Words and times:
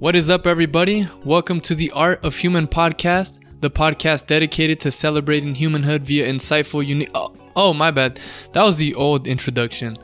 What 0.00 0.16
is 0.16 0.30
up, 0.30 0.46
everybody? 0.46 1.06
Welcome 1.26 1.60
to 1.60 1.74
the 1.74 1.90
Art 1.90 2.24
of 2.24 2.36
Human 2.36 2.66
podcast, 2.66 3.38
the 3.60 3.70
podcast 3.70 4.26
dedicated 4.26 4.80
to 4.80 4.90
celebrating 4.90 5.54
humanhood 5.54 6.04
via 6.04 6.26
insightful, 6.26 6.86
unique. 6.86 7.10
Oh, 7.14 7.36
oh, 7.54 7.74
my 7.74 7.90
bad. 7.90 8.18
That 8.54 8.62
was 8.62 8.78
the 8.78 8.94
old 8.94 9.26
introduction. 9.26 9.98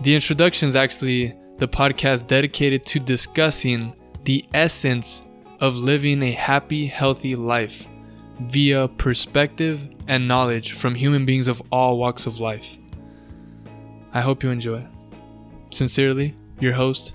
The 0.00 0.16
introduction 0.16 0.68
is 0.68 0.74
actually 0.74 1.32
the 1.58 1.68
podcast 1.68 2.26
dedicated 2.26 2.84
to 2.86 2.98
discussing 2.98 3.94
the 4.24 4.44
essence 4.52 5.24
of 5.60 5.76
living 5.76 6.24
a 6.24 6.32
happy, 6.32 6.86
healthy 6.86 7.36
life 7.36 7.86
via 8.40 8.88
perspective 8.88 9.88
and 10.08 10.26
knowledge 10.26 10.72
from 10.72 10.96
human 10.96 11.24
beings 11.24 11.46
of 11.46 11.62
all 11.70 11.98
walks 11.98 12.26
of 12.26 12.40
life. 12.40 12.78
I 14.12 14.22
hope 14.22 14.42
you 14.42 14.50
enjoy. 14.50 14.88
Sincerely, 15.70 16.34
your 16.58 16.72
host, 16.72 17.14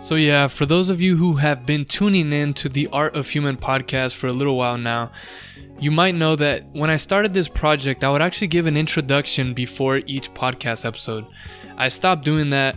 So, 0.00 0.14
yeah, 0.14 0.48
for 0.48 0.64
those 0.64 0.88
of 0.88 1.02
you 1.02 1.18
who 1.18 1.34
have 1.34 1.66
been 1.66 1.84
tuning 1.84 2.32
in 2.32 2.54
to 2.54 2.68
the 2.70 2.88
Art 2.92 3.14
of 3.14 3.28
Human 3.28 3.58
podcast 3.58 4.14
for 4.14 4.28
a 4.28 4.32
little 4.32 4.56
while 4.56 4.78
now, 4.78 5.12
you 5.78 5.90
might 5.90 6.14
know 6.14 6.36
that 6.36 6.64
when 6.72 6.88
I 6.88 6.96
started 6.96 7.34
this 7.34 7.48
project, 7.48 8.02
I 8.02 8.10
would 8.10 8.22
actually 8.22 8.48
give 8.48 8.64
an 8.64 8.76
introduction 8.76 9.52
before 9.52 9.98
each 10.06 10.32
podcast 10.32 10.86
episode. 10.86 11.26
I 11.76 11.88
stopped 11.88 12.24
doing 12.24 12.48
that 12.50 12.76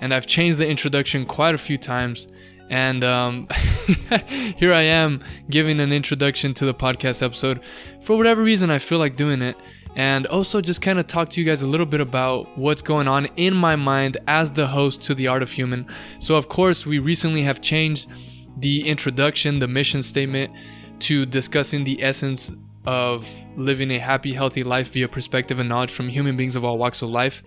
and 0.00 0.14
I've 0.14 0.26
changed 0.26 0.58
the 0.58 0.68
introduction 0.68 1.26
quite 1.26 1.54
a 1.54 1.58
few 1.58 1.76
times. 1.76 2.28
And 2.70 3.02
um, 3.02 3.48
here 4.56 4.72
I 4.72 4.82
am 4.82 5.22
giving 5.50 5.80
an 5.80 5.92
introduction 5.92 6.54
to 6.54 6.64
the 6.64 6.72
podcast 6.72 7.22
episode. 7.22 7.60
For 8.00 8.16
whatever 8.16 8.42
reason, 8.42 8.70
I 8.70 8.78
feel 8.78 8.98
like 8.98 9.16
doing 9.16 9.42
it. 9.42 9.56
And 9.96 10.24
also 10.28 10.60
just 10.60 10.80
kind 10.80 11.00
of 11.00 11.08
talk 11.08 11.30
to 11.30 11.40
you 11.40 11.46
guys 11.46 11.62
a 11.62 11.66
little 11.66 11.84
bit 11.84 12.00
about 12.00 12.56
what's 12.56 12.80
going 12.80 13.08
on 13.08 13.26
in 13.36 13.54
my 13.56 13.74
mind 13.74 14.18
as 14.28 14.52
the 14.52 14.68
host 14.68 15.02
to 15.02 15.14
The 15.14 15.26
Art 15.26 15.42
of 15.42 15.50
Human. 15.50 15.84
So, 16.20 16.36
of 16.36 16.48
course, 16.48 16.86
we 16.86 17.00
recently 17.00 17.42
have 17.42 17.60
changed 17.60 18.08
the 18.56 18.88
introduction, 18.88 19.58
the 19.58 19.66
mission 19.66 20.00
statement, 20.02 20.54
to 21.00 21.26
discussing 21.26 21.82
the 21.82 22.00
essence 22.04 22.52
of 22.86 23.28
living 23.56 23.90
a 23.90 23.98
happy, 23.98 24.32
healthy 24.32 24.62
life 24.62 24.92
via 24.92 25.08
perspective 25.08 25.58
and 25.58 25.68
knowledge 25.68 25.90
from 25.90 26.08
human 26.08 26.36
beings 26.36 26.54
of 26.54 26.64
all 26.64 26.78
walks 26.78 27.02
of 27.02 27.10
life. 27.10 27.42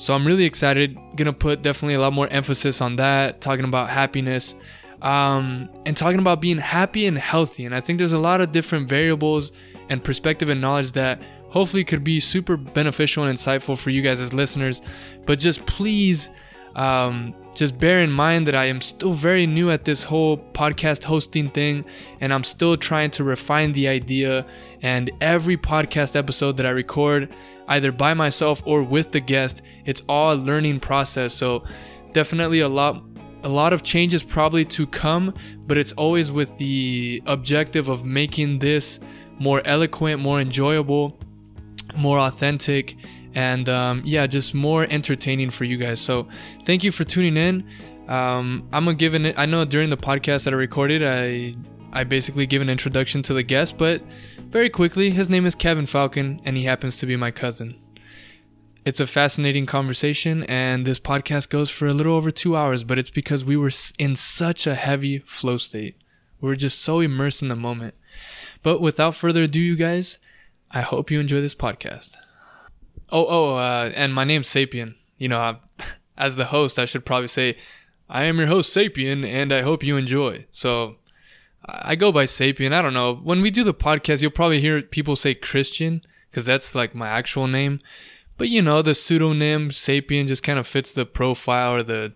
So 0.00 0.14
I'm 0.14 0.26
really 0.26 0.46
excited. 0.46 0.98
Gonna 1.14 1.34
put 1.34 1.60
definitely 1.60 1.92
a 1.92 2.00
lot 2.00 2.14
more 2.14 2.26
emphasis 2.28 2.80
on 2.80 2.96
that, 2.96 3.42
talking 3.42 3.66
about 3.66 3.90
happiness, 3.90 4.54
um, 5.02 5.68
and 5.84 5.94
talking 5.94 6.18
about 6.18 6.40
being 6.40 6.56
happy 6.56 7.04
and 7.04 7.18
healthy. 7.18 7.66
And 7.66 7.74
I 7.74 7.80
think 7.80 7.98
there's 7.98 8.14
a 8.14 8.18
lot 8.18 8.40
of 8.40 8.50
different 8.50 8.88
variables 8.88 9.52
and 9.90 10.02
perspective 10.02 10.48
and 10.48 10.58
knowledge 10.58 10.92
that 10.92 11.20
hopefully 11.50 11.84
could 11.84 12.02
be 12.02 12.18
super 12.18 12.56
beneficial 12.56 13.24
and 13.24 13.36
insightful 13.36 13.76
for 13.76 13.90
you 13.90 14.00
guys 14.00 14.22
as 14.22 14.32
listeners. 14.32 14.80
But 15.26 15.38
just 15.38 15.66
please, 15.66 16.30
um, 16.76 17.34
just 17.54 17.78
bear 17.78 18.00
in 18.00 18.10
mind 18.10 18.46
that 18.46 18.54
I 18.54 18.66
am 18.66 18.80
still 18.80 19.12
very 19.12 19.46
new 19.46 19.70
at 19.70 19.84
this 19.84 20.04
whole 20.04 20.38
podcast 20.38 21.04
hosting 21.04 21.50
thing, 21.50 21.84
and 22.22 22.32
I'm 22.32 22.44
still 22.44 22.78
trying 22.78 23.10
to 23.10 23.24
refine 23.24 23.72
the 23.72 23.86
idea. 23.88 24.46
And 24.80 25.10
every 25.20 25.58
podcast 25.58 26.16
episode 26.16 26.56
that 26.56 26.64
I 26.64 26.70
record, 26.70 27.28
either 27.70 27.92
by 27.92 28.12
myself 28.12 28.62
or 28.66 28.82
with 28.82 29.12
the 29.12 29.20
guest, 29.20 29.62
it's 29.86 30.02
all 30.08 30.34
a 30.34 30.36
learning 30.36 30.80
process. 30.80 31.32
So 31.32 31.64
definitely 32.12 32.60
a 32.60 32.68
lot 32.68 33.02
a 33.42 33.48
lot 33.48 33.72
of 33.72 33.82
changes 33.82 34.22
probably 34.22 34.66
to 34.66 34.86
come, 34.86 35.32
but 35.66 35.78
it's 35.78 35.92
always 35.92 36.30
with 36.30 36.58
the 36.58 37.22
objective 37.24 37.88
of 37.88 38.04
making 38.04 38.58
this 38.58 39.00
more 39.38 39.62
eloquent, 39.64 40.20
more 40.20 40.42
enjoyable, 40.42 41.18
more 41.96 42.18
authentic, 42.18 42.96
and 43.34 43.66
um, 43.70 44.02
yeah, 44.04 44.26
just 44.26 44.54
more 44.54 44.86
entertaining 44.90 45.48
for 45.48 45.64
you 45.64 45.78
guys. 45.78 46.00
So 46.00 46.28
thank 46.66 46.84
you 46.84 46.92
for 46.92 47.04
tuning 47.04 47.38
in. 47.38 47.64
Um, 48.08 48.68
I'm 48.72 48.84
gonna 48.84 48.94
give 48.94 49.14
it. 49.14 49.38
I 49.38 49.46
know 49.46 49.64
during 49.64 49.88
the 49.88 49.96
podcast 49.96 50.44
that 50.44 50.52
I 50.52 50.56
recorded, 50.56 51.02
I 51.02 51.54
I 51.92 52.04
basically 52.04 52.46
give 52.46 52.60
an 52.60 52.68
introduction 52.68 53.22
to 53.22 53.34
the 53.34 53.42
guest, 53.42 53.78
but 53.78 54.02
very 54.50 54.68
quickly, 54.68 55.10
his 55.10 55.30
name 55.30 55.46
is 55.46 55.54
Kevin 55.54 55.86
Falcon, 55.86 56.40
and 56.44 56.56
he 56.56 56.64
happens 56.64 56.98
to 56.98 57.06
be 57.06 57.16
my 57.16 57.30
cousin. 57.30 57.78
It's 58.84 58.98
a 58.98 59.06
fascinating 59.06 59.64
conversation, 59.64 60.42
and 60.44 60.84
this 60.84 60.98
podcast 60.98 61.50
goes 61.50 61.70
for 61.70 61.86
a 61.86 61.92
little 61.92 62.14
over 62.14 62.30
two 62.32 62.56
hours, 62.56 62.82
but 62.82 62.98
it's 62.98 63.10
because 63.10 63.44
we 63.44 63.56
were 63.56 63.70
in 63.98 64.16
such 64.16 64.66
a 64.66 64.74
heavy 64.74 65.18
flow 65.20 65.56
state. 65.56 65.96
We 66.40 66.48
were 66.48 66.56
just 66.56 66.80
so 66.80 66.98
immersed 67.00 67.42
in 67.42 67.48
the 67.48 67.56
moment. 67.56 67.94
But 68.62 68.80
without 68.80 69.14
further 69.14 69.44
ado, 69.44 69.60
you 69.60 69.76
guys, 69.76 70.18
I 70.70 70.80
hope 70.80 71.10
you 71.10 71.20
enjoy 71.20 71.40
this 71.40 71.54
podcast. 71.54 72.16
Oh, 73.10 73.26
oh, 73.28 73.56
uh, 73.56 73.92
and 73.94 74.14
my 74.14 74.24
name's 74.24 74.48
Sapien. 74.48 74.94
You 75.16 75.28
know, 75.28 75.38
I, 75.38 75.56
as 76.18 76.36
the 76.36 76.46
host, 76.46 76.78
I 76.78 76.86
should 76.86 77.04
probably 77.04 77.28
say, 77.28 77.56
I 78.08 78.24
am 78.24 78.38
your 78.38 78.48
host, 78.48 78.76
Sapien, 78.76 79.24
and 79.24 79.52
I 79.52 79.62
hope 79.62 79.84
you 79.84 79.96
enjoy. 79.96 80.46
So, 80.50 80.96
I 81.72 81.94
go 81.94 82.12
by 82.12 82.24
Sapien. 82.24 82.72
I 82.72 82.82
don't 82.82 82.94
know. 82.94 83.14
When 83.14 83.40
we 83.40 83.50
do 83.50 83.64
the 83.64 83.74
podcast, 83.74 84.22
you'll 84.22 84.30
probably 84.30 84.60
hear 84.60 84.82
people 84.82 85.16
say 85.16 85.34
Christian 85.34 86.02
because 86.30 86.46
that's 86.46 86.74
like 86.74 86.94
my 86.94 87.08
actual 87.08 87.46
name. 87.46 87.80
But 88.36 88.48
you 88.48 88.62
know, 88.62 88.82
the 88.82 88.94
pseudonym 88.94 89.68
Sapien 89.70 90.26
just 90.26 90.42
kind 90.42 90.58
of 90.58 90.66
fits 90.66 90.94
the 90.94 91.04
profile 91.04 91.74
or 91.74 91.82
the 91.82 92.14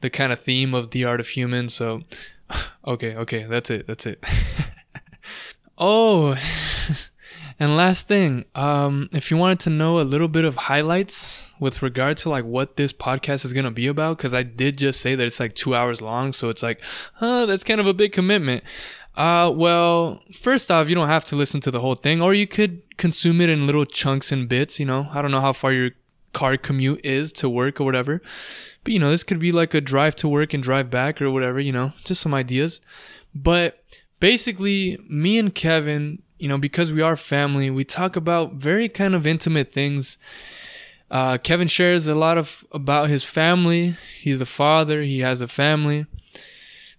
the 0.00 0.10
kind 0.10 0.32
of 0.32 0.40
theme 0.40 0.74
of 0.74 0.90
the 0.90 1.04
art 1.04 1.20
of 1.20 1.28
human. 1.28 1.68
So, 1.68 2.02
okay, 2.86 3.14
okay, 3.14 3.44
that's 3.44 3.70
it. 3.70 3.86
That's 3.86 4.06
it. 4.06 4.24
oh, 5.78 6.36
and 7.58 7.76
last 7.76 8.06
thing, 8.06 8.44
um, 8.54 9.08
if 9.12 9.30
you 9.30 9.36
wanted 9.36 9.60
to 9.60 9.70
know 9.70 9.98
a 9.98 10.02
little 10.02 10.28
bit 10.28 10.44
of 10.44 10.56
highlights 10.56 11.52
with 11.58 11.82
regard 11.82 12.18
to 12.18 12.28
like 12.28 12.44
what 12.44 12.76
this 12.76 12.92
podcast 12.92 13.44
is 13.44 13.52
gonna 13.52 13.70
be 13.70 13.86
about, 13.86 14.18
because 14.18 14.34
I 14.34 14.42
did 14.42 14.76
just 14.76 15.00
say 15.00 15.14
that 15.14 15.24
it's 15.24 15.40
like 15.40 15.54
two 15.54 15.74
hours 15.74 16.02
long, 16.02 16.32
so 16.32 16.48
it's 16.50 16.62
like, 16.62 16.82
huh, 17.14 17.46
that's 17.46 17.64
kind 17.64 17.80
of 17.80 17.86
a 17.86 17.94
big 17.94 18.12
commitment. 18.12 18.62
Uh, 19.16 19.50
well, 19.54 20.22
first 20.32 20.70
off, 20.70 20.88
you 20.90 20.94
don't 20.94 21.08
have 21.08 21.24
to 21.24 21.36
listen 21.36 21.60
to 21.62 21.70
the 21.70 21.80
whole 21.80 21.94
thing, 21.94 22.20
or 22.20 22.34
you 22.34 22.46
could 22.46 22.82
consume 22.98 23.40
it 23.40 23.48
in 23.48 23.66
little 23.66 23.86
chunks 23.86 24.30
and 24.30 24.48
bits. 24.48 24.78
You 24.78 24.84
know, 24.84 25.08
I 25.10 25.22
don't 25.22 25.30
know 25.30 25.40
how 25.40 25.54
far 25.54 25.72
your 25.72 25.92
car 26.34 26.58
commute 26.58 27.00
is 27.02 27.32
to 27.32 27.48
work 27.48 27.80
or 27.80 27.84
whatever, 27.84 28.20
but 28.84 28.92
you 28.92 28.98
know, 28.98 29.08
this 29.08 29.24
could 29.24 29.38
be 29.38 29.52
like 29.52 29.72
a 29.72 29.80
drive 29.80 30.14
to 30.16 30.28
work 30.28 30.52
and 30.52 30.62
drive 30.62 30.90
back 30.90 31.22
or 31.22 31.30
whatever. 31.30 31.58
You 31.58 31.72
know, 31.72 31.92
just 32.04 32.20
some 32.20 32.34
ideas. 32.34 32.82
But 33.34 33.82
basically, 34.20 34.98
me 35.08 35.38
and 35.38 35.54
Kevin 35.54 36.22
you 36.38 36.48
know, 36.48 36.58
because 36.58 36.92
we 36.92 37.02
are 37.02 37.16
family, 37.16 37.70
we 37.70 37.84
talk 37.84 38.16
about 38.16 38.54
very 38.54 38.88
kind 38.88 39.14
of 39.14 39.26
intimate 39.26 39.72
things. 39.72 40.18
Uh, 41.10 41.38
Kevin 41.38 41.68
shares 41.68 42.08
a 42.08 42.14
lot 42.14 42.36
of 42.36 42.64
about 42.72 43.08
his 43.08 43.24
family. 43.24 43.94
He's 44.20 44.40
a 44.40 44.46
father. 44.46 45.02
He 45.02 45.20
has 45.20 45.40
a 45.40 45.48
family. 45.48 46.06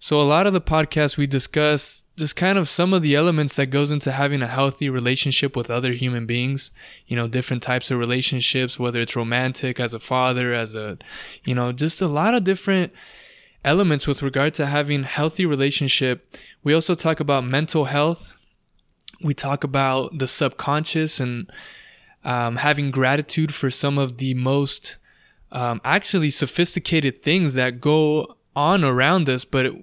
So 0.00 0.20
a 0.20 0.22
lot 0.22 0.46
of 0.46 0.52
the 0.52 0.60
podcasts 0.60 1.16
we 1.16 1.26
discuss 1.26 2.04
just 2.16 2.36
kind 2.36 2.58
of 2.58 2.68
some 2.68 2.92
of 2.94 3.02
the 3.02 3.14
elements 3.14 3.56
that 3.56 3.66
goes 3.66 3.90
into 3.90 4.12
having 4.12 4.42
a 4.42 4.46
healthy 4.46 4.88
relationship 4.88 5.56
with 5.56 5.70
other 5.70 5.92
human 5.92 6.24
beings. 6.24 6.72
You 7.06 7.16
know, 7.16 7.28
different 7.28 7.62
types 7.62 7.90
of 7.90 7.98
relationships, 7.98 8.78
whether 8.78 9.00
it's 9.00 9.16
romantic, 9.16 9.78
as 9.78 9.94
a 9.94 9.98
father, 9.98 10.54
as 10.54 10.74
a, 10.74 10.98
you 11.44 11.54
know, 11.54 11.72
just 11.72 12.00
a 12.00 12.08
lot 12.08 12.34
of 12.34 12.44
different 12.44 12.92
elements 13.64 14.06
with 14.06 14.22
regard 14.22 14.54
to 14.54 14.66
having 14.66 15.02
healthy 15.02 15.44
relationship. 15.44 16.36
We 16.62 16.74
also 16.74 16.94
talk 16.94 17.20
about 17.20 17.44
mental 17.44 17.86
health 17.86 18.37
we 19.22 19.34
talk 19.34 19.64
about 19.64 20.18
the 20.18 20.28
subconscious 20.28 21.20
and 21.20 21.50
um, 22.24 22.56
having 22.56 22.90
gratitude 22.90 23.54
for 23.54 23.70
some 23.70 23.98
of 23.98 24.18
the 24.18 24.34
most 24.34 24.96
um, 25.50 25.80
actually 25.84 26.30
sophisticated 26.30 27.22
things 27.22 27.54
that 27.54 27.80
go 27.80 28.36
on 28.54 28.84
around 28.84 29.28
us, 29.28 29.44
but 29.44 29.66
it 29.66 29.74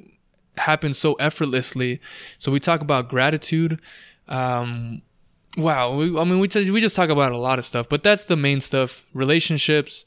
happens 0.58 0.98
so 0.98 1.14
effortlessly. 1.14 2.00
So 2.38 2.52
we 2.52 2.60
talk 2.60 2.82
about 2.82 3.10
gratitude. 3.10 3.80
Um, 4.28 5.02
wow, 5.58 5.96
we, 5.96 6.18
I 6.18 6.24
mean, 6.24 6.40
we, 6.40 6.48
t- 6.48 6.70
we 6.72 6.82
just 6.82 6.96
talk 6.96 7.10
about 7.10 7.32
a 7.32 7.38
lot 7.38 7.60
of 7.60 7.66
stuff, 7.66 7.90
but 7.90 8.04
that's 8.04 8.26
the 8.26 8.38
main 8.38 8.62
stuff 8.62 9.06
relationships, 9.14 10.06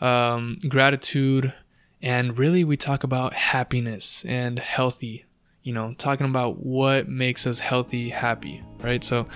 um, 0.00 0.58
gratitude, 0.68 1.52
and 2.02 2.38
really 2.38 2.64
we 2.64 2.76
talk 2.76 3.04
about 3.04 3.34
happiness 3.34 4.24
and 4.24 4.58
healthy 4.58 5.24
you 5.62 5.72
know, 5.72 5.94
talking 5.98 6.26
about 6.26 6.64
what 6.64 7.08
makes 7.08 7.46
us 7.46 7.58
healthy, 7.58 8.08
happy, 8.08 8.62
right? 8.80 9.04
So 9.04 9.26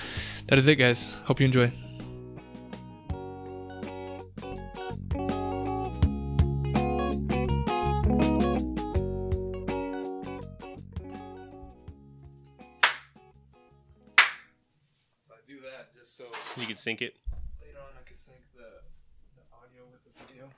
that 0.46 0.58
is 0.58 0.68
it, 0.68 0.76
guys. 0.76 1.16
Hope 1.24 1.40
you 1.40 1.46
enjoy. 1.46 1.70
so 15.26 15.32
I 15.32 15.40
do 15.46 15.60
that 15.60 15.94
just 15.94 16.16
so 16.16 16.24
you 16.56 16.66
can 16.66 16.76
sync 16.76 17.02
it. 17.02 17.16
Later 17.60 17.78
on, 17.78 17.92
I 18.00 18.06
can 18.06 18.16
sync 18.16 18.38
the, 18.54 18.62
the 19.36 19.42
audio 19.52 19.82
with 19.92 20.02
the 20.04 20.10
video. 20.26 20.48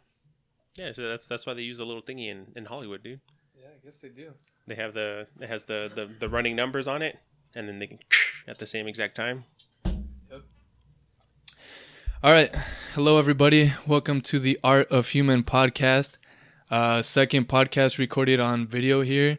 Yeah, 0.77 0.93
so 0.93 1.09
that's 1.09 1.27
that's 1.27 1.45
why 1.45 1.55
they 1.55 1.63
use 1.63 1.79
the 1.79 1.87
little 1.87 2.03
thingy 2.03 2.29
in, 2.29 2.53
in 2.55 2.67
Hollywood, 2.67 3.03
dude. 3.03 3.21
Yeah, 3.59 3.69
I 3.75 3.85
guess 3.85 3.97
they 3.97 4.11
do. 4.11 4.33
They 4.69 4.75
have 4.75 4.95
the 4.95 5.29
it 5.41 5.49
has 5.49 5.63
the, 5.65 5.89
the 5.95 6.07
the 6.07 6.29
running 6.29 6.57
numbers 6.57 6.89
on 6.89 7.01
it, 7.01 7.21
and 7.55 7.69
then 7.69 7.79
they 7.79 7.87
can 7.87 8.01
at 8.49 8.59
the 8.59 8.67
same 8.67 8.89
exact 8.89 9.15
time. 9.15 9.45
Yep. 9.85 10.43
All 12.21 12.33
right. 12.33 12.53
Hello, 12.95 13.17
everybody. 13.17 13.75
Welcome 13.87 14.21
to 14.23 14.41
the 14.41 14.59
Art 14.65 14.91
of 14.91 15.11
Human 15.11 15.45
podcast. 15.45 16.17
Uh, 16.69 17.01
second 17.01 17.47
podcast 17.49 17.97
recorded 17.99 18.41
on 18.41 18.67
video 18.67 19.03
here. 19.03 19.39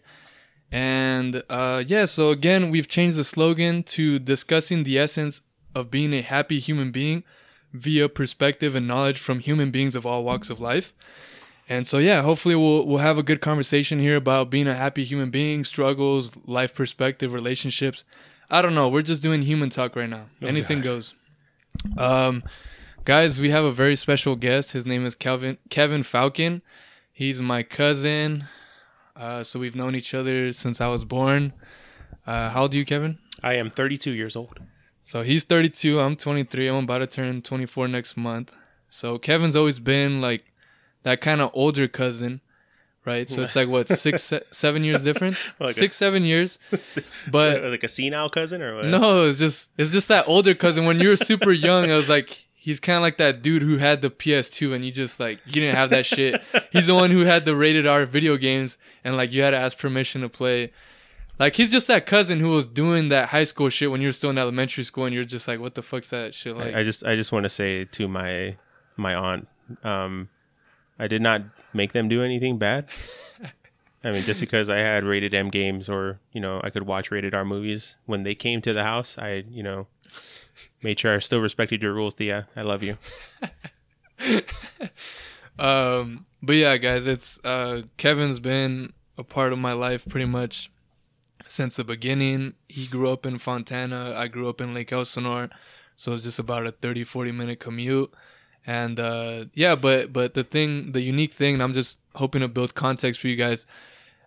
And 0.71 1.43
uh, 1.49 1.83
yeah, 1.85 2.05
so 2.05 2.31
again, 2.31 2.69
we've 2.69 2.87
changed 2.87 3.17
the 3.17 3.25
slogan 3.25 3.83
to 3.83 4.19
discussing 4.19 4.85
the 4.85 4.97
essence 4.97 5.41
of 5.75 5.91
being 5.91 6.13
a 6.13 6.21
happy 6.21 6.59
human 6.59 6.89
being 6.91 7.25
via 7.73 8.07
perspective 8.07 8.77
and 8.77 8.87
knowledge 8.87 9.19
from 9.19 9.39
human 9.39 9.71
beings 9.71 9.93
of 9.93 10.05
all 10.05 10.23
walks 10.23 10.49
of 10.49 10.61
life. 10.61 10.93
And 11.69 11.85
so 11.85 11.97
yeah, 11.97 12.21
hopefully 12.21 12.55
we'll 12.55 12.85
we'll 12.85 12.99
have 12.99 13.17
a 13.17 13.23
good 13.23 13.41
conversation 13.41 13.99
here 13.99 14.15
about 14.15 14.49
being 14.49 14.67
a 14.67 14.75
happy 14.75 15.03
human 15.03 15.29
being, 15.29 15.63
struggles, 15.63 16.37
life 16.45 16.73
perspective, 16.73 17.33
relationships. 17.33 18.03
I 18.49 18.61
don't 18.61 18.75
know. 18.75 18.87
We're 18.87 19.01
just 19.01 19.21
doing 19.21 19.41
human 19.41 19.69
talk 19.69 19.95
right 19.95 20.09
now. 20.09 20.27
Anything 20.41 20.81
goes. 20.81 21.13
Um, 21.97 22.43
guys, 23.03 23.39
we 23.41 23.49
have 23.49 23.65
a 23.65 23.71
very 23.71 23.97
special 23.97 24.35
guest. 24.37 24.71
His 24.71 24.85
name 24.85 25.05
is 25.05 25.15
Kevin 25.15 25.57
Kevin 25.69 26.03
Falcon. 26.03 26.61
He's 27.11 27.41
my 27.41 27.63
cousin. 27.63 28.45
Uh, 29.15 29.43
so 29.43 29.59
we've 29.59 29.75
known 29.75 29.95
each 29.95 30.13
other 30.13 30.51
since 30.51 30.79
I 30.79 30.87
was 30.87 31.03
born. 31.03 31.51
Uh, 32.25 32.51
how 32.51 32.63
old 32.63 32.73
are 32.73 32.77
you, 32.77 32.85
Kevin? 32.85 33.17
I 33.41 33.55
am 33.55 33.71
32 33.71 34.11
years 34.11 34.35
old. 34.35 34.59
So 35.01 35.23
he's 35.23 35.43
32. 35.43 35.99
I'm 35.99 36.15
23. 36.15 36.67
I'm 36.67 36.83
about 36.83 36.99
to 36.99 37.07
turn 37.07 37.41
24 37.41 37.87
next 37.87 38.15
month. 38.17 38.53
So 38.89 39.17
Kevin's 39.17 39.55
always 39.55 39.79
been 39.79 40.21
like 40.21 40.45
that 41.03 41.21
kind 41.21 41.41
of 41.41 41.49
older 41.53 41.87
cousin, 41.87 42.41
right? 43.05 43.29
So 43.29 43.41
it's 43.41 43.55
like 43.55 43.67
what 43.67 43.87
six, 44.05 44.23
se- 44.23 44.43
seven 44.51 44.83
years 44.83 45.01
difference, 45.03 45.51
Like 45.59 45.71
a- 45.71 45.73
six, 45.73 45.97
seven 45.97 46.23
years. 46.23 46.59
But- 46.71 46.81
So, 47.61 47.67
like 47.69 47.83
a 47.83 47.87
senile 47.87 48.29
cousin 48.29 48.61
or 48.61 48.75
what? 48.75 48.85
No, 48.85 49.27
it's 49.27 49.39
just 49.39 49.71
it's 49.77 49.91
just 49.91 50.07
that 50.09 50.27
older 50.27 50.53
cousin. 50.55 50.85
When 50.85 50.99
you 50.99 51.09
were 51.09 51.17
super 51.17 51.51
young, 51.51 51.91
I 51.91 51.95
was 51.95 52.09
like, 52.09 52.45
he's 52.55 52.79
kind 52.81 52.97
of 52.97 53.01
like 53.01 53.17
that 53.17 53.41
dude 53.41 53.61
who 53.63 53.77
had 53.77 54.01
the 54.01 54.09
PS2 54.09 54.73
and 54.75 54.83
you 54.83 54.91
just 54.91 55.19
like 55.19 55.39
you 55.45 55.53
didn't 55.53 55.75
have 55.75 55.89
that 55.91 56.05
shit. 56.05 56.41
He's 56.71 56.87
the 56.87 56.95
one 56.95 57.11
who 57.11 57.21
had 57.21 57.45
the 57.45 57.55
rated 57.55 57.87
R 57.87 58.05
video 58.05 58.35
games 58.37 58.77
and 59.03 59.15
like 59.15 59.31
you 59.31 59.41
had 59.41 59.51
to 59.51 59.57
ask 59.57 59.77
permission 59.77 60.21
to 60.21 60.29
play. 60.29 60.71
Like 61.39 61.55
he's 61.55 61.71
just 61.71 61.85
that 61.87 62.05
cousin 62.07 62.39
who 62.39 62.49
was 62.49 62.65
doing 62.65 63.09
that 63.09 63.29
high 63.29 63.43
school 63.45 63.69
shit 63.69 63.91
when 63.91 64.01
you 64.01 64.07
were 64.07 64.11
still 64.11 64.31
in 64.31 64.37
elementary 64.39 64.83
school 64.83 65.05
and 65.05 65.13
you're 65.13 65.23
just 65.23 65.47
like, 65.47 65.59
what 65.59 65.75
the 65.75 65.83
fuck's 65.83 66.09
that 66.09 66.33
shit 66.33 66.57
like? 66.57 66.73
I 66.75 66.83
just 66.83 67.05
I 67.05 67.15
just 67.15 67.31
want 67.31 67.43
to 67.43 67.49
say 67.49 67.85
to 67.85 68.07
my 68.07 68.57
my 68.97 69.13
aunt, 69.13 69.47
um, 69.83 70.29
I 70.99 71.07
did 71.07 71.21
not 71.21 71.43
make 71.73 71.93
them 71.93 72.07
do 72.07 72.23
anything 72.23 72.57
bad. 72.57 72.87
I 74.03 74.11
mean, 74.11 74.23
just 74.23 74.39
because 74.39 74.69
I 74.69 74.77
had 74.77 75.03
rated 75.03 75.33
M 75.33 75.49
games 75.49 75.89
or 75.89 76.19
you 76.31 76.41
know 76.41 76.61
I 76.63 76.69
could 76.69 76.83
watch 76.83 77.11
rated 77.11 77.33
R 77.33 77.45
movies 77.45 77.97
when 78.05 78.23
they 78.23 78.35
came 78.35 78.61
to 78.61 78.73
the 78.73 78.83
house, 78.83 79.17
I 79.17 79.43
you 79.49 79.63
know 79.63 79.87
made 80.81 80.99
sure 80.99 81.15
I 81.15 81.19
still 81.19 81.41
respected 81.41 81.81
your 81.81 81.93
rules. 81.93 82.15
Tía, 82.15 82.47
I 82.55 82.61
love 82.61 82.83
you. 82.83 82.97
Um, 85.59 86.19
but 86.41 86.55
yeah, 86.55 86.77
guys, 86.77 87.07
it's 87.07 87.39
uh, 87.43 87.83
Kevin's 87.97 88.39
been 88.39 88.93
a 89.17 89.23
part 89.23 89.53
of 89.53 89.59
my 89.59 89.73
life 89.73 90.07
pretty 90.07 90.25
much 90.25 90.71
since 91.47 91.77
the 91.77 91.83
beginning. 91.83 92.53
He 92.67 92.87
grew 92.87 93.11
up 93.11 93.25
in 93.25 93.37
Fontana. 93.39 94.13
I 94.15 94.27
grew 94.27 94.49
up 94.49 94.61
in 94.61 94.73
Lake 94.73 94.91
Elsinore, 94.91 95.49
so 95.95 96.13
it's 96.13 96.23
just 96.23 96.39
about 96.39 96.67
a 96.67 96.71
30, 96.71 97.03
40 97.03 97.31
minute 97.31 97.59
commute. 97.59 98.13
And 98.67 98.99
uh, 98.99 99.45
yeah, 99.53 99.75
but 99.75 100.13
but 100.13 100.33
the 100.33 100.43
thing, 100.43 100.91
the 100.91 101.01
unique 101.01 101.31
thing, 101.31 101.55
and 101.55 101.63
I'm 101.63 101.73
just 101.73 101.99
hoping 102.15 102.41
to 102.41 102.47
build 102.47 102.75
context 102.75 103.21
for 103.21 103.29
you 103.29 103.37
guys. 103.37 103.65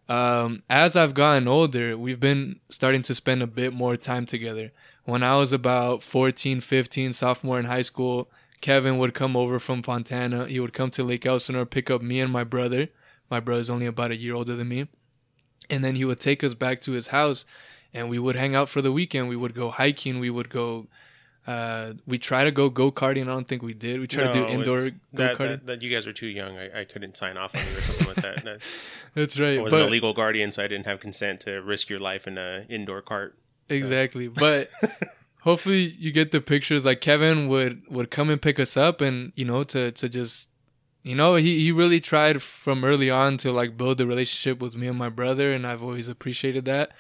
Um, 0.09 0.65
as 0.69 0.97
I've 0.97 1.15
gotten 1.15 1.47
older, 1.47 1.97
we've 1.97 2.19
been 2.19 2.59
starting 2.69 3.03
to 3.03 3.15
spend 3.15 3.43
a 3.43 3.47
bit 3.47 3.73
more 3.73 3.97
time 3.97 4.27
together. 4.27 4.73
When 5.05 5.23
I 5.23 5.37
was 5.37 5.53
about 5.53 6.03
14, 6.03 6.61
15, 6.61 7.13
sophomore 7.13 7.61
in 7.61 7.67
high 7.67 7.83
school, 7.83 8.29
Kevin 8.61 8.99
would 8.99 9.15
come 9.15 9.37
over 9.37 9.61
from 9.61 9.83
Fontana. 9.83 10.47
He 10.47 10.59
would 10.59 10.73
come 10.73 10.91
to 10.93 11.05
Lake 11.05 11.27
Elsinore, 11.27 11.65
pick 11.65 11.91
up 11.91 12.03
me 12.03 12.21
and 12.21 12.33
my 12.33 12.43
brother. 12.43 12.89
My 13.31 13.41
brother's 13.41 13.71
only 13.71 13.87
about 13.87 14.11
a 14.11 14.17
year 14.17 14.35
older 14.35 14.57
than 14.57 14.69
me. 14.69 14.89
And 15.69 15.85
then 15.85 15.95
he 15.95 16.05
would 16.05 16.19
take 16.19 16.43
us 16.43 16.55
back 16.55 16.81
to 16.83 16.93
his 16.93 17.09
house 17.09 17.45
and 17.95 18.09
we 18.09 18.19
would 18.19 18.37
hang 18.37 18.55
out 18.55 18.69
for 18.69 18.83
the 18.83 18.93
weekend. 18.93 19.29
We 19.29 19.37
would 19.37 19.55
go 19.55 19.71
hiking. 19.71 20.19
We 20.19 20.31
would 20.31 20.51
go, 20.51 20.87
uh, 21.51 21.95
we 22.07 22.17
try 22.17 22.45
to 22.45 22.53
go 22.53 22.71
go 22.71 22.93
karting. 22.93 23.23
I 23.23 23.27
don't 23.27 23.49
think 23.49 23.63
we 23.63 23.75
did. 23.75 23.99
We 23.99 24.07
tried 24.07 24.33
to 24.33 24.33
do 24.33 24.47
indoor 24.47 24.91
go 25.15 25.35
karting. 25.35 25.39
that, 25.39 25.67
that 25.67 25.83
you 25.83 25.93
guys 25.93 26.07
are 26.07 26.13
too 26.13 26.29
young. 26.29 26.57
I, 26.57 26.83
I 26.83 26.85
couldn't 26.85 27.17
sign 27.17 27.37
off 27.37 27.57
on 27.57 27.63
you 27.67 27.79
or 27.79 27.81
something 27.81 28.07
like 28.07 28.17
that. 28.17 28.45
that 28.45 28.61
That's 29.15 29.37
right. 29.37 29.59
I 29.59 29.63
was 29.63 29.73
but 29.73 29.83
a 29.83 29.87
legal 29.87 30.13
guardian, 30.13 30.53
so 30.53 30.63
I 30.63 30.69
didn't 30.69 30.87
have 30.87 31.01
consent 31.01 31.41
to 31.41 31.61
risk 31.61 31.89
your 31.89 31.99
life 31.99 32.29
in 32.29 32.39
a 32.39 32.67
indoor 32.69 33.03
cart. 33.03 33.37
exactly. 33.69 34.29
But 34.29 34.71
hopefully 35.41 35.97
you 35.99 36.13
get 36.13 36.31
the 36.31 36.41
pictures. 36.41 36.85
Like 36.85 37.01
Kevin 37.01 37.49
would 37.49 37.83
would 37.89 38.13
come 38.13 38.31
and 38.31 38.41
pick 38.41 38.61
us 38.61 38.77
up, 38.77 39.01
and 39.01 39.33
you 39.35 39.45
know 39.45 39.65
to 39.65 39.91
to 39.91 40.09
just 40.09 40.51
you 41.03 41.17
know 41.17 41.35
he 41.35 41.59
he 41.65 41.73
really 41.73 42.01
tried 42.01 42.43
from 42.43 42.85
early 42.85 43.11
on 43.11 43.39
to 43.39 43.51
like 43.51 43.77
build 43.77 44.01
a 44.01 44.07
relationship 44.07 44.61
with 44.61 44.77
me 44.77 44.87
and 44.87 44.97
my 44.97 45.09
brother, 45.09 45.53
and 45.53 45.67
I've 45.67 45.83
always 45.83 46.07
appreciated 46.07 46.65
that. 46.67 46.93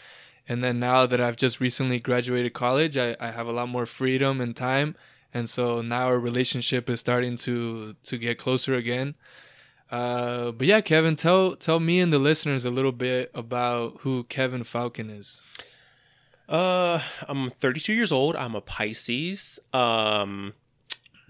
And 0.50 0.64
then 0.64 0.80
now 0.80 1.06
that 1.06 1.20
I've 1.20 1.36
just 1.36 1.60
recently 1.60 2.00
graduated 2.00 2.54
college, 2.54 2.96
I, 2.96 3.14
I 3.20 3.30
have 3.30 3.46
a 3.46 3.52
lot 3.52 3.68
more 3.68 3.86
freedom 3.86 4.40
and 4.40 4.56
time, 4.56 4.96
and 5.32 5.48
so 5.48 5.80
now 5.80 6.06
our 6.06 6.18
relationship 6.18 6.90
is 6.90 6.98
starting 6.98 7.36
to 7.36 7.94
to 8.02 8.18
get 8.18 8.36
closer 8.36 8.74
again. 8.74 9.14
Uh, 9.92 10.50
but 10.50 10.66
yeah, 10.66 10.80
Kevin, 10.80 11.14
tell 11.14 11.54
tell 11.54 11.78
me 11.78 12.00
and 12.00 12.12
the 12.12 12.18
listeners 12.18 12.64
a 12.64 12.70
little 12.70 12.90
bit 12.90 13.30
about 13.32 13.98
who 14.00 14.24
Kevin 14.24 14.64
Falcon 14.64 15.08
is. 15.08 15.40
Uh, 16.48 17.00
I'm 17.28 17.50
32 17.50 17.92
years 17.92 18.10
old. 18.10 18.34
I'm 18.34 18.56
a 18.56 18.60
Pisces. 18.60 19.60
Um, 19.72 20.54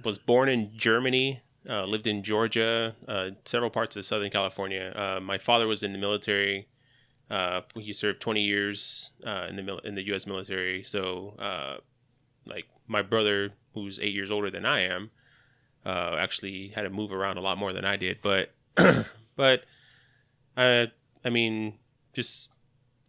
was 0.03 0.17
born 0.17 0.49
in 0.49 0.71
Germany. 0.79 1.43
Uh, 1.69 1.85
lived 1.85 2.07
in 2.07 2.23
Georgia, 2.23 2.97
uh, 3.07 3.33
several 3.45 3.69
parts 3.69 3.95
of 3.97 4.07
Southern 4.07 4.31
California. 4.31 4.95
Uh, 4.97 5.21
my 5.21 5.37
father 5.37 5.67
was 5.67 5.83
in 5.83 5.93
the 5.93 5.99
military. 5.99 6.69
Uh, 7.31 7.61
he 7.77 7.93
served 7.93 8.21
20 8.21 8.41
years 8.41 9.13
uh, 9.25 9.47
in 9.49 9.57
the 9.57 9.63
mil- 9.63 9.79
in 9.79 9.95
the 9.95 10.05
U.S. 10.07 10.27
military. 10.27 10.83
So, 10.83 11.35
uh, 11.39 11.77
like 12.45 12.67
my 12.89 13.03
brother, 13.03 13.53
who's 13.75 14.01
eight 14.01 14.13
years 14.13 14.31
older 14.31 14.51
than 14.51 14.67
I 14.67 14.81
am, 14.81 15.11
uh, 15.87 16.17
actually 16.19 16.69
had 16.69 16.83
to 16.83 16.91
move 16.91 17.13
around 17.13 17.37
a 17.37 17.41
lot 17.41 17.57
more 17.57 17.73
than 17.73 17.85
I 17.85 17.97
did. 17.97 18.19
But, 18.21 18.51
but, 19.37 19.65
uh, 20.57 20.87
I 21.25 21.31
mean, 21.31 21.75
just 22.13 22.51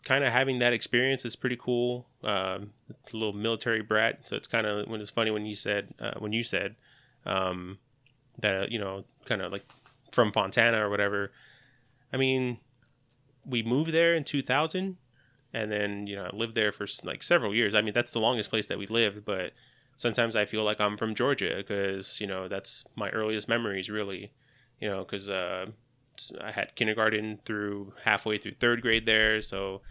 kind 0.04 0.24
of 0.24 0.32
having 0.32 0.60
that 0.60 0.74
experience 0.74 1.26
is 1.26 1.36
pretty 1.36 1.58
cool. 1.58 2.08
Um, 2.24 2.74
it's 2.90 3.14
a 3.14 3.18
little 3.18 3.34
military 3.34 3.82
brat, 3.82 4.28
so 4.28 4.36
it's 4.36 4.48
kind 4.48 4.68
of 4.68 4.88
when 4.88 5.02
it's 5.02 5.12
funny 5.12 5.32
when 5.32 5.46
you 5.46 5.56
said 5.56 5.94
uh, 6.00 6.14
when 6.20 6.34
you 6.34 6.44
said 6.44 6.76
um, 7.26 7.80
that 8.40 8.72
you 8.72 8.80
know 8.80 9.06
kind 9.26 9.42
of 9.42 9.52
like 9.52 9.66
from 10.12 10.32
Fontana 10.32 10.86
or 10.86 10.90
whatever. 10.90 11.32
I 12.14 12.18
mean, 12.18 12.60
we 13.46 13.64
moved 13.64 13.92
there 13.92 14.14
in 14.14 14.24
2000, 14.24 14.98
and 15.54 15.72
then 15.72 16.08
you 16.08 16.16
know 16.16 16.30
I 16.32 16.36
lived 16.36 16.56
there 16.56 16.72
for 16.72 16.86
like 17.04 17.24
several 17.24 17.54
years. 17.54 17.76
I 17.76 17.82
mean, 17.82 17.94
that's 17.94 18.12
the 18.12 18.20
longest 18.20 18.50
place 18.50 18.68
that 18.68 18.78
we 18.78 18.88
lived, 18.88 19.26
but 19.26 19.54
sometimes 19.98 20.36
I 20.36 20.46
feel 20.46 20.64
like 20.64 20.82
I'm 20.82 20.98
from 20.98 21.16
Georgia 21.16 21.56
because 21.58 22.20
you 22.20 22.28
know 22.28 22.48
that's 22.48 22.86
my 22.96 23.10
earliest 23.10 23.48
memories, 23.48 23.90
really. 23.90 24.34
You 24.80 24.90
know, 24.90 25.00
because 25.00 25.30
uh, 25.30 25.68
I 26.40 26.52
had 26.52 26.76
kindergarten 26.76 27.40
through 27.46 27.94
halfway 28.04 28.38
through 28.38 28.56
third 28.60 28.82
grade 28.82 29.06
there, 29.06 29.42
so 29.42 29.82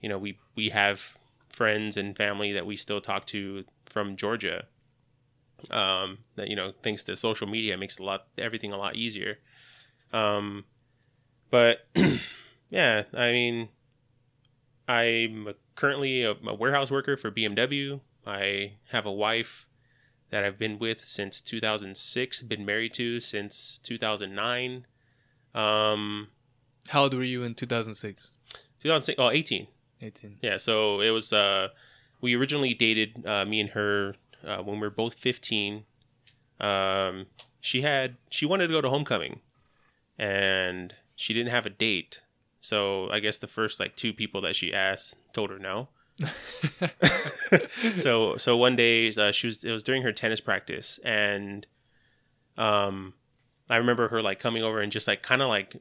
you 0.00 0.08
know 0.08 0.18
we 0.18 0.38
we 0.54 0.70
have 0.70 1.16
friends 1.48 1.96
and 1.96 2.16
family 2.16 2.52
that 2.52 2.66
we 2.66 2.76
still 2.76 3.00
talk 3.00 3.26
to 3.26 3.64
from 3.86 4.16
Georgia. 4.16 4.66
Um, 5.70 6.18
that 6.36 6.48
you 6.48 6.56
know, 6.56 6.72
thanks 6.82 7.02
to 7.04 7.16
social 7.16 7.46
media, 7.48 7.76
makes 7.76 7.98
a 7.98 8.04
lot 8.04 8.26
everything 8.38 8.72
a 8.72 8.78
lot 8.78 8.94
easier. 8.94 9.38
Um, 10.12 10.64
but 11.50 11.86
yeah, 12.70 13.04
I 13.14 13.32
mean, 13.32 13.68
I'm 14.86 15.54
currently 15.74 16.24
a, 16.24 16.32
a 16.32 16.54
warehouse 16.54 16.90
worker 16.90 17.16
for 17.16 17.30
BMW. 17.30 18.00
I 18.26 18.72
have 18.90 19.06
a 19.06 19.12
wife 19.12 19.68
that 20.30 20.44
I've 20.44 20.58
been 20.58 20.78
with 20.78 21.04
since 21.06 21.40
2006, 21.40 22.42
been 22.42 22.66
married 22.66 22.94
to 22.94 23.20
since 23.20 23.78
2009. 23.78 24.86
Um, 25.54 26.28
How 26.88 27.04
old 27.04 27.14
were 27.14 27.24
you 27.24 27.42
in 27.42 27.54
2006? 27.54 28.32
2006, 28.80 29.18
oh, 29.18 29.30
18. 29.30 29.66
18. 30.02 30.38
Yeah, 30.42 30.58
so 30.58 31.00
it 31.00 31.10
was, 31.10 31.32
uh, 31.32 31.68
we 32.20 32.34
originally 32.34 32.74
dated, 32.74 33.26
uh, 33.26 33.44
me 33.44 33.60
and 33.60 33.70
her, 33.70 34.16
uh, 34.46 34.58
when 34.58 34.76
we 34.76 34.82
were 34.82 34.90
both 34.90 35.14
15. 35.14 35.84
Um, 36.60 37.26
she 37.60 37.82
had, 37.82 38.16
she 38.30 38.44
wanted 38.46 38.66
to 38.68 38.72
go 38.74 38.80
to 38.80 38.90
homecoming 38.90 39.40
and 40.18 40.94
she 41.16 41.32
didn't 41.32 41.50
have 41.50 41.66
a 41.66 41.70
date. 41.70 42.20
So 42.60 43.10
I 43.10 43.20
guess 43.20 43.38
the 43.38 43.46
first 43.46 43.80
like 43.80 43.96
two 43.96 44.12
people 44.12 44.40
that 44.42 44.56
she 44.56 44.72
asked 44.72 45.16
told 45.32 45.50
her 45.50 45.58
no. 45.58 45.88
so 47.96 48.36
so 48.36 48.56
one 48.56 48.74
day 48.74 49.12
uh, 49.12 49.30
she 49.30 49.46
was 49.46 49.62
it 49.62 49.70
was 49.70 49.84
during 49.84 50.02
her 50.02 50.12
tennis 50.12 50.40
practice 50.40 50.98
and 51.04 51.64
um 52.56 53.14
I 53.70 53.76
remember 53.76 54.08
her 54.08 54.20
like 54.20 54.40
coming 54.40 54.64
over 54.64 54.80
and 54.80 54.90
just 54.90 55.06
like 55.06 55.22
kind 55.22 55.42
of 55.42 55.48
like 55.48 55.76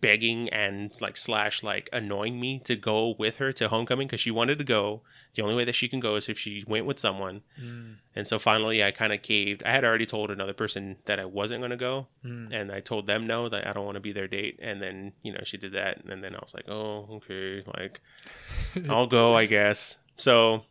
begging 0.00 0.48
and 0.48 0.92
like 1.00 1.16
slash 1.16 1.62
like 1.62 1.88
annoying 1.92 2.40
me 2.40 2.58
to 2.60 2.74
go 2.74 3.14
with 3.18 3.36
her 3.36 3.52
to 3.52 3.68
homecoming 3.68 4.06
because 4.06 4.20
she 4.20 4.30
wanted 4.30 4.58
to 4.58 4.64
go. 4.64 5.02
The 5.34 5.42
only 5.42 5.54
way 5.54 5.64
that 5.64 5.74
she 5.74 5.88
can 5.88 6.00
go 6.00 6.16
is 6.16 6.28
if 6.28 6.38
she 6.38 6.64
went 6.66 6.86
with 6.86 6.98
someone. 6.98 7.42
Mm. 7.62 7.96
And 8.16 8.26
so 8.26 8.38
finally, 8.38 8.82
I 8.82 8.90
kind 8.90 9.12
of 9.12 9.22
caved. 9.22 9.62
I 9.64 9.72
had 9.72 9.84
already 9.84 10.06
told 10.06 10.30
another 10.30 10.52
person 10.54 10.96
that 11.04 11.20
I 11.20 11.24
wasn't 11.26 11.60
going 11.60 11.70
to 11.70 11.76
go, 11.76 12.08
Mm. 12.24 12.48
and 12.52 12.72
I 12.72 12.80
told 12.80 13.06
them 13.06 13.26
no 13.26 13.48
that 13.48 13.66
I 13.66 13.72
don't 13.72 13.84
want 13.84 13.96
to 13.96 14.00
be 14.00 14.12
their 14.12 14.26
date. 14.28 14.58
And 14.62 14.80
then 14.82 15.12
you 15.22 15.32
know 15.32 15.40
she 15.44 15.56
did 15.58 15.72
that, 15.72 16.04
and 16.04 16.24
then 16.24 16.34
I 16.34 16.38
was 16.40 16.54
like, 16.54 16.68
oh 16.68 17.06
okay, 17.16 17.62
like 17.78 18.00
I'll 18.88 19.06
go, 19.06 19.36
I 19.36 19.46
guess. 19.46 19.98
So, 20.16 20.64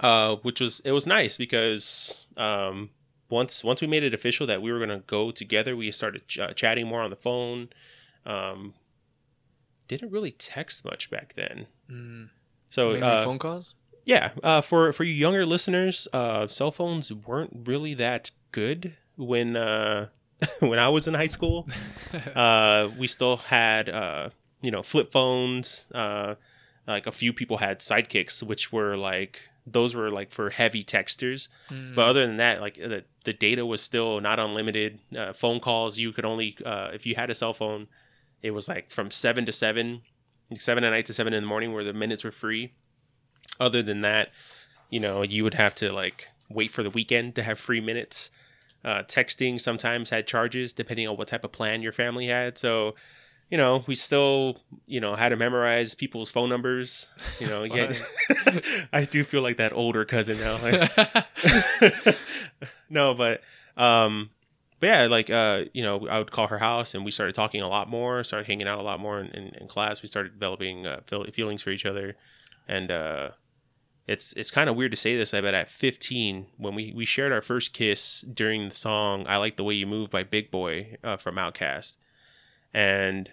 uh, 0.00 0.36
which 0.36 0.60
was 0.60 0.80
it 0.80 0.92
was 0.92 1.06
nice 1.06 1.36
because 1.36 2.26
um, 2.36 2.90
once 3.28 3.62
once 3.62 3.80
we 3.80 3.86
made 3.86 4.02
it 4.02 4.14
official 4.14 4.46
that 4.46 4.62
we 4.62 4.72
were 4.72 4.78
gonna 4.78 5.02
go 5.06 5.30
together, 5.30 5.76
we 5.76 5.90
started 5.92 6.26
ch- 6.26 6.38
uh, 6.38 6.52
chatting 6.54 6.86
more 6.86 7.02
on 7.02 7.10
the 7.10 7.16
phone. 7.16 7.68
Um, 8.26 8.74
didn't 9.88 10.10
really 10.10 10.30
text 10.32 10.84
much 10.84 11.10
back 11.10 11.34
then. 11.34 11.66
Mm. 11.90 12.28
So 12.70 12.92
uh, 12.92 13.24
phone 13.24 13.38
calls. 13.38 13.74
yeah, 14.04 14.30
uh, 14.42 14.60
for 14.60 14.92
for 14.92 15.04
you 15.04 15.12
younger 15.12 15.44
listeners, 15.44 16.06
uh, 16.12 16.46
cell 16.46 16.70
phones 16.70 17.12
weren't 17.12 17.62
really 17.64 17.94
that 17.94 18.30
good 18.52 18.96
when 19.16 19.56
uh, 19.56 20.08
when 20.60 20.78
I 20.78 20.88
was 20.88 21.08
in 21.08 21.14
high 21.14 21.26
school. 21.26 21.68
uh, 22.34 22.90
we 22.96 23.06
still 23.06 23.38
had 23.38 23.88
uh, 23.88 24.30
you 24.62 24.70
know 24.70 24.82
flip 24.82 25.10
phones. 25.10 25.86
Uh, 25.92 26.36
like 26.86 27.06
a 27.06 27.12
few 27.12 27.32
people 27.32 27.58
had 27.58 27.80
sidekicks, 27.80 28.42
which 28.42 28.72
were 28.72 28.96
like 28.96 29.42
those 29.66 29.94
were 29.94 30.10
like 30.10 30.32
for 30.32 30.50
heavy 30.50 30.82
texters. 30.82 31.48
Mm. 31.70 31.94
But 31.94 32.08
other 32.08 32.26
than 32.26 32.38
that, 32.38 32.60
like 32.60 32.76
the 32.76 33.04
the 33.24 33.32
data 33.32 33.66
was 33.66 33.80
still 33.80 34.20
not 34.20 34.38
unlimited. 34.38 34.98
Uh, 35.16 35.32
phone 35.32 35.60
calls 35.60 35.98
you 35.98 36.12
could 36.12 36.24
only 36.24 36.56
uh, 36.64 36.90
if 36.92 37.06
you 37.06 37.14
had 37.14 37.30
a 37.30 37.34
cell 37.34 37.52
phone, 37.52 37.88
it 38.42 38.52
was 38.52 38.68
like 38.68 38.90
from 38.90 39.10
seven 39.10 39.46
to 39.46 39.52
seven, 39.52 40.02
seven 40.58 40.84
at 40.84 40.90
night 40.90 41.06
to 41.06 41.14
seven 41.14 41.32
in 41.32 41.42
the 41.42 41.48
morning, 41.48 41.72
where 41.72 41.84
the 41.84 41.92
minutes 41.92 42.24
were 42.24 42.30
free. 42.30 42.72
Other 43.58 43.82
than 43.82 44.00
that, 44.00 44.30
you 44.88 45.00
know, 45.00 45.22
you 45.22 45.44
would 45.44 45.54
have 45.54 45.74
to 45.76 45.92
like 45.92 46.28
wait 46.48 46.70
for 46.70 46.82
the 46.82 46.90
weekend 46.90 47.34
to 47.36 47.42
have 47.42 47.58
free 47.58 47.80
minutes. 47.80 48.30
Uh, 48.82 49.02
texting 49.02 49.60
sometimes 49.60 50.08
had 50.08 50.26
charges 50.26 50.72
depending 50.72 51.06
on 51.06 51.16
what 51.16 51.28
type 51.28 51.44
of 51.44 51.52
plan 51.52 51.82
your 51.82 51.92
family 51.92 52.28
had. 52.28 52.56
So, 52.56 52.94
you 53.50 53.58
know, 53.58 53.84
we 53.86 53.94
still, 53.94 54.62
you 54.86 55.00
know, 55.00 55.14
had 55.16 55.28
to 55.30 55.36
memorize 55.36 55.94
people's 55.94 56.30
phone 56.30 56.48
numbers. 56.48 57.10
You 57.38 57.46
know, 57.48 57.62
yeah, 57.64 57.92
I 58.92 59.04
do 59.04 59.22
feel 59.22 59.42
like 59.42 59.58
that 59.58 59.74
older 59.74 60.04
cousin 60.04 60.40
now. 60.40 60.58
No, 62.90 63.14
but 63.14 63.40
um, 63.76 64.30
but 64.80 64.86
yeah, 64.86 65.06
like 65.06 65.28
uh, 65.28 65.66
you 65.74 65.82
know, 65.82 66.08
I 66.08 66.18
would 66.18 66.32
call 66.32 66.46
her 66.48 66.58
house, 66.58 66.94
and 66.94 67.04
we 67.04 67.10
started 67.10 67.34
talking 67.34 67.60
a 67.60 67.68
lot 67.68 67.88
more. 67.88 68.24
Started 68.24 68.46
hanging 68.46 68.66
out 68.66 68.78
a 68.78 68.82
lot 68.82 68.98
more 68.98 69.20
in, 69.20 69.26
in, 69.28 69.48
in 69.60 69.68
class. 69.68 70.02
We 70.02 70.08
started 70.08 70.32
developing 70.32 70.86
uh, 70.86 71.00
feel- 71.06 71.24
feelings 71.24 71.62
for 71.62 71.70
each 71.70 71.84
other, 71.84 72.16
and 72.66 72.90
uh, 72.90 73.30
it's 74.06 74.32
it's 74.32 74.50
kind 74.50 74.70
of 74.70 74.76
weird 74.76 74.90
to 74.92 74.96
say 74.96 75.16
this, 75.16 75.32
but 75.32 75.44
at 75.44 75.68
15, 75.68 76.46
when 76.56 76.74
we 76.74 76.92
we 76.96 77.04
shared 77.04 77.30
our 77.30 77.42
first 77.42 77.74
kiss 77.74 78.22
during 78.22 78.70
the 78.70 78.74
song 78.74 79.26
"I 79.28 79.36
Like 79.36 79.56
the 79.56 79.64
Way 79.64 79.74
You 79.74 79.86
Move" 79.86 80.10
by 80.10 80.22
Big 80.22 80.50
Boi 80.50 80.96
uh, 81.04 81.18
from 81.18 81.36
Outkast, 81.36 81.98
and 82.72 83.30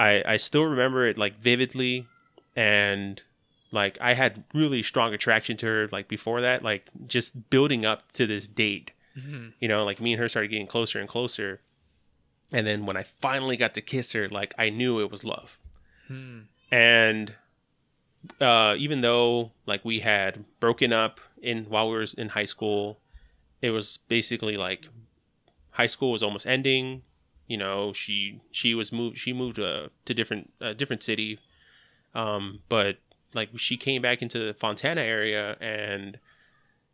I 0.00 0.24
I 0.26 0.36
still 0.36 0.64
remember 0.64 1.06
it 1.06 1.16
like 1.16 1.38
vividly, 1.38 2.08
and 2.56 3.22
like 3.70 3.96
I 4.00 4.14
had 4.14 4.42
really 4.52 4.82
strong 4.82 5.14
attraction 5.14 5.56
to 5.58 5.66
her 5.66 5.88
like 5.92 6.08
before 6.08 6.40
that, 6.40 6.64
like 6.64 6.88
just 7.06 7.50
building 7.50 7.86
up 7.86 8.10
to 8.12 8.26
this 8.26 8.48
date 8.48 8.90
Mhm. 9.20 9.52
you 9.60 9.68
know 9.68 9.84
like 9.84 10.00
me 10.00 10.12
and 10.14 10.20
her 10.20 10.28
started 10.28 10.48
getting 10.48 10.66
closer 10.66 10.98
and 10.98 11.08
closer 11.08 11.60
and 12.52 12.66
then 12.66 12.86
when 12.86 12.96
i 12.96 13.02
finally 13.02 13.56
got 13.56 13.74
to 13.74 13.80
kiss 13.80 14.12
her 14.12 14.28
like 14.28 14.54
i 14.58 14.70
knew 14.70 15.00
it 15.00 15.10
was 15.10 15.24
love 15.24 15.58
Mm. 16.10 16.46
and 16.72 17.34
uh 18.40 18.74
even 18.78 19.00
though 19.00 19.52
like 19.66 19.84
we 19.84 20.00
had 20.00 20.44
broken 20.58 20.92
up 20.92 21.20
in 21.40 21.64
while 21.64 21.88
we 21.88 21.96
were 21.96 22.06
in 22.18 22.30
high 22.30 22.44
school 22.44 23.00
it 23.62 23.70
was 23.70 23.98
basically 24.08 24.56
like 24.56 24.88
high 25.72 25.86
school 25.86 26.10
was 26.12 26.22
almost 26.22 26.46
ending 26.46 27.02
you 27.46 27.56
know 27.56 27.92
she 27.92 28.40
she 28.50 28.74
was 28.74 28.92
moved 28.92 29.16
she 29.18 29.32
moved 29.32 29.58
uh, 29.58 29.88
to 30.04 30.12
different 30.14 30.52
uh, 30.60 30.72
different 30.74 31.02
city 31.02 31.38
um 32.14 32.60
but 32.68 32.98
like 33.34 33.48
she 33.56 33.76
came 33.76 34.02
back 34.02 34.20
into 34.20 34.38
the 34.38 34.52
fontana 34.54 35.00
area 35.00 35.56
and 35.60 36.18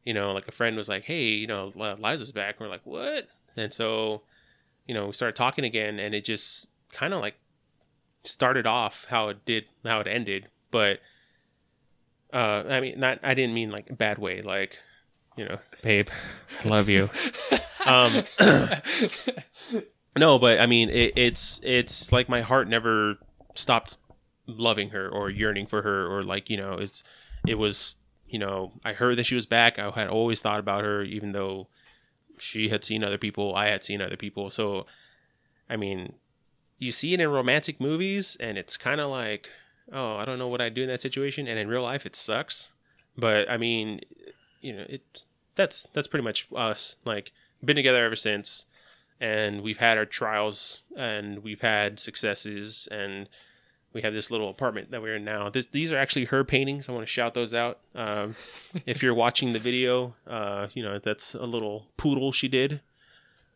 you 0.06 0.14
know 0.14 0.32
like 0.32 0.48
a 0.48 0.52
friend 0.52 0.76
was 0.76 0.88
like 0.88 1.04
hey 1.04 1.24
you 1.24 1.46
know 1.46 1.70
liza's 1.74 2.32
back. 2.32 2.56
And 2.58 2.66
we're 2.66 2.72
like 2.72 2.86
what? 2.86 3.28
And 3.56 3.74
so 3.74 4.22
you 4.86 4.94
know 4.94 5.06
we 5.06 5.12
started 5.12 5.36
talking 5.36 5.64
again 5.64 5.98
and 5.98 6.14
it 6.14 6.24
just 6.24 6.68
kind 6.92 7.12
of 7.12 7.20
like 7.20 7.34
started 8.24 8.66
off 8.66 9.06
how 9.10 9.28
it 9.28 9.44
did 9.44 9.64
how 9.84 10.00
it 10.00 10.06
ended. 10.06 10.48
But 10.70 11.00
uh 12.32 12.64
i 12.68 12.80
mean 12.80 12.98
not 12.98 13.20
i 13.22 13.34
didn't 13.34 13.54
mean 13.54 13.70
like 13.70 13.88
a 13.88 13.94
bad 13.94 14.18
way 14.18 14.42
like 14.42 14.80
you 15.36 15.44
know. 15.44 15.58
Babe 15.82 16.08
i 16.64 16.68
love 16.68 16.88
you. 16.88 17.10
Um 17.86 18.24
no 20.18 20.40
but 20.40 20.58
i 20.58 20.66
mean 20.66 20.88
it, 20.90 21.12
it's 21.14 21.60
it's 21.62 22.10
like 22.10 22.28
my 22.28 22.40
heart 22.40 22.68
never 22.68 23.18
stopped 23.54 23.96
loving 24.48 24.90
her 24.90 25.08
or 25.08 25.30
yearning 25.30 25.66
for 25.68 25.82
her 25.82 26.04
or 26.04 26.24
like 26.24 26.50
you 26.50 26.56
know 26.56 26.72
it's 26.72 27.04
it 27.46 27.58
was 27.58 27.94
you 28.36 28.40
know 28.40 28.70
i 28.84 28.92
heard 28.92 29.16
that 29.16 29.24
she 29.24 29.34
was 29.34 29.46
back. 29.46 29.78
I 29.78 29.88
had 29.92 30.08
always 30.08 30.42
thought 30.42 30.60
about 30.60 30.84
her 30.84 31.02
even 31.02 31.32
though 31.32 31.68
she 32.36 32.68
had 32.68 32.84
seen 32.84 33.02
other 33.02 33.16
people 33.16 33.54
i 33.54 33.68
had 33.68 33.82
seen 33.82 34.02
other 34.02 34.18
people. 34.18 34.50
So 34.50 34.84
i 35.70 35.76
mean 35.76 36.12
you 36.78 36.92
see 36.92 37.14
it 37.14 37.20
in 37.20 37.30
romantic 37.30 37.80
movies 37.80 38.36
and 38.38 38.58
it's 38.58 38.76
kind 38.76 39.00
of 39.00 39.10
like 39.10 39.48
oh 39.90 40.16
i 40.16 40.26
don't 40.26 40.38
know 40.38 40.48
what 40.48 40.60
i'd 40.60 40.74
do 40.74 40.82
in 40.82 40.88
that 40.88 41.00
situation 41.00 41.48
and 41.48 41.58
in 41.58 41.66
real 41.66 41.82
life 41.82 42.04
it 42.04 42.14
sucks. 42.14 42.74
But 43.16 43.50
i 43.50 43.56
mean 43.56 44.00
you 44.60 44.74
know 44.74 44.84
it 44.86 45.24
that's 45.54 45.88
that's 45.94 46.08
pretty 46.08 46.24
much 46.24 46.46
us 46.54 46.96
like 47.06 47.32
been 47.64 47.76
together 47.76 48.04
ever 48.04 48.16
since 48.16 48.66
and 49.18 49.62
we've 49.62 49.78
had 49.78 49.96
our 49.96 50.04
trials 50.04 50.82
and 50.94 51.42
we've 51.42 51.62
had 51.62 51.98
successes 51.98 52.86
and 52.90 53.30
we 53.96 54.02
have 54.02 54.12
this 54.12 54.30
little 54.30 54.50
apartment 54.50 54.90
that 54.90 55.00
we're 55.00 55.16
in 55.16 55.24
now. 55.24 55.48
This, 55.48 55.64
these 55.64 55.90
are 55.90 55.96
actually 55.96 56.26
her 56.26 56.44
paintings. 56.44 56.86
I 56.86 56.92
want 56.92 57.06
to 57.06 57.10
shout 57.10 57.32
those 57.32 57.54
out. 57.54 57.78
Um, 57.94 58.36
if 58.86 59.02
you're 59.02 59.14
watching 59.14 59.54
the 59.54 59.58
video, 59.58 60.14
uh, 60.26 60.68
you 60.74 60.82
know 60.82 60.98
that's 60.98 61.34
a 61.34 61.46
little 61.46 61.86
poodle 61.96 62.30
she 62.30 62.46
did 62.46 62.82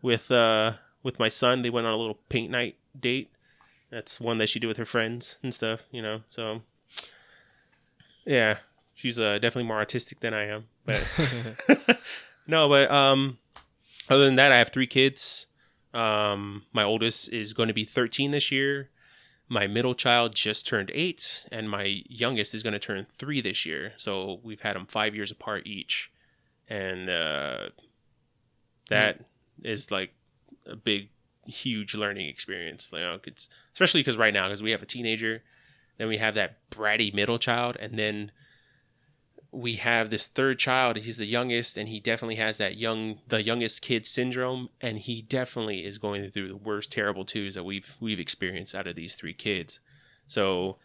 with 0.00 0.30
uh, 0.30 0.72
with 1.02 1.18
my 1.18 1.28
son. 1.28 1.60
They 1.60 1.68
went 1.68 1.86
on 1.86 1.92
a 1.92 1.98
little 1.98 2.18
paint 2.30 2.50
night 2.50 2.76
date. 2.98 3.30
That's 3.90 4.18
one 4.18 4.38
that 4.38 4.48
she 4.48 4.58
did 4.58 4.66
with 4.66 4.78
her 4.78 4.86
friends 4.86 5.36
and 5.42 5.52
stuff. 5.52 5.82
You 5.90 6.00
know, 6.00 6.22
so 6.30 6.62
yeah, 8.24 8.60
she's 8.94 9.18
uh, 9.18 9.34
definitely 9.34 9.68
more 9.68 9.76
artistic 9.76 10.20
than 10.20 10.32
I 10.32 10.46
am. 10.46 10.68
But 10.86 11.04
no, 12.46 12.66
but 12.66 12.90
um, 12.90 13.36
other 14.08 14.24
than 14.24 14.36
that, 14.36 14.52
I 14.52 14.58
have 14.58 14.70
three 14.70 14.86
kids. 14.86 15.48
Um, 15.92 16.64
my 16.72 16.82
oldest 16.82 17.30
is 17.30 17.52
going 17.52 17.68
to 17.68 17.74
be 17.74 17.84
13 17.84 18.30
this 18.30 18.50
year. 18.50 18.88
My 19.52 19.66
middle 19.66 19.96
child 19.96 20.36
just 20.36 20.64
turned 20.64 20.92
eight, 20.94 21.44
and 21.50 21.68
my 21.68 22.04
youngest 22.08 22.54
is 22.54 22.62
going 22.62 22.72
to 22.72 22.78
turn 22.78 23.04
three 23.10 23.40
this 23.40 23.66
year. 23.66 23.94
So 23.96 24.38
we've 24.44 24.60
had 24.60 24.76
them 24.76 24.86
five 24.86 25.12
years 25.12 25.32
apart 25.32 25.66
each, 25.66 26.12
and 26.68 27.10
uh, 27.10 27.70
that 28.90 29.24
is 29.64 29.90
like 29.90 30.14
a 30.66 30.76
big, 30.76 31.08
huge 31.46 31.96
learning 31.96 32.28
experience. 32.28 32.90
You 32.92 33.00
know, 33.00 33.18
it's 33.24 33.50
especially 33.74 34.02
because 34.02 34.16
right 34.16 34.32
now, 34.32 34.46
because 34.46 34.62
we 34.62 34.70
have 34.70 34.82
a 34.82 34.86
teenager, 34.86 35.42
then 35.98 36.06
we 36.06 36.18
have 36.18 36.36
that 36.36 36.58
bratty 36.70 37.12
middle 37.12 37.40
child, 37.40 37.76
and 37.80 37.98
then 37.98 38.30
we 39.52 39.76
have 39.76 40.10
this 40.10 40.26
third 40.26 40.58
child 40.58 40.96
he's 40.96 41.16
the 41.16 41.26
youngest 41.26 41.76
and 41.76 41.88
he 41.88 41.98
definitely 41.98 42.36
has 42.36 42.58
that 42.58 42.76
young 42.76 43.18
the 43.28 43.42
youngest 43.42 43.82
kid 43.82 44.06
syndrome 44.06 44.68
and 44.80 44.98
he 44.98 45.22
definitely 45.22 45.84
is 45.84 45.98
going 45.98 46.28
through 46.30 46.48
the 46.48 46.56
worst 46.56 46.92
terrible 46.92 47.24
twos 47.24 47.54
that 47.54 47.64
we've 47.64 47.96
we've 48.00 48.20
experienced 48.20 48.74
out 48.74 48.86
of 48.86 48.94
these 48.94 49.14
three 49.14 49.34
kids. 49.34 49.80
So 50.26 50.76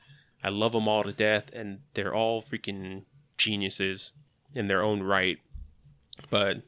i 0.43 0.49
love 0.49 0.71
them 0.71 0.87
all 0.87 1.03
to 1.03 1.13
death 1.13 1.51
and 1.53 1.79
they're 1.93 2.13
all 2.13 2.41
freaking 2.41 3.03
geniuses 3.37 4.13
in 4.53 4.67
their 4.67 4.81
own 4.81 5.03
right. 5.03 5.37
But 6.29 6.63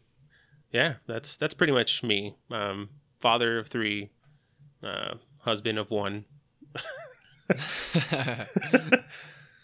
yeah 0.72 0.96
that's 1.08 1.36
that's 1.36 1.56
pretty 1.56 1.74
much 1.74 2.04
me. 2.04 2.36
Um 2.51 2.89
father 3.20 3.58
of 3.58 3.68
three 3.68 4.12
uh 4.84 5.16
husband 5.39 5.80
of 5.80 5.89
one. 5.89 6.25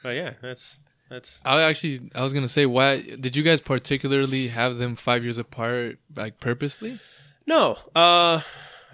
But 0.03 0.15
yeah 0.17 0.33
that's 0.41 0.79
that's 1.13 1.41
I 1.45 1.61
actually 1.61 2.09
I 2.15 2.23
was 2.23 2.33
gonna 2.33 2.49
say 2.49 2.65
why 2.65 3.01
did 3.01 3.35
you 3.35 3.43
guys 3.43 3.61
particularly 3.61 4.47
have 4.47 4.77
them 4.77 4.95
five 4.95 5.23
years 5.23 5.37
apart 5.37 5.99
like 6.15 6.39
purposely? 6.39 6.99
No. 7.45 7.77
Uh 7.95 8.41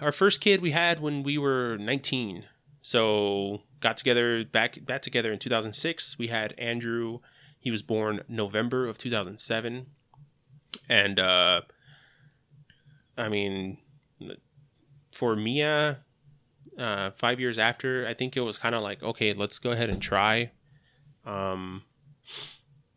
our 0.02 0.12
first 0.12 0.40
kid 0.42 0.60
we 0.60 0.72
had 0.72 1.00
when 1.00 1.22
we 1.22 1.38
were 1.38 1.78
19. 1.78 2.44
So 2.82 3.62
got 3.80 3.96
together 3.96 4.44
back 4.44 4.84
back 4.84 5.00
together 5.00 5.32
in 5.32 5.38
2006. 5.38 6.18
We 6.18 6.26
had 6.26 6.52
Andrew. 6.58 7.20
He 7.58 7.70
was 7.70 7.82
born 7.82 8.20
November 8.28 8.86
of 8.86 8.98
2007. 8.98 9.86
And 10.90 11.18
uh 11.18 11.62
I 13.16 13.30
mean 13.30 13.78
for 15.10 15.34
Mia 15.36 16.00
uh, 16.78 17.10
five 17.10 17.40
years 17.40 17.58
after, 17.58 18.06
I 18.06 18.14
think 18.14 18.36
it 18.36 18.40
was 18.40 18.56
kind 18.56 18.74
of 18.74 18.82
like, 18.82 19.02
okay, 19.02 19.32
let's 19.34 19.58
go 19.58 19.70
ahead 19.72 19.90
and 19.90 20.00
try. 20.00 20.52
Um, 21.26 21.82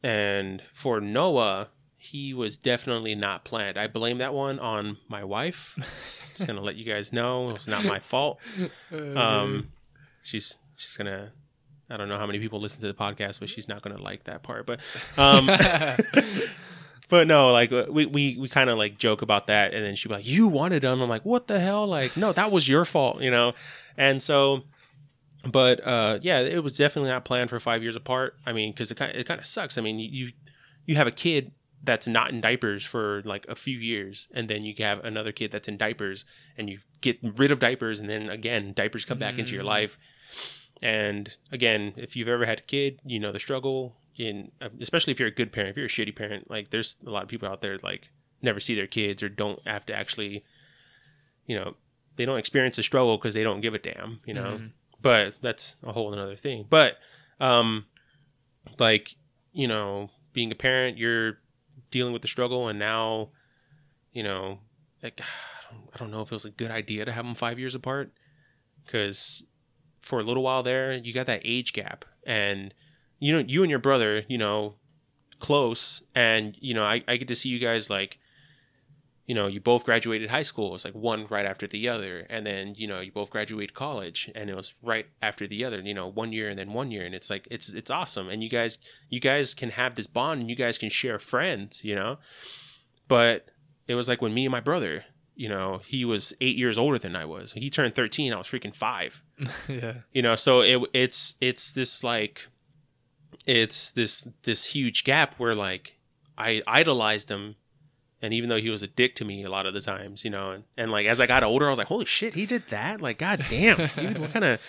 and 0.01 0.61
for 0.71 0.99
Noah, 0.99 1.69
he 1.97 2.33
was 2.33 2.57
definitely 2.57 3.15
not 3.15 3.45
planned. 3.45 3.77
I 3.77 3.87
blame 3.87 4.17
that 4.17 4.33
one 4.33 4.59
on 4.59 4.97
my 5.07 5.23
wife. 5.23 5.77
Just 6.35 6.47
gonna 6.47 6.61
let 6.61 6.75
you 6.75 6.85
guys 6.85 7.13
know 7.13 7.51
it's 7.51 7.67
not 7.67 7.85
my 7.85 7.99
fault. 7.99 8.39
Um, 8.91 9.69
she's 10.23 10.57
she's 10.75 10.97
gonna. 10.97 11.31
I 11.89 11.97
don't 11.97 12.09
know 12.09 12.17
how 12.17 12.25
many 12.25 12.39
people 12.39 12.59
listen 12.59 12.81
to 12.81 12.87
the 12.87 12.93
podcast, 12.93 13.39
but 13.39 13.49
she's 13.49 13.67
not 13.67 13.81
gonna 13.81 14.01
like 14.01 14.23
that 14.25 14.43
part. 14.43 14.65
But 14.65 14.79
um, 15.17 15.45
but 17.07 17.27
no, 17.27 17.51
like 17.51 17.71
we 17.71 18.05
we, 18.05 18.37
we 18.37 18.49
kind 18.49 18.69
of 18.69 18.77
like 18.77 18.97
joke 18.97 19.21
about 19.21 19.47
that, 19.47 19.73
and 19.73 19.83
then 19.83 19.95
she'd 19.95 20.07
be 20.09 20.15
like, 20.15 20.27
"You 20.27 20.47
wanted 20.47 20.81
them." 20.81 21.01
I'm 21.01 21.09
like, 21.09 21.25
"What 21.25 21.47
the 21.47 21.59
hell?" 21.59 21.85
Like, 21.87 22.17
no, 22.17 22.33
that 22.33 22.51
was 22.51 22.67
your 22.67 22.83
fault, 22.85 23.21
you 23.21 23.31
know. 23.31 23.53
And 23.97 24.21
so, 24.21 24.63
but 25.51 25.85
uh, 25.85 26.19
yeah, 26.21 26.39
it 26.39 26.63
was 26.63 26.77
definitely 26.77 27.09
not 27.11 27.25
planned 27.25 27.49
for 27.49 27.59
five 27.59 27.83
years 27.83 27.95
apart. 27.95 28.37
I 28.45 28.53
mean, 28.53 28.71
because 28.71 28.91
it 28.91 28.95
kind 28.95 29.15
it 29.15 29.25
kind 29.27 29.39
of 29.39 29.45
sucks. 29.45 29.77
I 29.77 29.81
mean, 29.81 29.99
you 29.99 30.31
you 30.85 30.95
have 30.95 31.07
a 31.07 31.11
kid 31.11 31.51
that's 31.85 32.07
not 32.07 32.31
in 32.31 32.39
diapers 32.39 32.85
for 32.85 33.21
like 33.25 33.45
a 33.49 33.55
few 33.55 33.77
years, 33.77 34.29
and 34.33 34.47
then 34.49 34.63
you 34.63 34.73
have 34.79 35.03
another 35.03 35.31
kid 35.33 35.51
that's 35.51 35.67
in 35.67 35.75
diapers, 35.77 36.23
and 36.57 36.69
you 36.69 36.79
get 37.01 37.19
rid 37.21 37.51
of 37.51 37.59
diapers, 37.59 37.99
and 37.99 38.09
then 38.09 38.29
again, 38.29 38.71
diapers 38.73 39.03
come 39.05 39.19
back 39.19 39.37
into 39.37 39.53
your 39.53 39.63
life. 39.65 39.97
And 40.81 41.35
again, 41.51 41.93
if 41.97 42.15
you've 42.15 42.27
ever 42.29 42.45
had 42.45 42.59
a 42.59 42.63
kid, 42.63 42.99
you 43.05 43.19
know 43.19 43.31
the 43.31 43.39
struggle 43.39 43.97
in 44.15 44.51
especially 44.79 45.11
if 45.11 45.19
you're 45.19 45.27
a 45.29 45.31
good 45.31 45.51
parent 45.51 45.71
if 45.71 45.75
you're 45.77 45.87
a 45.87 45.89
shitty 45.89 46.15
parent 46.15 46.47
like 46.47 46.69
there's 46.69 46.93
a 47.03 47.09
lot 47.09 47.23
of 47.23 47.29
people 47.29 47.49
out 47.49 47.61
there 47.61 47.79
like 47.81 48.09
never 48.43 48.59
see 48.59 48.75
their 48.75 48.85
kids 48.85 49.23
or 49.23 49.27
don't 49.27 49.65
have 49.67 49.83
to 49.87 49.91
actually 49.91 50.43
you 51.47 51.55
know 51.55 51.75
they 52.15 52.23
don't 52.23 52.37
experience 52.37 52.75
the 52.75 52.83
struggle 52.83 53.17
because 53.17 53.33
they 53.33 53.41
don't 53.41 53.61
give 53.61 53.73
a 53.73 53.79
damn 53.79 54.19
you 54.23 54.33
know 54.35 54.59
Mhm. 54.59 54.71
But 55.03 55.35
that's 55.41 55.75
a 55.83 55.91
whole 55.91 56.11
another 56.11 56.35
thing. 56.35 56.65
But 56.67 56.97
um 57.39 57.85
like 58.79 59.15
you 59.51 59.67
know 59.67 60.09
being 60.31 60.51
a 60.51 60.55
parent 60.55 60.97
you're 60.97 61.39
dealing 61.91 62.13
with 62.13 62.23
the 62.23 62.27
struggle 62.27 62.67
and 62.67 62.79
now 62.79 63.29
you 64.11 64.23
know 64.23 64.59
like 65.03 65.21
I 65.21 65.97
don't, 65.99 66.11
know 66.11 66.21
if 66.21 66.31
it 66.31 66.35
was 66.35 66.45
a 66.45 66.49
good 66.49 66.71
idea 66.71 67.05
to 67.05 67.11
have 67.11 67.25
them 67.25 67.35
five 67.35 67.59
years 67.59 67.75
apart 67.75 68.11
because 68.83 69.43
for 70.01 70.19
a 70.19 70.23
little 70.23 70.43
while 70.43 70.63
there 70.63 70.93
you 70.93 71.13
got 71.13 71.27
that 71.27 71.41
age 71.43 71.73
gap. 71.73 72.05
And 72.25 72.73
you 73.19 73.33
know 73.33 73.45
you 73.45 73.61
and 73.63 73.69
your 73.69 73.79
brother 73.79 74.23
you 74.27 74.37
know 74.37 74.75
close 75.39 76.03
and 76.15 76.55
you 76.59 76.73
know 76.73 76.83
I, 76.83 77.03
I 77.07 77.17
get 77.17 77.27
to 77.27 77.35
see 77.35 77.49
you 77.49 77.59
guys 77.59 77.89
like 77.89 78.17
you 79.25 79.33
know 79.35 79.47
you 79.47 79.61
both 79.61 79.83
graduated 79.85 80.29
high 80.29 80.43
school. 80.43 80.69
It 80.69 80.73
was 80.73 80.85
like 80.85 80.95
one 80.95 81.27
right 81.29 81.45
after 81.45 81.65
the 81.67 81.87
other. 81.89 82.25
And 82.29 82.45
then 82.45 82.75
you 82.75 82.87
know 82.87 82.99
you 82.99 83.11
both 83.11 83.29
graduated 83.29 83.73
college 83.73 84.29
and 84.35 84.49
it 84.49 84.55
was 84.55 84.73
right 84.81 85.07
after 85.21 85.47
the 85.47 85.63
other 85.63 85.79
you 85.79 85.93
know 85.93 86.07
one 86.07 86.33
year 86.33 86.49
and 86.49 86.57
then 86.59 86.73
one 86.73 86.91
year. 86.91 87.05
And 87.05 87.15
it's 87.15 87.29
like 87.29 87.47
it's 87.49 87.69
it's 87.71 87.89
awesome. 87.91 88.29
And 88.29 88.43
you 88.43 88.49
guys 88.49 88.77
you 89.09 89.19
guys 89.19 89.53
can 89.53 89.71
have 89.71 89.95
this 89.95 90.07
bond 90.07 90.41
and 90.41 90.49
you 90.49 90.55
guys 90.55 90.77
can 90.77 90.89
share 90.89 91.19
friends 91.19 91.83
you 91.83 91.95
know? 91.95 92.17
But 93.07 93.47
it 93.87 93.95
was 93.95 94.07
like 94.07 94.21
when 94.21 94.33
me 94.33 94.45
and 94.45 94.51
my 94.51 94.59
brother 94.61 95.05
you 95.35 95.49
know 95.49 95.81
he 95.85 96.05
was 96.05 96.33
eight 96.41 96.55
years 96.57 96.77
older 96.77 96.99
than 96.99 97.15
i 97.15 97.25
was. 97.25 97.53
He 97.53 97.69
turned 97.69 97.95
13 97.95 98.33
i 98.33 98.37
was 98.37 98.47
freaking 98.47 98.75
five. 98.75 99.23
Yeah. 99.67 99.93
you 100.11 100.21
know 100.21 100.35
so 100.35 100.61
it 100.61 100.81
it's 100.93 101.35
it's 101.41 101.71
this 101.73 102.03
like 102.03 102.47
it's 103.45 103.91
this 103.91 104.27
this 104.43 104.65
huge 104.65 105.03
gap 105.03 105.35
where 105.39 105.55
like 105.55 105.97
i 106.37 106.61
idolized 106.67 107.29
him 107.29 107.55
and 108.23 108.33
even 108.33 108.49
though 108.49 108.57
he 108.59 108.71
was 108.71 108.81
a 108.81 108.87
dick 108.87 109.13
to 109.15 109.23
me 109.25 109.43
a 109.43 109.49
lot 109.49 109.67
of 109.67 109.73
the 109.75 109.81
times 109.81 110.23
you 110.25 110.31
know 110.31 110.49
and, 110.51 110.63
and 110.77 110.91
like 110.91 111.05
as 111.05 111.21
i 111.21 111.27
got 111.27 111.43
older 111.43 111.67
i 111.67 111.69
was 111.69 111.77
like 111.77 111.87
holy 111.87 112.05
shit 112.05 112.33
he 112.33 112.47
did 112.47 112.63
that? 112.71 112.99
Like 113.01 113.19
god 113.19 113.45
damn 113.49 113.77
dude 113.95 114.17
what 114.17 114.33
kind 114.33 114.45
of 114.45 114.61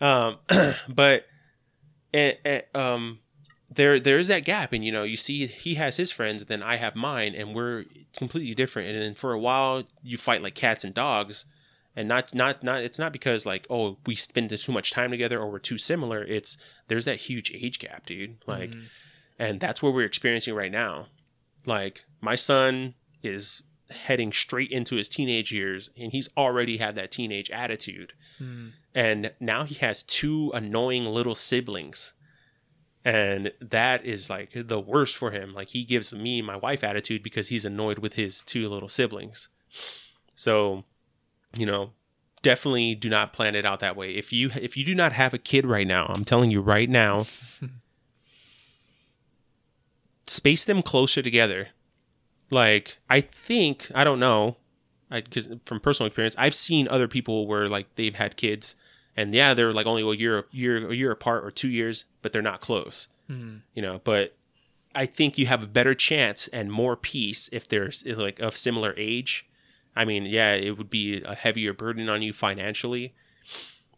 um 0.00 0.36
but 0.88 1.26
and, 2.14 2.36
and, 2.44 2.62
um 2.74 3.18
there 3.70 3.98
there 3.98 4.18
is 4.18 4.28
that 4.28 4.44
gap 4.44 4.72
and 4.72 4.84
you 4.84 4.92
know 4.92 5.02
you 5.02 5.16
see 5.16 5.46
he 5.46 5.74
has 5.74 5.96
his 5.96 6.12
friends 6.12 6.42
and 6.42 6.48
then 6.48 6.62
i 6.62 6.76
have 6.76 6.94
mine 6.94 7.34
and 7.34 7.54
we're 7.54 7.84
completely 8.16 8.54
different. 8.54 8.88
And 8.88 9.00
then 9.02 9.14
for 9.14 9.32
a 9.32 9.38
while 9.38 9.84
you 10.02 10.16
fight 10.16 10.42
like 10.42 10.54
cats 10.54 10.84
and 10.84 10.94
dogs 10.94 11.44
and 11.94 12.08
not 12.08 12.34
not 12.34 12.62
not 12.62 12.80
it's 12.82 12.98
not 12.98 13.12
because 13.12 13.46
like 13.46 13.66
oh 13.70 13.98
we 14.06 14.14
spend 14.14 14.50
too 14.56 14.72
much 14.72 14.90
time 14.90 15.10
together 15.10 15.38
or 15.38 15.50
we're 15.50 15.58
too 15.58 15.78
similar. 15.78 16.24
It's 16.24 16.56
there's 16.88 17.04
that 17.04 17.16
huge 17.20 17.52
age 17.54 17.78
gap 17.78 18.06
dude. 18.06 18.38
Like 18.46 18.70
Mhm. 18.70 18.84
and 19.38 19.60
that's 19.60 19.82
what 19.82 19.94
we're 19.94 20.06
experiencing 20.06 20.54
right 20.54 20.72
now 20.72 21.06
like 21.66 22.04
my 22.20 22.34
son 22.34 22.94
is 23.22 23.62
heading 23.90 24.32
straight 24.32 24.70
into 24.70 24.96
his 24.96 25.08
teenage 25.08 25.50
years 25.52 25.88
and 25.98 26.12
he's 26.12 26.28
already 26.36 26.76
had 26.76 26.94
that 26.94 27.10
teenage 27.10 27.50
attitude. 27.50 28.12
Mhm. 28.40 28.72
and 28.94 29.32
now 29.40 29.64
he 29.64 29.74
has 29.76 30.02
two 30.02 30.50
annoying 30.54 31.04
little 31.06 31.34
siblings. 31.34 32.14
And 33.04 33.52
that 33.60 34.04
is 34.04 34.28
like 34.28 34.50
the 34.54 34.80
worst 34.80 35.16
for 35.16 35.30
him. 35.30 35.54
Like 35.54 35.68
he 35.70 35.84
gives 35.84 36.12
me 36.12 36.42
my 36.42 36.56
wife 36.56 36.82
attitude 36.84 37.22
because 37.22 37.48
he's 37.48 37.64
annoyed 37.64 37.98
with 38.00 38.14
his 38.14 38.42
two 38.42 38.68
little 38.68 38.88
siblings. 38.88 39.48
So 40.34 40.84
you 41.56 41.64
know 41.64 41.92
definitely 42.42 42.94
do 42.94 43.08
not 43.08 43.32
plan 43.32 43.54
it 43.54 43.64
out 43.64 43.80
that 43.80 43.96
way. 43.96 44.10
If 44.14 44.32
you 44.32 44.50
if 44.54 44.76
you 44.76 44.84
do 44.84 44.94
not 44.94 45.12
have 45.12 45.32
a 45.32 45.38
kid 45.38 45.64
right 45.66 45.86
now 45.86 46.06
i'm 46.14 46.24
telling 46.24 46.50
you 46.50 46.60
right 46.60 46.88
now 46.90 47.26
space 50.28 50.64
them 50.64 50.82
closer 50.82 51.22
together. 51.22 51.68
Like 52.50 52.96
i 53.10 53.20
think 53.20 53.90
i 53.94 54.04
don't 54.04 54.18
know 54.20 54.56
because 55.10 55.48
from 55.66 55.80
personal 55.80 56.06
experience 56.06 56.34
i've 56.38 56.54
seen 56.54 56.88
other 56.88 57.06
people 57.06 57.46
where 57.46 57.68
like 57.68 57.94
they've 57.96 58.14
had 58.14 58.36
kids 58.38 58.74
and 59.16 59.34
yeah 59.34 59.52
they're 59.52 59.70
like 59.72 59.86
only 59.86 60.00
a 60.02 60.16
year 60.16 60.46
year 60.50 60.90
a 60.90 60.94
year 60.94 61.10
apart 61.10 61.44
or 61.44 61.50
two 61.50 61.68
years 61.68 62.06
but 62.22 62.32
they're 62.32 62.40
not 62.40 62.62
close 62.62 63.08
Mhm. 63.30 63.60
you 63.74 63.82
know? 63.82 64.00
But 64.02 64.34
i 64.94 65.04
think 65.04 65.36
you 65.36 65.44
have 65.44 65.62
a 65.62 65.66
better 65.66 65.94
chance 65.94 66.48
and 66.48 66.72
more 66.72 66.96
peace 66.96 67.50
if 67.52 67.68
there's 67.68 68.06
like 68.06 68.38
of 68.40 68.56
similar 68.56 68.94
age. 68.96 69.46
I 69.94 70.06
mean 70.06 70.24
yeah 70.24 70.54
it 70.54 70.78
would 70.78 70.88
be 70.88 71.20
a 71.22 71.34
heavier 71.34 71.74
burden 71.74 72.08
on 72.08 72.22
you 72.22 72.32
financially 72.32 73.12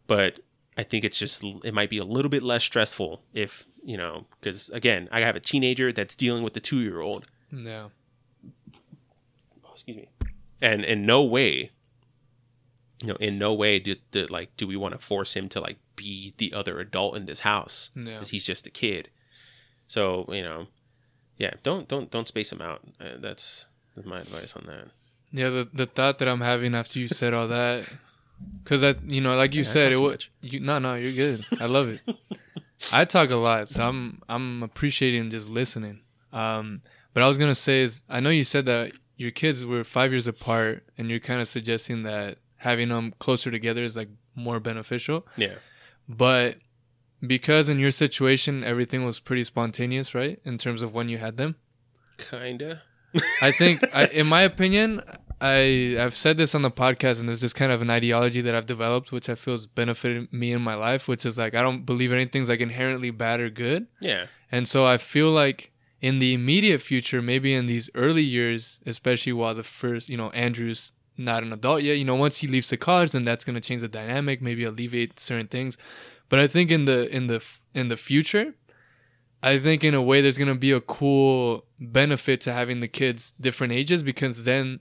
but 0.09 0.40
i 0.77 0.83
think 0.83 1.05
it's 1.05 1.19
just 1.21 1.45
it 1.64 1.73
might 1.75 1.90
be 1.90 1.99
a 1.99 2.05
little 2.05 2.31
bit 2.31 2.43
less 2.43 2.64
stressful 2.64 3.23
if 3.33 3.64
you 3.83 3.97
know 3.97 4.27
because 4.40 4.69
again 4.71 5.09
i 5.12 5.21
have 5.21 5.37
a 5.37 5.40
teenager 5.40 5.90
that's 5.93 6.14
dealing 6.16 6.43
with 6.43 6.53
the 6.55 6.61
two 6.61 6.81
year 6.81 7.01
old 7.01 7.27
Yeah. 7.53 7.88
oh, 9.64 9.71
excuse 9.73 9.97
me 9.97 10.09
and 10.61 10.85
in 10.85 11.07
no 11.07 11.25
way 11.25 11.71
you 13.01 13.09
know 13.09 13.16
in 13.16 13.38
no 13.38 13.55
way 13.55 13.79
did, 13.79 14.01
did 14.11 14.31
like 14.31 14.55
do 14.57 14.66
we 14.66 14.77
want 14.77 14.93
to 14.95 15.01
force 15.01 15.35
him 15.35 15.49
to 15.51 15.61
like 15.61 15.79
be 15.97 16.35
the 16.38 16.53
other 16.53 16.79
adult 16.81 17.16
in 17.16 17.27
this 17.27 17.40
house 17.40 17.90
Yeah. 17.97 18.14
because 18.14 18.29
he's 18.29 18.45
just 18.45 18.66
a 18.66 18.71
kid 18.71 19.09
so 19.88 20.27
you 20.29 20.43
know 20.43 20.66
yeah 21.38 21.55
don't 21.62 21.88
don't 21.88 22.11
don't 22.11 22.29
space 22.29 22.53
him 22.53 22.61
out 22.61 22.81
uh, 23.01 23.16
that's, 23.19 23.66
that's 23.95 24.07
my 24.07 24.21
advice 24.21 24.55
on 24.57 24.64
that 24.66 24.88
Yeah, 25.33 25.49
the 25.49 25.69
the 25.73 25.87
thought 25.87 26.19
that 26.19 26.29
I'm 26.29 26.40
having 26.43 26.75
after 26.75 26.99
you 26.99 27.07
said 27.09 27.33
all 27.33 27.47
that, 27.49 27.87
because 28.64 28.81
that 28.81 28.97
you 29.07 29.21
know, 29.21 29.37
like 29.37 29.55
you 29.55 29.62
Yeah, 29.62 29.69
said, 29.75 29.93
it 29.93 30.01
was 30.01 30.29
you. 30.43 30.59
No, 30.59 30.79
no, 30.81 30.95
you're 30.99 31.14
good. 31.14 31.45
I 31.61 31.66
love 31.66 31.87
it. 31.88 32.01
I 32.93 33.05
talk 33.05 33.31
a 33.31 33.37
lot, 33.37 33.69
so 33.69 33.87
I'm 33.87 34.21
I'm 34.29 34.62
appreciating 34.62 35.31
just 35.31 35.49
listening. 35.49 36.01
Um, 36.33 36.83
but 37.12 37.23
I 37.23 37.29
was 37.29 37.38
gonna 37.38 37.55
say 37.55 37.83
is 37.83 38.03
I 38.09 38.21
know 38.21 38.31
you 38.31 38.45
said 38.45 38.66
that 38.66 38.93
your 39.16 39.31
kids 39.31 39.64
were 39.64 39.85
five 39.85 40.12
years 40.12 40.27
apart, 40.27 40.85
and 40.97 41.11
you're 41.11 41.21
kind 41.21 41.40
of 41.40 41.49
suggesting 41.49 42.03
that 42.05 42.38
having 42.57 42.88
them 42.88 43.14
closer 43.19 43.51
together 43.51 43.83
is 43.83 43.97
like 43.97 44.09
more 44.35 44.61
beneficial. 44.61 45.27
yeah 45.37 45.57
But 46.09 46.57
because 47.27 47.69
in 47.69 47.79
your 47.79 47.90
situation 47.90 48.64
everything 48.64 49.05
was 49.05 49.21
pretty 49.21 49.45
spontaneous, 49.45 50.14
right? 50.14 50.40
In 50.45 50.59
terms 50.59 50.83
of 50.83 50.95
when 50.95 51.09
you 51.09 51.19
had 51.19 51.37
them. 51.37 51.57
kinda 52.19 52.83
I 53.43 53.51
think, 53.51 53.83
I, 53.95 54.07
in 54.07 54.27
my 54.27 54.43
opinion, 54.43 55.03
I 55.40 55.96
I've 55.98 56.16
said 56.16 56.37
this 56.37 56.55
on 56.55 56.62
the 56.62 56.70
podcast, 56.70 57.20
and 57.20 57.31
it's 57.31 57.40
just 57.40 57.55
kind 57.55 57.72
of 57.72 57.81
an 57.83 57.90
ideology 57.90 58.40
that 58.42 58.55
I've 58.55 58.66
developed, 58.66 59.12
which 59.12 59.29
I 59.29 59.35
feel 59.35 59.55
has 59.55 59.66
benefited 59.66 60.33
me 60.33 60.53
in 60.53 60.61
my 60.61 60.74
life. 60.74 61.09
Which 61.09 61.24
is 61.24 61.38
like 61.38 61.55
I 61.55 61.62
don't 61.62 61.85
believe 61.87 62.12
anything's 62.12 62.48
like 62.48 62.61
inherently 62.61 63.11
bad 63.11 63.40
or 63.40 63.50
good, 63.50 63.87
yeah 64.00 64.26
and 64.53 64.66
so 64.66 64.87
I 64.87 64.96
feel 64.96 65.31
like 65.31 65.72
in 66.00 66.18
the 66.18 66.35
immediate 66.35 66.81
future, 66.81 67.22
maybe 67.22 67.55
in 67.55 67.66
these 67.66 67.90
early 67.94 68.22
years, 68.22 68.81
especially 68.87 69.33
while 69.33 69.55
the 69.55 69.62
first, 69.62 70.09
you 70.09 70.16
know, 70.16 70.31
Andrew's 70.31 70.92
not 71.16 71.42
an 71.42 71.53
adult 71.53 71.83
yet. 71.83 71.98
You 71.98 72.05
know, 72.05 72.14
once 72.14 72.38
he 72.38 72.46
leaves 72.46 72.70
the 72.70 72.76
college, 72.76 73.12
then 73.12 73.24
that's 73.24 73.44
gonna 73.44 73.61
change 73.61 73.83
the 73.83 73.88
dynamic, 73.88 74.40
maybe 74.40 74.64
alleviate 74.64 75.20
certain 75.20 75.48
things. 75.48 75.76
But 76.29 76.38
I 76.38 76.46
think 76.46 76.70
in 76.70 76.85
the 76.87 77.09
in 77.14 77.26
the 77.26 77.44
in 77.74 77.88
the 77.88 77.96
future, 77.96 78.55
I 79.42 79.59
think 79.59 79.85
in 79.85 79.94
a 79.94 80.03
way 80.03 80.20
there's 80.20 80.38
gonna 80.38 80.55
be 80.55 80.72
a 80.72 80.81
cool 80.81 81.66
benefit 81.79 82.40
to 82.42 82.53
having 82.53 82.81
the 82.81 82.88
kids 82.88 83.35
different 83.40 83.72
ages 83.72 84.03
because 84.03 84.44
then 84.44 84.81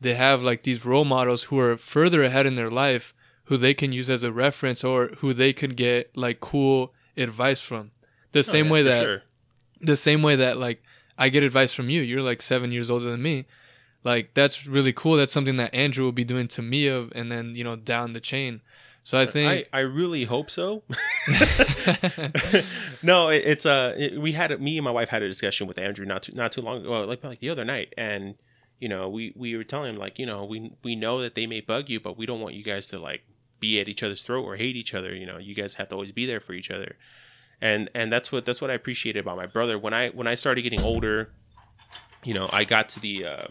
they 0.00 0.14
have 0.14 0.42
like 0.42 0.62
these 0.62 0.84
role 0.84 1.04
models 1.04 1.44
who 1.44 1.58
are 1.58 1.76
further 1.76 2.22
ahead 2.24 2.46
in 2.46 2.54
their 2.56 2.68
life 2.70 3.14
who 3.44 3.56
they 3.56 3.72
can 3.74 3.92
use 3.92 4.10
as 4.10 4.22
a 4.22 4.30
reference 4.32 4.84
or 4.84 5.08
who 5.18 5.32
they 5.32 5.52
could 5.52 5.76
get 5.76 6.14
like 6.16 6.38
cool 6.40 6.92
advice 7.16 7.60
from. 7.60 7.90
The 8.32 8.40
Oh, 8.40 8.42
same 8.42 8.66
yeah, 8.66 8.72
way 8.72 8.82
that 8.82 9.02
sure. 9.02 9.22
the 9.80 9.96
same 9.96 10.22
way 10.22 10.36
that 10.36 10.58
like 10.58 10.82
I 11.16 11.30
get 11.30 11.42
advice 11.42 11.72
from 11.72 11.88
you. 11.90 12.02
You're 12.02 12.22
like 12.22 12.42
seven 12.42 12.70
years 12.72 12.90
older 12.90 13.10
than 13.10 13.22
me. 13.22 13.46
Like 14.04 14.34
that's 14.34 14.66
really 14.66 14.92
cool. 14.92 15.16
That's 15.16 15.32
something 15.32 15.56
that 15.56 15.74
Andrew 15.74 16.04
will 16.04 16.12
be 16.12 16.24
doing 16.24 16.46
to 16.48 16.62
me 16.62 16.86
of 16.86 17.10
and 17.14 17.30
then, 17.32 17.56
you 17.56 17.64
know, 17.64 17.74
down 17.74 18.12
the 18.12 18.20
chain. 18.20 18.60
So 19.02 19.18
I 19.18 19.24
think 19.24 19.66
I, 19.72 19.78
I 19.78 19.80
really 19.80 20.24
hope 20.24 20.50
so. 20.50 20.82
no, 23.02 23.28
it, 23.28 23.42
it's 23.44 23.66
uh, 23.66 23.94
it, 23.96 24.20
we 24.20 24.32
had 24.32 24.60
me 24.60 24.76
and 24.76 24.84
my 24.84 24.90
wife 24.90 25.08
had 25.08 25.22
a 25.22 25.28
discussion 25.28 25.66
with 25.66 25.78
Andrew 25.78 26.04
not 26.04 26.22
too 26.24 26.32
not 26.34 26.52
too 26.52 26.60
long 26.60 26.78
ago, 26.82 27.04
like 27.04 27.24
like 27.24 27.40
the 27.40 27.48
other 27.50 27.64
night, 27.64 27.94
and 27.96 28.34
you 28.78 28.88
know 28.88 29.08
we 29.08 29.32
we 29.36 29.56
were 29.56 29.64
telling 29.64 29.94
him 29.94 29.98
like 29.98 30.18
you 30.18 30.26
know 30.26 30.44
we 30.44 30.72
we 30.82 30.94
know 30.94 31.20
that 31.20 31.34
they 31.34 31.46
may 31.46 31.60
bug 31.60 31.88
you, 31.88 32.00
but 32.00 32.16
we 32.16 32.26
don't 32.26 32.40
want 32.40 32.54
you 32.54 32.62
guys 32.62 32.86
to 32.88 32.98
like 32.98 33.22
be 33.60 33.80
at 33.80 33.88
each 33.88 34.02
other's 34.02 34.22
throat 34.22 34.44
or 34.44 34.56
hate 34.56 34.76
each 34.76 34.94
other. 34.94 35.14
You 35.14 35.26
know, 35.26 35.38
you 35.38 35.54
guys 35.54 35.74
have 35.76 35.88
to 35.88 35.94
always 35.94 36.12
be 36.12 36.26
there 36.26 36.40
for 36.40 36.52
each 36.52 36.70
other, 36.70 36.96
and 37.60 37.90
and 37.94 38.12
that's 38.12 38.30
what 38.30 38.44
that's 38.44 38.60
what 38.60 38.70
I 38.70 38.74
appreciated 38.74 39.20
about 39.20 39.36
my 39.36 39.46
brother 39.46 39.78
when 39.78 39.92
I 39.92 40.10
when 40.10 40.26
I 40.26 40.34
started 40.34 40.62
getting 40.62 40.80
older. 40.80 41.32
You 42.24 42.34
know, 42.34 42.48
I 42.52 42.64
got 42.64 42.88
to 42.90 43.00
the 43.00 43.24
uh, 43.24 43.46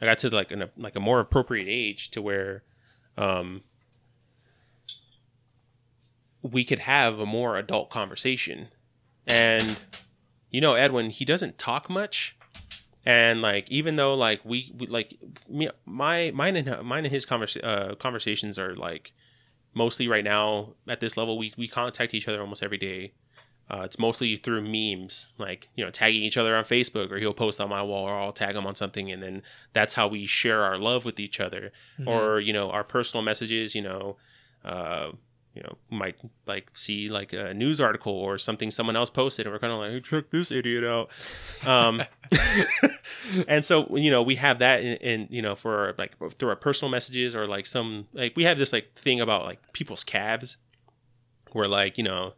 I 0.00 0.06
got 0.06 0.18
to 0.18 0.30
like 0.30 0.50
an, 0.50 0.70
like 0.76 0.96
a 0.96 1.00
more 1.00 1.20
appropriate 1.20 1.66
age 1.68 2.10
to 2.12 2.22
where 2.22 2.62
um 3.16 3.62
we 6.42 6.64
could 6.64 6.80
have 6.80 7.18
a 7.18 7.26
more 7.26 7.56
adult 7.56 7.90
conversation. 7.90 8.68
And 9.26 9.76
you 10.50 10.60
know, 10.60 10.74
Edwin, 10.74 11.10
he 11.10 11.24
doesn't 11.24 11.58
talk 11.58 11.88
much. 11.88 12.36
And 13.06 13.40
like, 13.40 13.70
even 13.70 13.96
though 13.96 14.14
like 14.14 14.40
we, 14.44 14.72
we 14.76 14.86
like 14.86 15.18
me, 15.48 15.70
my 15.86 16.30
mine 16.34 16.56
and 16.56 16.82
mine 16.86 17.04
and 17.04 17.12
his 17.12 17.24
conversa- 17.24 17.64
uh, 17.64 17.94
conversations 17.94 18.58
are 18.58 18.74
like 18.74 19.12
mostly 19.72 20.08
right 20.08 20.24
now 20.24 20.74
at 20.86 21.00
this 21.00 21.16
level, 21.16 21.38
we 21.38 21.52
we 21.56 21.68
contact 21.68 22.14
each 22.14 22.28
other 22.28 22.40
almost 22.40 22.62
every 22.62 22.78
day. 22.78 23.12
Uh, 23.70 23.82
it's 23.82 24.00
mostly 24.00 24.34
through 24.36 24.60
memes, 24.62 25.32
like 25.38 25.68
you 25.76 25.84
know, 25.84 25.90
tagging 25.90 26.22
each 26.22 26.36
other 26.36 26.56
on 26.56 26.64
Facebook, 26.64 27.12
or 27.12 27.18
he'll 27.18 27.32
post 27.32 27.60
on 27.60 27.68
my 27.68 27.82
wall, 27.82 28.08
or 28.08 28.18
I'll 28.18 28.32
tag 28.32 28.56
him 28.56 28.66
on 28.66 28.74
something, 28.74 29.10
and 29.10 29.22
then 29.22 29.42
that's 29.72 29.94
how 29.94 30.08
we 30.08 30.26
share 30.26 30.62
our 30.62 30.76
love 30.76 31.04
with 31.04 31.20
each 31.20 31.38
other, 31.38 31.72
mm-hmm. 31.98 32.08
or 32.08 32.40
you 32.40 32.52
know, 32.52 32.70
our 32.70 32.82
personal 32.82 33.22
messages. 33.22 33.74
You 33.74 33.82
know, 33.82 34.16
uh, 34.64 35.12
you 35.54 35.62
know 35.62 35.76
might 35.90 36.16
like 36.46 36.70
see 36.76 37.08
like 37.08 37.32
a 37.32 37.52
news 37.52 37.80
article 37.80 38.12
or 38.12 38.38
something 38.38 38.70
someone 38.70 38.96
else 38.96 39.10
posted 39.10 39.46
and 39.46 39.52
we're 39.52 39.58
kind 39.58 39.72
of 39.72 39.80
like 39.80 39.90
hey, 39.90 40.00
check 40.00 40.30
this 40.30 40.50
idiot 40.52 40.84
out. 40.84 41.10
Um 41.66 42.02
and 43.48 43.64
so 43.64 43.96
you 43.96 44.10
know 44.10 44.22
we 44.22 44.36
have 44.36 44.60
that 44.60 44.82
in, 44.82 44.96
in, 44.98 45.28
you 45.30 45.42
know 45.42 45.56
for 45.56 45.94
like 45.98 46.16
through 46.38 46.50
our 46.50 46.56
personal 46.56 46.90
messages 46.90 47.34
or 47.34 47.46
like 47.46 47.66
some 47.66 48.06
like 48.12 48.36
we 48.36 48.44
have 48.44 48.58
this 48.58 48.72
like 48.72 48.94
thing 48.94 49.20
about 49.20 49.44
like 49.44 49.72
people's 49.72 50.04
calves 50.04 50.56
where 51.52 51.68
like 51.68 51.98
you 51.98 52.04
know 52.04 52.34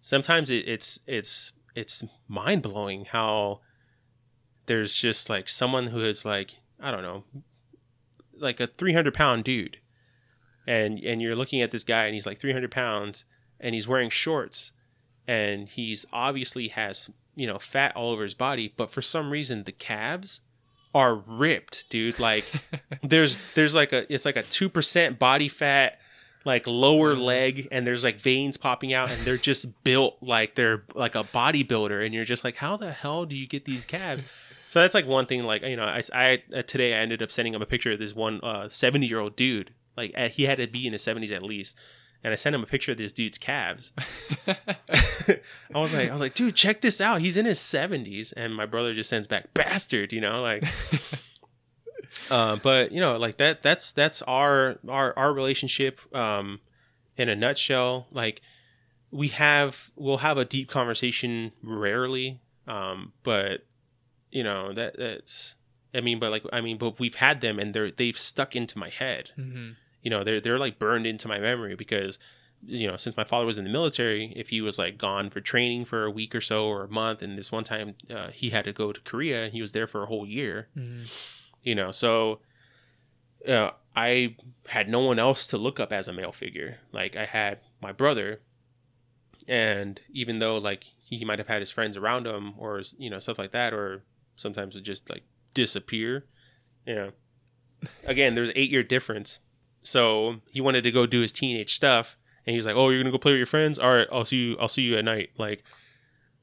sometimes 0.00 0.50
it, 0.50 0.68
it's 0.68 1.00
it's 1.06 1.52
it's 1.74 2.04
mind-blowing 2.26 3.04
how 3.06 3.60
there's 4.66 4.94
just 4.94 5.30
like 5.30 5.48
someone 5.48 5.88
who 5.88 6.00
is 6.00 6.24
like 6.24 6.56
i 6.80 6.90
don't 6.90 7.02
know 7.02 7.24
like 8.36 8.60
a 8.60 8.66
300 8.66 9.14
pound 9.14 9.44
dude 9.44 9.78
and 10.68 11.02
and 11.02 11.20
you're 11.22 11.34
looking 11.34 11.62
at 11.62 11.70
this 11.70 11.82
guy 11.82 12.04
and 12.04 12.14
he's 12.14 12.26
like 12.26 12.38
300 12.38 12.70
pounds 12.70 13.24
and 13.58 13.74
he's 13.74 13.88
wearing 13.88 14.10
shorts 14.10 14.72
and 15.26 15.66
he's 15.66 16.06
obviously 16.12 16.68
has 16.68 17.10
you 17.34 17.46
know 17.46 17.58
fat 17.58 17.96
all 17.96 18.10
over 18.10 18.22
his 18.22 18.34
body 18.34 18.72
but 18.76 18.90
for 18.90 19.02
some 19.02 19.30
reason 19.30 19.64
the 19.64 19.72
calves 19.72 20.42
are 20.94 21.16
ripped 21.16 21.88
dude 21.88 22.18
like 22.20 22.44
there's 23.02 23.38
there's 23.54 23.74
like 23.74 23.92
a 23.92 24.12
it's 24.12 24.24
like 24.26 24.36
a 24.36 24.42
2% 24.42 25.18
body 25.18 25.48
fat 25.48 25.98
like 26.44 26.66
lower 26.66 27.14
mm. 27.14 27.22
leg 27.22 27.68
and 27.72 27.86
there's 27.86 28.04
like 28.04 28.18
veins 28.18 28.56
popping 28.56 28.92
out 28.92 29.10
and 29.10 29.22
they're 29.22 29.36
just 29.36 29.82
built 29.84 30.16
like 30.20 30.54
they're 30.54 30.84
like 30.94 31.14
a 31.14 31.24
bodybuilder 31.24 32.04
and 32.04 32.14
you're 32.14 32.24
just 32.24 32.44
like 32.44 32.56
how 32.56 32.76
the 32.76 32.92
hell 32.92 33.24
do 33.24 33.34
you 33.34 33.46
get 33.46 33.64
these 33.64 33.86
calves 33.86 34.22
so 34.68 34.80
that's 34.80 34.94
like 34.94 35.06
one 35.06 35.24
thing 35.24 35.42
like 35.44 35.62
you 35.62 35.76
know 35.76 35.84
i, 35.84 36.02
I 36.12 36.62
today 36.62 36.94
i 36.94 36.98
ended 36.98 37.22
up 37.22 37.32
sending 37.32 37.54
him 37.54 37.62
a 37.62 37.66
picture 37.66 37.92
of 37.92 37.98
this 37.98 38.14
one 38.14 38.40
70 38.70 39.06
uh, 39.06 39.08
year 39.08 39.18
old 39.18 39.34
dude 39.34 39.72
like 39.98 40.12
uh, 40.16 40.28
he 40.28 40.44
had 40.44 40.58
to 40.58 40.66
be 40.66 40.86
in 40.86 40.92
his 40.92 41.02
seventies 41.02 41.30
at 41.32 41.42
least. 41.42 41.76
And 42.24 42.32
I 42.32 42.34
sent 42.34 42.56
him 42.56 42.64
a 42.64 42.66
picture 42.66 42.90
of 42.90 42.98
this 42.98 43.12
dude's 43.12 43.38
calves. 43.38 43.92
I 44.48 45.38
was 45.74 45.92
like, 45.92 46.08
I 46.08 46.12
was 46.12 46.20
like, 46.20 46.34
dude, 46.34 46.56
check 46.56 46.80
this 46.80 47.00
out. 47.00 47.20
He's 47.20 47.36
in 47.36 47.46
his 47.46 47.60
seventies, 47.60 48.32
and 48.32 48.54
my 48.54 48.66
brother 48.66 48.92
just 48.92 49.10
sends 49.10 49.26
back, 49.26 49.54
bastard. 49.54 50.12
You 50.12 50.20
know, 50.20 50.42
like. 50.42 50.64
uh, 52.30 52.56
but 52.56 52.90
you 52.90 53.00
know, 53.00 53.16
like 53.18 53.36
that. 53.36 53.62
That's 53.62 53.92
that's 53.92 54.22
our 54.22 54.78
our 54.88 55.16
our 55.16 55.32
relationship. 55.32 56.00
Um, 56.14 56.60
in 57.16 57.28
a 57.28 57.36
nutshell, 57.36 58.06
like 58.12 58.40
we 59.10 59.28
have 59.28 59.90
we'll 59.96 60.18
have 60.18 60.38
a 60.38 60.44
deep 60.44 60.68
conversation 60.68 61.52
rarely 61.62 62.40
um 62.66 63.12
but 63.22 63.66
you 64.30 64.42
know 64.42 64.72
that 64.72 64.98
that's 64.98 65.56
i 65.94 66.00
mean 66.00 66.18
but 66.18 66.30
like 66.30 66.44
i 66.52 66.60
mean 66.60 66.76
but 66.76 66.98
we've 67.00 67.16
had 67.16 67.40
them 67.40 67.58
and 67.58 67.72
they're 67.74 67.90
they've 67.90 68.18
stuck 68.18 68.54
into 68.54 68.78
my 68.78 68.88
head 68.88 69.30
mm-hmm 69.38 69.70
you 70.02 70.10
know 70.10 70.24
they're 70.24 70.40
they're 70.40 70.58
like 70.58 70.78
burned 70.78 71.06
into 71.06 71.28
my 71.28 71.38
memory 71.38 71.74
because 71.74 72.18
you 72.64 72.88
know 72.88 72.96
since 72.96 73.16
my 73.16 73.24
father 73.24 73.46
was 73.46 73.58
in 73.58 73.64
the 73.64 73.70
military 73.70 74.32
if 74.34 74.48
he 74.48 74.60
was 74.60 74.78
like 74.78 74.98
gone 74.98 75.30
for 75.30 75.40
training 75.40 75.84
for 75.84 76.04
a 76.04 76.10
week 76.10 76.34
or 76.34 76.40
so 76.40 76.66
or 76.66 76.84
a 76.84 76.88
month 76.88 77.22
and 77.22 77.38
this 77.38 77.52
one 77.52 77.64
time 77.64 77.94
uh, 78.10 78.30
he 78.30 78.50
had 78.50 78.64
to 78.64 78.72
go 78.72 78.92
to 78.92 79.00
korea 79.00 79.44
and 79.44 79.52
he 79.52 79.60
was 79.60 79.72
there 79.72 79.86
for 79.86 80.02
a 80.02 80.06
whole 80.06 80.26
year 80.26 80.68
mm-hmm. 80.76 81.04
you 81.62 81.74
know 81.74 81.90
so 81.90 82.40
uh, 83.46 83.70
i 83.94 84.34
had 84.68 84.88
no 84.88 85.00
one 85.00 85.18
else 85.18 85.46
to 85.46 85.56
look 85.56 85.78
up 85.78 85.92
as 85.92 86.08
a 86.08 86.12
male 86.12 86.32
figure. 86.32 86.78
Like 86.92 87.16
i 87.16 87.24
had 87.24 87.60
my 87.80 87.92
brother 87.92 88.40
and 89.46 90.00
even 90.10 90.40
though 90.40 90.58
like 90.58 90.84
he 90.98 91.24
might 91.24 91.38
have 91.38 91.48
had 91.48 91.60
his 91.60 91.70
friends 91.70 91.96
around 91.96 92.26
him 92.26 92.54
or 92.58 92.82
you 92.98 93.08
know 93.08 93.18
stuff 93.18 93.38
like 93.38 93.52
that 93.52 93.72
or 93.72 94.04
sometimes 94.36 94.74
would 94.74 94.84
just 94.84 95.08
like 95.08 95.22
disappear 95.54 96.26
you 96.86 96.94
know. 96.94 97.10
Again 98.04 98.34
there's 98.34 98.50
eight 98.56 98.70
year 98.70 98.82
difference 98.82 99.38
so 99.88 100.42
he 100.50 100.60
wanted 100.60 100.82
to 100.82 100.90
go 100.90 101.06
do 101.06 101.22
his 101.22 101.32
teenage 101.32 101.74
stuff, 101.74 102.18
and 102.44 102.52
he 102.52 102.58
was 102.58 102.66
like, 102.66 102.76
"Oh, 102.76 102.90
you're 102.90 103.02
gonna 103.02 103.10
go 103.10 103.18
play 103.18 103.32
with 103.32 103.38
your 103.38 103.46
friends? 103.46 103.78
All 103.78 103.94
right, 103.94 104.06
I'll 104.12 104.26
see 104.26 104.36
you. 104.36 104.56
I'll 104.60 104.68
see 104.68 104.82
you 104.82 104.98
at 104.98 105.04
night." 105.04 105.30
Like, 105.38 105.64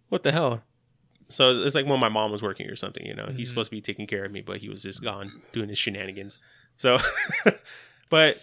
what 0.09 0.23
the 0.23 0.31
hell? 0.31 0.63
So 1.29 1.61
it's 1.61 1.75
like 1.75 1.85
when 1.85 1.99
my 1.99 2.09
mom 2.09 2.31
was 2.31 2.41
working 2.41 2.67
or 2.67 2.75
something. 2.75 3.05
You 3.05 3.13
know, 3.13 3.25
mm-hmm. 3.25 3.37
he's 3.37 3.49
supposed 3.49 3.69
to 3.69 3.75
be 3.75 3.81
taking 3.81 4.07
care 4.07 4.25
of 4.25 4.31
me, 4.31 4.41
but 4.41 4.57
he 4.57 4.69
was 4.69 4.81
just 4.81 5.03
gone 5.03 5.43
doing 5.51 5.69
his 5.69 5.77
shenanigans. 5.77 6.39
So, 6.77 6.97
but 8.09 8.41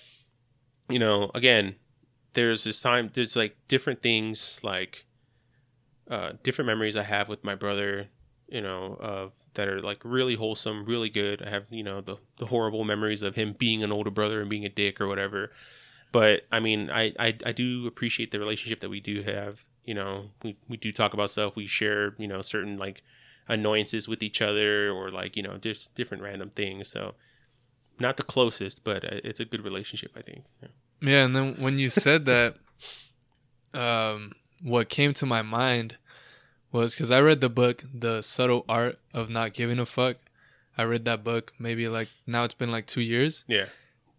you 0.88 1.00
know, 1.00 1.32
again, 1.34 1.74
there's 2.34 2.62
this 2.62 2.80
time. 2.80 3.10
There's 3.12 3.34
like 3.34 3.56
different 3.66 4.02
things, 4.02 4.60
like 4.62 5.04
uh, 6.08 6.34
different 6.44 6.68
memories 6.68 6.94
I 6.94 7.02
have 7.02 7.28
with 7.28 7.42
my 7.42 7.56
brother 7.56 8.08
you 8.52 8.60
know, 8.60 8.98
of 9.00 9.32
that 9.54 9.66
are 9.66 9.80
like 9.80 10.00
really 10.04 10.34
wholesome, 10.34 10.84
really 10.84 11.08
good. 11.08 11.42
I 11.42 11.48
have, 11.48 11.64
you 11.70 11.82
know, 11.82 12.02
the, 12.02 12.18
the 12.36 12.46
horrible 12.46 12.84
memories 12.84 13.22
of 13.22 13.34
him 13.34 13.54
being 13.58 13.82
an 13.82 13.90
older 13.90 14.10
brother 14.10 14.42
and 14.42 14.50
being 14.50 14.66
a 14.66 14.68
dick 14.68 15.00
or 15.00 15.08
whatever. 15.08 15.50
But 16.12 16.42
I 16.52 16.60
mean, 16.60 16.90
I, 16.90 17.14
I, 17.18 17.34
I 17.46 17.52
do 17.52 17.86
appreciate 17.86 18.30
the 18.30 18.38
relationship 18.38 18.80
that 18.80 18.90
we 18.90 19.00
do 19.00 19.22
have. 19.22 19.64
You 19.86 19.94
know, 19.94 20.30
we, 20.42 20.58
we 20.68 20.76
do 20.76 20.92
talk 20.92 21.14
about 21.14 21.30
stuff. 21.30 21.56
We 21.56 21.66
share, 21.66 22.14
you 22.18 22.28
know, 22.28 22.42
certain 22.42 22.76
like 22.76 23.02
annoyances 23.48 24.06
with 24.06 24.22
each 24.22 24.42
other 24.42 24.90
or 24.90 25.10
like, 25.10 25.34
you 25.34 25.42
know, 25.42 25.56
just 25.56 25.94
different 25.94 26.22
random 26.22 26.50
things. 26.50 26.88
So 26.88 27.14
not 27.98 28.18
the 28.18 28.22
closest, 28.22 28.84
but 28.84 29.02
uh, 29.02 29.20
it's 29.24 29.40
a 29.40 29.46
good 29.46 29.64
relationship, 29.64 30.12
I 30.14 30.20
think. 30.20 30.44
Yeah. 30.60 30.68
yeah 31.00 31.24
and 31.24 31.34
then 31.34 31.54
when 31.58 31.78
you 31.78 31.88
said 31.88 32.26
that, 32.26 32.56
um, 33.72 34.32
what 34.62 34.90
came 34.90 35.14
to 35.14 35.24
my 35.24 35.40
mind 35.40 35.96
was 36.72 36.94
because 36.94 37.10
I 37.10 37.20
read 37.20 37.40
the 37.40 37.48
book, 37.48 37.84
The 37.92 38.22
Subtle 38.22 38.64
Art 38.68 38.98
of 39.12 39.28
Not 39.28 39.52
Giving 39.52 39.78
a 39.78 39.86
Fuck. 39.86 40.16
I 40.76 40.84
read 40.84 41.04
that 41.04 41.22
book 41.22 41.52
maybe 41.58 41.86
like 41.88 42.08
now 42.26 42.44
it's 42.44 42.54
been 42.54 42.70
like 42.70 42.86
two 42.86 43.02
years. 43.02 43.44
Yeah. 43.46 43.66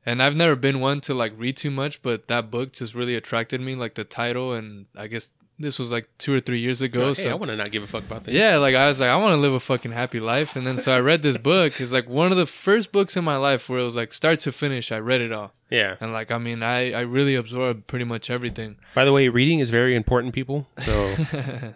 And 0.06 0.22
I've 0.22 0.36
never 0.36 0.56
been 0.56 0.80
one 0.80 1.02
to 1.02 1.14
like 1.14 1.34
read 1.38 1.58
too 1.58 1.72
much, 1.72 2.02
but 2.02 2.28
that 2.28 2.52
book 2.52 2.74
just 2.74 2.94
really 2.94 3.16
attracted 3.16 3.62
me, 3.62 3.74
like 3.76 3.96
the 3.96 4.04
title, 4.04 4.54
and 4.54 4.86
I 4.96 5.08
guess 5.08 5.32
this 5.58 5.80
was 5.80 5.92
like 5.92 6.10
two 6.18 6.34
or 6.34 6.40
three 6.42 6.60
years 6.60 6.82
ago. 6.82 7.08
hey, 7.08 7.14
so 7.14 7.30
I 7.30 7.36
want 7.36 7.52
to 7.52 7.56
not 7.56 7.72
give 7.72 7.84
a 7.84 7.88
fuck 7.88 8.04
about 8.04 8.26
things. 8.26 8.36
Yeah, 8.36 8.58
like 8.58 8.76
I 8.76 8.90
was 8.90 9.00
like, 9.00 9.10
I 9.10 9.16
want 9.16 9.34
to 9.34 9.38
live 9.38 9.54
a 9.54 9.60
fucking 9.62 9.94
happy 9.94 10.20
life, 10.20 10.56
and 10.58 10.68
then 10.68 10.78
so 10.78 10.94
I 10.94 11.00
read 11.00 11.22
this 11.22 11.38
book. 11.38 11.80
It's 11.80 11.94
like 11.94 12.10
one 12.10 12.32
of 12.32 12.38
the 12.38 12.46
first 12.46 12.92
books 12.92 13.16
in 13.16 13.24
my 13.24 13.38
life 13.38 13.70
where 13.70 13.80
it 13.80 13.84
was 13.84 13.96
like 13.96 14.14
start 14.14 14.42
to 14.42 14.52
finish. 14.52 14.92
I 14.92 15.00
read 15.00 15.22
it 15.22 15.32
all. 15.32 15.54
Yeah, 15.70 15.96
and 16.02 16.12
like 16.12 16.32
I 16.32 16.38
mean, 16.38 16.64
I 16.64 16.92
I 16.92 17.02
really 17.02 17.36
absorbed 17.36 17.88
pretty 17.88 18.06
much 18.06 18.30
everything. 18.30 18.76
By 18.94 19.06
the 19.06 19.14
way, 19.14 19.30
reading 19.30 19.60
is 19.60 19.70
very 19.70 19.96
important, 19.96 20.34
people. 20.34 20.68
So. 20.86 21.16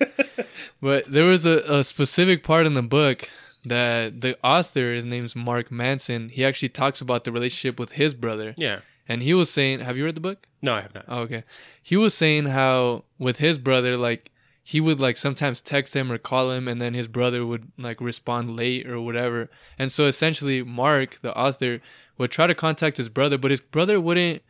but 0.80 1.04
there 1.06 1.24
was 1.24 1.46
a, 1.46 1.58
a 1.72 1.84
specific 1.84 2.42
part 2.42 2.66
in 2.66 2.74
the 2.74 2.82
book 2.82 3.28
that 3.64 4.20
the 4.20 4.38
author, 4.44 4.92
his 4.92 5.04
name's 5.04 5.34
Mark 5.34 5.70
Manson, 5.70 6.28
he 6.28 6.44
actually 6.44 6.68
talks 6.68 7.00
about 7.00 7.24
the 7.24 7.32
relationship 7.32 7.80
with 7.80 7.92
his 7.92 8.14
brother. 8.14 8.54
Yeah. 8.56 8.80
And 9.08 9.22
he 9.22 9.34
was 9.34 9.50
saying, 9.50 9.80
have 9.80 9.96
you 9.96 10.04
read 10.04 10.16
the 10.16 10.20
book? 10.20 10.46
No, 10.62 10.74
I 10.74 10.80
have 10.80 10.94
not. 10.94 11.04
Oh, 11.08 11.20
okay. 11.22 11.44
He 11.82 11.96
was 11.96 12.14
saying 12.14 12.46
how 12.46 13.04
with 13.18 13.38
his 13.38 13.58
brother, 13.58 13.96
like 13.96 14.30
he 14.62 14.80
would 14.80 15.00
like 15.00 15.16
sometimes 15.16 15.60
text 15.60 15.94
him 15.94 16.10
or 16.10 16.18
call 16.18 16.50
him, 16.50 16.66
and 16.66 16.82
then 16.82 16.94
his 16.94 17.06
brother 17.06 17.46
would 17.46 17.70
like 17.78 18.00
respond 18.00 18.56
late 18.56 18.88
or 18.88 19.00
whatever. 19.00 19.48
And 19.78 19.92
so 19.92 20.06
essentially, 20.06 20.62
Mark, 20.62 21.20
the 21.20 21.36
author, 21.36 21.80
would 22.18 22.32
try 22.32 22.48
to 22.48 22.54
contact 22.54 22.96
his 22.96 23.08
brother, 23.08 23.38
but 23.38 23.52
his 23.52 23.60
brother 23.60 24.00
wouldn't 24.00 24.42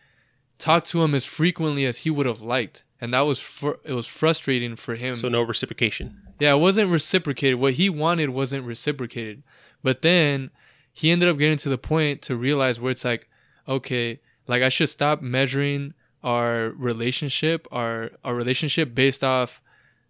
talk 0.56 0.84
to 0.86 1.02
him 1.02 1.14
as 1.14 1.24
frequently 1.24 1.84
as 1.84 1.98
he 1.98 2.10
would 2.10 2.24
have 2.24 2.40
liked 2.40 2.82
and 3.00 3.12
that 3.14 3.20
was 3.20 3.38
fr- 3.40 3.80
it 3.84 3.92
was 3.92 4.06
frustrating 4.06 4.76
for 4.76 4.94
him. 4.94 5.16
So 5.16 5.28
no 5.28 5.42
reciprocation. 5.42 6.20
Yeah, 6.40 6.52
it 6.54 6.58
wasn't 6.58 6.90
reciprocated. 6.90 7.58
What 7.58 7.74
he 7.74 7.88
wanted 7.88 8.30
wasn't 8.30 8.64
reciprocated. 8.64 9.42
But 9.82 10.02
then 10.02 10.50
he 10.92 11.10
ended 11.10 11.28
up 11.28 11.38
getting 11.38 11.58
to 11.58 11.68
the 11.68 11.78
point 11.78 12.22
to 12.22 12.36
realize 12.36 12.80
where 12.80 12.90
it's 12.90 13.04
like, 13.04 13.28
okay, 13.68 14.20
like 14.46 14.62
I 14.62 14.68
should 14.68 14.88
stop 14.88 15.20
measuring 15.22 15.94
our 16.24 16.70
relationship, 16.70 17.66
our 17.70 18.10
our 18.24 18.34
relationship 18.34 18.94
based 18.94 19.22
off 19.22 19.62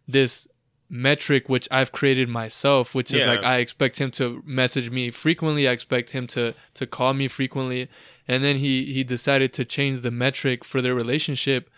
this 0.09 0.47
metric 0.89 1.49
which 1.49 1.67
I've 1.71 1.91
created 1.91 2.29
myself, 2.29 2.95
which 2.95 3.13
is 3.13 3.23
Yeah. 3.23 3.33
like 3.33 3.43
I 3.43 3.59
expect 3.59 3.99
him 4.01 4.11
to 4.13 4.43
message 4.47 4.89
me 4.91 5.11
frequently, 5.11 5.67
I 5.69 5.73
expect 5.73 6.13
him 6.13 6.27
to 6.29 6.55
to 6.75 6.87
call 6.87 7.13
me 7.13 7.27
frequently, 7.29 7.89
and 8.29 8.43
then 8.45 8.59
he 8.59 8.93
he 8.95 9.03
decided 9.05 9.53
to 9.55 9.65
change 9.65 10.01
the 10.03 10.11
metric 10.13 10.65
for 10.65 10.81
their 10.81 10.95
relationship. 10.95 11.69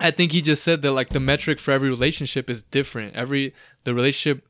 I 0.00 0.10
think 0.10 0.32
he 0.32 0.40
just 0.40 0.62
said 0.62 0.82
that 0.82 0.92
like 0.92 1.10
the 1.10 1.20
metric 1.20 1.58
for 1.58 1.72
every 1.72 1.90
relationship 1.90 2.48
is 2.48 2.62
different. 2.62 3.16
Every 3.16 3.54
the 3.84 3.94
relationship 3.94 4.48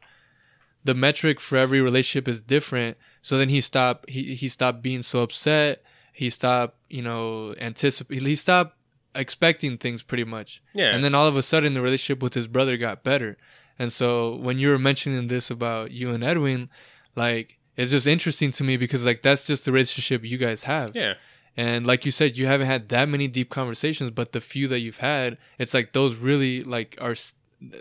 the 0.85 0.95
metric 0.95 1.41
for 1.41 1.57
every 1.57 1.81
relationship 1.81 2.29
is 2.29 2.41
different. 2.41 2.97
So 3.23 3.39
then 3.39 3.49
he 3.49 3.61
stopped 3.61 4.11
he 4.11 4.35
he 4.35 4.49
stopped 4.49 4.83
being 4.83 5.03
so 5.03 5.23
upset. 5.23 5.83
He 6.13 6.31
stopped, 6.31 6.77
you 6.89 7.03
know, 7.03 7.55
anticipate 7.61 8.23
he 8.23 8.35
stopped 8.35 8.77
expecting 9.15 9.79
things 9.79 10.03
pretty 10.03 10.25
much. 10.25 10.63
Yeah. 10.75 10.91
And 10.91 11.03
then 11.03 11.15
all 11.15 11.27
of 11.27 11.37
a 11.37 11.43
sudden 11.43 11.75
the 11.75 11.83
relationship 11.83 12.23
with 12.23 12.35
his 12.35 12.47
brother 12.47 12.77
got 12.77 13.03
better. 13.03 13.37
And 13.79 13.93
so 13.93 14.35
when 14.37 14.59
you 14.59 14.69
were 14.69 14.79
mentioning 14.79 15.29
this 15.29 15.51
about 15.51 15.93
you 15.93 16.11
and 16.11 16.25
Edwin, 16.25 16.69
like 17.17 17.59
it's 17.77 17.93
just 17.93 18.07
interesting 18.07 18.51
to 18.53 18.65
me 18.65 18.77
because 18.77 19.07
like 19.07 19.23
that's 19.23 19.47
just 19.47 19.65
the 19.65 19.73
relationship 19.73 20.25
you 20.25 20.37
guys 20.37 20.65
have. 20.65 20.95
Yeah. 20.95 21.15
And 21.59 21.85
like 21.87 22.05
you 22.07 22.13
said, 22.13 22.37
you 22.39 22.47
haven't 22.47 22.69
had 22.69 22.89
that 22.91 23.09
many 23.09 23.27
deep 23.27 23.51
conversations, 23.51 24.13
but 24.13 24.31
the 24.31 24.41
few 24.41 24.69
that 24.69 24.79
you've 24.79 24.99
had, 24.99 25.37
it's 25.59 25.75
like 25.75 25.93
those 25.93 26.15
really 26.15 26.63
like 26.63 26.97
are 27.01 27.17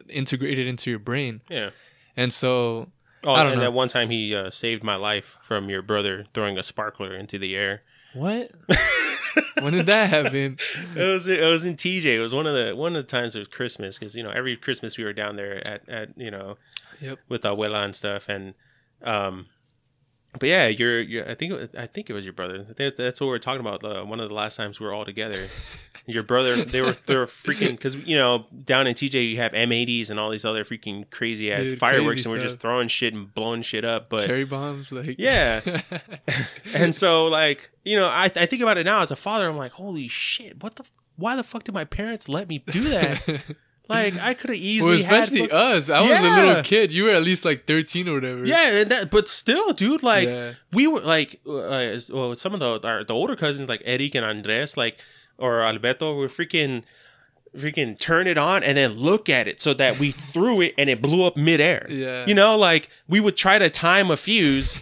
integrated 0.09 0.65
into 0.67 0.89
your 0.89 0.97
brain. 0.99 1.41
Yeah. 1.49 1.69
And 2.15 2.33
so 2.33 2.89
Oh, 3.25 3.33
I 3.33 3.43
don't 3.43 3.53
and 3.53 3.61
know. 3.61 3.67
that 3.67 3.73
one 3.73 3.87
time 3.87 4.09
he 4.09 4.33
uh, 4.35 4.49
saved 4.51 4.83
my 4.83 4.95
life 4.95 5.37
from 5.43 5.69
your 5.69 5.81
brother 5.81 6.25
throwing 6.33 6.57
a 6.57 6.63
sparkler 6.63 7.13
into 7.15 7.37
the 7.37 7.55
air. 7.55 7.81
what? 8.13 8.51
when 9.61 9.73
did 9.73 9.85
that 9.87 10.09
happen? 10.09 10.57
It 10.95 11.03
was 11.03 11.27
it 11.27 11.41
was 11.43 11.65
in 11.65 11.75
TJ. 11.75 12.05
It 12.05 12.19
was 12.19 12.33
one 12.33 12.47
of 12.47 12.55
the 12.55 12.75
one 12.75 12.95
of 12.95 13.03
the 13.05 13.07
times 13.11 13.35
it 13.35 13.39
was 13.39 13.47
Christmas 13.47 13.97
because 13.99 14.15
you 14.15 14.23
know 14.23 14.29
every 14.31 14.55
Christmas 14.55 14.97
we 14.97 15.03
were 15.03 15.13
down 15.13 15.35
there 15.35 15.67
at 15.67 15.87
at 15.89 16.09
you 16.17 16.31
know 16.31 16.57
Yep. 17.01 17.19
with 17.29 17.41
abuela 17.43 17.83
and 17.85 17.93
stuff 17.95 18.27
and 18.29 18.55
um 19.03 19.47
but 20.39 20.47
yeah 20.47 20.67
you're, 20.67 21.01
you're 21.01 21.29
I 21.29 21.35
think 21.35 21.51
it 21.51 21.55
was, 21.55 21.69
I 21.77 21.87
think 21.87 22.09
it 22.09 22.13
was 22.13 22.25
your 22.25 22.33
brother. 22.33 22.65
I 22.69 22.73
think 22.73 22.95
that's 22.95 23.19
what 23.19 23.27
we 23.27 23.31
were 23.31 23.39
talking 23.39 23.61
about 23.61 23.83
uh, 23.83 24.03
one 24.03 24.19
of 24.19 24.29
the 24.29 24.35
last 24.35 24.55
times 24.55 24.79
we 24.79 24.85
were 24.85 24.93
all 24.93 25.05
together. 25.05 25.47
Your 26.09 26.23
brother 26.23 26.63
they 26.63 26.79
were 26.79 26.93
they 26.93 27.17
were 27.17 27.25
freaking 27.25 27.71
because 27.71 27.95
you 27.95 28.15
know 28.15 28.45
down 28.63 28.87
in 28.87 28.95
TJ 28.95 29.29
you 29.29 29.37
have 29.37 29.51
M80s 29.51 30.09
and 30.09 30.17
all 30.17 30.29
these 30.29 30.45
other 30.45 30.63
freaking 30.63 31.09
crazy 31.09 31.51
ass 31.51 31.65
Dude, 31.65 31.79
fireworks 31.79 32.23
crazy 32.23 32.29
and 32.29 32.37
we're 32.37 32.41
just 32.41 32.61
throwing 32.61 32.87
shit 32.87 33.13
and 33.13 33.33
blowing 33.33 33.61
shit 33.61 33.83
up 33.83 34.09
but 34.09 34.25
Cherry 34.25 34.45
bombs, 34.45 34.93
like 34.93 35.15
yeah. 35.19 35.59
And 36.73 36.95
so 36.95 37.25
like 37.25 37.69
you 37.83 37.97
know 37.97 38.07
I, 38.07 38.31
I 38.33 38.45
think 38.45 38.61
about 38.61 38.77
it 38.77 38.85
now 38.85 39.01
as 39.01 39.11
a 39.11 39.17
father 39.17 39.49
i'm 39.49 39.57
like 39.57 39.73
holy 39.73 40.07
shit 40.07 40.63
what 40.63 40.75
the 40.77 40.85
why 41.17 41.35
the 41.35 41.43
fuck 41.43 41.65
did 41.65 41.73
my 41.73 41.83
parents 41.83 42.29
let 42.29 42.47
me 42.47 42.59
do 42.59 42.87
that 42.89 43.43
like 43.89 44.17
i 44.19 44.33
could 44.33 44.49
have 44.49 44.59
easily 44.59 45.01
had 45.03 45.23
especially 45.23 45.47
fuck- 45.47 45.53
us. 45.53 45.89
I 45.89 46.01
was 46.01 46.17
a 46.19 46.21
little 46.45 46.63
kid. 46.63 46.91
You 46.93 47.03
were 47.05 47.11
at 47.11 47.23
least 47.23 47.45
like 47.45 47.65
thirteen 47.65 48.07
or 48.09 48.15
whatever. 48.15 48.45
yeah 48.45 48.77
and 48.81 48.89
that, 48.91 49.11
but 49.11 49.27
still 49.27 49.73
dude 49.73 50.03
like 50.03 50.27
Yeah. 50.29 50.53
we 50.73 50.87
were 50.87 51.01
like 51.01 51.39
uh, 51.47 51.97
well 52.13 52.35
some 52.35 52.53
of 52.53 52.59
the 52.59 52.79
our, 52.87 53.03
the 53.03 53.13
older 53.13 53.35
cousins 53.35 53.69
like 53.69 53.81
eric 53.85 54.15
and 54.15 54.25
andres 54.25 54.75
like 54.77 54.99
or 55.37 55.61
alberto 55.61 56.15
were 56.15 56.27
freaking 56.27 56.83
freaking 57.55 57.97
turn 57.97 58.27
it 58.27 58.37
on 58.37 58.61
and 58.63 58.77
then 58.77 58.91
look 58.91 59.29
at 59.29 59.47
it 59.47 59.59
so 59.59 59.73
that 59.73 59.97
we 59.97 60.11
threw 60.11 60.61
it 60.61 60.73
and 60.77 60.89
it 60.89 61.01
blew 61.01 61.25
up 61.25 61.35
midair 61.37 61.87
Yeah. 61.89 62.25
you 62.27 62.33
know 62.33 62.57
like 62.57 62.89
we 63.07 63.19
would 63.19 63.35
try 63.37 63.57
to 63.57 63.69
time 63.69 64.11
a 64.11 64.17
fuse 64.17 64.79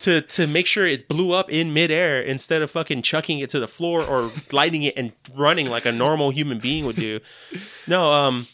to 0.00 0.20
to 0.22 0.46
make 0.46 0.66
sure 0.66 0.86
it 0.86 1.08
blew 1.08 1.32
up 1.32 1.50
in 1.50 1.72
midair 1.72 2.20
instead 2.20 2.62
of 2.62 2.70
fucking 2.70 3.02
chucking 3.02 3.38
it 3.38 3.50
to 3.50 3.60
the 3.60 3.68
floor 3.68 4.02
or 4.02 4.32
lighting 4.52 4.82
it 4.82 4.94
and 4.96 5.12
running 5.34 5.68
like 5.68 5.86
a 5.86 5.92
normal 5.92 6.30
human 6.30 6.58
being 6.58 6.84
would 6.84 6.96
do. 6.96 7.20
No, 7.86 8.10
um, 8.10 8.46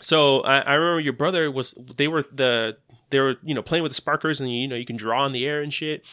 so 0.00 0.40
I, 0.40 0.60
I 0.60 0.74
remember 0.74 1.00
your 1.00 1.12
brother 1.12 1.50
was 1.50 1.72
they 1.96 2.08
were 2.08 2.24
the 2.32 2.78
they 3.10 3.20
were 3.20 3.36
you 3.42 3.54
know 3.54 3.62
playing 3.62 3.82
with 3.82 3.90
the 3.90 3.96
sparklers 3.96 4.40
and 4.40 4.52
you 4.52 4.68
know 4.68 4.76
you 4.76 4.86
can 4.86 4.96
draw 4.96 5.26
in 5.26 5.32
the 5.32 5.46
air 5.46 5.60
and 5.60 5.72
shit. 5.72 6.04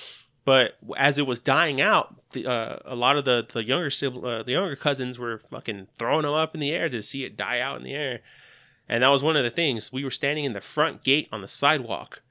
But 0.45 0.77
as 0.97 1.17
it 1.17 1.25
was 1.25 1.39
dying 1.39 1.79
out, 1.79 2.15
the, 2.31 2.45
uh, 2.45 2.79
a 2.83 2.95
lot 2.95 3.15
of 3.15 3.25
the 3.25 3.45
the 3.47 3.63
younger 3.63 3.89
sibling, 3.89 4.25
uh, 4.25 4.43
the 4.43 4.53
younger 4.53 4.75
cousins 4.75 5.17
were 5.17 5.39
fucking 5.39 5.88
throwing 5.93 6.23
them 6.23 6.33
up 6.33 6.53
in 6.53 6.59
the 6.59 6.71
air 6.71 6.89
to 6.89 7.01
see 7.01 7.23
it 7.23 7.38
die 7.38 7.59
out 7.59 7.77
in 7.77 7.83
the 7.83 7.93
air. 7.93 8.21
And 8.89 9.03
that 9.03 9.09
was 9.09 9.23
one 9.23 9.38
of 9.38 9.43
the 9.43 9.49
things. 9.49 9.93
We 9.93 10.03
were 10.03 10.12
standing 10.12 10.43
in 10.43 10.51
the 10.51 10.59
front 10.59 11.03
gate 11.03 11.29
on 11.31 11.41
the 11.41 11.47
sidewalk, 11.47 12.21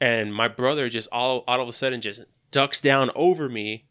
and 0.00 0.34
my 0.34 0.48
brother 0.48 0.88
just 0.88 1.08
all, 1.12 1.44
all 1.46 1.60
of 1.60 1.68
a 1.68 1.72
sudden 1.72 2.00
just 2.00 2.22
ducks 2.50 2.80
down 2.80 3.10
over 3.14 3.48
me, 3.48 3.84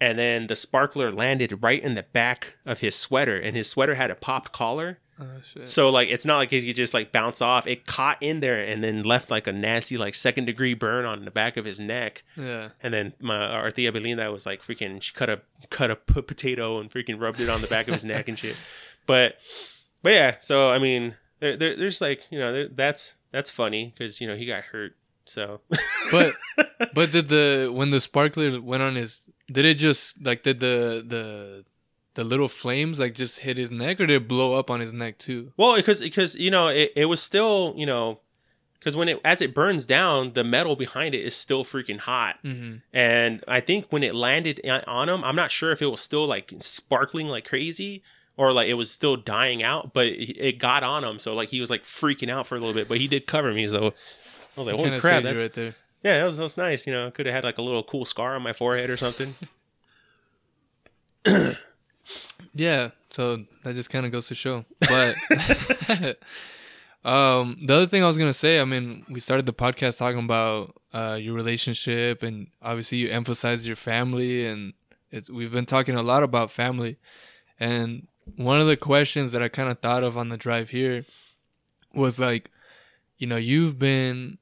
and 0.00 0.18
then 0.18 0.46
the 0.46 0.56
sparkler 0.56 1.10
landed 1.10 1.62
right 1.62 1.82
in 1.82 1.94
the 1.94 2.04
back 2.04 2.54
of 2.64 2.80
his 2.80 2.94
sweater, 2.94 3.36
and 3.36 3.56
his 3.56 3.68
sweater 3.68 3.94
had 3.94 4.10
a 4.10 4.14
popped 4.14 4.52
collar. 4.52 4.98
Oh, 5.20 5.26
shit. 5.52 5.68
So 5.68 5.90
like 5.90 6.08
it's 6.10 6.24
not 6.24 6.36
like 6.36 6.52
it 6.52 6.64
could 6.64 6.76
just 6.76 6.94
like 6.94 7.10
bounce 7.10 7.42
off. 7.42 7.66
It 7.66 7.86
caught 7.86 8.22
in 8.22 8.38
there 8.38 8.62
and 8.62 8.84
then 8.84 9.02
left 9.02 9.32
like 9.32 9.48
a 9.48 9.52
nasty 9.52 9.96
like 9.98 10.14
second 10.14 10.44
degree 10.44 10.74
burn 10.74 11.04
on 11.04 11.24
the 11.24 11.30
back 11.32 11.56
of 11.56 11.64
his 11.64 11.80
neck. 11.80 12.22
Yeah. 12.36 12.68
And 12.80 12.94
then 12.94 13.14
my 13.20 13.36
our 13.36 13.70
tia 13.72 13.90
Belinda 13.90 14.30
was 14.30 14.46
like 14.46 14.62
freaking 14.62 15.02
she 15.02 15.12
cut 15.12 15.28
a 15.28 15.40
cut 15.70 15.90
a 15.90 15.96
p- 15.96 16.22
potato 16.22 16.78
and 16.78 16.88
freaking 16.88 17.20
rubbed 17.20 17.40
it 17.40 17.48
on 17.48 17.62
the 17.62 17.66
back 17.66 17.88
of 17.88 17.94
his 17.94 18.04
neck 18.04 18.28
and 18.28 18.38
shit. 18.38 18.54
But 19.06 19.38
but 20.02 20.12
yeah, 20.12 20.36
so 20.40 20.70
I 20.70 20.78
mean 20.78 21.16
there, 21.40 21.56
there 21.56 21.76
there's 21.76 22.00
like 22.00 22.26
you 22.30 22.38
know 22.38 22.52
there, 22.52 22.68
that's 22.68 23.14
that's 23.32 23.50
funny 23.50 23.92
because 23.96 24.20
you 24.20 24.28
know 24.28 24.36
he 24.36 24.46
got 24.46 24.64
hurt. 24.64 24.94
So 25.28 25.60
But 26.10 26.34
but 26.94 27.10
did 27.12 27.28
the 27.28 27.70
when 27.72 27.90
the 27.90 28.00
sparkler 28.00 28.60
went 28.60 28.82
on 28.82 28.94
his 28.94 29.30
did 29.50 29.64
it 29.64 29.74
just 29.74 30.24
like 30.24 30.42
did 30.42 30.60
the 30.60 31.04
the 31.06 31.64
the 32.14 32.24
little 32.24 32.48
flames 32.48 32.98
like 32.98 33.14
just 33.14 33.40
hit 33.40 33.56
his 33.56 33.70
neck 33.70 34.00
or 34.00 34.06
did 34.06 34.22
it 34.22 34.28
blow 34.28 34.54
up 34.54 34.70
on 34.70 34.80
his 34.80 34.92
neck 34.92 35.18
too? 35.18 35.52
well 35.56 35.76
because 35.76 36.00
because 36.00 36.34
you 36.34 36.50
know 36.50 36.68
it, 36.68 36.92
it 36.96 37.04
was 37.04 37.22
still 37.22 37.74
you 37.76 37.86
know 37.86 38.20
because 38.78 38.96
when 38.96 39.08
it 39.08 39.20
as 39.24 39.40
it 39.40 39.54
burns 39.54 39.84
down 39.86 40.32
the 40.32 40.44
metal 40.44 40.76
behind 40.76 41.14
it 41.14 41.20
is 41.20 41.34
still 41.36 41.64
freaking 41.64 41.98
hot. 41.98 42.36
Mm-hmm. 42.44 42.76
And 42.92 43.44
I 43.48 43.60
think 43.60 43.86
when 43.90 44.02
it 44.04 44.14
landed 44.14 44.60
on- 44.86 45.08
him, 45.08 45.24
I'm 45.24 45.36
not 45.36 45.50
sure 45.50 45.72
if 45.72 45.82
it 45.82 45.86
was 45.86 46.00
still 46.00 46.26
like 46.26 46.52
sparkling 46.60 47.26
like 47.26 47.44
crazy 47.44 48.02
or 48.36 48.52
like 48.52 48.68
it 48.68 48.74
was 48.74 48.88
still 48.88 49.16
dying 49.16 49.64
out, 49.64 49.92
but 49.92 50.06
it 50.06 50.60
got 50.60 50.84
on 50.84 51.02
him. 51.02 51.18
So 51.18 51.34
like 51.34 51.48
he 51.48 51.60
was 51.60 51.70
like 51.70 51.82
freaking 51.82 52.30
out 52.30 52.46
for 52.46 52.54
a 52.54 52.58
little 52.60 52.72
bit, 52.72 52.88
but 52.88 52.98
he 52.98 53.08
did 53.08 53.26
cover 53.26 53.52
me. 53.52 53.66
So 53.66 53.94
I 54.58 54.60
was 54.60 54.66
like, 54.66 54.76
holy 54.76 55.00
crap, 55.00 55.22
that's 55.22 55.40
right 55.40 55.52
there. 55.52 55.74
yeah, 56.02 56.18
that 56.18 56.24
was, 56.24 56.36
that 56.36 56.42
was 56.42 56.56
nice. 56.56 56.86
You 56.86 56.92
know, 56.92 57.10
could 57.10 57.26
have 57.26 57.34
had 57.34 57.44
like 57.44 57.58
a 57.58 57.62
little 57.62 57.84
cool 57.84 58.04
scar 58.04 58.34
on 58.34 58.42
my 58.42 58.52
forehead 58.52 58.90
or 58.90 58.96
something. 58.96 59.34
Yeah, 62.58 62.90
so 63.10 63.44
that 63.62 63.76
just 63.76 63.88
kind 63.88 64.04
of 64.04 64.10
goes 64.10 64.26
to 64.28 64.34
show. 64.34 64.64
But 64.80 65.14
um, 67.04 67.56
the 67.64 67.74
other 67.74 67.86
thing 67.86 68.02
I 68.02 68.08
was 68.08 68.18
gonna 68.18 68.32
say, 68.32 68.60
I 68.60 68.64
mean, 68.64 69.04
we 69.08 69.20
started 69.20 69.46
the 69.46 69.52
podcast 69.52 69.98
talking 69.98 70.18
about 70.18 70.74
uh, 70.92 71.18
your 71.20 71.34
relationship, 71.34 72.24
and 72.24 72.48
obviously 72.60 72.98
you 72.98 73.10
emphasized 73.10 73.64
your 73.64 73.76
family, 73.76 74.44
and 74.44 74.72
it's 75.12 75.30
we've 75.30 75.52
been 75.52 75.66
talking 75.66 75.94
a 75.94 76.02
lot 76.02 76.24
about 76.24 76.50
family. 76.50 76.98
And 77.60 78.08
one 78.36 78.60
of 78.60 78.66
the 78.66 78.76
questions 78.76 79.30
that 79.32 79.42
I 79.42 79.48
kind 79.48 79.68
of 79.68 79.78
thought 79.78 80.02
of 80.02 80.18
on 80.18 80.28
the 80.28 80.36
drive 80.36 80.70
here 80.70 81.04
was 81.94 82.18
like, 82.18 82.50
you 83.18 83.28
know, 83.28 83.36
you've 83.36 83.78
been 83.78 84.38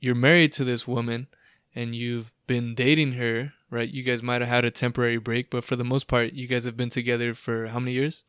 you're 0.00 0.14
married 0.14 0.52
to 0.54 0.64
this 0.64 0.86
woman, 0.86 1.26
and 1.74 1.94
you've 1.94 2.32
been 2.46 2.74
dating 2.74 3.12
her, 3.12 3.52
right? 3.70 3.88
You 3.88 4.02
guys 4.02 4.22
might 4.22 4.40
have 4.40 4.48
had 4.50 4.64
a 4.64 4.70
temporary 4.70 5.18
break, 5.18 5.50
but 5.50 5.64
for 5.64 5.76
the 5.76 5.84
most 5.84 6.06
part, 6.08 6.32
you 6.32 6.46
guys 6.46 6.64
have 6.64 6.76
been 6.76 6.90
together 6.90 7.34
for 7.34 7.66
how 7.68 7.78
many 7.78 7.92
years? 7.92 8.24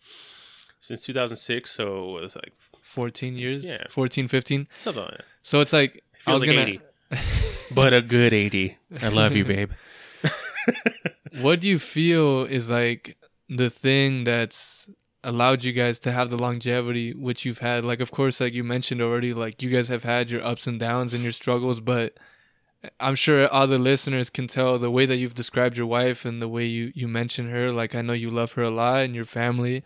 Since 0.79 1.05
2006, 1.05 1.69
so 1.71 2.17
it 2.17 2.21
was 2.23 2.35
like 2.35 2.53
14 2.81 3.35
years? 3.35 3.65
Yeah. 3.65 3.83
14, 3.89 4.27
15? 4.27 4.67
something 4.77 5.03
like 5.03 5.11
that. 5.11 5.25
So 5.41 5.59
it's 5.61 5.73
like, 5.73 6.03
I 6.21 6.31
Feels 6.31 6.41
was 6.41 6.47
like 6.47 6.55
gonna, 6.57 6.67
80. 6.67 6.81
but 7.71 7.93
a 7.93 8.01
good 8.01 8.33
80. 8.33 8.77
I 9.01 9.07
love 9.09 9.35
you, 9.35 9.45
babe. 9.45 9.71
what 11.41 11.59
do 11.59 11.67
you 11.67 11.79
feel 11.79 12.43
is 12.45 12.69
like 12.69 13.17
the 13.49 13.69
thing 13.69 14.23
that's 14.23 14.89
allowed 15.27 15.63
you 15.63 15.73
guys 15.73 15.99
to 15.99 16.11
have 16.11 16.29
the 16.29 16.37
longevity 16.37 17.13
which 17.13 17.45
you've 17.45 17.59
had? 17.59 17.83
Like, 17.83 17.99
of 17.99 18.11
course, 18.11 18.39
like 18.39 18.53
you 18.53 18.63
mentioned 18.63 19.01
already, 19.01 19.33
like 19.33 19.61
you 19.61 19.69
guys 19.69 19.89
have 19.89 20.03
had 20.03 20.31
your 20.31 20.43
ups 20.43 20.65
and 20.67 20.79
downs 20.79 21.13
and 21.13 21.21
your 21.21 21.31
struggles, 21.31 21.79
but 21.79 22.17
I'm 22.99 23.15
sure 23.15 23.51
other 23.51 23.77
listeners 23.77 24.29
can 24.29 24.47
tell 24.47 24.79
the 24.79 24.89
way 24.91 25.05
that 25.05 25.17
you've 25.17 25.35
described 25.35 25.77
your 25.77 25.87
wife 25.87 26.25
and 26.25 26.41
the 26.41 26.47
way 26.47 26.65
you, 26.65 26.91
you 26.95 27.07
mention 27.07 27.49
her. 27.49 27.71
Like, 27.71 27.93
I 27.93 28.01
know 28.01 28.13
you 28.13 28.29
love 28.29 28.53
her 28.53 28.63
a 28.63 28.69
lot 28.69 29.03
and 29.03 29.13
your 29.13 29.25
family. 29.25 29.83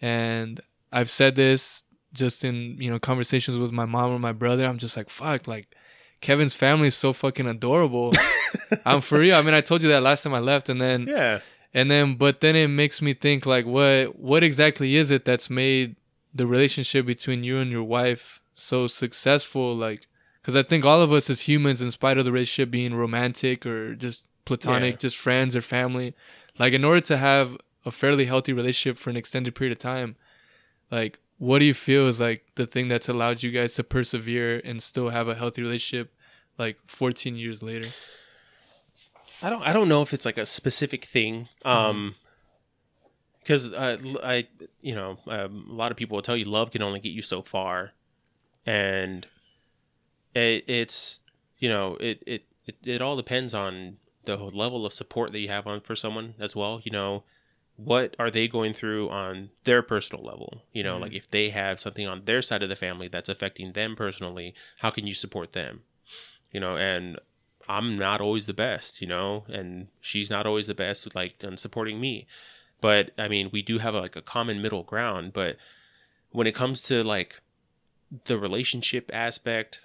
And 0.00 0.60
I've 0.92 1.10
said 1.10 1.34
this 1.34 1.82
just 2.12 2.44
in, 2.44 2.76
you 2.80 2.90
know, 2.90 2.98
conversations 2.98 3.58
with 3.58 3.72
my 3.72 3.86
mom 3.86 4.12
or 4.12 4.18
my 4.18 4.32
brother. 4.32 4.64
I'm 4.66 4.78
just 4.78 4.96
like, 4.96 5.10
fuck, 5.10 5.48
like, 5.48 5.74
Kevin's 6.20 6.54
family 6.54 6.88
is 6.88 6.94
so 6.94 7.12
fucking 7.12 7.46
adorable. 7.46 8.12
I'm 8.86 9.00
for 9.00 9.18
real. 9.18 9.36
I 9.36 9.42
mean, 9.42 9.54
I 9.54 9.60
told 9.60 9.82
you 9.82 9.88
that 9.90 10.02
last 10.02 10.22
time 10.22 10.34
I 10.34 10.38
left, 10.38 10.68
and 10.68 10.80
then 10.80 11.06
Yeah. 11.08 11.40
And 11.76 11.90
then, 11.90 12.14
but 12.16 12.40
then 12.40 12.56
it 12.56 12.68
makes 12.68 12.98
me 13.06 13.12
think 13.12 13.44
like, 13.54 13.66
what 13.66 14.18
what 14.18 14.42
exactly 14.42 14.96
is 14.96 15.10
it 15.16 15.24
that's 15.28 15.48
made 15.50 15.88
the 16.34 16.46
relationship 16.46 17.04
between 17.06 17.44
you 17.48 17.56
and 17.62 17.70
your 17.70 17.84
wife 17.84 18.40
so 18.54 18.86
successful? 18.86 19.74
Like, 19.86 20.06
because 20.40 20.56
I 20.56 20.62
think 20.70 20.84
all 20.84 21.00
of 21.02 21.12
us 21.12 21.28
as 21.30 21.42
humans, 21.42 21.82
in 21.82 21.90
spite 21.90 22.18
of 22.18 22.24
the 22.24 22.32
relationship 22.32 22.70
being 22.70 22.94
romantic 22.94 23.66
or 23.66 23.94
just 23.94 24.26
platonic, 24.44 24.94
Yeah. 24.94 24.98
just 25.06 25.16
friends 25.16 25.54
or 25.54 25.60
family, 25.60 26.14
Like 26.58 26.72
in 26.72 26.84
order 26.84 27.02
to 27.12 27.16
have 27.18 27.48
a 27.84 27.90
fairly 27.90 28.24
healthy 28.32 28.52
relationship 28.60 28.96
for 28.98 29.10
an 29.10 29.16
extended 29.16 29.54
period 29.54 29.72
of 29.72 29.78
time, 29.78 30.16
like 30.90 31.18
what 31.38 31.58
do 31.58 31.66
you 31.66 31.74
feel 31.74 32.08
is 32.08 32.18
like 32.20 32.40
the 32.54 32.66
thing 32.66 32.88
that's 32.88 33.08
allowed 33.10 33.42
you 33.42 33.50
guys 33.50 33.74
to 33.74 33.84
persevere 33.84 34.62
and 34.64 34.82
still 34.82 35.10
have 35.10 35.28
a 35.28 35.34
healthy 35.34 35.60
relationship 35.62 36.06
like 36.58 36.78
14 36.86 37.36
years 37.36 37.62
later? 37.62 37.90
I 39.46 39.50
don't 39.50 39.62
I 39.62 39.72
don't 39.72 39.88
know 39.88 40.02
if 40.02 40.12
it's 40.12 40.26
like 40.26 40.38
a 40.38 40.46
specific 40.46 41.04
thing. 41.04 41.48
Um 41.64 42.16
because 43.40 43.72
uh, 43.72 43.96
l- 44.04 44.20
I, 44.24 44.48
you 44.80 44.92
know, 44.96 45.18
um, 45.28 45.68
a 45.70 45.72
lot 45.72 45.92
of 45.92 45.96
people 45.96 46.16
will 46.16 46.22
tell 46.22 46.36
you 46.36 46.44
love 46.46 46.72
can 46.72 46.82
only 46.82 46.98
get 46.98 47.12
you 47.12 47.22
so 47.22 47.42
far, 47.42 47.92
and 48.66 49.24
it, 50.34 50.64
it's, 50.66 51.22
you 51.58 51.68
know, 51.68 51.96
it, 52.00 52.22
it 52.26 52.42
it 52.66 52.76
it 52.84 53.00
all 53.00 53.16
depends 53.16 53.54
on 53.54 53.98
the 54.24 54.36
level 54.36 54.84
of 54.84 54.92
support 54.92 55.30
that 55.30 55.38
you 55.38 55.46
have 55.48 55.66
on 55.68 55.80
for 55.80 55.94
someone 55.94 56.34
as 56.40 56.56
well. 56.56 56.80
You 56.82 56.90
know, 56.90 57.22
what 57.76 58.16
are 58.18 58.32
they 58.32 58.48
going 58.48 58.72
through 58.72 59.08
on 59.10 59.50
their 59.62 59.80
personal 59.82 60.24
level? 60.24 60.62
You 60.72 60.82
know, 60.82 60.96
Mhm. 60.96 61.00
like 61.02 61.12
if 61.12 61.30
they 61.30 61.50
have 61.50 61.78
something 61.78 62.06
on 62.06 62.24
their 62.24 62.42
side 62.42 62.64
of 62.64 62.68
the 62.68 62.74
family 62.74 63.06
that's 63.06 63.28
affecting 63.28 63.74
them 63.74 63.94
personally, 63.94 64.54
how 64.78 64.90
can 64.90 65.06
you 65.06 65.14
support 65.14 65.52
them? 65.52 65.84
You 66.52 66.58
know, 66.58 66.76
and 66.76 67.20
I'm 67.68 67.96
not 67.98 68.20
always 68.20 68.46
the 68.46 68.54
best, 68.54 69.00
you 69.00 69.06
know, 69.06 69.44
and 69.48 69.88
she's 70.00 70.30
not 70.30 70.46
always 70.46 70.66
the 70.66 70.74
best 70.74 71.14
like 71.14 71.42
on 71.44 71.56
supporting 71.56 72.00
me. 72.00 72.26
But 72.80 73.10
I 73.18 73.28
mean, 73.28 73.50
we 73.52 73.62
do 73.62 73.78
have 73.78 73.94
like 73.94 74.16
a 74.16 74.22
common 74.22 74.60
middle 74.62 74.82
ground, 74.82 75.32
but 75.32 75.56
when 76.30 76.46
it 76.46 76.54
comes 76.54 76.80
to 76.82 77.02
like 77.02 77.40
the 78.24 78.38
relationship 78.38 79.10
aspect, 79.12 79.84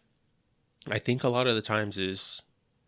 I 0.89 0.99
think 0.99 1.23
a 1.23 1.29
lot 1.29 1.47
of 1.47 1.55
the 1.55 1.61
times 1.61 1.97
is 1.97 2.43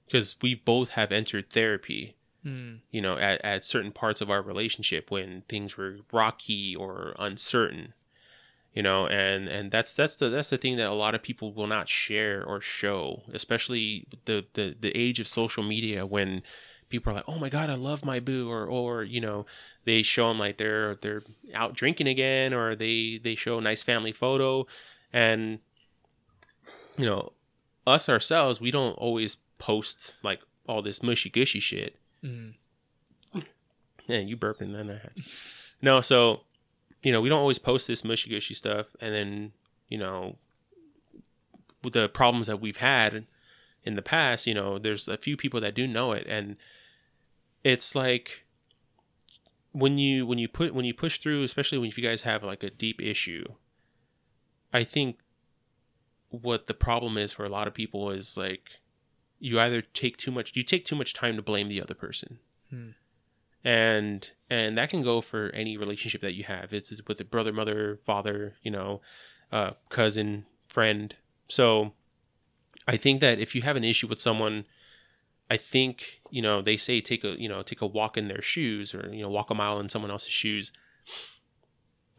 because 0.06 0.36
we 0.42 0.56
both 0.56 0.90
have 0.90 1.12
entered 1.12 1.50
therapy, 1.50 2.16
Mm. 2.46 2.80
you 2.92 3.02
know, 3.02 3.16
at, 3.18 3.40
at 3.46 3.64
certain 3.64 3.94
parts 3.94 4.20
of 4.20 4.30
our 4.30 4.42
relationship 4.42 5.10
when 5.10 5.44
things 5.48 5.78
were 5.78 6.00
rocky 6.12 6.76
or 6.76 7.16
uncertain, 7.18 7.94
you 8.74 8.82
know, 8.82 9.08
and 9.08 9.48
and 9.48 9.72
that's 9.72 9.94
that's 9.94 10.16
the 10.16 10.30
that's 10.30 10.50
the 10.50 10.58
thing 10.58 10.78
that 10.78 10.90
a 10.90 10.94
lot 10.94 11.16
of 11.16 11.22
people 11.22 11.54
will 11.54 11.68
not 11.68 11.88
share 11.88 12.44
or 12.44 12.60
show, 12.60 13.24
especially 13.32 14.08
the 14.26 14.46
the 14.54 14.76
the 14.80 14.96
age 14.98 15.20
of 15.20 15.28
social 15.28 15.64
media 15.64 16.06
when 16.06 16.42
people 16.90 17.12
are 17.12 17.16
like, 17.18 17.26
"Oh 17.28 17.38
my 17.38 17.50
god, 17.50 17.70
I 17.70 17.76
love 17.76 18.04
my 18.04 18.20
boo," 18.20 18.50
or 18.50 18.66
or 18.66 19.04
you 19.04 19.22
know, 19.22 19.46
they 19.86 20.02
show 20.02 20.30
them 20.30 20.40
like 20.40 20.58
they're 20.58 20.96
they're 20.96 21.24
out 21.54 21.76
drinking 21.76 22.08
again, 22.08 22.54
or 22.54 22.76
they 22.76 23.20
they 23.24 23.36
show 23.36 23.60
a 23.60 23.62
nice 23.62 23.84
family 23.84 24.12
photo, 24.12 24.66
and 25.12 25.60
you 26.98 27.06
know, 27.06 27.34
us 27.86 28.10
ourselves, 28.10 28.60
we 28.60 28.72
don't 28.72 28.94
always 28.94 29.38
post 29.60 30.14
like 30.24 30.42
all 30.68 30.82
this 30.82 31.04
mushy 31.04 31.30
gushy 31.30 31.60
shit. 31.60 31.98
Mm. 32.24 32.56
Yeah, 34.08 34.20
you 34.20 34.36
burping 34.36 34.74
then 34.74 34.90
I 34.90 34.94
had. 34.94 35.14
No, 35.82 36.02
so 36.02 36.42
you 37.04 37.12
know, 37.12 37.22
we 37.22 37.30
don't 37.30 37.42
always 37.42 37.60
post 37.60 37.88
this 37.88 38.04
mushy 38.04 38.30
gushy 38.30 38.54
stuff. 38.54 38.88
And 39.00 39.13
then, 39.13 39.52
you 39.89 39.98
know, 39.98 40.38
with 41.84 41.94
the 41.94 42.10
problems 42.10 42.48
that 42.48 42.62
we've 42.62 42.78
had 42.78 43.26
in 43.84 43.96
the 43.96 44.02
past, 44.02 44.48
you 44.48 44.54
know, 44.54 44.80
there's 44.80 45.08
a 45.08 45.18
few 45.18 45.36
people 45.36 45.60
that 45.62 45.76
do 45.76 45.86
know 45.86 46.13
it. 46.13 46.26
And 46.28 46.56
it's 47.63 47.94
like 47.94 48.46
when 49.74 49.98
you 49.98 50.26
when 50.26 50.38
you 50.38 50.48
put 50.48 50.74
when 50.74 50.86
you 50.86 50.94
push 50.94 51.20
through, 51.20 51.44
especially 51.44 51.78
when 51.78 51.92
you 51.96 52.04
guys 52.04 52.24
have 52.24 52.44
like 52.44 52.63
a 52.63 52.70
deep 52.70 53.02
issue, 53.02 53.46
I 54.72 54.86
think 54.86 55.20
what 56.30 56.68
the 56.68 56.74
problem 56.74 57.18
is 57.18 57.34
for 57.34 57.46
a 57.46 57.50
lot 57.50 57.68
of 57.68 57.74
people 57.74 58.10
is 58.10 58.38
like 58.38 58.80
you 59.39 59.60
either 59.60 59.82
take 59.82 60.18
too 60.18 60.32
much 60.32 60.56
you 60.56 60.63
take 60.63 60.86
too 60.86 60.96
much 60.96 61.13
time 61.13 61.36
to 61.36 61.42
blame 61.42 61.68
the 61.68 61.82
other 61.82 61.94
person. 61.94 62.39
Hmm. 62.70 62.92
And 63.63 64.32
and 64.49 64.78
that 64.78 64.89
can 64.89 65.04
go 65.04 65.21
for 65.21 65.49
any 65.54 65.78
relationship 65.78 66.21
that 66.21 66.34
you 66.34 66.43
have. 66.43 66.73
It's 66.73 67.02
with 67.08 67.19
a 67.19 67.26
brother 67.26 67.54
mother 67.54 67.99
father 68.04 68.56
you 68.62 68.71
know 68.71 69.02
uh, 69.52 69.71
cousin 69.89 70.45
friend. 70.67 71.15
So 71.47 71.93
i 72.86 72.97
think 72.97 73.21
that 73.21 73.39
if 73.39 73.56
you 73.56 73.62
have 73.62 73.78
an 73.78 73.84
issue 73.86 74.08
with 74.08 74.19
someone 74.19 74.65
i 75.49 75.56
think 75.56 76.19
you 76.30 76.41
know 76.41 76.62
they 76.62 76.76
say 76.76 76.99
take 76.99 77.23
a 77.23 77.39
you 77.39 77.47
know 77.47 77.62
take 77.62 77.80
a 77.80 77.88
walk 77.88 78.17
in 78.17 78.28
their 78.28 78.41
shoes 78.41 78.93
or 78.93 79.10
you 79.13 79.21
know 79.21 79.30
walk 79.30 79.49
a 79.49 79.56
mile 79.56 79.80
in 79.80 79.88
someone 79.89 80.12
else's 80.12 80.32
shoes. 80.32 80.71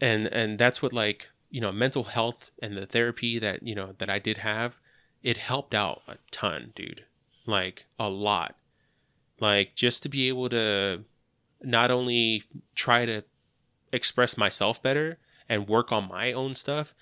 And 0.01 0.27
and 0.27 0.57
that's 0.57 0.81
what 0.81 0.91
like 0.91 1.29
you 1.49 1.61
know 1.61 1.71
mental 1.71 2.05
health 2.05 2.51
and 2.61 2.75
the 2.75 2.85
therapy 2.85 3.39
that 3.39 3.63
you 3.63 3.75
know 3.75 3.93
that 3.97 4.09
i 4.09 4.19
did 4.19 4.37
have 4.37 4.77
it 5.25 5.37
helped 5.37 5.73
out 5.73 6.03
a 6.07 6.17
ton 6.29 6.71
dude. 6.75 7.03
Like 7.47 7.85
a 7.99 8.09
lot. 8.09 8.55
Like 9.39 9.73
just 9.75 10.03
to 10.03 10.09
be 10.09 10.27
able 10.27 10.49
to 10.49 11.03
not 11.61 11.91
only 11.91 12.43
try 12.75 13.05
to 13.05 13.23
express 13.91 14.37
myself 14.37 14.81
better 14.81 15.17
and 15.47 15.67
work 15.67 15.91
on 15.91 16.07
my 16.07 16.31
own 16.33 16.53
stuff 16.53 16.93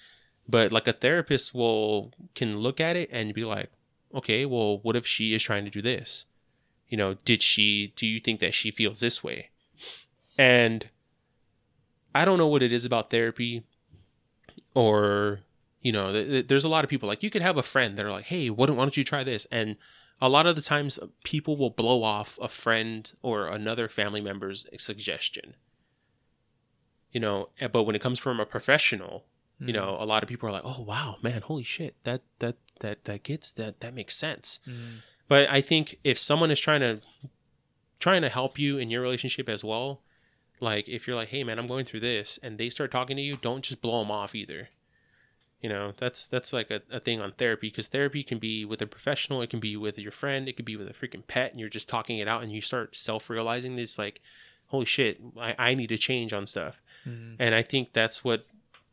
but 0.48 0.72
like 0.72 0.88
a 0.88 0.94
therapist 0.94 1.54
will 1.54 2.12
can 2.36 2.58
look 2.58 2.80
at 2.80 2.96
it 2.96 3.10
and 3.12 3.34
be 3.34 3.46
like 3.46 3.72
okay 4.14 4.46
well 4.46 4.80
what 4.80 4.96
if 4.96 5.06
she 5.06 5.34
is 5.34 5.44
trying 5.44 5.66
to 5.66 5.72
do 5.72 5.82
this? 5.82 6.26
You 6.88 6.98
know 6.98 7.16
did 7.26 7.42
she 7.42 7.94
do 7.96 8.06
you 8.06 8.20
think 8.20 8.40
that 8.40 8.54
she 8.54 8.72
feels 8.72 9.00
this 9.00 9.24
way? 9.24 9.50
And 10.38 10.90
i 12.16 12.26
don't 12.26 12.38
know 12.38 12.48
what 12.48 12.62
it 12.62 12.72
is 12.72 12.86
about 12.86 13.10
therapy 13.10 13.64
or 14.76 15.40
you 15.82 15.92
know 15.92 16.12
th- 16.12 16.28
th- 16.28 16.48
there's 16.48 16.64
a 16.64 16.70
lot 16.70 16.84
of 16.84 16.90
people 16.90 17.10
like 17.10 17.24
you 17.24 17.30
could 17.32 17.42
have 17.42 17.58
a 17.58 17.64
friend 17.64 17.98
that 17.98 18.06
are 18.06 18.12
like 18.12 18.26
hey 18.26 18.50
why 18.50 18.68
don't, 18.68 18.76
why 18.76 18.84
don't 18.84 18.98
you 18.98 19.04
try 19.04 19.24
this? 19.24 19.48
And 19.52 19.78
a 20.22 20.30
lot 20.30 20.46
of 20.46 20.56
the 20.56 20.62
times 20.62 21.00
people 21.24 21.58
will 21.58 21.70
blow 21.70 22.04
off 22.04 22.38
a 22.42 22.48
friend 22.48 23.12
or 23.22 23.48
another 23.48 23.88
family 23.90 24.22
member's 24.22 24.66
suggestion 24.78 25.56
you 27.12 27.20
know 27.20 27.50
eh, 27.60 27.68
but 27.68 27.84
when 27.84 27.96
it 27.96 28.02
comes 28.02 28.20
from 28.20 28.40
a 28.40 28.46
professional 28.46 29.26
you 29.60 29.68
Mm. 29.68 29.74
know 29.76 29.98
a 30.00 30.06
lot 30.06 30.24
of 30.24 30.30
people 30.30 30.50
are 30.50 30.52
like 30.52 30.66
oh 30.66 30.82
wow 30.82 31.18
man 31.22 31.42
holy 31.42 31.64
shit 31.64 31.96
that 32.04 32.22
that 32.40 32.56
that 32.80 33.06
that 33.06 33.24
gets 33.24 33.52
that 33.54 33.80
that 33.82 33.94
makes 33.94 34.16
sense 34.18 34.60
Mm. 34.68 34.98
but 35.28 35.48
i 35.50 35.62
think 35.62 36.00
if 36.04 36.18
someone 36.18 36.52
is 36.52 36.60
trying 36.60 36.82
to 36.82 37.02
trying 38.00 38.22
to 38.24 38.30
help 38.30 38.58
you 38.60 38.78
in 38.78 38.90
your 38.90 39.02
relationship 39.02 39.48
as 39.48 39.64
well 39.64 40.02
like 40.60 40.88
if 40.90 41.06
you're 41.08 41.16
like 41.16 41.30
hey 41.30 41.44
man 41.44 41.60
i'm 41.60 41.68
going 41.68 41.86
through 41.86 42.00
this 42.02 42.40
and 42.44 42.58
they 42.58 42.70
start 42.70 42.92
talking 42.92 43.16
to 43.16 43.22
you 43.24 43.38
don't 43.38 43.64
just 43.64 43.82
blow 43.82 44.00
them 44.00 44.12
off 44.12 44.34
either 44.36 44.70
you 45.64 45.70
know 45.70 45.94
that's 45.98 46.28
that's 46.28 46.52
like 46.54 46.70
a, 46.70 46.82
a 46.92 47.00
thing 47.00 47.20
on 47.22 47.32
therapy 47.32 47.70
because 47.70 47.88
therapy 47.88 48.22
can 48.22 48.38
be 48.38 48.66
with 48.66 48.82
a 48.82 48.86
professional 48.86 49.42
it 49.42 49.50
can 49.50 49.60
be 49.62 49.76
with 49.78 49.98
your 49.98 50.12
friend 50.12 50.48
it 50.50 50.56
could 50.58 50.66
be 50.66 50.76
with 50.76 50.88
a 50.90 50.94
freaking 50.94 51.26
pet 51.26 51.52
and 51.52 51.60
you're 51.60 51.70
just 51.70 51.88
talking 51.90 52.18
it 52.20 52.28
out 52.28 52.44
and 52.44 52.52
you 52.52 52.60
start 52.62 52.96
self-realizing 52.96 53.76
this 53.78 53.98
like 53.98 54.20
holy 54.68 54.86
shit 54.86 55.20
i, 55.40 55.56
I 55.58 55.74
need 55.74 55.88
to 55.88 55.98
change 55.98 56.34
on 56.34 56.46
stuff 56.46 56.82
Mm. 57.08 57.36
and 57.40 57.54
i 57.56 57.62
think 57.62 57.92
that's 57.94 58.24
what 58.24 58.46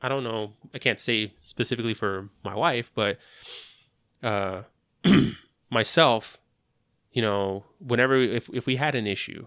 i 0.03 0.09
don't 0.09 0.25
know 0.25 0.55
i 0.75 0.79
can't 0.79 0.99
say 0.99 1.33
specifically 1.39 1.95
for 1.95 2.29
my 2.45 2.55
wife 2.57 2.91
but 2.95 3.19
uh 4.23 4.63
myself 5.71 6.41
you 7.13 7.23
know 7.23 7.65
whenever 7.79 8.17
if, 8.17 8.49
if 8.53 8.67
we 8.67 8.77
had 8.77 8.95
an 8.95 9.07
issue 9.07 9.47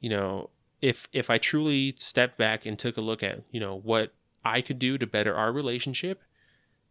you 0.00 0.10
know 0.10 0.50
if 0.80 1.08
if 1.12 1.30
i 1.30 1.38
truly 1.38 1.94
stepped 1.96 2.36
back 2.38 2.66
and 2.66 2.78
took 2.78 2.96
a 2.96 3.00
look 3.00 3.22
at 3.22 3.42
you 3.50 3.60
know 3.60 3.76
what 3.76 4.12
i 4.44 4.60
could 4.60 4.78
do 4.78 4.98
to 4.98 5.06
better 5.06 5.34
our 5.34 5.52
relationship 5.52 6.22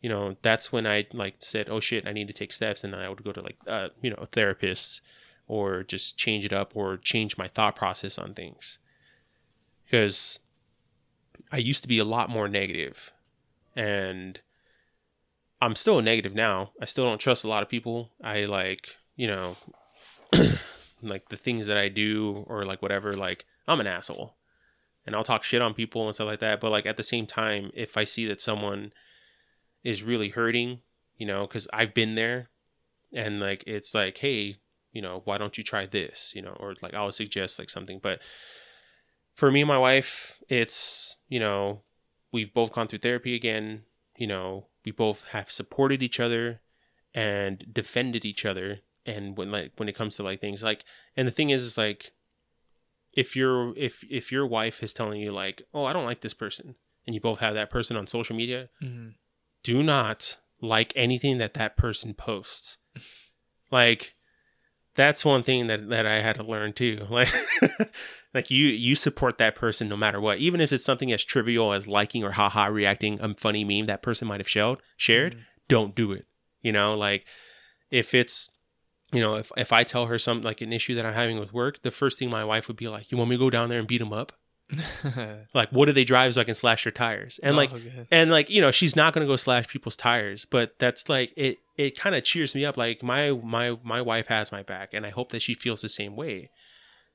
you 0.01 0.09
know 0.09 0.35
that's 0.41 0.71
when 0.71 0.87
i 0.87 1.05
like 1.13 1.35
said 1.39 1.67
oh 1.69 1.79
shit 1.79 2.07
i 2.07 2.13
need 2.13 2.27
to 2.27 2.33
take 2.33 2.53
steps 2.53 2.83
and 2.83 2.95
i 2.95 3.09
would 3.09 3.23
go 3.23 3.31
to 3.31 3.41
like 3.41 3.57
uh 3.67 3.89
you 4.01 4.09
know 4.09 4.27
therapists 4.31 5.01
or 5.49 5.83
just 5.83 6.15
change 6.15 6.45
it 6.45 6.53
up 6.53 6.71
or 6.75 6.95
change 6.95 7.37
my 7.37 7.47
thought 7.47 7.75
process 7.75 8.17
on 8.17 8.33
things. 8.33 8.77
Because 9.83 10.39
i 11.51 11.57
used 11.57 11.81
to 11.81 11.89
be 11.89 11.97
a 11.97 12.05
lot 12.05 12.29
more 12.29 12.47
negative 12.47 13.11
and 13.75 14.39
i'm 15.61 15.75
still 15.75 16.01
negative 16.01 16.35
now. 16.35 16.71
I 16.79 16.85
still 16.85 17.03
don't 17.03 17.17
trust 17.17 17.43
a 17.43 17.49
lot 17.49 17.63
of 17.63 17.69
people. 17.69 18.11
I 18.23 18.45
like 18.45 18.95
you 19.15 19.27
know 19.27 19.57
like 21.01 21.29
the 21.29 21.37
things 21.37 21.65
that 21.65 21.77
i 21.77 21.89
do 21.89 22.45
or 22.47 22.65
like 22.65 22.81
whatever 22.81 23.15
like 23.15 23.45
i'm 23.67 23.79
an 23.79 23.87
asshole 23.87 24.35
and 25.09 25.15
i'll 25.15 25.23
talk 25.23 25.43
shit 25.43 25.59
on 25.59 25.73
people 25.73 26.05
and 26.05 26.13
stuff 26.13 26.27
like 26.27 26.39
that 26.39 26.61
but 26.61 26.69
like 26.69 26.85
at 26.85 26.95
the 26.95 27.03
same 27.03 27.25
time 27.25 27.71
if 27.73 27.97
i 27.97 28.03
see 28.03 28.27
that 28.27 28.39
someone 28.39 28.93
is 29.83 30.03
really 30.03 30.29
hurting 30.29 30.81
you 31.17 31.25
know 31.25 31.47
because 31.47 31.67
i've 31.73 31.95
been 31.95 32.13
there 32.13 32.51
and 33.11 33.39
like 33.39 33.63
it's 33.65 33.95
like 33.95 34.19
hey 34.19 34.57
you 34.91 35.01
know 35.01 35.23
why 35.25 35.37
don't 35.37 35.57
you 35.57 35.63
try 35.63 35.85
this? 35.85 36.33
You 36.35 36.43
know 36.43 36.55
or 36.59 36.75
like 36.83 36.93
i'll 36.93 37.11
suggest 37.11 37.57
like 37.57 37.71
something 37.71 37.99
but 38.01 38.21
for 39.33 39.51
me 39.51 39.61
and 39.61 39.67
my 39.67 39.79
wife 39.79 40.37
it's 40.47 41.17
you 41.27 41.39
know 41.39 41.81
we've 42.31 42.53
both 42.53 42.71
gone 42.71 42.87
through 42.87 42.99
therapy 42.99 43.33
again 43.33 43.83
you 44.15 44.27
know 44.27 44.67
we 44.85 44.91
both 44.91 45.27
have 45.29 45.51
supported 45.51 46.03
each 46.03 46.19
other 46.19 46.61
and 47.15 47.65
defended 47.71 48.25
each 48.25 48.45
other 48.45 48.81
and 49.05 49.37
when 49.37 49.51
like 49.51 49.71
when 49.77 49.89
it 49.89 49.95
comes 49.95 50.15
to 50.15 50.23
like 50.23 50.39
things 50.39 50.61
like 50.61 50.83
and 51.17 51.27
the 51.27 51.31
thing 51.31 51.49
is 51.49 51.63
is 51.63 51.77
like 51.77 52.11
if 53.19 53.35
your 53.35 53.73
if 53.77 54.03
if 54.09 54.31
your 54.31 54.45
wife 54.57 54.77
is 54.85 54.93
telling 54.93 55.19
you 55.21 55.31
like 55.43 55.57
oh 55.73 55.85
i 55.85 55.93
don't 55.93 56.05
like 56.05 56.21
this 56.21 56.33
person 56.43 56.75
and 57.05 57.13
you 57.15 57.21
both 57.21 57.39
have 57.39 57.53
that 57.55 57.69
person 57.69 57.95
on 57.97 58.05
social 58.07 58.35
media 58.35 58.69
Mm. 58.81 59.13
do 59.63 59.81
not 59.83 60.37
like 60.61 60.91
anything 60.95 61.37
that 61.39 61.53
that 61.55 61.75
person 61.77 62.13
posts 62.13 62.77
like 63.71 64.15
that's 64.95 65.23
one 65.23 65.43
thing 65.43 65.67
that 65.67 65.89
that 65.89 66.05
i 66.05 66.21
had 66.21 66.35
to 66.35 66.43
learn 66.43 66.73
too 66.73 67.05
like 67.19 67.29
like 68.33 68.51
you 68.51 68.65
you 68.67 68.95
support 68.95 69.37
that 69.37 69.55
person 69.55 69.87
no 69.87 69.97
matter 69.97 70.19
what 70.19 70.37
even 70.39 70.59
if 70.61 70.71
it's 70.71 70.83
something 70.85 71.11
as 71.11 71.23
trivial 71.23 71.71
as 71.73 71.87
liking 71.87 72.23
or 72.23 72.31
haha 72.31 72.65
reacting 72.67 73.19
a 73.21 73.33
funny 73.35 73.63
meme 73.63 73.85
that 73.87 74.01
person 74.01 74.27
might 74.27 74.39
have 74.39 74.49
shared 74.49 74.79
shared 74.97 75.33
Mhm. 75.35 75.39
don't 75.67 75.95
do 75.95 76.11
it 76.11 76.25
you 76.61 76.71
know 76.71 76.95
like 76.95 77.25
if 77.91 78.13
it's 78.13 78.49
you 79.11 79.19
know 79.21 79.35
if, 79.35 79.51
if 79.57 79.71
i 79.73 79.83
tell 79.83 80.05
her 80.07 80.17
some 80.19 80.41
like 80.41 80.61
an 80.61 80.71
issue 80.73 80.93
that 80.95 81.05
i'm 81.05 81.13
having 81.13 81.39
with 81.39 81.51
work 81.53 81.81
the 81.81 81.91
first 81.91 82.19
thing 82.19 82.29
my 82.29 82.43
wife 82.43 82.67
would 82.67 82.77
be 82.77 82.87
like 82.87 83.11
you 83.11 83.17
want 83.17 83.29
me 83.29 83.35
to 83.35 83.39
go 83.39 83.49
down 83.49 83.69
there 83.69 83.79
and 83.79 83.87
beat 83.87 83.97
them 83.99 84.13
up? 84.13 84.33
Like 85.53 85.69
what 85.71 85.85
do 85.87 85.93
they 85.93 86.03
drive 86.03 86.33
so 86.35 86.41
i 86.41 86.43
can 86.43 86.53
slash 86.53 86.83
their 86.83 86.91
tires? 86.91 87.39
And 87.41 87.57
like 87.57 87.71
Oh, 87.73 87.77
okay. 87.77 88.07
and 88.11 88.29
like 88.29 88.49
you 88.51 88.61
know 88.61 88.69
she's 88.71 88.95
not 88.95 89.13
gonna 89.13 89.25
go 89.25 89.35
slash 89.35 89.67
people's 89.67 89.95
tires 89.95 90.45
but 90.45 90.77
that's 90.77 91.09
like 91.09 91.33
it 91.35 91.57
it 91.75 91.97
kind 91.97 92.13
of 92.15 92.23
cheers 92.23 92.53
me 92.53 92.65
up 92.65 92.77
like 92.77 93.01
my 93.01 93.31
my 93.31 93.77
my 93.83 94.01
wife 94.01 94.27
has 94.27 94.51
my 94.51 94.61
back 94.61 94.93
and 94.93 95.05
i 95.05 95.09
hope 95.09 95.31
that 95.31 95.41
she 95.41 95.53
feels 95.55 95.81
the 95.81 95.89
same 95.89 96.15
way 96.15 96.51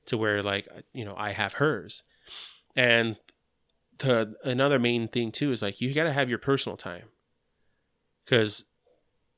to 0.05 0.17
where 0.17 0.43
like 0.43 0.67
you 0.93 1.05
know 1.05 1.15
i 1.17 1.31
have 1.31 1.53
hers. 1.53 2.03
And 2.75 3.15
the 3.99 4.35
another 4.43 4.77
main 4.77 5.07
thing 5.07 5.31
too 5.31 5.53
is 5.53 5.61
like 5.61 5.79
you 5.79 5.93
gotta 5.93 6.11
have 6.11 6.29
your 6.29 6.39
personal 6.39 6.75
time. 6.75 7.07
Because 8.25 8.65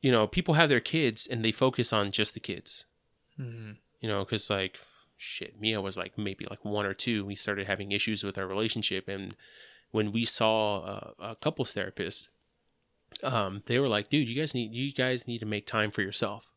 you 0.02 0.12
know 0.12 0.28
people 0.28 0.54
have 0.56 0.70
their 0.70 0.80
kids 0.80 1.28
and 1.28 1.44
they 1.44 1.52
focus 1.52 1.92
on 1.94 2.12
just 2.12 2.34
the 2.34 2.40
kids. 2.40 2.86
Mhm. 3.40 3.78
you 4.02 4.10
know 4.10 4.24
because 4.26 4.50
like 4.50 4.80
shit 5.16 5.60
mia 5.60 5.82
was 5.82 5.98
like 5.98 6.18
maybe 6.18 6.46
like 6.50 6.64
one 6.64 6.86
or 6.86 6.94
two. 6.94 7.26
We 7.26 7.36
started 7.36 7.68
having 7.68 7.92
issues 7.92 8.24
with 8.24 8.38
our 8.38 8.48
relationship. 8.48 9.08
And 9.08 9.36
when 9.92 10.12
we 10.12 10.26
saw 10.26 10.80
uh, 10.80 11.12
a 11.20 11.36
couples 11.36 11.74
therapist 11.74 12.30
um 13.24 13.64
they 13.68 13.80
were 13.80 13.88
like 13.88 14.10
dude 14.10 14.28
you 14.28 14.36
guys 14.36 14.54
need 14.54 14.74
you 14.74 14.92
guys 14.94 15.28
need 15.28 15.40
to 15.40 15.46
make 15.46 15.66
time 15.66 15.92
for 15.92 16.02
yourself. 16.02 16.48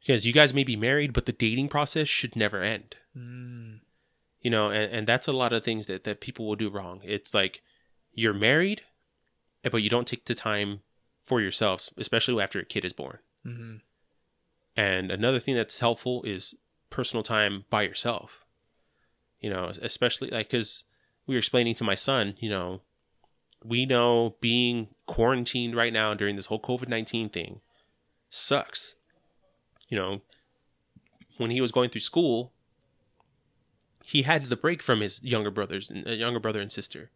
Because 0.00 0.24
you 0.24 0.32
guys 0.32 0.54
may 0.54 0.64
be 0.64 0.76
married 0.76 1.12
but 1.12 1.26
the 1.26 1.32
dating 1.32 1.68
process 1.68 2.08
should 2.08 2.36
never 2.36 2.60
end. 2.62 2.96
Mm. 3.16 3.80
you 4.40 4.50
know 4.50 4.70
and, 4.70 4.92
and 4.92 5.06
that's 5.06 5.26
a 5.28 5.32
lot 5.32 5.52
of 5.52 5.64
things 5.64 5.86
that, 5.86 6.04
that 6.04 6.20
people 6.20 6.46
will 6.46 6.56
do 6.56 6.70
wrong. 6.70 7.00
It's 7.04 7.34
like 7.34 7.60
you're 8.14 8.32
married 8.34 8.82
but 9.62 9.82
you 9.82 9.90
don't 9.90 10.06
take 10.06 10.24
the 10.26 10.34
time 10.34 10.80
for 11.22 11.40
yourselves 11.40 11.92
especially 11.96 12.42
after 12.42 12.58
a 12.60 12.64
kid 12.64 12.84
is 12.84 12.92
born 12.92 13.18
Mhm. 13.46 13.80
and 14.76 15.10
another 15.10 15.38
thing 15.40 15.54
that's 15.54 15.80
helpful 15.80 16.22
is 16.24 16.54
personal 16.90 17.22
time 17.22 17.64
by 17.70 17.82
yourself. 17.82 18.44
You 19.40 19.48
know, 19.48 19.66
especially 19.80 20.28
like 20.30 20.48
because 20.50 20.84
we 21.26 21.34
were 21.34 21.38
explaining 21.38 21.74
to 21.76 21.84
my 21.84 21.94
son, 21.94 22.36
you 22.40 22.50
know, 22.50 22.82
we 23.64 23.86
know 23.86 24.36
being 24.40 24.88
quarantined 25.06 25.74
right 25.74 25.92
now 25.92 26.12
during 26.14 26.36
this 26.36 26.46
whole 26.46 26.60
COVID 26.60 26.88
19 26.88 27.28
thing 27.30 27.60
sucks. 28.28 28.96
You 29.88 29.96
know, 29.96 30.20
when 31.38 31.50
he 31.50 31.60
was 31.60 31.72
going 31.72 31.88
through 31.90 32.02
school, 32.02 32.52
he 34.04 34.22
had 34.22 34.46
the 34.50 34.56
break 34.56 34.82
from 34.82 35.00
his 35.00 35.22
younger 35.24 35.50
brothers 35.50 35.90
and 35.90 36.06
uh, 36.06 36.10
younger 36.10 36.40
brother 36.40 36.60
and 36.60 36.70
sister. 36.72 37.10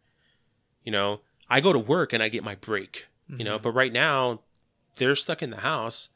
You 0.83 0.91
know, 0.91 1.21
I 1.49 1.61
go 1.61 1.73
to 1.73 1.79
work 1.79 2.13
and 2.13 2.23
I 2.23 2.29
get 2.29 2.43
my 2.43 2.55
break, 2.55 3.07
you 3.27 3.43
know, 3.43 3.57
Mhm. 3.57 3.61
but 3.63 3.71
right 3.71 3.91
now 3.93 4.41
they're 4.97 5.15
stuck 5.15 5.41
in 5.43 5.49
the 5.49 5.57
house 5.57 6.09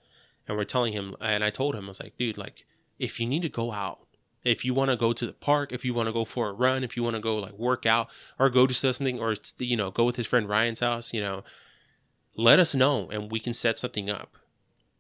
and 0.48 0.56
we're 0.58 0.64
telling 0.64 0.94
him 0.94 1.16
and 1.20 1.44
i 1.44 1.50
told 1.50 1.76
him 1.76 1.86
i 1.86 1.88
was 1.90 2.00
like 2.00 2.16
dude 2.18 2.38
like 2.38 2.66
if 2.98 3.20
you 3.20 3.28
need 3.28 3.42
to 3.42 3.50
go 3.50 3.72
out 3.74 4.00
if 4.44 4.64
you 4.64 4.74
want 4.74 4.90
to 4.90 4.96
go 4.96 5.12
to 5.12 5.26
the 5.26 5.34
park 5.34 5.72
if 5.74 5.84
you 5.84 5.94
want 5.94 6.08
to 6.08 6.14
go 6.14 6.24
for 6.24 6.48
a 6.50 6.54
run 6.54 6.82
if 6.84 6.96
you 6.96 7.04
want 7.04 7.16
to 7.16 7.20
go 7.20 7.36
like 7.38 7.52
work 7.54 7.86
out 7.86 8.08
or 8.40 8.50
go 8.50 8.66
to 8.66 8.74
something 8.74 9.20
or 9.20 9.36
you 9.58 9.76
know 9.76 9.92
go 9.92 10.06
with 10.06 10.16
his 10.16 10.26
friend 10.28 10.48
ryan's 10.48 10.80
house 10.80 11.14
you 11.14 11.20
know 11.20 11.44
let 12.36 12.60
us 12.60 12.74
know 12.74 13.10
and 13.10 13.32
we 13.32 13.40
can 13.40 13.54
set 13.54 13.78
something 13.78 14.10
up 14.10 14.38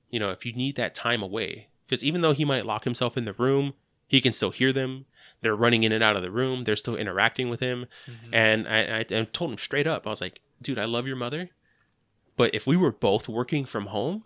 you 0.09 0.19
know 0.19 0.29
if 0.31 0.45
you 0.45 0.51
need 0.53 0.75
that 0.75 0.93
time 0.95 1.21
away. 1.23 1.67
Because 1.87 2.03
even 2.03 2.21
though 2.21 2.33
he 2.33 2.45
might 2.45 2.65
lock 2.65 2.83
himself 2.83 3.17
in 3.17 3.25
the 3.25 3.33
room 3.33 3.73
he 4.07 4.21
can 4.21 4.33
still 4.33 4.49
hear 4.51 4.73
them. 4.73 5.05
They're 5.41 5.55
running 5.55 5.83
in 5.83 5.91
and 5.91 6.03
out 6.03 6.15
of 6.15 6.23
the 6.23 6.31
room. 6.31 6.63
They're 6.63 6.75
still 6.75 6.95
interacting 6.95 7.47
with 7.47 7.59
him. 7.59 7.85
Mhm. 8.07 8.29
and 8.33 8.67
I, 8.67 8.79
I, 8.99 8.99
I 9.19 9.23
told 9.25 9.51
him 9.51 9.57
straight 9.57 9.87
up 9.87 10.05
i 10.05 10.09
was 10.09 10.19
like 10.21 10.41
dude 10.61 10.77
i 10.79 10.85
love 10.85 11.07
your 11.07 11.15
mother 11.15 11.49
but 12.39 12.49
if 12.55 12.65
we 12.65 12.77
were 12.83 12.91
both 13.09 13.25
working 13.39 13.65
from 13.73 13.85
home 13.97 14.23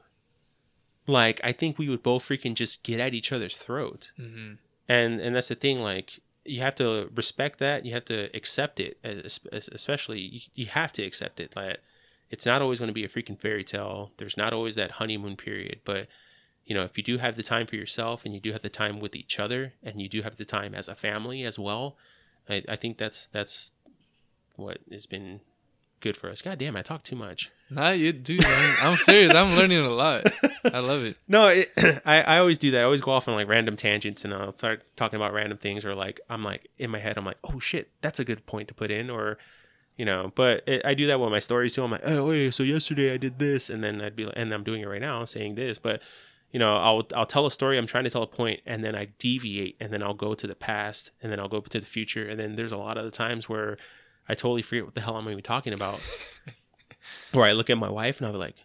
like 1.07 1.39
i 1.43 1.51
think 1.51 1.77
we 1.77 1.89
would 1.89 2.03
both 2.03 2.23
freaking 2.27 2.53
just 2.53 2.83
get 2.83 2.99
at 2.99 3.13
each 3.13 3.31
other's 3.35 3.57
throat. 3.57 4.11
Mhm. 4.19 4.57
and 4.87 5.19
and 5.23 5.35
that's 5.35 5.49
the 5.53 5.55
thing 5.65 5.79
like 5.91 6.19
you 6.45 6.59
have 6.59 6.75
to 6.75 7.09
respect 7.15 7.59
that. 7.59 7.85
You 7.85 7.93
have 7.93 8.03
to 8.05 8.29
accept 8.35 8.77
it 8.81 8.97
es- 9.01 9.39
es- 9.57 9.69
especially 9.69 10.19
you, 10.19 10.41
you 10.53 10.65
have 10.65 10.91
to 10.93 11.01
accept 11.03 11.39
it 11.39 11.55
like 11.55 11.77
it's 12.29 12.45
not 12.45 12.61
always 12.61 12.79
going 12.79 12.89
to 12.93 12.93
be 13.01 13.05
a 13.05 13.13
freaking 13.15 13.39
fairy 13.39 13.63
tale. 13.63 14.11
There's 14.17 14.35
not 14.35 14.51
always 14.51 14.75
that 14.75 14.91
honeymoon 14.99 15.37
period. 15.37 15.77
But 15.85 16.07
you 16.65 16.73
know 16.75 16.83
if 16.83 16.97
you 16.97 17.03
do 17.11 17.17
have 17.19 17.35
the 17.37 17.43
time 17.53 17.65
for 17.65 17.77
yourself 17.77 18.25
and 18.25 18.33
you 18.35 18.41
do 18.41 18.51
have 18.51 18.61
the 18.61 18.69
time 18.83 18.99
with 18.99 19.15
each 19.15 19.39
other 19.39 19.61
and 19.81 20.01
you 20.01 20.09
do 20.09 20.21
have 20.21 20.35
the 20.37 20.43
time 20.57 20.73
as 20.75 20.87
a 20.89 20.95
family 20.95 21.39
as 21.43 21.57
well 21.59 21.85
i, 22.49 22.55
I 22.73 22.75
think 22.81 22.97
that's 22.97 23.27
that's 23.27 23.71
what 24.55 24.77
has 24.91 25.05
been 25.05 25.41
good 26.03 26.15
for 26.15 26.29
us 26.29 26.41
god 26.41 26.59
damn 26.59 26.75
i 26.75 26.81
talk 26.81 27.03
too 27.03 27.15
much 27.15 27.49
Nah, 27.73 27.91
you. 27.91 28.13
I'm, 28.29 28.75
I'm 28.81 28.97
serious. 28.97 29.33
I'm 29.33 29.55
learning 29.57 29.79
a 29.79 29.89
lot. 29.89 30.25
I 30.65 30.79
love 30.79 31.03
it. 31.03 31.17
No, 31.27 31.47
it, 31.47 31.71
I 32.05 32.21
I 32.21 32.37
always 32.37 32.57
do 32.57 32.71
that. 32.71 32.81
I 32.81 32.83
always 32.83 33.01
go 33.01 33.11
off 33.11 33.27
on 33.27 33.35
like 33.35 33.47
random 33.47 33.75
tangents, 33.75 34.23
and 34.23 34.33
I'll 34.33 34.51
start 34.51 34.83
talking 34.95 35.17
about 35.17 35.33
random 35.33 35.57
things, 35.57 35.83
or 35.83 35.95
like 35.95 36.19
I'm 36.29 36.43
like 36.43 36.69
in 36.77 36.91
my 36.91 36.99
head, 36.99 37.17
I'm 37.17 37.25
like, 37.25 37.37
oh 37.43 37.59
shit, 37.59 37.89
that's 38.01 38.19
a 38.19 38.25
good 38.25 38.45
point 38.45 38.67
to 38.67 38.73
put 38.73 38.91
in, 38.91 39.09
or 39.09 39.37
you 39.97 40.05
know. 40.05 40.31
But 40.35 40.67
it, 40.67 40.85
I 40.85 40.93
do 40.93 41.07
that 41.07 41.19
with 41.19 41.31
my 41.31 41.39
stories 41.39 41.73
too. 41.73 41.83
I'm 41.83 41.91
like, 41.91 42.05
oh 42.05 42.27
wait, 42.27 42.53
so 42.53 42.63
yesterday 42.63 43.13
I 43.13 43.17
did 43.17 43.39
this, 43.39 43.69
and 43.69 43.83
then 43.83 44.01
I'd 44.01 44.15
be 44.15 44.25
like, 44.25 44.35
and 44.37 44.53
I'm 44.53 44.63
doing 44.63 44.81
it 44.81 44.87
right 44.87 45.01
now, 45.01 45.25
saying 45.25 45.55
this, 45.55 45.79
but 45.79 46.01
you 46.51 46.59
know, 46.59 46.77
I'll 46.77 47.07
I'll 47.15 47.25
tell 47.25 47.47
a 47.47 47.51
story. 47.51 47.77
I'm 47.77 47.87
trying 47.87 48.03
to 48.03 48.11
tell 48.11 48.23
a 48.23 48.27
point, 48.27 48.61
and 48.65 48.83
then 48.83 48.95
I 48.95 49.05
deviate, 49.17 49.77
and 49.79 49.91
then 49.91 50.03
I'll 50.03 50.13
go 50.13 50.35
to 50.35 50.45
the 50.45 50.55
past, 50.55 51.11
and 51.21 51.31
then 51.31 51.39
I'll 51.39 51.49
go 51.49 51.61
to 51.61 51.79
the 51.79 51.85
future, 51.85 52.27
and 52.27 52.39
then 52.39 52.55
there's 52.55 52.71
a 52.71 52.77
lot 52.77 52.97
of 52.97 53.05
the 53.05 53.11
times 53.11 53.49
where 53.49 53.77
I 54.27 54.35
totally 54.35 54.61
forget 54.61 54.85
what 54.85 54.95
the 54.95 55.01
hell 55.01 55.15
I'm 55.17 55.23
going 55.25 55.33
to 55.33 55.37
be 55.37 55.41
talking 55.41 55.73
about. 55.73 55.99
Where 57.31 57.45
I 57.45 57.51
look 57.51 57.69
at 57.69 57.77
my 57.77 57.89
wife 57.89 58.17
and 58.19 58.27
I'll 58.27 58.33
be 58.33 58.39
like, 58.39 58.55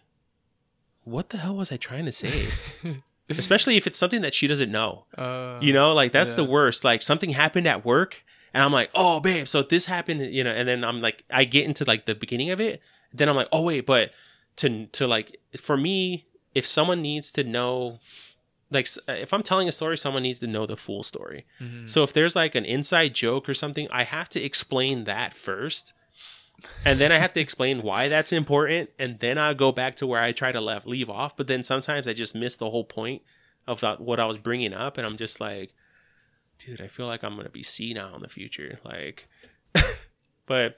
"What 1.03 1.29
the 1.29 1.37
hell 1.37 1.55
was 1.55 1.71
I 1.71 1.77
trying 1.77 2.05
to 2.05 2.11
say?" 2.11 2.47
Especially 3.29 3.77
if 3.77 3.85
it's 3.85 3.99
something 3.99 4.21
that 4.21 4.33
she 4.33 4.47
doesn't 4.47 4.71
know. 4.71 5.05
Uh, 5.17 5.59
You 5.61 5.73
know, 5.73 5.93
like 5.93 6.11
that's 6.11 6.33
the 6.35 6.43
worst. 6.45 6.83
Like 6.83 7.01
something 7.01 7.31
happened 7.31 7.67
at 7.67 7.83
work, 7.85 8.23
and 8.53 8.63
I'm 8.63 8.71
like, 8.71 8.89
"Oh, 8.95 9.19
babe, 9.19 9.47
so 9.47 9.61
this 9.61 9.85
happened," 9.85 10.21
you 10.33 10.43
know, 10.43 10.51
and 10.51 10.67
then 10.67 10.83
I'm 10.83 11.01
like, 11.01 11.23
I 11.29 11.43
get 11.45 11.65
into 11.65 11.83
like 11.85 12.05
the 12.05 12.15
beginning 12.15 12.49
of 12.51 12.59
it, 12.59 12.81
then 13.13 13.27
I'm 13.29 13.35
like, 13.35 13.49
"Oh 13.51 13.63
wait, 13.63 13.85
but 13.85 14.11
to 14.57 14.85
to 14.87 15.05
like 15.07 15.37
for 15.57 15.75
me, 15.77 16.25
if 16.55 16.65
someone 16.65 17.01
needs 17.01 17.31
to 17.33 17.43
know." 17.43 17.99
Like 18.71 18.87
if 19.07 19.33
I'm 19.33 19.41
telling 19.43 19.67
a 19.67 19.71
story, 19.71 19.97
someone 19.97 20.23
needs 20.23 20.39
to 20.39 20.47
know 20.47 20.65
the 20.65 20.77
full 20.77 21.03
story. 21.03 21.45
Mhm. 21.59 21.89
So 21.89 22.03
if 22.03 22.13
there's 22.13 22.35
like 22.35 22.53
an 22.55 22.65
inside 22.65 23.15
joke 23.15 23.49
or 23.49 23.53
something, 23.53 23.87
I 23.91 24.03
have 24.03 24.29
to 24.29 24.41
explain 24.43 25.05
that 25.05 25.33
first. 25.33 25.93
And 26.85 26.99
then 26.99 27.11
I 27.11 27.17
have 27.17 27.33
to 27.33 27.39
explain 27.39 27.81
why 27.83 28.09
that's 28.09 28.31
important. 28.31 28.91
And 28.99 29.19
then 29.19 29.37
I 29.37 29.53
go 29.53 29.71
back 29.71 29.95
to 29.95 30.07
where 30.07 30.21
I 30.21 30.31
try 30.33 30.51
to 30.51 30.61
left, 30.61 30.85
leave 30.85 31.09
off. 31.09 31.35
But 31.35 31.47
then 31.47 31.63
sometimes 31.63 32.07
I 32.07 32.13
just 32.13 32.35
miss 32.35 32.55
the 32.55 32.69
whole 32.69 32.83
point 32.83 33.21
of 33.65 33.79
that, 33.81 34.01
what 34.01 34.19
I 34.19 34.25
was 34.25 34.37
bringing 34.37 34.73
up. 34.73 34.97
And 34.97 35.07
I'm 35.07 35.17
just 35.17 35.39
like, 35.39 35.73
dude, 36.59 36.81
I 36.81 36.87
feel 36.87 37.07
like 37.07 37.23
I'm 37.23 37.33
going 37.35 37.45
to 37.45 37.51
be 37.51 37.63
senile 37.63 38.15
in 38.15 38.21
the 38.21 38.29
future. 38.29 38.79
Like, 38.83 39.27
but, 40.45 40.77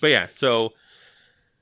but 0.00 0.08
yeah. 0.08 0.28
So 0.34 0.74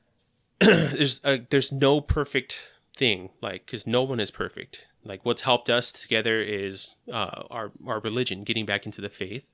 there's, 0.61 1.21
a, 1.25 1.39
there's 1.49 1.73
no 1.73 2.01
perfect 2.01 2.61
thing. 2.97 3.31
Like, 3.41 3.67
cause 3.67 3.87
no 3.87 4.03
one 4.03 4.21
is 4.21 4.31
perfect. 4.31 4.87
Like 5.05 5.25
what's 5.25 5.43
helped 5.43 5.69
us 5.71 5.91
together 5.93 6.41
is 6.41 6.97
uh, 7.13 7.43
our 7.51 7.73
our 7.87 8.01
religion, 8.01 8.45
getting 8.45 8.67
back 8.67 8.87
into 8.87 9.01
the 9.01 9.09
faith. 9.11 9.51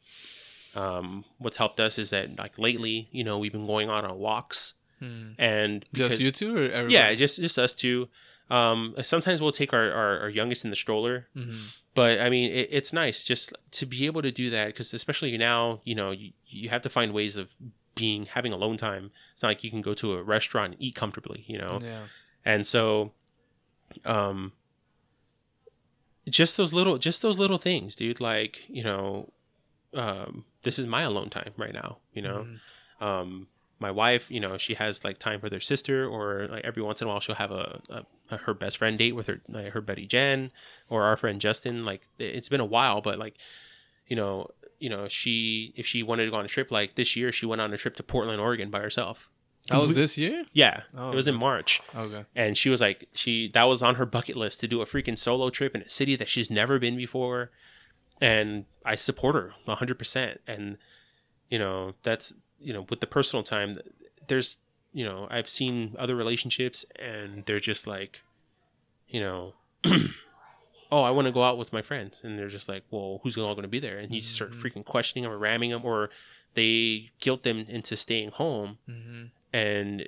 Um, 0.74 1.24
what's 1.38 1.56
helped 1.56 1.80
us 1.80 1.98
is 1.98 2.10
that 2.10 2.38
like 2.38 2.58
lately, 2.58 3.08
you 3.10 3.24
know, 3.24 3.38
we've 3.38 3.52
been 3.52 3.66
going 3.66 3.88
out 3.88 4.04
on 4.04 4.18
walks 4.18 4.74
Mhm. 5.02 5.34
and 5.38 5.84
Just 5.94 6.10
because- 6.10 6.20
you 6.24 6.30
two 6.32 6.56
or 6.56 6.62
everybody? 6.70 6.94
yeah, 6.94 7.14
just 7.14 7.40
just 7.40 7.58
us 7.58 7.72
two. 7.74 8.08
Um, 8.50 8.94
sometimes 9.02 9.42
we'll 9.42 9.52
take 9.52 9.72
our, 9.74 9.92
our, 9.92 10.20
our 10.20 10.28
youngest 10.30 10.64
in 10.64 10.70
the 10.70 10.76
stroller, 10.76 11.28
Mhm. 11.36 11.76
but 11.94 12.18
I 12.20 12.30
mean, 12.30 12.50
it, 12.50 12.68
it's 12.70 12.92
nice 12.94 13.22
just 13.24 13.52
to 13.72 13.86
be 13.86 14.06
able 14.06 14.22
to 14.22 14.30
do 14.30 14.48
that 14.50 14.66
because 14.68 14.94
especially 14.94 15.36
now, 15.36 15.80
you 15.84 15.94
know, 15.94 16.10
you, 16.12 16.32
you 16.46 16.68
have 16.70 16.80
to 16.82 16.88
find 16.88 17.12
ways 17.12 17.36
of 17.36 17.50
being 17.94 18.24
having 18.26 18.52
alone 18.52 18.76
time. 18.76 19.10
It's 19.34 19.42
not 19.42 19.48
like 19.50 19.64
you 19.64 19.70
can 19.70 19.82
go 19.82 19.92
to 19.94 20.14
a 20.14 20.22
restaurant 20.22 20.74
and 20.74 20.82
eat 20.82 20.94
comfortably, 20.94 21.44
you 21.46 21.58
know. 21.58 21.78
Yeah. 21.82 22.04
And 22.44 22.66
so, 22.66 23.12
um, 24.04 24.52
just 26.30 26.56
those 26.56 26.72
little, 26.72 26.98
just 26.98 27.22
those 27.22 27.38
little 27.38 27.58
things, 27.58 27.94
dude. 27.96 28.20
Like, 28.20 28.64
you 28.68 28.82
know, 28.84 29.32
um, 29.94 30.44
this 30.62 30.78
is 30.78 30.86
my 30.86 31.02
alone 31.02 31.30
time 31.30 31.52
right 31.56 31.72
now. 31.72 31.98
You 32.12 32.22
know, 32.22 32.46
Mhm. 33.00 33.04
um, 33.04 33.48
my 33.80 33.90
wife, 33.90 34.30
you 34.30 34.40
know, 34.40 34.58
she 34.58 34.74
has 34.74 35.04
like 35.04 35.18
time 35.18 35.40
with 35.40 35.52
her 35.52 35.60
sister, 35.60 36.04
or 36.06 36.48
like 36.48 36.64
every 36.64 36.82
once 36.82 37.00
in 37.00 37.06
a 37.06 37.10
while 37.10 37.20
she'll 37.20 37.36
have 37.36 37.52
a, 37.52 37.80
a, 38.30 38.36
her 38.38 38.52
best 38.54 38.76
friend 38.78 38.98
date 38.98 39.12
with 39.12 39.26
her 39.28 39.40
like, 39.48 39.72
her 39.72 39.80
buddy 39.80 40.04
Jen 40.06 40.50
or 40.88 41.04
our 41.04 41.16
friend 41.16 41.40
Justin. 41.40 41.84
Like, 41.84 42.08
it's 42.18 42.48
been 42.48 42.60
a 42.60 42.64
while, 42.64 43.00
but 43.00 43.18
like, 43.18 43.36
you 44.08 44.16
know, 44.16 44.50
you 44.78 44.88
know, 44.90 45.06
she 45.08 45.72
if 45.76 45.86
she 45.86 46.02
wanted 46.02 46.24
to 46.24 46.30
go 46.30 46.36
on 46.38 46.44
a 46.44 46.48
trip, 46.48 46.70
like 46.70 46.96
this 46.96 47.14
year, 47.16 47.30
she 47.32 47.46
went 47.46 47.60
on 47.60 47.72
a 47.72 47.78
trip 47.78 47.94
to 47.96 48.02
Portland, 48.02 48.40
Oregon 48.40 48.70
by 48.70 48.80
herself. 48.80 49.30
That 49.68 49.80
was 49.80 49.94
this 49.96 50.16
year? 50.16 50.44
Yeah, 50.52 50.82
Oh, 50.96 51.10
it 51.12 51.14
was 51.14 51.28
in. 51.28 51.34
March 51.34 51.82
Okay. 51.94 52.24
and 52.34 52.56
she 52.56 52.70
was 52.70 52.80
like 52.80 53.06
she 53.12 53.48
that 53.52 53.64
was 53.64 53.82
on 53.82 53.96
her 53.96 54.06
bucket 54.06 54.34
list 54.36 54.60
to 54.60 54.68
do 54.68 54.80
a 54.80 54.86
freaking 54.86 55.18
solo 55.18 55.50
trip 55.50 55.74
in 55.74 55.82
a 55.82 55.88
city 55.88 56.16
that 56.16 56.28
she's 56.28 56.48
never 56.50 56.78
been 56.78 56.96
before 56.96 57.50
and 58.20 58.64
I 58.84 58.94
support 58.94 59.34
her 59.34 59.54
hundred 59.68 59.98
percent. 59.98 60.40
And 60.46 60.78
you 61.50 61.58
know, 61.58 61.94
that's 62.02 62.34
you 62.58 62.72
know, 62.72 62.86
with 62.88 63.00
the 63.00 63.06
personal 63.06 63.42
time, 63.42 63.76
there's 64.26 64.58
you 64.92 65.04
know, 65.04 65.28
I've 65.30 65.48
seen 65.48 65.94
other 65.98 66.16
relationships, 66.16 66.84
and 66.98 67.44
they're 67.44 67.60
just 67.60 67.86
like, 67.86 68.22
you 69.06 69.20
know. 69.20 69.54
oh, 70.90 71.02
I 71.02 71.10
want 71.10 71.26
to 71.26 71.32
go 71.32 71.42
out 71.42 71.58
with 71.58 71.72
my 71.72 71.82
friends, 71.82 72.24
and 72.24 72.38
they're 72.38 72.48
just 72.48 72.68
like, 72.68 72.82
well, 72.90 73.20
who's 73.22 73.36
all 73.36 73.54
going 73.54 73.62
to 73.62 73.68
be 73.68 73.78
there? 73.80 73.98
And 73.98 74.12
you 74.14 74.20
just 74.20 74.34
start 74.34 74.52
freaking 74.52 74.84
questioning 74.84 75.24
them 75.24 75.32
or 75.32 75.38
ramming 75.38 75.70
them, 75.70 75.82
or 75.84 76.10
they 76.54 77.10
guilt 77.20 77.42
them 77.42 77.64
into 77.68 77.96
staying 77.96 78.30
home, 78.32 78.78
Mm-hmm. 78.88 79.24
And 79.52 80.06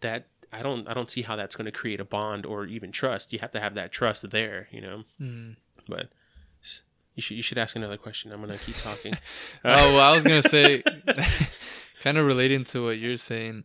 that 0.00 0.26
I 0.52 0.62
don't 0.62 0.88
I 0.88 0.94
don't 0.94 1.10
see 1.10 1.22
how 1.22 1.36
that's 1.36 1.54
going 1.54 1.66
to 1.66 1.72
create 1.72 2.00
a 2.00 2.04
bond 2.04 2.46
or 2.46 2.64
even 2.64 2.92
trust. 2.92 3.32
You 3.32 3.38
have 3.40 3.50
to 3.52 3.60
have 3.60 3.74
that 3.74 3.92
trust 3.92 4.30
there, 4.30 4.68
you 4.70 4.80
know. 4.80 5.04
Mm-hmm. 5.20 5.52
But 5.88 6.08
you 7.14 7.22
should 7.22 7.36
you 7.36 7.42
should 7.42 7.58
ask 7.58 7.74
another 7.74 7.96
question. 7.96 8.32
I'm 8.32 8.40
gonna 8.40 8.58
keep 8.58 8.76
talking. 8.76 9.14
oh 9.64 9.94
well, 9.94 10.12
I 10.12 10.14
was 10.14 10.22
gonna 10.22 10.42
say, 10.42 10.82
kind 12.02 12.16
of 12.16 12.24
relating 12.24 12.64
to 12.64 12.84
what 12.84 12.98
you're 12.98 13.16
saying. 13.16 13.64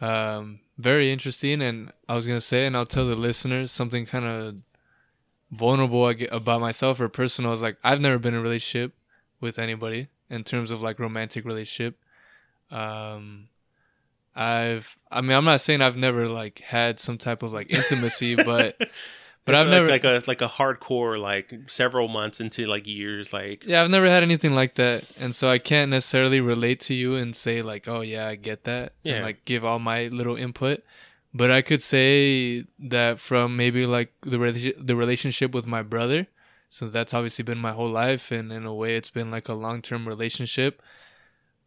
Um, 0.00 0.60
very 0.78 1.12
interesting, 1.12 1.60
and 1.60 1.92
I 2.08 2.16
was 2.16 2.26
gonna 2.26 2.40
say, 2.40 2.66
and 2.66 2.76
I'll 2.76 2.86
tell 2.86 3.06
the 3.06 3.14
listeners 3.14 3.70
something 3.70 4.06
kind 4.06 4.24
of 4.24 4.56
vulnerable 5.50 6.08
about 6.30 6.62
myself 6.62 6.98
or 6.98 7.10
personal. 7.10 7.52
Is 7.52 7.62
like 7.62 7.76
I've 7.84 8.00
never 8.00 8.18
been 8.18 8.32
in 8.32 8.40
a 8.40 8.42
relationship 8.42 8.94
with 9.38 9.58
anybody 9.58 10.08
in 10.30 10.42
terms 10.42 10.70
of 10.70 10.80
like 10.80 10.98
romantic 10.98 11.44
relationship. 11.44 11.98
Um, 12.70 13.48
I've, 14.34 14.96
I 15.10 15.20
mean, 15.20 15.32
I'm 15.32 15.44
not 15.44 15.60
saying 15.60 15.82
I've 15.82 15.96
never 15.96 16.28
like 16.28 16.60
had 16.60 16.98
some 16.98 17.18
type 17.18 17.42
of 17.42 17.52
like 17.52 17.72
intimacy, 17.72 18.34
but 18.36 18.76
but 19.44 19.54
It's 19.54 19.60
I've 19.60 19.66
like, 19.66 19.70
never 19.70 19.88
like 19.88 20.04
a 20.04 20.22
like 20.26 20.40
a 20.40 20.46
hardcore 20.48 21.18
like 21.20 21.52
several 21.66 22.08
months 22.08 22.40
into 22.40 22.64
like 22.66 22.86
years 22.86 23.32
like 23.32 23.64
Yeah, 23.66 23.82
I've 23.82 23.90
never 23.90 24.08
had 24.08 24.22
anything 24.22 24.54
like 24.54 24.76
that, 24.76 25.04
and 25.18 25.34
so 25.34 25.48
I 25.50 25.58
can't 25.58 25.90
necessarily 25.90 26.40
relate 26.40 26.80
to 26.80 26.94
you 26.94 27.14
and 27.16 27.34
say 27.36 27.60
like, 27.62 27.88
"Oh 27.88 28.00
yeah, 28.00 28.26
I 28.28 28.36
get 28.36 28.64
that," 28.64 28.92
Yeah. 29.02 29.16
and 29.16 29.24
like 29.24 29.44
give 29.44 29.64
all 29.64 29.78
my 29.78 30.06
little 30.06 30.36
input. 30.36 30.82
But 31.34 31.50
I 31.50 31.62
could 31.62 31.82
say 31.82 32.64
that 32.78 33.18
from 33.18 33.56
maybe 33.56 33.86
like 33.86 34.12
the 34.22 34.36
rela- 34.36 34.86
the 34.86 34.94
relationship 34.96 35.52
with 35.54 35.66
my 35.66 35.82
brother, 35.82 36.26
since 36.68 36.90
that's 36.90 37.12
obviously 37.14 37.42
been 37.42 37.58
my 37.58 37.72
whole 37.72 37.88
life, 37.90 38.30
and 38.30 38.52
in 38.52 38.64
a 38.64 38.74
way, 38.74 38.96
it's 38.96 39.10
been 39.10 39.30
like 39.30 39.48
a 39.48 39.54
long 39.54 39.82
term 39.82 40.06
relationship. 40.06 40.80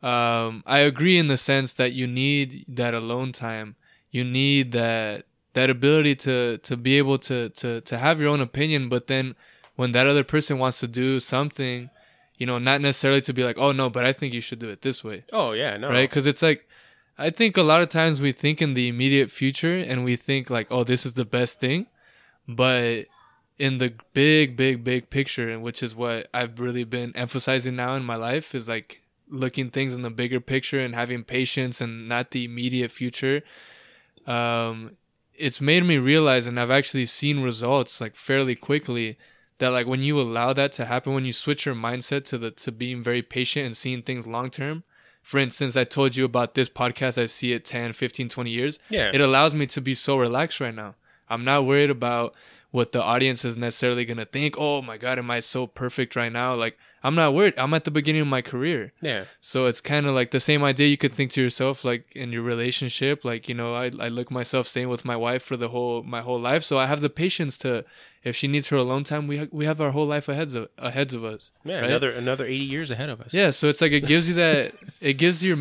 Um, 0.06 0.62
I 0.68 0.80
agree 0.80 1.18
in 1.18 1.30
the 1.30 1.38
sense 1.38 1.74
that 1.74 1.94
you 1.94 2.06
need 2.06 2.64
that 2.68 2.94
alone 2.94 3.32
time. 3.32 3.76
You 4.12 4.24
need 4.24 4.72
that 4.74 5.26
that 5.54 5.72
ability 5.72 6.16
to 6.18 6.60
to 6.60 6.78
be 6.78 7.00
able 7.00 7.18
to 7.20 7.50
to 7.50 7.82
to 7.82 7.98
have 7.98 8.22
your 8.22 8.30
own 8.30 8.40
opinion, 8.40 8.88
but 8.88 9.08
then 9.08 9.36
when 9.76 9.94
that 9.94 10.06
other 10.06 10.24
person 10.24 10.60
wants 10.60 10.80
to 10.82 10.88
do 10.88 11.20
something, 11.20 11.90
you 12.38 12.46
know, 12.46 12.60
not 12.60 12.82
necessarily 12.82 13.22
to 13.22 13.34
be 13.34 13.44
like, 13.44 13.58
oh 13.58 13.72
no, 13.72 13.90
but 13.90 14.06
I 14.06 14.14
think 14.14 14.32
you 14.32 14.42
should 14.42 14.60
do 14.60 14.70
it 14.70 14.84
this 14.84 15.04
way, 15.04 15.24
oh 15.34 15.54
yeah 15.54 15.76
no 15.76 15.90
right? 15.90 16.08
Because 16.08 16.28
it's 16.28 16.44
like, 16.44 16.70
I 17.18 17.32
think 17.32 17.58
a 17.58 17.64
lot 17.64 17.82
of 17.82 17.90
times 17.90 18.22
we 18.22 18.32
think 18.32 18.62
in 18.62 18.76
the 18.76 18.88
immediate 18.88 19.32
future 19.32 19.76
and 19.76 20.06
we 20.06 20.16
think 20.16 20.52
like, 20.52 20.68
oh, 20.70 20.84
this 20.84 21.04
is 21.04 21.14
the 21.14 21.26
best 21.26 21.60
thing, 21.60 21.88
but 22.48 23.06
in 23.58 23.80
the 23.80 23.94
big, 24.14 24.56
big, 24.56 24.84
big 24.84 25.10
picture, 25.10 25.50
and 25.50 25.64
which 25.64 25.82
is 25.82 25.96
what 25.96 26.28
I've 26.32 26.60
really 26.60 26.84
been 26.84 27.12
emphasizing 27.16 27.76
now 27.76 27.96
in 27.96 28.04
my 28.04 28.18
life, 28.18 28.54
is 28.54 28.70
like 28.70 29.02
looking 29.30 29.70
things 29.70 29.94
in 29.94 30.02
the 30.02 30.10
bigger 30.10 30.40
picture 30.40 30.80
and 30.80 30.96
having 30.96 31.24
patience 31.24 31.82
and 31.82 32.08
not 32.08 32.32
the 32.32 32.46
immediate 32.46 32.92
future. 32.92 33.42
Um, 34.28 34.98
it's 35.34 35.60
made 35.60 35.84
me 35.84 35.98
realize, 35.98 36.48
and 36.48 36.60
I've 36.60 36.72
actually 36.72 37.06
seen 37.06 37.42
results 37.42 38.00
like 38.00 38.16
fairly 38.16 38.56
quickly 38.56 39.18
that 39.58 39.70
like 39.70 39.88
when 39.88 40.02
you 40.02 40.20
allow 40.20 40.54
that 40.54 40.72
to 40.74 40.86
happen, 40.86 41.14
when 41.14 41.26
you 41.26 41.34
switch 41.34 41.66
your 41.66 41.76
mindset 41.76 42.26
to 42.26 42.38
the 42.38 42.52
to 42.52 42.72
being 42.72 43.04
very 43.04 43.22
patient 43.22 43.66
and 43.66 43.78
seeing 43.78 44.02
things 44.02 44.28
long 44.28 44.50
term. 44.50 44.84
For 45.22 45.40
instance, 45.40 45.76
I 45.76 45.86
told 45.86 46.16
you 46.16 46.24
about 46.24 46.54
this 46.54 46.70
podcast, 46.70 47.20
I 47.20 47.26
see 47.26 47.52
it 47.52 47.66
10, 47.66 47.94
15, 47.94 48.30
20 48.30 48.50
years 48.52 48.78
yeah 48.90 49.10
it 49.12 49.22
allows 49.22 49.56
me 49.56 49.66
to 49.66 49.82
be 49.82 49.96
so 49.96 50.18
relaxed 50.18 50.60
right 50.60 50.76
now. 50.76 50.96
I'm 51.28 51.44
not 51.44 51.66
worried 51.66 51.90
about 51.90 52.36
what 52.70 52.92
the 52.92 53.02
audience 53.02 53.44
is 53.44 53.58
necessarily 53.58 54.06
gonna 54.06 54.26
think. 54.26 54.56
Oh 54.58 54.82
my 54.82 54.98
god, 54.98 55.18
am 55.18 55.32
I 55.32 55.40
so 55.40 55.66
perfect 55.66 56.16
right 56.16 56.32
now? 56.32 56.54
Like 56.54 56.78
I'm 57.06 57.16
not 57.24 57.34
worried. 57.38 57.54
I'm 57.64 57.74
at 57.80 57.84
the 57.88 57.92
beginning 58.00 58.24
of 58.28 58.28
my 58.38 58.42
career. 58.52 58.82
yeah 59.12 59.24
So 59.52 59.58
it's 59.70 59.82
kind 59.94 60.06
of 60.08 60.14
like 60.20 60.30
the 60.38 60.40
same 60.50 60.62
idea 60.72 60.88
you 60.94 60.98
could 61.04 61.16
think 61.18 61.30
to 61.36 61.42
yourself, 61.46 61.76
like 61.92 62.04
in 62.24 62.28
your 62.36 62.42
relationship, 62.54 63.16
like, 63.32 63.44
you 63.50 63.56
know, 63.60 63.72
I, 63.84 63.86
I 64.06 64.10
look 64.18 64.30
myself 64.40 64.64
staying 64.68 64.90
with 64.96 65.04
my 65.12 65.18
wife 65.28 65.44
for 65.50 65.58
the 65.64 65.70
whole, 65.74 65.98
my 66.16 66.22
whole 66.28 66.42
life. 66.52 66.64
So 66.70 66.74
I 66.84 66.86
have 66.92 67.02
the 67.02 67.14
patience 67.24 67.54
to, 67.64 67.72
if 68.30 68.34
she 68.40 68.48
needs 68.54 68.68
her 68.72 68.78
alone 68.86 69.04
time, 69.12 69.24
we, 69.32 69.38
ha- 69.42 69.52
we 69.60 69.66
have 69.72 69.80
our 69.86 69.92
whole 69.92 70.08
life 70.16 70.28
ahead 70.34 70.50
of, 70.56 70.68
ahead 70.90 71.10
of 71.18 71.22
us. 71.34 71.52
yeah 71.64 71.76
right? 71.82 71.90
another 71.90 72.10
another 72.24 72.46
80 72.46 72.56
years 72.76 72.90
ahead 72.96 73.10
of 73.14 73.18
us 73.26 73.32
Yeah, 73.42 73.52
so 73.52 73.64
it's 73.72 73.82
like 73.84 73.92
it 74.00 74.06
gives 74.14 74.26
you 74.30 74.36
that 74.46 74.74
it 75.10 75.16
gives 75.24 75.38
your 75.48 75.58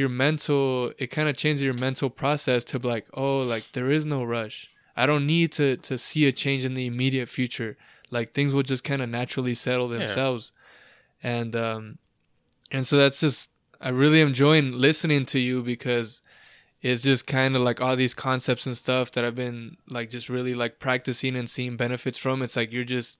your 0.00 0.08
mental 0.24 0.92
it 1.02 1.08
kind 1.16 1.28
of 1.30 1.34
changes 1.42 1.62
your 1.68 1.78
mental 1.88 2.08
process 2.22 2.60
to 2.70 2.78
be 2.78 2.88
like, 2.94 3.06
oh, 3.22 3.38
like 3.54 3.64
there 3.76 3.90
is 3.96 4.04
no 4.16 4.20
rush. 4.36 4.56
I 4.96 5.04
don't 5.10 5.26
need 5.26 5.48
to 5.58 5.66
to 5.88 5.94
see 5.98 6.22
a 6.26 6.32
change 6.32 6.62
in 6.68 6.72
the 6.78 6.86
immediate 6.92 7.28
future. 7.38 7.72
Like 8.16 8.28
things 8.32 8.50
will 8.54 8.62
just 8.72 8.84
kind 8.90 9.02
of 9.02 9.08
naturally 9.20 9.54
settle 9.66 9.88
Yeah. 9.92 10.06
And 11.22 11.56
um 11.56 11.98
and 12.70 12.86
so 12.86 12.96
that's 12.96 13.20
just 13.20 13.50
I 13.80 13.90
really 13.90 14.20
enjoying 14.20 14.72
listening 14.72 15.24
to 15.26 15.38
you 15.38 15.62
because 15.62 16.22
it's 16.82 17.02
just 17.02 17.26
kind 17.26 17.56
of 17.56 17.62
like 17.62 17.80
all 17.80 17.96
these 17.96 18.14
concepts 18.14 18.66
and 18.66 18.76
stuff 18.76 19.10
that 19.12 19.24
I've 19.24 19.34
been 19.34 19.76
like 19.88 20.10
just 20.10 20.28
really 20.28 20.54
like 20.54 20.78
practicing 20.78 21.36
and 21.36 21.48
seeing 21.48 21.76
benefits 21.76 22.18
from. 22.18 22.42
It's 22.42 22.56
like 22.56 22.72
you're 22.72 22.84
just 22.84 23.18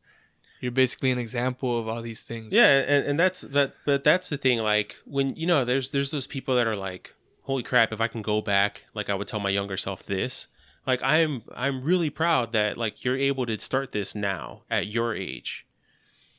you're 0.60 0.72
basically 0.72 1.10
an 1.10 1.18
example 1.18 1.78
of 1.78 1.88
all 1.88 2.02
these 2.02 2.22
things. 2.22 2.52
Yeah, 2.52 2.78
and, 2.78 3.04
and 3.06 3.20
that's 3.20 3.42
that 3.42 3.74
but 3.84 4.04
that's 4.04 4.28
the 4.28 4.36
thing, 4.36 4.58
like 4.58 4.96
when 5.04 5.34
you 5.36 5.46
know, 5.46 5.64
there's 5.64 5.90
there's 5.90 6.10
those 6.10 6.26
people 6.26 6.54
that 6.56 6.66
are 6.66 6.76
like, 6.76 7.14
Holy 7.42 7.62
crap, 7.62 7.92
if 7.92 8.00
I 8.00 8.08
can 8.08 8.22
go 8.22 8.40
back, 8.40 8.84
like 8.94 9.10
I 9.10 9.14
would 9.14 9.28
tell 9.28 9.40
my 9.40 9.50
younger 9.50 9.76
self 9.76 10.04
this. 10.04 10.48
Like 10.86 11.00
I'm 11.02 11.42
I'm 11.54 11.82
really 11.82 12.10
proud 12.10 12.52
that 12.52 12.76
like 12.76 13.04
you're 13.04 13.16
able 13.16 13.46
to 13.46 13.58
start 13.58 13.92
this 13.92 14.14
now 14.14 14.62
at 14.70 14.86
your 14.86 15.14
age. 15.14 15.66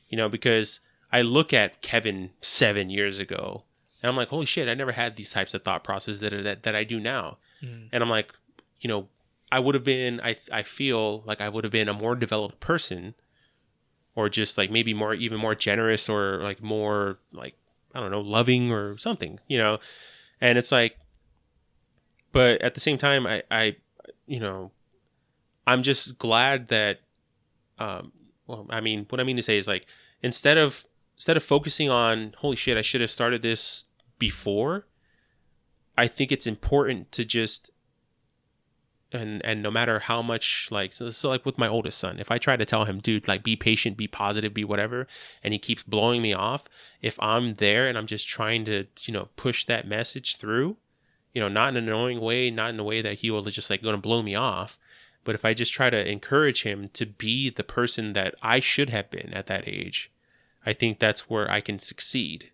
You 0.08 0.16
know, 0.16 0.28
because 0.28 0.80
I 1.12 1.22
look 1.22 1.52
at 1.52 1.80
Kevin 1.80 2.30
seven 2.40 2.90
years 2.90 3.18
ago 3.18 3.64
and 4.02 4.10
I'm 4.10 4.16
like, 4.16 4.28
holy 4.28 4.46
shit, 4.46 4.68
I 4.68 4.74
never 4.74 4.92
had 4.92 5.16
these 5.16 5.32
types 5.32 5.54
of 5.54 5.62
thought 5.64 5.82
processes 5.84 6.20
that 6.20 6.30
that, 6.44 6.62
that 6.62 6.74
I 6.74 6.84
do 6.84 7.00
now. 7.00 7.38
Mm. 7.62 7.88
And 7.92 8.02
I'm 8.02 8.10
like, 8.10 8.32
you 8.80 8.88
know, 8.88 9.08
I 9.50 9.58
would 9.58 9.74
have 9.74 9.84
been 9.84 10.20
I 10.22 10.36
I 10.52 10.62
feel 10.62 11.22
like 11.22 11.40
I 11.40 11.48
would 11.48 11.64
have 11.64 11.72
been 11.72 11.88
a 11.88 11.94
more 11.94 12.14
developed 12.14 12.60
person 12.60 13.14
or 14.14 14.28
just 14.28 14.58
like 14.58 14.70
maybe 14.70 14.94
more 14.94 15.14
even 15.14 15.38
more 15.38 15.54
generous 15.54 16.08
or 16.08 16.38
like 16.42 16.62
more 16.62 17.18
like 17.32 17.54
I 17.94 18.00
don't 18.00 18.10
know, 18.10 18.20
loving 18.20 18.70
or 18.70 18.96
something, 18.98 19.40
you 19.48 19.58
know. 19.58 19.78
And 20.40 20.58
it's 20.58 20.70
like 20.70 20.98
but 22.30 22.60
at 22.60 22.74
the 22.74 22.80
same 22.80 22.98
time 22.98 23.26
I 23.26 23.42
I 23.50 23.76
you 24.26 24.38
know, 24.38 24.70
I'm 25.66 25.82
just 25.82 26.18
glad 26.18 26.68
that 26.68 27.00
um 27.78 28.12
well, 28.46 28.66
I 28.70 28.80
mean, 28.80 29.06
what 29.08 29.20
I 29.20 29.24
mean 29.24 29.36
to 29.36 29.42
say 29.42 29.56
is 29.56 29.66
like 29.66 29.86
instead 30.22 30.56
of 30.56 30.86
instead 31.18 31.36
of 31.36 31.42
focusing 31.42 31.90
on 31.90 32.34
holy 32.38 32.56
shit, 32.56 32.78
I 32.78 32.82
should 32.82 33.00
have 33.00 33.10
started 33.10 33.42
this 33.42 33.86
before, 34.18 34.86
I 35.96 36.06
think 36.06 36.30
it's 36.30 36.46
important 36.46 37.10
to 37.12 37.24
just 37.24 37.70
and 39.10 39.44
and 39.44 39.62
no 39.62 39.70
matter 39.70 40.00
how 40.00 40.22
much 40.22 40.68
like 40.70 40.92
so, 40.92 41.10
so 41.10 41.28
like 41.28 41.44
with 41.46 41.56
my 41.56 41.66
oldest 41.66 41.96
son 41.96 42.18
if 42.18 42.30
i 42.30 42.36
try 42.36 42.58
to 42.58 42.64
tell 42.66 42.84
him 42.84 42.98
dude 42.98 43.26
like 43.26 43.42
be 43.42 43.56
patient 43.56 43.96
be 43.96 44.06
positive 44.06 44.52
be 44.52 44.64
whatever 44.64 45.06
and 45.42 45.54
he 45.54 45.58
keeps 45.58 45.82
blowing 45.82 46.20
me 46.20 46.34
off 46.34 46.64
if 47.00 47.18
i'm 47.22 47.54
there 47.54 47.88
and 47.88 47.96
i'm 47.96 48.06
just 48.06 48.28
trying 48.28 48.66
to 48.66 48.84
you 49.04 49.14
know 49.14 49.30
push 49.34 49.64
that 49.64 49.88
message 49.88 50.36
through 50.36 50.76
you 51.32 51.40
know 51.40 51.48
not 51.48 51.70
in 51.70 51.76
an 51.78 51.88
annoying 51.88 52.20
way 52.20 52.50
not 52.50 52.74
in 52.74 52.78
a 52.78 52.84
way 52.84 53.00
that 53.00 53.20
he 53.20 53.30
will 53.30 53.42
just 53.44 53.70
like 53.70 53.80
to 53.80 53.96
blow 53.96 54.22
me 54.22 54.34
off 54.34 54.78
but 55.24 55.34
if 55.34 55.42
i 55.42 55.54
just 55.54 55.72
try 55.72 55.88
to 55.88 56.06
encourage 56.06 56.64
him 56.64 56.88
to 56.88 57.06
be 57.06 57.48
the 57.48 57.64
person 57.64 58.12
that 58.12 58.34
i 58.42 58.60
should 58.60 58.90
have 58.90 59.10
been 59.10 59.32
at 59.32 59.46
that 59.46 59.66
age 59.66 60.10
i 60.68 60.72
think 60.72 60.98
that's 60.98 61.28
where 61.30 61.50
i 61.50 61.60
can 61.60 61.78
succeed 61.78 62.50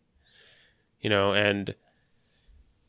you 1.01 1.11
know 1.11 1.33
and 1.35 1.75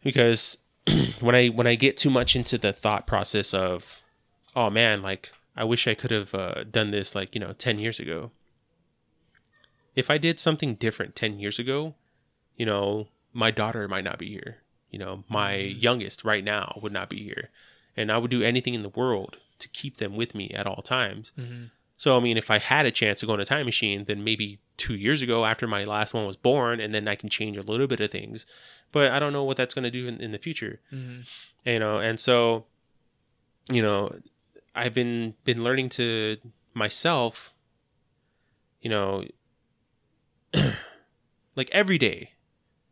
because 0.04 0.60
when 1.20 1.34
I 1.36 1.48
when 1.48 1.66
I 1.68 1.76
get 1.76 1.98
too 1.98 2.12
much 2.12 2.36
into 2.36 2.58
the 2.58 2.72
thought 2.72 3.08
process 3.08 3.54
of, 3.56 4.02
oh 4.56 4.70
man, 4.70 5.02
like 5.02 5.32
I 5.56 5.64
wish 5.64 5.88
I 5.88 5.96
could 5.96 6.12
have 6.12 6.36
uh, 6.36 6.64
done 6.64 6.92
this 6.92 7.16
like 7.16 7.34
you 7.34 7.42
know 7.42 7.54
ten 7.54 7.80
years 7.80 8.00
ago. 8.00 8.32
If 9.96 10.10
I 10.12 10.18
did 10.18 10.40
something 10.40 10.76
different 10.76 11.16
ten 11.16 11.40
years 11.40 11.58
ago, 11.58 11.96
you 12.56 12.66
know, 12.68 13.08
my 13.34 13.50
daughter 13.50 13.88
might 13.88 14.04
not 14.04 14.20
be 14.20 14.30
here. 14.30 14.58
You 14.92 15.00
know, 15.00 15.24
my 15.28 15.56
youngest 15.56 16.24
right 16.24 16.44
now 16.44 16.78
would 16.84 16.94
not 16.94 17.10
be 17.10 17.24
here, 17.24 17.50
and 17.98 18.12
I 18.12 18.20
would 18.20 18.32
do 18.32 18.44
anything 18.44 18.76
in 18.76 18.84
the 18.84 18.90
world 18.90 19.40
to 19.58 19.68
keep 19.70 19.98
them 19.98 20.16
with 20.16 20.36
me 20.36 20.52
at 20.52 20.68
all 20.68 20.84
times. 20.84 21.34
Mhm. 21.38 21.72
So 21.98 22.18
I 22.18 22.20
mean, 22.20 22.38
if 22.38 22.52
I 22.52 22.60
had 22.60 22.86
a 22.86 22.92
chance 22.92 23.20
to 23.22 23.26
go 23.26 23.34
in 23.34 23.40
a 23.40 23.46
time 23.46 23.66
machine, 23.66 24.06
then 24.06 24.24
maybe 24.24 24.60
two 24.78 24.96
years 24.96 25.22
ago, 25.22 25.46
after 25.46 25.66
my 25.68 25.84
last 25.86 26.14
one 26.14 26.26
was 26.26 26.36
born, 26.36 26.80
and 26.82 26.94
then 26.94 27.08
I 27.08 27.16
can 27.16 27.30
change 27.30 27.56
a 27.58 27.62
little 27.62 27.88
bit 27.88 28.00
of 28.02 28.12
things. 28.12 28.46
But 28.92 29.12
I 29.12 29.20
don't 29.20 29.32
know 29.34 29.44
what 29.44 29.58
that's 29.58 29.74
going 29.74 29.84
to 29.84 29.92
do 29.92 30.08
in, 30.08 30.20
in 30.20 30.32
the 30.32 30.38
future 30.38 30.80
Mhm. 30.92 31.26
you 31.66 31.80
know 31.80 32.00
and 32.00 32.20
so 32.20 32.66
you 33.70 33.82
know 33.82 34.12
i've 34.76 34.94
been 34.94 35.34
been 35.44 35.64
learning 35.64 35.90
to 35.90 36.38
myself 36.74 37.54
you 38.82 38.90
know 38.90 39.24
like 41.56 41.70
every 41.72 41.98
day. 41.98 42.32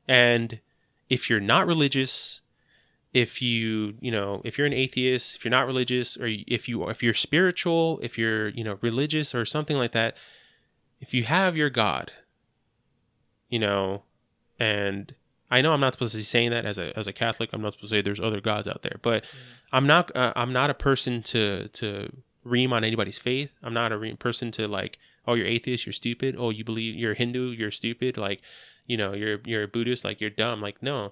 And 0.08 0.60
if 1.10 1.30
you're 1.30 1.40
not 1.40 1.68
religious, 1.68 2.42
if 3.14 3.42
you, 3.42 3.96
you 4.00 4.12
know, 4.12 4.42
if 4.44 4.58
you're 4.58 4.68
an 4.68 4.74
atheist, 4.74 5.36
if 5.36 5.46
you're 5.46 5.52
not 5.52 5.68
religious 5.68 6.18
or 6.18 6.26
if 6.28 6.68
you 6.68 6.90
if 6.90 7.04
you're 7.04 7.14
spiritual, 7.14 8.00
if 8.02 8.18
you're, 8.18 8.50
you 8.50 8.64
know, 8.64 8.80
religious 8.82 9.36
or 9.36 9.46
something 9.46 9.78
like 9.78 9.92
that, 9.92 10.18
if 11.00 11.14
you 11.14 11.24
have 11.24 11.56
your 11.56 11.70
God, 11.70 12.12
you 13.50 13.60
know, 13.60 14.04
and 14.60 15.14
I 15.52 15.62
know 15.62 15.72
I'm 15.72 15.80
not 15.80 15.94
supposed 15.94 16.14
to 16.14 16.18
be 16.18 16.24
saying 16.24 16.50
that 16.50 16.66
as 16.66 16.80
a 16.80 16.98
as 16.98 17.06
a 17.06 17.14
Catholic. 17.14 17.52
I'm 17.54 17.62
not 17.62 17.74
supposed 17.74 17.92
to 17.92 17.98
say 17.98 18.02
there's 18.02 18.20
other 18.20 18.42
gods 18.42 18.68
out 18.68 18.82
there, 18.82 18.98
but 19.04 19.24
mm. 19.24 19.28
I'm 19.72 19.86
not 19.86 20.16
uh, 20.16 20.34
I'm 20.36 20.52
not 20.52 20.72
a 20.72 20.74
person 20.74 21.22
to 21.24 21.68
to 21.68 22.12
ream 22.44 22.74
on 22.74 22.84
anybody's 22.84 23.20
faith. 23.20 23.58
I'm 23.62 23.74
not 23.74 23.92
a 23.92 23.98
ream 23.98 24.18
person 24.18 24.50
to 24.52 24.68
like, 24.68 24.98
oh, 25.28 25.36
you're 25.36 25.46
atheist, 25.46 25.86
you're 25.86 25.94
stupid. 25.94 26.36
Oh, 26.38 26.50
you 26.50 26.64
believe 26.64 26.96
you're 26.96 27.14
Hindu, 27.14 27.52
you're 27.52 27.72
stupid. 27.72 28.18
Like, 28.18 28.42
you 28.88 28.98
know, 28.98 29.14
you're 29.14 29.40
you're 29.46 29.64
a 29.64 29.68
Buddhist, 29.68 30.04
like 30.04 30.20
you're 30.20 30.32
dumb. 30.32 30.62
Like, 30.62 30.82
no. 30.82 31.12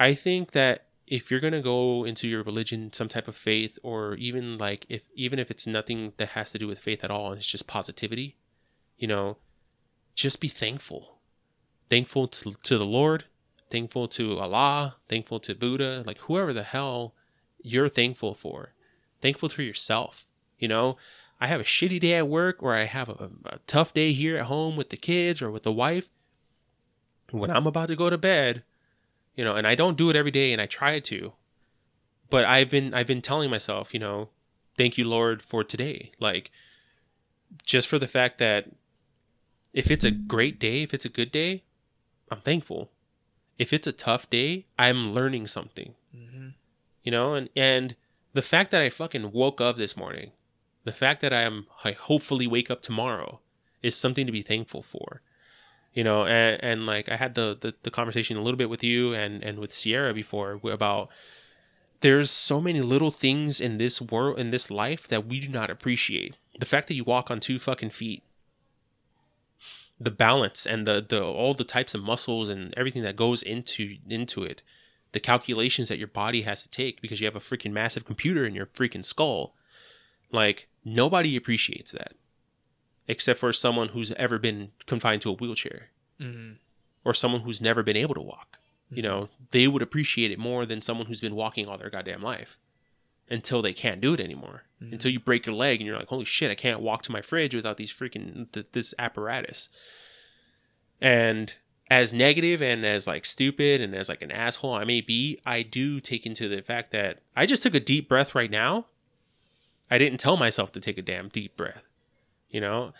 I 0.00 0.14
think 0.14 0.50
that 0.52 0.86
if 1.06 1.30
you're 1.30 1.40
gonna 1.40 1.62
go 1.62 2.04
into 2.04 2.28
your 2.28 2.42
religion, 2.42 2.92
some 2.92 3.08
type 3.08 3.28
of 3.28 3.36
faith, 3.36 3.78
or 3.82 4.14
even 4.14 4.58
like 4.58 4.86
if 4.88 5.04
even 5.14 5.38
if 5.38 5.50
it's 5.50 5.66
nothing 5.66 6.12
that 6.16 6.30
has 6.30 6.52
to 6.52 6.58
do 6.58 6.66
with 6.66 6.78
faith 6.78 7.04
at 7.04 7.10
all, 7.10 7.30
and 7.30 7.38
it's 7.38 7.46
just 7.46 7.66
positivity, 7.66 8.36
you 8.96 9.06
know, 9.06 9.36
just 10.14 10.40
be 10.40 10.48
thankful. 10.48 11.18
Thankful 11.90 12.28
to, 12.28 12.54
to 12.64 12.78
the 12.78 12.86
Lord, 12.86 13.24
thankful 13.70 14.08
to 14.08 14.38
Allah, 14.38 14.96
thankful 15.08 15.40
to 15.40 15.54
Buddha, 15.54 16.02
like 16.06 16.18
whoever 16.20 16.52
the 16.52 16.62
hell 16.62 17.14
you're 17.62 17.88
thankful 17.88 18.34
for. 18.34 18.74
Thankful 19.20 19.48
to 19.50 19.62
yourself. 19.62 20.26
You 20.58 20.68
know, 20.68 20.96
I 21.40 21.46
have 21.46 21.60
a 21.60 21.64
shitty 21.64 22.00
day 22.00 22.14
at 22.14 22.28
work 22.28 22.62
or 22.62 22.74
I 22.74 22.84
have 22.84 23.08
a, 23.08 23.30
a 23.46 23.58
tough 23.66 23.92
day 23.92 24.12
here 24.12 24.36
at 24.38 24.46
home 24.46 24.76
with 24.76 24.90
the 24.90 24.96
kids 24.96 25.42
or 25.42 25.50
with 25.50 25.64
the 25.64 25.72
wife. 25.72 26.08
When 27.30 27.50
I'm 27.50 27.66
about 27.66 27.88
to 27.88 27.96
go 27.96 28.10
to 28.10 28.18
bed, 28.18 28.62
you 29.34 29.44
know, 29.44 29.54
and 29.56 29.66
I 29.66 29.74
don't 29.74 29.96
do 29.96 30.10
it 30.10 30.16
every 30.16 30.30
day 30.30 30.52
and 30.52 30.60
I 30.60 30.66
try 30.66 31.00
to, 31.00 31.32
but 32.30 32.44
I've 32.44 32.70
been 32.70 32.94
I've 32.94 33.06
been 33.06 33.22
telling 33.22 33.50
myself, 33.50 33.92
you 33.92 34.00
know, 34.00 34.30
thank 34.76 34.96
you 34.98 35.06
Lord 35.06 35.42
for 35.42 35.64
today. 35.64 36.12
Like 36.18 36.50
just 37.64 37.88
for 37.88 37.98
the 37.98 38.08
fact 38.08 38.38
that 38.38 38.70
if 39.72 39.90
it's 39.90 40.04
a 40.04 40.10
great 40.10 40.58
day, 40.58 40.82
if 40.82 40.94
it's 40.94 41.04
a 41.04 41.10
good 41.10 41.32
day, 41.32 41.64
I'm 42.30 42.40
thankful. 42.40 42.90
If 43.58 43.72
it's 43.72 43.86
a 43.86 43.92
tough 43.92 44.28
day, 44.30 44.66
I'm 44.78 45.12
learning 45.12 45.46
something. 45.46 45.94
Mm-hmm. 46.14 46.48
You 47.02 47.12
know, 47.12 47.34
and 47.34 47.48
and 47.54 47.96
the 48.32 48.42
fact 48.42 48.70
that 48.70 48.82
I 48.82 48.90
fucking 48.90 49.32
woke 49.32 49.60
up 49.60 49.76
this 49.76 49.96
morning, 49.96 50.32
the 50.84 50.92
fact 50.92 51.20
that 51.20 51.32
I 51.32 51.42
am 51.42 51.66
I 51.84 51.92
hopefully 51.92 52.46
wake 52.46 52.70
up 52.70 52.82
tomorrow 52.82 53.40
is 53.82 53.94
something 53.94 54.26
to 54.26 54.32
be 54.32 54.42
thankful 54.42 54.82
for. 54.82 55.22
You 55.94 56.04
know, 56.04 56.26
and, 56.26 56.62
and 56.62 56.86
like 56.86 57.08
I 57.08 57.16
had 57.16 57.34
the, 57.34 57.56
the 57.58 57.74
the 57.82 57.90
conversation 57.90 58.36
a 58.36 58.42
little 58.42 58.58
bit 58.58 58.68
with 58.68 58.82
you 58.82 59.14
and 59.14 59.42
and 59.42 59.58
with 59.58 59.72
Sierra 59.72 60.12
before 60.12 60.60
about 60.64 61.08
there's 62.00 62.30
so 62.30 62.60
many 62.60 62.80
little 62.82 63.10
things 63.10 63.60
in 63.60 63.78
this 63.78 64.02
world 64.02 64.38
in 64.38 64.50
this 64.50 64.70
life 64.70 65.08
that 65.08 65.26
we 65.26 65.40
do 65.40 65.48
not 65.48 65.70
appreciate. 65.70 66.36
The 66.58 66.66
fact 66.66 66.88
that 66.88 66.94
you 66.94 67.04
walk 67.04 67.30
on 67.30 67.40
two 67.40 67.58
fucking 67.58 67.90
feet 67.90 68.24
the 69.98 70.10
balance 70.10 70.66
and 70.66 70.86
the 70.86 71.04
the 71.06 71.22
all 71.22 71.54
the 71.54 71.64
types 71.64 71.94
of 71.94 72.02
muscles 72.02 72.48
and 72.48 72.74
everything 72.76 73.02
that 73.02 73.16
goes 73.16 73.42
into 73.42 73.96
into 74.08 74.42
it 74.42 74.62
the 75.12 75.20
calculations 75.20 75.88
that 75.88 75.98
your 75.98 76.08
body 76.08 76.42
has 76.42 76.62
to 76.62 76.68
take 76.68 77.00
because 77.00 77.20
you 77.20 77.26
have 77.26 77.36
a 77.36 77.40
freaking 77.40 77.72
massive 77.72 78.04
computer 78.04 78.44
in 78.44 78.54
your 78.54 78.66
freaking 78.66 79.04
skull 79.04 79.54
like 80.32 80.68
nobody 80.84 81.36
appreciates 81.36 81.92
that 81.92 82.14
except 83.06 83.38
for 83.38 83.52
someone 83.52 83.88
who's 83.88 84.12
ever 84.12 84.38
been 84.38 84.70
confined 84.86 85.22
to 85.22 85.30
a 85.30 85.34
wheelchair 85.34 85.90
mm-hmm. 86.20 86.52
or 87.04 87.14
someone 87.14 87.42
who's 87.42 87.60
never 87.60 87.82
been 87.82 87.96
able 87.96 88.14
to 88.14 88.20
walk 88.20 88.58
mm-hmm. 88.86 88.96
you 88.96 89.02
know 89.02 89.28
they 89.50 89.66
would 89.68 89.82
appreciate 89.82 90.30
it 90.30 90.38
more 90.38 90.64
than 90.66 90.80
someone 90.80 91.06
who's 91.06 91.20
been 91.20 91.34
walking 91.34 91.68
all 91.68 91.78
their 91.78 91.90
goddamn 91.90 92.22
life 92.22 92.58
until 93.30 93.62
they 93.62 93.72
can't 93.72 94.00
do 94.00 94.14
it 94.14 94.20
anymore 94.20 94.64
mm-hmm. 94.82 94.92
until 94.92 95.10
you 95.10 95.20
break 95.20 95.46
your 95.46 95.54
leg 95.54 95.80
and 95.80 95.86
you're 95.86 95.98
like 95.98 96.08
holy 96.08 96.24
shit 96.24 96.50
i 96.50 96.54
can't 96.54 96.80
walk 96.80 97.02
to 97.02 97.12
my 97.12 97.22
fridge 97.22 97.54
without 97.54 97.76
these 97.76 97.92
freaking 97.92 98.50
th- 98.52 98.66
this 98.72 98.94
apparatus 98.98 99.68
and 101.00 101.54
as 101.90 102.12
negative 102.12 102.62
and 102.62 102.84
as 102.84 103.06
like 103.06 103.26
stupid 103.26 103.80
and 103.80 103.94
as 103.94 104.08
like 104.08 104.22
an 104.22 104.30
asshole 104.30 104.74
i 104.74 104.84
may 104.84 105.00
be 105.00 105.38
i 105.44 105.62
do 105.62 106.00
take 106.00 106.24
into 106.26 106.48
the 106.48 106.62
fact 106.62 106.90
that 106.92 107.20
i 107.36 107.44
just 107.44 107.62
took 107.62 107.74
a 107.74 107.80
deep 107.80 108.08
breath 108.08 108.34
right 108.34 108.50
now 108.50 108.86
i 109.90 109.98
didn't 109.98 110.18
tell 110.18 110.36
myself 110.36 110.72
to 110.72 110.80
take 110.80 110.98
a 110.98 111.02
damn 111.02 111.28
deep 111.28 111.56
breath 111.56 111.84
you 112.54 112.60
know 112.60 112.94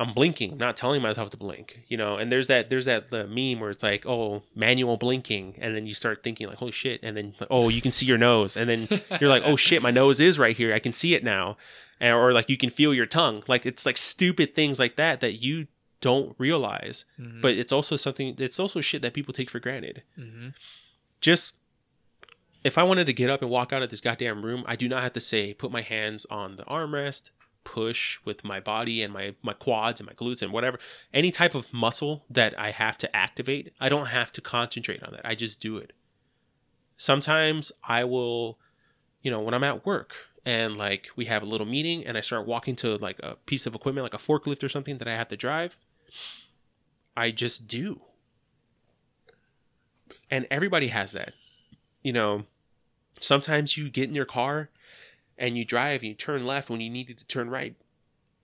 I'm 0.00 0.14
blinking. 0.14 0.52
I'm 0.52 0.58
not 0.58 0.78
telling 0.78 1.02
myself 1.02 1.30
to 1.30 1.36
blink, 1.36 1.82
you 1.88 1.96
know. 1.96 2.16
And 2.16 2.32
there's 2.32 2.46
that 2.46 2.70
there's 2.70 2.86
that 2.86 3.10
the 3.10 3.26
meme 3.26 3.60
where 3.60 3.70
it's 3.70 3.82
like, 3.82 4.06
oh, 4.06 4.42
manual 4.54 4.96
blinking, 4.96 5.56
and 5.58 5.76
then 5.76 5.86
you 5.86 5.92
start 5.92 6.22
thinking 6.22 6.46
like, 6.46 6.56
holy 6.56 6.72
shit, 6.72 7.00
and 7.02 7.16
then 7.16 7.34
oh, 7.50 7.68
you 7.68 7.82
can 7.82 7.92
see 7.92 8.06
your 8.06 8.16
nose, 8.16 8.56
and 8.56 8.70
then 8.70 8.88
you're 9.20 9.28
like, 9.28 9.42
oh 9.44 9.56
shit, 9.66 9.82
my 9.82 9.90
nose 9.90 10.18
is 10.18 10.38
right 10.38 10.56
here. 10.56 10.72
I 10.72 10.78
can 10.78 10.94
see 10.94 11.14
it 11.14 11.22
now, 11.22 11.58
and, 12.00 12.16
or 12.16 12.32
like 12.32 12.48
you 12.48 12.56
can 12.56 12.70
feel 12.70 12.94
your 12.94 13.04
tongue. 13.04 13.42
Like 13.46 13.66
it's 13.66 13.84
like 13.84 13.98
stupid 13.98 14.54
things 14.54 14.78
like 14.78 14.96
that 14.96 15.20
that 15.20 15.42
you 15.42 15.66
don't 16.00 16.34
realize, 16.38 17.04
mm-hmm. 17.18 17.42
but 17.42 17.52
it's 17.52 17.72
also 17.72 17.96
something. 17.96 18.36
It's 18.38 18.58
also 18.58 18.80
shit 18.80 19.02
that 19.02 19.12
people 19.12 19.34
take 19.34 19.50
for 19.50 19.60
granted. 19.60 20.02
Mm-hmm. 20.18 20.48
Just 21.20 21.56
if 22.64 22.78
I 22.78 22.84
wanted 22.84 23.06
to 23.06 23.12
get 23.12 23.28
up 23.28 23.42
and 23.42 23.50
walk 23.50 23.72
out 23.72 23.82
of 23.82 23.90
this 23.90 24.00
goddamn 24.00 24.46
room, 24.46 24.64
I 24.66 24.76
do 24.76 24.88
not 24.88 25.02
have 25.02 25.12
to 25.14 25.20
say 25.20 25.52
put 25.52 25.70
my 25.70 25.82
hands 25.82 26.26
on 26.30 26.56
the 26.56 26.64
armrest 26.64 27.30
push 27.64 28.18
with 28.24 28.44
my 28.44 28.60
body 28.60 29.02
and 29.02 29.12
my 29.12 29.34
my 29.42 29.52
quads 29.52 30.00
and 30.00 30.06
my 30.06 30.14
glutes 30.14 30.42
and 30.42 30.52
whatever 30.52 30.78
any 31.12 31.30
type 31.30 31.54
of 31.54 31.72
muscle 31.72 32.24
that 32.30 32.58
I 32.58 32.70
have 32.70 32.96
to 32.98 33.16
activate 33.16 33.72
I 33.80 33.88
don't 33.88 34.06
have 34.06 34.32
to 34.32 34.40
concentrate 34.40 35.02
on 35.02 35.12
that. 35.12 35.26
I 35.26 35.34
just 35.34 35.60
do 35.60 35.76
it. 35.76 35.92
Sometimes 36.96 37.72
I 37.84 38.04
will 38.04 38.58
you 39.22 39.30
know 39.30 39.40
when 39.40 39.54
I'm 39.54 39.64
at 39.64 39.84
work 39.84 40.14
and 40.44 40.76
like 40.76 41.10
we 41.16 41.26
have 41.26 41.42
a 41.42 41.46
little 41.46 41.66
meeting 41.66 42.04
and 42.04 42.16
I 42.16 42.22
start 42.22 42.46
walking 42.46 42.76
to 42.76 42.96
like 42.96 43.18
a 43.20 43.36
piece 43.46 43.66
of 43.66 43.74
equipment 43.74 44.04
like 44.04 44.14
a 44.14 44.24
forklift 44.24 44.64
or 44.64 44.68
something 44.68 44.98
that 44.98 45.08
I 45.08 45.12
have 45.12 45.28
to 45.28 45.36
drive 45.36 45.76
I 47.16 47.30
just 47.32 47.66
do. 47.66 48.00
And 50.30 50.46
everybody 50.50 50.88
has 50.88 51.12
that. 51.12 51.34
You 52.02 52.12
know 52.12 52.46
sometimes 53.20 53.76
you 53.76 53.90
get 53.90 54.08
in 54.08 54.14
your 54.14 54.24
car 54.24 54.70
and 55.40 55.56
you 55.56 55.64
drive 55.64 56.02
and 56.02 56.10
you 56.10 56.14
turn 56.14 56.46
left 56.46 56.70
when 56.70 56.80
you 56.80 56.90
needed 56.90 57.18
to 57.18 57.24
turn 57.24 57.50
right 57.50 57.74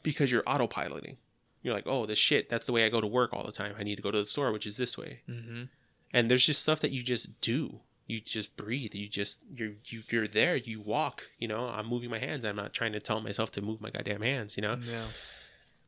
because 0.02 0.32
you're 0.32 0.42
autopiloting. 0.42 1.16
You're 1.62 1.74
like, 1.74 1.86
oh, 1.86 2.06
this 2.06 2.18
shit, 2.18 2.48
that's 2.48 2.64
the 2.64 2.72
way 2.72 2.84
I 2.84 2.88
go 2.88 3.00
to 3.00 3.06
work 3.06 3.32
all 3.32 3.44
the 3.44 3.52
time. 3.52 3.74
I 3.78 3.82
need 3.82 3.96
to 3.96 4.02
go 4.02 4.10
to 4.10 4.18
the 4.18 4.26
store, 4.26 4.50
which 4.50 4.66
is 4.66 4.78
this 4.78 4.96
way. 4.96 5.20
Mm-hmm. 5.28 5.64
And 6.12 6.30
there's 6.30 6.46
just 6.46 6.62
stuff 6.62 6.80
that 6.80 6.92
you 6.92 7.02
just 7.02 7.40
do. 7.40 7.80
You 8.06 8.20
just 8.20 8.56
breathe. 8.56 8.94
You 8.94 9.08
just 9.08 9.42
you're 9.54 9.72
you, 9.84 10.04
you're 10.08 10.28
there. 10.28 10.56
You 10.56 10.80
walk. 10.80 11.24
You 11.38 11.48
know, 11.48 11.66
I'm 11.66 11.86
moving 11.86 12.08
my 12.08 12.20
hands. 12.20 12.44
I'm 12.44 12.56
not 12.56 12.72
trying 12.72 12.92
to 12.92 13.00
tell 13.00 13.20
myself 13.20 13.50
to 13.52 13.62
move 13.62 13.80
my 13.80 13.90
goddamn 13.90 14.22
hands. 14.22 14.56
You 14.56 14.62
know. 14.62 14.78
Yeah. 14.80 15.06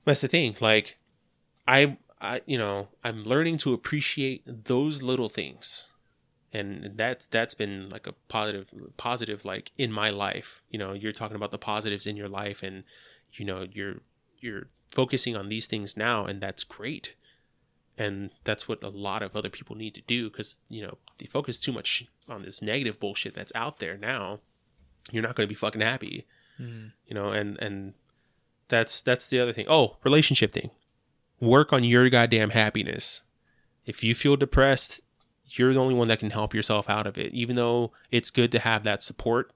That's 0.05 0.21
the 0.21 0.29
thing. 0.29 0.57
Like, 0.61 0.99
I 1.69 1.97
I 2.21 2.43
you 2.45 2.59
know 2.59 2.89
I'm 3.05 3.23
learning 3.23 3.59
to 3.59 3.73
appreciate 3.73 4.43
those 4.45 5.01
little 5.01 5.29
things 5.29 5.93
and 6.53 6.93
that's 6.97 7.27
that's 7.27 7.55
been 7.55 7.89
like 7.91 8.07
a 8.07 8.13
positive 8.29 8.73
positive 8.97 9.45
like 9.45 9.71
in 9.77 9.93
my 9.93 10.11
life. 10.11 10.63
You 10.71 10.79
know 10.79 10.93
you're 10.93 11.13
talking 11.13 11.37
about 11.37 11.51
the 11.51 11.59
positives 11.59 12.07
in 12.07 12.17
your 12.17 12.29
life 12.29 12.63
and 12.63 12.85
you 13.35 13.45
know 13.45 13.67
you're 13.73 13.97
you're 14.41 14.69
focusing 14.91 15.37
on 15.37 15.49
these 15.49 15.67
things 15.67 15.97
now 15.97 16.25
and 16.25 16.41
that's 16.41 16.65
great. 16.65 17.15
And 18.01 18.31
that's 18.45 18.69
what 18.69 18.83
a 18.85 18.89
lot 18.89 19.23
of 19.23 19.35
other 19.35 19.51
people 19.51 19.75
need 19.75 19.95
to 19.97 20.01
do 20.03 20.31
because 20.31 20.59
you 20.69 20.83
know 20.83 20.99
they 21.19 21.27
focus 21.27 21.59
too 21.59 21.73
much 21.73 22.07
on 22.29 22.43
this 22.43 22.63
negative 22.63 23.01
bullshit 23.01 23.35
that's 23.35 23.53
out 23.55 23.79
there 23.79 23.97
now. 23.97 24.41
You're 25.11 25.23
not 25.23 25.35
going 25.35 25.47
to 25.47 25.53
be 25.53 25.59
fucking 25.59 25.81
happy. 25.81 26.27
Mm. 26.61 26.91
you 27.07 27.15
know 27.15 27.31
and 27.31 27.57
and 27.63 27.95
that's 28.69 29.03
that's 29.03 29.29
the 29.29 29.41
other 29.41 29.53
thing. 29.53 29.67
Oh 29.69 29.97
relationship 30.05 30.53
thing. 30.53 30.71
Work 31.41 31.73
on 31.73 31.85
your 31.85 32.09
goddamn 32.09 32.51
happiness. 32.51 33.23
If 33.87 34.03
you 34.03 34.15
feel 34.15 34.37
depressed 34.37 35.01
you're 35.51 35.73
the 35.73 35.81
only 35.81 35.95
one 35.95 36.09
that 36.09 36.19
can 36.19 36.31
help 36.31 36.55
yourself 36.55 36.91
out 36.91 37.07
of 37.07 37.17
it. 37.17 37.33
Even 37.33 37.57
though 37.57 37.93
it's 38.11 38.31
good 38.31 38.53
to 38.53 38.59
have 38.59 38.85
that 38.85 39.03
support, 39.03 39.53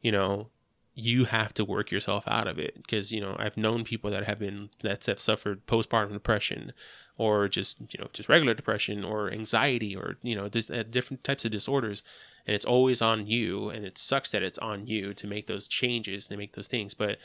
you 0.00 0.12
know, 0.12 0.48
you 0.94 1.24
have 1.26 1.54
to 1.54 1.64
work 1.64 1.90
yourself 1.90 2.24
out 2.26 2.48
of 2.48 2.58
it. 2.58 2.76
Because 2.76 3.12
you 3.12 3.20
know 3.20 3.36
I've 3.38 3.56
known 3.56 3.84
people 3.84 4.10
that 4.10 4.24
have 4.24 4.38
been 4.38 4.70
that 4.82 5.06
have 5.06 5.20
suffered 5.20 5.66
postpartum 5.66 6.12
depression 6.12 6.72
or 7.16 7.48
just 7.48 7.80
you 7.92 8.00
know 8.00 8.08
just 8.12 8.28
regular 8.28 8.54
depression 8.54 9.04
or 9.04 9.30
anxiety 9.30 9.94
or 9.94 10.16
you 10.22 10.34
know 10.34 10.48
just 10.48 10.70
uh, 10.70 10.82
different 10.82 11.24
types 11.24 11.44
of 11.44 11.50
disorders. 11.50 12.02
And 12.46 12.54
it's 12.54 12.64
always 12.64 13.02
on 13.02 13.26
you 13.26 13.68
and 13.68 13.84
it 13.84 13.98
sucks 13.98 14.30
that 14.32 14.42
it's 14.42 14.58
on 14.58 14.86
you 14.86 15.14
to 15.14 15.26
make 15.26 15.46
those 15.46 15.68
changes 15.68 16.28
to 16.28 16.36
make 16.36 16.54
those 16.54 16.68
things. 16.68 16.94
But 16.94 17.18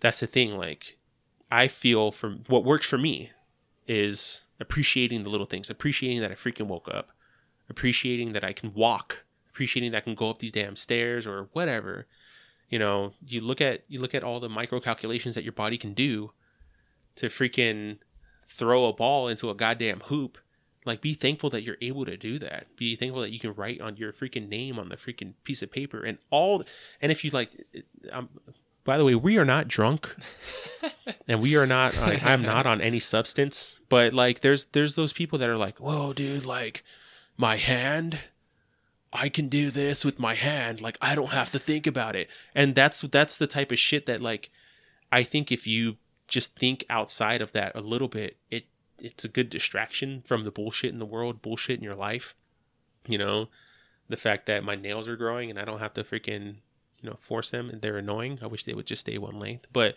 that's 0.00 0.20
the 0.20 0.26
thing 0.26 0.56
like 0.56 0.98
I 1.50 1.68
feel 1.68 2.10
for 2.10 2.30
what 2.48 2.64
works 2.64 2.86
for 2.86 2.98
me 2.98 3.30
is 3.86 4.42
appreciating 4.60 5.24
the 5.24 5.30
little 5.30 5.46
things 5.46 5.70
appreciating 5.70 6.20
that 6.20 6.30
I 6.30 6.34
freaking 6.34 6.66
woke 6.66 6.88
up 6.88 7.10
appreciating 7.70 8.32
that 8.34 8.44
I 8.44 8.52
can 8.52 8.74
walk, 8.74 9.24
appreciating 9.48 9.92
that 9.92 9.98
I 9.98 10.00
can 10.04 10.14
go 10.14 10.28
up 10.28 10.40
these 10.40 10.52
damn 10.52 10.76
stairs 10.76 11.26
or 11.26 11.48
whatever. 11.52 12.06
You 12.68 12.78
know, 12.78 13.14
you 13.24 13.40
look 13.40 13.60
at 13.60 13.84
you 13.88 14.00
look 14.00 14.14
at 14.14 14.24
all 14.24 14.40
the 14.40 14.48
micro 14.48 14.80
calculations 14.80 15.34
that 15.36 15.44
your 15.44 15.52
body 15.52 15.78
can 15.78 15.94
do 15.94 16.32
to 17.16 17.26
freaking 17.26 17.98
throw 18.46 18.86
a 18.86 18.92
ball 18.92 19.28
into 19.28 19.48
a 19.48 19.54
goddamn 19.54 20.00
hoop. 20.06 20.38
Like, 20.86 21.02
be 21.02 21.12
thankful 21.12 21.50
that 21.50 21.62
you're 21.62 21.76
able 21.82 22.06
to 22.06 22.16
do 22.16 22.38
that. 22.38 22.74
Be 22.76 22.96
thankful 22.96 23.20
that 23.20 23.32
you 23.32 23.38
can 23.38 23.54
write 23.54 23.80
on 23.80 23.96
your 23.96 24.12
freaking 24.12 24.48
name 24.48 24.78
on 24.78 24.88
the 24.88 24.96
freaking 24.96 25.34
piece 25.44 25.62
of 25.62 25.70
paper 25.70 26.02
and 26.02 26.18
all. 26.30 26.64
And 27.02 27.12
if 27.12 27.22
you 27.22 27.30
like, 27.30 27.50
um, 28.10 28.30
by 28.84 28.96
the 28.96 29.04
way, 29.04 29.14
we 29.14 29.36
are 29.36 29.44
not 29.44 29.68
drunk, 29.68 30.14
and 31.28 31.42
we 31.42 31.54
are 31.54 31.66
not. 31.66 31.96
Like, 31.98 32.22
I'm 32.24 32.42
not 32.42 32.66
on 32.66 32.80
any 32.80 32.98
substance. 32.98 33.80
But 33.90 34.14
like, 34.14 34.40
there's 34.40 34.66
there's 34.66 34.94
those 34.94 35.12
people 35.12 35.38
that 35.38 35.50
are 35.50 35.58
like, 35.58 35.78
"Whoa, 35.78 36.14
dude! 36.14 36.46
Like, 36.46 36.82
my 37.40 37.56
hand, 37.56 38.18
I 39.12 39.28
can 39.28 39.48
do 39.48 39.70
this 39.70 40.04
with 40.04 40.18
my 40.18 40.34
hand. 40.34 40.80
Like, 40.80 40.98
I 41.00 41.14
don't 41.14 41.32
have 41.32 41.50
to 41.52 41.58
think 41.58 41.86
about 41.86 42.14
it." 42.14 42.28
And 42.54 42.74
that's 42.74 43.00
that's 43.00 43.36
the 43.36 43.46
type 43.46 43.72
of 43.72 43.78
shit 43.78 44.06
that 44.06 44.20
like, 44.20 44.50
I 45.10 45.22
think 45.22 45.50
if 45.50 45.66
you 45.66 45.96
just 46.28 46.58
think 46.58 46.84
outside 46.88 47.42
of 47.42 47.52
that 47.52 47.72
a 47.74 47.80
little 47.80 48.08
bit, 48.08 48.36
it 48.50 48.66
it's 48.98 49.24
a 49.24 49.28
good 49.28 49.50
distraction 49.50 50.22
from 50.24 50.44
the 50.44 50.50
bullshit 50.50 50.92
in 50.92 50.98
the 50.98 51.06
world, 51.06 51.42
bullshit 51.42 51.78
in 51.78 51.84
your 51.84 51.94
life. 51.94 52.34
You 53.06 53.18
know, 53.18 53.48
the 54.08 54.16
fact 54.16 54.46
that 54.46 54.62
my 54.62 54.76
nails 54.76 55.08
are 55.08 55.16
growing 55.16 55.50
and 55.50 55.58
I 55.58 55.64
don't 55.64 55.78
have 55.80 55.94
to 55.94 56.04
freaking 56.04 56.56
you 57.00 57.08
know 57.08 57.16
force 57.18 57.50
them 57.50 57.70
and 57.70 57.80
they're 57.80 57.96
annoying. 57.96 58.38
I 58.42 58.46
wish 58.46 58.64
they 58.64 58.74
would 58.74 58.86
just 58.86 59.00
stay 59.02 59.18
one 59.18 59.38
length, 59.38 59.68
but 59.72 59.96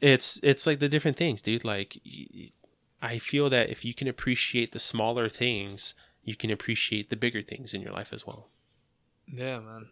it's 0.00 0.40
it's 0.42 0.66
like 0.66 0.78
the 0.78 0.88
different 0.88 1.16
things, 1.16 1.42
dude. 1.42 1.64
Like 1.64 2.00
I 3.02 3.18
feel 3.18 3.50
that 3.50 3.70
if 3.70 3.84
you 3.84 3.94
can 3.94 4.08
appreciate 4.08 4.72
the 4.72 4.78
smaller 4.78 5.28
things, 5.28 5.94
you 6.24 6.36
can 6.36 6.50
appreciate 6.50 7.10
the 7.10 7.16
bigger 7.16 7.42
things 7.42 7.74
in 7.74 7.80
your 7.80 7.92
life 7.92 8.12
as 8.12 8.26
well. 8.26 8.48
Yeah, 9.26 9.60
man. 9.60 9.88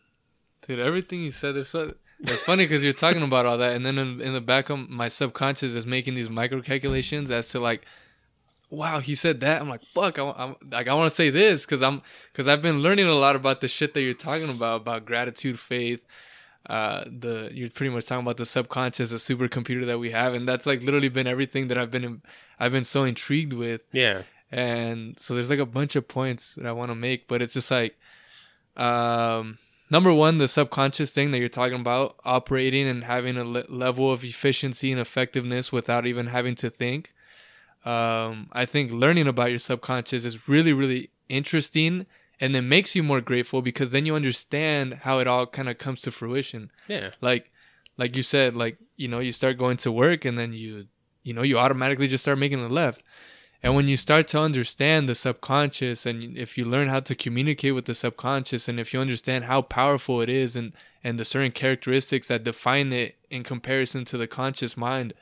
Dude, 0.66 0.78
everything 0.78 1.22
you 1.22 1.30
said, 1.30 1.54
there's 1.54 1.68
so, 1.68 1.94
it's 2.20 2.42
funny 2.42 2.64
because 2.64 2.82
you're 2.82 2.92
talking 2.92 3.22
about 3.22 3.46
all 3.46 3.58
that, 3.58 3.74
and 3.74 3.84
then 3.84 3.98
in, 3.98 4.20
in 4.20 4.32
the 4.32 4.40
back 4.40 4.70
of 4.70 4.88
my 4.88 5.08
subconscious 5.08 5.74
is 5.74 5.86
making 5.86 6.14
these 6.14 6.30
micro 6.30 6.62
calculations 6.62 7.30
as 7.30 7.48
to 7.48 7.60
like, 7.60 7.84
wow, 8.70 9.00
he 9.00 9.14
said 9.14 9.40
that. 9.40 9.60
I'm 9.60 9.68
like, 9.68 9.84
fuck, 9.94 10.18
I, 10.18 10.32
am 10.38 10.56
like, 10.70 10.88
I 10.88 10.94
want 10.94 11.10
to 11.10 11.14
say 11.14 11.30
this 11.30 11.66
because 11.66 11.82
I'm 11.82 12.02
because 12.32 12.48
I've 12.48 12.62
been 12.62 12.80
learning 12.80 13.06
a 13.06 13.14
lot 13.14 13.36
about 13.36 13.60
the 13.60 13.68
shit 13.68 13.94
that 13.94 14.02
you're 14.02 14.14
talking 14.14 14.48
about 14.48 14.82
about 14.82 15.04
gratitude, 15.04 15.60
faith. 15.60 16.04
Uh, 16.70 17.04
the 17.06 17.50
you're 17.52 17.68
pretty 17.68 17.92
much 17.92 18.06
talking 18.06 18.24
about 18.24 18.36
the 18.36 18.46
subconscious, 18.46 19.10
the 19.10 19.16
supercomputer 19.16 19.84
that 19.84 19.98
we 19.98 20.12
have, 20.12 20.32
and 20.32 20.48
that's 20.48 20.64
like 20.64 20.80
literally 20.82 21.08
been 21.08 21.26
everything 21.26 21.68
that 21.68 21.76
I've 21.76 21.90
been 21.90 22.22
I've 22.58 22.72
been 22.72 22.84
so 22.84 23.04
intrigued 23.04 23.52
with. 23.52 23.82
Yeah. 23.92 24.22
And 24.52 25.18
so 25.18 25.34
there's 25.34 25.48
like 25.48 25.58
a 25.58 25.66
bunch 25.66 25.96
of 25.96 26.06
points 26.06 26.56
that 26.56 26.66
I 26.66 26.72
want 26.72 26.90
to 26.90 26.94
make, 26.94 27.26
but 27.26 27.40
it's 27.40 27.54
just 27.54 27.70
like, 27.70 27.98
um, 28.76 29.58
number 29.90 30.12
one, 30.12 30.36
the 30.36 30.46
subconscious 30.46 31.10
thing 31.10 31.30
that 31.30 31.38
you're 31.38 31.48
talking 31.48 31.80
about, 31.80 32.16
operating 32.24 32.86
and 32.86 33.04
having 33.04 33.38
a 33.38 33.44
le- 33.44 33.64
level 33.68 34.12
of 34.12 34.24
efficiency 34.24 34.92
and 34.92 35.00
effectiveness 35.00 35.72
without 35.72 36.06
even 36.06 36.26
having 36.26 36.54
to 36.56 36.68
think. 36.68 37.14
Um, 37.84 38.48
I 38.52 38.66
think 38.66 38.92
learning 38.92 39.26
about 39.26 39.50
your 39.50 39.58
subconscious 39.58 40.26
is 40.26 40.46
really, 40.46 40.74
really 40.74 41.10
interesting 41.30 42.06
and 42.38 42.54
it 42.54 42.62
makes 42.62 42.94
you 42.94 43.02
more 43.02 43.20
grateful 43.20 43.62
because 43.62 43.92
then 43.92 44.04
you 44.04 44.14
understand 44.14 44.98
how 45.02 45.18
it 45.18 45.26
all 45.26 45.46
kind 45.46 45.68
of 45.68 45.78
comes 45.78 46.02
to 46.02 46.10
fruition. 46.10 46.70
Yeah. 46.88 47.10
Like, 47.20 47.50
like 47.96 48.16
you 48.16 48.22
said, 48.22 48.54
like, 48.54 48.78
you 48.96 49.08
know, 49.08 49.20
you 49.20 49.32
start 49.32 49.56
going 49.56 49.78
to 49.78 49.92
work 49.92 50.24
and 50.24 50.36
then 50.36 50.52
you, 50.52 50.86
you 51.22 51.32
know, 51.32 51.42
you 51.42 51.58
automatically 51.58 52.08
just 52.08 52.24
start 52.24 52.38
making 52.38 52.60
the 52.60 52.68
left. 52.68 53.02
And 53.62 53.76
when 53.76 53.86
you 53.86 53.96
start 53.96 54.26
to 54.28 54.40
understand 54.40 55.08
the 55.08 55.14
subconscious 55.14 56.04
and 56.04 56.36
if 56.36 56.58
you 56.58 56.64
learn 56.64 56.88
how 56.88 57.00
to 57.00 57.14
communicate 57.14 57.74
with 57.74 57.84
the 57.84 57.94
subconscious 57.94 58.68
and 58.68 58.80
if 58.80 58.92
you 58.92 59.00
understand 59.00 59.44
how 59.44 59.62
powerful 59.62 60.20
it 60.20 60.28
is 60.28 60.56
and, 60.56 60.72
and 61.04 61.18
the 61.18 61.24
certain 61.24 61.52
characteristics 61.52 62.28
that 62.28 62.42
define 62.42 62.92
it 62.92 63.16
in 63.30 63.44
comparison 63.44 64.04
to 64.06 64.18
the 64.18 64.26
conscious 64.26 64.76
mind, 64.76 65.14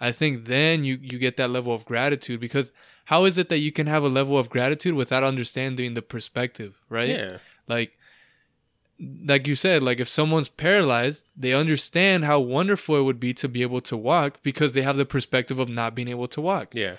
I 0.00 0.12
think 0.12 0.44
then 0.44 0.84
you, 0.84 0.98
you 1.02 1.18
get 1.18 1.36
that 1.38 1.50
level 1.50 1.74
of 1.74 1.84
gratitude 1.84 2.40
because 2.40 2.72
how 3.06 3.24
is 3.24 3.36
it 3.36 3.48
that 3.48 3.58
you 3.58 3.72
can 3.72 3.88
have 3.88 4.04
a 4.04 4.08
level 4.08 4.38
of 4.38 4.48
gratitude 4.48 4.94
without 4.94 5.24
understanding 5.24 5.94
the 5.94 6.02
perspective, 6.02 6.78
right? 6.88 7.08
Yeah. 7.08 7.38
Like, 7.66 7.98
like 9.26 9.48
you 9.48 9.56
said, 9.56 9.82
like 9.82 9.98
if 9.98 10.08
someone's 10.08 10.48
paralyzed, 10.48 11.26
they 11.36 11.52
understand 11.52 12.24
how 12.24 12.38
wonderful 12.38 12.96
it 12.96 13.02
would 13.02 13.18
be 13.18 13.34
to 13.34 13.48
be 13.48 13.62
able 13.62 13.80
to 13.80 13.96
walk 13.96 14.38
because 14.44 14.72
they 14.72 14.82
have 14.82 14.96
the 14.96 15.04
perspective 15.04 15.58
of 15.58 15.68
not 15.68 15.96
being 15.96 16.08
able 16.08 16.28
to 16.28 16.40
walk. 16.40 16.74
Yeah. 16.74 16.96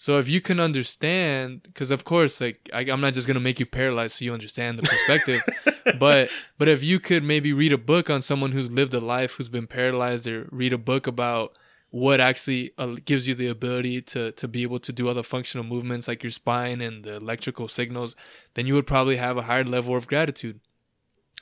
So 0.00 0.20
if 0.20 0.28
you 0.28 0.40
can 0.40 0.60
understand, 0.60 1.64
because 1.64 1.90
of 1.90 2.04
course, 2.04 2.40
like 2.40 2.70
I, 2.72 2.82
am 2.82 3.00
not 3.00 3.14
just 3.14 3.26
gonna 3.26 3.40
make 3.40 3.58
you 3.58 3.66
paralyzed 3.66 4.14
so 4.14 4.24
you 4.24 4.32
understand 4.32 4.78
the 4.78 4.84
perspective, 4.84 5.42
but 5.98 6.30
but 6.56 6.68
if 6.68 6.84
you 6.84 7.00
could 7.00 7.24
maybe 7.24 7.52
read 7.52 7.72
a 7.72 7.78
book 7.78 8.08
on 8.08 8.22
someone 8.22 8.52
who's 8.52 8.70
lived 8.70 8.94
a 8.94 9.00
life 9.00 9.32
who's 9.32 9.48
been 9.48 9.66
paralyzed, 9.66 10.28
or 10.28 10.46
read 10.52 10.72
a 10.72 10.78
book 10.78 11.08
about 11.08 11.58
what 11.90 12.20
actually 12.20 12.70
uh, 12.78 12.94
gives 13.04 13.26
you 13.26 13.34
the 13.34 13.48
ability 13.48 14.00
to 14.02 14.30
to 14.30 14.46
be 14.46 14.62
able 14.62 14.78
to 14.78 14.92
do 14.92 15.08
other 15.08 15.24
functional 15.24 15.64
movements 15.66 16.06
like 16.06 16.22
your 16.22 16.30
spine 16.30 16.80
and 16.80 17.02
the 17.02 17.16
electrical 17.16 17.66
signals, 17.66 18.14
then 18.54 18.66
you 18.66 18.74
would 18.74 18.86
probably 18.86 19.16
have 19.16 19.36
a 19.36 19.42
higher 19.42 19.64
level 19.64 19.96
of 19.96 20.06
gratitude. 20.06 20.60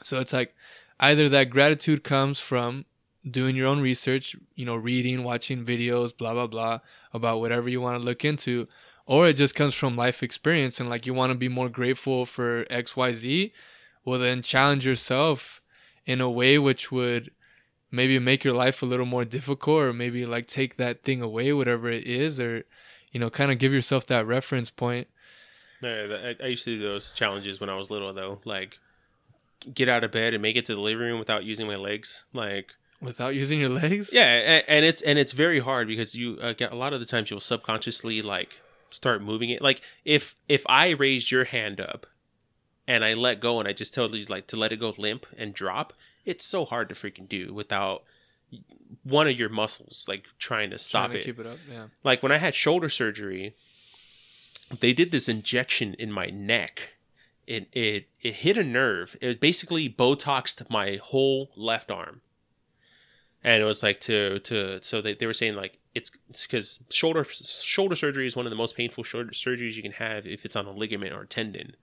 So 0.02 0.18
it's 0.18 0.32
like 0.32 0.54
either 0.98 1.28
that 1.28 1.50
gratitude 1.50 2.02
comes 2.04 2.40
from 2.40 2.86
doing 3.30 3.56
your 3.56 3.66
own 3.66 3.80
research, 3.80 4.36
you 4.54 4.64
know, 4.64 4.76
reading, 4.76 5.24
watching 5.24 5.64
videos, 5.64 6.16
blah, 6.16 6.32
blah, 6.32 6.46
blah, 6.46 6.80
about 7.16 7.40
whatever 7.40 7.68
you 7.68 7.80
want 7.80 8.00
to 8.00 8.04
look 8.04 8.24
into, 8.24 8.68
or 9.06 9.26
it 9.26 9.34
just 9.34 9.54
comes 9.54 9.74
from 9.74 9.96
life 9.96 10.22
experience 10.22 10.78
and 10.78 10.88
like 10.88 11.06
you 11.06 11.14
want 11.14 11.30
to 11.30 11.38
be 11.38 11.48
more 11.48 11.68
grateful 11.68 12.24
for 12.24 12.64
XYZ, 12.66 13.52
well, 14.04 14.20
then 14.20 14.42
challenge 14.42 14.86
yourself 14.86 15.60
in 16.04 16.20
a 16.20 16.30
way 16.30 16.58
which 16.58 16.92
would 16.92 17.30
maybe 17.90 18.18
make 18.18 18.44
your 18.44 18.54
life 18.54 18.82
a 18.82 18.86
little 18.86 19.06
more 19.06 19.24
difficult 19.24 19.82
or 19.82 19.92
maybe 19.92 20.24
like 20.26 20.46
take 20.46 20.76
that 20.76 21.02
thing 21.02 21.22
away, 21.22 21.52
whatever 21.52 21.88
it 21.88 22.06
is, 22.06 22.38
or, 22.38 22.64
you 23.10 23.18
know, 23.18 23.30
kind 23.30 23.50
of 23.50 23.58
give 23.58 23.72
yourself 23.72 24.06
that 24.06 24.26
reference 24.26 24.70
point. 24.70 25.08
Yeah, 25.82 26.32
I 26.42 26.46
used 26.46 26.64
to 26.64 26.78
do 26.78 26.82
those 26.82 27.14
challenges 27.14 27.60
when 27.60 27.70
I 27.70 27.76
was 27.76 27.90
little, 27.90 28.12
though. 28.12 28.40
Like, 28.44 28.78
get 29.72 29.88
out 29.88 30.04
of 30.04 30.12
bed 30.12 30.34
and 30.34 30.42
make 30.42 30.56
it 30.56 30.64
to 30.66 30.74
the 30.74 30.80
living 30.80 31.06
room 31.06 31.18
without 31.18 31.44
using 31.44 31.66
my 31.66 31.76
legs. 31.76 32.24
Like, 32.32 32.74
without 33.00 33.34
using 33.34 33.60
your 33.60 33.68
legs. 33.68 34.12
Yeah, 34.12 34.62
and, 34.68 34.84
it's 34.84 35.02
and 35.02 35.18
it's 35.18 35.32
very 35.32 35.60
hard 35.60 35.88
because 35.88 36.14
you 36.14 36.38
uh, 36.40 36.52
get 36.52 36.72
a 36.72 36.76
lot 36.76 36.92
of 36.92 37.00
the 37.00 37.06
times 37.06 37.30
you'll 37.30 37.40
subconsciously 37.40 38.22
like 38.22 38.60
start 38.90 39.22
moving 39.22 39.50
it. 39.50 39.62
Like 39.62 39.82
if 40.04 40.36
if 40.48 40.64
I 40.68 40.90
raised 40.90 41.30
your 41.30 41.44
hand 41.44 41.80
up 41.80 42.06
and 42.86 43.04
I 43.04 43.14
let 43.14 43.40
go 43.40 43.58
and 43.58 43.68
I 43.68 43.72
just 43.72 43.94
tell 43.94 44.14
you 44.14 44.24
like 44.26 44.46
to 44.48 44.56
let 44.56 44.72
it 44.72 44.80
go 44.80 44.94
limp 44.96 45.26
and 45.36 45.52
drop, 45.54 45.92
it's 46.24 46.44
so 46.44 46.64
hard 46.64 46.88
to 46.88 46.94
freaking 46.94 47.28
do 47.28 47.52
without 47.52 48.02
one 49.02 49.26
of 49.26 49.38
your 49.38 49.48
muscles 49.48 50.06
like 50.08 50.24
trying 50.38 50.70
to 50.70 50.78
stop 50.78 51.10
trying 51.10 51.14
to 51.14 51.18
it. 51.20 51.24
Keep 51.24 51.40
it 51.40 51.46
up, 51.46 51.58
yeah. 51.70 51.86
Like 52.04 52.22
when 52.22 52.32
I 52.32 52.38
had 52.38 52.54
shoulder 52.54 52.88
surgery, 52.88 53.54
they 54.80 54.92
did 54.92 55.10
this 55.10 55.28
injection 55.28 55.94
in 55.94 56.10
my 56.10 56.26
neck. 56.26 56.94
It 57.46 57.68
it 57.72 58.08
it 58.20 58.34
hit 58.34 58.56
a 58.56 58.64
nerve. 58.64 59.16
It 59.20 59.40
basically 59.40 59.88
botoxed 59.88 60.68
my 60.70 60.98
whole 61.02 61.50
left 61.56 61.90
arm 61.90 62.22
and 63.44 63.62
it 63.62 63.66
was 63.66 63.82
like 63.82 64.00
to 64.00 64.38
to 64.40 64.82
so 64.82 65.00
they, 65.00 65.14
they 65.14 65.26
were 65.26 65.34
saying 65.34 65.54
like 65.54 65.78
it's 65.94 66.10
because 66.46 66.84
shoulder 66.90 67.24
shoulder 67.24 67.94
surgery 67.94 68.26
is 68.26 68.36
one 68.36 68.44
of 68.44 68.50
the 68.50 68.56
most 68.56 68.76
painful 68.76 69.02
shoulder 69.02 69.30
surgeries 69.30 69.76
you 69.76 69.82
can 69.82 69.92
have 69.92 70.26
if 70.26 70.44
it's 70.44 70.56
on 70.56 70.66
a 70.66 70.70
ligament 70.70 71.14
or 71.14 71.22
a 71.22 71.26
tendon. 71.26 71.74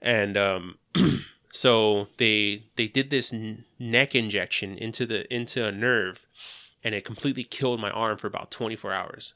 And 0.00 0.36
um 0.36 0.78
so 1.52 2.08
they 2.16 2.64
they 2.76 2.88
did 2.88 3.10
this 3.10 3.32
n- 3.32 3.64
neck 3.78 4.14
injection 4.14 4.78
into 4.78 5.04
the 5.04 5.32
into 5.32 5.64
a 5.64 5.72
nerve 5.72 6.26
and 6.82 6.94
it 6.94 7.04
completely 7.04 7.44
killed 7.44 7.80
my 7.80 7.90
arm 7.90 8.16
for 8.16 8.28
about 8.28 8.50
24 8.50 8.92
hours. 8.92 9.34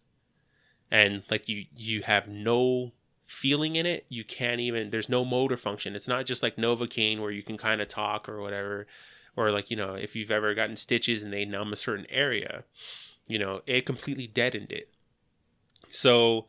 And 0.91 1.22
like 1.30 1.49
you 1.49 1.66
you 1.76 2.03
have 2.03 2.28
no 2.28 2.93
feeling 3.22 3.76
in 3.76 3.85
it. 3.85 4.07
You 4.09 4.24
can't 4.24 4.61
even 4.61 4.89
there's 4.89 5.09
no 5.11 5.22
motor 5.22 5.59
function. 5.59 5.95
It's 5.95 6.09
not 6.09 6.24
just 6.24 6.43
like 6.43 6.57
novocaine 6.57 7.20
where 7.20 7.30
you 7.30 7.43
can 7.43 7.59
kind 7.59 7.83
of 7.83 7.89
talk 7.89 8.26
or 8.26 8.41
whatever 8.41 8.87
or 9.37 9.51
like 9.51 9.70
you 9.70 9.76
know 9.76 9.95
if 9.95 10.14
you've 10.14 10.30
ever 10.30 10.55
gotten 10.55 10.76
stitches 10.76 11.22
and 11.22 11.33
they 11.33 11.45
numb 11.45 11.72
a 11.72 11.76
certain 11.76 12.07
area 12.11 12.64
you 13.26 13.39
know 13.39 13.62
it 13.66 13.87
completely 13.87 14.26
deadened 14.26 14.70
it 14.70 14.89
so 15.91 16.47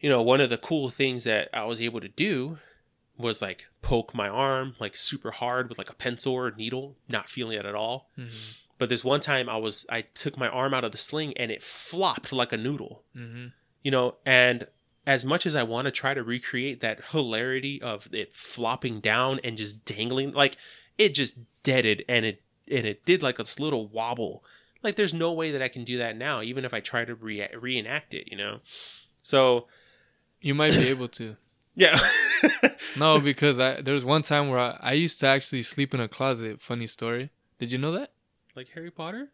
you 0.00 0.08
know 0.08 0.22
one 0.22 0.40
of 0.40 0.50
the 0.50 0.58
cool 0.58 0.88
things 0.88 1.24
that 1.24 1.48
i 1.52 1.64
was 1.64 1.80
able 1.80 2.00
to 2.00 2.08
do 2.08 2.58
was 3.16 3.42
like 3.42 3.66
poke 3.82 4.14
my 4.14 4.28
arm 4.28 4.76
like 4.78 4.96
super 4.96 5.30
hard 5.30 5.68
with 5.68 5.78
like 5.78 5.90
a 5.90 5.94
pencil 5.94 6.32
or 6.32 6.48
a 6.48 6.56
needle 6.56 6.96
not 7.08 7.28
feeling 7.28 7.58
it 7.58 7.66
at 7.66 7.74
all 7.74 8.08
mm-hmm. 8.18 8.30
but 8.78 8.88
this 8.88 9.04
one 9.04 9.20
time 9.20 9.48
i 9.48 9.56
was 9.56 9.86
i 9.90 10.02
took 10.02 10.36
my 10.36 10.48
arm 10.48 10.72
out 10.72 10.84
of 10.84 10.92
the 10.92 10.98
sling 10.98 11.32
and 11.36 11.50
it 11.50 11.62
flopped 11.62 12.32
like 12.32 12.52
a 12.52 12.56
noodle 12.56 13.02
mm-hmm. 13.16 13.46
you 13.82 13.90
know 13.90 14.16
and 14.24 14.66
as 15.08 15.24
much 15.24 15.46
as 15.46 15.54
I 15.54 15.62
want 15.62 15.86
to 15.86 15.90
try 15.90 16.12
to 16.12 16.22
recreate 16.22 16.82
that 16.82 17.00
hilarity 17.12 17.80
of 17.80 18.10
it 18.12 18.36
flopping 18.36 19.00
down 19.00 19.40
and 19.42 19.56
just 19.56 19.82
dangling, 19.86 20.32
like 20.32 20.58
it 20.98 21.14
just 21.14 21.38
deaded 21.62 22.04
and 22.08 22.26
it 22.26 22.42
and 22.70 22.86
it 22.86 23.04
did 23.04 23.22
like 23.22 23.38
this 23.38 23.58
little 23.58 23.86
wobble. 23.86 24.44
Like 24.82 24.96
there's 24.96 25.14
no 25.14 25.32
way 25.32 25.50
that 25.50 25.62
I 25.62 25.68
can 25.68 25.84
do 25.84 25.96
that 25.98 26.16
now, 26.16 26.42
even 26.42 26.64
if 26.64 26.74
I 26.74 26.80
try 26.80 27.04
to 27.04 27.14
re- 27.14 27.48
reenact 27.58 28.12
it. 28.14 28.28
You 28.30 28.36
know, 28.36 28.60
so 29.22 29.66
you 30.40 30.54
might 30.54 30.72
be 30.72 30.88
able 30.88 31.08
to. 31.08 31.36
Yeah. 31.78 31.96
no, 32.98 33.20
because 33.20 33.60
I 33.60 33.80
there 33.80 33.94
was 33.94 34.04
one 34.04 34.22
time 34.22 34.48
where 34.48 34.58
I, 34.58 34.78
I 34.80 34.92
used 34.94 35.20
to 35.20 35.28
actually 35.28 35.62
sleep 35.62 35.94
in 35.94 36.00
a 36.00 36.08
closet. 36.08 36.60
Funny 36.60 36.88
story. 36.88 37.30
Did 37.60 37.70
you 37.70 37.78
know 37.78 37.92
that? 37.92 38.10
Like 38.56 38.70
Harry 38.70 38.90
Potter. 38.90 39.30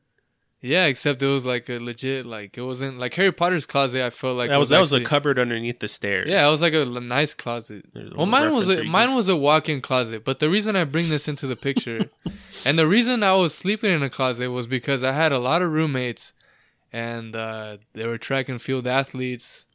Yeah, 0.65 0.87
except 0.87 1.23
it 1.23 1.27
was 1.27 1.45
like 1.45 1.69
a 1.69 1.79
legit 1.79 2.25
like 2.25 2.57
it 2.57 2.63
wasn't 2.63 2.99
like 2.99 3.13
Harry 3.17 3.33
Potter's 3.33 3.67
closet. 3.67 4.03
I 4.03 4.09
felt 4.09 4.39
like 4.39 4.49
that 4.49 4.57
it 4.57 4.59
was 4.59 4.71
that 4.71 4.81
was 4.81 4.95
a 4.95 5.05
cupboard 5.05 5.39
underneath 5.39 5.79
the 5.81 5.89
stairs. 5.89 6.27
Yeah, 6.27 6.49
it 6.49 6.51
was 6.51 6.63
like 6.63 6.73
a 6.73 6.87
nice 6.87 7.35
closet. 7.35 7.85
A 7.95 8.17
Well, 8.17 8.25
mine 8.25 8.55
was 8.55 8.71
a 8.71 8.83
mine 8.83 9.15
was 9.15 9.29
a 9.29 9.37
walk-in 9.37 9.83
closet. 9.83 10.25
But 10.25 10.39
the 10.39 10.49
reason 10.49 10.75
I 10.75 10.85
bring 10.85 11.11
this 11.11 11.29
into 11.29 11.47
the 11.47 11.55
picture, 11.55 12.09
and 12.65 12.79
the 12.79 12.87
reason 12.87 13.23
I 13.23 13.35
was 13.35 13.55
sleeping 13.55 13.93
in 13.93 14.03
a 14.03 14.09
closet 14.09 14.49
was 14.49 14.67
because 14.67 15.05
I 15.05 15.13
had 15.13 15.33
a 15.33 15.39
lot 15.39 15.61
of 15.61 15.71
roommates, 15.71 16.33
and 16.91 17.37
uh, 17.37 17.77
they 17.93 18.07
were 18.07 18.17
track 18.17 18.49
and 18.49 18.61
field 18.61 18.87
athletes, 18.87 19.67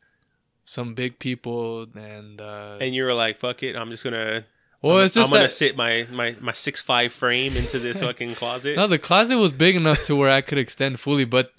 some 0.65 0.95
big 0.95 1.19
people, 1.19 1.85
and 1.93 2.41
uh, 2.41 2.79
And 2.81 2.95
you 2.95 3.03
were 3.03 3.13
like, 3.13 3.37
"Fuck 3.37 3.61
it, 3.61 3.75
I'm 3.75 3.91
just 3.91 4.03
gonna." 4.03 4.45
Well, 4.81 4.97
I'm, 4.97 5.05
it's 5.05 5.13
just 5.13 5.31
I'm 5.31 5.37
gonna 5.37 5.49
sit 5.49 5.75
my 5.75 6.07
my 6.11 6.35
my 6.39 6.51
six 6.51 6.81
five 6.81 7.11
frame 7.11 7.55
into 7.57 7.79
this 7.79 7.99
fucking 8.01 8.35
closet. 8.35 8.75
no, 8.75 8.87
the 8.87 8.99
closet 8.99 9.37
was 9.37 9.51
big 9.51 9.75
enough 9.75 10.03
to 10.05 10.15
where 10.15 10.29
I 10.29 10.41
could 10.41 10.57
extend 10.57 10.99
fully, 10.99 11.25
but. 11.25 11.53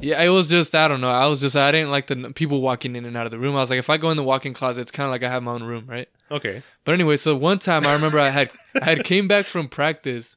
Yeah, 0.00 0.20
it 0.20 0.28
was 0.30 0.48
just 0.48 0.74
I 0.74 0.88
don't 0.88 1.00
know. 1.00 1.08
I 1.08 1.28
was 1.28 1.40
just 1.40 1.54
I 1.54 1.70
didn't 1.70 1.92
like 1.92 2.08
the 2.08 2.32
people 2.34 2.60
walking 2.60 2.96
in 2.96 3.04
and 3.04 3.16
out 3.16 3.26
of 3.26 3.30
the 3.30 3.38
room. 3.38 3.54
I 3.54 3.60
was 3.60 3.70
like, 3.70 3.78
if 3.78 3.88
I 3.88 3.96
go 3.96 4.10
in 4.10 4.16
the 4.16 4.24
walk-in 4.24 4.52
closet, 4.52 4.80
it's 4.80 4.90
kind 4.90 5.06
of 5.06 5.12
like 5.12 5.22
I 5.22 5.28
have 5.30 5.44
my 5.44 5.52
own 5.52 5.62
room, 5.62 5.86
right? 5.86 6.08
Okay. 6.32 6.64
But 6.84 6.92
anyway, 6.92 7.16
so 7.16 7.36
one 7.36 7.60
time 7.60 7.86
I 7.86 7.92
remember 7.92 8.18
I 8.18 8.30
had 8.30 8.50
I 8.82 8.84
had 8.84 9.04
came 9.04 9.28
back 9.28 9.44
from 9.44 9.68
practice, 9.68 10.36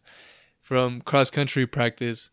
from 0.62 1.02
cross 1.02 1.32
country 1.32 1.66
practice, 1.66 2.30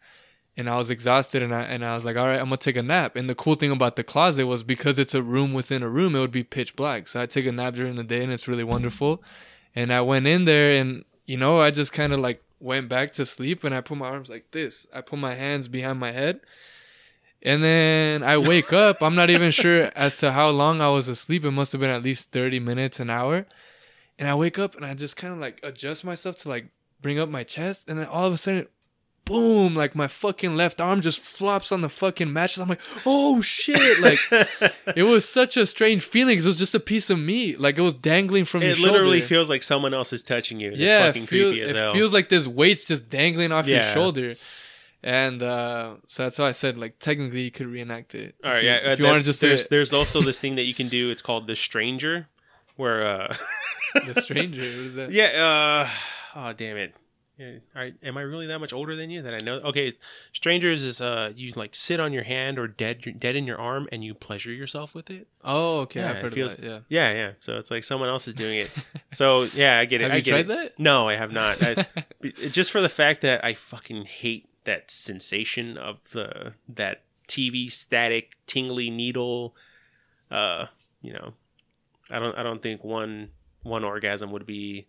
and 0.57 0.69
I 0.69 0.77
was 0.77 0.91
exhausted 0.91 1.43
and 1.43 1.55
I 1.55 1.63
and 1.63 1.85
I 1.85 1.95
was 1.95 2.05
like, 2.05 2.17
all 2.17 2.27
right, 2.27 2.39
I'm 2.39 2.47
gonna 2.47 2.59
take 2.59 2.77
a 2.77 2.83
nap. 2.83 3.17
And 3.17 3.29
the 3.29 3.35
cool 3.35 3.55
thing 3.55 3.71
about 3.71 3.97
the 3.97 4.05
closet 4.05 4.47
was 4.47 4.63
because 4.63 4.99
it's 4.99 5.15
a 5.15 5.23
room 5.23 5.53
within 5.53 5.83
a 5.83 5.89
room, 5.89 6.15
it 6.15 6.21
would 6.21 6.31
be 6.31 6.45
pitch 6.45 6.77
black. 6.77 7.09
So 7.09 7.21
I 7.21 7.27
take 7.27 7.47
a 7.47 7.53
nap 7.53 7.75
during 7.75 7.95
the 7.95 8.05
day 8.05 8.23
and 8.23 8.33
it's 8.33 8.47
really 8.47 8.65
wonderful. 8.65 9.23
And 9.75 9.93
I 9.93 10.01
went 10.01 10.27
in 10.27 10.45
there 10.45 10.81
and 10.81 11.05
you 11.27 11.37
know 11.37 11.59
I 11.59 11.71
just 11.71 11.93
kind 11.93 12.13
of 12.13 12.21
like 12.21 12.43
went 12.61 12.89
back 12.89 13.13
to 13.13 13.27
sleep 13.27 13.65
and 13.65 13.75
I 13.75 13.81
put 13.81 13.99
my 13.99 14.09
arms 14.09 14.31
like 14.31 14.51
this. 14.51 14.87
I 14.93 15.01
put 15.01 15.19
my 15.19 15.35
hands 15.35 15.69
behind 15.69 16.01
my 16.01 16.13
head. 16.13 16.41
And 17.43 17.63
then 17.63 18.23
I 18.23 18.39
wake 18.39 18.73
up. 18.73 19.03
I'm 19.03 19.15
not 19.15 19.29
even 19.29 19.51
sure 19.51 19.93
as 19.95 20.17
to 20.19 20.33
how 20.33 20.49
long 20.49 20.81
I 20.81 20.89
was 20.89 21.09
asleep. 21.09 21.45
It 21.45 21.51
must 21.51 21.73
have 21.73 21.81
been 21.81 21.91
at 21.91 22.03
least 22.03 22.33
30 22.33 22.59
minutes, 22.59 23.01
an 23.01 23.11
hour. 23.11 23.47
And 24.19 24.29
I 24.29 24.35
wake 24.35 24.59
up 24.59 24.75
and 24.75 24.87
I 24.87 24.95
just 24.95 25.19
kind 25.19 25.35
of 25.35 25.41
like 25.41 25.61
adjust 25.63 26.05
myself 26.05 26.37
to 26.39 26.49
like 26.49 26.69
bring 27.03 27.19
up 27.19 27.29
my 27.29 27.45
chest. 27.45 27.85
And 27.87 27.99
then 27.99 28.07
all 28.07 28.27
of 28.27 28.33
a 28.33 28.39
sudden, 28.39 28.67
boom, 29.25 29.75
like 29.75 29.95
my 29.95 30.07
fucking 30.07 30.57
left 30.57 30.81
arm 30.81 31.01
just 31.01 31.19
flops 31.21 31.73
on 31.73 31.81
the 31.81 31.89
fucking 31.89 32.33
mattress. 32.33 32.59
I'm 32.61 32.69
like, 32.69 32.81
oh 33.07 33.41
shit. 33.41 34.01
Like 34.01 34.19
it 34.97 35.05
was 35.05 35.29
such 35.29 35.57
a 35.57 35.67
strange 35.67 36.03
feeling 36.05 36.39
it 36.39 36.45
was 36.45 36.57
just 36.57 36.75
a 36.75 36.81
piece 36.81 37.11
of 37.11 37.19
meat. 37.19 37.59
Like 37.61 37.79
it 37.79 37.83
was 37.83 37.95
dangling 37.95 38.45
from 38.45 38.63
It 38.63 38.79
your 38.79 38.89
literally 38.91 39.19
shoulder. 39.21 39.27
feels 39.35 39.51
like 39.51 39.63
someone 39.63 39.95
else 39.95 40.13
is 40.13 40.23
touching 40.23 40.61
you. 40.61 40.71
It's 40.71 40.79
yeah, 40.79 41.07
fucking 41.07 41.25
it, 41.25 41.29
feel- 41.29 41.51
creepy 41.53 41.63
as 41.63 41.77
it 41.77 41.93
feels 41.93 42.13
like 42.13 42.29
this 42.29 42.47
weights 42.47 42.85
just 42.85 43.09
dangling 43.09 43.53
off 43.53 43.67
your 43.67 43.79
Yeah. 43.79 43.93
shoulder. 43.93 44.35
And 45.03 45.43
uh, 45.43 45.97
so 46.07 46.23
that's 46.23 46.39
why 46.39 46.47
I 46.49 46.53
said 46.53 46.79
like 46.79 46.99
technically 46.99 47.43
you 47.43 47.51
could 47.51 47.67
reenact 47.67 48.15
it. 48.15 48.35
All 48.43 48.51
right, 48.51 48.59
if 48.59 48.63
you, 48.65 48.69
yeah. 48.71 48.77
uh, 48.77 48.93
if 48.93 48.99
you 49.01 49.05
want 49.07 49.21
to 49.21 49.27
just 49.27 49.41
there's 49.43 49.67
there's 49.69 49.93
also 49.93 50.23
this 50.23 50.41
thing 50.43 50.55
that 50.55 50.63
you 50.65 50.73
can 50.73 50.89
do. 50.89 51.11
It's 51.11 51.21
called 51.21 51.47
the 51.47 51.57
stranger, 51.57 52.29
where 52.77 53.07
uh, 53.07 53.35
the 54.07 54.21
stranger. 54.23 54.61
What 54.61 54.69
is 54.71 54.95
that? 54.95 55.11
yeah. 55.13 55.87
Uh, 56.37 56.39
oh 56.49 56.53
damn 56.55 56.79
it. 56.79 56.95
Right, 57.75 57.95
am 58.03 58.17
I 58.17 58.21
really 58.21 58.47
that 58.47 58.61
much 58.61 58.73
older 58.73 58.95
than 58.95 59.11
you 59.11 59.21
that 59.23 59.35
I 59.35 59.39
know? 59.39 59.55
Okay, 59.57 59.95
strangers 60.33 60.85
is 60.85 61.01
uh 61.01 61.33
you 61.35 61.53
like 61.57 61.75
sit 61.75 61.99
on 61.99 62.13
your 62.13 62.23
hand 62.23 62.59
or 62.61 62.69
dead 62.69 63.17
dead 63.19 63.35
in 63.35 63.45
your 63.45 63.59
arm 63.59 63.89
and 63.91 64.05
you 64.05 64.15
pleasure 64.15 64.53
yourself 64.53 64.95
with 64.95 65.11
it. 65.11 65.27
Oh, 65.43 65.81
okay. 65.81 66.01
Yeah, 66.01 66.11
I've 66.11 66.17
it 66.17 66.23
heard 66.23 66.35
feels- 66.35 66.53
of 66.55 66.61
that. 66.61 66.67
Yeah. 66.67 66.79
Yeah, 66.89 67.13
yeah. 67.13 67.33
So 67.41 67.59
it's 67.59 67.71
like 67.73 67.83
someone 67.83 68.09
else 68.09 68.29
is 68.29 68.35
doing 68.35 68.59
it. 68.61 68.71
So 69.13 69.43
yeah, 69.55 69.79
I 69.79 69.85
get 69.85 70.01
it. 70.01 70.05
Have 70.05 70.13
I 70.13 70.17
you 70.17 70.23
get 70.23 70.31
tried 70.31 70.41
it. 70.41 70.49
that? 70.77 70.79
No, 70.83 71.09
I 71.09 71.15
have 71.15 71.31
not. 71.33 71.59
I, 71.63 71.87
just 72.51 72.73
for 72.73 72.81
the 72.81 72.89
fact 72.89 73.21
that 73.21 73.45
I 73.45 73.55
fucking 73.55 74.07
hate 74.07 74.49
that 74.65 74.91
sensation 74.91 75.77
of 75.77 76.01
the 76.11 76.55
that 76.69 77.03
TV 77.29 77.71
static 77.71 78.31
tingly 78.49 78.91
needle. 78.91 79.55
Uh, 80.33 80.67
you 81.01 81.13
know, 81.13 81.35
I 82.11 82.19
don't. 82.19 82.37
I 82.37 82.43
don't 82.43 82.61
think 82.61 82.83
one 82.83 83.31
one 83.63 83.85
orgasm 83.85 84.33
would 84.33 84.47
be 84.47 84.87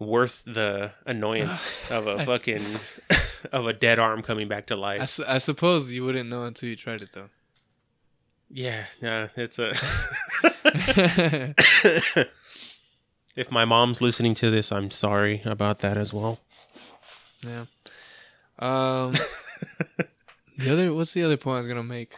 worth 0.00 0.42
the 0.44 0.92
annoyance 1.06 1.80
of 1.90 2.08
a 2.08 2.24
fucking 2.24 2.64
of 3.52 3.66
a 3.66 3.72
dead 3.72 4.00
arm 4.00 4.22
coming 4.22 4.48
back 4.48 4.66
to 4.66 4.74
I, 4.74 4.78
life. 4.78 5.08
su- 5.08 5.24
I 5.28 5.38
suppose 5.38 5.92
you 5.92 6.04
wouldn't 6.04 6.28
know 6.28 6.44
until 6.44 6.68
you 6.68 6.74
tried 6.74 7.02
it 7.02 7.12
though. 7.12 7.28
Yeah, 8.52 8.86
no, 9.00 9.28
it's 9.36 9.60
a. 9.60 9.74
if 13.36 13.50
my 13.50 13.64
mom's 13.64 14.00
listening 14.00 14.34
to 14.34 14.50
this, 14.50 14.72
I'm 14.72 14.90
sorry 14.90 15.40
about 15.44 15.78
that 15.80 15.96
as 15.96 16.12
well. 16.12 16.40
yeah. 17.46 17.66
Um. 18.58 19.14
the 20.58 20.72
other, 20.72 20.92
what's 20.92 21.14
the 21.14 21.22
other 21.22 21.36
point 21.36 21.54
I 21.54 21.58
was 21.58 21.66
gonna 21.68 21.84
make? 21.84 22.16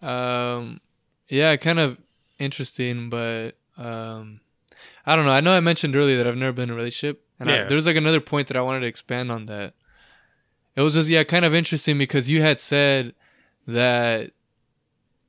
Um, 0.00 0.80
yeah, 1.28 1.56
kind 1.56 1.78
of 1.78 1.98
interesting, 2.38 3.10
but 3.10 3.52
um, 3.76 4.40
I 5.06 5.16
don't 5.16 5.24
know. 5.24 5.32
I 5.32 5.40
know 5.40 5.52
I 5.52 5.60
mentioned 5.60 5.96
earlier 5.96 6.16
that 6.18 6.26
I've 6.26 6.36
never 6.36 6.52
been 6.52 6.64
in 6.68 6.70
a 6.70 6.76
relationship, 6.76 7.24
and 7.40 7.50
I, 7.50 7.56
Yeah. 7.56 7.64
there's 7.64 7.86
like 7.86 7.96
another 7.96 8.20
point 8.20 8.48
that 8.48 8.56
I 8.56 8.60
wanted 8.62 8.80
to 8.80 8.86
expand 8.86 9.30
on 9.32 9.46
that. 9.46 9.74
It 10.76 10.80
was 10.82 10.94
just 10.94 11.08
yeah, 11.10 11.24
kind 11.24 11.44
of 11.44 11.54
interesting 11.54 11.98
because 11.98 12.28
you 12.30 12.40
had 12.40 12.58
said 12.58 13.14
that 13.66 14.30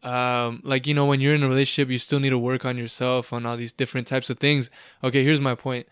um 0.02 0.62
like 0.66 0.86
you 0.86 0.94
know 0.94 1.06
when 1.06 1.22
you're 1.22 1.34
in 1.36 1.44
a 1.44 1.48
relationship 1.48 1.90
you 1.90 1.98
still 1.98 2.20
need 2.20 2.32
to 2.32 2.38
work 2.38 2.66
on 2.66 2.78
yourself 2.78 3.32
on 3.32 3.46
all 3.46 3.56
these 3.56 3.72
different 3.72 4.06
types 4.06 4.30
of 4.30 4.38
things 4.38 4.70
okay 5.02 5.24
here's 5.24 5.40
my 5.40 5.56
point 5.56 5.88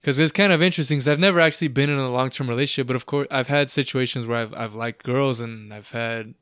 because 0.00 0.18
it's 0.18 0.32
kind 0.32 0.52
of 0.52 0.62
interesting 0.62 0.96
because 0.96 1.08
i've 1.08 1.18
never 1.18 1.38
actually 1.38 1.68
been 1.68 1.90
in 1.90 1.98
a 1.98 2.08
long-term 2.08 2.48
relationship 2.48 2.86
but 2.86 2.96
of 2.96 3.04
course 3.04 3.26
i've 3.30 3.48
had 3.48 3.68
situations 3.68 4.24
where 4.26 4.38
i've, 4.38 4.54
I've 4.54 4.74
liked 4.74 5.02
girls 5.04 5.40
and 5.40 5.74
i've 5.74 5.90
had 5.90 6.32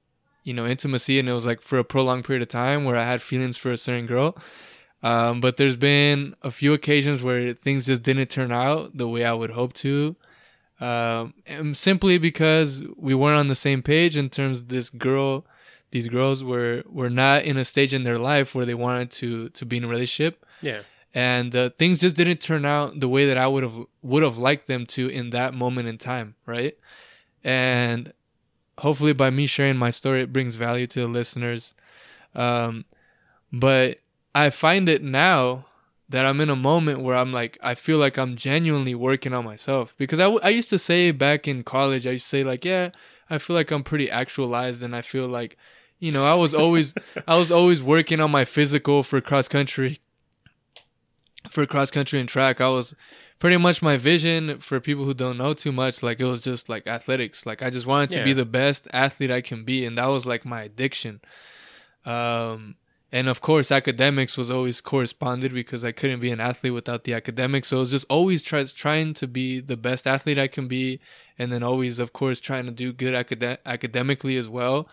you 0.45 0.55
know 0.55 0.67
intimacy 0.67 1.19
and 1.19 1.29
it 1.29 1.33
was 1.33 1.47
like 1.47 1.61
for 1.63 1.79
a 1.79 1.85
prolonged 1.85 2.27
period 2.27 2.43
of 2.43 2.49
time 2.49 2.85
where 2.85 2.97
i 2.97 3.05
had 3.05 3.21
feelings 3.21 3.57
for 3.57 3.73
a 3.73 3.77
certain 3.77 4.07
girl 4.07 4.37
um, 5.05 5.41
but 5.41 5.57
there's 5.57 5.77
been 5.77 6.35
a 6.43 6.51
few 6.51 6.73
occasions 6.73 7.23
where 7.23 7.55
things 7.55 7.85
just 7.85 8.03
didn't 8.03 8.27
turn 8.27 8.51
out 8.51 8.97
the 8.97 9.07
way 9.07 9.25
i 9.25 9.33
would 9.33 9.51
hope 9.51 9.73
to 9.73 10.17
um, 10.81 11.35
and 11.47 11.77
simply 11.77 12.19
because 12.19 12.83
we 12.97 13.15
weren't 13.15 13.39
on 13.39 13.49
the 13.49 13.55
same 13.55 13.83
page 13.83 14.17
in 14.17 14.29
terms 14.29 14.61
of 14.61 14.69
this 14.69 14.91
girl 14.91 15.47
these 15.93 16.09
girls 16.09 16.43
were 16.43 16.83
were 16.87 17.11
not 17.11 17.45
in 17.45 17.57
a 17.57 17.65
stage 17.65 17.95
in 17.95 18.03
their 18.03 18.17
life 18.17 18.55
where 18.55 18.65
they 18.65 18.75
wanted 18.75 19.11
to 19.11 19.49
to 19.51 19.65
be 19.65 19.77
in 19.77 19.85
a 19.85 19.89
relationship 19.89 20.45
Yeah, 20.61 20.81
and 21.15 21.55
uh, 21.55 21.71
things 21.79 22.01
just 22.01 22.17
didn't 22.17 22.41
turn 22.41 22.65
out 22.65 22.99
the 22.99 23.09
way 23.09 23.27
that 23.27 23.39
I 23.39 23.47
would 23.47 23.63
have 23.63 23.77
would 24.03 24.25
have 24.25 24.37
liked 24.37 24.67
them 24.67 24.85
to 24.87 25.09
in 25.09 25.31
that 25.31 25.55
moment 25.55 25.87
in 25.87 25.97
time, 25.97 26.35
right? 26.45 26.77
And 27.45 28.13
hopefully, 28.79 29.13
by 29.13 29.31
me 29.31 29.47
sharing 29.47 29.77
my 29.77 29.91
story, 29.91 30.23
it 30.23 30.33
brings 30.33 30.57
value 30.57 30.89
to 30.89 31.01
the 31.01 31.07
listeners. 31.07 31.75
Um, 32.35 32.85
but 33.53 33.99
I 34.35 34.51
find 34.51 34.89
it 34.89 35.03
now 35.03 35.67
that 36.09 36.27
I'm 36.27 36.41
in 36.41 36.51
a 36.51 36.57
moment 36.57 37.01
where 37.01 37.17
I'm 37.17 37.33
like, 37.33 37.59
I 37.63 37.75
feel 37.75 37.99
like 37.99 38.19
I'm 38.19 38.37
genuinely 38.37 38.95
working 38.95 39.33
on 39.33 39.45
myself 39.45 39.95
because 39.97 40.21
I, 40.21 40.25
w- 40.25 40.41
I 40.43 40.51
used 40.51 40.71
to 40.71 40.79
say 40.79 41.11
back 41.11 41.49
in 41.49 41.63
college, 41.63 42.07
I 42.07 42.13
used 42.13 42.27
to 42.27 42.31
say 42.31 42.45
like, 42.45 42.65
yeah, 42.65 42.91
I 43.31 43.39
feel 43.39 43.57
like 43.57 43.71
I'm 43.71 43.83
pretty 43.83 44.11
actualized 44.11 44.83
and 44.83 44.95
I 44.95 45.01
feel 45.01 45.27
like, 45.27 45.57
you 45.99 46.13
know, 46.13 46.27
I 46.27 46.35
was 46.35 46.55
always, 46.55 46.95
I 47.27 47.39
was 47.39 47.51
always 47.51 47.83
working 47.83 48.21
on 48.21 48.31
my 48.31 48.45
physical 48.45 49.03
for 49.03 49.21
cross 49.21 49.49
country 49.49 50.01
for 51.51 51.67
cross 51.67 51.91
country 51.91 52.21
and 52.21 52.29
track, 52.29 52.61
I 52.61 52.69
was 52.69 52.95
pretty 53.39 53.57
much 53.57 53.83
my 53.83 53.97
vision 53.97 54.59
for 54.61 54.81
people 54.81 55.05
who 55.05 55.15
don't 55.15 55.37
know 55.37 55.53
too 55.55 55.73
much. 55.73 56.03
Like 56.03 56.21
it 56.21 56.25
was 56.25 56.43
just 56.43 56.69
like 56.69 56.87
athletics. 56.87 57.47
Like 57.47 57.63
I 57.63 57.71
just 57.71 57.87
wanted 57.87 58.11
to 58.11 58.19
be 58.25 58.33
the 58.33 58.45
best 58.47 58.89
athlete 58.93 59.31
I 59.31 59.41
can 59.41 59.65
be, 59.65 59.85
and 59.85 59.99
that 59.99 60.07
was 60.07 60.27
like 60.27 60.45
my 60.45 60.63
addiction. 60.63 61.21
Um, 62.05 62.77
and 63.15 63.29
of 63.29 63.41
course, 63.41 63.71
academics 63.71 64.37
was 64.37 64.51
always 64.51 64.81
corresponded 64.81 65.55
because 65.55 65.85
I 65.85 65.93
couldn't 65.93 66.19
be 66.19 66.33
an 66.33 66.41
athlete 66.41 66.75
without 66.75 67.05
the 67.05 67.15
academics. 67.15 67.69
So 67.69 67.77
it 67.77 67.81
was 67.81 67.91
just 67.93 68.07
always 68.11 68.43
try, 68.43 68.65
trying 68.65 69.15
to 69.15 69.29
be 69.29 69.61
the 69.61 69.77
best 69.77 70.05
athlete 70.05 70.37
I 70.37 70.49
can 70.49 70.67
be, 70.67 70.99
and 71.39 71.53
then 71.53 71.63
always, 71.63 72.01
of 72.01 72.13
course, 72.13 72.41
trying 72.41 72.65
to 72.65 72.73
do 72.73 72.93
good 72.93 73.15
acad- 73.15 73.59
academically 73.65 74.37
as 74.37 74.49
well. 74.49 74.89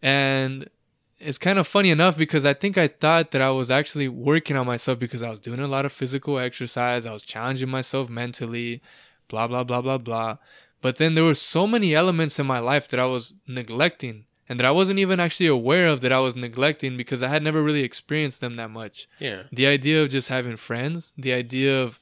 And 0.00 0.70
it's 1.18 1.38
kind 1.38 1.58
of 1.58 1.66
funny 1.66 1.90
enough 1.90 2.16
because 2.16 2.46
I 2.46 2.54
think 2.54 2.78
I 2.78 2.86
thought 2.86 3.32
that 3.32 3.42
I 3.42 3.50
was 3.50 3.68
actually 3.68 4.06
working 4.06 4.56
on 4.56 4.68
myself 4.68 5.00
because 5.00 5.24
I 5.24 5.30
was 5.30 5.40
doing 5.40 5.58
a 5.58 5.66
lot 5.66 5.84
of 5.84 5.90
physical 5.90 6.38
exercise. 6.38 7.04
I 7.04 7.12
was 7.12 7.24
challenging 7.24 7.68
myself 7.68 8.08
mentally, 8.08 8.80
blah, 9.26 9.48
blah, 9.48 9.64
blah, 9.64 9.82
blah, 9.82 9.98
blah. 9.98 10.36
But 10.80 10.98
then 10.98 11.14
there 11.14 11.24
were 11.24 11.34
so 11.34 11.66
many 11.66 11.96
elements 11.96 12.38
in 12.38 12.46
my 12.46 12.60
life 12.60 12.86
that 12.90 13.00
I 13.00 13.06
was 13.06 13.34
neglecting 13.48 14.26
and 14.48 14.58
that 14.58 14.66
I 14.66 14.70
wasn't 14.70 14.98
even 14.98 15.20
actually 15.20 15.46
aware 15.46 15.88
of 15.88 16.00
that 16.02 16.12
I 16.12 16.18
was 16.20 16.36
neglecting 16.36 16.96
because 16.96 17.22
I 17.22 17.28
had 17.28 17.42
never 17.42 17.62
really 17.62 17.82
experienced 17.82 18.40
them 18.40 18.56
that 18.56 18.70
much. 18.70 19.08
yeah, 19.18 19.44
The 19.52 19.66
idea 19.66 20.02
of 20.02 20.10
just 20.10 20.28
having 20.28 20.56
friends, 20.56 21.12
the 21.16 21.32
idea 21.32 21.82
of 21.82 21.98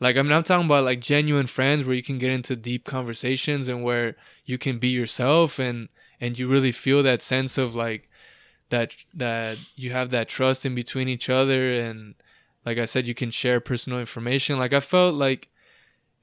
like 0.00 0.16
I 0.16 0.22
mean 0.22 0.32
I'm 0.32 0.42
talking 0.42 0.66
about 0.66 0.84
like 0.84 1.00
genuine 1.00 1.46
friends 1.46 1.84
where 1.84 1.94
you 1.94 2.02
can 2.02 2.18
get 2.18 2.32
into 2.32 2.56
deep 2.56 2.84
conversations 2.84 3.68
and 3.68 3.84
where 3.84 4.16
you 4.44 4.58
can 4.58 4.78
be 4.78 4.88
yourself 4.88 5.58
and 5.58 5.88
and 6.20 6.38
you 6.38 6.48
really 6.48 6.72
feel 6.72 7.02
that 7.02 7.22
sense 7.22 7.56
of 7.58 7.74
like 7.74 8.08
that 8.70 8.96
that 9.14 9.58
you 9.76 9.90
have 9.92 10.10
that 10.10 10.28
trust 10.28 10.64
in 10.66 10.74
between 10.74 11.08
each 11.08 11.28
other 11.28 11.72
and 11.72 12.14
like 12.64 12.78
I 12.78 12.84
said 12.86 13.06
you 13.06 13.14
can 13.14 13.30
share 13.30 13.60
personal 13.60 14.00
information 14.00 14.58
like 14.58 14.72
I 14.72 14.80
felt 14.80 15.14
like 15.14 15.48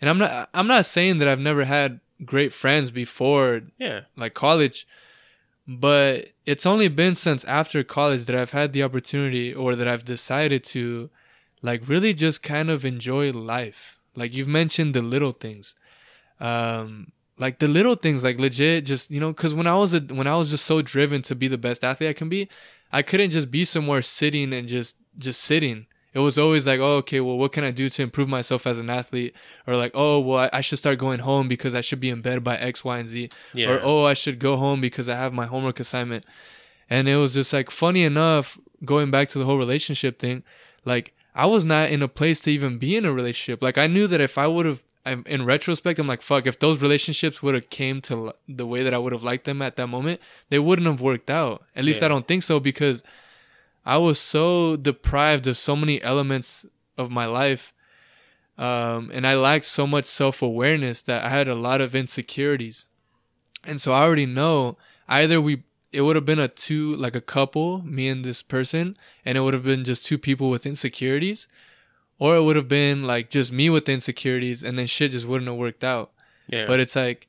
and 0.01 0.09
I'm 0.09 0.17
not 0.17 0.49
I'm 0.53 0.67
not 0.67 0.86
saying 0.86 1.20
that 1.20 1.28
I've 1.28 1.39
never 1.39 1.63
had 1.65 1.99
great 2.26 2.51
friends 2.51 2.91
before 2.91 3.61
Yeah. 3.78 4.01
like 4.17 4.34
college 4.34 4.86
but 5.70 6.30
it's 6.47 6.65
only 6.65 6.88
been 6.88 7.13
since 7.13 7.45
after 7.45 7.84
college 7.84 8.26
that 8.26 8.36
I've 8.36 8.53
had 8.53 8.74
the 8.74 8.82
opportunity 8.82 9.53
or 9.53 9.76
that 9.76 9.88
I've 9.88 10.03
decided 10.03 10.63
to 10.63 11.11
like 11.61 11.88
really 11.88 12.11
just 12.11 12.41
kind 12.41 12.72
of 12.72 12.84
enjoy 12.84 13.32
life. 13.32 13.99
Like 14.15 14.34
you've 14.34 14.47
mentioned 14.47 14.95
the 14.95 15.03
little 15.03 15.32
things. 15.32 15.76
Um 16.39 17.11
like 17.38 17.59
the 17.59 17.67
little 17.67 17.93
things 17.93 18.24
like 18.24 18.39
legit 18.39 18.84
just, 18.84 19.11
you 19.11 19.20
know, 19.20 19.32
cuz 19.32 19.53
when 19.53 19.67
I 19.67 19.76
was 19.76 19.93
a, 19.93 19.99
when 19.99 20.26
I 20.26 20.36
was 20.38 20.49
just 20.49 20.65
so 20.65 20.82
driven 20.82 21.22
to 21.22 21.36
be 21.36 21.47
the 21.47 21.57
best 21.59 21.84
athlete 21.84 22.09
I 22.09 22.13
can 22.13 22.30
be, 22.30 22.49
I 22.91 23.03
couldn't 23.03 23.30
just 23.30 23.51
be 23.51 23.63
somewhere 23.63 24.01
sitting 24.01 24.51
and 24.53 24.67
just 24.67 24.97
just 25.20 25.39
sitting. 25.39 25.86
It 26.14 26.20
was 26.20 26.39
always 26.39 26.66
like, 26.66 26.80
oh, 26.80 26.95
okay, 26.97 27.20
well, 27.20 27.38
what 27.38 27.51
can 27.51 27.64
I 27.64 27.70
do 27.72 27.88
to 27.88 28.01
improve 28.01 28.28
myself 28.28 28.66
as 28.66 28.80
an 28.80 28.89
athlete? 28.89 29.36
Or 29.68 29.76
like, 29.76 29.91
oh, 29.93 30.20
well, 30.20 30.39
I, 30.39 30.49
I 30.57 30.62
should 30.62 30.80
start 30.80 30.97
going 30.97 31.20
home 31.20 31.47
because 31.47 31.76
I 31.76 31.82
should 31.82 31.99
be 31.99 32.10
in 32.10 32.22
bed 32.22 32.43
by 32.43 32.57
X, 32.57 32.84
Y, 32.84 32.97
and 32.97 33.07
Z 33.07 33.30
Yeah. 33.53 33.70
or 33.70 33.80
oh 33.84 34.05
i 34.05 34.14
should 34.16 34.39
go 34.39 34.57
home 34.57 34.82
because 34.82 35.07
i 35.07 35.16
have 35.16 35.34
my 35.34 35.45
homework 35.45 35.80
assignment 35.80 36.26
and 36.89 37.07
it 37.07 37.16
was 37.18 37.34
just 37.36 37.53
like 37.53 37.70
funny 37.70 38.03
enough 38.03 38.57
going 38.84 39.12
back 39.12 39.30
to 39.30 39.38
the 39.39 39.45
whole 39.45 39.57
relationship 39.57 40.18
thing 40.20 40.41
like 40.86 41.14
i 41.36 41.45
was 41.45 41.64
not 41.66 41.89
in 41.91 42.01
a 42.01 42.07
place 42.07 42.39
to 42.41 42.49
even 42.51 42.78
be 42.80 42.95
in 42.95 43.05
a 43.05 43.14
relationship 43.14 43.62
like 43.62 43.78
i 43.78 43.86
knew 43.88 44.07
that 44.07 44.20
if 44.22 44.38
i 44.38 44.47
would 44.47 44.66
have 44.66 44.84
in 45.26 45.45
retrospect 45.45 45.99
i'm 45.99 46.07
like 46.07 46.22
fuck 46.22 46.45
if 46.47 46.57
those 46.60 46.82
relationships 46.82 47.41
would 47.43 47.53
have 47.55 47.70
came 47.70 48.01
to 48.01 48.34
the 48.47 48.66
way 48.66 48.82
that 48.84 48.93
i 48.93 48.97
would 48.97 49.14
have 49.14 49.24
liked 49.24 49.45
them 49.45 49.62
at 49.62 49.76
that 49.76 49.88
moment 49.88 50.20
they 50.49 50.60
wouldn't 50.60 50.88
have 50.88 51.01
worked 51.01 51.30
out 51.30 51.64
at 51.76 51.84
least 51.84 52.01
Yeah. 52.01 52.05
i 52.07 52.10
don't 52.10 52.28
think 52.28 52.43
so 52.43 52.60
because 52.60 53.03
i 53.86 53.98
was 53.98 54.20
so 54.20 54.76
deprived 54.76 55.48
of 55.48 55.58
so 55.58 55.76
many 55.76 56.02
elements 56.02 56.66
of 56.98 57.10
my 57.10 57.26
life 57.26 57.74
um, 58.60 59.10
and 59.14 59.26
I 59.26 59.36
lacked 59.36 59.64
so 59.64 59.88
much 59.88 60.04
self 60.04 60.42
awareness 60.42 61.02
that 61.04 61.24
I 61.24 61.30
had 61.30 61.48
a 61.48 61.56
lot 61.56 61.80
of 61.80 61.96
insecurities. 61.96 62.88
And 63.64 63.80
so 63.80 63.94
I 63.94 64.04
already 64.04 64.26
know 64.26 64.78
either 65.08 65.40
we 65.40 65.64
it 65.94 66.02
would 66.02 66.18
have 66.18 66.26
been 66.26 66.40
a 66.40 66.50
two 66.50 66.94
like 66.98 67.16
a 67.16 67.22
couple, 67.22 67.82
me 67.84 68.10
and 68.10 68.24
this 68.24 68.42
person, 68.42 68.98
and 69.24 69.38
it 69.38 69.42
would 69.42 69.54
have 69.54 69.64
been 69.64 69.86
just 69.86 70.06
two 70.06 70.18
people 70.18 70.50
with 70.50 70.66
insecurities, 70.66 71.48
or 72.20 72.36
it 72.36 72.44
would 72.44 72.58
have 72.58 72.68
been 72.68 73.06
like 73.06 73.30
just 73.30 73.54
me 73.54 73.70
with 73.70 73.88
insecurities, 73.88 74.62
and 74.62 74.78
then 74.78 74.88
shit 74.88 75.12
just 75.12 75.26
wouldn't 75.26 75.50
have 75.50 75.58
worked 75.58 75.86
out. 75.86 76.12
Yeah. 76.48 76.68
But 76.68 76.82
it's 76.82 76.98
like, 76.98 77.29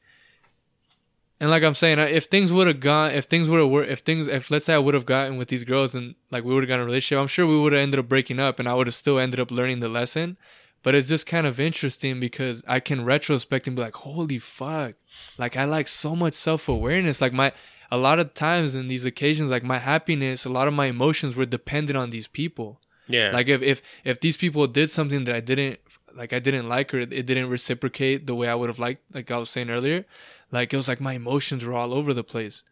and 1.41 1.49
like 1.49 1.63
I'm 1.63 1.75
saying, 1.75 1.99
if 1.99 2.25
things 2.25 2.53
would 2.53 2.67
have 2.67 2.81
gone, 2.81 3.13
if 3.13 3.25
things 3.25 3.49
would 3.49 3.61
have 3.61 3.69
worked, 3.71 3.91
if 3.91 4.01
things, 4.01 4.29
if 4.29 4.51
let's 4.51 4.67
say 4.67 4.75
I 4.75 4.79
would 4.79 4.93
have 4.95 5.07
gotten 5.07 5.39
with 5.39 5.49
these 5.49 5.65
girls 5.65 5.95
and 5.95 6.15
like 6.31 6.45
we 6.45 6.53
would 6.53 6.63
have 6.63 6.69
gotten 6.69 6.83
a 6.83 6.87
relationship, 6.87 7.21
I'm 7.21 7.29
sure 7.29 7.47
we 7.47 7.59
would 7.59 7.73
have 7.73 7.81
ended 7.83 7.99
up 7.99 8.09
breaking 8.09 8.39
up, 8.39 8.59
and 8.59 8.69
I 8.69 8.75
would 8.75 8.87
have 8.87 8.95
still 8.95 9.19
ended 9.19 9.41
up 9.41 9.51
learning 9.51 9.81
the 9.81 9.89
lesson. 9.89 10.37
But 10.83 10.95
it's 10.95 11.09
just 11.09 11.27
kind 11.27 11.47
of 11.47 11.61
interesting 11.61 12.21
because 12.21 12.63
I 12.67 12.81
can 12.81 13.05
retrospect 13.05 13.67
and 13.67 13.77
be 13.77 13.83
like, 13.83 13.97
holy 13.97 14.39
fuck. 14.39 14.95
Like 15.37 15.57
I 15.57 15.65
like 15.65 15.89
so 15.89 16.15
much 16.17 16.35
self 16.35 16.69
awareness. 16.69 17.21
Like 17.21 17.33
my 17.33 17.53
a 17.91 17.97
lot 17.97 18.19
of 18.19 18.35
times 18.35 18.75
in 18.75 18.89
these 18.89 19.05
occasions, 19.05 19.51
like 19.51 19.65
my 19.65 19.79
happiness, 19.79 20.45
a 20.45 20.49
lot 20.51 20.69
of 20.69 20.75
my 20.75 20.87
emotions 20.87 21.37
were 21.37 21.47
dependent 21.47 21.97
on 21.97 22.11
these 22.11 22.29
people. 22.29 22.81
yeah. 23.09 23.31
Like 23.31 23.49
if 23.49 23.63
if 23.63 23.83
if 24.05 24.21
these 24.21 24.37
people 24.37 24.67
did 24.67 24.91
something 24.91 25.25
that 25.25 25.35
I 25.35 25.41
didn't 25.41 25.81
like 26.15 26.33
I 26.33 26.39
didn't 26.39 26.69
like 26.69 26.93
or 26.95 26.99
it 27.01 27.27
didn't 27.27 27.49
reciprocate 27.51 28.27
the 28.27 28.35
way 28.35 28.49
I 28.49 28.55
would 28.55 28.69
have 28.69 28.79
liked, 28.79 29.03
like 29.13 29.31
I 29.31 29.39
was 29.39 29.51
saying 29.51 29.71
earlier, 29.71 30.05
like 30.51 30.73
it 30.73 30.77
was 30.77 30.89
like 30.89 31.01
my 31.01 31.15
emotions 31.15 31.65
were 31.65 31.75
all 31.75 31.95
over 31.95 32.13
the 32.13 32.25
place. 32.25 32.63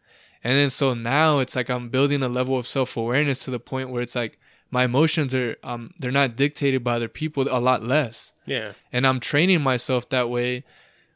And 0.43 0.57
then 0.57 0.69
so 0.69 0.93
now 0.93 1.39
it's 1.39 1.55
like 1.55 1.69
I'm 1.69 1.89
building 1.89 2.23
a 2.23 2.29
level 2.29 2.57
of 2.57 2.67
self 2.67 2.95
awareness 2.95 3.43
to 3.43 3.51
the 3.51 3.59
point 3.59 3.89
where 3.89 4.01
it's 4.01 4.15
like 4.15 4.39
my 4.71 4.85
emotions 4.85 5.33
are 5.33 5.57
um 5.63 5.93
they're 5.99 6.11
not 6.11 6.35
dictated 6.35 6.83
by 6.83 6.95
other 6.95 7.07
people 7.07 7.47
a 7.49 7.59
lot 7.59 7.83
less 7.83 8.33
yeah. 8.45 8.73
and 8.93 9.05
I'm 9.07 9.19
training 9.19 9.61
myself 9.61 10.07
that 10.09 10.29
way. 10.29 10.63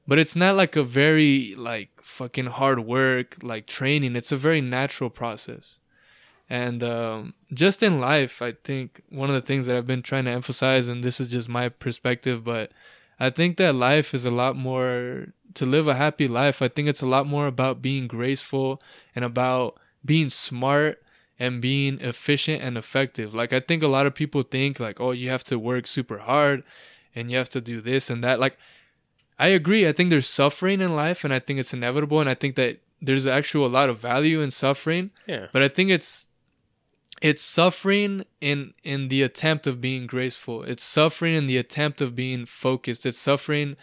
But 0.06 0.20
it's 0.20 0.36
not 0.36 0.56
like 0.56 0.76
a 0.76 0.84
very 0.84 1.56
like 1.58 1.90
fucking 2.02 2.48
hard 2.48 2.80
work 2.82 3.38
like 3.42 3.66
training. 3.66 4.18
It's 4.18 4.34
a 4.34 4.38
very 4.38 4.60
natural 4.60 5.10
process. 5.10 5.80
And 6.50 6.84
um, 6.84 7.34
just 7.54 7.82
in 7.82 8.02
life, 8.02 8.42
I 8.42 8.52
think 8.52 9.02
one 9.10 9.30
of 9.30 9.36
the 9.36 9.42
things 9.42 9.66
that 9.66 9.78
I've 9.78 9.88
been 9.88 10.04
trying 10.04 10.26
to 10.26 10.32
emphasize, 10.32 10.90
and 10.90 11.04
this 11.04 11.20
is 11.20 11.30
just 11.30 11.48
my 11.48 11.70
perspective, 11.70 12.44
but 12.44 12.72
I 13.24 13.30
think 13.30 13.58
that 13.58 13.74
life 13.76 14.14
is 14.14 14.26
a 14.26 14.32
lot 14.32 14.56
more 14.56 15.28
to 15.54 15.66
live 15.66 15.88
a 15.88 15.96
happy 15.96 16.28
life. 16.28 16.62
I 16.62 16.68
think 16.68 16.88
it's 16.90 17.02
a 17.02 17.08
lot 17.16 17.26
more 17.28 17.48
about 17.48 17.82
being 17.82 18.08
graceful 18.08 18.82
and 19.16 19.24
about 19.24 19.78
being 20.04 20.30
smart 20.30 21.02
and 21.40 21.62
being 21.62 22.00
efficient 22.02 22.62
and 22.62 22.78
effective. 22.78 23.34
Like 23.34 23.54
I 23.54 23.60
think 23.60 23.82
a 23.84 23.88
lot 23.88 24.06
of 24.08 24.14
people 24.16 24.44
think 24.44 24.80
like, 24.80 25.00
oh, 25.00 25.12
you 25.12 25.30
have 25.30 25.44
to 25.46 25.58
work 25.60 25.88
super 25.88 26.20
hard 26.20 26.64
and 27.16 27.30
you 27.32 27.38
have 27.38 27.50
to 27.50 27.62
do 27.62 27.82
this 27.82 28.10
and 28.10 28.24
that. 28.24 28.40
Like 28.40 28.58
I 29.40 29.48
agree. 29.50 29.88
I 29.88 29.94
think 29.94 30.10
there's 30.10 30.28
suffering 30.28 30.82
in 30.82 30.96
life 30.96 31.24
and 31.24 31.34
I 31.34 31.40
think 31.40 31.60
it's 31.60 31.74
inevitable 31.74 32.20
and 32.20 32.30
I 32.30 32.36
think 32.36 32.56
that 32.56 32.80
there's 33.02 33.28
actually 33.28 33.66
a 33.66 33.70
lot 33.70 33.90
of 33.90 34.00
value 34.00 34.42
in 34.42 34.50
suffering, 34.52 35.12
Yeah. 35.28 35.48
but 35.52 35.62
I 35.62 35.68
think 35.68 35.90
it's 35.90 36.28
it's 37.24 37.42
suffering 37.42 38.26
in 38.42 38.74
in 38.84 39.08
the 39.08 39.22
attempt 39.24 39.66
of 39.66 39.80
being 39.80 40.06
graceful. 40.06 40.62
It's 40.64 40.84
suffering 40.84 41.34
in 41.34 41.48
the 41.48 41.58
attempt 41.58 42.02
of 42.02 42.16
being 42.16 42.46
focused. 42.46 43.06
It's 43.06 43.18
suffering 43.18 43.78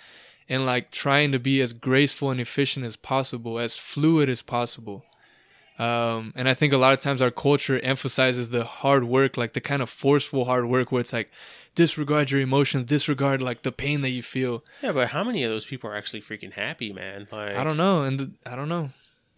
in 0.46 0.66
like 0.66 0.90
trying 0.90 1.32
to 1.32 1.38
be 1.38 1.62
as 1.62 1.72
graceful 1.72 2.30
and 2.30 2.38
efficient 2.38 2.84
as 2.84 2.96
possible, 2.96 3.58
as 3.58 3.78
fluid 3.78 4.28
as 4.28 4.42
possible. 4.42 5.06
Um, 5.78 6.34
and 6.36 6.46
I 6.46 6.52
think 6.52 6.74
a 6.74 6.76
lot 6.76 6.92
of 6.92 7.00
times 7.00 7.22
our 7.22 7.30
culture 7.30 7.80
emphasizes 7.80 8.50
the 8.50 8.64
hard 8.64 9.04
work, 9.04 9.38
like 9.38 9.54
the 9.54 9.62
kind 9.62 9.80
of 9.80 9.88
forceful 9.88 10.44
hard 10.44 10.66
work 10.66 10.92
where 10.92 11.00
it's 11.00 11.14
like 11.14 11.30
disregard 11.74 12.30
your 12.30 12.42
emotions, 12.42 12.84
disregard 12.84 13.40
like 13.40 13.62
the 13.62 13.72
pain 13.72 14.02
that 14.02 14.10
you 14.10 14.22
feel. 14.22 14.62
Yeah, 14.82 14.92
but 14.92 15.08
how 15.08 15.24
many 15.24 15.44
of 15.44 15.50
those 15.50 15.64
people 15.64 15.88
are 15.88 15.96
actually 15.96 16.20
freaking 16.20 16.52
happy, 16.52 16.92
man? 16.92 17.26
Like 17.32 17.56
I 17.56 17.64
don't 17.64 17.78
know, 17.78 18.02
and 18.02 18.34
I 18.44 18.54
don't 18.54 18.68
know. 18.68 18.90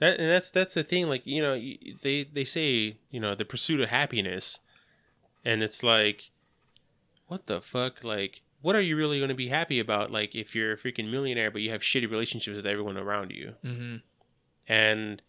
That 0.03 0.19
and 0.19 0.29
that's 0.29 0.51
that's 0.51 0.75
the 0.75 0.83
thing. 0.83 1.09
Like 1.09 1.25
you 1.25 1.41
know, 1.41 1.55
they 1.55 2.25
they 2.25 2.45
say 2.45 2.97
you 3.13 3.21
know 3.21 3.37
the 3.37 3.45
pursuit 3.45 3.81
of 3.81 3.89
happiness, 3.89 4.59
and 5.45 5.63
it's 5.63 5.85
like, 5.85 6.33
what 7.29 7.47
the 7.47 7.61
fuck? 7.61 8.03
Like, 8.03 8.43
what 8.63 8.75
are 8.75 8.81
you 8.81 8.97
really 8.97 9.21
going 9.21 9.29
to 9.29 9.35
be 9.37 9.47
happy 9.47 9.79
about? 9.79 10.11
Like, 10.11 10.35
if 10.35 10.57
you're 10.57 10.73
a 10.73 10.77
freaking 10.77 11.09
millionaire, 11.09 11.53
but 11.53 11.63
you 11.63 11.71
have 11.71 11.83
shitty 11.83 12.11
relationships 12.11 12.57
with 12.57 12.67
everyone 12.67 12.99
around 12.99 13.31
you, 13.31 13.55
hmm 13.63 13.99
and 14.67 15.23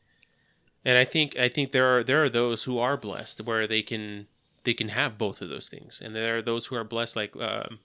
and 0.84 0.98
I 0.98 1.06
think 1.06 1.38
I 1.38 1.50
think 1.50 1.72
there 1.72 1.86
are 1.86 2.04
there 2.04 2.24
are 2.24 2.30
those 2.30 2.64
who 2.64 2.80
are 2.80 2.98
blessed 2.98 3.42
where 3.42 3.68
they 3.68 3.84
can 3.84 4.26
they 4.64 4.74
can 4.74 4.90
have 4.90 5.20
both 5.20 5.44
of 5.44 5.50
those 5.50 5.70
things, 5.70 6.02
and 6.04 6.16
there 6.16 6.38
are 6.38 6.42
those 6.42 6.66
who 6.66 6.76
are 6.76 6.84
blessed 6.84 7.16
like. 7.16 7.36
Um, 7.36 7.78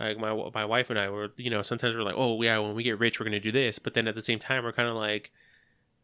like 0.00 0.16
my 0.16 0.32
my 0.54 0.64
wife 0.64 0.88
and 0.88 0.98
I 0.98 1.10
were, 1.10 1.32
you 1.36 1.50
know, 1.50 1.60
sometimes 1.60 1.94
we're 1.94 2.02
like, 2.02 2.14
oh 2.16 2.40
yeah, 2.40 2.56
when 2.60 2.74
we 2.74 2.84
get 2.84 2.98
rich, 2.98 3.20
we're 3.20 3.24
gonna 3.24 3.40
do 3.40 3.52
this, 3.52 3.78
but 3.78 3.92
then 3.92 4.08
at 4.08 4.14
the 4.14 4.22
same 4.22 4.38
time, 4.38 4.62
we're 4.62 4.72
kind 4.72 4.88
of 4.88 4.94
like, 4.94 5.32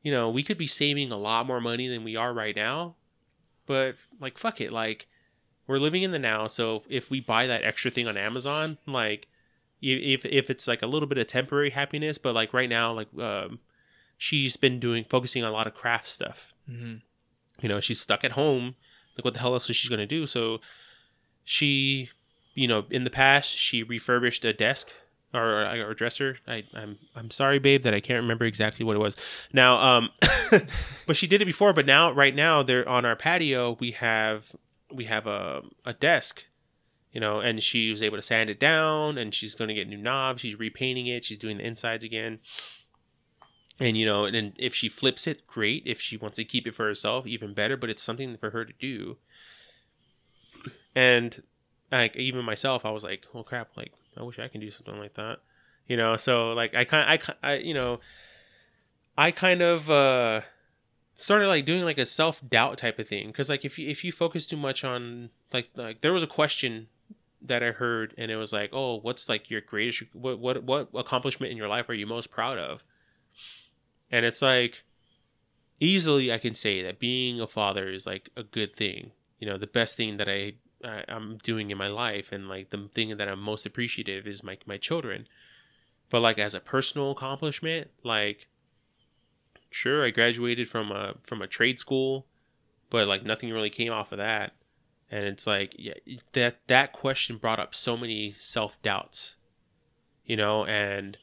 you 0.05 0.13
know, 0.13 0.31
we 0.31 0.45
could 0.45 0.59
be 0.59 0.69
saving 0.69 1.11
a 1.11 1.17
lot 1.17 1.47
more 1.47 1.61
money 1.61 1.89
than 1.89 2.05
we 2.05 2.15
are 2.15 2.33
right 2.33 2.55
now, 2.55 2.95
but 3.67 3.97
like, 4.21 4.39
fuck 4.39 4.61
it, 4.61 4.71
like, 4.71 5.09
we're 5.67 5.79
living 5.79 6.03
in 6.03 6.13
the 6.13 6.19
now. 6.19 6.47
So 6.47 6.83
if 6.91 7.11
we 7.11 7.21
buy 7.21 7.47
that 7.47 7.65
extra 7.65 7.91
thing 7.91 8.07
on 8.07 8.17
Amazon, 8.19 8.77
like, 8.87 9.29
if 9.81 10.25
if 10.27 10.51
it's 10.51 10.69
like 10.69 10.83
a 10.83 10.87
little 10.87 11.09
bit 11.09 11.19
of 11.19 11.27
temporary 11.27 11.71
happiness, 11.71 12.19
but 12.19 12.35
like 12.35 12.53
right 12.53 12.69
now, 12.69 12.93
like, 12.93 13.09
um, 13.19 13.61
she's 14.19 14.57
been 14.57 14.79
doing 14.79 15.05
focusing 15.09 15.43
on 15.43 15.49
a 15.49 15.53
lot 15.53 15.67
of 15.67 15.75
craft 15.75 16.07
stuff. 16.07 16.53
hmm 16.69 16.97
You 17.63 17.69
know, 17.71 17.81
she's 17.81 18.01
stuck 18.01 18.25
at 18.25 18.33
home. 18.33 18.77
Like, 19.17 19.25
what 19.25 19.35
the 19.35 19.41
hell 19.41 19.55
else 19.55 19.71
is 19.71 19.77
she 19.77 19.89
gonna 19.89 20.07
do? 20.07 20.27
So 20.27 20.61
she, 21.45 22.11
you 22.55 22.69
know, 22.69 22.85
in 22.91 23.05
the 23.05 23.11
past, 23.11 23.57
she 23.57 23.83
refurbished 23.83 24.45
a 24.45 24.53
desk 24.53 24.93
or 25.35 25.67
or 25.67 25.95
dresser. 25.95 26.39
I, 26.47 26.65
I'm 26.75 26.99
I'm 27.15 27.31
sorry, 27.31 27.59
babe, 27.59 27.83
that 27.83 27.95
I 27.95 28.01
can't 28.01 28.23
remember 28.23 28.45
exactly 28.45 28.85
what 28.85 28.97
it 28.97 29.01
was. 29.01 29.17
Now, 29.53 29.77
um, 29.77 30.11
but 31.07 31.17
she 31.17 31.27
did 31.27 31.43
it 31.43 31.47
before. 31.47 31.73
But 31.73 31.87
now, 31.87 32.11
right 32.13 32.35
now, 32.35 32.63
they're 32.63 32.89
on 32.89 33.05
our 33.05 33.17
patio. 33.17 33.77
We 33.81 33.93
have 33.93 34.55
we 34.93 35.05
have 35.05 35.27
a 35.27 35.63
a 35.85 35.93
desk, 35.93 36.45
you 37.13 37.21
know, 37.21 37.41
and 37.41 37.63
she 37.63 37.91
was 37.91 38.03
able 38.03 38.17
to 38.17 38.23
sand 38.23 38.51
it 38.51 38.61
down, 38.61 39.19
and 39.19 39.35
she's 39.35 39.55
going 39.55 39.69
to 39.69 39.75
get 39.75 39.89
new 39.89 39.99
knobs. 39.99 40.41
She's 40.41 40.59
repainting 40.59 41.07
it. 41.07 41.25
She's 41.25 41.39
doing 41.39 41.59
the 41.59 41.67
insides 41.67 42.05
again. 42.05 42.39
And 43.81 43.97
you 43.97 44.07
know, 44.07 44.25
and 44.25 44.35
then 44.35 44.53
if 44.57 44.75
she 44.75 44.89
flips 44.89 45.27
it, 45.27 45.47
great. 45.47 45.83
If 45.85 46.01
she 46.01 46.17
wants 46.17 46.37
to 46.37 46.45
keep 46.45 46.67
it 46.67 46.75
for 46.75 46.87
herself, 46.87 47.27
even 47.27 47.55
better. 47.55 47.77
But 47.77 47.91
it's 47.91 48.03
something 48.03 48.37
for 48.37 48.51
her 48.51 48.65
to 48.65 48.73
do. 48.79 49.19
And 50.95 51.43
like 51.91 52.15
even 52.17 52.45
myself, 52.45 52.85
I 52.85 52.91
was 52.91 53.03
like, 53.03 53.27
"Oh 53.35 53.43
crap!" 53.43 53.77
Like 53.77 53.93
I 54.17 54.23
wish 54.23 54.39
I 54.39 54.49
can 54.49 54.61
do 54.61 54.71
something 54.71 54.99
like 54.99 55.15
that. 55.15 55.39
You 55.87 55.97
know, 55.97 56.17
so 56.17 56.53
like 56.53 56.75
I 56.75 56.85
kind, 56.85 57.21
I, 57.43 57.49
I, 57.53 57.57
you 57.57 57.75
know, 57.75 58.01
I 59.19 59.31
kind 59.31 59.63
of 59.63 59.91
uh 59.91 60.41
started 61.15 61.49
like 61.49 61.65
doing 61.65 61.85
like 61.85 61.99
a 61.99 62.07
self 62.07 62.43
doubt 62.49 62.79
type 62.79 62.99
of 62.99 63.09
thing 63.09 63.29
because 63.29 63.49
like 63.49 63.65
if 63.65 63.79
you 63.79 63.89
if 63.89 64.05
you 64.05 64.13
focus 64.13 64.47
too 64.47 64.57
much 64.57 64.85
on 64.85 65.31
like 65.53 65.69
like 65.75 66.01
there 66.01 66.13
was 66.13 66.23
a 66.23 66.29
question 66.29 66.89
that 67.43 67.63
I 67.63 67.73
heard 67.73 68.15
and 68.17 68.31
it 68.31 68.37
was 68.37 68.53
like, 68.53 68.71
"Oh, 68.73 68.99
what's 69.01 69.29
like 69.29 69.51
your 69.51 69.61
greatest 69.61 70.03
what 70.15 70.39
what 70.39 70.65
what 70.65 70.89
accomplishment 70.95 71.53
in 71.53 71.59
your 71.59 71.69
life 71.69 71.89
are 71.89 71.95
you 71.95 72.07
most 72.07 72.31
proud 72.31 72.59
of?" 72.59 72.85
And 74.11 74.25
it's 74.25 74.41
like 74.41 74.85
easily 75.81 76.33
I 76.33 76.39
can 76.39 76.55
say 76.55 76.83
that 76.83 76.99
being 76.99 77.41
a 77.41 77.47
father 77.47 77.89
is 77.89 78.07
like 78.07 78.31
a 78.37 78.43
good 78.43 78.75
thing. 78.75 79.13
You 79.39 79.49
know, 79.49 79.59
the 79.59 79.67
best 79.67 79.97
thing 79.97 80.17
that 80.17 80.29
I, 80.29 80.55
I 80.85 81.05
I'm 81.09 81.39
doing 81.39 81.71
in 81.71 81.79
my 81.79 81.89
life 81.89 82.33
and 82.33 82.49
like 82.49 82.71
the 82.71 82.89
thing 82.93 83.17
that 83.17 83.29
I'm 83.29 83.41
most 83.41 83.67
appreciative 83.67 84.27
is 84.27 84.43
my 84.43 84.59
my 84.67 84.77
children. 84.77 85.27
But 86.11 86.21
like 86.21 86.39
as 86.39 86.55
a 86.55 86.61
personal 86.61 87.11
accomplishment, 87.11 87.91
like 88.03 88.49
sure 89.71 90.05
I 90.05 90.11
graduated 90.11 90.69
from 90.69 90.93
a 90.93 91.15
from 91.23 91.43
a 91.43 91.47
trade 91.47 91.79
school, 91.79 92.27
but 92.91 93.09
like 93.09 93.25
nothing 93.25 93.51
really 93.51 93.71
came 93.71 93.93
off 93.93 94.13
of 94.13 94.19
that. 94.19 94.55
And 95.11 95.25
it's 95.25 95.47
like 95.47 95.75
yeah, 95.79 95.95
that 96.33 96.67
that 96.67 96.93
question 96.93 97.39
brought 97.39 97.61
up 97.61 97.75
so 97.75 97.97
many 97.97 98.35
self-doubts. 98.39 99.37
You 100.25 100.37
know, 100.37 100.65
and 100.65 101.19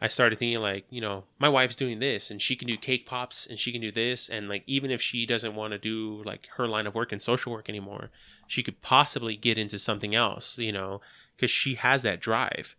I 0.00 0.08
started 0.08 0.38
thinking 0.38 0.60
like, 0.60 0.84
you 0.90 1.00
know, 1.00 1.24
my 1.38 1.48
wife's 1.48 1.76
doing 1.76 2.00
this 2.00 2.30
and 2.30 2.40
she 2.40 2.54
can 2.54 2.68
do 2.68 2.76
cake 2.76 3.06
pops 3.06 3.46
and 3.46 3.58
she 3.58 3.72
can 3.72 3.80
do 3.80 3.90
this 3.90 4.28
and 4.28 4.48
like 4.48 4.62
even 4.66 4.90
if 4.90 5.00
she 5.00 5.24
doesn't 5.24 5.54
want 5.54 5.72
to 5.72 5.78
do 5.78 6.22
like 6.24 6.48
her 6.56 6.68
line 6.68 6.86
of 6.86 6.94
work 6.94 7.12
in 7.12 7.20
social 7.20 7.52
work 7.52 7.68
anymore, 7.68 8.10
she 8.46 8.62
could 8.62 8.82
possibly 8.82 9.36
get 9.36 9.56
into 9.56 9.78
something 9.78 10.14
else, 10.14 10.58
you 10.58 10.72
know, 10.72 11.00
cuz 11.38 11.50
she 11.50 11.76
has 11.76 12.02
that 12.02 12.20
drive. 12.20 12.76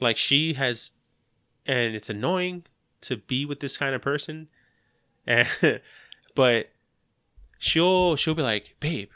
Like 0.00 0.16
she 0.16 0.54
has 0.54 0.92
and 1.66 1.94
it's 1.94 2.10
annoying 2.10 2.64
to 3.02 3.16
be 3.16 3.44
with 3.44 3.60
this 3.60 3.76
kind 3.76 3.94
of 3.94 4.02
person. 4.02 4.48
And 5.26 5.48
but 6.34 6.70
she'll 7.58 8.16
she'll 8.16 8.34
be 8.34 8.42
like, 8.42 8.76
"Babe, 8.80 9.10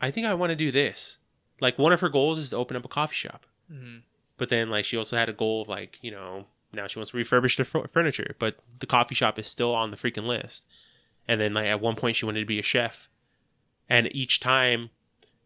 I 0.00 0.10
think 0.10 0.26
I 0.26 0.34
want 0.34 0.50
to 0.50 0.56
do 0.56 0.70
this." 0.70 1.18
Like 1.60 1.78
one 1.78 1.92
of 1.92 2.00
her 2.00 2.08
goals 2.08 2.38
is 2.38 2.50
to 2.50 2.56
open 2.56 2.76
up 2.76 2.84
a 2.84 2.88
coffee 2.88 3.14
shop. 3.14 3.46
Mm-hmm. 3.70 3.98
But 4.38 4.48
then 4.48 4.70
like 4.70 4.84
she 4.84 4.96
also 4.96 5.16
had 5.16 5.28
a 5.28 5.34
goal 5.34 5.62
of 5.62 5.68
like, 5.68 5.98
you 6.02 6.10
know, 6.10 6.46
now 6.72 6.86
she 6.86 6.98
wants 6.98 7.10
to 7.10 7.16
refurbish 7.16 7.56
the 7.56 7.80
f- 7.80 7.90
furniture, 7.90 8.36
but 8.38 8.56
the 8.78 8.86
coffee 8.86 9.14
shop 9.14 9.38
is 9.38 9.48
still 9.48 9.74
on 9.74 9.90
the 9.90 9.96
freaking 9.96 10.26
list. 10.26 10.66
And 11.28 11.40
then 11.40 11.54
like 11.54 11.66
at 11.66 11.80
one 11.80 11.96
point 11.96 12.16
she 12.16 12.26
wanted 12.26 12.40
to 12.40 12.46
be 12.46 12.58
a 12.58 12.62
chef. 12.62 13.08
And 13.88 14.08
each 14.14 14.40
time 14.40 14.90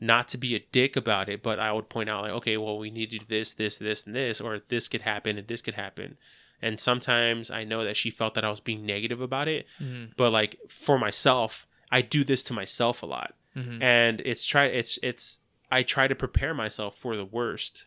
not 0.00 0.28
to 0.28 0.38
be 0.38 0.54
a 0.54 0.66
dick 0.72 0.96
about 0.96 1.28
it, 1.28 1.42
but 1.42 1.58
I 1.58 1.72
would 1.72 1.88
point 1.88 2.08
out 2.10 2.22
like, 2.22 2.32
okay, 2.32 2.56
well 2.56 2.78
we 2.78 2.90
need 2.90 3.10
to 3.12 3.18
do 3.18 3.24
this, 3.26 3.52
this, 3.52 3.78
this, 3.78 4.06
and 4.06 4.14
this, 4.14 4.40
or 4.40 4.60
this 4.68 4.88
could 4.88 5.02
happen 5.02 5.38
and 5.38 5.46
this 5.48 5.62
could 5.62 5.74
happen. 5.74 6.16
And 6.62 6.78
sometimes 6.80 7.50
I 7.50 7.64
know 7.64 7.84
that 7.84 7.96
she 7.96 8.10
felt 8.10 8.34
that 8.34 8.44
I 8.44 8.50
was 8.50 8.60
being 8.60 8.86
negative 8.86 9.20
about 9.20 9.48
it, 9.48 9.66
Mm-hmm. 9.82 10.12
but 10.16 10.30
like 10.30 10.56
for 10.68 10.98
myself, 10.98 11.66
I 11.90 12.00
do 12.02 12.24
this 12.24 12.42
to 12.44 12.52
myself 12.54 13.02
a 13.02 13.06
lot. 13.06 13.34
Mm-hmm. 13.56 13.82
And 13.82 14.20
it's 14.24 14.44
try 14.44 14.64
it's 14.66 14.98
it's 15.02 15.38
I 15.70 15.82
try 15.82 16.08
to 16.08 16.14
prepare 16.14 16.54
myself 16.54 16.96
for 16.96 17.16
the 17.16 17.24
worst. 17.24 17.84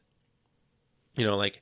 You 1.16 1.26
know, 1.26 1.36
like 1.36 1.62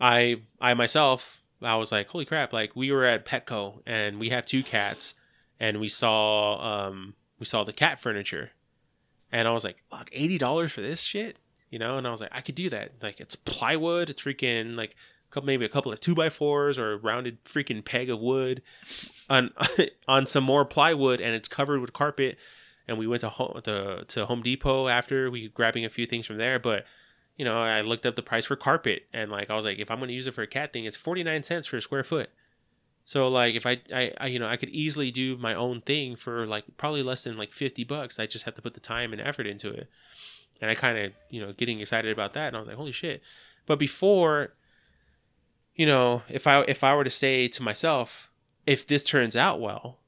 I 0.00 0.42
I 0.60 0.74
myself 0.74 1.42
I 1.62 1.76
was 1.76 1.90
like, 1.90 2.08
holy 2.08 2.24
crap! 2.24 2.52
Like 2.52 2.76
we 2.76 2.92
were 2.92 3.04
at 3.04 3.24
Petco 3.24 3.80
and 3.86 4.18
we 4.18 4.28
have 4.28 4.46
two 4.46 4.62
cats, 4.62 5.14
and 5.58 5.80
we 5.80 5.88
saw 5.88 6.86
um 6.86 7.14
we 7.38 7.46
saw 7.46 7.64
the 7.64 7.72
cat 7.72 8.00
furniture, 8.00 8.50
and 9.32 9.48
I 9.48 9.52
was 9.52 9.64
like, 9.64 9.78
fuck, 9.90 10.10
eighty 10.12 10.38
dollars 10.38 10.72
for 10.72 10.82
this 10.82 11.02
shit, 11.02 11.38
you 11.70 11.78
know? 11.78 11.98
And 11.98 12.06
I 12.06 12.10
was 12.10 12.20
like, 12.20 12.30
I 12.32 12.40
could 12.40 12.54
do 12.54 12.68
that. 12.70 12.92
Like 13.02 13.20
it's 13.20 13.36
plywood, 13.36 14.10
it's 14.10 14.22
freaking 14.22 14.76
like 14.76 14.94
maybe 15.42 15.64
a 15.64 15.68
couple 15.68 15.92
of 15.92 16.00
two 16.00 16.14
by 16.14 16.30
fours 16.30 16.78
or 16.78 16.92
a 16.92 16.96
rounded 16.96 17.42
freaking 17.44 17.84
peg 17.84 18.08
of 18.08 18.20
wood 18.20 18.62
on 19.28 19.50
on 20.08 20.26
some 20.26 20.44
more 20.44 20.64
plywood, 20.64 21.20
and 21.20 21.34
it's 21.34 21.48
covered 21.48 21.80
with 21.80 21.92
carpet. 21.92 22.38
And 22.88 22.98
we 22.98 23.08
went 23.08 23.22
to 23.22 23.28
home 23.30 23.60
to, 23.64 24.04
to 24.06 24.26
Home 24.26 24.42
Depot 24.42 24.86
after 24.86 25.28
we 25.28 25.48
grabbing 25.48 25.84
a 25.84 25.90
few 25.90 26.06
things 26.06 26.24
from 26.24 26.36
there, 26.36 26.60
but 26.60 26.84
you 27.36 27.44
know, 27.44 27.58
I 27.58 27.82
looked 27.82 28.06
up 28.06 28.16
the 28.16 28.22
price 28.22 28.46
for 28.46 28.56
carpet 28.56 29.06
and 29.12 29.30
like 29.30 29.50
I 29.50 29.54
was 29.54 29.64
like, 29.64 29.78
if 29.78 29.90
I'm 29.90 29.98
going 29.98 30.08
to 30.08 30.14
use 30.14 30.26
it 30.26 30.34
for 30.34 30.42
a 30.42 30.46
cat 30.46 30.72
thing, 30.72 30.84
it's 30.84 30.96
49 30.96 31.42
cents 31.42 31.66
for 31.66 31.76
a 31.76 31.82
square 31.82 32.04
foot. 32.04 32.30
So 33.04 33.28
like 33.28 33.54
if 33.54 33.66
I, 33.66 33.80
I, 33.94 34.12
I, 34.18 34.26
you 34.26 34.38
know, 34.38 34.48
I 34.48 34.56
could 34.56 34.70
easily 34.70 35.10
do 35.10 35.36
my 35.36 35.54
own 35.54 35.82
thing 35.82 36.16
for 36.16 36.46
like 36.46 36.64
probably 36.76 37.02
less 37.02 37.24
than 37.24 37.36
like 37.36 37.52
50 37.52 37.84
bucks. 37.84 38.18
I 38.18 38.26
just 38.26 38.46
have 38.46 38.54
to 38.54 38.62
put 38.62 38.74
the 38.74 38.80
time 38.80 39.12
and 39.12 39.20
effort 39.20 39.46
into 39.46 39.70
it. 39.70 39.88
And 40.60 40.70
I 40.70 40.74
kind 40.74 40.98
of, 40.98 41.12
you 41.28 41.40
know, 41.40 41.52
getting 41.52 41.80
excited 41.80 42.10
about 42.10 42.32
that. 42.32 42.48
And 42.48 42.56
I 42.56 42.58
was 42.58 42.68
like, 42.68 42.78
holy 42.78 42.92
shit. 42.92 43.22
But 43.66 43.78
before, 43.78 44.54
you 45.74 45.84
know, 45.84 46.22
if 46.30 46.46
I, 46.46 46.62
if 46.62 46.82
I 46.82 46.96
were 46.96 47.04
to 47.04 47.10
say 47.10 47.48
to 47.48 47.62
myself, 47.62 48.30
if 48.66 48.86
this 48.86 49.02
turns 49.02 49.36
out 49.36 49.60
well, 49.60 49.98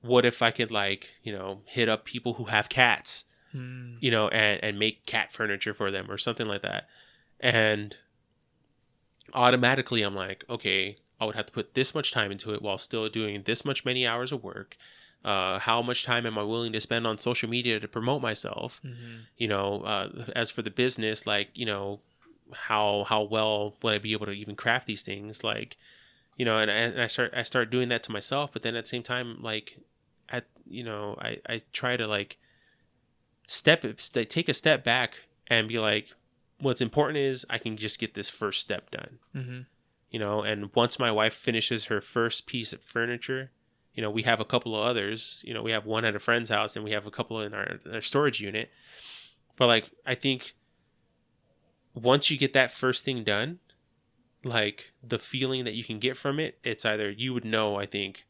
what 0.00 0.24
if 0.24 0.42
I 0.42 0.50
could 0.50 0.72
like, 0.72 1.10
you 1.22 1.32
know, 1.32 1.60
hit 1.64 1.88
up 1.88 2.04
people 2.04 2.34
who 2.34 2.44
have 2.44 2.68
cats? 2.68 3.24
Mm-hmm. 3.54 3.96
you 4.00 4.10
know, 4.10 4.28
and, 4.28 4.62
and 4.64 4.78
make 4.78 5.04
cat 5.04 5.30
furniture 5.30 5.74
for 5.74 5.90
them 5.90 6.10
or 6.10 6.16
something 6.16 6.46
like 6.46 6.62
that. 6.62 6.88
And 7.38 7.96
automatically 9.34 10.02
I'm 10.02 10.14
like, 10.14 10.44
okay, 10.48 10.96
I 11.20 11.24
would 11.24 11.34
have 11.34 11.46
to 11.46 11.52
put 11.52 11.74
this 11.74 11.94
much 11.94 12.12
time 12.12 12.32
into 12.32 12.52
it 12.54 12.62
while 12.62 12.78
still 12.78 13.08
doing 13.08 13.42
this 13.42 13.64
much 13.64 13.84
many 13.84 14.06
hours 14.06 14.32
of 14.32 14.42
work. 14.42 14.76
Uh, 15.24 15.58
how 15.58 15.82
much 15.82 16.04
time 16.04 16.26
am 16.26 16.38
I 16.38 16.42
willing 16.42 16.72
to 16.72 16.80
spend 16.80 17.06
on 17.06 17.18
social 17.18 17.48
media 17.48 17.78
to 17.78 17.86
promote 17.86 18.22
myself? 18.22 18.80
Mm-hmm. 18.84 19.16
You 19.36 19.48
know, 19.48 19.82
uh, 19.82 20.08
as 20.34 20.50
for 20.50 20.62
the 20.62 20.70
business, 20.70 21.26
like, 21.26 21.50
you 21.54 21.66
know, 21.66 22.00
how 22.52 23.04
how 23.08 23.22
well 23.22 23.76
would 23.82 23.94
I 23.94 23.98
be 23.98 24.12
able 24.12 24.26
to 24.26 24.32
even 24.32 24.56
craft 24.56 24.86
these 24.86 25.02
things? 25.02 25.44
Like, 25.44 25.76
you 26.36 26.44
know, 26.44 26.58
and, 26.58 26.70
and 26.70 27.00
I 27.00 27.06
start 27.06 27.32
I 27.36 27.44
start 27.44 27.70
doing 27.70 27.88
that 27.90 28.02
to 28.04 28.12
myself, 28.12 28.52
but 28.52 28.62
then 28.62 28.74
at 28.74 28.84
the 28.84 28.88
same 28.88 29.02
time, 29.04 29.40
like, 29.40 29.78
at 30.28 30.46
you 30.66 30.82
know, 30.82 31.16
I 31.20 31.38
I 31.48 31.60
try 31.72 31.96
to 31.96 32.06
like 32.06 32.38
step 33.46 33.84
st- 34.00 34.30
take 34.30 34.48
a 34.48 34.54
step 34.54 34.84
back 34.84 35.14
and 35.48 35.68
be 35.68 35.78
like 35.78 36.08
what's 36.58 36.80
important 36.80 37.18
is 37.18 37.44
i 37.50 37.58
can 37.58 37.76
just 37.76 37.98
get 37.98 38.14
this 38.14 38.30
first 38.30 38.60
step 38.60 38.90
done 38.90 39.18
Mm-hmm. 39.34 39.60
you 40.10 40.18
know 40.18 40.42
and 40.42 40.70
once 40.74 40.98
my 40.98 41.10
wife 41.10 41.34
finishes 41.34 41.86
her 41.86 42.00
first 42.00 42.46
piece 42.46 42.72
of 42.72 42.82
furniture 42.82 43.50
you 43.94 44.02
know 44.02 44.10
we 44.10 44.22
have 44.22 44.40
a 44.40 44.44
couple 44.44 44.74
of 44.76 44.84
others 44.84 45.42
you 45.44 45.52
know 45.52 45.62
we 45.62 45.72
have 45.72 45.84
one 45.86 46.04
at 46.04 46.14
a 46.16 46.20
friend's 46.20 46.48
house 46.48 46.76
and 46.76 46.84
we 46.84 46.92
have 46.92 47.06
a 47.06 47.10
couple 47.10 47.40
in 47.40 47.52
our, 47.52 47.78
in 47.84 47.94
our 47.94 48.00
storage 48.00 48.40
unit 48.40 48.70
but 49.56 49.66
like 49.66 49.90
i 50.06 50.14
think 50.14 50.54
once 51.94 52.30
you 52.30 52.38
get 52.38 52.52
that 52.52 52.70
first 52.70 53.04
thing 53.04 53.22
done 53.24 53.58
like 54.44 54.92
the 55.02 55.18
feeling 55.18 55.64
that 55.64 55.74
you 55.74 55.84
can 55.84 55.98
get 55.98 56.16
from 56.16 56.38
it 56.40 56.58
it's 56.64 56.84
either 56.84 57.10
you 57.10 57.34
would 57.34 57.44
know 57.44 57.76
i 57.76 57.84
think 57.86 58.24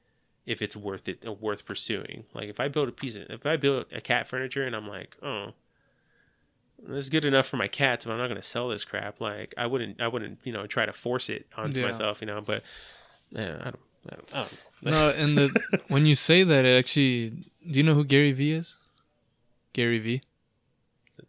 if 0.47 0.61
it's 0.62 0.76
worth 0.76 1.09
it 1.09 1.22
uh, 1.26 1.32
worth 1.32 1.64
pursuing 1.64 2.24
like 2.34 2.49
if 2.49 2.59
i 2.59 2.68
build 2.68 2.88
a 2.88 2.93
piece 2.93 3.14
of 3.16 3.22
if 3.30 3.47
i 3.47 3.57
build 3.57 3.86
a 3.93 4.01
cat 4.01 4.26
furniture 4.26 4.64
and 4.64 4.74
i'm 4.74 4.88
like 4.88 5.16
oh 5.22 5.53
this 6.84 7.05
is 7.05 7.11
good 7.11 7.24
enough 7.24 7.47
for 7.47 7.57
my 7.57 7.68
cats 7.68 8.05
but 8.05 8.12
i'm 8.12 8.18
not 8.18 8.26
going 8.26 8.36
to 8.40 8.43
sell 8.47 8.68
this 8.68 8.84
crap 8.84 9.20
like 9.20 9.55
i 9.57 9.66
wouldn't 9.66 10.01
i 10.01 10.09
wouldn't 10.09 10.38
you 10.45 10.53
know 10.53 10.66
try 10.66 10.84
to 10.84 10.93
force 10.93 11.28
it 11.30 11.47
onto 11.57 11.78
Yeah. 11.80 11.86
myself 11.86 12.20
you 12.20 12.26
know 12.26 12.40
but 12.40 12.62
yeah 13.30 13.57
i 13.61 13.64
don't 13.70 13.80
i 14.11 14.16
don't, 14.16 14.34
I 14.34 14.40
don't 14.40 14.53
know. 14.53 14.90
No, 14.90 15.11
and 15.16 15.38
the 15.38 15.80
when 15.86 16.07
you 16.07 16.16
say 16.16 16.43
that, 16.43 16.64
it 16.64 16.76
actually, 16.76 17.30
do 17.70 17.78
you 17.78 17.84
know 17.84 17.95
who 17.95 18.03
Gary 18.05 18.32
Vee 18.32 18.51
is? 18.51 18.78
Gary 19.72 20.01
Vee. 20.01 20.22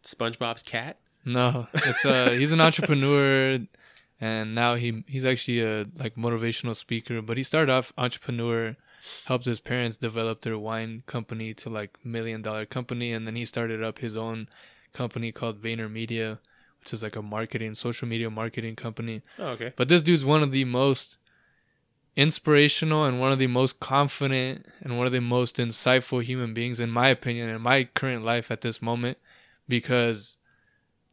SpongeBob's 0.03 0.63
cat. 0.63 0.97
No, 1.23 1.67
it's 1.73 2.03
uh 2.03 2.31
he's 2.31 2.51
an 2.51 2.59
entrepreneur, 2.59 3.59
and 4.19 4.55
now 4.55 4.73
he 4.75 5.03
he's 5.07 5.23
actually 5.23 5.61
a 5.61 5.85
like 5.97 6.15
motivational 6.15 6.75
speaker. 6.75 7.21
But 7.21 7.37
he 7.37 7.43
started 7.43 7.71
off 7.71 7.93
entrepreneur, 7.95 8.75
helped 9.25 9.45
his 9.45 9.59
parents 9.59 9.97
develop 9.97 10.41
their 10.41 10.57
wine 10.57 11.03
company 11.05 11.53
to 11.55 11.69
like 11.69 11.97
million 12.03 12.41
dollar 12.41 12.65
company, 12.65 13.11
and 13.11 13.27
then 13.27 13.35
he 13.35 13.45
started 13.45 13.83
up 13.83 13.99
his 13.99 14.15
own 14.15 14.47
company 14.93 15.31
called 15.31 15.61
VaynerMedia, 15.61 16.39
which 16.79 16.93
is 16.93 17.03
like 17.03 17.15
a 17.15 17.21
marketing 17.21 17.73
social 17.73 18.07
media 18.07 18.29
marketing 18.29 18.75
company. 18.75 19.21
Oh, 19.39 19.47
okay. 19.49 19.73
But 19.75 19.89
this 19.89 20.03
dude's 20.03 20.25
one 20.25 20.43
of 20.43 20.51
the 20.51 20.65
most 20.65 21.17
inspirational 22.15 23.05
and 23.05 23.19
one 23.19 23.31
of 23.31 23.39
the 23.39 23.47
most 23.47 23.79
confident 23.79 24.67
and 24.81 24.97
one 24.97 25.07
of 25.07 25.11
the 25.11 25.21
most 25.21 25.57
insightful 25.57 26.21
human 26.21 26.53
beings, 26.53 26.79
in 26.79 26.91
my 26.91 27.07
opinion, 27.07 27.49
in 27.49 27.61
my 27.61 27.85
current 27.85 28.23
life 28.23 28.51
at 28.51 28.61
this 28.61 28.81
moment. 28.81 29.17
Because 29.67 30.37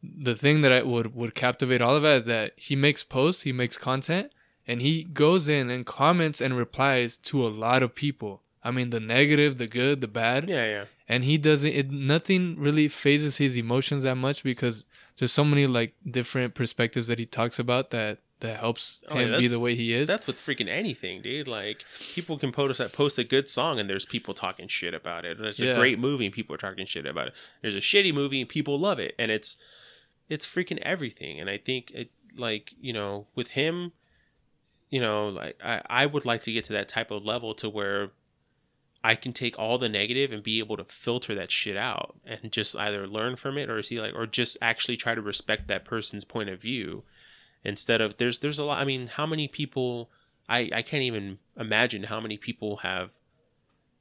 the 0.03 0.35
thing 0.35 0.61
that 0.61 0.71
I 0.71 0.83
would 0.83 1.15
would 1.15 1.35
captivate 1.35 1.81
all 1.81 1.95
of 1.95 2.05
is 2.05 2.25
that 2.25 2.53
he 2.55 2.75
makes 2.75 3.03
posts, 3.03 3.43
he 3.43 3.51
makes 3.51 3.77
content, 3.77 4.31
and 4.71 4.81
he 4.81 4.93
goes 5.03 5.43
in 5.57 5.69
and 5.69 5.85
comments 5.85 6.39
and 6.41 6.55
replies 6.57 7.17
to 7.29 7.35
a 7.45 7.49
lot 7.65 7.81
of 7.83 7.93
people. 8.05 8.33
I 8.63 8.69
mean, 8.71 8.89
the 8.91 8.99
negative, 9.17 9.57
the 9.57 9.67
good, 9.67 9.95
the 10.01 10.07
bad 10.21 10.49
Yeah, 10.49 10.65
yeah. 10.75 10.85
and 11.09 11.23
he 11.23 11.35
doesn't 11.49 11.73
it 11.81 11.87
nothing 11.91 12.43
really 12.67 12.87
fazes 12.87 13.37
his 13.43 13.53
emotions 13.57 14.03
that 14.03 14.15
much 14.27 14.43
because 14.43 14.85
there's 15.17 15.31
so 15.41 15.43
many 15.43 15.65
like 15.79 15.91
different 16.19 16.53
perspectives 16.61 17.07
that 17.09 17.19
he 17.19 17.25
talks 17.39 17.57
about 17.65 17.89
that 17.95 18.19
that 18.39 18.57
helps 18.65 19.01
Oh, 19.07 19.17
yeah, 19.19 19.25
him 19.35 19.39
be 19.39 19.47
the 19.47 19.59
way 19.65 19.73
he 19.75 19.87
is 19.93 20.07
That's 20.07 20.27
with 20.27 20.39
freaking 20.47 20.67
anything, 20.81 21.21
dude. 21.21 21.47
Like 21.47 21.79
people 22.15 22.37
can 22.39 22.51
post 22.51 22.79
post 22.93 23.17
a 23.19 23.23
good 23.23 23.47
song 23.49 23.79
and 23.79 23.87
there's 23.89 24.05
people 24.15 24.33
talking 24.33 24.67
shit 24.67 24.93
about 25.01 25.25
it. 25.25 25.39
It's 25.39 25.59
a 25.59 25.65
Yeah. 25.65 25.75
great 25.81 25.99
movie 26.07 26.25
and 26.27 26.33
people 26.39 26.53
are 26.55 26.63
talking 26.67 26.85
shit 26.93 27.05
about 27.05 27.27
it. 27.29 27.33
There's 27.61 27.75
a 27.75 27.85
shitty 27.91 28.13
movie 28.13 28.39
and 28.41 28.49
people 28.57 28.75
love 28.79 28.99
it, 29.07 29.13
and 29.21 29.29
it's 29.37 29.57
it's 30.33 30.45
freaking 30.47 30.79
everything. 30.93 31.39
And 31.41 31.49
I 31.55 31.57
think 31.57 31.91
it 31.91 32.09
like 32.47 32.65
you 32.87 32.93
know 32.93 33.27
with 33.39 33.49
him, 33.61 33.91
you 34.91 35.01
know 35.01 35.29
like 35.29 35.59
I 35.63 35.81
I 35.89 36.05
would 36.05 36.25
like 36.25 36.43
to 36.43 36.51
get 36.51 36.65
to 36.65 36.73
that 36.73 36.87
type 36.87 37.09
of 37.09 37.25
level 37.25 37.55
to 37.55 37.69
where 37.69 38.11
I 39.03 39.15
can 39.15 39.33
take 39.33 39.57
all 39.57 39.79
the 39.79 39.89
negative 39.89 40.31
and 40.31 40.43
be 40.43 40.59
able 40.59 40.77
to 40.77 40.83
filter 40.83 41.33
that 41.33 41.49
shit 41.49 41.75
out 41.75 42.15
and 42.23 42.51
just 42.51 42.75
either 42.75 43.07
learn 43.07 43.35
from 43.35 43.57
it 43.57 43.67
or 43.67 43.81
see 43.81 43.99
like 43.99 44.13
or 44.13 44.27
just 44.27 44.57
actually 44.61 44.97
try 44.97 45.15
to 45.15 45.21
respect 45.21 45.67
that 45.67 45.85
person's 45.85 46.25
point 46.25 46.49
of 46.49 46.61
view 46.61 47.03
instead 47.63 48.01
of 48.01 48.17
there's 48.17 48.39
there's 48.39 48.59
a 48.59 48.63
lot 48.63 48.79
I 48.79 48.85
mean 48.85 49.07
how 49.07 49.25
many 49.25 49.47
people 49.47 50.11
I 50.47 50.69
I 50.73 50.81
can't 50.83 51.03
even 51.03 51.39
imagine 51.57 52.03
how 52.03 52.19
many 52.19 52.37
people 52.37 52.77
have 52.77 53.11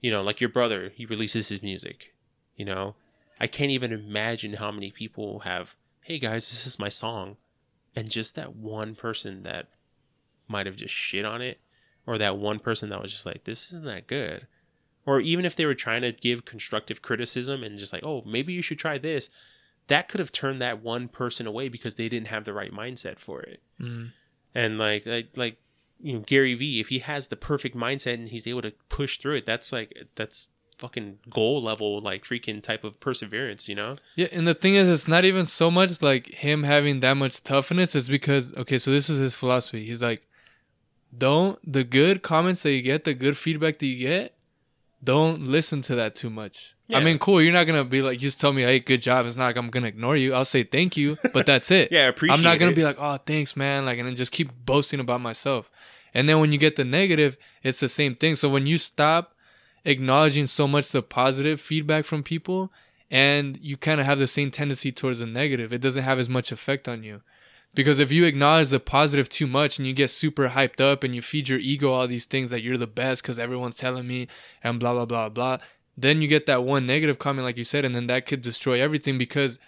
you 0.03 0.11
know 0.11 0.21
like 0.21 0.41
your 0.41 0.51
brother 0.51 0.93
he 0.95 1.07
releases 1.07 1.49
his 1.49 1.62
music 1.62 2.15
you 2.57 2.67
know? 2.67 2.95
I 3.41 3.47
can't 3.47 3.71
even 3.71 3.91
imagine 3.91 4.55
how 4.55 4.71
many 4.71 4.91
people 4.91 5.41
have 5.41 5.77
hey 6.03 6.19
guys 6.19 6.51
this 6.51 6.67
is 6.67 6.79
my 6.79 6.91
song. 6.91 7.37
And 7.97 8.11
just 8.11 8.35
that 8.35 8.55
one 8.55 8.95
person 8.95 9.45
that 9.45 9.69
might 10.51 10.66
have 10.66 10.77
just 10.77 10.93
shit 10.94 11.24
on 11.24 11.40
it 11.40 11.60
or 12.06 12.18
that 12.18 12.36
one 12.36 12.59
person 12.59 12.89
that 12.90 13.01
was 13.01 13.12
just 13.12 13.24
like 13.27 13.44
this 13.44 13.68
isn't 13.72 13.85
that 13.86 14.06
good 14.06 14.47
or 15.06 15.20
even 15.20 15.44
if 15.44 15.56
they 15.56 15.64
were 15.66 15.74
trying 15.74 16.02
to 16.02 16.12
give 16.12 16.44
constructive 16.44 17.01
criticism 17.02 17.62
and 17.62 17.78
just 17.78 17.93
like 17.93 18.02
oh 18.05 18.22
maybe 18.27 18.52
you 18.52 18.62
should 18.62 18.78
try 18.78 18.98
this 18.98 19.28
that 19.86 20.09
could 20.09 20.20
have 20.20 20.32
turned 20.32 20.60
that 20.60 20.82
one 20.82 21.09
person 21.09 21.47
away 21.47 21.68
because 21.68 21.94
they 21.97 22.09
didn't 22.09 22.28
have 22.28 22.44
the 22.44 22.52
right 22.52 22.72
mindset 22.72 23.18
for 23.18 23.40
it 23.43 23.60
Mm. 23.81 24.10
and 24.55 24.78
like 24.78 25.06
like 25.06 25.28
like 25.36 25.56
you 26.01 26.14
know 26.14 26.20
Gary 26.20 26.55
Vee 26.55 26.81
if 26.81 26.89
he 26.89 26.98
has 27.01 27.28
the 27.28 27.36
perfect 27.36 27.77
mindset 27.77 28.14
and 28.14 28.28
he's 28.28 28.47
able 28.47 28.62
to 28.62 28.72
push 28.89 29.18
through 29.18 29.36
it 29.36 29.47
that's 29.47 29.72
like 29.72 30.09
that's 30.16 30.48
fucking 30.78 31.18
goal 31.28 31.60
level 31.62 32.01
like 32.01 32.24
freaking 32.24 32.62
type 32.62 32.85
of 32.85 32.98
perseverance 33.01 33.68
you 33.68 33.74
know 33.74 33.97
Yeah, 34.16 34.28
and 34.32 34.47
the 34.48 34.55
thing 34.55 34.77
is, 34.77 34.89
it's 34.89 35.06
not 35.06 35.27
even 35.27 35.44
so 35.44 35.70
much 35.70 36.01
like 36.01 36.28
him 36.28 36.62
having 36.62 37.01
that 37.01 37.14
much 37.18 37.43
toughness. 37.43 37.94
It's 37.94 38.09
because 38.09 38.56
okay, 38.56 38.78
so 38.78 38.90
this 38.90 39.10
is 39.10 39.18
his 39.18 39.35
philosophy. 39.35 39.85
He's 39.85 40.01
like, 40.01 40.27
don't 41.16 41.59
the 41.70 41.85
good 41.85 42.23
comments 42.23 42.62
that 42.62 42.73
you 42.73 42.82
get, 42.82 43.05
the 43.05 43.15
good 43.15 43.37
feedback 43.37 43.78
that 43.78 43.87
you 43.87 43.99
get, 43.99 44.37
don't 45.03 45.47
listen 45.47 45.82
to 45.82 45.95
that 45.95 46.15
too 46.15 46.31
much. 46.31 46.74
I 46.93 46.99
mean, 47.05 47.20
cool. 47.20 47.41
You're 47.41 47.53
not 47.53 47.69
gonna 47.69 47.85
be 47.85 48.03
like, 48.03 48.19
just 48.19 48.41
tell 48.41 48.53
me, 48.53 48.62
hey, 48.62 48.81
good 48.81 49.01
job. 49.01 49.24
It's 49.24 49.37
not 49.37 49.47
like 49.47 49.57
I'm 49.57 49.70
gonna 49.70 49.87
ignore 49.87 50.16
you. 50.16 50.35
I'll 50.35 50.45
say 50.45 50.65
thank 50.65 50.97
you, 50.97 51.19
but 51.32 51.47
that's 51.47 51.70
it. 51.70 51.93
yeah 51.93 52.01
I 52.01 52.05
appreciate 52.07 52.37
I'm 52.37 52.43
not 52.43 52.59
gonna 52.59 52.73
it. 52.73 52.77
be 52.77 52.82
like, 52.82 52.97
oh, 52.99 53.16
thanks, 53.19 53.57
man. 53.57 53.85
Like, 53.85 53.99
and 53.99 54.09
then 54.09 54.16
just 54.16 54.32
keep 54.32 54.51
boasting 54.65 54.99
about 55.01 55.20
myself. 55.20 55.70
And 56.12 56.28
then 56.28 56.41
when 56.41 56.51
you 56.53 56.59
get 56.59 56.74
the 56.74 56.85
negative, 56.85 57.37
it's 57.62 57.78
the 57.78 57.89
same 57.89 58.16
thing. 58.16 58.35
So 58.35 58.49
when 58.49 58.66
you 58.66 58.78
stop 58.78 59.37
acknowledging 59.85 60.47
so 60.47 60.66
much 60.66 60.91
the 60.91 61.03
positive 61.03 61.61
feedback 61.61 62.05
from 62.05 62.24
people, 62.24 62.73
and 63.11 63.59
you 63.61 63.77
kind 63.77 64.01
of 64.01 64.07
have 64.07 64.19
the 64.19 64.27
same 64.27 64.51
tendency 64.51 64.93
towards 64.93 65.19
the 65.19 65.27
negative, 65.27 65.73
it 65.73 65.81
doesn't 65.81 66.05
have 66.05 66.19
as 66.19 66.28
much 66.28 66.53
effect 66.53 66.89
on 66.89 67.03
you. 67.03 67.23
Because 67.72 68.01
if 68.01 68.10
you 68.10 68.24
acknowledge 68.24 68.70
the 68.70 68.80
positive 68.80 69.28
too 69.28 69.47
much 69.47 69.78
and 69.78 69.86
you 69.86 69.92
get 69.92 70.10
super 70.10 70.48
hyped 70.48 70.80
up 70.80 71.05
and 71.05 71.14
you 71.14 71.22
feed 71.22 71.48
your 71.48 71.60
ego 71.60 71.92
all 71.92 72.09
these 72.09 72.26
things 72.26 72.51
that 72.51 72.62
you're 72.62 72.76
the 72.76 72.86
best 72.86 73.22
because 73.22 73.38
everyone's 73.38 73.76
telling 73.76 74.09
me 74.09 74.26
and 74.62 74.80
blah 74.80 74.92
blah 74.92 75.06
blah 75.06 75.28
blah, 75.28 75.59
then 75.97 76.20
you 76.20 76.28
get 76.28 76.47
that 76.47 76.64
one 76.64 76.86
negative 76.86 77.18
comment 77.18 77.44
like 77.44 77.56
you 77.56 77.64
said, 77.64 77.84
and 77.84 77.94
then 77.94 78.06
that 78.09 78.26
could 78.26 78.40
destroy 78.40 78.80
everything 78.80 79.18
because 79.18 79.59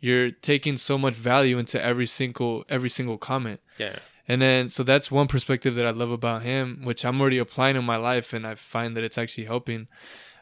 you're 0.00 0.30
taking 0.30 0.76
so 0.76 0.98
much 0.98 1.14
value 1.14 1.56
into 1.58 1.82
every 1.82 2.06
single 2.06 2.64
every 2.68 2.90
single 2.90 3.18
comment. 3.18 3.60
yeah 3.78 3.98
And 4.26 4.42
then 4.42 4.68
so 4.68 4.82
that's 4.82 5.10
one 5.10 5.28
perspective 5.28 5.74
that 5.76 5.86
I 5.86 5.90
love 5.90 6.10
about 6.10 6.42
him, 6.42 6.80
which 6.82 7.04
I'm 7.04 7.20
already 7.20 7.38
applying 7.38 7.76
in 7.76 7.84
my 7.84 7.96
life 7.96 8.32
and 8.32 8.46
I 8.46 8.54
find 8.54 8.96
that 8.96 9.04
it's 9.04 9.18
actually 9.18 9.44
helping. 9.44 9.86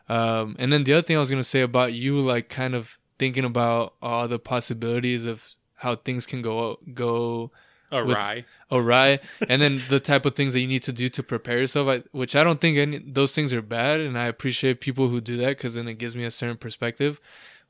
Um, 0.09 0.57
and 0.59 0.73
then 0.73 0.85
the 0.85 0.95
other 0.95 1.03
thing 1.03 1.17
I 1.17 1.21
was 1.21 1.31
gonna 1.31 1.45
say 1.45 1.61
about 1.61 1.93
you, 1.93 2.19
like 2.21 2.49
kind 2.49 2.75
of 2.75 2.99
thinking 3.19 3.45
about 3.45 3.95
all 4.01 4.27
the 4.29 4.39
possibilities 4.39 5.25
of 5.25 5.55
how 5.83 5.97
things 5.97 6.27
can 6.27 6.43
go 6.43 6.79
go 6.95 7.51
awry 7.93 8.45
awry, 8.73 9.21
and 9.49 9.61
then 9.61 9.83
the 9.89 10.01
type 10.01 10.25
of 10.25 10.35
things 10.35 10.55
that 10.55 10.61
you 10.61 10.67
need 10.67 10.83
to 10.83 10.93
do 10.93 11.09
to 11.11 11.23
prepare 11.23 11.59
yourself. 11.59 11.89
I, 11.89 12.03
which 12.11 12.35
I 12.35 12.43
don't 12.43 12.61
think 12.61 12.79
any 12.79 12.99
those 12.99 13.35
things 13.35 13.53
are 13.53 13.63
bad, 13.63 14.01
and 14.01 14.19
I 14.19 14.27
appreciate 14.27 14.81
people 14.81 15.09
who 15.09 15.21
do 15.21 15.37
that 15.37 15.59
because 15.59 15.75
then 15.75 15.87
it 15.87 15.99
gives 15.99 16.17
me 16.17 16.25
a 16.25 16.31
certain 16.31 16.57
perspective. 16.57 17.21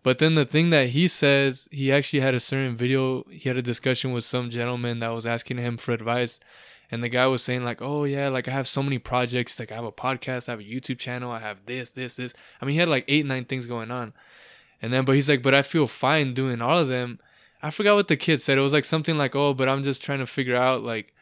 But 0.05 0.19
then 0.19 0.35
the 0.35 0.45
thing 0.45 0.71
that 0.71 0.91
he 0.91 1.07
says, 1.07 1.69
he 1.71 1.93
actually 1.93 2.21
had 2.21 2.35
a 2.35 2.41
certain 2.41 2.77
video. 2.77 3.25
He 3.31 3.49
had 3.49 3.59
a 3.59 3.63
discussion 3.63 4.13
with 4.13 4.25
some 4.25 4.51
gentleman 4.51 5.01
that 5.01 5.09
was 5.09 5.27
asking 5.27 5.59
him 5.59 5.77
for 5.77 5.93
advice, 5.93 6.41
and 6.91 7.03
the 7.03 7.09
guy 7.09 7.27
was 7.27 7.43
saying 7.43 7.65
like, 7.65 7.83
"Oh 7.83 8.05
yeah, 8.05 8.29
like 8.29 8.49
I 8.49 8.53
have 8.53 8.69
so 8.69 8.83
many 8.83 8.99
projects. 8.99 9.59
Like 9.59 9.73
I 9.73 9.75
have 9.75 9.85
a 9.85 9.93
podcast, 9.93 10.49
I 10.49 10.53
have 10.53 10.61
a 10.61 10.65
YouTube 10.65 10.99
channel, 10.99 11.31
I 11.31 11.41
have 11.41 11.67
this, 11.67 11.91
this, 11.91 12.15
this. 12.15 12.35
I 12.61 12.65
mean, 12.65 12.75
he 12.75 12.81
had 12.81 12.89
like 12.89 13.05
eight, 13.09 13.27
nine 13.27 13.45
things 13.45 13.67
going 13.67 13.91
on, 13.91 14.13
and 14.81 14.93
then 14.93 15.05
but 15.05 15.15
he's 15.15 15.29
like, 15.29 15.43
but 15.43 15.55
I 15.55 15.63
feel 15.63 15.87
fine 15.87 16.35
doing 16.35 16.61
all 16.63 16.79
of 16.79 16.89
them. 16.89 17.19
I 17.63 17.71
forgot 17.71 17.95
what 17.95 18.09
the 18.09 18.17
kid 18.17 18.41
said. 18.41 18.59
It 18.59 18.63
was 18.63 18.73
like 18.73 18.85
something 18.85 19.17
like, 19.17 19.35
"Oh, 19.37 19.55
but 19.55 19.69
I'm 19.69 19.83
just 19.83 20.03
trying 20.03 20.19
to 20.19 20.27
figure 20.27 20.57
out 20.57 20.83
like." 20.83 21.15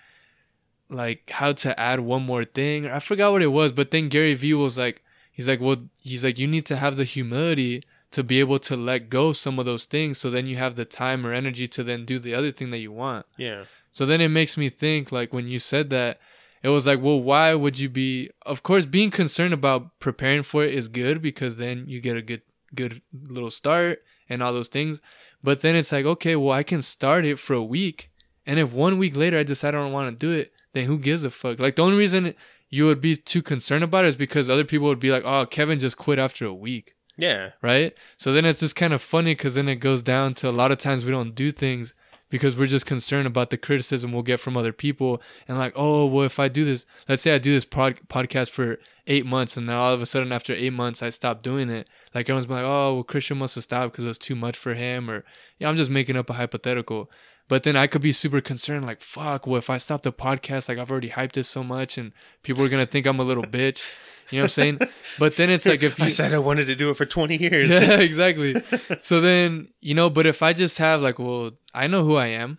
like 0.93 1.31
how 1.31 1.53
to 1.53 1.79
add 1.79 2.01
one 2.01 2.23
more 2.23 2.45
thing. 2.45 2.87
I 2.87 2.99
forgot 2.99 3.33
what 3.33 3.43
it 3.43 3.49
was, 3.49 3.73
but 3.73 3.91
then 3.91 4.09
Gary 4.09 4.35
Vee 4.35 4.55
was 4.55 4.77
like, 4.77 5.03
he's 5.31 5.49
like, 5.49 5.61
well, 5.61 5.85
he's 5.99 6.25
like, 6.25 6.39
you 6.39 6.47
need 6.47 6.67
to 6.67 6.77
have 6.77 6.97
the 6.97 7.05
humility 7.05 7.85
to 8.11 8.25
be 8.25 8.41
able 8.41 8.59
to 8.59 8.77
let 8.77 9.09
go 9.09 9.33
some 9.33 9.61
of 9.61 9.67
those 9.67 9.85
things, 9.85 10.19
so 10.19 10.31
then 10.31 10.47
you 10.47 10.57
have 10.57 10.75
the 10.75 10.85
time 10.85 11.25
or 11.25 11.33
energy 11.33 11.69
to 11.69 11.85
then 11.85 12.05
do 12.05 12.19
the 12.19 12.35
other 12.35 12.51
thing 12.51 12.71
that 12.73 12.79
you 12.79 12.91
want. 12.91 13.25
yeah 13.37 13.65
So 13.93 14.05
then 14.05 14.21
it 14.21 14.29
makes 14.29 14.57
me 14.57 14.69
think, 14.69 15.12
like 15.12 15.33
when 15.33 15.47
you 15.47 15.61
said 15.61 15.91
that, 15.91 16.19
it 16.62 16.69
was 16.69 16.87
like, 16.87 17.01
well, 17.01 17.21
why 17.21 17.55
would 17.55 17.79
you 17.79 17.89
be? 17.89 18.31
Of 18.45 18.62
course, 18.62 18.85
being 18.85 19.11
concerned 19.11 19.55
about 19.55 19.99
preparing 20.01 20.43
for 20.43 20.65
it 20.65 20.75
is 20.75 20.89
good 20.89 21.23
because 21.23 21.57
then 21.57 21.85
you 21.87 22.01
get 22.01 22.17
a 22.17 22.23
good, 22.23 22.43
good 22.75 23.01
little 23.12 23.49
start 23.49 24.03
and 24.29 24.43
all 24.43 24.53
those 24.53 24.69
things. 24.69 25.01
But 25.43 25.61
then 25.61 25.77
it's 25.77 25.93
like, 25.93 26.05
okay, 26.05 26.37
well, 26.37 26.53
I 26.53 26.62
can 26.62 26.83
start 26.83 27.25
it 27.25 27.39
for 27.39 27.55
a 27.55 27.62
week, 27.62 28.11
and 28.47 28.59
if 28.59 28.73
one 28.73 28.99
week 28.99 29.17
later 29.17 29.39
I 29.39 29.43
decide 29.43 29.75
I 29.75 29.79
don't 29.79 29.93
want 29.93 30.09
to 30.09 30.27
do 30.27 30.33
it, 30.33 30.53
then 30.73 30.85
who 30.85 30.99
gives 30.99 31.25
a 31.25 31.31
fuck? 31.31 31.59
Like 31.59 31.77
the 31.77 31.83
only 31.83 31.97
reason 31.97 32.35
you 32.69 32.87
would 32.87 33.01
be 33.01 33.17
too 33.17 33.43
concerned 33.43 33.83
about 33.85 34.05
it 34.05 34.09
is 34.09 34.17
because 34.17 34.49
other 34.49 34.65
people 34.65 34.87
would 34.89 35.01
be 35.01 35.11
like, 35.11 35.25
oh, 35.25 35.47
Kevin 35.47 35.79
just 35.79 35.97
quit 35.97 36.19
after 36.19 36.45
a 36.47 36.55
week 36.55 36.95
yeah 37.21 37.51
right? 37.62 37.95
So 38.17 38.33
then 38.33 38.45
it's 38.45 38.61
just 38.61 38.77
kind 38.77 38.93
of 38.93 39.03
funny 39.03 39.33
because 39.33 39.55
then 39.55 39.69
it 39.69 39.77
goes 39.77 40.03
down 40.03 40.35
to 40.35 40.49
a 40.49 40.51
lot 40.51 40.73
of 40.73 40.79
times 40.79 41.05
we 41.05 41.12
don't 41.12 41.35
do 41.35 41.53
things 41.53 41.95
because 42.31 42.57
we're 42.57 42.66
just 42.66 42.86
concerned 42.86 43.27
about 43.27 43.51
the 43.51 43.59
criticism 43.59 44.12
we'll 44.12 44.23
get 44.23 44.40
from 44.40 44.57
other 44.57 44.73
people 44.73 45.20
and 45.47 45.59
like, 45.59 45.73
oh, 45.77 46.07
well, 46.07 46.24
if 46.24 46.39
I 46.39 46.48
do 46.48 46.65
this, 46.65 46.86
let's 47.09 47.23
say 47.23 47.35
I 47.35 47.39
do 47.39 47.52
this 47.52 47.65
pod- 47.65 48.01
podcast 48.09 48.51
for 48.51 48.78
eight 49.07 49.27
months 49.27 49.57
and 49.57 49.69
then 49.69 49.77
all 49.77 49.93
of 49.93 50.01
a 50.01 50.07
sudden 50.07 50.32
after 50.32 50.55
eight 50.55 50.73
months 50.73 51.02
I 51.02 51.11
stop 51.11 51.43
doing 51.43 51.69
it, 51.69 51.90
like 52.15 52.27
everyone's 52.27 52.48
like, 52.48 52.65
oh, 52.65 52.94
well, 52.94 53.05
Christian 53.05 53.39
must 53.39 53.57
have 53.57 53.65
stopped 53.65 53.93
because 53.93 54.05
it 54.05 54.09
was 54.09 54.19
too 54.19 54.36
much 54.36 54.57
for 54.57 54.74
him, 54.74 55.11
or 55.11 55.24
yeah, 55.59 55.69
I'm 55.69 55.77
just 55.77 55.90
making 55.90 56.16
up 56.16 56.31
a 56.31 56.35
hypothetical. 56.35 57.11
But 57.48 57.65
then 57.65 57.74
I 57.74 57.89
could 57.89 58.01
be 58.01 58.12
super 58.12 58.40
concerned, 58.40 58.86
like, 58.86 59.01
fuck, 59.01 59.44
well, 59.44 59.59
if 59.59 59.69
I 59.69 59.77
stop 59.77 60.02
the 60.02 60.12
podcast, 60.12 60.69
like, 60.69 60.78
I've 60.78 60.90
already 60.90 61.11
hyped 61.11 61.32
this 61.32 61.48
so 61.48 61.65
much 61.65 61.98
and 61.98 62.12
people 62.44 62.65
are 62.65 62.69
to 62.69 62.86
think 62.86 63.07
I'm 63.07 63.19
a 63.19 63.24
little 63.24 63.43
bitch. 63.43 63.82
You 64.31 64.39
know 64.39 64.43
what 64.43 64.47
I'm 64.47 64.48
saying? 64.51 64.81
But 65.19 65.36
then 65.36 65.51
it's 65.51 65.66
like, 65.66 65.82
if 65.82 65.98
you. 65.98 66.05
I 66.05 66.09
said 66.09 66.32
I 66.32 66.39
wanted 66.39 66.66
to 66.66 66.77
do 66.77 66.90
it 66.90 66.97
for 66.97 67.05
20 67.05 67.36
years 67.36 67.70
Yeah, 67.73 67.98
exactly. 67.98 68.62
so 69.02 69.20
then, 69.20 69.69
you 69.81 69.94
know, 69.94 70.09
but 70.09 70.27
if 70.27 70.43
I 70.43 70.52
just 70.52 70.78
have 70.78 71.01
like, 71.01 71.19
well, 71.19 71.52
I 71.74 71.86
know 71.86 72.05
who 72.05 72.16
I 72.16 72.28
am. 72.28 72.59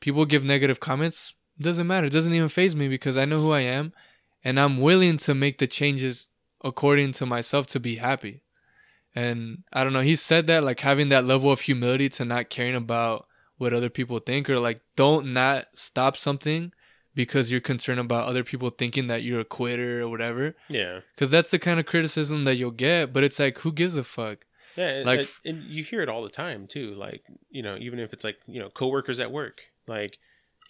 People 0.00 0.24
give 0.24 0.42
negative 0.42 0.80
comments. 0.80 1.34
Doesn't 1.60 1.86
matter. 1.86 2.06
It 2.06 2.12
doesn't 2.12 2.32
even 2.32 2.48
faze 2.48 2.74
me 2.74 2.88
because 2.88 3.18
I 3.18 3.26
know 3.26 3.40
who 3.40 3.52
I 3.52 3.60
am 3.60 3.92
and 4.42 4.58
I'm 4.58 4.80
willing 4.80 5.18
to 5.18 5.34
make 5.34 5.58
the 5.58 5.66
changes 5.66 6.28
according 6.64 7.12
to 7.12 7.26
myself 7.26 7.66
to 7.68 7.80
be 7.80 7.96
happy. 7.96 8.42
And 9.14 9.64
I 9.72 9.84
don't 9.84 9.92
know, 9.92 10.02
he 10.02 10.16
said 10.16 10.46
that 10.46 10.62
like 10.64 10.80
having 10.80 11.08
that 11.08 11.24
level 11.24 11.50
of 11.50 11.62
humility 11.62 12.08
to 12.10 12.24
not 12.24 12.48
caring 12.48 12.74
about 12.76 13.26
what 13.58 13.74
other 13.74 13.90
people 13.90 14.18
think 14.20 14.48
or 14.48 14.58
like 14.58 14.80
don't 14.96 15.32
not 15.34 15.66
stop 15.74 16.16
something 16.16 16.72
because 17.14 17.50
you're 17.50 17.60
concerned 17.60 18.00
about 18.00 18.28
other 18.28 18.44
people 18.44 18.70
thinking 18.70 19.06
that 19.08 19.22
you're 19.22 19.40
a 19.40 19.44
quitter 19.44 20.02
or 20.02 20.08
whatever. 20.08 20.54
yeah 20.68 21.00
Cause 21.16 21.30
that's 21.30 21.50
the 21.50 21.58
kind 21.58 21.80
of 21.80 21.86
criticism 21.86 22.44
that 22.44 22.56
you'll 22.56 22.70
get, 22.70 23.12
but 23.12 23.24
it's 23.24 23.38
like, 23.38 23.58
who 23.58 23.72
gives 23.72 23.96
a 23.96 24.04
fuck? 24.04 24.38
Yeah, 24.76 24.88
and, 24.88 25.06
Like- 25.06 25.18
and- 25.20 25.28
and 25.44 25.64
you 25.64 25.82
hear 25.82 26.00
it 26.02 26.08
all 26.08 26.22
the 26.22 26.28
time 26.30 26.66
too. 26.68 26.94
Like 26.94 27.24
you 27.50 27.62
know, 27.62 27.76
even 27.78 27.98
if 27.98 28.12
it's 28.12 28.24
like 28.24 28.38
you 28.46 28.60
know 28.60 28.68
coworkers 28.70 29.18
at 29.20 29.32
work, 29.32 29.62
like 29.86 30.18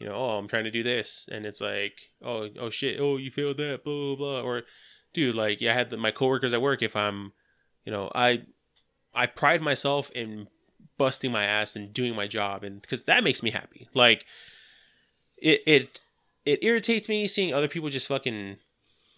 you 0.00 0.06
know, 0.06 0.14
oh, 0.14 0.38
I'm 0.38 0.48
trying 0.48 0.64
to 0.64 0.70
do 0.70 0.82
this, 0.82 1.28
and 1.30 1.44
it's 1.44 1.60
like, 1.60 1.92
oh, 2.24 2.48
oh 2.58 2.70
shit, 2.70 2.98
oh, 2.98 3.18
you 3.18 3.30
failed 3.30 3.58
that, 3.58 3.84
blah 3.84 4.16
blah, 4.16 4.40
blah. 4.40 4.40
or 4.40 4.62
dude, 5.12 5.34
like 5.34 5.60
yeah, 5.60 5.72
I 5.72 5.74
had 5.74 5.90
the, 5.90 5.98
my 5.98 6.10
coworkers 6.10 6.54
at 6.54 6.62
work. 6.62 6.80
If 6.82 6.96
I'm, 6.96 7.32
you 7.84 7.92
know, 7.92 8.10
I 8.14 8.42
I 9.14 9.26
pride 9.26 9.60
myself 9.60 10.10
in 10.12 10.48
busting 10.96 11.30
my 11.30 11.44
ass 11.44 11.76
and 11.76 11.92
doing 11.92 12.14
my 12.16 12.26
job, 12.26 12.64
and 12.64 12.80
because 12.80 13.04
that 13.04 13.22
makes 13.22 13.42
me 13.42 13.50
happy. 13.50 13.88
Like 13.92 14.24
it 15.36 15.62
it 15.66 16.00
it 16.44 16.62
irritates 16.64 17.08
me 17.08 17.26
seeing 17.26 17.52
other 17.52 17.68
people 17.68 17.88
just 17.88 18.08
fucking 18.08 18.56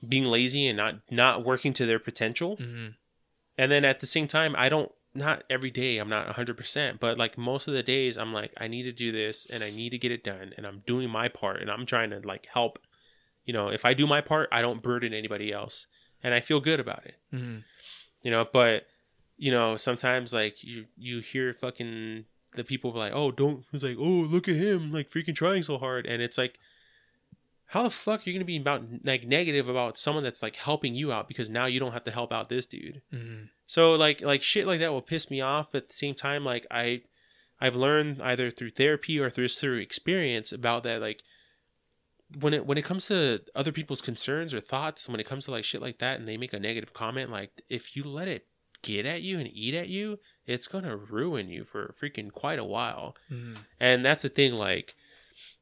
being 0.06 0.24
lazy 0.24 0.66
and 0.66 0.76
not 0.76 0.96
not 1.10 1.44
working 1.44 1.72
to 1.72 1.86
their 1.86 1.98
potential 1.98 2.56
Mm-hmm. 2.56 2.88
and 3.58 3.70
then 3.72 3.84
at 3.84 4.00
the 4.00 4.06
same 4.06 4.26
time 4.28 4.54
i 4.58 4.68
don't 4.68 4.90
not 5.14 5.44
every 5.50 5.70
day 5.70 5.98
i'm 5.98 6.08
not 6.08 6.26
100% 6.34 6.98
but 6.98 7.18
like 7.18 7.36
most 7.38 7.68
of 7.68 7.74
the 7.74 7.82
days 7.82 8.16
i'm 8.16 8.32
like 8.32 8.52
i 8.58 8.66
need 8.66 8.82
to 8.84 8.92
do 8.92 9.12
this 9.12 9.46
and 9.50 9.62
i 9.62 9.70
need 9.70 9.90
to 9.90 9.98
get 9.98 10.10
it 10.10 10.24
done 10.24 10.52
and 10.56 10.66
i'm 10.66 10.82
doing 10.86 11.08
my 11.10 11.28
part 11.28 11.60
and 11.60 11.70
i'm 11.70 11.84
trying 11.86 12.10
to 12.10 12.18
like 12.26 12.46
help 12.52 12.78
you 13.44 13.52
know 13.52 13.68
if 13.68 13.84
i 13.84 13.92
do 13.94 14.06
my 14.06 14.20
part 14.20 14.48
i 14.50 14.60
don't 14.62 14.82
burden 14.82 15.12
anybody 15.14 15.52
else 15.52 15.86
and 16.22 16.32
i 16.34 16.40
feel 16.40 16.60
good 16.60 16.80
about 16.80 17.04
it 17.06 17.16
Mm-hmm. 17.32 17.58
you 18.22 18.30
know 18.30 18.46
but 18.52 18.86
you 19.36 19.52
know 19.52 19.76
sometimes 19.76 20.32
like 20.32 20.62
you 20.64 20.86
you 20.96 21.20
hear 21.20 21.52
fucking 21.54 22.24
the 22.54 22.64
people 22.64 22.90
be 22.92 22.98
like 22.98 23.12
oh 23.14 23.30
don't 23.30 23.64
It's 23.72 23.82
like 23.84 23.96
oh 23.98 24.02
look 24.34 24.48
at 24.48 24.56
him 24.56 24.92
like 24.92 25.08
freaking 25.10 25.34
trying 25.36 25.62
so 25.62 25.78
hard 25.78 26.06
and 26.06 26.20
it's 26.22 26.38
like 26.38 26.58
how 27.72 27.82
the 27.82 27.90
fuck 27.90 28.20
are 28.20 28.30
you 28.30 28.34
gonna 28.34 28.44
be 28.44 28.56
about 28.56 28.82
like 29.04 29.26
negative 29.26 29.68
about 29.68 29.96
someone 29.96 30.22
that's 30.24 30.42
like 30.42 30.56
helping 30.56 30.94
you 30.94 31.10
out 31.12 31.26
because 31.28 31.48
now 31.48 31.66
you 31.66 31.80
don't 31.80 31.92
have 31.92 32.04
to 32.04 32.10
help 32.10 32.32
out 32.32 32.48
this 32.48 32.66
dude 32.66 33.00
Mm-hmm. 33.12 33.44
so 33.66 33.94
like 33.94 34.20
like 34.20 34.42
shit 34.42 34.66
like 34.66 34.80
that 34.80 34.92
will 34.92 35.02
piss 35.02 35.30
me 35.30 35.40
off, 35.40 35.72
but 35.72 35.84
at 35.84 35.88
the 35.88 35.94
same 35.94 36.14
time, 36.14 36.44
like 36.44 36.66
I 36.70 37.02
I've 37.60 37.76
learned 37.76 38.20
either 38.22 38.50
through 38.50 38.70
therapy 38.72 39.18
or 39.20 39.30
through 39.30 39.48
through 39.48 39.78
experience 39.78 40.52
about 40.52 40.82
that 40.82 41.00
like 41.00 41.22
when 42.40 42.54
it 42.54 42.66
when 42.66 42.78
it 42.78 42.84
comes 42.84 43.06
to 43.06 43.40
other 43.54 43.72
people's 43.72 44.00
concerns 44.00 44.52
or 44.54 44.60
thoughts, 44.60 45.08
when 45.08 45.20
it 45.20 45.26
comes 45.26 45.44
to 45.44 45.50
like 45.50 45.64
shit 45.64 45.82
like 45.82 45.98
that 45.98 46.18
and 46.18 46.26
they 46.28 46.36
make 46.36 46.52
a 46.52 46.58
negative 46.60 46.92
comment, 46.94 47.30
like 47.30 47.50
if 47.68 47.94
you 47.96 48.02
let 48.04 48.28
it 48.28 48.46
get 48.82 49.06
at 49.06 49.22
you 49.22 49.38
and 49.38 49.48
eat 49.52 49.74
at 49.74 49.88
you, 49.88 50.18
it's 50.46 50.66
gonna 50.66 50.96
ruin 50.96 51.48
you 51.48 51.64
for 51.64 51.94
freaking 52.00 52.32
quite 52.32 52.58
a 52.58 52.64
while. 52.64 53.14
Mm-hmm. 53.30 53.54
And 53.78 54.04
that's 54.04 54.22
the 54.22 54.28
thing, 54.28 54.54
like 54.54 54.94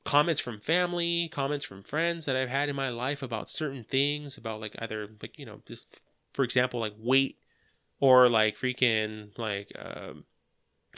comments 0.05 0.41
from 0.41 0.61
family, 0.61 1.29
comments 1.31 1.65
from 1.65 1.83
friends 1.83 2.27
that 2.27 2.37
I've 2.37 2.49
had 2.49 2.69
in 2.69 2.77
my 2.77 2.89
life 2.89 3.23
about 3.23 3.49
certain 3.49 3.85
things, 3.85 4.37
about 4.37 4.61
like 4.61 4.75
either 4.79 5.09
like 5.21 5.39
you 5.39 5.47
know 5.47 5.61
just 5.67 6.01
for 6.33 6.45
example 6.45 6.81
like 6.81 6.95
weight 6.99 7.37
or 8.01 8.29
like 8.29 8.57
freaking 8.57 9.37
like 9.39 9.73
um, 9.79 10.25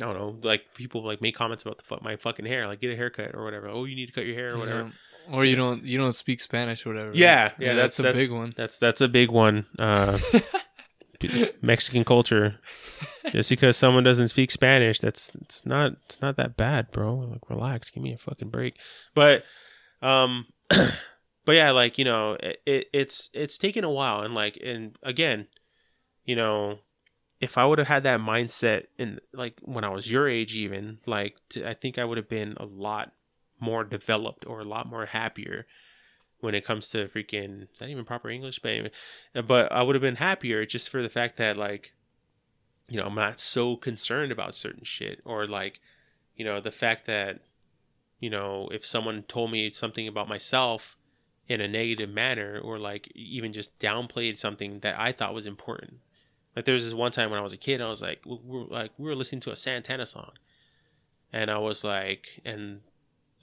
I 0.00 0.04
don't 0.04 0.14
know 0.14 0.36
like 0.42 0.74
people 0.74 1.04
like 1.04 1.20
make 1.20 1.34
comments 1.34 1.62
about 1.62 1.78
the 1.78 1.98
my 2.02 2.16
fucking 2.16 2.46
hair 2.46 2.66
like 2.66 2.80
get 2.80 2.92
a 2.92 2.96
haircut 2.96 3.34
or 3.34 3.44
whatever. 3.44 3.68
Oh, 3.68 3.84
you 3.84 3.96
need 3.96 4.06
to 4.06 4.12
cut 4.12 4.26
your 4.26 4.36
hair 4.36 4.54
or 4.54 4.58
whatever. 4.58 4.84
Yeah. 4.84 5.36
Or 5.36 5.44
you 5.44 5.54
don't 5.54 5.84
you 5.84 5.98
don't 5.98 6.12
speak 6.12 6.40
Spanish 6.40 6.84
or 6.86 6.90
whatever. 6.90 7.12
Yeah, 7.14 7.52
yeah, 7.58 7.74
that's, 7.74 7.98
a 7.98 8.02
that's 8.02 8.18
big 8.18 8.32
one. 8.32 8.54
That's 8.56 8.78
that's 8.78 9.00
a 9.00 9.08
big 9.08 9.30
one. 9.30 9.66
Uh, 9.78 10.18
Mexican 11.60 12.04
culture. 12.04 12.58
Just 13.30 13.50
because 13.50 13.76
someone 13.76 14.04
doesn't 14.04 14.28
speak 14.28 14.50
Spanish, 14.50 15.00
that's 15.00 15.34
it's 15.40 15.64
not 15.66 15.92
it's 16.06 16.20
not 16.20 16.36
that 16.36 16.56
bad, 16.56 16.90
bro. 16.90 17.14
Like 17.14 17.48
relax, 17.48 17.90
give 17.90 18.02
me 18.02 18.12
a 18.12 18.18
fucking 18.18 18.50
break. 18.50 18.78
But 19.14 19.44
um 20.00 20.46
but 20.68 21.54
yeah, 21.54 21.70
like, 21.70 21.98
you 21.98 22.04
know, 22.04 22.36
it, 22.40 22.88
it's 22.92 23.30
it's 23.34 23.58
taken 23.58 23.84
a 23.84 23.90
while 23.90 24.22
and 24.22 24.34
like 24.34 24.58
and 24.62 24.96
again, 25.02 25.48
you 26.24 26.36
know, 26.36 26.78
if 27.40 27.58
I 27.58 27.64
would 27.64 27.78
have 27.78 27.88
had 27.88 28.04
that 28.04 28.20
mindset 28.20 28.86
in 28.98 29.20
like 29.32 29.58
when 29.62 29.84
I 29.84 29.88
was 29.88 30.10
your 30.10 30.28
age 30.28 30.54
even, 30.54 30.98
like 31.06 31.36
to, 31.50 31.68
I 31.68 31.74
think 31.74 31.98
I 31.98 32.04
would 32.04 32.18
have 32.18 32.28
been 32.28 32.54
a 32.58 32.66
lot 32.66 33.12
more 33.60 33.84
developed 33.84 34.46
or 34.46 34.60
a 34.60 34.64
lot 34.64 34.88
more 34.88 35.06
happier 35.06 35.66
when 36.42 36.54
it 36.56 36.64
comes 36.64 36.88
to 36.88 37.06
freaking 37.06 37.68
not 37.80 37.88
even 37.88 38.04
proper 38.04 38.28
English, 38.28 38.58
but 38.58 38.72
anyway, 38.72 38.90
but 39.46 39.70
I 39.70 39.82
would 39.82 39.94
have 39.94 40.02
been 40.02 40.16
happier 40.16 40.66
just 40.66 40.90
for 40.90 41.02
the 41.02 41.08
fact 41.08 41.36
that 41.36 41.56
like, 41.56 41.94
you 42.88 42.98
know, 42.98 43.06
I'm 43.06 43.14
not 43.14 43.38
so 43.38 43.76
concerned 43.76 44.32
about 44.32 44.54
certain 44.54 44.82
shit 44.82 45.20
or 45.24 45.46
like, 45.46 45.80
you 46.34 46.44
know, 46.44 46.60
the 46.60 46.72
fact 46.72 47.06
that, 47.06 47.42
you 48.18 48.28
know, 48.28 48.68
if 48.72 48.84
someone 48.84 49.22
told 49.22 49.52
me 49.52 49.70
something 49.70 50.08
about 50.08 50.28
myself 50.28 50.96
in 51.48 51.60
a 51.60 51.68
negative 51.68 52.10
manner 52.10 52.58
or 52.58 52.76
like 52.76 53.10
even 53.14 53.52
just 53.52 53.78
downplayed 53.78 54.36
something 54.36 54.80
that 54.80 54.98
I 54.98 55.12
thought 55.12 55.34
was 55.34 55.46
important. 55.46 55.98
Like 56.56 56.64
there 56.64 56.74
was 56.74 56.84
this 56.84 56.92
one 56.92 57.12
time 57.12 57.30
when 57.30 57.38
I 57.38 57.42
was 57.42 57.52
a 57.52 57.58
kid, 57.58 57.80
I 57.80 57.88
was 57.88 58.02
like, 58.02 58.20
we 58.26 58.36
were 58.44 58.64
like 58.64 58.90
we 58.98 59.08
were 59.08 59.14
listening 59.14 59.40
to 59.42 59.52
a 59.52 59.56
Santana 59.56 60.06
song, 60.06 60.32
and 61.32 61.50
I 61.50 61.58
was 61.58 61.82
like, 61.84 62.40
and 62.44 62.80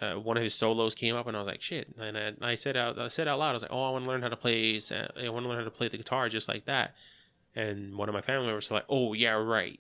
uh, 0.02 0.14
one 0.16 0.38
of 0.38 0.44
his 0.44 0.56
solos 0.56 0.96
came 0.96 1.16
up, 1.16 1.28
and 1.28 1.36
I 1.36 1.42
was 1.42 1.48
like, 1.48 1.62
"Shit!" 1.62 1.94
And 2.00 2.18
I, 2.18 2.34
I 2.42 2.56
said 2.56 2.78
out, 2.78 2.98
I 2.98 3.08
said 3.10 3.28
out 3.28 3.40
loud, 3.40 3.50
I 3.50 3.54
was 3.54 3.62
like, 3.64 3.72
"Oh, 3.72 3.84
I 3.84 3.92
want 3.92 4.06
to 4.06 4.10
learn 4.10 4.22
how 4.22 4.30
to 4.30 4.38
play. 4.38 4.80
I 4.92 5.30
want 5.30 5.44
to 5.44 5.50
learn 5.50 5.58
how 5.58 5.64
to 5.64 5.72
play 5.72 5.88
the 5.88 5.98
guitar 5.98 6.30
just 6.30 6.48
like 6.48 6.66
that." 6.66 6.96
And 7.56 7.96
one 7.96 8.08
of 8.08 8.14
my 8.14 8.22
family 8.22 8.48
members 8.48 8.70
was 8.70 8.78
like, 8.78 8.86
"Oh 8.90 9.14
yeah, 9.14 9.34
right." 9.34 9.80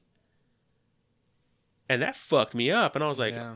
And 1.87 2.01
that 2.01 2.15
fucked 2.15 2.53
me 2.53 2.69
up, 2.69 2.95
and 2.95 3.03
I 3.03 3.07
was 3.07 3.17
like, 3.17 3.33
yeah. 3.33 3.55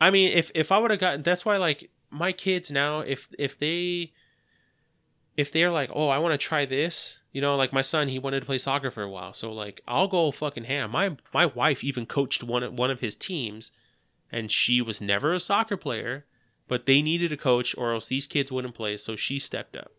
I 0.00 0.10
mean, 0.10 0.32
if 0.32 0.50
if 0.54 0.72
I 0.72 0.78
would 0.78 0.90
have 0.90 1.00
gotten, 1.00 1.22
that's 1.22 1.44
why 1.44 1.56
like 1.56 1.90
my 2.10 2.32
kids 2.32 2.70
now, 2.70 3.00
if 3.00 3.28
if 3.38 3.58
they 3.58 4.12
if 5.36 5.52
they're 5.52 5.70
like, 5.70 5.90
oh, 5.94 6.08
I 6.08 6.18
want 6.18 6.32
to 6.32 6.38
try 6.38 6.64
this, 6.64 7.20
you 7.32 7.40
know, 7.40 7.54
like 7.56 7.72
my 7.72 7.82
son, 7.82 8.08
he 8.08 8.18
wanted 8.18 8.40
to 8.40 8.46
play 8.46 8.58
soccer 8.58 8.90
for 8.90 9.02
a 9.02 9.10
while, 9.10 9.32
so 9.34 9.52
like 9.52 9.80
I'll 9.86 10.08
go 10.08 10.30
fucking 10.30 10.64
ham. 10.64 10.90
My 10.90 11.16
my 11.32 11.46
wife 11.46 11.84
even 11.84 12.06
coached 12.06 12.42
one 12.42 12.74
one 12.74 12.90
of 12.90 13.00
his 13.00 13.14
teams 13.14 13.70
and 14.32 14.50
she 14.50 14.80
was 14.80 15.00
never 15.00 15.32
a 15.32 15.40
soccer 15.40 15.76
player, 15.76 16.24
but 16.68 16.86
they 16.86 17.02
needed 17.02 17.32
a 17.32 17.36
coach 17.36 17.74
or 17.76 17.92
else 17.92 18.06
these 18.06 18.26
kids 18.26 18.52
wouldn't 18.52 18.74
play, 18.74 18.96
so 18.96 19.16
she 19.16 19.38
stepped 19.38 19.76
up. 19.76 19.92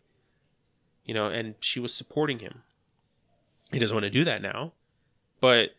You 1.04 1.14
know, 1.14 1.26
and 1.26 1.54
she 1.60 1.80
was 1.80 1.92
supporting 1.92 2.38
him. 2.38 2.62
He 3.72 3.78
doesn't 3.78 3.94
want 3.94 4.04
to 4.04 4.10
do 4.10 4.24
that 4.24 4.42
now, 4.42 4.72
but 5.40 5.70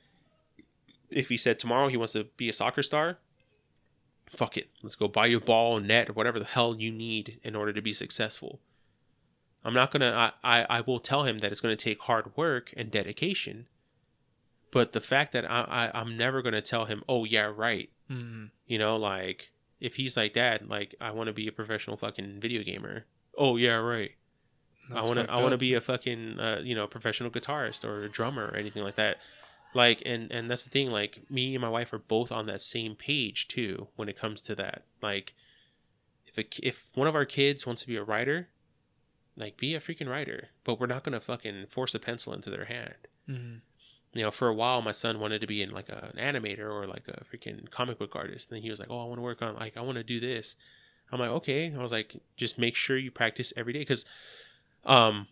if 1.09 1.29
he 1.29 1.37
said 1.37 1.59
tomorrow 1.59 1.87
he 1.87 1.97
wants 1.97 2.13
to 2.13 2.25
be 2.37 2.49
a 2.49 2.53
soccer 2.53 2.83
star, 2.83 3.19
fuck 4.35 4.57
it. 4.57 4.69
Let's 4.81 4.95
go 4.95 5.07
buy 5.07 5.27
you 5.27 5.39
ball, 5.39 5.79
net, 5.79 6.09
or 6.09 6.13
whatever 6.13 6.39
the 6.39 6.45
hell 6.45 6.75
you 6.75 6.91
need 6.91 7.39
in 7.43 7.55
order 7.55 7.71
to 7.73 7.81
be 7.81 7.93
successful. 7.93 8.59
I'm 9.63 9.73
not 9.73 9.91
gonna 9.91 10.33
I, 10.43 10.61
I, 10.61 10.77
I 10.77 10.81
will 10.81 10.99
tell 10.99 11.23
him 11.23 11.39
that 11.39 11.51
it's 11.51 11.61
gonna 11.61 11.75
take 11.75 12.01
hard 12.01 12.35
work 12.35 12.73
and 12.75 12.91
dedication. 12.91 13.67
But 14.71 14.91
the 14.91 15.01
fact 15.01 15.31
that 15.33 15.49
I, 15.49 15.91
I 15.93 15.99
I'm 15.99 16.17
never 16.17 16.41
gonna 16.41 16.61
tell 16.61 16.85
him, 16.85 17.03
oh 17.07 17.23
yeah, 17.23 17.51
right. 17.55 17.89
Mhm. 18.13 18.51
You 18.67 18.77
know, 18.77 18.95
like 18.97 19.51
if 19.79 19.95
he's 19.95 20.15
like 20.15 20.33
that, 20.33 20.67
like 20.69 20.95
I 21.01 21.11
want 21.11 21.27
to 21.27 21.33
be 21.33 21.47
a 21.47 21.51
professional 21.51 21.97
fucking 21.97 22.39
video 22.39 22.63
gamer. 22.63 23.05
Oh 23.37 23.57
yeah, 23.57 23.75
right. 23.75 24.11
That's 24.89 25.05
I 25.05 25.07
want 25.07 25.19
to 25.27 25.31
I 25.33 25.39
want 25.41 25.51
to 25.51 25.57
be 25.57 25.73
a 25.73 25.81
fucking 25.81 26.39
uh, 26.39 26.61
you 26.63 26.75
know 26.75 26.87
professional 26.87 27.29
guitarist 27.31 27.83
or 27.85 28.03
a 28.03 28.09
drummer 28.09 28.47
or 28.47 28.55
anything 28.55 28.83
like 28.83 28.95
that. 28.95 29.17
Like 29.73 30.01
and 30.05 30.31
and 30.31 30.49
that's 30.51 30.63
the 30.63 30.69
thing. 30.69 30.91
Like 30.91 31.29
me 31.29 31.55
and 31.55 31.61
my 31.61 31.69
wife 31.69 31.91
are 31.93 31.99
both 31.99 32.31
on 32.31 32.45
that 32.47 32.61
same 32.61 32.95
page 32.95 33.47
too 33.47 33.87
when 33.95 34.07
it 34.09 34.17
comes 34.19 34.41
to 34.41 34.55
that. 34.55 34.83
Like 35.01 35.33
if 36.27 36.37
a, 36.37 36.45
if 36.67 36.85
one 36.95 37.07
of 37.07 37.15
our 37.15 37.25
kids 37.25 37.65
wants 37.65 37.81
to 37.83 37.87
be 37.87 37.95
a 37.95 38.03
writer, 38.03 38.49
like 39.35 39.57
be 39.57 39.73
a 39.73 39.79
freaking 39.79 40.09
writer. 40.09 40.49
But 40.63 40.79
we're 40.79 40.87
not 40.87 41.03
gonna 41.03 41.19
fucking 41.19 41.67
force 41.67 41.95
a 41.95 41.99
pencil 41.99 42.33
into 42.33 42.49
their 42.49 42.65
hand 42.65 42.95
Mhm. 43.29 43.61
You 44.13 44.21
know, 44.21 44.31
for 44.31 44.47
a 44.47 44.53
while, 44.53 44.81
my 44.81 44.91
son 44.91 45.19
wanted 45.19 45.41
to 45.41 45.47
be 45.47 45.61
in 45.61 45.71
like 45.71 45.89
a, 45.89 46.11
an 46.15 46.35
animator 46.35 46.71
or 46.71 46.85
like 46.85 47.07
a 47.07 47.23
freaking 47.25 47.69
comic 47.71 47.97
book 47.97 48.15
artist. 48.15 48.51
And 48.51 48.61
he 48.61 48.69
was 48.69 48.79
like, 48.79 48.89
"Oh, 48.91 48.99
I 48.99 49.05
want 49.05 49.17
to 49.17 49.23
work 49.23 49.41
on 49.41 49.55
like 49.55 49.75
I 49.75 49.81
want 49.81 49.97
to 49.97 50.03
do 50.03 50.19
this." 50.19 50.55
I'm 51.11 51.19
like, 51.19 51.29
"Okay." 51.29 51.73
I 51.73 51.81
was 51.81 51.91
like, 51.91 52.15
"Just 52.37 52.59
make 52.59 52.75
sure 52.75 52.95
you 52.95 53.11
practice 53.11 53.51
every 53.57 53.73
day." 53.73 53.79
Because, 53.79 54.05
um, 54.85 55.27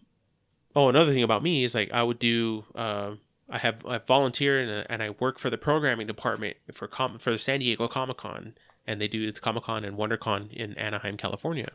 oh, 0.76 0.90
another 0.90 1.14
thing 1.14 1.24
about 1.24 1.44
me 1.44 1.64
is 1.64 1.76
like 1.76 1.91
I 1.91 2.03
would 2.03 2.20
do. 2.20 2.66
Uh, 2.74 3.16
I 3.49 3.60
have 3.60 3.86
I 3.86 3.99
volunteer 3.99 4.60
and 4.60 4.88
and 4.90 5.03
I 5.03 5.12
work 5.12 5.38
for 5.38 5.49
the 5.49 5.58
programming 5.58 6.08
department 6.08 6.58
for 6.72 6.88
com- 6.88 7.20
for 7.20 7.32
the 7.32 7.40
San 7.40 7.60
Diego 7.60 7.88
Comic 7.88 8.18
Con, 8.18 8.56
and 8.88 8.99
they 8.99 9.08
do 9.08 9.32
the 9.32 9.40
Comic 9.40 9.64
Con 9.64 9.86
and 9.86 9.98
WonderCon 9.98 10.52
in 10.53 10.74
Anaheim, 10.78 11.18
California. 11.18 11.70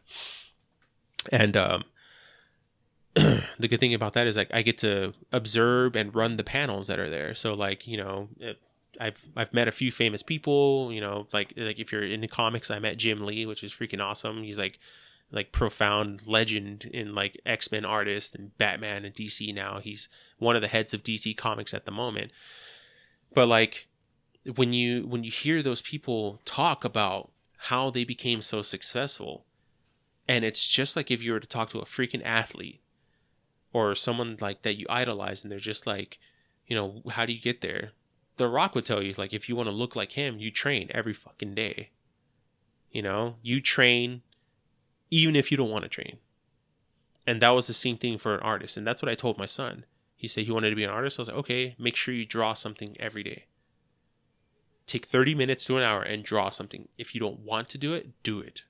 And 1.30 1.56
um, 1.56 1.84
the 3.58 3.68
good 3.68 3.80
thing 3.80 3.94
about 3.94 4.12
that 4.12 4.26
is 4.26 4.36
like 4.36 4.50
I 4.52 4.60
get 4.60 4.76
to 4.78 5.14
observe 5.32 5.96
and 5.96 6.14
run 6.14 6.36
the 6.36 6.44
panels 6.44 6.86
that 6.88 6.98
are 6.98 7.08
there. 7.08 7.34
So 7.34 7.54
like 7.54 7.86
you 7.86 7.96
know, 7.96 8.28
it, 8.38 8.60
I've 9.00 9.26
I've 9.34 9.54
met 9.54 9.68
a 9.68 9.72
few 9.72 9.90
famous 9.90 10.22
people. 10.22 10.92
You 10.92 11.00
know, 11.00 11.26
like 11.32 11.54
like 11.56 11.78
if 11.78 11.92
you're 11.92 12.02
into 12.02 12.28
comics, 12.28 12.70
I 12.70 12.78
met 12.78 12.98
Jim 12.98 13.24
Lee, 13.24 13.46
which 13.46 13.64
is 13.64 13.72
freaking 13.72 14.02
awesome. 14.02 14.42
He's 14.42 14.58
like 14.58 14.78
like 15.32 15.50
profound 15.50 16.26
legend 16.26 16.90
in 16.92 17.14
like 17.14 17.40
X 17.46 17.72
Men 17.72 17.86
artist 17.86 18.34
and 18.34 18.56
Batman 18.58 19.06
and 19.06 19.14
DC 19.14 19.54
now. 19.54 19.80
He's 19.80 20.10
one 20.38 20.54
of 20.54 20.62
the 20.62 20.68
heads 20.68 20.92
of 20.92 21.02
DC 21.02 21.34
Comics 21.38 21.72
at 21.72 21.86
the 21.86 21.92
moment. 21.92 22.32
But 23.32 23.48
like 23.48 23.88
when 24.56 24.74
you 24.74 25.06
when 25.06 25.24
you 25.24 25.30
hear 25.30 25.62
those 25.62 25.80
people 25.80 26.40
talk 26.44 26.84
about 26.84 27.30
how 27.56 27.88
they 27.88 28.04
became 28.04 28.42
so 28.42 28.60
successful, 28.60 29.46
and 30.28 30.44
it's 30.44 30.66
just 30.66 30.96
like 30.96 31.10
if 31.10 31.22
you 31.22 31.32
were 31.32 31.40
to 31.40 31.48
talk 31.48 31.70
to 31.70 31.78
a 31.78 31.86
freaking 31.86 32.22
athlete 32.22 32.82
or 33.72 33.94
someone 33.94 34.36
like 34.40 34.62
that 34.62 34.78
you 34.78 34.86
idolize 34.88 35.42
and 35.42 35.50
they're 35.50 35.58
just 35.58 35.86
like 35.86 36.18
you 36.66 36.76
know 36.76 37.02
how 37.10 37.24
do 37.24 37.32
you 37.32 37.40
get 37.40 37.60
there? 37.60 37.92
The 38.36 38.48
rock 38.48 38.74
would 38.74 38.84
tell 38.84 39.02
you 39.02 39.14
like 39.16 39.32
if 39.32 39.48
you 39.48 39.56
want 39.56 39.68
to 39.68 39.74
look 39.74 39.96
like 39.96 40.12
him 40.12 40.38
you 40.38 40.50
train 40.50 40.90
every 40.92 41.12
fucking 41.12 41.54
day. 41.54 41.90
You 42.90 43.02
know? 43.02 43.36
You 43.42 43.60
train 43.60 44.22
even 45.10 45.36
if 45.36 45.50
you 45.50 45.56
don't 45.56 45.70
want 45.70 45.84
to 45.84 45.88
train. 45.88 46.18
And 47.26 47.42
that 47.42 47.50
was 47.50 47.66
the 47.66 47.74
same 47.74 47.96
thing 47.96 48.18
for 48.18 48.34
an 48.34 48.40
artist 48.40 48.76
and 48.76 48.86
that's 48.86 49.02
what 49.02 49.10
i 49.10 49.14
told 49.14 49.38
my 49.38 49.46
son. 49.46 49.84
He 50.16 50.28
said 50.28 50.44
he 50.44 50.52
wanted 50.52 50.70
to 50.70 50.76
be 50.76 50.84
an 50.84 50.90
artist. 50.90 51.18
I 51.18 51.22
was 51.22 51.28
like 51.28 51.38
okay 51.38 51.76
make 51.78 51.96
sure 51.96 52.14
you 52.14 52.26
draw 52.26 52.52
something 52.52 52.96
every 52.98 53.22
day. 53.22 53.46
Take 54.86 55.06
30 55.06 55.34
minutes 55.34 55.64
to 55.64 55.76
an 55.76 55.82
hour 55.82 56.02
and 56.02 56.22
draw 56.22 56.48
something. 56.48 56.88
If 56.96 57.14
you 57.14 57.20
don't 57.20 57.40
want 57.40 57.68
to 57.70 57.78
do 57.78 57.94
it 57.94 58.22
do 58.22 58.40
it. 58.40 58.62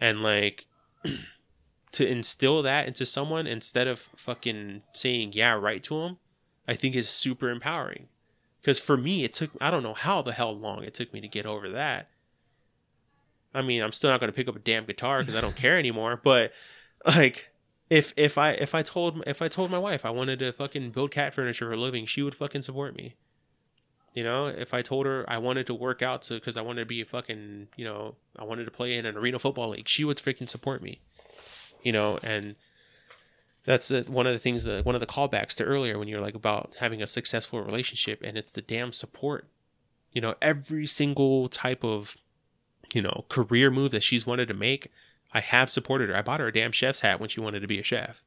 And 0.00 0.22
like 0.22 0.66
to 1.92 2.06
instill 2.06 2.62
that 2.62 2.86
into 2.86 3.04
someone 3.04 3.46
instead 3.46 3.88
of 3.88 3.98
fucking 4.16 4.82
saying 4.92 5.32
yeah 5.32 5.54
right 5.54 5.82
to 5.82 6.00
them 6.00 6.18
i 6.68 6.74
think 6.74 6.94
is 6.94 7.08
super 7.08 7.50
empowering. 7.50 8.08
Because 8.60 8.78
for 8.78 8.96
me 8.96 9.24
it 9.24 9.32
took 9.32 9.50
i 9.60 9.70
don't 9.70 9.82
know 9.82 9.94
how 9.94 10.22
the 10.22 10.32
hell 10.32 10.56
long 10.56 10.84
it 10.84 10.94
took 10.94 11.12
me 11.12 11.20
to 11.20 11.28
get 11.28 11.46
over 11.46 11.68
that. 11.68 12.08
I 13.54 13.62
mean 13.62 13.82
i'm 13.82 13.92
still 13.92 14.10
not 14.10 14.20
going 14.20 14.30
to 14.30 14.36
pick 14.36 14.48
up 14.48 14.56
a 14.56 14.60
damn 14.60 14.84
guitar 14.84 15.20
because 15.20 15.34
i 15.34 15.40
don't 15.40 15.56
care 15.56 15.78
anymore 15.78 16.20
but 16.22 16.52
like 17.06 17.50
if 17.88 18.14
if 18.16 18.38
i 18.38 18.50
if 18.52 18.74
i 18.74 18.82
told 18.82 19.22
if 19.26 19.42
i 19.42 19.48
told 19.48 19.70
my 19.70 19.78
wife 19.78 20.04
i 20.04 20.10
wanted 20.10 20.38
to 20.38 20.52
fucking 20.52 20.90
build 20.90 21.10
cat 21.10 21.34
furniture 21.34 21.66
for 21.66 21.72
a 21.72 21.76
living 21.76 22.06
she 22.06 22.22
would 22.22 22.34
fucking 22.34 22.62
support 22.62 22.94
me. 22.96 23.16
You 24.14 24.22
know 24.22 24.46
if 24.46 24.72
i 24.74 24.82
told 24.82 25.06
her 25.06 25.24
i 25.26 25.38
wanted 25.38 25.66
to 25.66 25.74
work 25.74 26.02
out 26.02 26.28
because 26.28 26.56
i 26.56 26.62
wanted 26.62 26.82
to 26.82 26.86
be 26.86 27.00
a 27.00 27.06
fucking 27.06 27.68
you 27.76 27.84
know 27.84 28.14
i 28.38 28.44
wanted 28.44 28.66
to 28.66 28.70
play 28.70 28.96
in 28.96 29.06
an 29.06 29.16
arena 29.16 29.38
football 29.40 29.70
league 29.70 29.88
she 29.88 30.04
would 30.04 30.18
freaking 30.18 30.48
support 30.48 30.82
me 30.82 31.00
you 31.82 31.92
know 31.92 32.18
and 32.22 32.56
that's 33.64 33.88
the, 33.88 34.02
one 34.08 34.26
of 34.26 34.32
the 34.32 34.38
things 34.38 34.64
that 34.64 34.84
one 34.84 34.94
of 34.94 35.00
the 35.00 35.06
callbacks 35.06 35.54
to 35.56 35.64
earlier 35.64 35.98
when 35.98 36.08
you're 36.08 36.20
like 36.20 36.34
about 36.34 36.74
having 36.80 37.02
a 37.02 37.06
successful 37.06 37.60
relationship 37.62 38.20
and 38.24 38.36
it's 38.38 38.52
the 38.52 38.62
damn 38.62 38.92
support 38.92 39.46
you 40.12 40.20
know 40.20 40.34
every 40.40 40.86
single 40.86 41.48
type 41.48 41.84
of 41.84 42.16
you 42.94 43.02
know 43.02 43.24
career 43.28 43.70
move 43.70 43.90
that 43.92 44.02
she's 44.02 44.26
wanted 44.26 44.48
to 44.48 44.54
make 44.54 44.90
i 45.32 45.40
have 45.40 45.70
supported 45.70 46.08
her 46.08 46.16
i 46.16 46.22
bought 46.22 46.40
her 46.40 46.48
a 46.48 46.52
damn 46.52 46.72
chef's 46.72 47.00
hat 47.00 47.20
when 47.20 47.28
she 47.28 47.40
wanted 47.40 47.60
to 47.60 47.68
be 47.68 47.78
a 47.78 47.82
chef 47.82 48.24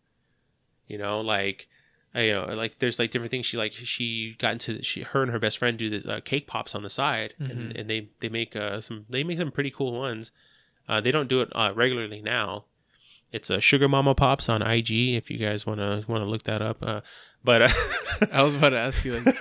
you 0.87 0.97
know 0.97 1.19
like 1.19 1.67
I, 2.15 2.21
you 2.25 2.33
know, 2.33 2.45
like 2.45 2.77
there's 2.77 2.99
like 2.99 3.09
different 3.09 3.31
things. 3.31 3.47
She 3.47 3.57
like 3.57 3.71
she 3.73 4.35
got 4.37 4.51
into 4.51 4.83
she 4.83 5.01
her 5.01 5.23
and 5.23 5.31
her 5.31 5.39
best 5.39 5.57
friend 5.57 5.79
do 5.79 5.89
the 5.99 6.17
uh, 6.17 6.19
cake 6.19 6.45
pops 6.45 6.75
on 6.75 6.83
the 6.83 6.89
side, 6.91 7.33
and, 7.39 7.49
Mhm. 7.73 7.79
and 7.79 7.89
they 7.89 8.09
they 8.19 8.29
make 8.29 8.55
uh, 8.55 8.81
some 8.81 9.07
they 9.09 9.23
make 9.23 9.39
some 9.39 9.51
pretty 9.51 9.71
cool 9.71 9.93
ones. 9.93 10.31
Uh, 10.87 11.01
they 11.01 11.09
don't 11.09 11.27
do 11.27 11.41
it 11.41 11.49
uh, 11.55 11.71
regularly 11.73 12.21
now. 12.21 12.65
It's 13.33 13.49
a 13.49 13.59
Sugar 13.59 13.89
Mama 13.89 14.13
Pops 14.13 14.47
on 14.47 14.61
IG 14.61 14.91
if 14.91 15.31
you 15.31 15.39
guys 15.39 15.65
want 15.65 15.79
to 15.79 16.05
want 16.07 16.23
to 16.23 16.29
look 16.29 16.43
that 16.43 16.61
up. 16.61 16.77
Uh, 16.81 17.01
but 17.43 17.63
uh, 17.63 17.69
I 18.31 18.43
was 18.43 18.53
about 18.53 18.69
to 18.69 18.77
ask 18.77 19.03
you 19.03 19.19
like 19.19 19.35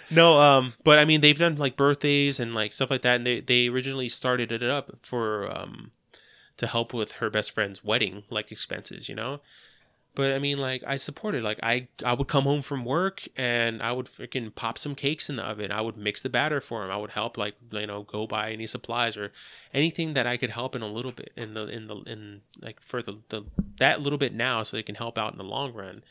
no, 0.10 0.40
um, 0.40 0.74
but 0.82 0.98
I 0.98 1.04
mean 1.04 1.20
they've 1.20 1.38
done 1.38 1.54
like 1.54 1.76
birthdays 1.76 2.40
and 2.40 2.52
like 2.52 2.72
stuff 2.72 2.90
like 2.90 3.02
that, 3.02 3.16
and 3.16 3.26
they 3.26 3.40
they 3.40 3.68
originally 3.68 4.08
started 4.08 4.50
it 4.50 4.62
up 4.62 4.98
for 5.02 5.56
um 5.56 5.92
to 6.56 6.66
help 6.66 6.92
with 6.92 7.12
her 7.12 7.30
best 7.30 7.52
friend's 7.52 7.84
wedding 7.84 8.24
like 8.28 8.50
expenses, 8.50 9.08
you 9.08 9.14
know. 9.14 9.40
But 10.14 10.32
I 10.32 10.38
mean, 10.38 10.58
like 10.58 10.82
I 10.86 10.96
supported. 10.96 11.42
Like 11.42 11.58
I 11.62 11.88
I 12.04 12.12
would 12.12 12.28
come 12.28 12.44
home 12.44 12.60
from 12.60 12.84
work 12.84 13.26
and 13.36 13.82
I 13.82 13.92
would 13.92 14.06
freaking 14.06 14.54
pop 14.54 14.76
some 14.76 14.94
cakes 14.94 15.30
in 15.30 15.36
the 15.36 15.42
oven. 15.42 15.72
I 15.72 15.80
would 15.80 15.96
mix 15.96 16.20
the 16.20 16.28
batter 16.28 16.60
for 16.60 16.84
him. 16.84 16.90
I 16.90 16.98
would 16.98 17.10
help 17.10 17.38
like 17.38 17.54
you 17.70 17.86
know 17.86 18.02
go 18.02 18.26
buy 18.26 18.52
any 18.52 18.66
supplies 18.66 19.16
or 19.16 19.32
anything 19.72 20.12
that 20.14 20.26
I 20.26 20.36
could 20.36 20.50
help 20.50 20.76
in 20.76 20.82
a 20.82 20.86
little 20.86 21.12
bit 21.12 21.32
in 21.34 21.54
the 21.54 21.66
in 21.66 21.86
the 21.86 21.96
in 22.02 22.42
like 22.60 22.80
for 22.82 23.00
the, 23.02 23.18
the 23.30 23.44
that 23.78 24.02
little 24.02 24.18
bit 24.18 24.34
now 24.34 24.62
so 24.62 24.76
they 24.76 24.82
can 24.82 24.96
help 24.96 25.16
out 25.16 25.32
in 25.32 25.38
the 25.38 25.44
long 25.44 25.72
run 25.72 26.02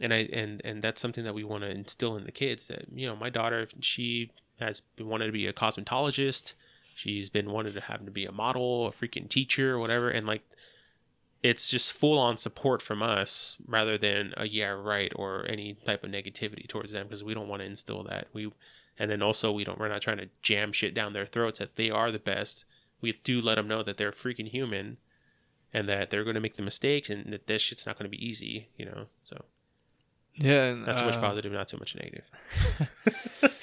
and 0.00 0.12
I 0.12 0.28
and 0.32 0.60
and 0.64 0.82
that's 0.82 1.00
something 1.00 1.24
that 1.24 1.34
we 1.34 1.44
want 1.44 1.62
to 1.62 1.70
instill 1.70 2.16
in 2.16 2.24
the 2.24 2.32
kids 2.32 2.66
that 2.68 2.86
you 2.92 3.06
know 3.06 3.16
my 3.16 3.30
daughter 3.30 3.68
she 3.80 4.30
has 4.60 4.80
been 4.80 5.08
wanted 5.08 5.26
to 5.26 5.32
be 5.32 5.46
a 5.46 5.52
cosmetologist 5.52 6.54
she's 6.94 7.30
been 7.30 7.50
wanted 7.50 7.74
to 7.74 7.80
have 7.80 8.04
to 8.04 8.10
be 8.10 8.24
a 8.24 8.32
model 8.32 8.86
a 8.86 8.90
freaking 8.90 9.28
teacher 9.28 9.78
whatever 9.78 10.08
and 10.08 10.26
like 10.26 10.42
it's 11.44 11.68
just 11.68 11.92
full 11.92 12.18
on 12.18 12.38
support 12.38 12.82
from 12.82 13.02
us 13.02 13.56
rather 13.66 13.96
than 13.96 14.32
a 14.36 14.48
yeah 14.48 14.70
right 14.70 15.12
or 15.14 15.46
any 15.48 15.74
type 15.74 16.02
of 16.02 16.10
negativity 16.10 16.66
towards 16.66 16.90
them 16.92 17.06
because 17.06 17.22
we 17.22 17.34
don't 17.34 17.48
want 17.48 17.60
to 17.60 17.66
instill 17.66 18.02
that. 18.04 18.28
We 18.32 18.50
and 18.98 19.10
then 19.10 19.22
also 19.22 19.52
we 19.52 19.62
don't 19.62 19.78
we're 19.78 19.88
not 19.88 20.02
trying 20.02 20.18
to 20.18 20.30
jam 20.42 20.72
shit 20.72 20.94
down 20.94 21.12
their 21.12 21.26
throats 21.26 21.60
that 21.60 21.76
they 21.76 21.90
are 21.90 22.10
the 22.10 22.18
best. 22.18 22.64
We 23.00 23.12
do 23.12 23.40
let 23.40 23.56
them 23.56 23.68
know 23.68 23.82
that 23.82 23.98
they're 23.98 24.10
freaking 24.10 24.48
human 24.48 24.96
and 25.72 25.88
that 25.88 26.10
they're 26.10 26.24
going 26.24 26.34
to 26.34 26.40
make 26.40 26.56
the 26.56 26.62
mistakes 26.62 27.10
and 27.10 27.32
that 27.32 27.46
this 27.46 27.60
shit's 27.60 27.86
not 27.86 27.98
going 27.98 28.10
to 28.10 28.16
be 28.16 28.26
easy 28.26 28.68
you 28.76 28.86
know 28.86 29.06
so. 29.22 29.44
Yeah, 30.36 30.64
and, 30.64 30.86
not 30.86 30.98
too 30.98 31.04
much 31.04 31.14
uh, 31.14 31.20
positive, 31.20 31.52
not 31.52 31.68
too 31.68 31.76
much 31.76 31.94
negative. 31.94 32.28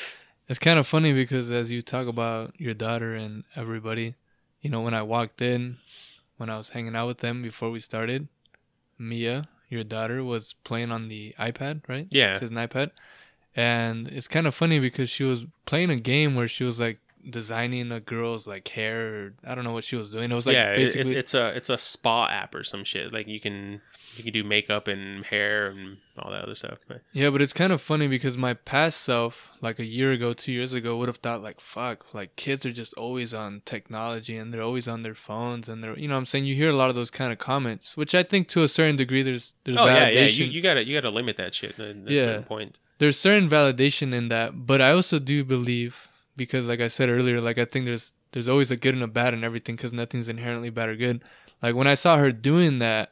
It's 0.51 0.59
kind 0.59 0.77
of 0.77 0.85
funny 0.85 1.13
because 1.13 1.49
as 1.49 1.71
you 1.71 1.81
talk 1.81 2.07
about 2.07 2.59
your 2.59 2.73
daughter 2.73 3.15
and 3.15 3.45
everybody, 3.55 4.15
you 4.59 4.69
know, 4.69 4.81
when 4.81 4.93
I 4.93 5.01
walked 5.01 5.41
in, 5.41 5.77
when 6.41 6.49
I 6.49 6.57
was 6.57 6.69
hanging 6.69 6.95
out 6.95 7.05
with 7.05 7.19
them 7.19 7.43
before 7.43 7.69
we 7.69 7.79
started, 7.79 8.27
Mia, 8.97 9.47
your 9.69 9.83
daughter, 9.83 10.23
was 10.23 10.55
playing 10.63 10.91
on 10.91 11.07
the 11.07 11.35
iPad, 11.39 11.87
right? 11.87 12.07
Yeah. 12.09 12.37
She 12.37 12.41
has 12.41 12.49
an 12.49 12.57
iPad. 12.57 12.89
And 13.55 14.07
it's 14.07 14.27
kind 14.27 14.47
of 14.47 14.55
funny 14.55 14.79
because 14.79 15.09
she 15.09 15.23
was 15.23 15.45
playing 15.67 15.91
a 15.91 15.97
game 15.97 16.33
where 16.33 16.47
she 16.47 16.63
was 16.63 16.79
like 16.79 16.97
designing 17.29 17.91
a 17.91 17.99
girl's 17.99 18.47
like 18.47 18.67
hair 18.69 19.07
or 19.15 19.33
I 19.45 19.55
don't 19.55 19.63
know 19.63 19.73
what 19.73 19.83
she 19.83 19.95
was 19.95 20.11
doing. 20.11 20.31
It 20.31 20.35
was 20.35 20.45
like 20.47 20.55
yeah, 20.55 20.75
basically 20.75 21.11
it's 21.11 21.19
it's 21.19 21.33
a 21.33 21.47
it's 21.55 21.69
a 21.69 21.77
spa 21.77 22.27
app 22.27 22.55
or 22.55 22.63
some 22.63 22.83
shit. 22.83 23.13
Like 23.13 23.27
you 23.27 23.39
can 23.39 23.81
you 24.17 24.23
can 24.23 24.33
do 24.33 24.43
makeup 24.43 24.87
and 24.89 25.23
hair 25.25 25.67
and 25.67 25.97
all 26.19 26.31
that 26.31 26.43
other 26.43 26.55
stuff. 26.55 26.79
But 26.87 27.01
Yeah, 27.13 27.29
but 27.29 27.41
it's 27.41 27.53
kind 27.53 27.71
of 27.71 27.81
funny 27.81 28.07
because 28.07 28.37
my 28.37 28.53
past 28.53 28.99
self, 29.01 29.53
like 29.61 29.79
a 29.79 29.85
year 29.85 30.11
ago, 30.11 30.33
two 30.33 30.51
years 30.51 30.73
ago, 30.73 30.97
would 30.97 31.07
have 31.07 31.17
thought 31.17 31.41
like, 31.41 31.61
"Fuck!" 31.61 32.13
Like 32.13 32.35
kids 32.35 32.65
are 32.65 32.71
just 32.73 32.93
always 32.95 33.33
on 33.33 33.61
technology 33.65 34.35
and 34.35 34.53
they're 34.53 34.61
always 34.61 34.87
on 34.89 35.03
their 35.03 35.15
phones 35.15 35.69
and 35.69 35.81
they're, 35.81 35.97
you 35.97 36.07
know, 36.09 36.15
what 36.15 36.19
I'm 36.19 36.25
saying 36.25 36.45
you 36.45 36.55
hear 36.55 36.69
a 36.69 36.75
lot 36.75 36.89
of 36.89 36.95
those 36.95 37.09
kind 37.11 37.31
of 37.31 37.39
comments, 37.39 37.95
which 37.95 38.13
I 38.13 38.23
think 38.23 38.47
to 38.49 38.63
a 38.63 38.67
certain 38.67 38.97
degree 38.97 39.21
there's 39.21 39.53
there's 39.63 39.77
oh 39.77 39.85
yeah, 39.85 40.09
validation. 40.09 40.39
yeah, 40.39 40.45
you, 40.45 40.51
you 40.51 40.61
gotta 40.61 40.85
you 40.85 40.93
gotta 40.95 41.09
limit 41.09 41.37
that 41.37 41.53
shit. 41.55 41.79
At, 41.79 41.89
at 41.97 42.09
Yeah. 42.09 42.41
point. 42.41 42.79
there's 42.99 43.17
certain 43.17 43.49
validation 43.49 44.13
in 44.13 44.27
that, 44.27 44.65
but 44.67 44.81
I 44.81 44.91
also 44.91 45.17
do 45.19 45.43
believe 45.45 46.09
because, 46.43 46.67
like 46.67 46.79
I 46.79 46.87
said 46.87 47.09
earlier, 47.09 47.41
like 47.41 47.57
I 47.57 47.65
think 47.65 47.85
there's 47.85 48.13
there's 48.31 48.49
always 48.49 48.71
a 48.71 48.77
good 48.77 48.93
and 48.93 49.03
a 49.03 49.07
bad 49.07 49.33
in 49.33 49.43
everything 49.43 49.75
because 49.75 49.93
nothing's 49.93 50.29
inherently 50.29 50.69
bad 50.69 50.89
or 50.89 50.95
good. 50.95 51.23
Like 51.61 51.75
when 51.75 51.87
I 51.87 51.93
saw 51.93 52.17
her 52.17 52.31
doing 52.31 52.79
that, 52.79 53.11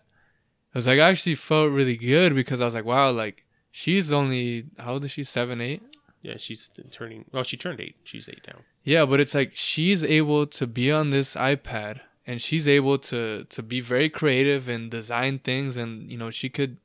I 0.74 0.78
was 0.78 0.88
like, 0.88 1.00
I 1.00 1.10
actually 1.10 1.36
felt 1.36 1.72
really 1.72 1.98
good 1.98 2.36
because 2.36 2.62
I 2.62 2.66
was 2.66 2.76
like, 2.76 2.86
wow, 2.86 3.12
like 3.12 3.46
she's 3.72 4.12
only 4.12 4.66
how 4.78 4.94
old 4.94 5.06
is 5.06 5.12
she? 5.12 5.24
Seven, 5.24 5.62
eight. 5.62 5.82
Yeah, 6.22 6.38
she's 6.38 6.70
turning. 6.92 7.26
Well, 7.32 7.44
she 7.44 7.58
turned 7.58 7.80
eight. 7.80 7.96
She's 8.04 8.28
eight 8.28 8.42
now. 8.48 8.60
Yeah, 8.84 9.06
but 9.06 9.20
it's 9.20 9.36
like 9.36 9.52
she's 9.54 10.04
able 10.04 10.48
to 10.48 10.68
be 10.68 10.92
on 10.92 11.12
this 11.12 11.36
iPad 11.36 12.02
and 12.26 12.42
she's 12.42 12.68
able 12.68 12.98
to 13.00 13.46
to 13.46 13.64
be 13.64 13.82
very 13.82 14.10
creative 14.10 14.70
and 14.70 14.92
design 14.92 15.40
things 15.40 15.78
and 15.78 16.12
you 16.12 16.18
know 16.18 16.30
she 16.30 16.50
could 16.50 16.78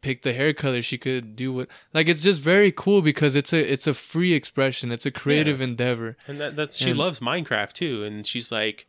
pick 0.00 0.22
the 0.22 0.32
hair 0.32 0.52
color 0.52 0.80
she 0.80 0.96
could 0.96 1.34
do 1.34 1.52
what 1.52 1.68
like 1.92 2.06
it's 2.08 2.20
just 2.22 2.40
very 2.40 2.70
cool 2.70 3.02
because 3.02 3.34
it's 3.34 3.52
a 3.52 3.72
it's 3.72 3.86
a 3.86 3.92
free 3.94 4.32
expression 4.32 4.92
it's 4.92 5.04
a 5.06 5.10
creative 5.10 5.60
endeavor 5.60 6.16
and 6.28 6.40
that, 6.40 6.54
that's 6.56 6.76
she 6.78 6.90
And- 6.90 6.98
loves 6.98 7.18
Minecraft 7.20 7.72
too, 7.72 8.04
and 8.04 8.26
she's 8.26 8.52
like, 8.52 8.86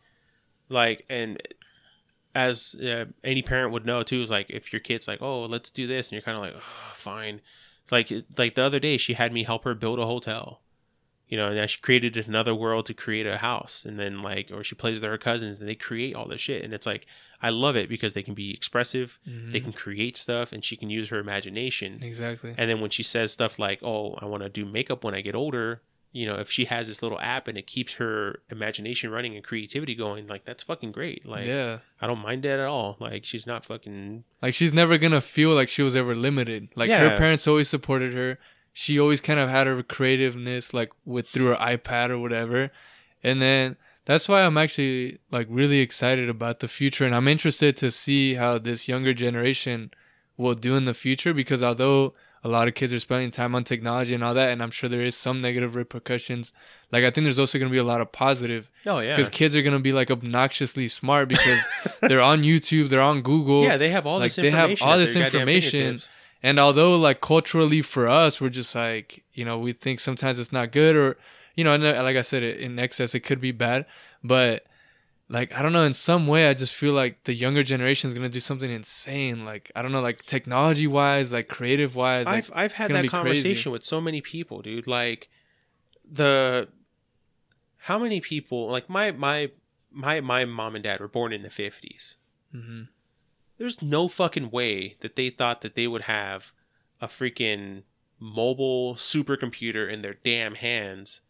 like, 0.69 1.06
and 1.10 1.41
as 2.36 2.76
uh, 2.76 3.06
any 3.23 3.41
parent 3.41 3.72
would 3.73 3.86
know 3.86 4.03
too, 4.03 4.22
is 4.22 4.30
like 4.30 4.49
if 4.49 4.72
your 4.72 4.80
kid's 4.80 5.07
like, 5.07 5.22
oh, 5.22 5.45
let's 5.45 5.72
do 5.72 5.88
this, 5.88 6.07
and 6.07 6.14
you're 6.14 6.22
kind 6.22 6.38
of 6.38 6.44
like, 6.44 6.53
oh, 6.56 6.91
fine. 6.94 7.41
It's 7.84 7.91
like 7.91 8.11
like 8.38 8.53
the 8.56 8.61
other 8.64 8.80
day, 8.80 8.98
she 8.98 9.14
had 9.15 9.34
me 9.34 9.44
help 9.44 9.64
her 9.64 9.73
build 9.73 9.99
a 9.99 10.06
hotel. 10.06 10.61
You 11.30 11.38
know, 11.38 11.51
and 11.51 11.69
she 11.69 11.80
created 11.80 12.18
another 12.18 12.53
world 12.56 12.88
to 12.88 12.93
create 12.93 13.27
a 13.27 13.38
house, 13.38 13.85
and 13.85 13.97
then 13.99 14.22
like, 14.22 14.49
or 14.51 14.64
she 14.64 14.76
plays 14.76 14.95
with 14.99 15.10
her 15.10 15.18
cousins, 15.18 15.61
and 15.61 15.69
they 15.69 15.76
create 15.76 16.15
all 16.15 16.27
this 16.27 16.41
shit, 16.41 16.64
and 16.64 16.73
it's 16.73 16.88
like, 16.88 17.06
I 17.41 17.49
love 17.49 17.76
it 17.76 17.88
because 17.88 18.14
they 18.14 18.23
can 18.23 18.34
be 18.34 18.51
expressive, 18.51 19.19
they 19.26 19.31
mm-hmm. 19.31 19.65
can 19.65 19.73
create 19.73 20.18
stuff, 20.18 20.51
and 20.51 20.64
she 20.64 20.76
can 20.76 20.89
use 20.89 21.10
her 21.10 21.19
imagination. 21.19 21.99
exactly 22.01 22.56
And 22.57 22.69
then 22.69 22.81
when 22.81 22.89
she 22.89 23.03
says 23.03 23.31
stuff 23.31 23.60
like, 23.60 23.80
"Oh, 23.84 24.18
I 24.19 24.26
want 24.26 24.43
to 24.43 24.49
do 24.49 24.65
makeup 24.65 25.03
when 25.03 25.14
I 25.14 25.22
get 25.22 25.35
older," 25.35 25.81
you 26.11 26.26
know, 26.26 26.35
if 26.35 26.49
she 26.49 26.65
has 26.65 26.88
this 26.88 27.03
little 27.03 27.19
app 27.19 27.47
and 27.47 27.57
it 27.57 27.68
keeps 27.68 27.95
her 27.95 28.41
imagination 28.49 29.11
running 29.11 29.35
and 29.35 29.43
creativity 29.43 29.93
going, 29.93 30.26
like 30.27 30.45
that's 30.45 30.64
fucking 30.64 30.91
great. 30.91 31.26
Like 31.26 31.45
yeah 31.45 31.80
I 32.01 32.07
don't 32.07 32.19
mind 32.19 32.43
that 32.43 32.60
at 32.60 32.65
all. 32.65 32.97
Like 32.99 33.26
she's 33.26 33.45
not 33.45 33.64
fucking 33.64 34.23
like 34.41 34.56
she's 34.56 34.73
never 34.73 34.97
gonna 34.97 35.22
feel 35.22 35.51
like 35.51 35.69
she 35.69 35.84
was 35.84 35.95
ever 35.95 36.15
limited 36.15 36.69
like 36.76 36.89
Yeah. 36.89 37.10
her 37.10 37.18
parents 37.18 37.47
always 37.47 37.69
supported 37.69 38.14
her 38.14 38.39
she 38.81 38.97
always 38.97 39.19
kind 39.19 39.39
of 39.43 39.49
had 39.49 39.68
her 39.68 39.84
creativeness 39.84 40.73
like 40.73 40.91
with 41.06 41.27
through 41.27 41.47
her 41.47 41.56
ipad 41.72 42.10
or 42.10 42.18
whatever 42.18 42.72
and 43.22 43.41
then 43.41 43.76
that's 44.06 44.30
why 44.30 44.39
i'm 44.45 44.57
actually 44.57 45.19
like 45.38 45.47
really 45.49 45.80
excited 45.88 46.30
about 46.30 46.61
the 46.61 46.68
future 46.68 47.06
and 47.06 47.14
i'm 47.14 47.27
interested 47.27 47.76
to 47.76 47.91
see 47.91 48.35
how 48.35 48.57
this 48.57 48.88
younger 48.88 49.14
generation 49.14 49.91
will 50.38 50.56
do 50.56 50.76
in 50.77 50.85
the 50.85 50.93
future 50.93 51.34
because 51.34 51.61
although 51.61 52.14
a 52.41 52.47
lot 52.47 52.69
of 52.69 52.73
kids 52.73 52.93
are 52.93 53.01
spending 53.01 53.30
time 53.31 53.53
on 53.53 53.65
technology 53.65 54.14
and 54.15 54.23
all 54.23 54.34
that 54.34 54.49
and 54.49 54.64
i'm 54.64 54.72
sure 54.72 54.88
there 54.89 55.03
is 55.11 55.15
some 55.27 55.41
negative 55.41 55.76
repercussions 55.76 56.53
like 56.93 57.03
i 57.03 57.11
think 57.11 57.26
there's 57.26 57.38
also 57.43 57.60
going 57.60 57.69
to 57.69 57.77
be 57.80 57.84
a 57.88 57.89
lot 57.93 57.99
of 57.99 58.10
positive 58.14 58.72
Oh 58.85 58.99
yeah. 58.99 59.14
because 59.14 59.27
kids 59.27 59.57
are 59.57 59.61
going 59.61 59.73
to 59.81 59.84
be 59.89 59.91
like 59.91 60.10
obnoxiously 60.10 60.88
smart 60.88 61.27
because 61.27 61.60
they're 62.01 62.22
on 62.22 62.43
youtube 62.43 62.88
they're 62.88 63.01
on 63.14 63.22
google 63.22 63.64
Yeah, 63.65 63.76
they 63.76 63.89
have 63.89 64.06
all 64.06 64.19
like 64.19 64.31
this 64.34 64.38
they 64.38 64.51
have 64.51 64.81
all 64.81 64.97
this 64.97 65.18
information. 65.18 65.99
And 66.41 66.60
although 66.60 66.95
like 66.95 67.22
culturally 67.22 67.82
for 67.82 68.07
us 68.07 68.40
we're 68.40 68.49
just 68.49 68.74
like 68.76 69.24
you 69.34 69.44
know 69.45 69.57
we 69.57 69.74
think 69.74 69.99
sometimes 69.99 70.40
it's 70.40 70.52
not 70.52 70.72
good 70.72 70.95
or 70.95 71.18
you 71.56 71.64
know 71.64 71.74
and 71.74 71.84
uh, 71.84 72.02
like 72.03 72.16
i 72.18 72.22
said 72.22 72.44
in 72.44 72.80
excess 72.80 73.14
it 73.14 73.22
could 73.22 73.41
be 73.41 73.52
bad 73.52 73.86
but 74.24 74.66
like 75.28 75.53
i 75.53 75.61
don't 75.61 75.74
know 75.74 75.84
in 75.84 75.94
some 75.94 76.28
way 76.28 76.48
i 76.48 76.53
just 76.53 76.74
feel 76.74 76.94
like 76.94 77.24
the 77.26 77.34
younger 77.34 77.64
generation 77.64 78.07
is 78.07 78.14
going 78.14 78.24
to 78.28 78.34
do 78.34 78.40
something 78.40 78.72
insane 78.72 79.45
like 79.45 79.72
i 79.76 79.82
don't 79.82 79.91
know 79.91 80.02
like 80.02 80.26
technology 80.26 80.88
wise 80.88 81.32
like 81.34 81.48
creative 81.48 81.95
wise 81.95 82.26
like, 82.26 82.36
I've 82.36 82.52
I've 82.53 82.74
had 82.74 82.91
that 82.91 83.02
be 83.03 83.10
crazy. 83.10 83.18
conversation 83.18 83.72
with 83.72 83.84
so 83.84 84.02
many 84.02 84.22
people, 84.22 84.61
dude. 84.61 84.88
Like 84.88 85.30
the 86.10 86.70
how 87.78 87.99
many 87.99 88.20
people 88.20 88.70
like 88.70 88.90
my 88.90 89.11
my 89.11 89.52
my 89.91 90.22
my 90.22 90.45
mom 90.45 90.76
and 90.76 90.84
dad 90.84 90.99
were 90.99 91.07
born 91.07 91.34
in 91.34 91.41
the 91.41 91.49
50s. 91.49 92.18
Mhm. 92.53 92.90
There's 93.60 93.81
no 93.81 94.07
fucking 94.07 94.49
way 94.49 94.95
that 95.02 95.15
they 95.15 95.30
thought 95.30 95.61
that 95.61 95.76
they 95.76 95.86
would 95.86 96.03
have 96.03 96.53
a 96.99 97.07
freaking 97.07 97.84
mobile 98.19 98.95
supercomputer 98.95 99.90
in 99.90 100.02
their 100.02 100.15
damn 100.23 100.56
hands. 100.56 101.22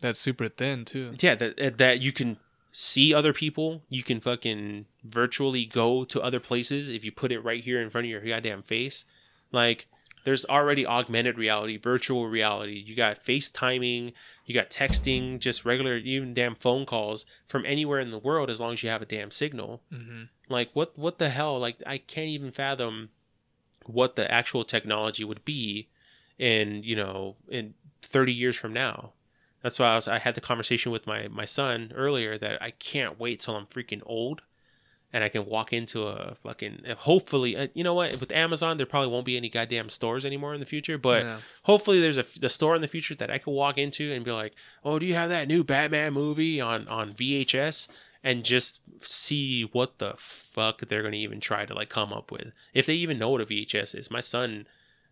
that's 0.00 0.18
super 0.18 0.48
thin 0.48 0.84
too 0.84 1.14
Yeah, 1.20 1.34
that 1.34 1.60
eh, 1.60 1.70
that 1.76 2.00
you 2.00 2.12
can 2.12 2.38
see 2.72 3.12
other 3.12 3.32
people, 3.32 3.82
you 3.88 4.02
can 4.02 4.20
fucking 4.20 4.86
virtually 5.04 5.64
go 5.66 6.04
to 6.04 6.22
other 6.22 6.40
places 6.40 6.88
if 6.88 7.04
you 7.04 7.12
put 7.12 7.30
it 7.30 7.40
right 7.40 7.62
here 7.62 7.80
in 7.80 7.90
front 7.90 8.06
of 8.06 8.10
your 8.10 8.22
goddamn 8.22 8.62
face. 8.62 9.04
Like 9.52 9.86
there's 10.24 10.44
already 10.44 10.86
augmented 10.86 11.38
reality, 11.38 11.76
virtual 11.76 12.28
reality. 12.28 12.82
You 12.84 12.94
got 12.94 13.18
FaceTiming, 13.24 14.12
you 14.46 14.54
got 14.54 14.70
texting, 14.70 15.38
just 15.38 15.64
regular 15.64 15.96
even 15.96 16.34
damn 16.34 16.54
phone 16.54 16.86
calls 16.86 17.26
from 17.46 17.66
anywhere 17.66 18.00
in 18.00 18.10
the 18.10 18.18
world 18.18 18.50
as 18.50 18.60
long 18.60 18.72
as 18.74 18.82
you 18.82 18.88
have 18.90 19.02
a 19.02 19.06
damn 19.06 19.30
signal. 19.30 19.82
hmm 19.90 20.24
Like 20.48 20.70
what 20.72 20.96
what 20.98 21.18
the 21.18 21.28
hell? 21.28 21.58
Like 21.58 21.82
I 21.86 21.98
can't 21.98 22.28
even 22.28 22.50
fathom 22.52 23.10
what 23.86 24.16
the 24.16 24.30
actual 24.30 24.64
technology 24.64 25.24
would 25.24 25.44
be 25.44 25.88
in, 26.38 26.82
you 26.82 26.96
know, 26.96 27.36
in 27.48 27.74
30 28.02 28.32
years 28.32 28.56
from 28.56 28.72
now. 28.72 29.12
That's 29.62 29.78
why 29.78 29.88
I 29.88 29.94
was 29.94 30.08
I 30.08 30.18
had 30.18 30.34
the 30.34 30.40
conversation 30.40 30.92
with 30.92 31.06
my 31.06 31.28
my 31.28 31.44
son 31.44 31.92
earlier 31.94 32.36
that 32.38 32.60
I 32.62 32.70
can't 32.70 33.18
wait 33.18 33.40
till 33.40 33.56
I'm 33.56 33.66
freaking 33.66 34.02
old 34.06 34.42
and 35.12 35.22
I 35.22 35.28
can 35.28 35.44
walk 35.46 35.72
into 35.72 36.06
a 36.06 36.36
fucking 36.42 36.84
hopefully 36.98 37.56
uh, 37.56 37.68
you 37.74 37.84
know 37.84 37.94
what? 37.94 38.18
With 38.20 38.32
Amazon 38.32 38.76
there 38.78 38.86
probably 38.86 39.08
won't 39.10 39.26
be 39.26 39.36
any 39.36 39.48
goddamn 39.48 39.88
stores 39.90 40.24
anymore 40.24 40.54
in 40.54 40.60
the 40.60 40.66
future 40.66 40.98
but 40.98 41.24
Yeah. 41.24 41.38
hopefully 41.64 42.00
there's 42.00 42.16
a 42.16 42.24
the 42.40 42.48
store 42.48 42.74
in 42.74 42.80
the 42.82 42.88
future 42.88 43.14
that 43.16 43.30
I 43.30 43.38
could 43.38 43.50
walk 43.52 43.76
into 43.78 44.12
and 44.12 44.24
be 44.24 44.30
like 44.32 44.54
oh 44.84 44.98
do 44.98 45.06
you 45.06 45.14
have 45.14 45.28
that 45.28 45.48
new 45.48 45.62
Batman 45.64 46.12
movie 46.14 46.60
on 46.60 46.88
on 46.88 47.12
VHS 47.12 47.88
and 48.24 48.44
just 48.44 48.80
see 49.00 49.64
what 49.72 49.98
the 49.98 50.14
fuck 50.16 50.80
they're 50.88 51.02
gonna 51.02 51.16
even 51.16 51.40
try 51.40 51.66
to 51.66 51.74
like 51.74 51.88
come 51.88 52.12
up 52.12 52.30
with. 52.30 52.52
If 52.72 52.86
they 52.86 52.94
even 52.94 53.18
know 53.18 53.30
what 53.30 53.40
a 53.40 53.46
VHS 53.46 53.94
is. 53.98 54.10
My 54.10 54.20
son 54.20 54.66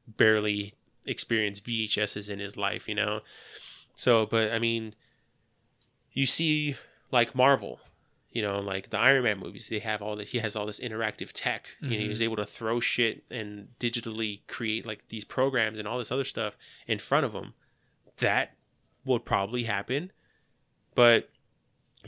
barely 0.07 0.73
experienced 1.07 1.65
VHSs 1.65 2.31
in 2.31 2.39
his 2.39 2.57
life 2.57 2.89
you 2.89 2.95
know? 2.95 3.21
So 3.97 4.27
but 4.27 4.51
I 4.53 4.59
mean 4.59 4.95
you 6.13 6.27
see 6.27 6.77
like 7.13 7.35
Marvel 7.35 7.81
you 8.33 8.43
know, 8.43 8.61
like 8.61 8.91
the 8.91 8.99
Iron 8.99 9.25
Man 9.25 9.39
movies, 9.39 9.69
they 9.69 9.81
have 9.81 10.01
all 10.03 10.15
that. 10.17 10.29
He 10.29 10.39
has 10.39 10.55
all 10.57 10.67
this 10.67 10.79
interactive 10.81 11.31
tech. 11.33 11.71
You 11.81 11.91
know, 11.91 11.97
he 11.99 12.09
was 12.09 12.23
able 12.23 12.37
to 12.37 12.45
throw 12.47 12.79
shit 12.81 13.25
and 13.31 13.69
digitally 13.81 14.41
create 14.47 14.87
like 14.87 15.09
these 15.09 15.25
programs 15.25 15.79
and 15.79 15.89
all 15.89 15.99
this 15.99 16.13
other 16.13 16.25
stuff 16.25 16.57
in 16.87 16.99
front 16.99 17.27
of 17.27 17.33
him. 17.33 17.55
That 18.19 18.55
would 19.05 19.25
probably 19.25 19.65
happen. 19.65 20.13
But 20.95 21.31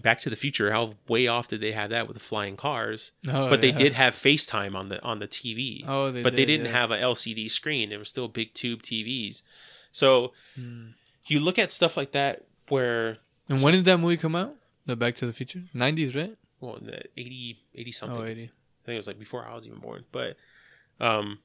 Back 0.00 0.20
to 0.20 0.30
the 0.30 0.36
Future, 0.36 0.72
how 0.72 0.94
way 1.08 1.26
off 1.26 1.48
did 1.48 1.60
they 1.60 1.72
have 1.72 1.90
that 1.90 2.06
with 2.08 2.14
the 2.16 2.22
flying 2.22 2.56
cars? 2.56 3.12
Oh, 3.28 3.50
but 3.50 3.60
they 3.60 3.72
did 3.72 3.92
have 3.92 4.14
FaceTime 4.14 4.74
on 4.74 4.88
the 4.88 5.02
on 5.02 5.18
the 5.18 5.28
TV. 5.28 5.84
Oh, 5.86 6.10
they 6.10 6.22
but 6.22 6.32
they 6.36 6.44
did, 6.46 6.58
didn't 6.58 6.66
yeah. 6.72 6.80
have 6.80 6.90
a 6.90 6.96
LCD 6.96 7.50
screen. 7.50 7.92
It 7.92 7.98
was 7.98 8.08
still 8.08 8.28
big 8.28 8.54
tube 8.54 8.82
TVs. 8.82 9.42
So 9.90 10.32
Hmm. 10.54 10.90
you 11.26 11.40
look 11.40 11.58
at 11.58 11.70
stuff 11.72 11.96
like 11.96 12.12
that 12.12 12.44
where 12.68 13.18
And 13.48 13.60
when 13.62 13.74
did 13.74 13.84
that 13.86 13.98
movie 13.98 14.16
come 14.16 14.34
out? 14.34 14.56
The 14.86 14.96
Back 14.96 15.14
to 15.16 15.26
the 15.26 15.32
Future, 15.32 15.62
nineties, 15.72 16.14
right? 16.14 16.36
well, 16.62 16.78
the 16.80 17.02
80, 17.16 17.58
80 17.74 17.92
something. 17.92 18.22
Oh, 18.22 18.26
80. 18.26 18.44
I 18.44 18.86
think 18.86 18.94
it 18.94 18.96
was 18.96 19.06
like 19.06 19.18
before 19.18 19.44
I 19.44 19.54
was 19.54 19.66
even 19.66 19.80
born. 19.80 20.04
But 20.12 20.36
um, 21.00 21.40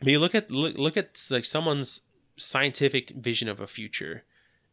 but 0.00 0.08
you 0.08 0.18
look 0.18 0.34
at 0.34 0.50
look, 0.50 0.76
look 0.76 0.96
at 0.96 1.24
like 1.30 1.44
someone's 1.44 2.02
scientific 2.36 3.10
vision 3.10 3.48
of 3.48 3.60
a 3.60 3.66
future, 3.66 4.24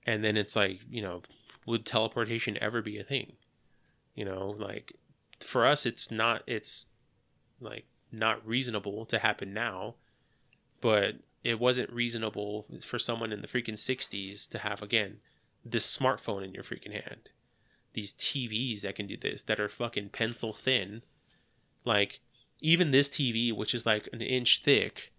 and 0.05 0.23
then 0.23 0.35
it's 0.35 0.55
like 0.55 0.81
you 0.89 1.01
know, 1.01 1.21
would 1.65 1.85
teleportation 1.85 2.57
ever 2.59 2.81
be 2.81 2.99
a 2.99 3.03
thing? 3.03 3.33
You 4.15 4.25
know, 4.25 4.55
like 4.57 4.93
for 5.39 5.65
us, 5.65 5.85
it's 5.85 6.11
not. 6.11 6.43
It's 6.47 6.87
like 7.61 7.85
not 8.11 8.45
reasonable 8.45 9.05
to 9.05 9.19
happen 9.19 9.53
now, 9.53 9.95
but 10.81 11.15
it 11.43 11.59
wasn't 11.59 11.91
reasonable 11.91 12.65
for 12.83 12.99
someone 12.99 13.31
in 13.31 13.41
the 13.41 13.47
freaking 13.47 13.73
'60s 13.73 14.47
to 14.49 14.59
have 14.59 14.81
again 14.81 15.17
this 15.65 15.97
smartphone 15.97 16.43
in 16.43 16.53
your 16.53 16.63
freaking 16.63 16.93
hand 16.93 17.29
these 17.97 18.13
TVs 18.13 18.81
that 18.81 18.95
can 18.95 19.07
do 19.07 19.17
this 19.17 19.41
that 19.41 19.59
are 19.59 19.67
fucking 19.67 20.09
pencil 20.09 20.53
thin. 20.53 21.01
Like 21.83 22.19
even 22.61 22.91
this 22.91 23.09
TV, 23.09 23.51
which 23.51 23.73
is 23.73 23.87
like 23.87 24.07
an 24.13 24.21
inch 24.21 24.61
thick, 24.63 25.11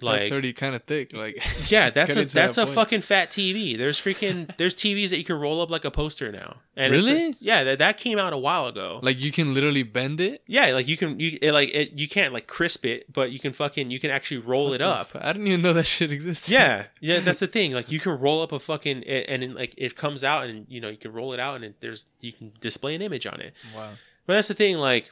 Like, 0.00 0.22
like 0.22 0.32
already 0.32 0.52
kind 0.52 0.74
of 0.74 0.84
thick. 0.84 1.12
Like 1.12 1.42
yeah, 1.70 1.90
that's 1.90 2.14
a 2.16 2.24
that's 2.24 2.56
that 2.56 2.58
a 2.58 2.64
point. 2.64 2.74
fucking 2.74 3.00
fat 3.02 3.30
TV. 3.30 3.76
There's 3.76 4.00
freaking 4.00 4.54
there's 4.58 4.74
TVs 4.74 5.10
that 5.10 5.18
you 5.18 5.24
can 5.24 5.36
roll 5.40 5.60
up 5.60 5.70
like 5.70 5.84
a 5.84 5.90
poster 5.90 6.30
now. 6.30 6.58
And 6.76 6.94
it's 6.94 7.08
a- 7.08 7.12
Really? 7.12 7.36
yeah, 7.40 7.64
that 7.64 7.78
that 7.80 7.98
came 7.98 8.18
out 8.18 8.32
a 8.32 8.38
while 8.38 8.66
ago. 8.66 9.00
like 9.02 9.18
you 9.18 9.32
can 9.32 9.54
literally 9.54 9.82
bend 9.82 10.20
it. 10.20 10.42
yeah, 10.46 10.66
like 10.72 10.86
you 10.86 10.96
can 10.96 11.18
you 11.18 11.38
it, 11.42 11.52
like 11.52 11.70
it, 11.74 11.92
you 11.98 12.08
can't 12.08 12.32
like 12.32 12.46
crisp 12.46 12.84
it, 12.84 13.12
but 13.12 13.32
you 13.32 13.38
can 13.40 13.52
fucking 13.52 13.90
you 13.90 13.98
can 13.98 14.10
actually 14.10 14.38
roll 14.38 14.72
it 14.72 14.80
up. 14.80 15.10
I 15.14 15.32
didn't 15.32 15.48
even 15.48 15.62
know 15.62 15.72
that 15.72 15.84
shit 15.86 16.12
existed. 16.12 16.50
Yeah, 16.52 16.84
yeah, 17.00 17.18
that's 17.20 17.40
the 17.40 17.46
thing. 17.48 17.72
Like 17.72 17.90
you 17.90 17.98
can 17.98 18.18
roll 18.18 18.42
up 18.42 18.52
a 18.52 18.60
fucking 18.60 19.02
it, 19.04 19.26
and 19.28 19.54
like 19.54 19.74
it 19.76 19.96
comes 19.96 20.22
out, 20.22 20.46
and 20.46 20.66
you 20.68 20.80
know 20.80 20.88
you 20.88 20.96
can 20.96 21.12
roll 21.12 21.32
it 21.32 21.40
out, 21.40 21.56
and 21.56 21.64
it, 21.64 21.80
there's 21.80 22.06
you 22.20 22.32
can 22.32 22.52
display 22.60 22.94
an 22.94 23.02
image 23.02 23.26
on 23.26 23.40
it. 23.40 23.52
Wow. 23.74 23.90
But 24.26 24.34
that's 24.34 24.48
the 24.48 24.54
thing. 24.54 24.76
Like, 24.76 25.10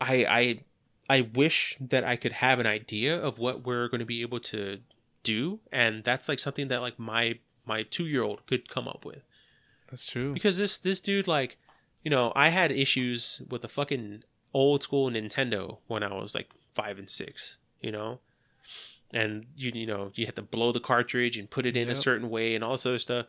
I 0.00 0.24
I 0.24 0.60
I 1.08 1.20
wish 1.20 1.76
that 1.80 2.04
I 2.04 2.16
could 2.16 2.32
have 2.32 2.58
an 2.58 2.66
idea 2.66 3.18
of 3.18 3.38
what 3.38 3.64
we're 3.64 3.88
going 3.88 4.00
to 4.00 4.06
be 4.06 4.22
able 4.22 4.40
to 4.40 4.80
do, 5.22 5.60
and 5.70 6.04
that's 6.04 6.28
like 6.28 6.38
something 6.38 6.68
that 6.68 6.80
like 6.80 6.98
my 6.98 7.38
my 7.66 7.82
two 7.82 8.06
year 8.06 8.22
old 8.22 8.46
could 8.46 8.68
come 8.68 8.86
up 8.86 9.04
with 9.04 9.22
That's 9.90 10.06
true. 10.06 10.32
because 10.32 10.58
this 10.58 10.78
this 10.78 11.00
dude 11.00 11.26
like, 11.26 11.58
you 12.02 12.10
know, 12.10 12.32
I 12.34 12.48
had 12.48 12.70
issues 12.70 13.42
with 13.48 13.62
the 13.62 13.68
fucking 13.68 14.24
old 14.52 14.82
school 14.82 15.10
Nintendo 15.10 15.78
when 15.86 16.02
I 16.02 16.12
was 16.14 16.34
like 16.34 16.50
five 16.74 16.98
and 16.98 17.08
six, 17.08 17.58
you 17.80 17.92
know. 17.92 18.20
And 19.12 19.46
you 19.56 19.70
you 19.74 19.86
know 19.86 20.10
you 20.14 20.26
had 20.26 20.36
to 20.36 20.42
blow 20.42 20.72
the 20.72 20.80
cartridge 20.80 21.36
and 21.36 21.48
put 21.48 21.66
it 21.66 21.76
in 21.76 21.88
a 21.88 21.94
certain 21.94 22.30
way 22.30 22.54
and 22.54 22.64
all 22.64 22.72
this 22.72 22.86
other 22.86 22.98
stuff, 22.98 23.26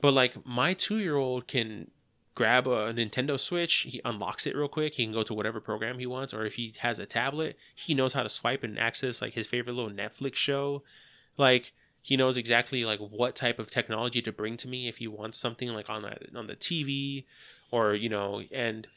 but 0.00 0.12
like 0.12 0.44
my 0.44 0.74
two 0.74 0.98
year 0.98 1.16
old 1.16 1.46
can 1.46 1.90
grab 2.34 2.66
a 2.66 2.92
Nintendo 2.92 3.38
Switch, 3.38 3.74
he 3.88 4.00
unlocks 4.04 4.46
it 4.46 4.56
real 4.56 4.68
quick. 4.68 4.94
He 4.94 5.04
can 5.04 5.12
go 5.12 5.22
to 5.22 5.34
whatever 5.34 5.60
program 5.60 5.98
he 5.98 6.06
wants, 6.06 6.34
or 6.34 6.44
if 6.44 6.54
he 6.56 6.74
has 6.78 6.98
a 6.98 7.06
tablet, 7.06 7.56
he 7.74 7.94
knows 7.94 8.12
how 8.14 8.22
to 8.24 8.28
swipe 8.28 8.64
and 8.64 8.78
access 8.78 9.22
like 9.22 9.34
his 9.34 9.46
favorite 9.46 9.74
little 9.74 9.90
Netflix 9.90 10.34
show. 10.34 10.82
Like 11.36 11.72
he 12.02 12.16
knows 12.16 12.36
exactly 12.36 12.84
like 12.84 12.98
what 12.98 13.34
type 13.36 13.58
of 13.58 13.70
technology 13.70 14.20
to 14.22 14.32
bring 14.32 14.56
to 14.58 14.68
me 14.68 14.88
if 14.88 14.96
he 14.96 15.06
wants 15.08 15.38
something 15.38 15.68
like 15.70 15.88
on 15.88 16.02
the 16.02 16.16
on 16.38 16.46
the 16.48 16.56
TV, 16.56 17.24
or 17.70 17.94
you 17.94 18.08
know, 18.08 18.42
and 18.52 18.88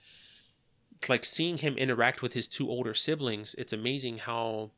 like 1.07 1.23
seeing 1.25 1.57
him 1.59 1.77
interact 1.77 2.21
with 2.23 2.33
his 2.33 2.47
two 2.47 2.69
older 2.69 2.93
siblings, 2.93 3.53
it's 3.55 3.71
amazing 3.73 4.17
how 4.19 4.71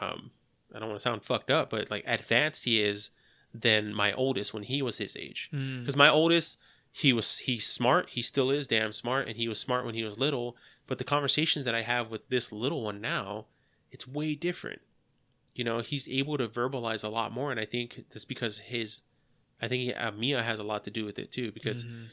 um 0.00 0.30
I 0.74 0.78
don't 0.78 0.88
want 0.90 1.00
to 1.00 1.02
sound 1.02 1.24
fucked 1.24 1.50
up, 1.50 1.70
but 1.70 1.90
like 1.90 2.04
advanced 2.06 2.64
he 2.64 2.82
is 2.82 3.10
than 3.54 3.94
my 3.94 4.12
oldest 4.12 4.52
when 4.52 4.64
he 4.64 4.82
was 4.82 4.98
his 4.98 5.16
age 5.16 5.48
Mm. 5.52 5.80
because 5.80 5.96
my 5.96 6.10
oldest 6.10 6.58
he 6.98 7.12
was 7.12 7.38
he's 7.38 7.66
smart 7.66 8.10
he 8.10 8.22
still 8.22 8.50
is 8.50 8.66
damn 8.66 8.92
smart 8.92 9.26
and 9.28 9.36
he 9.36 9.48
was 9.48 9.58
smart 9.58 9.84
when 9.84 9.94
he 9.94 10.02
was 10.04 10.18
little 10.18 10.56
but 10.86 10.98
the 10.98 11.04
conversations 11.04 11.64
that 11.64 11.74
i 11.74 11.82
have 11.82 12.10
with 12.10 12.28
this 12.28 12.50
little 12.52 12.82
one 12.82 13.00
now 13.00 13.46
it's 13.90 14.06
way 14.06 14.34
different 14.34 14.80
you 15.54 15.64
know 15.64 15.80
he's 15.80 16.08
able 16.08 16.36
to 16.38 16.48
verbalize 16.48 17.04
a 17.04 17.08
lot 17.08 17.32
more 17.32 17.50
and 17.50 17.60
i 17.60 17.64
think 17.64 18.04
that's 18.10 18.24
because 18.24 18.58
his 18.60 19.02
i 19.62 19.68
think 19.68 19.92
uh, 19.96 20.10
mia 20.12 20.42
has 20.42 20.58
a 20.58 20.64
lot 20.64 20.84
to 20.84 20.90
do 20.90 21.04
with 21.04 21.18
it 21.18 21.30
too 21.32 21.50
because 21.52 21.84
Mhm. 21.84 22.06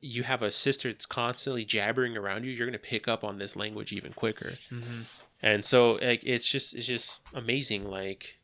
you 0.00 0.22
have 0.22 0.40
a 0.42 0.50
sister 0.50 0.90
that's 0.90 1.04
constantly 1.06 1.64
jabbering 1.64 2.16
around 2.16 2.44
you 2.44 2.50
you're 2.52 2.66
going 2.66 2.72
to 2.72 2.78
pick 2.78 3.06
up 3.06 3.22
on 3.22 3.38
this 3.38 3.54
language 3.54 3.92
even 3.92 4.12
quicker 4.12 4.52
Mhm. 4.70 5.04
and 5.42 5.64
so 5.64 5.92
like 6.02 6.22
it's 6.24 6.48
just 6.50 6.74
it's 6.74 6.86
just 6.86 7.22
amazing 7.34 7.84
like 7.90 8.38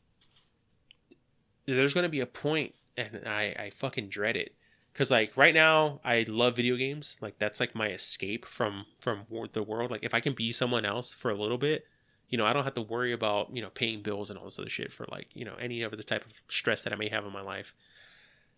there's 1.67 1.95
going 1.95 2.03
to 2.05 2.09
be 2.09 2.21
a 2.21 2.27
point 2.27 2.75
and 2.97 3.23
i 3.27 3.55
i 3.59 3.71
fucking 3.71 4.09
dread 4.09 4.37
it 4.37 4.55
because 4.97 5.11
like 5.11 5.37
right 5.37 5.53
now 5.53 6.01
i 6.05 6.25
love 6.27 6.57
video 6.57 6.77
games. 6.77 7.19
Like 7.21 7.39
that's 7.39 7.61
like 7.61 7.75
my 7.75 7.89
escape 7.89 8.47
from 8.47 8.87
from 8.99 9.27
the 9.53 9.63
world. 9.63 9.91
Like 9.91 10.03
if 10.03 10.15
i 10.15 10.21
can 10.21 10.33
be 10.33 10.51
someone 10.53 10.87
else 10.87 11.13
for 11.13 11.31
a 11.31 11.35
little 11.35 11.59
bit 11.59 11.85
you 12.29 12.37
know 12.37 12.45
i 12.45 12.53
don't 12.53 12.65
have 12.65 12.75
to 12.75 12.83
worry 12.83 13.13
about 13.13 13.55
you 13.55 13.63
know 13.63 13.71
paying 13.71 14.03
bills 14.03 14.31
and 14.31 14.39
all 14.39 14.47
this 14.47 14.59
other 14.59 14.69
shit 14.69 14.93
for 14.93 15.07
like 15.13 15.29
you 15.33 15.45
know 15.45 15.55
any 15.61 15.85
other 15.85 15.97
type 15.99 16.27
of 16.27 16.43
stress 16.49 16.83
that 16.83 16.93
i 16.93 16.97
may 16.97 17.09
have 17.09 17.25
in 17.25 17.33
my 17.33 17.43
life. 17.43 17.75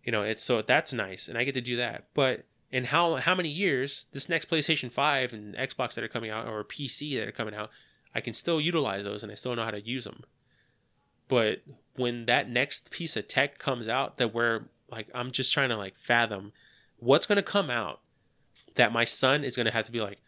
You 0.05 0.13
know 0.13 0.23
it's 0.23 0.43
so 0.43 0.63
that's 0.63 0.93
nice 0.93 1.29
and 1.29 1.37
i 1.37 1.45
get 1.45 1.55
to 1.55 1.61
do 1.61 1.77
that. 1.77 2.07
But 2.15 2.47
in 2.71 2.85
how 2.85 3.17
how 3.17 3.35
many 3.35 3.49
years 3.49 4.07
this 4.13 4.29
next 4.29 4.49
playstation 4.49 4.93
5 4.93 5.33
and 5.33 5.55
xbox 5.57 5.95
that 5.95 6.05
are 6.05 6.09
coming 6.09 6.31
out 6.31 6.47
or 6.47 6.63
pc 6.65 7.19
that 7.19 7.27
are 7.27 7.33
coming 7.33 7.55
out 7.55 7.71
I 8.15 8.21
can 8.21 8.35
still 8.35 8.61
utilize 8.61 9.05
those 9.05 9.23
and 9.23 9.31
I 9.31 9.35
still 9.35 9.55
know 9.55 9.65
how 9.65 9.71
to 9.71 9.81
use 9.81 10.05
them. 10.05 10.25
But 11.29 11.63
when 11.97 12.27
that 12.27 12.49
next 12.49 12.91
piece 12.91 13.17
of 13.17 13.29
tech 13.29 13.59
comes 13.59 13.87
out 13.87 14.17
that 14.17 14.33
where 14.33 14.71
like 14.91 15.09
I'm 15.15 15.31
just 15.31 15.53
trying 15.53 15.69
to 15.71 15.77
like 15.77 15.97
fathom 15.99 16.53
what's 16.99 17.27
going 17.27 17.37
to 17.37 17.43
come 17.43 17.71
out 17.71 18.01
that 18.75 18.93
my 18.93 19.05
son 19.05 19.45
is 19.45 19.57
going 19.57 19.67
to 19.67 19.73
have 19.73 19.85
to 19.85 19.93
be 19.93 20.01
like, 20.01 20.21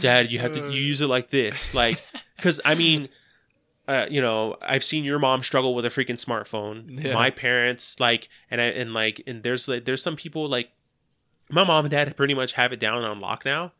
"Dad, 0.00 0.30
you 0.30 0.38
have 0.38 0.52
to 0.52 0.60
you 0.70 0.80
use 0.80 1.00
it 1.00 1.08
like 1.08 1.28
this." 1.30 1.74
Like 1.74 2.04
cuz 2.40 2.60
I 2.64 2.74
mean 2.74 3.08
uh, 3.88 4.06
you 4.08 4.20
know, 4.20 4.56
I've 4.62 4.84
seen 4.84 5.04
your 5.04 5.18
mom 5.18 5.42
struggle 5.42 5.74
with 5.74 5.84
a 5.84 5.88
freaking 5.88 6.10
smartphone. 6.10 7.04
Yeah. 7.04 7.14
My 7.14 7.30
parents 7.30 7.98
like 7.98 8.28
and 8.50 8.60
I 8.60 8.66
and 8.66 8.94
like 8.94 9.22
and 9.26 9.42
there's 9.42 9.68
like 9.68 9.84
there's 9.84 10.02
some 10.02 10.16
people 10.16 10.48
like 10.48 10.70
my 11.50 11.64
mom 11.64 11.84
and 11.84 11.90
dad 11.90 12.16
pretty 12.16 12.34
much 12.34 12.52
have 12.52 12.72
it 12.72 12.80
down 12.80 13.04
on 13.04 13.20
lock 13.20 13.44
now. 13.44 13.72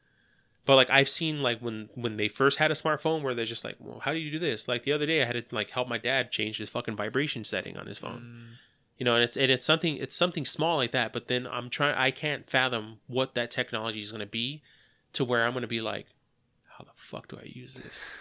But 0.64 0.76
like 0.76 0.90
I've 0.90 1.09
seen 1.09 1.43
like 1.43 1.60
when 1.60 1.89
when 1.94 2.16
they 2.16 2.28
first 2.28 2.59
had 2.59 2.70
a 2.70 2.74
smartphone 2.74 3.22
where 3.22 3.34
they're 3.34 3.44
just 3.44 3.64
like, 3.64 3.76
well, 3.80 4.01
how 4.01 4.12
do 4.12 4.18
you 4.18 4.30
do 4.30 4.39
this? 4.39 4.68
Like 4.68 4.84
the 4.84 4.93
other 4.93 5.06
day 5.06 5.22
I 5.22 5.24
had 5.24 5.48
to 5.48 5.55
like 5.55 5.70
help 5.70 5.89
my 5.89 5.98
dad 5.98 6.30
change 6.30 6.59
his 6.59 6.70
fucking 6.70 6.97
vibration 6.97 7.44
setting 7.44 7.76
on 7.76 7.86
his 7.86 7.98
phone. 7.98 8.20
Mm. 8.20 8.56
You 8.98 9.05
know, 9.05 9.14
and 9.16 9.24
it's 9.24 9.36
and 9.36 9.51
it's 9.51 9.66
something 9.66 9.97
it's 9.97 10.16
something 10.16 10.44
small 10.44 10.76
like 10.76 10.93
that, 10.93 11.12
but 11.12 11.26
then 11.26 11.48
I'm 11.51 11.68
trying 11.68 11.97
I 11.97 12.12
can't 12.12 12.48
fathom 12.48 12.98
what 13.09 13.34
that 13.34 13.51
technology 13.51 14.01
is 14.01 14.12
gonna 14.12 14.26
be 14.26 14.62
to 15.14 15.24
where 15.24 15.44
I'm 15.44 15.52
gonna 15.52 15.66
be 15.66 15.80
like, 15.80 16.06
how 16.78 16.84
the 16.84 16.93
fuck 16.94 17.28
do 17.28 17.39
I 17.39 17.47
use 17.47 17.74
this? 17.74 18.09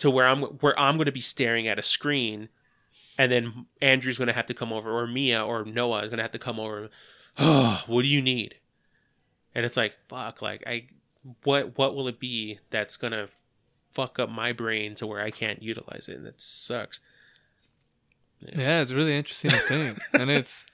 To 0.00 0.10
where 0.10 0.26
I'm 0.26 0.42
where 0.42 0.78
I'm 0.78 0.98
gonna 0.98 1.10
be 1.10 1.22
staring 1.22 1.66
at 1.66 1.78
a 1.78 1.82
screen 1.82 2.50
and 3.16 3.32
then 3.32 3.64
Andrew's 3.80 4.18
gonna 4.18 4.34
have 4.34 4.44
to 4.44 4.52
come 4.52 4.70
over 4.70 4.90
or 4.90 5.06
Mia 5.06 5.42
or 5.42 5.64
Noah 5.64 6.02
is 6.02 6.10
gonna 6.10 6.20
have 6.20 6.32
to 6.32 6.38
come 6.38 6.60
over 6.60 6.90
oh, 7.38 7.84
what 7.86 8.02
do 8.02 8.08
you 8.08 8.22
need? 8.22 8.56
And 9.54 9.64
it's 9.64 9.76
like, 9.76 9.94
fuck, 10.08 10.42
like 10.42 10.62
I 10.66 10.86
what 11.44 11.76
what 11.76 11.94
will 11.94 12.08
it 12.08 12.20
be 12.20 12.58
that's 12.70 12.96
gonna 12.96 13.28
fuck 13.92 14.18
up 14.18 14.28
my 14.28 14.52
brain 14.52 14.94
to 14.96 15.06
where 15.06 15.22
I 15.22 15.30
can't 15.30 15.62
utilize 15.62 16.08
it 16.08 16.16
and 16.16 16.26
that 16.26 16.40
sucks. 16.40 17.00
Yeah, 18.40 18.80
it's 18.82 18.92
really 18.92 19.16
interesting 19.16 19.50
to 19.50 19.56
think, 19.56 19.98
and 20.12 20.30
it's. 20.30 20.66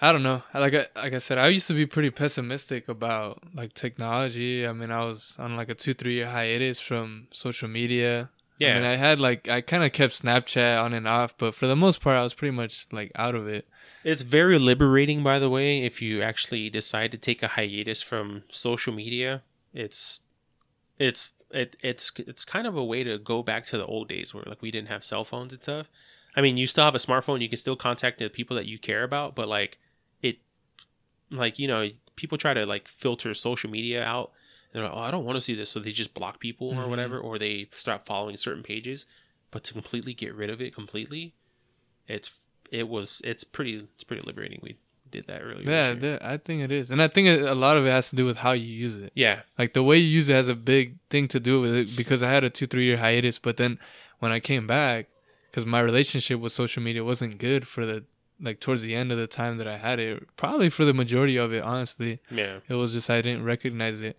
I 0.00 0.12
don't 0.12 0.22
know. 0.22 0.42
Like 0.52 0.74
I, 0.74 0.86
like 0.96 1.14
I 1.14 1.18
said, 1.18 1.38
I 1.38 1.48
used 1.48 1.66
to 1.68 1.74
be 1.74 1.86
pretty 1.86 2.10
pessimistic 2.10 2.88
about 2.88 3.42
like 3.54 3.74
technology. 3.74 4.66
I 4.66 4.72
mean, 4.72 4.90
I 4.90 5.04
was 5.04 5.36
on 5.38 5.56
like 5.56 5.68
a 5.68 5.74
two 5.74 5.94
three 5.94 6.14
year 6.14 6.26
hiatus 6.26 6.80
from 6.80 7.28
social 7.30 7.68
media. 7.68 8.30
Yeah. 8.58 8.72
I 8.72 8.74
mean, 8.74 8.84
I 8.84 8.96
had 8.96 9.20
like 9.20 9.48
I 9.48 9.60
kind 9.60 9.84
of 9.84 9.92
kept 9.92 10.20
Snapchat 10.20 10.82
on 10.82 10.92
and 10.92 11.08
off, 11.08 11.36
but 11.38 11.54
for 11.54 11.66
the 11.66 11.76
most 11.76 12.00
part, 12.00 12.18
I 12.18 12.22
was 12.22 12.34
pretty 12.34 12.54
much 12.54 12.86
like 12.92 13.12
out 13.14 13.34
of 13.34 13.46
it. 13.46 13.66
It's 14.04 14.22
very 14.22 14.58
liberating, 14.58 15.22
by 15.22 15.38
the 15.38 15.48
way, 15.48 15.82
if 15.82 16.02
you 16.02 16.22
actually 16.22 16.68
decide 16.68 17.10
to 17.12 17.18
take 17.18 17.42
a 17.42 17.48
hiatus 17.48 18.02
from 18.02 18.44
social 18.50 18.92
media. 18.92 19.42
It's, 19.72 20.20
it's, 20.98 21.30
it, 21.50 21.76
it's, 21.82 22.12
it's 22.18 22.44
kind 22.44 22.66
of 22.66 22.76
a 22.76 22.84
way 22.84 23.02
to 23.02 23.18
go 23.18 23.42
back 23.42 23.64
to 23.66 23.78
the 23.78 23.86
old 23.86 24.08
days 24.08 24.34
where 24.34 24.44
like 24.46 24.60
we 24.60 24.70
didn't 24.70 24.88
have 24.88 25.04
cell 25.04 25.24
phones 25.24 25.54
and 25.54 25.62
stuff. 25.62 25.88
I 26.36 26.42
mean, 26.42 26.56
you 26.56 26.66
still 26.66 26.84
have 26.84 26.94
a 26.94 26.98
smartphone, 26.98 27.40
you 27.40 27.48
can 27.48 27.58
still 27.58 27.76
contact 27.76 28.18
the 28.18 28.28
people 28.28 28.56
that 28.56 28.66
you 28.66 28.78
care 28.78 29.04
about, 29.04 29.34
but 29.34 29.48
like 29.48 29.78
it, 30.20 30.38
like 31.30 31.58
you 31.58 31.66
know, 31.68 31.88
people 32.16 32.36
try 32.38 32.54
to 32.54 32.66
like 32.66 32.88
filter 32.88 33.32
social 33.34 33.70
media 33.70 34.04
out. 34.04 34.32
They're 34.72 34.82
like, 34.82 34.92
oh, 34.92 34.98
I 34.98 35.12
don't 35.12 35.24
want 35.24 35.36
to 35.36 35.40
see 35.40 35.54
this, 35.54 35.70
so 35.70 35.78
they 35.78 35.92
just 35.92 36.14
block 36.14 36.40
people 36.40 36.70
or 36.70 36.82
Mhm. 36.82 36.88
whatever, 36.88 37.18
or 37.18 37.38
they 37.38 37.68
start 37.70 38.04
following 38.04 38.36
certain 38.36 38.64
pages. 38.64 39.06
But 39.52 39.62
to 39.64 39.72
completely 39.72 40.12
get 40.12 40.34
rid 40.34 40.50
of 40.50 40.60
it 40.60 40.74
completely, 40.74 41.34
it's 42.08 42.40
it 42.70 42.88
was 42.88 43.20
it's 43.24 43.44
pretty 43.44 43.74
it's 43.94 44.04
pretty 44.04 44.22
liberating. 44.22 44.60
We 44.62 44.76
did 45.10 45.26
that 45.28 45.42
earlier. 45.42 45.70
Yeah, 45.70 46.18
I 46.22 46.36
think 46.38 46.62
it 46.62 46.72
is, 46.72 46.90
and 46.90 47.00
I 47.02 47.08
think 47.08 47.28
a 47.28 47.52
a 47.52 47.54
lot 47.54 47.76
of 47.76 47.86
it 47.86 47.90
has 47.90 48.10
to 48.10 48.16
do 48.16 48.24
with 48.26 48.38
how 48.38 48.52
you 48.52 48.66
use 48.66 48.96
it. 48.96 49.12
yeah, 49.14 49.42
Like 49.58 49.72
the 49.74 49.82
way 49.82 49.96
you 49.98 50.08
use 50.08 50.28
it 50.28 50.34
has 50.34 50.48
a 50.48 50.54
big 50.54 50.96
thing 51.10 51.28
to 51.28 51.40
do 51.40 51.60
with 51.60 51.74
it 51.74 51.96
because 51.96 52.22
I 52.22 52.30
had 52.30 52.44
a 52.44 52.50
two 52.50 52.66
three 52.66 52.84
year 52.86 52.96
hiatus, 52.98 53.38
but 53.38 53.56
then 53.56 53.78
when 54.18 54.32
I 54.32 54.40
came 54.40 54.66
back, 54.66 55.06
because 55.50 55.66
my 55.66 55.80
relationship 55.80 56.40
with 56.40 56.52
social 56.52 56.82
media 56.82 57.04
wasn't 57.04 57.38
good 57.38 57.66
for 57.68 57.86
the 57.86 58.04
like 58.40 58.58
towards 58.58 58.82
the 58.82 58.94
end 58.96 59.12
of 59.12 59.18
the 59.18 59.28
time 59.28 59.58
that 59.58 59.68
I 59.68 59.78
had 59.78 60.00
it, 60.00 60.26
probably 60.36 60.68
for 60.68 60.84
the 60.84 60.92
majority 60.94 61.36
of 61.36 61.52
it, 61.52 61.62
honestly. 61.62 62.18
yeah, 62.30 62.58
It 62.68 62.74
was 62.74 62.92
just 62.92 63.08
I 63.08 63.22
didn't 63.22 63.44
recognize 63.44 64.00
it. 64.00 64.18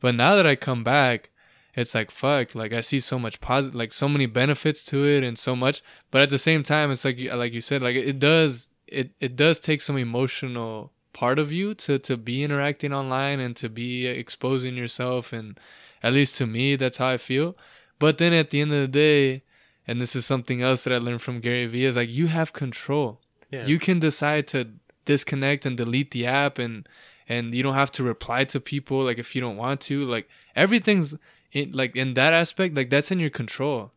But 0.00 0.14
now 0.14 0.34
that 0.36 0.46
I 0.46 0.56
come 0.56 0.84
back, 0.84 1.30
it's 1.76 1.94
like 1.94 2.10
fuck. 2.10 2.54
Like 2.54 2.72
I 2.72 2.80
see 2.80 3.00
so 3.00 3.18
much 3.18 3.40
positive, 3.40 3.74
like 3.74 3.92
so 3.92 4.08
many 4.08 4.26
benefits 4.26 4.84
to 4.86 5.04
it, 5.04 5.22
and 5.22 5.38
so 5.38 5.54
much. 5.54 5.82
But 6.10 6.22
at 6.22 6.30
the 6.30 6.38
same 6.38 6.62
time, 6.62 6.90
it's 6.90 7.04
like 7.04 7.18
like 7.32 7.52
you 7.52 7.60
said, 7.60 7.82
like 7.82 7.96
it 7.96 8.18
does 8.18 8.70
it 8.86 9.10
it 9.20 9.36
does 9.36 9.60
take 9.60 9.82
some 9.82 9.96
emotional 9.96 10.92
part 11.12 11.38
of 11.38 11.52
you 11.52 11.74
to 11.74 11.98
to 11.98 12.16
be 12.16 12.42
interacting 12.42 12.92
online 12.92 13.40
and 13.40 13.54
to 13.56 13.68
be 13.68 14.06
exposing 14.06 14.74
yourself, 14.76 15.32
and 15.32 15.60
at 16.02 16.12
least 16.12 16.36
to 16.38 16.46
me, 16.46 16.76
that's 16.76 16.96
how 16.96 17.08
I 17.08 17.16
feel. 17.18 17.56
But 17.98 18.18
then 18.18 18.32
at 18.32 18.50
the 18.50 18.60
end 18.60 18.72
of 18.72 18.80
the 18.80 18.88
day, 18.88 19.42
and 19.86 20.00
this 20.00 20.16
is 20.16 20.26
something 20.26 20.62
else 20.62 20.84
that 20.84 20.92
I 20.92 20.98
learned 20.98 21.22
from 21.22 21.40
Gary 21.40 21.66
Vee 21.66 21.84
is 21.84 21.96
like 21.96 22.10
you 22.10 22.26
have 22.26 22.52
control 22.52 23.20
yeah. 23.50 23.66
you 23.66 23.78
can 23.78 23.98
decide 23.98 24.46
to 24.48 24.68
disconnect 25.04 25.66
and 25.66 25.76
delete 25.76 26.10
the 26.10 26.26
app 26.26 26.58
and 26.58 26.88
and 27.28 27.54
you 27.54 27.62
don't 27.62 27.74
have 27.74 27.92
to 27.92 28.02
reply 28.02 28.44
to 28.44 28.60
people 28.60 29.04
like 29.04 29.18
if 29.18 29.34
you 29.34 29.40
don't 29.40 29.56
want 29.56 29.80
to 29.80 30.04
like 30.04 30.28
everything's 30.54 31.14
in 31.52 31.72
like 31.72 31.94
in 31.96 32.14
that 32.14 32.32
aspect 32.32 32.74
like 32.74 32.90
that's 32.90 33.10
in 33.10 33.20
your 33.20 33.30
control. 33.30 33.92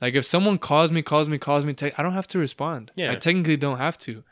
Like 0.00 0.14
if 0.14 0.24
someone 0.24 0.58
calls 0.58 0.90
me 0.90 1.02
calls 1.02 1.28
me 1.28 1.38
calls 1.38 1.64
me 1.64 1.74
te- 1.74 1.92
i 1.98 2.02
don't 2.02 2.12
have 2.14 2.28
to 2.28 2.38
respond. 2.38 2.90
Yeah. 2.96 3.12
i 3.12 3.16
technically 3.16 3.56
don't 3.56 3.78
have 3.78 3.98
to. 3.98 4.22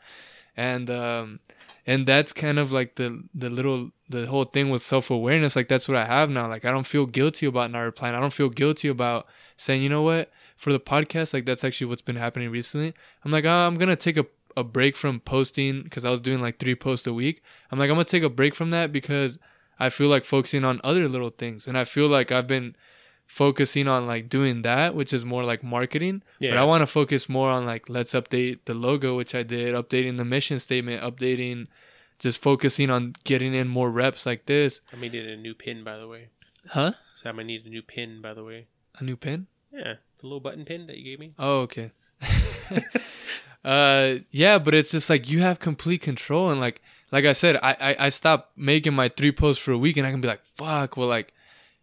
And 0.57 0.89
um 0.89 1.39
and 1.85 2.05
that's 2.05 2.33
kind 2.33 2.59
of 2.59 2.71
like 2.71 2.95
the 2.95 3.23
the 3.33 3.49
little 3.49 3.91
the 4.09 4.27
whole 4.27 4.45
thing 4.45 4.69
with 4.69 4.81
self-awareness 4.81 5.55
like 5.55 5.67
that's 5.67 5.87
what 5.87 5.97
i 5.97 6.05
have 6.05 6.29
now. 6.29 6.47
Like 6.47 6.65
i 6.65 6.71
don't 6.71 6.87
feel 6.87 7.05
guilty 7.05 7.45
about 7.45 7.71
not 7.71 7.81
replying. 7.81 8.15
I 8.15 8.19
don't 8.19 8.33
feel 8.33 8.49
guilty 8.49 8.87
about 8.87 9.27
saying 9.57 9.81
you 9.83 9.89
know 9.89 10.01
what? 10.01 10.31
For 10.57 10.71
the 10.73 10.79
podcast 10.79 11.33
like 11.33 11.45
that's 11.45 11.63
actually 11.63 11.87
what's 11.87 12.01
been 12.01 12.15
happening 12.17 12.49
recently. 12.49 12.93
I'm 13.23 13.31
like 13.31 13.45
oh, 13.45 13.49
i'm 13.49 13.75
gonna 13.75 13.95
take 13.95 14.17
a, 14.17 14.25
a 14.57 14.63
break 14.63 14.97
from 14.97 15.19
posting 15.19 15.83
because 15.83 16.03
i 16.05 16.09
was 16.09 16.19
doing 16.19 16.41
like 16.41 16.59
three 16.59 16.75
posts 16.75 17.07
a 17.07 17.13
week. 17.13 17.41
I'm 17.71 17.79
like 17.79 17.89
i'm 17.89 17.95
gonna 17.95 18.05
take 18.05 18.23
a 18.23 18.29
break 18.29 18.55
from 18.55 18.71
that 18.71 18.91
because 18.91 19.37
i 19.79 19.89
feel 19.89 20.07
like 20.07 20.25
focusing 20.25 20.63
on 20.63 20.79
other 20.83 21.07
little 21.07 21.29
things 21.29 21.67
and 21.67 21.77
i 21.77 21.83
feel 21.83 22.07
like 22.07 22.31
i've 22.31 22.47
been 22.47 22.75
focusing 23.25 23.87
on 23.87 24.07
like 24.07 24.27
doing 24.27 24.63
that 24.63 24.95
which 24.95 25.13
is 25.13 25.23
more 25.23 25.43
like 25.43 25.63
marketing 25.63 26.23
but 26.41 26.57
i 26.57 26.63
want 26.63 26.81
to 26.81 26.87
focus 26.87 27.29
more 27.29 27.49
on 27.51 27.65
like 27.65 27.87
let's 27.87 28.13
update 28.13 28.59
the 28.65 28.73
logo 28.73 29.15
which 29.15 29.35
i 29.35 29.43
did 29.43 29.75
updating 29.75 30.17
the 30.17 30.25
mission 30.25 30.57
statement 30.57 31.01
updating 31.03 31.67
just 32.17 32.41
focusing 32.41 32.89
on 32.89 33.13
getting 33.23 33.53
in 33.53 33.67
more 33.67 33.89
reps 33.89 34.25
like 34.25 34.45
this 34.45 34.81
I 34.93 34.97
made 34.97 35.15
it 35.15 35.25
a 35.25 35.37
new 35.37 35.53
pin, 35.53 35.83
by 35.83 35.97
the 35.97 36.07
way. 36.07 36.29
huh 36.67 36.91
Sam, 37.15 37.39
I 37.39 37.43
need 37.43 37.65
a 37.65 37.69
new 37.69 37.81
pin, 37.81 38.21
by 38.21 38.33
the 38.33 38.43
way. 38.43 38.67
a 38.97 39.03
new 39.03 39.15
pin 39.15 39.47
Yeah, 39.71 39.95
the 40.19 40.27
little 40.27 40.41
button 40.41 40.65
pin 40.65 40.87
that 40.87 40.97
you 40.97 41.03
gave 41.03 41.19
me. 41.19 41.33
Oh, 41.39 41.61
okay. 41.61 41.91
uh, 43.63 44.15
yeah, 44.31 44.59
but 44.59 44.73
it's 44.73 44.91
just 44.91 45.09
like 45.09 45.29
you 45.29 45.39
have 45.41 45.59
complete 45.59 46.01
control, 46.01 46.49
and 46.49 46.59
like, 46.59 46.81
like 47.11 47.25
I 47.25 47.31
said, 47.33 47.57
I, 47.57 47.75
I 47.79 47.95
I 48.05 48.09
stopped 48.09 48.57
making 48.57 48.93
my 48.93 49.09
three 49.09 49.31
posts 49.31 49.61
for 49.63 49.71
a 49.71 49.77
week, 49.77 49.97
and 49.97 50.05
I 50.05 50.11
can 50.11 50.21
be 50.21 50.27
like, 50.27 50.43
fuck, 50.55 50.97
well, 50.97 51.07
like, 51.07 51.33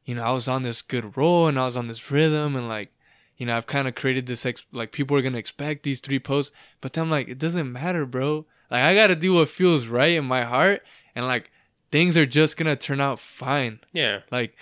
you 0.05 0.15
know, 0.15 0.23
I 0.23 0.33
was 0.33 0.49
on 0.49 0.63
this 0.63 0.83
good 0.83 1.17
roll, 1.17 1.49
and 1.49 1.59
I 1.59 1.65
was 1.65 1.77
on 1.77 1.89
this 1.89 2.11
rhythm, 2.11 2.57
and 2.57 2.69
like, 2.69 2.93
you 3.37 3.47
know, 3.47 3.57
I've 3.57 3.67
kind 3.67 3.89
of 3.89 3.95
created 3.95 4.27
this 4.27 4.47
ex- 4.47 4.65
like 4.73 4.93
people 4.93 5.17
are 5.17 5.23
gonna 5.23 5.39
expect 5.39 5.83
these 5.83 6.01
three 6.01 6.19
posts, 6.21 6.55
but 6.81 6.93
then 6.93 7.05
I'm 7.05 7.11
like, 7.11 7.29
it 7.29 7.39
doesn't 7.39 7.71
matter, 7.73 8.07
bro. 8.07 8.47
Like, 8.71 8.83
I 8.83 8.95
gotta 8.95 9.17
do 9.17 9.35
what 9.35 9.49
feels 9.49 9.87
right 9.87 10.17
in 10.17 10.25
my 10.25 10.43
heart, 10.45 10.83
and 11.15 11.27
like, 11.27 11.51
things 11.91 12.17
are 12.17 12.27
just 12.27 12.57
gonna 12.57 12.77
turn 12.77 13.01
out 13.01 13.19
fine. 13.21 13.81
Yeah, 13.93 14.21
Like, 14.31 14.57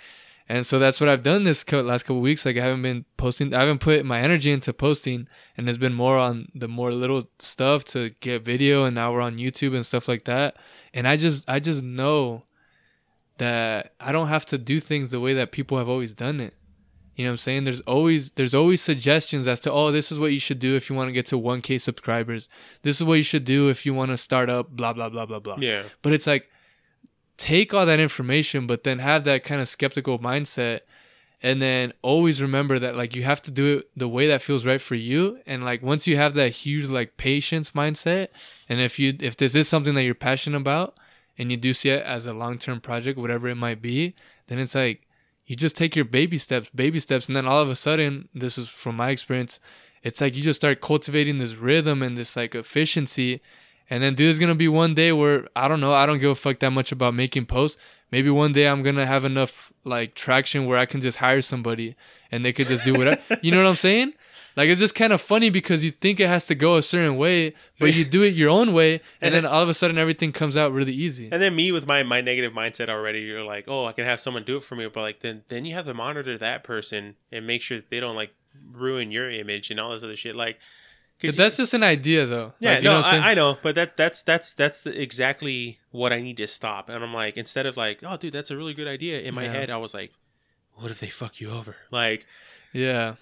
and 0.47 0.65
so 0.65 0.77
that's 0.79 0.99
what 1.01 1.09
I've 1.09 1.23
done 1.23 1.43
this 1.43 1.63
co- 1.63 1.81
last 1.81 2.03
couple 2.03 2.21
weeks. 2.21 2.45
Like, 2.45 2.57
I 2.57 2.61
haven't 2.61 2.81
been 2.83 3.05
posting, 3.17 3.53
I 3.53 3.61
haven't 3.61 3.79
put 3.79 4.05
my 4.05 4.19
energy 4.21 4.51
into 4.51 4.73
posting, 4.73 5.27
and 5.57 5.67
it's 5.67 5.77
been 5.77 5.93
more 5.93 6.17
on 6.17 6.49
the 6.53 6.67
more 6.67 6.91
little 6.91 7.23
stuff 7.39 7.83
to 7.85 8.11
get 8.19 8.43
video. 8.43 8.85
And 8.85 8.95
now 8.95 9.11
we're 9.13 9.21
on 9.21 9.37
YouTube 9.37 9.75
and 9.75 9.85
stuff 9.85 10.07
like 10.07 10.25
that. 10.25 10.55
And 10.93 11.07
I 11.07 11.17
just, 11.17 11.49
I 11.49 11.59
just 11.59 11.81
know 11.83 12.43
that 13.37 13.93
I 13.99 14.11
don't 14.11 14.27
have 14.27 14.45
to 14.47 14.57
do 14.57 14.79
things 14.79 15.09
the 15.11 15.19
way 15.19 15.33
that 15.33 15.51
people 15.51 15.77
have 15.77 15.89
always 15.89 16.13
done 16.13 16.39
it. 16.39 16.53
You 17.15 17.23
know 17.25 17.29
what 17.31 17.33
I'm 17.33 17.37
saying? 17.37 17.63
There's 17.63 17.79
always 17.81 18.31
there's 18.31 18.53
always 18.53 18.81
suggestions 18.81 19.47
as 19.47 19.61
to 19.61 19.71
oh 19.71 19.89
this 19.89 20.11
is 20.11 20.19
what 20.19 20.33
you 20.33 20.39
should 20.39 20.59
do 20.59 20.75
if 20.75 20.89
you 20.89 20.95
want 20.97 21.07
to 21.07 21.13
get 21.13 21.25
to 21.27 21.39
1k 21.39 21.79
subscribers. 21.79 22.49
This 22.81 22.97
is 22.97 23.05
what 23.05 23.13
you 23.13 23.23
should 23.23 23.45
do 23.45 23.69
if 23.69 23.85
you 23.85 23.93
want 23.93 24.11
to 24.11 24.17
start 24.17 24.49
up 24.49 24.71
blah 24.71 24.91
blah 24.91 25.07
blah 25.07 25.25
blah 25.25 25.39
blah. 25.39 25.55
yeah, 25.59 25.83
But 26.01 26.11
it's 26.11 26.27
like 26.27 26.49
take 27.37 27.73
all 27.73 27.85
that 27.85 27.99
information, 27.99 28.67
but 28.67 28.83
then 28.83 28.99
have 28.99 29.23
that 29.25 29.43
kind 29.43 29.61
of 29.61 29.67
skeptical 29.67 30.19
mindset, 30.19 30.81
and 31.41 31.61
then 31.61 31.93
always 32.01 32.41
remember 32.41 32.79
that 32.79 32.95
like 32.95 33.15
you 33.15 33.23
have 33.23 33.41
to 33.43 33.51
do 33.51 33.77
it 33.77 33.89
the 33.95 34.07
way 34.07 34.27
that 34.27 34.41
feels 34.41 34.65
right 34.65 34.81
for 34.81 34.95
you. 34.95 35.39
And 35.45 35.63
like 35.63 35.83
once 35.83 36.07
you 36.07 36.17
have 36.17 36.33
that 36.35 36.49
huge 36.49 36.87
like 36.87 37.17
patience 37.17 37.71
mindset, 37.71 38.29
and 38.67 38.79
if 38.79 38.97
you 38.99 39.15
if 39.19 39.37
this 39.37 39.55
is 39.55 39.67
something 39.67 39.93
that 39.95 40.03
you're 40.03 40.15
passionate 40.15 40.57
about, 40.57 40.97
and 41.37 41.51
you 41.51 41.57
do 41.57 41.73
see 41.73 41.89
it 41.89 42.03
as 42.03 42.25
a 42.25 42.33
long 42.33 42.57
term 42.57 42.79
project, 42.79 43.19
whatever 43.19 43.47
it 43.47 43.55
might 43.55 43.81
be, 43.81 44.15
then 44.47 44.59
it's 44.59 44.75
like 44.75 45.07
you 45.45 45.55
just 45.55 45.77
take 45.77 45.95
your 45.95 46.05
baby 46.05 46.37
steps, 46.37 46.69
baby 46.73 46.99
steps, 46.99 47.27
and 47.27 47.35
then 47.35 47.45
all 47.45 47.61
of 47.61 47.69
a 47.69 47.75
sudden, 47.75 48.29
this 48.33 48.57
is 48.57 48.67
from 48.67 48.95
my 48.95 49.09
experience, 49.09 49.59
it's 50.01 50.21
like 50.21 50.35
you 50.35 50.41
just 50.41 50.59
start 50.59 50.81
cultivating 50.81 51.37
this 51.37 51.55
rhythm 51.55 52.01
and 52.01 52.17
this 52.17 52.35
like 52.35 52.55
efficiency. 52.55 53.41
And 53.89 54.01
then, 54.01 54.15
dude, 54.15 54.27
there's 54.27 54.39
gonna 54.39 54.55
be 54.55 54.67
one 54.67 54.93
day 54.93 55.11
where 55.11 55.47
I 55.55 55.67
don't 55.67 55.79
know, 55.79 55.93
I 55.93 56.05
don't 56.05 56.19
give 56.19 56.31
a 56.31 56.35
fuck 56.35 56.59
that 56.59 56.71
much 56.71 56.91
about 56.91 57.13
making 57.13 57.45
posts. 57.45 57.77
Maybe 58.11 58.29
one 58.29 58.51
day 58.51 58.67
I'm 58.67 58.83
gonna 58.83 59.05
have 59.05 59.25
enough 59.25 59.71
like 59.83 60.15
traction 60.15 60.65
where 60.65 60.77
I 60.77 60.85
can 60.85 61.01
just 61.01 61.19
hire 61.19 61.41
somebody 61.41 61.95
and 62.31 62.43
they 62.43 62.53
could 62.53 62.67
just 62.67 62.83
do 62.83 62.93
whatever. 62.93 63.21
you 63.41 63.51
know 63.51 63.61
what 63.61 63.69
I'm 63.69 63.75
saying? 63.75 64.13
Like 64.55 64.69
it's 64.69 64.79
just 64.79 64.95
kind 64.95 65.11
of 65.11 65.21
funny 65.21 65.49
because 65.49 65.83
you 65.83 65.91
think 65.91 66.19
it 66.19 66.27
has 66.27 66.45
to 66.47 66.55
go 66.55 66.75
a 66.75 66.81
certain 66.81 67.17
way, 67.17 67.53
but 67.79 67.93
you 67.93 68.05
do 68.05 68.23
it 68.23 68.33
your 68.35 68.49
own 68.49 68.73
way, 68.73 69.01
and 69.21 69.33
then 69.33 69.45
all 69.45 69.61
of 69.61 69.69
a 69.69 69.73
sudden 69.73 69.97
everything 69.97 70.31
comes 70.31 70.55
out 70.55 70.71
really 70.71 70.93
easy. 70.93 71.29
And 71.31 71.41
then 71.41 71.55
me 71.55 71.71
with 71.71 71.85
my 71.85 72.03
my 72.03 72.21
negative 72.21 72.53
mindset 72.53 72.89
already, 72.89 73.19
you're 73.19 73.43
like, 73.43 73.65
oh, 73.67 73.85
I 73.85 73.91
can 73.91 74.05
have 74.05 74.19
someone 74.19 74.43
do 74.43 74.57
it 74.57 74.63
for 74.63 74.75
me, 74.75 74.87
but 74.87 75.01
like 75.01 75.19
then 75.19 75.43
then 75.49 75.65
you 75.65 75.73
have 75.75 75.85
to 75.85 75.93
monitor 75.93 76.37
that 76.37 76.63
person 76.63 77.15
and 77.31 77.45
make 77.45 77.61
sure 77.61 77.79
they 77.81 77.99
don't 77.99 78.15
like 78.15 78.33
ruin 78.71 79.11
your 79.11 79.29
image 79.29 79.69
and 79.71 79.79
all 79.79 79.91
this 79.91 80.03
other 80.03 80.15
shit. 80.15 80.35
Like, 80.35 80.57
'cause 81.21 81.35
that's 81.35 81.57
just 81.57 81.73
an 81.73 81.83
idea, 81.83 82.25
though. 82.25 82.53
Yeah, 82.59 82.71
Like, 82.71 82.83
you 82.83 82.89
no, 82.89 83.01
know? 83.01 83.07
I, 83.07 83.31
I 83.31 83.33
know, 83.33 83.57
but 83.61 83.75
that 83.75 83.97
that's 83.97 84.21
that's 84.21 84.53
that's 84.53 84.81
the, 84.81 84.99
exactly 85.01 85.79
what 85.91 86.11
I 86.13 86.21
need 86.21 86.37
to 86.37 86.47
stop. 86.47 86.89
And 86.89 87.03
I'm 87.03 87.13
like, 87.13 87.37
instead 87.37 87.65
of 87.65 87.77
like, 87.77 87.99
oh, 88.03 88.17
dude, 88.17 88.33
that's 88.33 88.51
a 88.51 88.57
really 88.57 88.73
good 88.73 88.87
idea. 88.87 89.21
In 89.21 89.33
my 89.33 89.43
Yeah. 89.43 89.51
head, 89.53 89.69
I 89.69 89.77
was 89.77 89.93
like, 89.93 90.11
what 90.73 90.91
if 90.91 90.99
they 90.99 91.07
fuck 91.07 91.39
you 91.39 91.51
over? 91.51 91.75
Like, 91.91 92.25
yeah. 92.73 93.15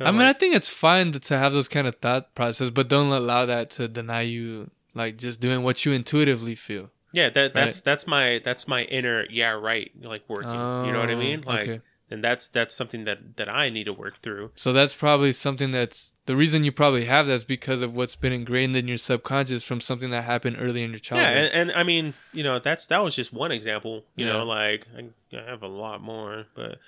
I 0.00 0.04
I'm 0.08 0.16
mean, 0.16 0.26
I 0.26 0.32
think 0.32 0.54
it's 0.54 0.68
fine 0.68 1.10
to- 1.12 1.38
have 1.38 1.52
those 1.52 1.66
kind 1.68 1.86
of 1.86 1.96
thought 1.96 2.34
process, 2.34 2.70
but 2.70 2.88
don't 2.88 3.10
allow 3.12 3.46
that 3.46 3.70
to 3.70 3.88
deny 3.88 4.22
you 4.22 4.70
like 4.94 5.16
just 5.16 5.40
doing 5.40 5.62
what 5.62 5.84
you 5.84 5.92
intuitively 5.92 6.54
feel. 6.54 6.90
yeah, 7.12 7.30
that 7.30 7.54
that's 7.54 7.80
that's 7.80 8.06
my 8.06 8.40
that's 8.44 8.68
my 8.68 8.82
inner 8.84 9.26
yeah 9.30 9.50
right 9.52 9.90
like 10.02 10.22
working. 10.28 10.50
you 10.52 10.92
know 10.92 11.00
what 11.00 11.10
I 11.10 11.14
Oh, 11.14 11.18
mean? 11.18 11.40
Like, 11.42 11.68
okay. 11.68 11.80
And 12.10 12.22
that's 12.24 12.48
that's 12.48 12.74
something 12.74 13.04
that 13.04 13.36
that 13.36 13.48
I 13.48 13.70
need 13.70 13.84
to 13.84 13.92
work 13.92 14.18
through. 14.22 14.50
So 14.56 14.72
that's 14.72 14.94
probably 14.94 15.32
something 15.32 15.70
that's 15.70 16.14
the 16.26 16.36
reason 16.36 16.64
you 16.64 16.72
probably 16.72 17.04
have 17.06 17.26
that's 17.26 17.44
because 17.44 17.82
of 17.82 17.94
what's 17.94 18.16
been 18.16 18.32
ingrained 18.32 18.76
in 18.76 18.88
your 18.88 18.98
subconscious 18.98 19.64
from 19.64 19.80
something 19.80 20.10
that 20.10 20.24
happened 20.24 20.56
early 20.58 20.82
in 20.82 20.90
your 20.90 20.98
Yeah, 20.98 21.00
childhood. 21.00 21.50
and, 21.52 21.70
and 21.70 21.72
I 21.78 21.82
mean, 21.82 22.14
you 22.32 22.42
know, 22.42 22.58
that's 22.58 22.86
that 22.88 23.02
was 23.02 23.14
just 23.16 23.32
one 23.32 23.52
example. 23.52 24.04
You 24.16 24.26
Yeah. 24.26 24.32
know, 24.34 24.44
like 24.44 24.86
I, 24.96 25.36
I 25.36 25.42
have 25.44 25.62
a 25.62 25.68
lot 25.68 26.00
more, 26.02 26.46
but 26.54 26.78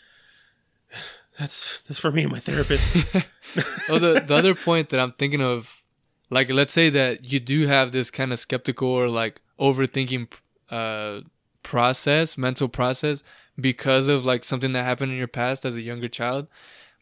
that's 1.39 1.83
that's 1.83 1.99
for 2.01 2.11
me 2.13 2.23
and 2.25 2.33
my 2.33 2.41
therapist. 2.41 2.91
oh, 3.89 3.99
the 3.99 4.21
the 4.21 4.35
other 4.35 4.55
point 4.55 4.91
that 4.91 5.01
I'm 5.01 5.13
thinking 5.13 5.41
of 5.43 5.83
like 6.31 6.51
let's 6.51 6.73
say 6.73 6.91
that 6.91 7.31
you 7.33 7.41
do 7.41 7.67
have 7.67 7.93
this 7.93 8.11
kind 8.11 8.33
of 8.33 8.39
skeptical 8.39 8.89
or 8.89 9.09
like 9.09 9.41
overthinking 9.59 10.33
uh 10.71 11.21
process 11.63 12.39
mental 12.39 12.69
process 12.69 13.23
because 13.59 14.09
of 14.09 14.25
like 14.25 14.45
something 14.45 14.73
that 14.73 14.85
happened 14.85 15.13
in 15.13 15.19
your 15.19 15.27
past 15.29 15.65
as 15.65 15.77
a 15.77 15.83
younger 15.83 16.09
child 16.09 16.47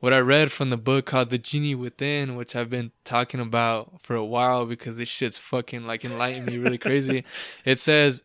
what 0.01 0.13
i 0.13 0.19
read 0.19 0.51
from 0.53 0.71
the 0.71 0.77
book 0.77 1.07
called 1.07 1.31
the 1.31 1.39
genie 1.39 1.75
within 1.75 2.37
which 2.37 2.55
i've 2.57 2.71
been 2.71 2.91
talking 3.05 3.41
about 3.41 4.01
for 4.01 4.15
a 4.17 4.25
while 4.25 4.65
because 4.67 4.97
this 4.97 5.09
shit's 5.09 5.39
fucking 5.39 5.87
like 5.87 6.05
enlightened 6.05 6.47
me 6.47 6.57
really 6.59 6.79
crazy 6.79 7.25
it 7.65 7.79
says 7.79 8.23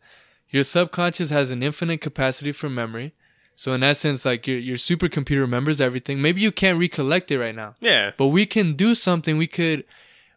your 0.50 0.64
subconscious 0.64 1.30
has 1.32 1.52
an 1.52 1.64
infinite 1.64 2.00
capacity 2.02 2.52
for 2.52 2.70
memory 2.70 3.14
so 3.56 3.74
in 3.74 3.84
essence 3.84 4.26
like 4.26 4.48
your, 4.48 4.58
your 4.58 4.78
supercomputer 4.78 5.40
remembers 5.42 5.80
everything 5.82 6.22
maybe 6.22 6.42
you 6.42 6.52
can't 6.52 6.80
recollect 6.80 7.30
it 7.32 7.40
right 7.40 7.56
now 7.56 7.76
Yeah. 7.82 8.12
but 8.18 8.28
we 8.28 8.46
can 8.46 8.74
do 8.74 8.96
something. 8.96 9.38
We 9.38 9.48
could 9.48 9.84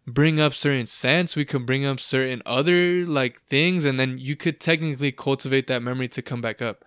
bring 0.06 0.38
up 0.38 0.54
certain 0.54 0.86
scents. 0.86 1.34
We 1.34 1.44
could 1.44 1.66
bring 1.66 1.84
up 1.84 1.98
certain 1.98 2.40
other 2.46 3.04
like 3.06 3.38
things, 3.38 3.84
and 3.84 3.98
then 3.98 4.18
you 4.18 4.36
could 4.36 4.60
technically 4.60 5.10
cultivate 5.12 5.66
that 5.66 5.82
memory 5.82 6.06
to 6.08 6.22
come 6.22 6.40
back 6.40 6.62
up. 6.62 6.84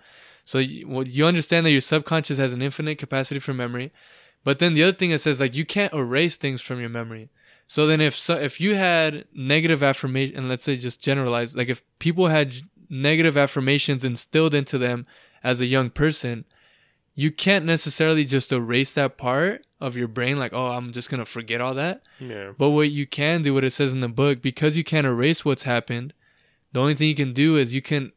So 0.49 0.57
you, 0.57 1.03
you 1.07 1.27
understand 1.27 1.63
that 1.67 1.71
your 1.71 1.79
subconscious 1.93 2.39
has 2.39 2.53
an 2.53 2.61
infinite 2.63 2.97
capacity 2.97 3.39
for 3.39 3.53
memory, 3.53 3.91
but 4.43 4.57
then 4.57 4.73
the 4.73 4.81
other 4.81 4.97
thing 4.97 5.11
it 5.11 5.19
says 5.19 5.39
like 5.39 5.53
you 5.53 5.63
can't 5.63 5.93
erase 5.93 6.37
things 6.37 6.59
from 6.59 6.79
your 6.79 6.89
memory. 6.89 7.29
So 7.67 7.85
then 7.85 8.01
if 8.01 8.15
so, 8.15 8.33
if 8.35 8.59
you 8.59 8.73
had 8.73 9.25
negative 9.31 9.83
affirmation, 9.83 10.35
and 10.37 10.49
let's 10.49 10.63
say 10.63 10.75
just 10.75 11.03
generalize, 11.03 11.55
like 11.55 11.69
if 11.69 11.83
people 11.99 12.29
had 12.29 12.55
negative 12.89 13.37
affirmations 13.37 14.03
instilled 14.03 14.55
into 14.55 14.79
them 14.79 15.05
as 15.43 15.61
a 15.61 15.67
young 15.67 15.91
person, 15.91 16.45
you 17.13 17.29
can't 17.29 17.63
necessarily 17.65 18.25
just 18.25 18.51
erase 18.51 18.91
that 18.93 19.19
part 19.19 19.67
of 19.79 19.95
your 19.95 20.07
brain 20.07 20.39
like 20.39 20.53
oh 20.53 20.67
i'm 20.77 20.91
just 20.91 21.09
gonna 21.09 21.25
forget 21.25 21.61
all 21.61 21.73
that 21.73 22.01
Yeah. 22.19 22.53
but 22.57 22.69
what 22.71 22.89
you 22.91 23.05
can 23.05 23.41
do 23.43 23.53
what 23.53 23.63
it 23.63 23.71
says 23.71 23.93
in 23.93 23.99
the 24.01 24.09
book 24.09 24.41
because 24.41 24.75
you 24.77 24.83
can't 24.83 25.05
erase 25.07 25.45
what's 25.45 25.63
happened 25.63 26.13
the 26.73 26.79
only 26.81 26.95
thing 26.95 27.07
you 27.07 27.15
can 27.15 27.33
do 27.33 27.55
is 27.57 27.73
you 27.73 27.81
can 27.81 28.11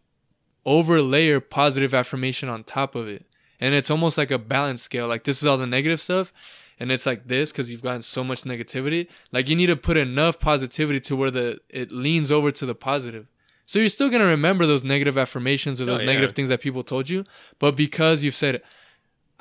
overlayer 0.67 1.41
positive 1.49 1.93
affirmation 1.95 2.49
on 2.49 2.63
top 2.65 2.95
of 2.95 3.09
it 3.09 3.25
and 3.61 3.75
it's 3.75 3.91
almost 3.91 4.17
like 4.19 4.31
a 4.31 4.39
balance 4.39 4.83
scale 4.83 5.07
like 5.09 5.25
this 5.25 5.41
is 5.41 5.47
all 5.47 5.59
the 5.59 5.67
negative 5.67 6.01
stuff 6.01 6.33
and 6.79 6.91
it's 6.93 7.07
like 7.07 7.27
this 7.29 7.51
because 7.53 7.71
you've 7.71 7.83
gotten 7.83 8.03
so 8.03 8.23
much 8.23 8.43
negativity 8.43 9.07
like 9.33 9.49
you 9.49 9.57
need 9.57 9.67
to 9.67 9.77
put 9.77 9.97
enough 9.97 10.39
positivity 10.39 11.01
to 11.01 11.17
where 11.17 11.31
the 11.31 11.59
it 11.69 11.91
leans 11.91 12.31
over 12.31 12.51
to 12.51 12.65
the 12.67 12.75
positive 12.75 13.27
so 13.67 13.79
you're 13.79 13.89
still 13.89 14.11
gonna 14.11 14.25
remember 14.25 14.67
those 14.67 14.85
negative 14.85 15.17
affirmations 15.19 15.81
or 15.81 15.85
Oh, 15.85 15.87
those 15.87 16.01
yeah. 16.01 16.07
negative 16.07 16.33
things 16.33 16.49
that 16.49 16.61
people 16.61 16.83
told 16.85 17.09
you 17.09 17.25
but 17.59 17.75
because 17.77 18.23
you've 18.23 18.35
said 18.37 18.63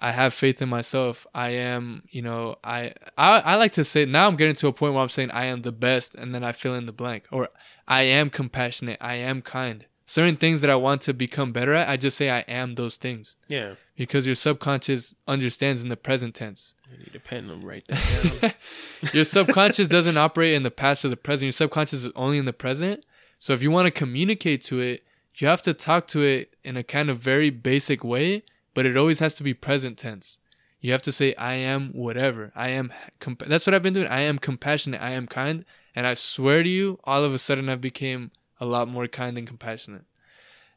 I 0.04 0.14
have 0.14 0.34
faith 0.34 0.60
in 0.64 0.68
myself. 0.70 1.28
I 1.32 1.50
am, 1.52 2.02
you 2.10 2.24
know, 2.24 2.56
I, 2.64 2.94
I 3.20 3.40
I 3.42 3.56
like 3.58 3.74
to 3.74 3.84
say 3.84 4.04
now 4.04 4.28
I'm 4.28 4.36
getting 4.36 4.56
to 4.56 4.68
a 4.68 4.74
point 4.74 4.96
where 4.96 5.04
I'm 5.04 5.10
saying 5.10 5.30
I 5.30 5.46
am 5.46 5.62
the 5.62 5.72
best 5.72 6.16
and 6.16 6.34
then 6.34 6.44
I 6.44 6.54
fill 6.54 6.74
in 6.74 6.88
the 6.88 6.92
blank. 6.92 7.26
Or 7.32 7.50
I 7.88 8.02
am 8.02 8.32
compassionate, 8.32 8.98
I 9.00 9.18
am 9.18 9.44
kind. 9.44 9.86
Certain 10.12 10.36
things 10.36 10.60
that 10.60 10.70
I 10.70 10.76
want 10.76 11.00
to 11.04 11.14
become 11.14 11.54
better 11.54 11.74
at, 11.74 11.88
I 11.88 11.96
just 11.96 12.18
say 12.18 12.30
I 12.30 12.40
am 12.40 12.76
those 12.76 12.98
things. 12.98 13.38
Yeah. 13.48 13.76
Because 13.96 14.26
your 14.26 14.36
subconscious 14.36 15.16
understands 15.26 15.84
in 15.84 15.88
the 15.88 15.96
present 15.96 16.36
tense. 16.36 16.76
I 16.86 16.98
need 16.98 17.16
a 17.16 17.20
pen 17.22 17.48
to 17.48 17.56
write 17.56 17.88
that 17.88 18.42
down. 18.42 18.52
Your 19.14 19.24
subconscious 19.24 19.88
doesn't 19.88 20.18
operate 20.18 20.54
in 20.54 20.64
the 20.64 20.70
past 20.70 21.06
or 21.06 21.08
the 21.08 21.16
present. 21.16 21.46
Your 21.46 21.52
subconscious 21.54 22.04
is 22.04 22.12
only 22.14 22.38
in 22.38 22.44
the 22.44 22.52
present. 22.52 23.06
So 23.40 23.54
if 23.54 23.64
you 23.64 23.72
want 23.72 23.86
to 23.86 23.92
communicate 23.92 24.62
to 24.66 24.82
it, 24.82 25.06
you 25.36 25.48
have 25.48 25.62
to 25.62 25.74
talk 25.74 26.08
to 26.08 26.22
it 26.24 26.58
in 26.62 26.76
a 26.76 26.84
kind 26.84 27.10
of 27.10 27.20
very 27.20 27.50
basic 27.50 28.04
way, 28.04 28.44
but 28.74 28.86
it 28.86 28.98
always 28.98 29.20
has 29.20 29.34
to 29.36 29.44
be 29.44 29.54
present 29.54 29.98
tense. 29.98 30.40
You 30.82 30.92
have 30.92 31.04
to 31.04 31.14
say, 31.14 31.34
I 31.36 31.54
am 31.54 31.94
whatever. 31.94 32.52
I 32.54 32.72
am, 32.72 32.92
comp- 33.22 33.48
that's 33.48 33.66
what 33.66 33.74
I've 33.74 33.82
been 33.82 33.94
doing. 33.94 34.08
I 34.08 34.20
am 34.20 34.40
compassionate. 34.40 35.02
I 35.02 35.12
am 35.12 35.26
kind. 35.26 35.64
And 35.96 36.06
I 36.06 36.16
swear 36.16 36.64
to 36.64 36.70
you, 36.70 37.00
all 37.06 37.24
of 37.24 37.34
a 37.34 37.38
sudden 37.38 37.70
I 37.70 37.76
became 37.76 38.32
a 38.62 38.66
lot 38.66 38.88
more 38.88 39.08
kind 39.08 39.38
and 39.38 39.46
compassionate. 39.46 40.06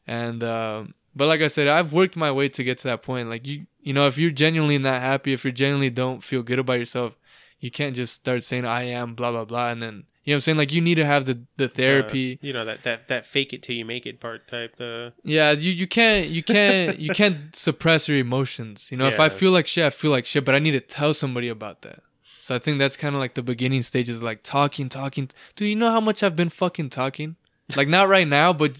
And, 0.05 0.43
um, 0.43 0.95
but 1.15 1.27
like 1.27 1.39
I 1.39 1.47
said, 1.47 1.69
I've 1.69 1.93
worked 1.93 2.17
my 2.17 2.31
way 2.31 2.49
to 2.49 2.63
get 2.63 2.77
to 2.79 2.87
that 2.89 3.01
point. 3.01 3.29
Like 3.29 3.47
you, 3.47 3.67
you 3.79 3.93
know, 3.93 4.07
if 4.07 4.17
you're 4.17 4.31
genuinely 4.31 4.77
not 4.77 4.99
happy, 5.01 5.31
if 5.31 5.45
you 5.45 5.53
genuinely 5.53 5.89
don't 5.89 6.21
feel 6.21 6.43
good 6.43 6.59
about 6.59 6.79
yourself, 6.79 7.13
you 7.59 7.71
can't 7.71 7.95
just 7.95 8.13
start 8.13 8.43
saying 8.43 8.65
I 8.65 8.83
am 8.83 9.15
blah 9.15 9.31
blah 9.31 9.45
blah 9.45 9.69
and 9.69 9.81
then 9.81 10.03
you 10.25 10.31
know 10.31 10.35
what 10.35 10.37
I'm 10.37 10.41
saying 10.41 10.57
like 10.57 10.73
you 10.73 10.81
need 10.81 10.95
to 10.95 11.05
have 11.05 11.25
the 11.25 11.43
the 11.55 11.69
therapy. 11.69 12.33
Uh, 12.33 12.47
you 12.47 12.51
know 12.53 12.65
that 12.65 12.83
that 12.83 13.07
that 13.07 13.25
fake 13.27 13.53
it 13.53 13.61
till 13.61 13.75
you 13.75 13.85
make 13.85 14.07
it 14.07 14.19
part 14.19 14.47
type. 14.47 14.75
Uh, 14.79 15.11
Yeah, 15.23 15.51
you 15.51 15.71
you 15.71 15.87
can't 15.87 16.27
you 16.29 16.43
can't 16.43 16.99
you 16.99 17.13
can't 17.13 17.55
suppress 17.67 18.09
your 18.09 18.17
emotions. 18.17 18.91
You 18.91 18.97
know, 18.97 19.07
if 19.07 19.19
I 19.19 19.29
feel 19.29 19.51
like 19.51 19.67
shit, 19.67 19.85
I 19.85 19.91
feel 19.91 20.09
like 20.09 20.25
shit, 20.25 20.43
but 20.43 20.55
I 20.55 20.59
need 20.59 20.71
to 20.71 20.79
tell 20.79 21.13
somebody 21.13 21.47
about 21.47 21.83
that. 21.83 22.01
So 22.41 22.55
I 22.55 22.59
think 22.59 22.79
that's 22.79 22.97
kind 22.97 23.15
of 23.15 23.21
like 23.21 23.35
the 23.35 23.43
beginning 23.43 23.83
stages, 23.83 24.21
like 24.21 24.41
talking, 24.43 24.89
talking. 24.89 25.29
Do 25.55 25.65
you 25.65 25.75
know 25.75 25.91
how 25.91 26.01
much 26.01 26.23
I've 26.23 26.35
been 26.35 26.49
fucking 26.49 26.89
talking? 26.89 27.35
Like 27.75 27.87
not 27.87 28.07
right 28.09 28.27
now, 28.27 28.53
but 28.53 28.79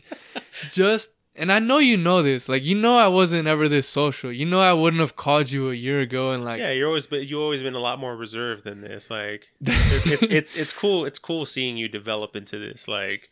just 0.72 1.12
and 1.36 1.52
I 1.52 1.60
know 1.60 1.80
you 1.80 1.98
know 1.98 2.22
this. 2.22 2.48
Like 2.48 2.64
you 2.64 2.76
know 2.76 2.98
I 2.98 3.08
wasn't 3.08 3.48
ever 3.48 3.68
this 3.68 3.88
social. 3.90 4.32
You 4.32 4.46
know 4.46 4.60
I 4.60 4.74
wouldn't 4.74 5.00
have 5.00 5.16
called 5.16 5.52
you 5.52 5.70
a 5.70 5.74
year 5.74 6.00
ago 6.00 6.32
and 6.32 6.46
like 6.46 6.60
yeah, 6.60 6.72
you're 6.72 6.88
always 6.88 7.08
but 7.08 7.26
you 7.28 7.42
always 7.42 7.62
been 7.64 7.74
a 7.76 7.80
lot 7.80 8.00
more 8.00 8.16
reserved 8.16 8.64
than 8.64 8.82
this. 8.82 9.10
Like 9.10 9.50
it, 9.62 10.22
it, 10.22 10.32
it's 10.32 10.56
it's 10.56 10.74
cool. 10.74 11.06
It's 11.06 11.20
cool 11.20 11.46
seeing 11.46 11.78
you 11.78 11.88
develop 11.88 12.36
into 12.36 12.58
this. 12.60 12.88
Like 12.88 13.30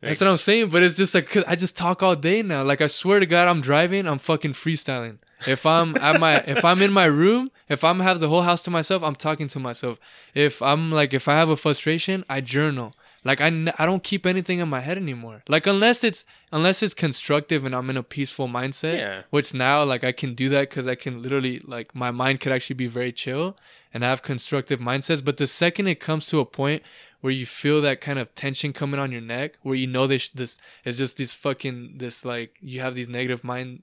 That's 0.00 0.20
what 0.20 0.28
I'm 0.30 0.36
saying, 0.36 0.70
but 0.70 0.82
it's 0.82 0.96
just 0.96 1.14
like 1.14 1.30
'cause 1.30 1.44
I 1.46 1.54
just 1.54 1.76
talk 1.76 2.02
all 2.02 2.16
day 2.16 2.42
now. 2.42 2.62
Like 2.64 2.80
I 2.80 2.88
swear 2.88 3.20
to 3.20 3.26
God, 3.26 3.46
I'm 3.48 3.60
driving, 3.60 4.06
I'm 4.08 4.18
fucking 4.18 4.52
freestyling. 4.52 5.18
If 5.46 5.64
I'm 5.66 5.96
at 5.96 6.20
my, 6.20 6.36
if 6.46 6.64
I'm 6.64 6.82
in 6.82 6.92
my 6.92 7.04
room, 7.04 7.50
if 7.68 7.84
I'm 7.84 8.00
have 8.00 8.20
the 8.20 8.28
whole 8.28 8.42
house 8.42 8.62
to 8.64 8.70
myself, 8.70 9.02
I'm 9.02 9.14
talking 9.16 9.48
to 9.48 9.58
myself. 9.60 9.98
If 10.34 10.60
I'm 10.60 10.90
like, 10.92 11.14
if 11.14 11.26
I 11.28 11.34
have 11.34 11.48
a 11.48 11.56
frustration, 11.56 12.24
I 12.28 12.40
journal. 12.40 12.94
Like 13.24 13.40
I, 13.40 13.46
n- 13.46 13.72
I 13.78 13.86
don't 13.86 14.02
keep 14.02 14.26
anything 14.26 14.58
in 14.58 14.68
my 14.68 14.80
head 14.80 14.96
anymore. 14.98 15.42
Like 15.48 15.66
unless 15.66 16.02
it's 16.02 16.24
unless 16.50 16.82
it's 16.82 16.94
constructive 16.94 17.64
and 17.64 17.74
I'm 17.74 17.88
in 17.88 17.96
a 17.96 18.02
peaceful 18.02 18.48
mindset. 18.48 18.96
Yeah. 18.98 19.22
Which 19.30 19.54
now 19.54 19.84
like 19.84 20.02
I 20.02 20.12
can 20.12 20.34
do 20.34 20.48
that 20.48 20.70
because 20.70 20.88
I 20.88 20.96
can 20.96 21.22
literally 21.22 21.60
like 21.60 21.94
my 21.94 22.10
mind 22.10 22.40
could 22.40 22.52
actually 22.52 22.74
be 22.74 22.88
very 22.88 23.12
chill 23.12 23.56
and 23.94 24.04
I 24.04 24.08
have 24.08 24.22
constructive 24.22 24.80
mindsets. 24.80 25.24
But 25.24 25.36
the 25.36 25.46
second 25.46 25.86
it 25.86 26.00
comes 26.00 26.26
to 26.26 26.40
a 26.40 26.44
point 26.44 26.82
where 27.20 27.32
you 27.32 27.46
feel 27.46 27.80
that 27.80 28.00
kind 28.00 28.18
of 28.18 28.34
tension 28.34 28.72
coming 28.72 28.98
on 28.98 29.12
your 29.12 29.20
neck, 29.20 29.56
where 29.62 29.76
you 29.76 29.86
know 29.86 30.08
this 30.08 30.28
this 30.28 30.58
is 30.84 30.98
just 30.98 31.16
this 31.16 31.32
fucking 31.32 31.98
this 31.98 32.24
like 32.24 32.56
you 32.60 32.80
have 32.80 32.96
these 32.96 33.08
negative 33.08 33.44
mind 33.44 33.82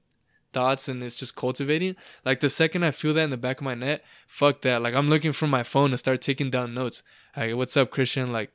thoughts 0.52 0.90
and 0.90 1.02
it's 1.02 1.18
just 1.18 1.36
cultivating. 1.36 1.96
Like 2.26 2.42
the 2.42 2.50
second 2.50 2.84
I 2.84 2.92
feel 2.92 3.14
that 3.14 3.22
in 3.22 3.30
the 3.30 3.38
back 3.38 3.60
of 3.60 3.64
my 3.64 3.76
neck, 3.76 4.02
fuck 4.28 4.62
that. 4.62 4.82
Like 4.82 4.94
I'm 4.94 5.10
looking 5.10 5.32
for 5.32 5.48
my 5.48 5.64
phone 5.64 5.92
to 5.92 5.98
start 5.98 6.22
taking 6.22 6.50
down 6.50 6.74
notes. 6.74 7.04
Like, 7.38 7.56
what's 7.56 7.78
up, 7.78 7.92
Christian? 7.92 8.34
Like, 8.34 8.52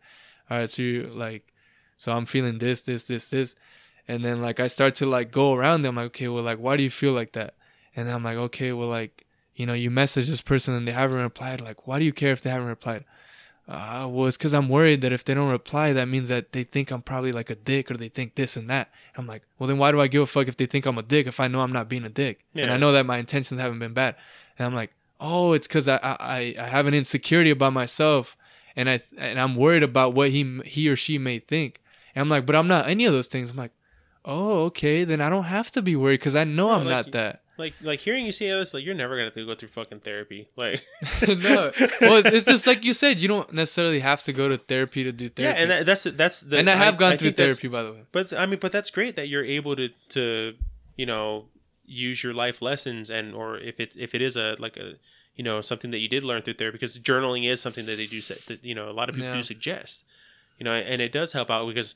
all 0.51 0.59
right, 0.59 0.71
so 0.71 0.83
you 0.83 1.11
like, 1.13 1.53
so 1.97 2.13
I'm 2.13 2.27
feeling 2.27 2.59
this, 2.59 2.83
this, 2.83 3.05
this, 3.05 3.29
this, 3.29 3.55
and 4.07 4.25
then 4.25 4.43
like 4.43 4.61
I 4.61 4.67
start 4.67 4.95
to 4.97 5.07
like 5.07 5.31
go 5.31 5.55
around 5.55 5.83
them. 5.83 5.97
Like, 5.97 6.07
okay, 6.07 6.29
well, 6.29 6.43
like, 6.43 6.59
why 6.59 6.77
do 6.77 6.83
you 6.83 6.91
feel 6.91 7.13
like 7.13 7.33
that? 7.33 7.55
And 7.97 8.07
then 8.07 8.15
I'm 8.15 8.25
like, 8.25 8.37
okay, 8.37 8.73
well, 8.73 8.89
like, 8.89 9.27
you 9.55 9.67
know, 9.67 9.73
you 9.73 9.91
message 9.91 10.29
this 10.29 10.43
person 10.43 10.75
and 10.75 10.87
they 10.87 10.93
haven't 10.93 11.17
replied. 11.17 11.61
Like, 11.61 11.87
why 11.87 11.99
do 11.99 12.05
you 12.05 12.13
care 12.13 12.33
if 12.33 12.43
they 12.43 12.51
haven't 12.51 12.69
replied? 12.69 13.05
Uh, 13.67 14.07
well, 14.11 14.27
it's 14.27 14.37
because 14.37 14.53
I'm 14.53 14.69
worried 14.69 15.01
that 15.01 15.13
if 15.13 15.25
they 15.25 15.33
don't 15.33 15.51
reply, 15.51 15.95
that 15.95 16.07
means 16.07 16.29
that 16.29 16.53
they 16.53 16.65
think 16.65 16.91
I'm 16.91 17.01
probably 17.01 17.33
like 17.33 17.49
a 17.49 17.55
dick 17.55 17.91
or 17.91 17.97
they 17.97 18.09
think 18.09 18.35
this 18.35 18.57
and 18.57 18.69
that. 18.69 18.91
I'm 19.17 19.27
like, 19.27 19.43
well, 19.59 19.69
then 19.69 19.79
why 19.79 19.91
do 19.91 20.01
I 20.01 20.07
give 20.07 20.23
a 20.23 20.27
fuck 20.27 20.49
if 20.49 20.57
they 20.57 20.67
think 20.67 20.85
I'm 20.85 20.99
a 20.99 21.03
dick 21.03 21.27
if 21.27 21.41
I 21.41 21.49
know 21.49 21.61
I'm 21.61 21.73
not 21.73 21.89
being 21.89 22.05
a 22.05 22.11
dick? 22.11 22.45
And 22.65 22.71
I 22.75 22.77
know 22.77 22.93
that 22.93 23.07
my 23.07 23.17
intentions 23.17 23.61
haven't 23.61 23.79
been 23.79 23.95
bad. 23.95 24.17
And 24.59 24.67
I'm 24.67 24.75
like, 24.75 24.93
oh, 25.19 25.55
it's 25.55 25.67
because 25.67 25.89
I, 25.89 25.99
I, 26.03 26.55
I 26.59 26.67
have 26.67 26.87
an 26.87 26.93
insecurity 26.93 27.51
about 27.51 27.73
myself 27.73 28.37
and 28.77 28.89
I, 28.91 29.01
and 29.17 29.39
I'm 29.41 29.55
worried 29.55 29.83
about 29.83 30.15
what 30.15 30.31
he, 30.31 30.61
he 30.65 30.89
or 30.89 30.97
she 30.97 31.19
may 31.19 31.39
think. 31.39 31.81
And 32.15 32.23
I'm 32.23 32.29
like, 32.29 32.47
but 32.47 32.55
I'm 32.57 32.69
not 32.69 32.89
any 32.89 33.05
of 33.07 33.13
those 33.13 33.27
things. 33.29 33.51
I'm 33.51 33.57
like, 33.57 33.73
oh, 34.25 34.65
okay, 34.65 35.05
then 35.05 35.21
I 35.21 35.29
don't 35.31 35.45
have 35.45 35.71
to 35.73 35.83
be 35.83 35.97
worried 35.97 36.21
because 36.21 36.37
I 36.37 36.45
know 36.45 36.71
I'm 36.71 36.85
like 36.85 36.89
not 36.91 37.07
you- 37.07 37.13
that. 37.13 37.41
like 37.59 37.75
like 37.83 38.01
hearing 38.01 38.25
you 38.27 38.33
say 38.33 38.49
this, 38.51 38.73
like 38.75 38.85
you're 38.85 38.95
never 38.95 39.15
gonna 39.15 39.27
have 39.27 39.35
to 39.35 39.45
go 39.47 39.55
through 39.55 39.69
fucking 39.69 40.01
therapy. 40.01 40.49
Like 40.57 40.83
no, 41.29 41.71
well, 42.01 42.23
it's 42.25 42.47
just 42.47 42.67
like 42.67 42.85
you 42.85 42.95
said, 42.95 43.21
you 43.21 43.29
don't 43.29 43.53
necessarily 43.53 44.01
have 44.01 44.23
to 44.23 44.33
go 44.33 44.49
to 44.49 44.57
therapy 44.59 45.05
to 45.05 45.13
do 45.13 45.29
therapy. 45.29 45.57
yeah, 45.57 45.63
and 45.63 45.71
that, 45.71 45.87
that's 45.87 46.05
that's 46.05 46.41
the 46.41 46.59
and 46.59 46.71
I 46.71 46.77
have 46.77 46.97
gone 46.97 47.17
through 47.17 47.33
therapy, 47.33 47.69
by 47.69 47.83
the 47.83 47.93
way. 47.93 48.03
But 48.13 48.33
I 48.33 48.47
mean, 48.47 48.59
but 48.61 48.73
that's 48.73 48.91
great 48.91 49.15
that 49.17 49.29
you're 49.29 49.45
able 49.45 49.77
to 49.77 49.89
to 50.11 50.55
you 50.97 51.07
know 51.07 51.47
use 51.87 52.25
your 52.25 52.33
life 52.33 52.63
lessons 52.63 53.11
and 53.11 53.35
or 53.35 53.59
if 53.59 53.79
it 53.79 53.95
if 53.99 54.15
it 54.15 54.23
is 54.23 54.37
a 54.37 54.57
like 54.59 54.77
a 54.77 54.95
you 55.37 55.43
know 55.45 55.61
something 55.61 55.91
that 55.91 55.99
you 55.99 56.09
did 56.09 56.25
learn 56.25 56.43
through 56.43 56.55
therapy 56.55 56.77
because 56.77 56.99
journaling 56.99 57.45
is 57.49 57.61
something 57.61 57.87
that 57.87 57.97
they 57.97 58.07
do 58.07 58.21
say 58.21 58.37
that 58.47 58.65
you 58.65 58.75
know 58.75 58.89
a 58.89 58.91
lot 58.95 59.09
of 59.09 59.15
people 59.15 59.29
Yeah. 59.31 59.37
do 59.37 59.43
suggest 59.43 60.05
you 60.59 60.65
know 60.65 60.73
and 60.73 61.01
it 61.03 61.13
does 61.13 61.33
help 61.33 61.51
out 61.51 61.67
because 61.67 61.95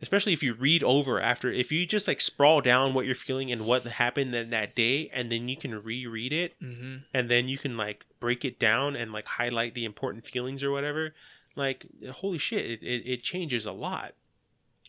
especially 0.00 0.32
if 0.32 0.42
you 0.42 0.54
read 0.54 0.82
over 0.84 1.20
after 1.20 1.50
if 1.50 1.72
you 1.72 1.84
just 1.86 2.06
like 2.08 2.20
sprawl 2.20 2.60
down 2.60 2.94
what 2.94 3.04
you're 3.06 3.14
feeling 3.14 3.50
and 3.50 3.64
what 3.66 3.84
happened 3.84 4.34
in 4.34 4.50
that 4.50 4.74
day 4.74 5.10
and 5.12 5.30
then 5.30 5.48
you 5.48 5.56
can 5.56 5.82
reread 5.82 6.32
it 6.32 6.54
hmm 6.60 6.96
and 7.14 7.28
then 7.30 7.48
you 7.48 7.58
can 7.58 7.76
like 7.76 8.04
break 8.20 8.44
it 8.44 8.58
down 8.58 8.94
and 8.96 9.12
like 9.12 9.26
highlight 9.26 9.74
the 9.74 9.84
important 9.84 10.26
feelings 10.26 10.62
or 10.62 10.70
whatever 10.70 11.14
like 11.56 11.86
holy 12.12 12.38
shit 12.38 12.64
it, 12.64 12.82
it, 12.82 13.02
it 13.06 13.22
changes 13.22 13.66
a 13.66 13.72
lot. 13.72 14.14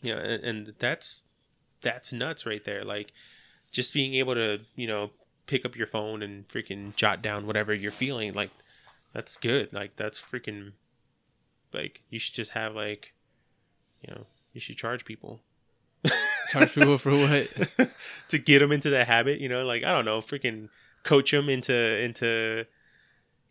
You 0.02 0.14
know 0.14 0.20
and, 0.20 0.42
and 0.44 0.74
that's 0.78 1.22
that's 1.82 2.12
nuts 2.12 2.44
right 2.46 2.64
there. 2.64 2.84
Like 2.84 3.12
just 3.72 3.92
being 3.94 4.14
able 4.14 4.34
to 4.34 4.60
you 4.76 4.86
know 4.86 5.10
pick 5.50 5.64
up 5.64 5.76
your 5.76 5.86
phone 5.86 6.22
and 6.22 6.46
freaking 6.48 6.94
jot 6.94 7.20
down 7.20 7.46
whatever 7.46 7.74
you're 7.74 7.90
feeling 7.90 8.32
like 8.32 8.50
that's 9.12 9.36
good 9.36 9.72
like 9.72 9.96
that's 9.96 10.20
freaking 10.20 10.72
like 11.72 12.00
you 12.10 12.18
should 12.18 12.34
just 12.34 12.52
have 12.52 12.74
like, 12.74 13.12
you 14.02 14.12
know, 14.14 14.26
you 14.52 14.60
should 14.60 14.76
charge 14.76 15.04
people 15.04 15.40
Charge 16.50 16.74
people 16.74 16.98
for 16.98 17.12
what? 17.12 17.90
to 18.28 18.38
get 18.38 18.58
them 18.58 18.72
into 18.72 18.90
the 18.90 19.04
habit. 19.04 19.38
You 19.38 19.48
know, 19.48 19.64
like 19.64 19.84
I 19.84 19.92
don't 19.92 20.04
know, 20.04 20.18
freaking 20.18 20.68
coach 21.04 21.30
them 21.30 21.48
into 21.48 21.72
into 21.72 22.66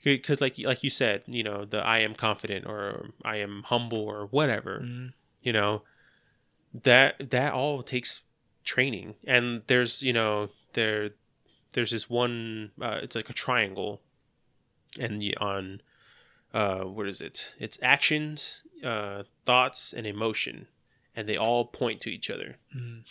because 0.03 0.41
like 0.41 0.57
like 0.59 0.83
you 0.83 0.89
said, 0.89 1.23
you 1.27 1.43
know, 1.43 1.63
the 1.63 1.85
I 1.85 1.99
am 1.99 2.13
confident 2.15 2.65
or 2.65 3.11
I 3.23 3.37
am 3.37 3.63
humble 3.67 3.99
or 3.99 4.25
whatever. 4.25 4.81
Mhm. 4.83 5.13
You 5.41 5.53
know, 5.53 5.83
that 6.73 7.29
that 7.29 7.53
all 7.53 7.83
takes 7.83 8.21
training, 8.65 9.15
and 9.25 9.61
there's 9.67 10.03
you 10.03 10.11
know 10.11 10.49
there 10.73 11.11
there's 11.73 11.91
this 11.91 12.09
one 12.09 12.71
uh, 12.81 12.99
it's 13.01 13.15
like 13.15 13.29
a 13.29 13.33
triangle, 13.33 14.01
and 14.99 15.23
you, 15.23 15.33
on 15.39 15.81
uh 16.53 16.79
what 16.81 17.07
is 17.07 17.21
it? 17.21 17.53
It's 17.59 17.77
actions, 17.81 18.63
uh, 18.83 19.23
thoughts, 19.45 19.93
and 19.93 20.07
emotion, 20.07 20.67
and 21.15 21.27
they 21.27 21.37
all 21.37 21.65
point 21.65 22.01
to 22.01 22.09
each 22.09 22.29
other. 22.29 22.57
Mhm. 22.75 23.03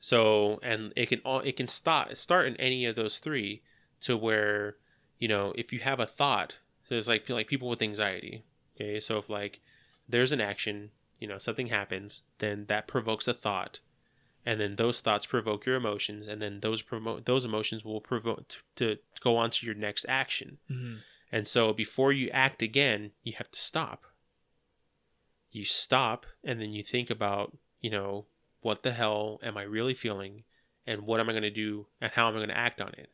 So 0.00 0.58
and 0.62 0.92
it 0.96 1.06
can 1.06 1.20
all 1.24 1.40
it 1.40 1.56
can 1.56 1.68
start 1.68 2.16
start 2.16 2.46
in 2.46 2.56
any 2.56 2.86
of 2.86 2.96
those 2.96 3.18
three 3.18 3.62
to 4.00 4.16
where 4.16 4.76
you 5.18 5.28
know 5.28 5.52
if 5.56 5.72
you 5.72 5.80
have 5.80 6.00
a 6.00 6.06
thought, 6.06 6.56
so 6.88 6.94
it's 6.94 7.08
like 7.08 7.28
like 7.28 7.48
people 7.48 7.68
with 7.68 7.82
anxiety. 7.82 8.44
Okay, 8.76 8.98
so 8.98 9.18
if 9.18 9.28
like 9.28 9.60
there's 10.08 10.32
an 10.32 10.40
action, 10.40 10.90
you 11.18 11.28
know 11.28 11.36
something 11.36 11.66
happens, 11.66 12.22
then 12.38 12.64
that 12.66 12.88
provokes 12.88 13.28
a 13.28 13.34
thought, 13.34 13.80
and 14.46 14.60
then 14.60 14.76
those 14.76 15.00
thoughts 15.00 15.26
provoke 15.26 15.66
your 15.66 15.76
emotions, 15.76 16.26
and 16.26 16.40
then 16.40 16.60
those 16.60 16.82
promote 16.82 17.26
those 17.26 17.44
emotions 17.44 17.84
will 17.84 18.00
provoke 18.00 18.48
to, 18.48 18.96
to 18.96 18.98
go 19.20 19.36
on 19.36 19.50
to 19.50 19.66
your 19.66 19.74
next 19.74 20.06
action. 20.08 20.58
Mhm. 20.70 20.98
And 21.32 21.46
so 21.46 21.72
before 21.72 22.12
you 22.12 22.28
act 22.30 22.60
again, 22.62 23.12
you 23.22 23.34
have 23.34 23.50
to 23.50 23.58
stop. 23.58 24.04
You 25.52 25.64
stop 25.64 26.26
and 26.44 26.60
then 26.60 26.72
you 26.72 26.82
think 26.82 27.10
about, 27.10 27.56
you 27.80 27.90
know, 27.90 28.26
what 28.60 28.82
the 28.82 28.92
hell 28.92 29.38
am 29.42 29.56
I 29.56 29.62
really 29.62 29.94
feeling 29.94 30.44
and 30.86 31.02
what 31.02 31.20
am 31.20 31.28
I 31.28 31.32
going 31.32 31.42
to 31.42 31.50
do 31.50 31.86
and 32.00 32.12
how 32.12 32.28
am 32.28 32.34
I 32.34 32.38
going 32.38 32.48
to 32.48 32.56
act 32.56 32.80
on 32.80 32.92
it? 32.96 33.10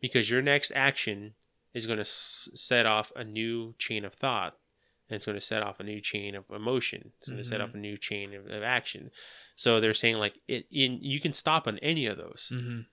Because 0.00 0.30
your 0.30 0.42
next 0.42 0.72
action 0.74 1.34
is 1.74 1.86
going 1.86 1.98
to 1.98 2.02
s- 2.02 2.48
set 2.54 2.86
off 2.86 3.12
a 3.16 3.24
new 3.24 3.74
chain 3.78 4.04
of 4.04 4.14
thought 4.14 4.58
and 5.08 5.16
it's 5.16 5.26
going 5.26 5.36
to 5.38 5.40
set 5.44 5.62
off 5.62 5.78
a 5.80 5.84
new 5.84 6.00
chain 6.00 6.34
of 6.34 6.50
emotion. 6.50 7.12
It's 7.18 7.28
going 7.28 7.38
to 7.38 7.44
set 7.44 7.60
Mhm. 7.60 7.64
off 7.64 7.74
a 7.74 7.78
new 7.78 7.96
chain 7.96 8.34
of, 8.34 8.46
of 8.46 8.62
action. 8.62 9.10
So 9.54 9.80
they're 9.80 9.94
saying 9.94 10.16
like 10.16 10.40
it 10.48 10.66
in 10.70 10.98
you 11.02 11.20
can 11.20 11.32
stop 11.32 11.66
on 11.68 11.78
any 11.78 12.06
of 12.06 12.16
those 12.16 12.50
Mhm. 12.52 12.86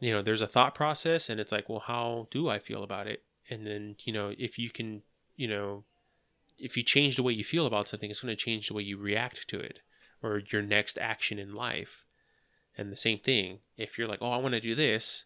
you 0.00 0.12
know 0.12 0.22
there's 0.22 0.40
a 0.40 0.46
thought 0.46 0.74
process 0.74 1.28
and 1.30 1.38
it's 1.40 1.52
like 1.52 1.68
well 1.68 1.80
how 1.80 2.26
do 2.30 2.48
i 2.48 2.58
feel 2.58 2.82
about 2.82 3.06
it 3.06 3.24
and 3.48 3.64
then 3.66 3.96
you 4.04 4.12
know 4.12 4.34
if 4.38 4.58
you 4.58 4.68
can 4.70 5.02
you 5.36 5.46
know 5.46 5.84
if 6.58 6.76
you 6.76 6.82
change 6.82 7.14
the 7.16 7.22
way 7.22 7.32
you 7.32 7.44
feel 7.44 7.66
about 7.66 7.86
something 7.88 8.10
it's 8.10 8.20
going 8.20 8.36
to 8.36 8.44
change 8.44 8.66
the 8.68 8.74
way 8.74 8.82
you 8.82 8.96
react 8.98 9.46
to 9.48 9.58
it 9.60 9.78
or 10.22 10.42
your 10.52 10.62
next 10.62 10.98
action 10.98 11.38
in 11.38 11.54
life 11.54 12.04
and 12.76 12.90
the 12.92 12.96
same 12.96 13.18
thing 13.18 13.60
if 13.76 13.96
you're 13.96 14.08
like 14.08 14.20
oh 14.20 14.30
i 14.30 14.36
want 14.36 14.54
to 14.54 14.60
do 14.60 14.74
this 14.74 15.24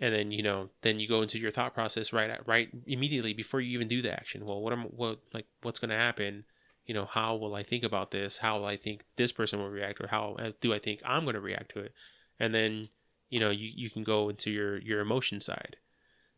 and 0.00 0.14
then 0.14 0.30
you 0.32 0.42
know 0.42 0.70
then 0.82 0.98
you 1.00 1.08
go 1.08 1.22
into 1.22 1.38
your 1.38 1.50
thought 1.50 1.74
process 1.74 2.12
right 2.12 2.30
at, 2.30 2.46
right 2.46 2.68
immediately 2.86 3.32
before 3.32 3.60
you 3.60 3.70
even 3.74 3.88
do 3.88 4.02
the 4.02 4.12
action. 4.12 4.44
Well 4.44 4.60
what 4.60 4.72
am 4.72 4.82
what 4.84 5.20
like 5.32 5.46
what's 5.62 5.78
going 5.78 5.90
to 5.90 5.96
happen? 5.96 6.44
You 6.86 6.94
know 6.94 7.06
how 7.06 7.34
will 7.36 7.54
i 7.54 7.62
think 7.62 7.84
about 7.84 8.10
this? 8.10 8.38
How 8.38 8.58
will 8.58 8.66
i 8.66 8.76
think 8.76 9.04
this 9.16 9.32
person 9.32 9.58
will 9.58 9.70
react? 9.70 10.00
Or 10.00 10.08
how 10.08 10.36
uh, 10.38 10.52
do 10.60 10.74
i 10.74 10.78
think 10.78 11.00
i'm 11.04 11.24
going 11.24 11.34
to 11.34 11.40
react 11.40 11.70
to 11.72 11.80
it? 11.80 11.92
And 12.38 12.54
then 12.54 12.88
you 13.30 13.40
know 13.40 13.50
you, 13.50 13.70
you 13.74 13.90
can 13.90 14.02
go 14.04 14.28
into 14.28 14.50
your 14.50 14.78
your 14.78 15.00
emotion 15.00 15.40
side. 15.40 15.76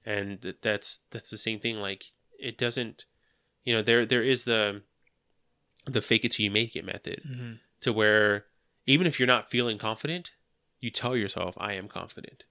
And 0.05 0.41
th- 0.41 0.59
that's 0.63 1.01
that's 1.11 1.31
the 1.31 1.39
same 1.39 1.59
thing. 1.59 1.77
Like 1.81 2.07
it 2.39 2.57
doesn't 2.59 3.07
you 3.65 3.75
know 3.75 3.83
there 3.83 4.07
there 4.07 4.23
is 4.23 4.45
the 4.45 4.83
the 5.87 6.03
fake 6.03 6.25
it 6.25 6.33
till 6.33 6.45
you 6.45 6.51
make 6.51 6.75
it 6.77 6.85
method 6.85 7.23
Mhm. 7.27 7.61
to 7.81 7.93
where 7.93 8.47
even 8.87 9.07
if 9.07 9.19
you're 9.19 9.27
not 9.27 9.51
feeling 9.51 9.79
confident 9.79 10.33
you 10.81 10.91
tell 10.91 11.17
yourself 11.17 11.55
i 11.59 11.73
am 11.75 11.89
confident 11.89 12.45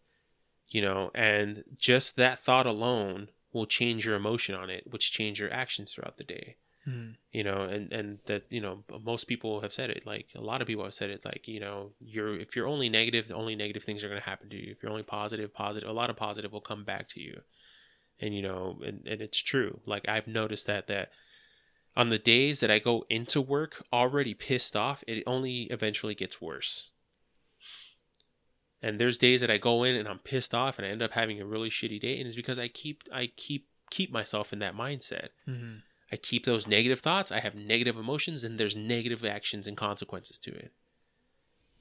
you 0.70 0.82
know 0.82 1.12
and 1.14 1.64
just 1.78 2.16
that 2.16 2.40
thought 2.40 2.66
alone 2.66 3.30
will 3.54 3.66
change 3.66 4.06
your 4.06 4.16
emotion 4.16 4.54
on 4.56 4.70
it 4.70 4.84
which 4.90 5.12
change 5.12 5.40
your 5.40 5.52
actions 5.54 5.94
throughout 5.94 6.18
the 6.18 6.24
day. 6.24 6.58
Mhm. 6.88 7.16
you 7.32 7.44
know 7.44 7.62
and 7.62 7.92
and 7.92 8.20
that 8.28 8.44
you 8.50 8.62
know 8.62 8.84
most 9.04 9.24
people 9.24 9.62
have 9.62 9.74
said 9.74 9.90
it 9.90 10.06
like 10.06 10.28
a 10.36 10.42
lot 10.42 10.62
of 10.62 10.68
people 10.68 10.84
have 10.84 10.94
said 10.94 11.10
it 11.10 11.26
like 11.26 11.48
you 11.48 11.60
know 11.60 11.94
you're 12.00 12.36
if 12.40 12.56
you're 12.56 12.68
only 12.68 12.90
negative 12.90 13.28
the 13.28 13.34
only 13.34 13.56
negative 13.56 13.84
things 13.84 14.04
are 14.04 14.08
going 14.08 14.22
to 14.22 14.30
happen 14.30 14.50
to 14.50 14.56
you. 14.56 14.72
If 14.74 14.84
you're 14.84 14.92
only 14.92 15.02
positive 15.04 15.52
positive 15.52 15.90
a 15.90 15.94
lot 15.94 16.12
of 16.12 16.16
positive 16.16 16.52
will 16.52 16.62
come 16.62 16.84
back 16.84 17.08
to 17.10 17.20
you. 17.20 17.42
And 18.20 18.36
you 18.36 18.44
know 18.44 18.80
and, 18.86 19.02
and 19.08 19.20
it's 19.20 19.42
true. 19.42 19.80
Like 19.88 20.08
i've 20.08 20.28
noticed 20.28 20.68
that 20.68 20.86
that 20.88 21.10
on 21.98 22.10
the 22.10 22.20
days 22.20 22.60
that 22.60 22.70
i 22.70 22.78
go 22.78 23.04
into 23.10 23.42
work 23.42 23.84
already 23.92 24.34
pissed 24.36 24.76
off 24.76 25.04
it 25.08 25.24
only 25.26 25.64
eventually 25.72 26.14
gets 26.14 26.40
worse 26.42 26.92
and 28.86 29.00
there's 29.00 29.18
days 29.18 29.42
that 29.42 29.50
i 29.50 29.58
go 29.58 29.84
in 29.84 29.96
and 29.96 30.08
i'm 30.08 30.20
pissed 30.20 30.54
off 30.54 30.78
and 30.78 30.86
i 30.86 30.90
end 30.90 31.02
up 31.02 31.14
having 31.14 31.40
a 31.42 31.46
really 31.46 31.70
shitty 31.70 32.00
day 32.00 32.18
and 32.18 32.28
it's 32.28 32.36
because 32.36 32.60
i 32.60 32.68
keep 32.68 33.04
i 33.12 33.28
keep 33.36 33.68
keep 33.90 34.12
myself 34.12 34.52
in 34.54 34.60
that 34.60 34.76
mindset 34.76 35.30
Mhm. 35.48 35.82
I 36.12 36.18
keep 36.18 36.46
those 36.46 36.68
negative 36.68 37.00
thoughts. 37.00 37.32
I 37.32 37.40
have 37.40 37.56
negative 37.56 37.98
emotions, 37.98 38.44
and 38.44 38.60
there's 38.60 38.76
negative 38.76 39.26
actions 39.26 39.66
and 39.68 39.76
consequences 39.76 40.38
to 40.40 40.52
it. 40.52 40.72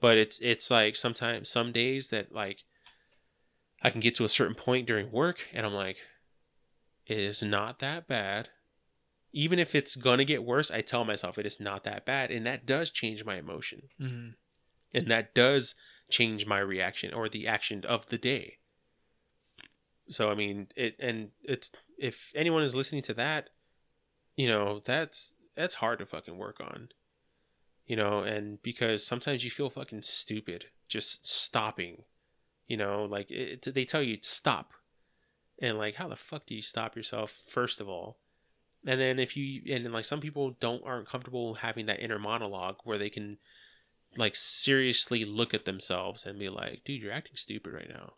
But 0.01 0.17
it's 0.17 0.41
it's 0.41 0.71
like 0.71 0.97
sometimes 0.97 1.51
some 1.51 1.73
days 1.73 2.09
that 2.09 2.33
like 2.33 2.65
I 3.83 3.91
can 3.91 4.01
get 4.01 4.15
to 4.17 4.25
a 4.25 4.29
certain 4.29 4.55
point 4.55 4.87
during 4.87 5.13
work, 5.13 5.49
and 5.53 5.67
I'm 5.67 5.75
like, 5.75 5.99
it 7.07 7.19
is 7.19 7.43
not 7.43 7.81
that 7.81 8.09
bad. 8.09 8.49
Even 9.33 9.59
if 9.59 9.75
it's 9.75 9.95
gonna 9.95 10.25
get 10.25 10.43
worse, 10.43 10.71
I 10.71 10.81
tell 10.81 11.05
myself 11.05 11.37
it 11.39 11.45
is 11.47 11.61
not 11.61 11.85
that 11.85 12.07
bad, 12.07 12.31
and 12.31 12.47
that 12.47 12.65
does 12.65 12.91
change 12.91 13.25
my 13.27 13.37
emotion, 13.37 13.91
Mhm. 14.01 14.35
and 14.95 15.07
that 15.09 15.35
does 15.35 15.75
change 16.11 16.47
my 16.47 16.59
reaction 16.59 17.13
or 17.13 17.29
the 17.29 17.47
action 17.47 17.85
of 17.87 18.07
the 18.09 18.19
day. 18.19 18.59
So 20.09 20.31
I 20.31 20.35
mean, 20.35 20.69
it 20.77 20.97
and 20.99 21.31
it's 21.43 21.71
if 21.99 22.33
anyone 22.35 22.63
is 22.63 22.75
listening 22.75 23.03
to 23.03 23.15
that, 23.15 23.51
you 24.37 24.49
know, 24.49 24.81
that's 24.85 25.35
that's 25.55 25.77
hard 25.77 25.99
to 26.01 26.07
fucking 26.07 26.37
work 26.37 26.61
on. 26.61 26.89
You 27.87 27.97
know, 27.97 28.21
and 28.21 28.63
because 28.63 29.07
sometimes 29.07 29.45
you 29.45 29.51
feel 29.51 29.71
fucking 29.71 30.03
stupid 30.03 30.67
just 30.89 31.27
stopping. 31.27 32.05
You 32.67 32.77
know, 32.77 33.05
like 33.05 33.31
it, 33.31 33.75
they 33.75 33.85
tell 33.85 34.03
you 34.03 34.17
to 34.17 34.29
stop. 34.29 34.73
And 35.61 35.79
like 35.79 35.97
how 35.97 36.09
the 36.09 36.17
fuck 36.17 36.47
do 36.47 36.55
you 36.55 36.63
stop 36.63 36.97
yourself 36.97 37.43
first 37.47 37.81
of 37.81 37.89
all? 37.89 38.19
And 38.87 39.01
then 39.01 39.19
if 39.19 39.37
you 39.37 39.63
and 39.71 39.91
like 39.93 40.05
some 40.05 40.21
people 40.21 40.51
don't 40.61 40.83
aren't 40.85 41.09
comfortable 41.09 41.55
having 41.55 41.87
that 41.87 42.01
inner 42.01 42.19
monologue 42.19 42.77
where 42.85 42.99
they 42.99 43.11
can 43.11 43.39
like 44.16 44.36
seriously 44.36 45.24
look 45.24 45.55
at 45.55 45.65
themselves 45.65 46.24
and 46.24 46.39
be 46.39 46.49
like, 46.49 46.82
dude, 46.85 47.03
you're 47.03 47.12
acting 47.12 47.36
stupid 47.36 47.73
right 47.73 47.89
now. 47.89 48.15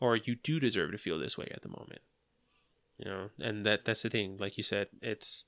Or 0.00 0.16
you 0.16 0.34
do 0.34 0.60
deserve 0.60 0.92
to 0.92 0.98
feel 0.98 1.18
this 1.18 1.38
way 1.38 1.50
at 1.54 1.62
the 1.62 1.68
moment 1.68 2.00
you 2.98 3.04
know 3.04 3.28
and 3.38 3.66
that 3.66 3.84
that's 3.84 4.00
the 4.02 4.08
thing 4.08 4.38
like 4.38 4.56
you 4.56 4.62
said 4.62 4.88
it's 5.02 5.44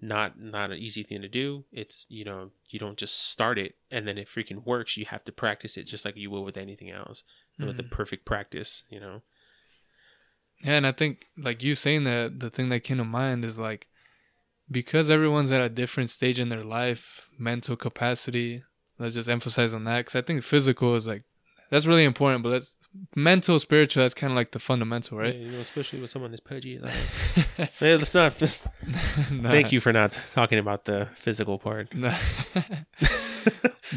not 0.00 0.36
not 0.40 0.72
an 0.72 0.78
easy 0.78 1.04
thing 1.04 1.22
to 1.22 1.28
do 1.28 1.64
it's 1.70 2.04
you 2.08 2.24
know 2.24 2.50
you 2.70 2.76
don't 2.76 2.98
just 2.98 3.30
start 3.30 3.56
it 3.56 3.76
and 3.88 4.06
then 4.08 4.18
it 4.18 4.26
freaking 4.26 4.64
works 4.66 4.96
you 4.96 5.04
have 5.04 5.24
to 5.24 5.30
practice 5.30 5.76
it 5.76 5.84
just 5.84 6.04
like 6.04 6.16
you 6.16 6.28
will 6.28 6.42
with 6.42 6.56
anything 6.56 6.90
else 6.90 7.22
and 7.56 7.68
with 7.68 7.76
the 7.76 7.84
Mhm. 7.84 7.90
perfect 7.90 8.24
practice 8.24 8.82
you 8.90 8.98
know 8.98 9.22
Yeah, 10.64 10.72
and 10.72 10.86
I 10.88 10.92
think 10.92 11.26
like 11.36 11.62
you 11.62 11.76
saying 11.76 12.02
that 12.02 12.40
the 12.40 12.50
thing 12.50 12.68
that 12.70 12.80
came 12.80 12.96
to 12.96 13.04
mind 13.04 13.44
is 13.44 13.58
like 13.60 13.86
because 14.68 15.08
everyone's 15.08 15.52
at 15.52 15.62
a 15.62 15.68
different 15.68 16.10
stage 16.10 16.40
in 16.40 16.48
their 16.48 16.64
life, 16.64 17.30
mental 17.38 17.76
capacity. 17.76 18.64
Let's 18.98 19.14
just 19.14 19.28
emphasize 19.28 19.74
on 19.74 19.84
that 19.84 19.98
because 19.98 20.16
I 20.16 20.22
think 20.22 20.42
physical 20.42 20.94
is 20.96 21.06
like 21.06 21.22
that's 21.70 21.86
really 21.86 22.04
important, 22.04 22.42
but 22.42 22.50
that's 22.50 22.76
mental, 23.14 23.58
spiritual. 23.60 24.02
That's 24.02 24.14
kind 24.14 24.32
of 24.32 24.36
like 24.36 24.52
the 24.52 24.58
fundamental, 24.58 25.18
right? 25.18 25.34
Yeah, 25.34 25.44
you 25.46 25.52
know 25.52 25.60
especially 25.60 26.00
with 26.00 26.10
someone 26.10 26.30
that's 26.32 26.40
pudgy 26.40 26.78
like 26.78 27.70
let's 27.80 28.14
not 28.14 28.40
Nah. 29.30 29.50
thank 29.50 29.70
you 29.72 29.80
for 29.80 29.92
not 29.92 30.18
talking 30.32 30.58
about 30.58 30.84
the 30.86 31.08
physical 31.14 31.58
part 31.58 31.94
Nah. 31.94 32.16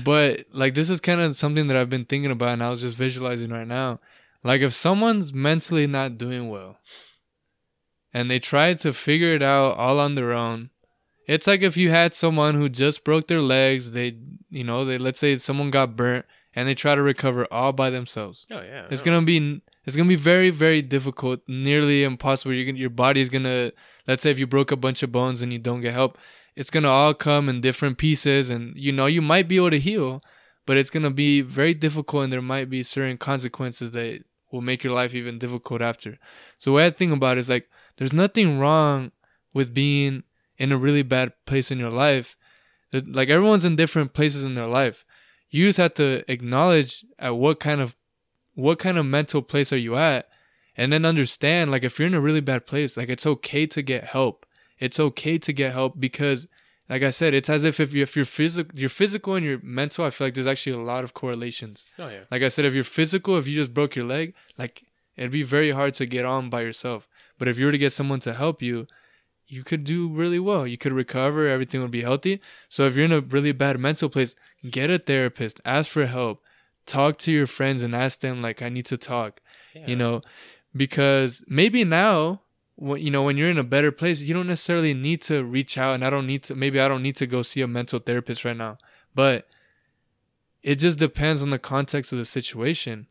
but 0.04 0.46
like 0.54 0.74
this 0.74 0.90
is 0.90 1.00
kind 1.02 1.22
of 1.22 1.36
something 1.36 1.68
that 1.68 1.78
I've 1.78 1.90
been 1.90 2.06
thinking 2.06 2.32
about 2.32 2.50
and 2.50 2.64
I 2.64 2.70
was 2.70 2.82
just 2.82 2.96
visualizing 2.96 3.50
right 3.50 3.68
now. 3.68 4.00
Like 4.44 4.62
if 4.62 4.74
someone's 4.74 5.34
mentally 5.34 5.88
not 5.88 6.18
doing 6.18 6.50
well 6.50 6.78
and 8.14 8.30
they 8.30 8.40
try 8.40 8.74
to 8.74 8.94
figure 8.94 9.34
it 9.34 9.44
out 9.44 9.78
all 9.78 10.00
on 10.00 10.16
their 10.16 10.34
own, 10.34 10.70
it's 11.34 11.48
like 11.48 11.62
if 11.62 11.76
you 11.78 11.90
had 11.90 12.14
someone 12.14 12.56
who 12.56 12.68
just 12.70 13.04
broke 13.04 13.28
their 13.28 13.42
legs, 13.42 13.92
they 13.92 14.18
you 14.50 14.64
know, 14.64 14.86
they 14.86 14.98
let's 14.98 15.20
say 15.20 15.38
someone 15.38 15.72
got 15.72 15.96
burnt 15.96 16.26
and 16.54 16.68
they 16.68 16.76
try 16.76 16.94
to 16.96 17.02
recover 17.02 17.42
all 17.52 17.72
by 17.82 17.90
themselves. 17.90 18.46
oh 18.52 18.62
yeah 18.62 18.88
It's 18.92 19.06
no. 19.06 19.12
gonna 19.14 19.26
be 19.26 19.62
it's 19.86 19.96
gonna 19.96 20.10
be 20.10 20.16
very 20.34 20.50
very 20.50 20.82
difficult, 20.82 21.40
nearly 21.48 22.04
impossible. 22.04 22.54
You're 22.54 22.76
your 22.76 22.90
body's 23.04 23.30
gonna 23.30 23.72
let's 24.08 24.24
say 24.24 24.32
if 24.32 24.40
you 24.40 24.48
broke 24.48 24.72
a 24.72 24.76
bunch 24.86 25.04
of 25.04 25.12
bones 25.12 25.42
and 25.42 25.52
you 25.54 25.60
don't 25.60 25.82
get 25.82 25.94
help, 25.94 26.18
it's 26.56 26.70
gonna 26.70 26.90
all 26.90 27.14
come 27.14 27.48
in 27.50 27.62
different 27.62 27.98
pieces, 27.98 28.50
and 28.50 28.74
you 28.76 28.92
know 28.92 29.06
you 29.06 29.22
might 29.22 29.48
be 29.48 29.58
able 29.58 29.72
to 29.72 29.80
heal, 29.80 30.22
but 30.66 30.78
it's 30.78 30.90
gonna 30.90 31.12
be 31.26 31.42
very 31.42 31.74
difficult, 31.74 32.24
and 32.26 32.34
there 32.34 32.42
might 32.42 32.70
be 32.70 32.84
certain 32.84 33.18
consequences 33.18 33.92
that 33.92 34.24
will 34.52 34.62
make 34.62 34.84
your 34.84 34.94
life 34.94 35.14
even 35.16 35.40
difficult 35.40 35.82
after. 35.82 36.20
So 36.58 36.74
what 36.74 36.84
I 36.84 36.90
think 36.90 37.14
about 37.14 37.38
it 37.38 37.40
is 37.40 37.50
like 37.50 37.70
there's 37.98 38.12
nothing 38.14 38.60
wrong 38.60 39.12
with 39.54 39.74
being 39.74 40.24
in 40.62 40.72
a 40.72 40.78
really 40.78 41.02
bad 41.02 41.34
place 41.48 41.72
in 41.72 41.80
your 41.80 41.90
life, 41.90 42.38
like 42.94 43.30
everyone's 43.30 43.66
in 43.66 43.76
different 43.76 44.14
places 44.14 44.46
in 44.46 44.54
their 44.54 44.68
life. 44.68 45.04
You 45.50 45.66
just 45.66 45.80
have 45.80 45.96
to 45.96 46.24
acknowledge 46.32 47.04
at 47.18 47.36
what 47.36 47.60
kind 47.60 47.82
of 47.82 47.98
what 48.54 48.78
kind 48.78 49.00
of 49.00 49.06
mental 49.08 49.42
place 49.42 49.74
are 49.74 49.84
you 49.88 49.98
at 49.98 50.28
and 50.78 50.94
then 50.94 51.04
understand 51.04 51.72
like 51.72 51.84
if 51.84 51.98
you're 51.98 52.08
in 52.08 52.14
a 52.14 52.22
really 52.22 52.42
bad 52.42 52.68
place, 52.68 52.96
like 52.96 53.10
it's 53.10 53.26
okay 53.26 53.66
to 53.66 53.82
get 53.82 54.04
help. 54.04 54.46
It's 54.78 55.00
okay 55.00 55.40
to 55.40 55.52
get 55.52 55.74
help 55.74 56.00
because 56.00 56.48
like 56.88 57.02
I 57.02 57.10
said, 57.10 57.34
it's 57.34 57.50
as 57.50 57.64
if 57.64 57.80
if 57.80 57.96
you 57.96 58.04
if 58.04 58.16
you're 58.16 58.24
physical, 58.24 58.80
your 58.80 58.90
physical 58.90 59.34
and 59.34 59.44
your 59.44 59.60
mental, 59.64 60.06
I 60.06 60.12
feel 60.12 60.28
like 60.28 60.36
there's 60.36 60.46
actually 60.46 60.74
a 60.74 60.86
lot 60.94 61.04
of 61.04 61.16
correlations. 61.16 61.86
Oh 61.98 62.08
yeah. 62.08 62.26
Like 62.30 62.44
I 62.44 62.50
said, 62.50 62.66
if 62.66 62.76
you're 62.76 62.84
physical, 62.84 63.36
if 63.40 63.48
you 63.48 63.56
just 63.56 63.74
broke 63.74 63.96
your 63.96 64.06
leg, 64.06 64.36
like 64.60 64.84
it'd 65.18 65.32
be 65.32 65.42
very 65.42 65.72
hard 65.72 65.96
to 65.96 66.06
get 66.06 66.24
on 66.24 66.52
by 66.52 66.62
yourself. 66.62 67.08
But 67.40 67.48
if 67.48 67.58
you 67.58 67.66
were 67.66 67.72
to 67.72 67.80
get 67.80 67.94
someone 67.94 68.20
to 68.20 68.36
help 68.36 68.62
you, 68.62 68.86
you 69.52 69.66
could 69.66 69.84
do 69.84 70.08
really 70.08 70.40
well. 70.40 70.66
You 70.66 70.78
could 70.78 70.94
recover, 70.94 71.46
everything 71.46 71.82
would 71.82 71.92
be 71.92 72.04
healthy. 72.04 72.40
So 72.70 72.86
if 72.86 72.96
you're 72.96 73.04
in 73.04 73.12
a 73.12 73.20
really 73.20 73.52
bad 73.52 73.78
mental 73.78 74.08
place, 74.08 74.34
get 74.70 74.90
a 74.90 74.98
therapist, 74.98 75.60
ask 75.66 75.92
for 75.92 76.06
help, 76.06 76.42
talk 76.86 77.18
to 77.18 77.34
your 77.34 77.48
friends 77.48 77.82
and 77.82 77.94
ask 77.94 78.22
them 78.22 78.42
like 78.42 78.62
I 78.62 78.70
need 78.70 78.86
to 78.86 78.98
talk. 78.98 79.42
yeah. 79.76 79.88
You 79.88 79.98
know, 79.98 80.22
because 80.74 81.44
maybe 81.50 81.84
now 81.84 82.44
when 82.76 83.02
you 83.02 83.12
know 83.12 83.24
when 83.24 83.36
you're 83.36 83.50
in 83.50 83.58
a 83.58 83.64
better 83.64 83.92
place, 83.92 84.22
you 84.22 84.34
don't 84.34 84.48
necessarily 84.48 84.94
need 84.94 85.22
to 85.24 85.44
reach 85.44 85.78
out 85.78 85.96
and 85.96 86.06
I 86.06 86.10
don't 86.10 86.28
need 86.28 86.44
to 86.44 86.56
maybe 86.56 86.80
I 86.80 86.88
don't 86.88 87.04
need 87.04 87.18
to 87.18 87.28
go 87.28 87.42
see 87.42 87.60
a 87.60 87.68
mental 87.68 88.00
therapist 88.00 88.46
right 88.46 88.56
now. 88.56 88.78
But 89.14 89.50
it 90.64 90.76
just 90.76 90.98
depends 90.98 91.44
on 91.44 91.50
the 91.50 91.60
context 91.60 92.14
of 92.14 92.18
the 92.18 92.26
situation. 92.26 93.08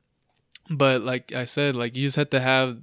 But 0.71 1.03
like 1.03 1.35
I 1.35 1.45
said, 1.45 1.77
like 1.77 1.95
you 1.97 2.07
just 2.07 2.17
have 2.17 2.31
to 2.31 2.41
have 2.41 2.79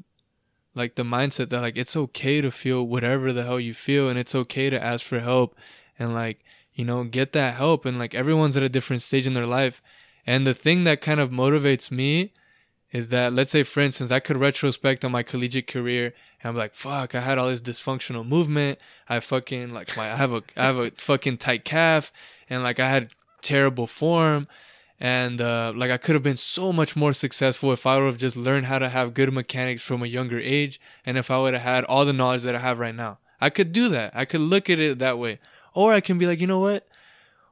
like 0.77 0.95
the 0.95 1.03
mindset 1.03 1.49
that 1.49 1.61
like 1.61 1.77
it's 1.77 1.97
okay 1.97 2.41
to 2.41 2.51
feel 2.51 2.83
whatever 2.83 3.33
the 3.33 3.43
hell 3.43 3.59
you 3.59 3.73
feel 3.73 4.09
and 4.09 4.17
it's 4.17 4.35
okay 4.35 4.69
to 4.69 4.81
ask 4.81 5.03
for 5.03 5.19
help 5.19 5.55
and 5.97 6.13
like 6.13 6.43
you 6.73 6.85
know 6.85 7.03
get 7.03 7.33
that 7.33 7.55
help 7.55 7.85
and 7.85 7.97
like 7.99 8.13
everyone's 8.13 8.55
at 8.55 8.63
a 8.63 8.69
different 8.69 9.01
stage 9.01 9.27
in 9.27 9.33
their 9.33 9.47
life. 9.47 9.81
And 10.25 10.45
the 10.45 10.53
thing 10.53 10.83
that 10.83 11.01
kind 11.01 11.19
of 11.19 11.29
motivates 11.29 11.89
me 11.89 12.33
is 12.91 13.09
that 13.09 13.33
let's 13.33 13.51
say 13.51 13.63
for 13.63 13.81
instance 13.81 14.11
I 14.11 14.19
could 14.19 14.37
retrospect 14.37 15.03
on 15.03 15.11
my 15.11 15.23
collegiate 15.23 15.67
career 15.67 16.13
and 16.41 16.49
I'm 16.49 16.55
like 16.55 16.75
fuck 16.75 17.15
I 17.15 17.21
had 17.21 17.37
all 17.37 17.49
this 17.49 17.61
dysfunctional 17.61 18.27
movement. 18.27 18.79
I 19.09 19.19
fucking 19.19 19.73
like 19.73 19.97
my 19.97 20.11
I 20.11 20.15
have 20.15 20.31
a 20.31 20.43
I 20.55 20.63
have 20.63 20.77
a 20.77 20.91
fucking 20.91 21.37
tight 21.37 21.65
calf 21.65 22.13
and 22.49 22.63
like 22.63 22.79
I 22.79 22.89
had 22.89 23.11
terrible 23.41 23.87
form 23.87 24.47
and 24.99 25.39
uh, 25.39 25.73
like 25.75 25.91
I 25.91 25.97
could 25.97 26.15
have 26.15 26.23
been 26.23 26.37
so 26.37 26.73
much 26.73 26.95
more 26.95 27.13
successful 27.13 27.71
if 27.71 27.85
I 27.85 27.97
would 27.97 28.05
have 28.05 28.17
just 28.17 28.35
learned 28.35 28.65
how 28.65 28.79
to 28.79 28.89
have 28.89 29.13
good 29.13 29.31
mechanics 29.31 29.81
from 29.81 30.01
a 30.01 30.07
younger 30.07 30.39
age, 30.39 30.79
and 31.05 31.17
if 31.17 31.29
I 31.29 31.39
would 31.39 31.53
have 31.53 31.63
had 31.63 31.83
all 31.85 32.05
the 32.05 32.13
knowledge 32.13 32.43
that 32.43 32.55
I 32.55 32.59
have 32.59 32.79
right 32.79 32.95
now. 32.95 33.19
I 33.39 33.49
could 33.49 33.71
do 33.71 33.89
that. 33.89 34.11
I 34.15 34.25
could 34.25 34.41
look 34.41 34.69
at 34.69 34.79
it 34.79 34.99
that 34.99 35.19
way, 35.19 35.39
or 35.73 35.93
I 35.93 36.01
can 36.01 36.17
be 36.17 36.25
like, 36.25 36.41
you 36.41 36.47
know 36.47 36.59
what? 36.59 36.87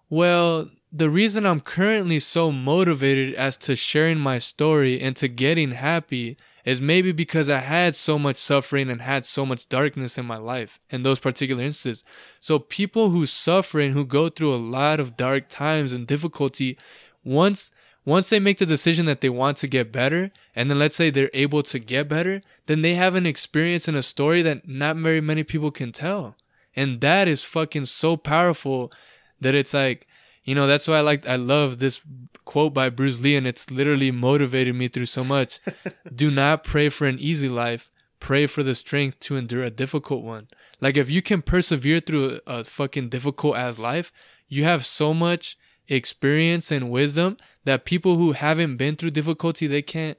Well, 0.09 0.69
the 0.91 1.09
reason 1.09 1.45
I'm 1.45 1.59
currently 1.59 2.19
so 2.19 2.51
motivated 2.51 3.35
as 3.35 3.57
to 3.57 3.76
sharing 3.76 4.17
my 4.17 4.38
story 4.38 5.01
and 5.01 5.15
to 5.17 5.27
getting 5.27 5.72
happy 5.72 6.38
is 6.63 6.81
maybe 6.81 7.11
because 7.11 7.49
I 7.49 7.59
had 7.59 7.93
so 7.93 8.17
much 8.17 8.38
suffering 8.38 8.89
and 8.89 9.01
had 9.01 9.26
so 9.26 9.45
much 9.45 9.69
darkness 9.69 10.17
in 10.17 10.26
my 10.26 10.38
life 10.38 10.80
in 10.89 11.03
those 11.03 11.19
particular 11.19 11.63
instances. 11.63 12.03
So 12.39 12.57
people 12.57 13.11
who 13.11 13.27
suffer 13.27 13.80
and 13.80 13.93
who 13.93 14.03
go 14.03 14.30
through 14.30 14.53
a 14.53 14.57
lot 14.57 14.99
of 14.99 15.15
dark 15.15 15.47
times 15.47 15.93
and 15.93 16.07
difficulty 16.07 16.77
once 17.26 17.72
once 18.06 18.30
they 18.30 18.39
make 18.39 18.60
the 18.60 18.68
decision 18.68 19.07
that 19.07 19.22
they 19.22 19.30
want 19.30 19.57
to 19.57 19.68
get 19.68 19.91
better 19.91 20.31
and 20.56 20.69
then 20.69 20.77
let's 20.77 20.95
say 20.95 21.10
they're 21.10 21.31
able 21.34 21.64
to 21.64 21.80
get 21.80 22.07
better 22.07 22.39
then 22.65 22.81
they 22.81 22.95
have 22.95 23.15
an 23.15 23.26
experience 23.26 23.88
and 23.88 23.97
a 23.97 24.02
story 24.02 24.41
that 24.41 24.68
not 24.68 24.95
very 24.97 25.22
many 25.22 25.43
people 25.43 25.72
can 25.72 25.91
tell. 25.91 26.35
And 26.76 27.02
that 27.02 27.27
is 27.27 27.43
fucking 27.43 27.85
so 27.85 28.18
powerful 28.18 28.91
that 29.39 29.56
it's 29.56 29.73
like 29.73 30.07
you 30.43 30.56
know 30.56 30.68
that's 30.68 30.88
why 30.88 30.97
i 30.97 31.02
like 31.02 31.27
i 31.27 31.35
love 31.35 31.80
this 31.80 32.02
quote 32.45 32.73
by 32.73 32.89
bruce 32.89 33.19
lee 33.19 33.35
and 33.35 33.47
it's 33.47 33.72
literally 33.72 34.11
motivated 34.11 34.76
me 34.76 34.88
through 34.88 35.06
so 35.06 35.23
much. 35.23 35.60
Do 36.15 36.30
not 36.31 36.64
pray 36.64 36.89
for 36.89 37.07
an 37.07 37.19
easy 37.19 37.49
life. 37.49 37.89
Pray 38.19 38.47
for 38.47 38.64
the 38.64 38.76
strength 38.76 39.19
to 39.22 39.35
endure 39.35 39.64
a 39.64 39.69
difficult 39.69 40.23
one. 40.23 40.47
Like 40.81 40.97
if 40.97 41.10
you 41.10 41.22
can 41.22 41.41
persevere 41.41 41.99
through 41.99 42.39
a, 42.45 42.60
a 42.60 42.64
fucking 42.64 43.10
difficult 43.10 43.56
ass 43.56 43.80
life 43.80 44.11
you 44.47 44.64
have 44.64 44.85
so 44.85 45.14
much 45.14 45.57
experience 45.88 46.72
and 46.72 46.90
wisdom 46.90 47.38
that 47.64 47.86
people 47.86 48.16
who 48.16 48.32
haven't 48.34 48.78
been 48.78 48.95
through 48.95 49.12
difficulty 49.12 49.68
they 49.68 49.82
can't 49.82 50.18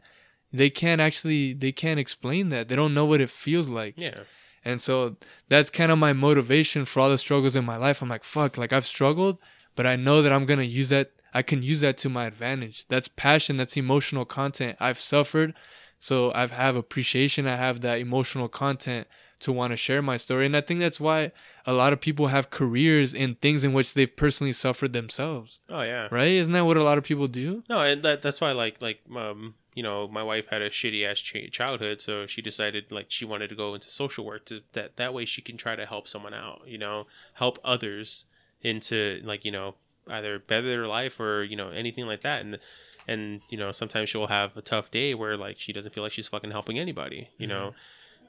they 0.53 0.71
can't 0.71 1.01
actually 1.01 1.53
they 1.53 1.73
can't 1.73 2.01
explain 2.01 2.49
that. 2.51 2.69
They 2.69 2.77
don't 2.77 2.95
know 2.95 3.05
what 3.05 3.21
it 3.21 3.31
feels 3.31 3.69
like. 3.69 3.95
Yeah. 3.97 4.21
and 4.65 4.81
so 4.81 5.17
that's 5.49 5.71
kind 5.71 5.93
of 5.93 5.99
my 5.99 6.13
motivation 6.13 6.85
for 6.85 7.01
all 7.01 7.11
the 7.11 7.19
struggles 7.19 7.57
in 7.57 7.65
my 7.65 7.77
life. 7.77 8.03
I'm 8.03 8.09
like 8.09 8.25
fuck 8.25 8.57
like 8.57 8.73
i've 8.73 8.87
struggled 8.87 9.39
but 9.75 9.87
i 9.87 9.97
know 9.97 10.23
that 10.23 10.33
i'm 10.33 10.47
gonna 10.47 10.63
use 10.63 10.89
that 10.89 11.13
i 11.35 11.43
can 11.43 11.63
use 11.63 11.81
that 11.81 11.99
to 11.99 12.09
my 12.09 12.27
advantage. 12.27 12.87
That's 12.89 13.09
passion 13.09 13.57
that's 13.57 13.77
emotional 13.77 14.25
content 14.25 14.77
i've 14.81 14.99
suffered. 14.99 15.55
So 15.99 16.33
i 16.35 16.47
have 16.47 16.77
appreciation 16.77 17.47
i 17.47 17.57
have 17.57 17.81
that 17.81 17.99
emotional 17.99 18.49
content 18.49 19.07
to 19.41 19.53
want 19.53 19.71
to 19.71 19.77
share 19.77 20.03
my 20.03 20.17
story 20.17 20.47
and 20.47 20.57
i 20.57 20.61
think 20.61 20.81
that's 20.81 21.01
why 21.01 21.31
a 21.67 21.73
lot 21.73 21.93
of 21.93 22.01
people 22.01 22.29
have 22.29 22.49
careers 22.51 23.13
in 23.13 23.35
things 23.35 23.65
in 23.65 23.73
which 23.73 23.93
they've 23.95 24.15
personally 24.15 24.53
suffered 24.53 24.93
themselves. 24.93 25.59
Oh 25.69 25.83
yeah. 25.83 26.07
right? 26.13 26.29
Isn't 26.29 26.53
that 26.53 26.65
what 26.65 26.77
a 26.77 26.85
lot 26.85 26.97
of 26.97 27.03
people 27.03 27.27
do? 27.27 27.65
No, 27.69 27.81
and 27.81 28.03
that 28.05 28.23
that's 28.23 28.41
why 28.41 28.53
like 28.53 28.81
like 28.81 29.01
um 29.15 29.57
you 29.75 29.83
know 29.83 30.07
my 30.07 30.23
wife 30.23 30.47
had 30.49 30.63
a 30.63 30.71
shitty 30.71 31.05
ass 31.05 31.19
ch- 31.19 31.51
childhood, 31.51 32.01
so 32.01 32.25
she 32.25 32.41
decided 32.41 32.93
like 32.93 33.07
she 33.09 33.25
wanted 33.25 33.49
to 33.49 33.57
go 33.57 33.75
into 33.75 33.91
social 33.91 34.25
work 34.25 34.47
to 34.47 34.63
that 34.73 34.97
that 34.97 35.13
way 35.13 35.25
she 35.25 35.43
can 35.43 35.57
try 35.57 35.75
to 35.75 35.87
help 35.87 36.07
someone 36.07 36.33
out, 36.35 36.63
you 36.67 36.79
know, 36.79 37.07
help 37.35 37.59
others 37.65 38.27
into 38.63 39.21
like 39.25 39.45
you 39.45 39.51
know 39.51 39.75
either 40.09 40.39
better 40.39 40.69
their 40.69 40.87
life 40.87 41.19
or 41.19 41.43
you 41.43 41.57
know 41.57 41.71
anything 41.71 42.07
like 42.07 42.23
that, 42.23 42.45
and 42.45 42.61
and 43.09 43.41
you 43.51 43.59
know 43.59 43.73
sometimes 43.73 44.09
she'll 44.09 44.29
have 44.29 44.57
a 44.57 44.63
tough 44.63 44.93
day 44.93 45.15
where 45.15 45.37
like 45.37 45.59
she 45.59 45.73
doesn't 45.73 45.93
feel 45.93 46.05
like 46.05 46.13
she's 46.13 46.29
fucking 46.29 46.53
helping 46.53 46.79
anybody, 46.79 47.31
you 47.39 47.49
know, 47.49 47.75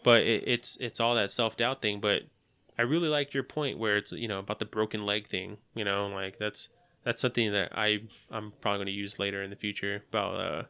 but 0.08 0.22
it, 0.22 0.44
it's 0.48 0.78
it's 0.80 1.02
all 1.02 1.16
that 1.16 1.34
self 1.34 1.58
doubt 1.58 1.82
thing, 1.82 2.00
but. 2.00 2.24
I 2.80 2.84
really 2.84 3.08
like 3.08 3.34
your 3.34 3.42
point 3.42 3.80
where 3.80 3.98
it's 3.98 4.12
you 4.12 4.28
know 4.28 4.38
about 4.38 4.60
the 4.60 4.66
broken 4.66 5.04
leg 5.04 5.26
thing. 5.26 5.58
You 5.74 5.84
know, 5.84 6.06
like 6.10 6.38
that's 6.38 6.70
that's 7.04 7.24
something 7.24 7.52
that 7.52 7.72
I 7.74 8.02
I'm 8.30 8.54
probably 8.62 8.78
going 8.78 8.86
to 8.86 8.92
use 8.92 9.18
later 9.18 9.42
in 9.42 9.50
the 9.50 9.56
future 9.56 10.04
about 10.10 10.36
uh 10.36 10.64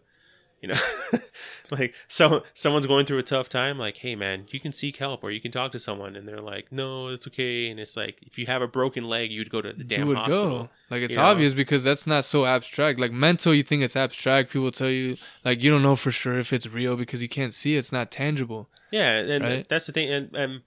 you 0.68 0.74
know 0.74 1.20
like 1.72 1.94
so 2.08 2.44
someone's 2.54 2.86
going 2.86 3.06
through 3.06 3.18
a 3.18 3.24
tough 3.24 3.50
time 3.50 3.78
like 3.78 3.98
hey 3.98 4.16
man 4.16 4.46
you 4.50 4.60
can 4.60 4.72
seek 4.72 4.98
help 4.98 5.24
or 5.24 5.32
you 5.32 5.42
can 5.42 5.52
talk 5.52 5.72
to 5.72 5.80
someone 5.80 6.16
and 6.16 6.28
they're 6.28 6.42
like 6.42 6.72
no 6.72 7.08
it's 7.08 7.28
okay 7.28 7.70
and 7.70 7.80
it's 7.80 7.96
like 7.98 8.18
if 8.22 8.38
you 8.38 8.46
have 8.46 8.62
a 8.62 8.68
broken 8.68 9.04
leg 9.04 9.32
you'd 9.32 9.50
go 9.50 9.62
to 9.62 9.74
the 9.74 9.84
damn 9.84 10.02
you 10.02 10.06
would 10.08 10.18
hospital 10.18 10.50
go 10.64 10.70
like 10.90 11.02
it's 11.02 11.12
you 11.12 11.18
know? 11.18 11.26
obvious 11.26 11.54
because 11.54 11.84
that's 11.84 12.08
not 12.08 12.24
so 12.24 12.46
abstract 12.46 13.00
like 13.00 13.12
mental 13.12 13.54
you 13.54 13.64
think 13.64 13.82
it's 13.84 13.96
abstract 13.96 14.52
people 14.52 14.72
tell 14.72 14.90
you 14.90 15.18
like 15.44 15.62
you 15.62 15.70
don't 15.70 15.84
know 15.84 15.96
for 15.96 16.12
sure 16.12 16.38
if 16.40 16.54
it's 16.54 16.68
real 16.68 16.96
because 16.96 17.22
you 17.22 17.30
can't 17.30 17.54
see 17.54 17.76
it. 17.76 17.80
it's 17.80 17.92
not 17.92 18.12
tangible 18.12 18.70
yeah 18.92 19.18
and 19.20 19.44
Right? 19.44 19.68
that's 19.68 19.86
the 19.88 19.92
thing 19.92 20.10
and 20.10 20.36
um 20.38 20.64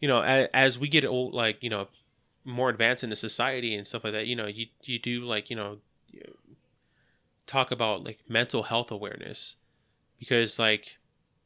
you 0.00 0.08
know 0.08 0.22
as, 0.22 0.48
as 0.54 0.78
we 0.78 0.88
get 0.88 1.04
old 1.04 1.34
like 1.34 1.62
you 1.62 1.70
know 1.70 1.88
more 2.44 2.70
advanced 2.70 3.02
into 3.02 3.16
society 3.16 3.74
and 3.74 3.86
stuff 3.86 4.04
like 4.04 4.12
that 4.12 4.26
you 4.28 4.36
know 4.36 4.46
you 4.46 4.66
you 4.84 4.98
do 5.00 5.24
like 5.24 5.50
you 5.50 5.56
know 5.56 5.78
talk 7.46 7.70
about 7.70 8.04
like 8.04 8.20
mental 8.28 8.64
health 8.64 8.90
awareness. 8.90 9.56
Because 10.18 10.58
like 10.58 10.96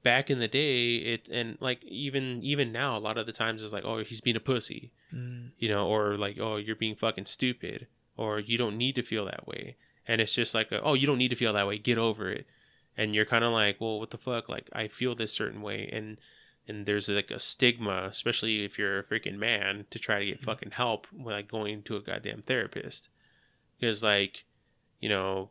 back 0.02 0.30
in 0.30 0.38
the 0.38 0.48
day 0.48 0.96
it 0.96 1.28
and 1.30 1.58
like 1.60 1.84
even 1.84 2.40
even 2.42 2.72
now 2.72 2.96
a 2.96 2.98
lot 2.98 3.18
of 3.18 3.26
the 3.26 3.32
times 3.32 3.62
it's 3.62 3.72
like 3.72 3.84
oh 3.84 3.98
he's 4.02 4.22
being 4.22 4.34
a 4.36 4.40
pussy 4.40 4.92
Mm. 5.12 5.50
you 5.58 5.68
know 5.68 5.86
or 5.88 6.16
like 6.16 6.38
oh 6.40 6.56
you're 6.56 6.76
being 6.76 6.94
fucking 6.94 7.26
stupid 7.26 7.88
or 8.16 8.38
you 8.38 8.56
don't 8.56 8.78
need 8.78 8.94
to 8.94 9.02
feel 9.02 9.24
that 9.24 9.46
way. 9.46 9.76
And 10.06 10.20
it's 10.20 10.34
just 10.34 10.54
like 10.54 10.70
a, 10.72 10.80
oh 10.82 10.94
you 10.94 11.06
don't 11.06 11.18
need 11.18 11.30
to 11.30 11.36
feel 11.36 11.52
that 11.52 11.66
way 11.66 11.78
get 11.78 11.98
over 11.98 12.30
it. 12.30 12.46
And 12.96 13.14
you're 13.14 13.24
kind 13.24 13.44
of 13.44 13.50
like 13.52 13.80
well 13.80 13.98
what 13.98 14.10
the 14.10 14.18
fuck? 14.18 14.48
Like 14.48 14.68
i 14.72 14.86
feel 14.88 15.14
this 15.16 15.32
certain 15.32 15.62
way. 15.62 15.88
And 15.92 16.16
and 16.68 16.86
there's 16.86 17.08
like 17.08 17.30
a 17.32 17.40
stigma 17.40 18.04
especially 18.08 18.64
if 18.64 18.78
you're 18.78 19.00
a 19.00 19.04
freaking 19.04 19.36
man 19.36 19.86
to 19.90 19.98
try 19.98 20.20
to 20.20 20.26
get 20.26 20.40
fucking 20.40 20.70
help 20.70 21.08
when 21.12 21.34
like 21.34 21.48
going 21.48 21.82
to 21.82 21.96
a 21.96 22.00
goddamn 22.00 22.42
therapist. 22.42 23.08
Because 23.78 24.04
like 24.04 24.44
you 25.00 25.08
know 25.08 25.50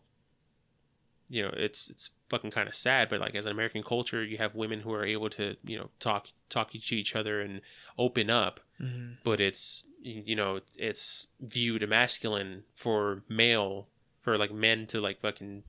you 1.30 1.41
know 1.43 1.53
it's 1.56 1.89
it's 1.89 2.11
fucking 2.30 2.51
kind 2.51 2.68
of 2.68 2.76
sad 2.76 3.10
but 3.10 3.19
like 3.19 3.35
as 3.35 3.45
an 3.45 3.51
american 3.51 3.84
culture 3.84 4.23
you 4.23 4.38
have 4.38 4.53
women 4.56 4.81
who 4.81 4.93
are 4.93 5.06
able 5.06 5.30
to 5.30 5.56
you 5.64 5.77
know 5.77 5.89
talk 5.99 6.27
talk 6.49 6.72
to 6.72 6.95
each 6.95 7.15
other 7.15 7.41
and 7.41 7.61
open 7.97 8.30
up 8.30 8.60
Mhm. 8.81 9.18
but 9.26 9.41
it's 9.41 9.85
you 10.01 10.35
know 10.35 10.61
it's 10.77 11.27
viewed 11.41 11.84
a 11.84 11.88
masculine 11.88 12.64
for 12.73 13.23
male 13.27 13.88
for 14.22 14.38
like 14.38 14.51
men 14.53 14.88
to 14.88 15.01
like 15.01 15.19
fucking 15.22 15.64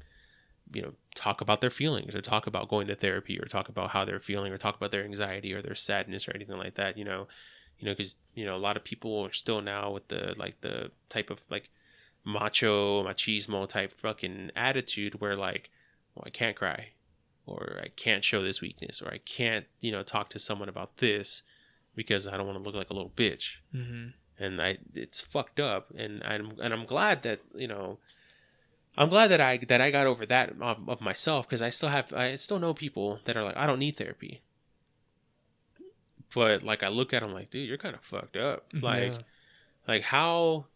you 0.73 0.81
know 0.83 0.93
talk 1.17 1.41
about 1.41 1.61
their 1.61 1.71
feelings 1.71 2.15
or 2.15 2.21
talk 2.21 2.47
about 2.47 2.69
going 2.69 2.87
to 2.87 2.95
therapy 2.95 3.37
or 3.41 3.47
talk 3.47 3.69
about 3.69 3.91
how 3.91 4.05
they're 4.05 4.21
feeling 4.21 4.53
or 4.53 4.59
talk 4.59 4.77
about 4.77 4.93
their 4.93 5.05
anxiety 5.05 5.53
or 5.53 5.61
their 5.61 5.75
sadness 5.75 6.29
or 6.29 6.33
anything 6.37 6.57
like 6.57 6.75
that 6.77 6.97
you 6.97 7.05
know 7.05 7.27
you 7.79 7.87
know 7.87 7.93
because 7.93 8.15
you 8.35 8.45
know 8.45 8.55
a 8.55 8.65
lot 8.67 8.77
of 8.77 8.85
people 8.85 9.27
are 9.27 9.33
still 9.33 9.61
now 9.61 9.91
with 9.91 10.07
the 10.09 10.35
like 10.37 10.61
the 10.61 10.93
type 11.09 11.31
of 11.31 11.43
like 11.51 11.69
macho 12.25 13.03
machismo 13.05 13.67
type 13.69 13.93
fucking 13.93 14.51
attitude 14.55 15.21
where 15.21 15.37
like 15.37 15.71
well 16.15 16.25
i 16.27 16.31
can't 16.31 16.57
cry 16.57 16.89
or 17.47 17.81
i 17.83 17.89
can't 17.97 18.25
show 18.25 18.43
this 18.43 18.61
weakness 18.61 19.01
or 19.01 19.13
i 19.13 19.19
can't 19.19 19.67
you 19.81 19.91
know 19.91 20.03
talk 20.03 20.29
to 20.29 20.39
someone 20.39 20.69
about 20.69 20.99
this 20.99 21.43
because 21.97 22.27
I 22.29 22.37
don't 22.37 22.47
want 22.47 22.57
to 22.59 22.65
look 22.65 22.75
like 22.77 22.89
a 22.91 22.95
little 22.95 23.11
bitch. 23.11 23.57
Mm-hmm. 23.75 24.09
And 24.43 24.63
I 24.63 24.79
it's 24.95 25.21
fucked 25.21 25.61
up 25.61 25.91
and 25.97 26.23
I'm 26.25 26.53
and 26.63 26.73
I'm 26.73 26.87
glad 26.87 27.25
that, 27.25 27.41
you 27.55 27.67
know, 27.67 27.99
I'm 28.97 29.09
glad 29.09 29.29
that 29.29 29.41
I 29.41 29.59
that 29.59 29.81
I 29.81 29.91
got 29.91 30.07
over 30.07 30.25
that 30.27 30.55
of, 30.61 30.89
of 30.89 31.01
myself 31.01 31.47
because 31.47 31.61
I 31.61 31.69
still 31.71 31.89
have 31.89 32.13
I 32.15 32.37
still 32.37 32.59
know 32.59 32.73
people 32.73 33.19
that 33.25 33.37
are 33.37 33.43
like 33.43 33.57
I 33.57 33.67
don't 33.67 33.81
need 33.81 33.97
therapy. 33.97 34.41
But 36.35 36.63
like 36.63 36.83
I 36.83 36.89
look 36.89 37.13
at 37.13 37.21
them 37.23 37.35
like, 37.35 37.51
dude, 37.51 37.69
you're 37.69 37.77
kind 37.77 37.95
of 37.95 38.03
fucked 38.03 38.37
up. 38.37 38.67
Like 38.73 39.13
Yeah. 39.13 39.19
like 39.89 40.03
how 40.03 40.67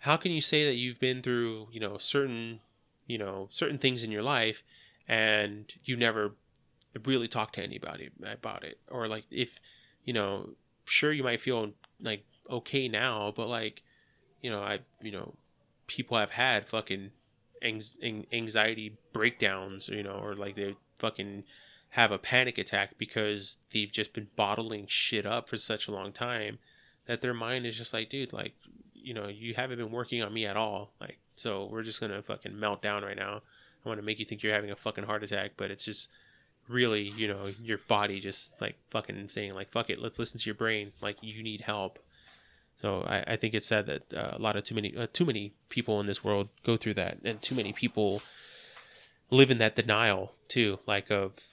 how 0.00 0.16
can 0.16 0.32
you 0.32 0.40
say 0.40 0.64
that 0.64 0.76
you've 0.76 0.98
been 0.98 1.22
through, 1.22 1.68
you 1.72 1.80
know, 1.80 1.98
certain, 1.98 2.60
you 3.06 3.18
know, 3.18 3.48
certain 3.50 3.78
things 3.78 4.02
in 4.02 4.10
your 4.10 4.22
life 4.22 4.62
and 5.06 5.72
you 5.84 5.96
never 5.96 6.34
really 7.04 7.28
talked 7.28 7.54
to 7.54 7.62
anybody 7.62 8.10
about 8.20 8.64
it? 8.64 8.78
Or 8.90 9.08
like 9.08 9.24
if, 9.30 9.60
you 10.04 10.12
know, 10.12 10.50
sure 10.84 11.12
you 11.12 11.22
might 11.22 11.40
feel 11.40 11.72
like 12.00 12.24
okay 12.48 12.88
now, 12.88 13.32
but 13.34 13.48
like, 13.48 13.82
you 14.40 14.50
know, 14.50 14.62
I, 14.62 14.80
you 15.02 15.12
know, 15.12 15.34
people 15.86 16.16
have 16.16 16.30
had 16.32 16.66
fucking 16.66 17.10
anxiety 17.62 18.96
breakdowns, 19.12 19.88
you 19.88 20.02
know, 20.02 20.18
or 20.22 20.34
like 20.34 20.54
they 20.54 20.76
fucking 20.98 21.44
have 21.90 22.10
a 22.10 22.18
panic 22.18 22.56
attack 22.56 22.96
because 22.96 23.58
they've 23.72 23.92
just 23.92 24.14
been 24.14 24.28
bottling 24.36 24.86
shit 24.88 25.26
up 25.26 25.48
for 25.48 25.58
such 25.58 25.88
a 25.88 25.92
long 25.92 26.12
time 26.12 26.58
that 27.06 27.20
their 27.20 27.34
mind 27.34 27.66
is 27.66 27.76
just 27.76 27.92
like, 27.92 28.08
dude, 28.08 28.32
like, 28.32 28.54
you 29.02 29.14
know, 29.14 29.28
you 29.28 29.54
haven't 29.54 29.78
been 29.78 29.90
working 29.90 30.22
on 30.22 30.32
me 30.32 30.46
at 30.46 30.56
all. 30.56 30.92
Like, 31.00 31.18
so 31.36 31.68
we're 31.70 31.82
just 31.82 32.00
gonna 32.00 32.22
fucking 32.22 32.58
melt 32.58 32.82
down 32.82 33.02
right 33.02 33.16
now. 33.16 33.42
I 33.84 33.88
want 33.88 33.98
to 33.98 34.04
make 34.04 34.18
you 34.18 34.24
think 34.24 34.42
you're 34.42 34.52
having 34.52 34.70
a 34.70 34.76
fucking 34.76 35.04
heart 35.04 35.22
attack, 35.22 35.52
but 35.56 35.70
it's 35.70 35.84
just 35.84 36.08
really, 36.68 37.02
you 37.02 37.26
know, 37.26 37.52
your 37.62 37.78
body 37.78 38.20
just 38.20 38.60
like 38.60 38.76
fucking 38.90 39.28
saying 39.28 39.54
like, 39.54 39.70
fuck 39.70 39.90
it, 39.90 39.98
let's 40.00 40.18
listen 40.18 40.38
to 40.38 40.46
your 40.46 40.54
brain. 40.54 40.92
Like, 41.00 41.16
you 41.22 41.42
need 41.42 41.62
help. 41.62 41.98
So 42.76 43.02
I, 43.06 43.24
I 43.26 43.36
think 43.36 43.54
it's 43.54 43.66
sad 43.66 43.86
that 43.86 44.14
uh, 44.14 44.30
a 44.32 44.38
lot 44.38 44.56
of 44.56 44.64
too 44.64 44.74
many 44.74 44.96
uh, 44.96 45.06
too 45.12 45.26
many 45.26 45.52
people 45.68 46.00
in 46.00 46.06
this 46.06 46.24
world 46.24 46.48
go 46.64 46.76
through 46.76 46.94
that, 46.94 47.18
and 47.24 47.40
too 47.42 47.54
many 47.54 47.72
people 47.72 48.22
live 49.30 49.50
in 49.50 49.58
that 49.58 49.76
denial 49.76 50.32
too, 50.48 50.78
like 50.86 51.10
of, 51.10 51.48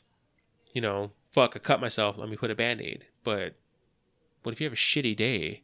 you 0.73 0.81
know, 0.81 1.11
fuck, 1.31 1.53
I 1.55 1.59
cut 1.59 1.81
myself, 1.81 2.17
let 2.17 2.29
me 2.29 2.35
put 2.35 2.51
a 2.51 2.55
band 2.55 2.81
aid. 2.81 3.05
But 3.23 3.55
what 4.43 4.53
if 4.53 4.61
you 4.61 4.65
have 4.65 4.73
a 4.73 4.77
shitty 4.77 5.15
day 5.15 5.63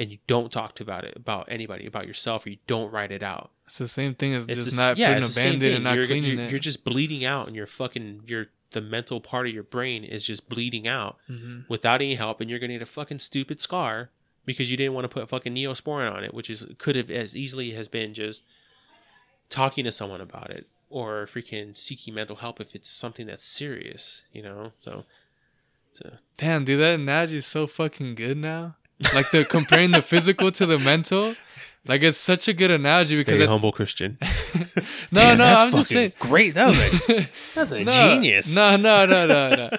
and 0.00 0.10
you 0.10 0.18
don't 0.26 0.50
talk 0.50 0.74
to 0.76 0.82
about 0.82 1.04
it 1.04 1.14
about 1.14 1.46
anybody 1.48 1.86
about 1.86 2.06
yourself, 2.08 2.44
or 2.46 2.50
you 2.50 2.56
don't 2.66 2.90
write 2.90 3.12
it 3.12 3.22
out? 3.22 3.50
It's 3.66 3.78
the 3.78 3.86
same 3.86 4.14
thing 4.16 4.34
as 4.34 4.46
It's 4.48 4.64
just 4.64 4.76
s- 4.78 4.86
not 4.86 4.96
yeah, 4.96 5.14
putting 5.14 5.30
a 5.30 5.34
band-aid 5.34 5.74
and 5.74 5.84
not 5.84 5.94
you're, 5.94 6.06
cleaning 6.06 6.36
you're, 6.38 6.44
it. 6.46 6.50
You're 6.50 6.58
just 6.58 6.84
bleeding 6.84 7.24
out, 7.24 7.46
and 7.46 7.54
you're 7.54 7.68
fucking 7.68 8.22
your 8.26 8.46
the 8.72 8.80
mental 8.80 9.20
part 9.20 9.46
of 9.48 9.52
your 9.54 9.62
brain 9.64 10.02
is 10.04 10.24
just 10.24 10.48
bleeding 10.48 10.86
out 10.88 11.18
Mhm. 11.28 11.68
without 11.68 12.00
any 12.00 12.14
help, 12.16 12.40
and 12.40 12.48
you're 12.50 12.58
gonna 12.58 12.72
get 12.74 12.82
a 12.82 12.86
fucking 12.86 13.18
stupid 13.20 13.60
scar 13.60 14.10
because 14.46 14.70
you 14.70 14.76
didn't 14.76 14.94
want 14.94 15.04
to 15.04 15.08
put 15.08 15.28
fucking 15.28 15.54
neosporin 15.54 16.10
on 16.12 16.24
it, 16.24 16.32
which 16.34 16.48
is 16.50 16.66
could 16.78 16.96
have 16.96 17.10
as 17.10 17.36
easily 17.36 17.72
has 17.72 17.86
been 17.88 18.14
just 18.14 18.42
talking 19.48 19.84
to 19.84 19.92
someone 19.92 20.20
about 20.20 20.50
it 20.50 20.66
or 20.88 21.26
freaking 21.26 21.76
seeking 21.76 22.14
mental 22.14 22.36
help 22.36 22.60
if 22.60 22.74
it's 22.74 22.88
something 22.88 23.26
that's 23.26 23.44
serious, 23.44 24.24
you 24.32 24.42
know. 24.42 24.72
So, 24.80 25.04
so 25.92 26.16
Damn, 26.38 26.64
dude, 26.64 26.80
that 26.80 26.94
analogy 27.00 27.36
is 27.38 27.46
so 27.46 27.66
fucking 27.66 28.14
good 28.14 28.36
now. 28.36 28.76
Like 29.14 29.30
the 29.30 29.44
comparing 29.44 29.92
the 29.92 30.02
physical 30.02 30.52
to 30.52 30.66
the 30.66 30.78
mental. 30.78 31.34
Like 31.86 32.02
it's 32.02 32.18
such 32.18 32.46
a 32.48 32.52
good 32.52 32.70
analogy 32.70 33.16
because 33.16 33.36
stay 33.38 33.44
it, 33.44 33.48
humble, 33.48 33.72
Christian. 33.72 34.18
no, 34.20 34.28
Damn, 35.12 35.38
no, 35.38 35.44
I'm 35.44 35.70
just 35.72 35.90
saying. 35.90 36.12
great. 36.18 36.54
That 36.54 36.68
was 36.68 37.08
a 37.08 37.28
that's 37.54 37.72
a 37.72 37.84
No, 37.84 37.90
genius. 37.90 38.54
No, 38.54 38.76
no, 38.76 39.06
no, 39.06 39.26
no, 39.26 39.48
no. 39.48 39.70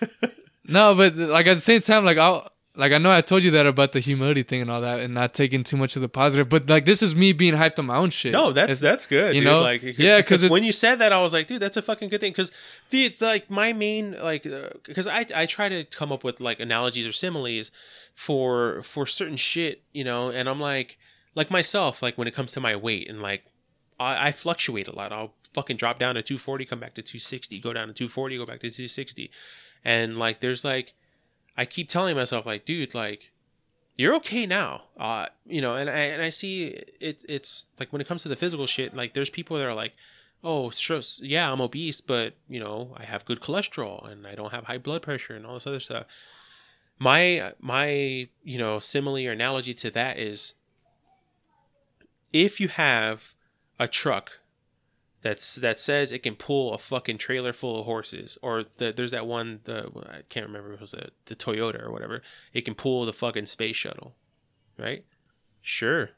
no, 0.66 0.94
but 0.94 1.14
like 1.16 1.46
at 1.46 1.54
the 1.54 1.60
same 1.60 1.82
time, 1.82 2.04
like 2.06 2.16
I'll 2.16 2.50
like 2.76 2.92
I 2.92 2.98
know 2.98 3.10
I 3.10 3.20
told 3.20 3.42
you 3.44 3.50
that 3.52 3.66
about 3.66 3.92
the 3.92 4.00
humility 4.00 4.42
thing 4.42 4.60
and 4.60 4.70
all 4.70 4.80
that, 4.80 4.98
and 5.00 5.14
not 5.14 5.32
taking 5.34 5.62
too 5.62 5.76
much 5.76 5.94
of 5.96 6.02
the 6.02 6.08
positive. 6.08 6.48
But 6.48 6.68
like 6.68 6.84
this 6.84 7.02
is 7.02 7.14
me 7.14 7.32
being 7.32 7.54
hyped 7.54 7.78
on 7.78 7.86
my 7.86 7.96
own 7.96 8.10
shit. 8.10 8.32
No, 8.32 8.52
that's 8.52 8.64
It's- 8.64 8.80
that's 8.80 9.06
good. 9.06 9.34
you 9.34 9.42
dude. 9.42 9.50
know? 9.50 9.60
like 9.60 9.82
yeah, 9.98 10.16
because 10.18 10.48
when 10.48 10.64
you 10.64 10.72
said 10.72 10.96
that, 10.98 11.12
I 11.12 11.20
was 11.20 11.32
like, 11.32 11.46
dude, 11.46 11.60
that's 11.60 11.76
a 11.76 11.82
fucking 11.82 12.08
good 12.08 12.20
thing. 12.20 12.32
Because 12.32 12.50
the 12.90 13.14
like 13.20 13.48
my 13.50 13.72
main 13.72 14.16
like 14.20 14.44
uh, 14.46 14.70
because 14.84 15.06
I 15.06 15.24
I 15.34 15.46
try 15.46 15.68
to 15.68 15.84
come 15.84 16.10
up 16.12 16.24
with 16.24 16.40
like 16.40 16.58
analogies 16.60 17.06
or 17.06 17.12
similes 17.12 17.70
for 18.14 18.82
for 18.82 19.06
certain 19.06 19.36
shit, 19.36 19.82
you 19.92 20.04
know, 20.04 20.30
and 20.30 20.48
I'm 20.48 20.60
like 20.60 20.98
like 21.34 21.50
myself, 21.50 22.02
like 22.02 22.16
when 22.18 22.28
it 22.28 22.34
comes 22.34 22.52
to 22.52 22.60
my 22.60 22.74
weight 22.76 23.08
and 23.08 23.20
like 23.22 23.44
I, 24.00 24.28
I 24.28 24.32
fluctuate 24.32 24.88
a 24.88 24.94
lot. 24.94 25.12
I'll 25.12 25.34
fucking 25.52 25.76
drop 25.76 26.00
down 26.00 26.16
to 26.16 26.22
240, 26.22 26.64
come 26.64 26.80
back 26.80 26.94
to 26.94 27.02
260, 27.02 27.60
go 27.60 27.72
down 27.72 27.86
to 27.88 27.94
240, 27.94 28.38
go 28.38 28.44
back 28.46 28.58
to 28.60 28.68
260, 28.70 29.30
and 29.84 30.18
like 30.18 30.40
there's 30.40 30.64
like 30.64 30.94
I 31.56 31.64
keep 31.64 31.88
telling 31.88 32.16
myself 32.16 32.46
like, 32.46 32.64
dude, 32.64 32.94
like 32.94 33.30
you're 33.96 34.14
okay 34.16 34.46
now. 34.46 34.82
Uh, 34.96 35.26
you 35.46 35.60
know, 35.60 35.76
and 35.76 35.88
I 35.88 35.92
and 35.92 36.22
I 36.22 36.30
see 36.30 36.82
it's 37.00 37.24
it's 37.28 37.68
like 37.78 37.92
when 37.92 38.00
it 38.00 38.08
comes 38.08 38.22
to 38.22 38.28
the 38.28 38.36
physical 38.36 38.66
shit, 38.66 38.94
like 38.94 39.14
there's 39.14 39.30
people 39.30 39.56
that 39.56 39.66
are 39.66 39.74
like, 39.74 39.92
oh, 40.42 40.72
yeah, 41.20 41.50
I'm 41.50 41.60
obese, 41.60 42.00
but 42.00 42.34
you 42.48 42.60
know, 42.60 42.94
I 42.96 43.04
have 43.04 43.24
good 43.24 43.40
cholesterol 43.40 44.10
and 44.10 44.26
I 44.26 44.34
don't 44.34 44.52
have 44.52 44.64
high 44.64 44.78
blood 44.78 45.02
pressure 45.02 45.34
and 45.34 45.46
all 45.46 45.54
this 45.54 45.66
other 45.66 45.80
stuff. 45.80 46.06
My 46.98 47.52
my 47.60 48.28
you 48.42 48.58
know 48.58 48.78
simile 48.78 49.26
or 49.26 49.32
analogy 49.32 49.74
to 49.74 49.90
that 49.90 50.18
is 50.18 50.54
if 52.32 52.60
you 52.60 52.68
have 52.68 53.36
a 53.78 53.88
truck 53.88 54.40
that's 55.24 55.54
that 55.56 55.78
says 55.78 56.12
it 56.12 56.22
can 56.22 56.36
pull 56.36 56.74
a 56.74 56.78
fucking 56.78 57.16
trailer 57.16 57.54
full 57.54 57.80
of 57.80 57.86
horses, 57.86 58.36
or 58.42 58.66
the, 58.76 58.92
there's 58.92 59.12
that 59.12 59.26
one 59.26 59.60
the 59.64 59.90
I 60.06 60.20
can't 60.28 60.46
remember 60.46 60.74
if 60.74 60.74
it 60.74 60.80
was 60.82 60.90
the, 60.90 61.08
the 61.24 61.34
Toyota 61.34 61.82
or 61.82 61.90
whatever. 61.90 62.20
It 62.52 62.66
can 62.66 62.74
pull 62.74 63.06
the 63.06 63.12
fucking 63.14 63.46
space 63.46 63.74
shuttle, 63.74 64.16
right? 64.78 65.06
Sure, 65.62 66.10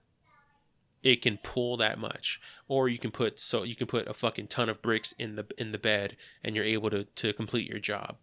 it 1.05 1.23
can 1.23 1.39
pull 1.39 1.77
that 1.77 2.01
much, 2.01 2.41
or 2.67 2.89
you 2.89 2.99
can 2.99 3.13
put 3.13 3.39
so 3.39 3.63
you 3.63 3.77
can 3.77 3.87
put 3.87 4.09
a 4.09 4.13
fucking 4.13 4.49
ton 4.49 4.69
of 4.69 4.83
bricks 4.83 5.13
in 5.13 5.37
the 5.37 5.47
in 5.57 5.71
the 5.71 5.79
bed, 5.79 6.17
and 6.43 6.57
you're 6.57 6.65
able 6.65 6.91
to 6.91 7.05
to 7.05 7.33
complete 7.33 7.71
your 7.71 7.79
job. 7.79 8.17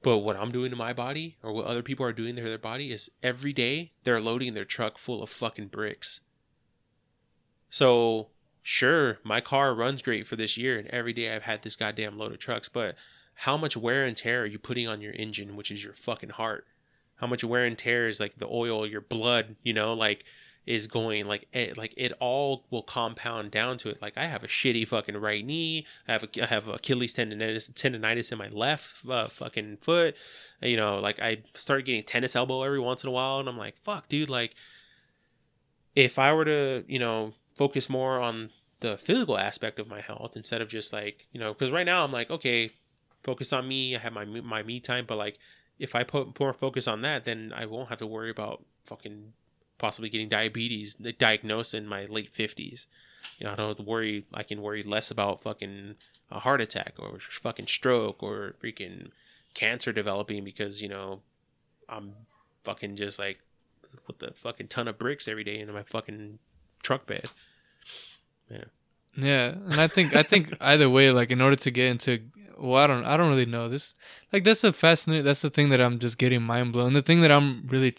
But 0.00 0.18
what 0.18 0.36
I'm 0.36 0.52
doing 0.52 0.70
to 0.70 0.76
my 0.76 0.94
body, 0.94 1.36
or 1.42 1.52
what 1.52 1.66
other 1.66 1.82
people 1.82 2.06
are 2.06 2.14
doing 2.14 2.34
to 2.36 2.42
their 2.42 2.56
body, 2.56 2.92
is 2.92 3.10
every 3.22 3.52
day 3.52 3.92
they're 4.04 4.22
loading 4.22 4.54
their 4.54 4.64
truck 4.64 4.96
full 4.96 5.22
of 5.22 5.28
fucking 5.28 5.68
bricks. 5.68 6.20
So 7.68 8.30
sure, 8.66 9.20
my 9.22 9.40
car 9.40 9.72
runs 9.76 10.02
great 10.02 10.26
for 10.26 10.34
this 10.34 10.56
year, 10.56 10.76
and 10.76 10.88
every 10.88 11.12
day 11.12 11.32
I've 11.32 11.44
had 11.44 11.62
this 11.62 11.76
goddamn 11.76 12.18
load 12.18 12.32
of 12.32 12.40
trucks. 12.40 12.68
But 12.68 12.96
how 13.34 13.56
much 13.56 13.76
wear 13.76 14.04
and 14.04 14.16
tear 14.16 14.42
are 14.42 14.46
you 14.46 14.58
putting 14.58 14.88
on 14.88 15.00
your 15.00 15.12
engine, 15.12 15.54
which 15.54 15.70
is 15.70 15.84
your 15.84 15.92
fucking 15.92 16.30
heart? 16.30 16.66
How 17.16 17.28
much 17.28 17.44
wear 17.44 17.64
and 17.64 17.78
tear 17.78 18.08
is 18.08 18.18
like 18.18 18.38
the 18.38 18.48
oil, 18.48 18.84
your 18.84 19.00
blood, 19.00 19.54
you 19.62 19.72
know, 19.72 19.94
like 19.94 20.24
is 20.66 20.88
going 20.88 21.26
like 21.28 21.46
it, 21.52 21.78
like 21.78 21.94
it 21.96 22.12
all 22.18 22.64
will 22.70 22.82
compound 22.82 23.52
down 23.52 23.78
to 23.78 23.88
it. 23.88 24.02
Like 24.02 24.18
I 24.18 24.26
have 24.26 24.42
a 24.42 24.48
shitty 24.48 24.88
fucking 24.88 25.16
right 25.16 25.46
knee. 25.46 25.86
I 26.08 26.12
have 26.12 26.24
a, 26.24 26.42
I 26.42 26.46
have 26.46 26.66
Achilles 26.66 27.14
tendonitis 27.14 27.70
tendonitis 27.70 28.32
in 28.32 28.38
my 28.38 28.48
left 28.48 29.08
uh, 29.08 29.28
fucking 29.28 29.76
foot. 29.76 30.16
You 30.60 30.76
know, 30.76 30.98
like 30.98 31.20
I 31.20 31.44
start 31.54 31.84
getting 31.84 32.02
tennis 32.02 32.34
elbow 32.34 32.64
every 32.64 32.80
once 32.80 33.04
in 33.04 33.08
a 33.08 33.12
while, 33.12 33.38
and 33.38 33.48
I'm 33.48 33.56
like, 33.56 33.76
fuck, 33.84 34.08
dude, 34.08 34.28
like 34.28 34.56
if 35.94 36.18
I 36.18 36.34
were 36.34 36.44
to, 36.44 36.84
you 36.88 36.98
know, 36.98 37.32
focus 37.56 37.88
more 37.88 38.20
on 38.20 38.50
the 38.80 38.96
physical 38.98 39.38
aspect 39.38 39.78
of 39.78 39.88
my 39.88 40.00
health 40.00 40.36
instead 40.36 40.60
of 40.60 40.68
just 40.68 40.92
like, 40.92 41.26
you 41.32 41.40
know, 41.40 41.52
because 41.52 41.70
right 41.70 41.86
now 41.86 42.04
I'm 42.04 42.12
like, 42.12 42.30
okay, 42.30 42.70
focus 43.22 43.52
on 43.52 43.66
me. 43.66 43.96
I 43.96 43.98
have 43.98 44.12
my 44.12 44.24
my 44.24 44.62
me 44.62 44.78
time, 44.78 45.06
but 45.06 45.16
like, 45.16 45.38
if 45.78 45.94
I 45.94 46.04
put 46.04 46.38
more 46.38 46.52
focus 46.52 46.86
on 46.86 47.02
that, 47.02 47.24
then 47.24 47.52
I 47.54 47.66
won't 47.66 47.88
have 47.88 47.98
to 47.98 48.06
worry 48.06 48.30
about 48.30 48.64
fucking 48.84 49.32
possibly 49.78 50.08
getting 50.08 50.28
diabetes 50.28 50.94
diagnosed 50.94 51.74
in 51.74 51.86
my 51.86 52.04
late 52.04 52.30
fifties. 52.30 52.86
You 53.38 53.46
know, 53.46 53.52
I 53.52 53.56
don't 53.56 53.80
worry. 53.80 54.26
I 54.32 54.42
can 54.42 54.62
worry 54.62 54.82
less 54.82 55.10
about 55.10 55.42
fucking 55.42 55.96
a 56.30 56.40
heart 56.40 56.60
attack 56.60 56.94
or 56.98 57.18
fucking 57.18 57.66
stroke 57.66 58.22
or 58.22 58.54
freaking 58.62 59.10
cancer 59.54 59.92
developing 59.92 60.44
because 60.44 60.82
you 60.82 60.88
know 60.88 61.22
I'm 61.88 62.12
fucking 62.62 62.96
just 62.96 63.18
like 63.18 63.40
with 64.06 64.18
the 64.18 64.32
fucking 64.34 64.68
ton 64.68 64.88
of 64.88 64.98
bricks 64.98 65.26
every 65.26 65.44
day 65.44 65.58
into 65.58 65.72
my 65.72 65.82
fucking 65.82 66.38
truck 66.82 67.06
bed. 67.06 67.30
Yeah, 68.50 68.64
Yeah, 69.16 69.48
and 69.48 69.74
I 69.74 69.86
think 69.86 70.14
I 70.14 70.22
think 70.22 70.54
either 70.60 70.88
way, 70.88 71.10
like 71.10 71.30
in 71.30 71.40
order 71.40 71.56
to 71.56 71.70
get 71.70 71.90
into, 71.90 72.20
well, 72.58 72.82
I 72.82 72.86
don't 72.86 73.04
I 73.04 73.16
don't 73.16 73.28
really 73.30 73.46
know 73.46 73.68
this. 73.68 73.94
Like 74.32 74.44
that's 74.44 74.64
a 74.64 74.72
fascinating. 74.72 75.24
That's 75.24 75.42
the 75.42 75.50
thing 75.50 75.70
that 75.70 75.80
I'm 75.80 75.98
just 75.98 76.18
getting 76.18 76.42
mind 76.42 76.72
blown. 76.72 76.92
The 76.92 77.02
thing 77.02 77.20
that 77.22 77.32
I'm 77.32 77.66
really 77.66 77.96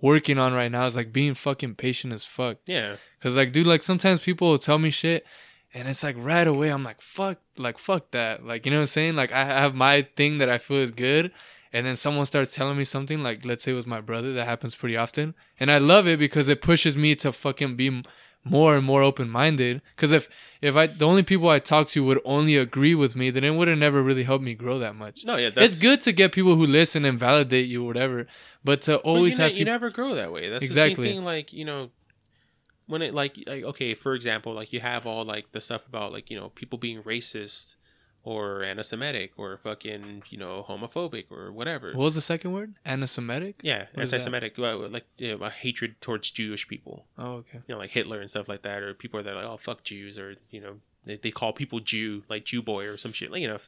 working 0.00 0.38
on 0.38 0.52
right 0.52 0.70
now 0.70 0.86
is 0.86 0.96
like 0.96 1.12
being 1.12 1.34
fucking 1.34 1.74
patient 1.76 2.12
as 2.12 2.24
fuck. 2.24 2.58
Yeah, 2.66 2.96
Cause 3.20 3.36
like, 3.36 3.52
dude, 3.52 3.66
like 3.66 3.82
sometimes 3.82 4.20
people 4.20 4.50
will 4.50 4.58
tell 4.58 4.78
me 4.78 4.90
shit, 4.90 5.24
and 5.72 5.88
it's 5.88 6.02
like 6.02 6.16
right 6.18 6.46
away 6.46 6.68
I'm 6.68 6.84
like, 6.84 7.00
fuck, 7.00 7.38
like 7.56 7.78
fuck 7.78 8.10
that, 8.10 8.44
like 8.44 8.66
you 8.66 8.72
know 8.72 8.78
what 8.78 8.82
I'm 8.82 8.86
saying? 8.86 9.16
Like 9.16 9.32
I 9.32 9.44
have 9.44 9.74
my 9.74 10.02
thing 10.16 10.38
that 10.38 10.48
I 10.48 10.58
feel 10.58 10.78
is 10.78 10.90
good, 10.90 11.32
and 11.72 11.86
then 11.86 11.96
someone 11.96 12.26
starts 12.26 12.54
telling 12.54 12.76
me 12.76 12.84
something 12.84 13.22
like, 13.22 13.44
let's 13.44 13.64
say 13.64 13.72
it 13.72 13.74
was 13.74 13.86
my 13.86 14.00
brother, 14.00 14.32
that 14.34 14.44
happens 14.46 14.74
pretty 14.74 14.96
often, 14.96 15.34
and 15.58 15.70
I 15.70 15.78
love 15.78 16.06
it 16.06 16.18
because 16.18 16.48
it 16.48 16.60
pushes 16.62 16.96
me 16.96 17.14
to 17.16 17.32
fucking 17.32 17.76
be 17.76 18.02
more 18.48 18.76
and 18.76 18.84
more 18.86 19.02
open 19.02 19.28
minded. 19.28 19.82
Because 19.94 20.12
if 20.12 20.28
if 20.62 20.76
I 20.76 20.86
the 20.86 21.06
only 21.06 21.22
people 21.22 21.48
I 21.48 21.58
talk 21.58 21.88
to 21.88 22.04
would 22.04 22.20
only 22.24 22.56
agree 22.56 22.94
with 22.94 23.14
me, 23.16 23.30
then 23.30 23.44
it 23.44 23.50
would 23.50 23.68
have 23.68 23.78
never 23.78 24.02
really 24.02 24.22
helped 24.24 24.44
me 24.44 24.54
grow 24.54 24.78
that 24.78 24.94
much. 24.94 25.24
No, 25.24 25.36
yeah, 25.36 25.50
that's 25.50 25.66
It's 25.66 25.78
good 25.78 26.00
to 26.02 26.12
get 26.12 26.32
people 26.32 26.54
who 26.56 26.66
listen 26.66 27.04
and 27.04 27.18
validate 27.18 27.66
you, 27.68 27.82
or 27.84 27.86
whatever. 27.86 28.26
But 28.64 28.82
to 28.82 28.98
always 28.98 29.32
you, 29.32 29.38
ne- 29.38 29.44
have 29.50 29.58
you 29.58 29.64
never 29.64 29.90
grow 29.90 30.14
that 30.14 30.32
way. 30.32 30.48
That's 30.48 30.64
Exactly. 30.64 30.94
the 30.94 31.02
same 31.02 31.16
thing. 31.16 31.24
Like 31.24 31.52
you 31.52 31.64
know, 31.64 31.90
when 32.86 33.02
it 33.02 33.14
like 33.14 33.36
like 33.46 33.64
okay, 33.64 33.94
for 33.94 34.14
example, 34.14 34.52
like 34.54 34.72
you 34.72 34.80
have 34.80 35.06
all 35.06 35.24
like 35.24 35.52
the 35.52 35.60
stuff 35.60 35.86
about 35.86 36.12
like 36.12 36.30
you 36.30 36.38
know 36.38 36.48
people 36.50 36.78
being 36.78 37.02
racist 37.02 37.74
or 38.26 38.64
anti-Semitic 38.64 39.34
or 39.36 39.56
fucking 39.56 40.24
you 40.30 40.36
know 40.36 40.66
homophobic 40.68 41.30
or 41.30 41.52
whatever. 41.52 41.92
what 41.92 42.04
was 42.04 42.16
the 42.16 42.20
second 42.20 42.52
word? 42.52 42.74
Anti-Semitic. 42.84 43.60
yeah, 43.62 43.86
what 43.94 44.02
anti-Semitic, 44.02 44.58
uh, 44.58 44.76
like 44.88 45.04
you 45.16 45.38
know, 45.38 45.44
a 45.44 45.48
hatred 45.50 46.00
towards 46.00 46.32
Jewish 46.32 46.66
people. 46.66 47.06
Oh, 47.16 47.34
okay. 47.34 47.60
You 47.68 47.74
know, 47.76 47.78
like 47.78 47.90
Hitler 47.90 48.20
and 48.20 48.28
stuff 48.28 48.48
like 48.48 48.62
that, 48.62 48.82
or 48.82 48.94
people 48.94 49.22
that 49.22 49.30
are 49.30 49.36
like, 49.36 49.44
oh 49.44 49.56
fuck 49.56 49.84
Jews, 49.84 50.18
or 50.18 50.34
you 50.50 50.60
know, 50.60 50.80
they, 51.04 51.16
they 51.16 51.30
call 51.30 51.52
people 51.52 51.78
Jew, 51.78 52.24
like 52.28 52.44
Jew 52.44 52.62
boy 52.62 52.86
or 52.86 52.96
some 52.96 53.12
shit. 53.12 53.30
Like 53.30 53.42
you 53.42 53.48
know, 53.48 53.58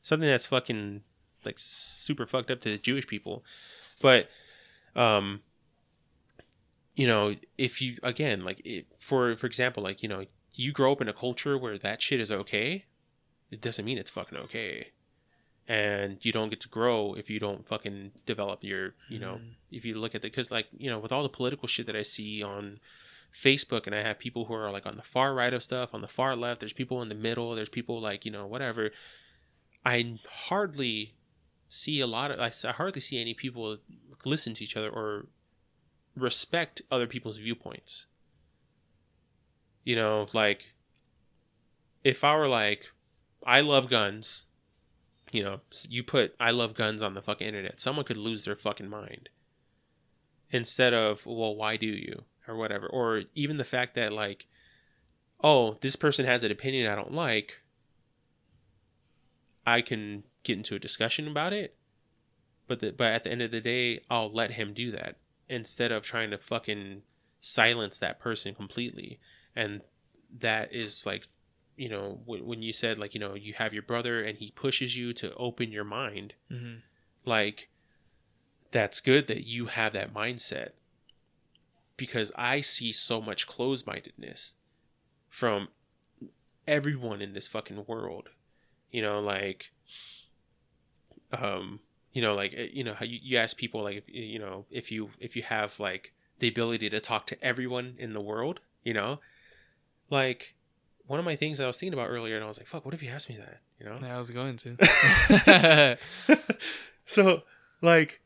something 0.00 0.26
that's 0.26 0.46
fucking 0.46 1.02
like 1.44 1.56
super 1.58 2.24
fucked 2.24 2.50
up 2.50 2.62
to 2.62 2.70
the 2.70 2.78
Jewish 2.78 3.06
people. 3.06 3.44
But 4.00 4.30
um 4.96 5.42
you 6.94 7.06
know, 7.06 7.36
if 7.58 7.82
you 7.82 7.98
again 8.02 8.46
like 8.46 8.62
it, 8.64 8.86
for 8.98 9.36
for 9.36 9.46
example, 9.46 9.82
like 9.82 10.02
you 10.02 10.08
know, 10.08 10.24
you 10.54 10.72
grow 10.72 10.92
up 10.92 11.02
in 11.02 11.08
a 11.08 11.12
culture 11.12 11.58
where 11.58 11.76
that 11.76 12.00
shit 12.00 12.18
is 12.18 12.32
okay, 12.32 12.86
it 13.50 13.60
doesn't 13.60 13.84
mean 13.84 13.98
it's 13.98 14.10
fucking 14.10 14.38
okay. 14.38 14.88
And 15.68 16.24
you 16.24 16.32
don't 16.32 16.50
get 16.50 16.60
to 16.60 16.68
grow 16.68 17.14
if 17.14 17.28
you 17.28 17.40
don't 17.40 17.66
fucking 17.66 18.12
develop 18.24 18.62
your, 18.62 18.94
you 19.08 19.18
know, 19.18 19.40
mm. 19.42 19.54
if 19.70 19.84
you 19.84 19.96
look 19.96 20.14
at 20.14 20.22
the, 20.22 20.28
because 20.28 20.50
like, 20.50 20.68
you 20.76 20.88
know, 20.88 20.98
with 20.98 21.10
all 21.10 21.24
the 21.24 21.28
political 21.28 21.66
shit 21.66 21.86
that 21.86 21.96
I 21.96 22.02
see 22.02 22.42
on 22.42 22.78
Facebook 23.34 23.86
and 23.86 23.94
I 23.94 24.02
have 24.02 24.18
people 24.18 24.44
who 24.44 24.54
are 24.54 24.70
like 24.70 24.86
on 24.86 24.96
the 24.96 25.02
far 25.02 25.34
right 25.34 25.52
of 25.52 25.62
stuff, 25.62 25.92
on 25.92 26.02
the 26.02 26.08
far 26.08 26.36
left, 26.36 26.60
there's 26.60 26.72
people 26.72 27.02
in 27.02 27.08
the 27.08 27.16
middle, 27.16 27.54
there's 27.54 27.68
people 27.68 28.00
like, 28.00 28.24
you 28.24 28.30
know, 28.30 28.46
whatever. 28.46 28.90
I 29.84 30.18
hardly 30.28 31.14
see 31.68 32.00
a 32.00 32.06
lot 32.06 32.30
of, 32.30 32.38
I 32.38 32.72
hardly 32.72 33.00
see 33.00 33.20
any 33.20 33.34
people 33.34 33.78
listen 34.24 34.54
to 34.54 34.64
each 34.64 34.76
other 34.76 34.88
or 34.88 35.26
respect 36.16 36.82
other 36.90 37.06
people's 37.06 37.38
viewpoints. 37.38 38.06
You 39.82 39.96
know, 39.96 40.28
like 40.32 40.74
if 42.04 42.22
I 42.22 42.36
were 42.36 42.48
like, 42.48 42.92
I 43.46 43.60
love 43.60 43.88
guns, 43.88 44.46
you 45.30 45.42
know, 45.42 45.60
you 45.88 46.02
put 46.02 46.34
I 46.38 46.50
love 46.50 46.74
guns 46.74 47.00
on 47.00 47.14
the 47.14 47.22
fucking 47.22 47.46
internet, 47.46 47.80
someone 47.80 48.04
could 48.04 48.16
lose 48.16 48.44
their 48.44 48.56
fucking 48.56 48.90
mind. 48.90 49.28
Instead 50.50 50.92
of, 50.92 51.24
well, 51.26 51.54
why 51.56 51.76
do 51.76 51.86
you? 51.86 52.24
Or 52.46 52.56
whatever. 52.56 52.86
Or 52.86 53.22
even 53.34 53.56
the 53.56 53.64
fact 53.64 53.94
that, 53.94 54.12
like, 54.12 54.46
oh, 55.42 55.78
this 55.80 55.96
person 55.96 56.24
has 56.26 56.44
an 56.44 56.52
opinion 56.52 56.90
I 56.90 56.94
don't 56.94 57.12
like, 57.12 57.62
I 59.66 59.80
can 59.80 60.22
get 60.44 60.56
into 60.56 60.76
a 60.76 60.80
discussion 60.80 61.26
about 61.26 61.52
it. 61.52 61.76
But 62.68 62.80
the, 62.80 62.92
but 62.92 63.12
at 63.12 63.24
the 63.24 63.30
end 63.30 63.42
of 63.42 63.50
the 63.50 63.60
day, 63.60 64.00
I'll 64.10 64.30
let 64.30 64.52
him 64.52 64.72
do 64.72 64.90
that 64.92 65.16
instead 65.48 65.92
of 65.92 66.02
trying 66.02 66.30
to 66.30 66.38
fucking 66.38 67.02
silence 67.40 67.98
that 67.98 68.20
person 68.20 68.54
completely. 68.54 69.18
And 69.54 69.82
that 70.36 70.72
is 70.72 71.06
like, 71.06 71.28
you 71.76 71.88
know, 71.88 72.20
when, 72.24 72.46
when 72.46 72.62
you 72.62 72.72
said 72.72 72.98
like, 72.98 73.14
you 73.14 73.20
know, 73.20 73.34
you 73.34 73.54
have 73.54 73.72
your 73.72 73.82
brother 73.82 74.22
and 74.22 74.38
he 74.38 74.50
pushes 74.50 74.96
you 74.96 75.12
to 75.14 75.34
open 75.34 75.72
your 75.72 75.84
mind, 75.84 76.34
hmm 76.50 76.76
like 77.24 77.68
that's 78.70 79.00
good 79.00 79.26
that 79.26 79.44
you 79.46 79.66
have 79.66 79.92
that 79.92 80.14
mindset 80.14 80.70
because 81.96 82.30
I 82.36 82.60
see 82.60 82.92
so 82.92 83.20
much 83.20 83.46
closed 83.46 83.86
mindedness 83.86 84.54
from 85.28 85.68
everyone 86.66 87.22
in 87.22 87.32
this 87.32 87.48
fucking 87.48 87.84
world. 87.86 88.28
You 88.90 89.02
know, 89.02 89.20
like, 89.20 89.72
um, 91.32 91.80
you 92.12 92.22
know, 92.22 92.34
like 92.34 92.54
eh, 92.56 92.68
you 92.72 92.84
know 92.84 92.94
how 92.94 93.04
you, 93.04 93.18
you 93.22 93.36
ask 93.36 93.56
people 93.56 93.82
like 93.82 93.96
if 93.96 94.04
you 94.08 94.38
know 94.38 94.66
if 94.70 94.90
you 94.90 95.10
if 95.18 95.36
you 95.36 95.42
have 95.42 95.78
like 95.80 96.12
the 96.38 96.48
ability 96.48 96.90
to 96.90 97.00
talk 97.00 97.26
to 97.28 97.44
everyone 97.44 97.94
in 97.98 98.12
the 98.12 98.20
world, 98.20 98.60
you 98.84 98.94
know, 98.94 99.20
like 100.10 100.54
one 101.06 101.18
of 101.18 101.24
my 101.24 101.36
things 101.36 101.60
I 101.60 101.66
was 101.66 101.78
thinking 101.78 101.98
about 101.98 102.10
earlier, 102.10 102.34
and 102.36 102.44
I 102.44 102.48
was 102.48 102.58
like, 102.58 102.66
fuck, 102.66 102.84
what 102.84 102.94
if 102.94 103.02
you 103.02 103.10
asked 103.10 103.28
me 103.28 103.36
that, 103.36 103.60
you 103.78 103.86
know? 103.86 103.98
Yeah, 104.00 104.16
I 104.16 104.18
was 104.18 104.30
going 104.30 104.56
to. 104.58 105.98
so 107.06 107.42
like 107.80 108.20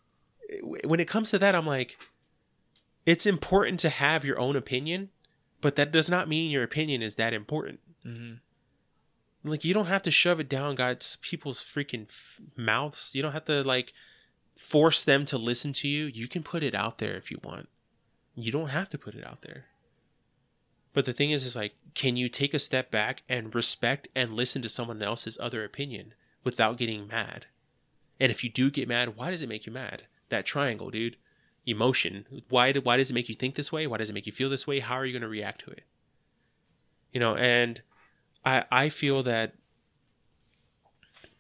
when 0.85 1.01
it 1.01 1.09
comes 1.09 1.31
to 1.31 1.39
that 1.39 1.55
i'm 1.55 1.67
like 1.67 1.97
it's 3.07 3.27
important 3.27 3.79
to 3.81 3.89
have 3.89 4.25
your 4.25 4.39
own 4.39 4.57
opinion 4.57 5.11
but 5.61 5.77
that 5.77 5.93
does 5.93 6.09
not 6.11 6.29
mean 6.29 6.51
your 6.51 6.63
opinion 6.63 7.03
is 7.03 7.17
that 7.17 7.35
important. 7.35 7.81
Hmm 8.03 8.35
like 9.43 9.65
you 9.65 9.73
don't 9.73 9.87
have 9.87 10.03
to 10.03 10.11
shove 10.11 10.39
it 10.39 10.49
down 10.49 10.75
god's 10.75 11.17
people's 11.17 11.63
freaking 11.63 12.09
f- 12.09 12.41
mouths. 12.57 13.11
You 13.15 13.23
don't 13.23 13.33
have 13.33 13.47
to 13.47 13.63
like 13.63 13.95
force 14.55 15.03
them 15.03 15.25
to 15.27 15.39
listen 15.39 15.73
to 15.75 15.89
you. 15.89 16.07
You 16.07 16.29
can 16.29 16.43
put 16.43 16.63
it 16.63 16.75
out 16.75 16.99
there 16.99 17.17
if 17.17 17.31
you 17.31 17.41
want. 17.43 17.71
You 18.35 18.53
don't 18.53 18.69
have 18.69 18.91
to 18.91 18.99
put 18.99 19.15
it 19.15 19.27
out 19.27 19.41
there 19.41 19.65
but 20.93 21.05
the 21.05 21.13
thing 21.13 21.31
is 21.31 21.45
is 21.45 21.57
like 21.57 21.75
can 21.95 22.17
you 22.17 22.29
take 22.29 22.55
a 22.55 22.59
step 22.59 22.91
back 22.91 23.23
and 23.29 23.55
respect 23.55 24.09
and 24.15 24.35
listen 24.35 24.63
to 24.63 24.69
someone 24.69 25.03
else's 25.03 25.39
other 25.41 25.65
opinion 25.65 26.15
without 26.45 26.79
getting 26.79 27.07
mad? 27.07 27.47
And 28.19 28.31
if 28.31 28.45
you 28.45 28.51
do 28.51 28.71
get 28.71 28.89
mad 28.89 29.17
why 29.17 29.31
does 29.31 29.43
it 29.43 29.49
make 29.49 29.67
you 29.67 29.73
mad? 29.73 30.05
That 30.29 30.47
triangle 30.47 30.91
dude. 30.91 31.17
Emotion. 31.67 32.43
Why 32.49 32.73
do, 32.73 32.81
why 32.81 32.97
does 32.97 33.11
it 33.11 33.15
make 33.15 33.29
you 33.29 33.35
think 33.35 33.55
this 33.55 33.71
way? 33.71 33.87
Why 33.87 33.99
does 33.99 34.09
it 34.09 34.15
make 34.15 34.27
you 34.27 34.33
feel 34.33 34.49
this 34.49 34.67
way? 34.67 34.81
How 34.81 34.95
are 34.95 35.05
you 35.05 35.13
going 35.13 35.23
to 35.23 35.29
react 35.29 35.63
to 35.67 35.71
it? 35.71 35.85
You 37.13 37.21
know 37.21 37.35
and 37.37 37.83
i 38.45 38.65
i 38.71 38.89
feel 38.89 39.23
that 39.23 39.55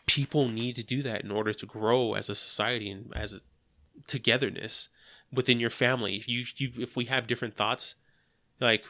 people 0.06 0.48
need 0.48 0.74
to 0.74 0.82
do 0.82 1.02
that 1.02 1.22
in 1.22 1.31
order 1.31 1.52
to 1.52 1.64
grow 1.64 2.14
as 2.14 2.28
a 2.28 2.35
society 2.35 2.90
and 2.90 3.12
as 3.14 3.32
a 3.32 3.40
togetherness 4.09 4.89
within 5.32 5.60
your 5.60 5.70
family. 5.70 6.16
If 6.16 6.28
you, 6.28 6.44
you 6.56 6.72
if 6.78 6.97
we 6.97 7.05
have 7.05 7.28
different 7.28 7.55
thoughts 7.55 7.94
like 8.59 8.85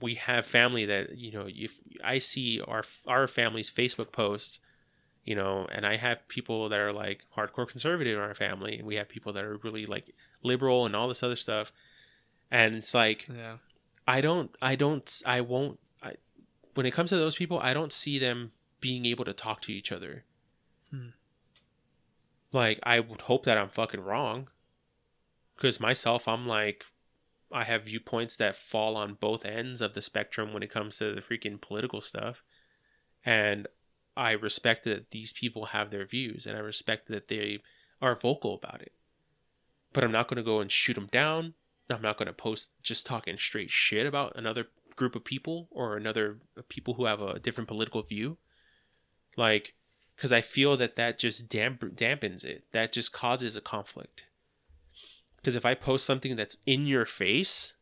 we 0.00 0.14
have 0.14 0.44
family 0.44 0.84
that 0.84 1.16
you 1.16 1.30
know 1.32 1.46
if 1.48 1.80
i 2.02 2.18
see 2.18 2.60
our 2.60 2.82
our 3.06 3.26
family's 3.26 3.70
facebook 3.70 4.12
posts 4.12 4.58
you 5.24 5.34
know 5.34 5.66
and 5.72 5.86
i 5.86 5.96
have 5.96 6.26
people 6.28 6.68
that 6.68 6.80
are 6.80 6.92
like 6.92 7.24
hardcore 7.36 7.68
conservative 7.68 8.16
in 8.18 8.22
our 8.22 8.34
family 8.34 8.76
and 8.78 8.86
we 8.86 8.96
have 8.96 9.08
people 9.08 9.32
that 9.32 9.44
are 9.44 9.56
really 9.58 9.86
like 9.86 10.10
liberal 10.42 10.84
and 10.84 10.94
all 10.96 11.08
this 11.08 11.22
other 11.22 11.36
stuff 11.36 11.72
and 12.50 12.74
it's 12.74 12.92
like 12.92 13.26
Yeah. 13.34 13.58
i 14.06 14.20
don't 14.20 14.54
i 14.60 14.74
don't 14.74 15.22
i 15.24 15.40
won't 15.40 15.78
I, 16.02 16.14
when 16.74 16.86
it 16.86 16.90
comes 16.92 17.10
to 17.10 17.16
those 17.16 17.36
people 17.36 17.58
i 17.60 17.72
don't 17.72 17.92
see 17.92 18.18
them 18.18 18.52
being 18.80 19.06
able 19.06 19.24
to 19.24 19.32
talk 19.32 19.62
to 19.62 19.72
each 19.72 19.90
other 19.92 20.24
Hmm. 20.90 21.08
like 22.52 22.78
i 22.82 23.00
would 23.00 23.22
hope 23.22 23.44
that 23.44 23.56
i'm 23.58 23.68
fucking 23.70 24.00
wrong 24.02 24.48
because 25.56 25.80
myself 25.80 26.28
i'm 26.28 26.46
like 26.46 26.84
i 27.54 27.64
have 27.64 27.84
viewpoints 27.84 28.36
that 28.36 28.56
fall 28.56 28.96
on 28.96 29.14
both 29.14 29.46
ends 29.46 29.80
of 29.80 29.94
the 29.94 30.02
spectrum 30.02 30.52
when 30.52 30.62
it 30.62 30.70
comes 30.70 30.98
to 30.98 31.12
the 31.12 31.22
freaking 31.22 31.60
political 31.60 32.00
stuff 32.02 32.42
and 33.24 33.66
I 34.16 34.32
respect 34.32 34.84
that 34.84 35.10
these 35.10 35.32
people 35.32 35.66
have 35.66 35.90
their 35.90 36.06
views 36.06 36.46
and 36.46 36.56
I 36.56 36.60
respect 36.60 37.08
that 37.08 37.28
they 37.28 37.60
are 38.00 38.14
vocal 38.14 38.54
about 38.54 38.80
it. 38.80 38.92
But 39.92 40.04
I'm 40.04 40.12
not 40.12 40.28
going 40.28 40.36
to 40.36 40.42
go 40.42 40.60
and 40.60 40.70
shoot 40.70 40.94
them 40.94 41.08
down. 41.10 41.54
I'm 41.90 42.02
not 42.02 42.16
going 42.16 42.26
to 42.26 42.32
post 42.32 42.70
just 42.82 43.06
talking 43.06 43.36
straight 43.36 43.70
shit 43.70 44.06
about 44.06 44.36
another 44.36 44.68
group 44.96 45.16
of 45.16 45.24
people 45.24 45.68
or 45.70 45.96
another 45.96 46.38
uh, 46.56 46.62
people 46.68 46.94
who 46.94 47.04
have 47.04 47.20
a 47.20 47.38
different 47.38 47.68
political 47.68 48.02
view. 48.02 48.38
Like, 49.36 49.74
because 50.16 50.32
I 50.32 50.40
feel 50.40 50.76
that 50.76 50.96
that 50.96 51.18
just 51.18 51.48
damp- 51.48 51.96
dampens 51.96 52.44
it. 52.44 52.64
That 52.72 52.92
just 52.92 53.12
causes 53.12 53.56
a 53.56 53.60
conflict. 53.60 54.24
Because 55.44 55.56
if 55.56 55.66
I 55.66 55.74
post 55.74 56.06
something 56.06 56.36
that's 56.36 56.56
in 56.64 56.86
your 56.86 57.04
face, 57.04 57.74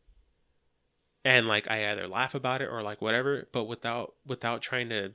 and 1.23 1.47
like 1.47 1.71
I 1.71 1.89
either 1.89 2.09
laugh 2.09 2.35
about 2.35 2.61
it 2.61 2.67
or 2.69 2.81
like 2.81 3.01
whatever, 3.01 3.47
but 3.53 3.63
without 3.63 4.15
without 4.25 4.61
trying 4.61 4.89
to 4.89 5.13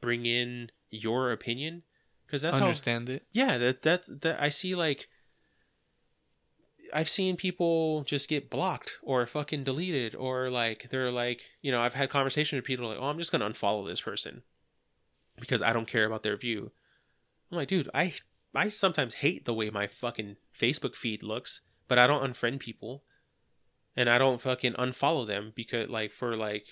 bring 0.00 0.24
in 0.24 0.70
your 0.90 1.32
opinion 1.32 1.82
because 2.26 2.42
that's 2.42 2.58
how 2.58 2.64
Understand 2.66 3.08
it. 3.08 3.24
yeah 3.32 3.56
that 3.56 3.82
that's 3.82 4.08
that 4.20 4.40
i 4.42 4.48
see 4.50 4.74
like 4.74 5.08
i've 6.92 7.08
seen 7.08 7.36
people 7.36 8.02
just 8.02 8.28
get 8.28 8.50
blocked 8.50 8.98
or 9.02 9.24
fucking 9.24 9.64
deleted 9.64 10.14
or 10.14 10.50
like 10.50 10.88
they're 10.90 11.10
like 11.10 11.40
you 11.62 11.72
know 11.72 11.80
i've 11.80 11.94
had 11.94 12.10
conversations 12.10 12.58
with 12.58 12.64
people 12.66 12.88
like 12.88 12.98
oh 13.00 13.04
i'm 13.06 13.18
just 13.18 13.32
gonna 13.32 13.48
unfollow 13.48 13.86
this 13.86 14.00
person 14.02 14.42
because 15.40 15.62
i 15.62 15.72
don't 15.72 15.88
care 15.88 16.04
about 16.04 16.22
their 16.22 16.36
view 16.36 16.72
i'm 17.50 17.56
like 17.56 17.68
dude 17.68 17.88
i 17.94 18.12
i 18.54 18.68
sometimes 18.68 19.14
hate 19.14 19.44
the 19.46 19.54
way 19.54 19.70
my 19.70 19.86
fucking 19.86 20.36
facebook 20.58 20.94
feed 20.94 21.22
looks 21.22 21.62
but 21.88 21.98
i 21.98 22.06
don't 22.06 22.22
unfriend 22.22 22.58
people 22.58 23.02
and 23.96 24.08
i 24.08 24.18
don't 24.18 24.40
fucking 24.40 24.72
unfollow 24.74 25.26
them 25.26 25.52
because 25.54 25.88
like 25.88 26.12
for 26.12 26.36
like 26.36 26.66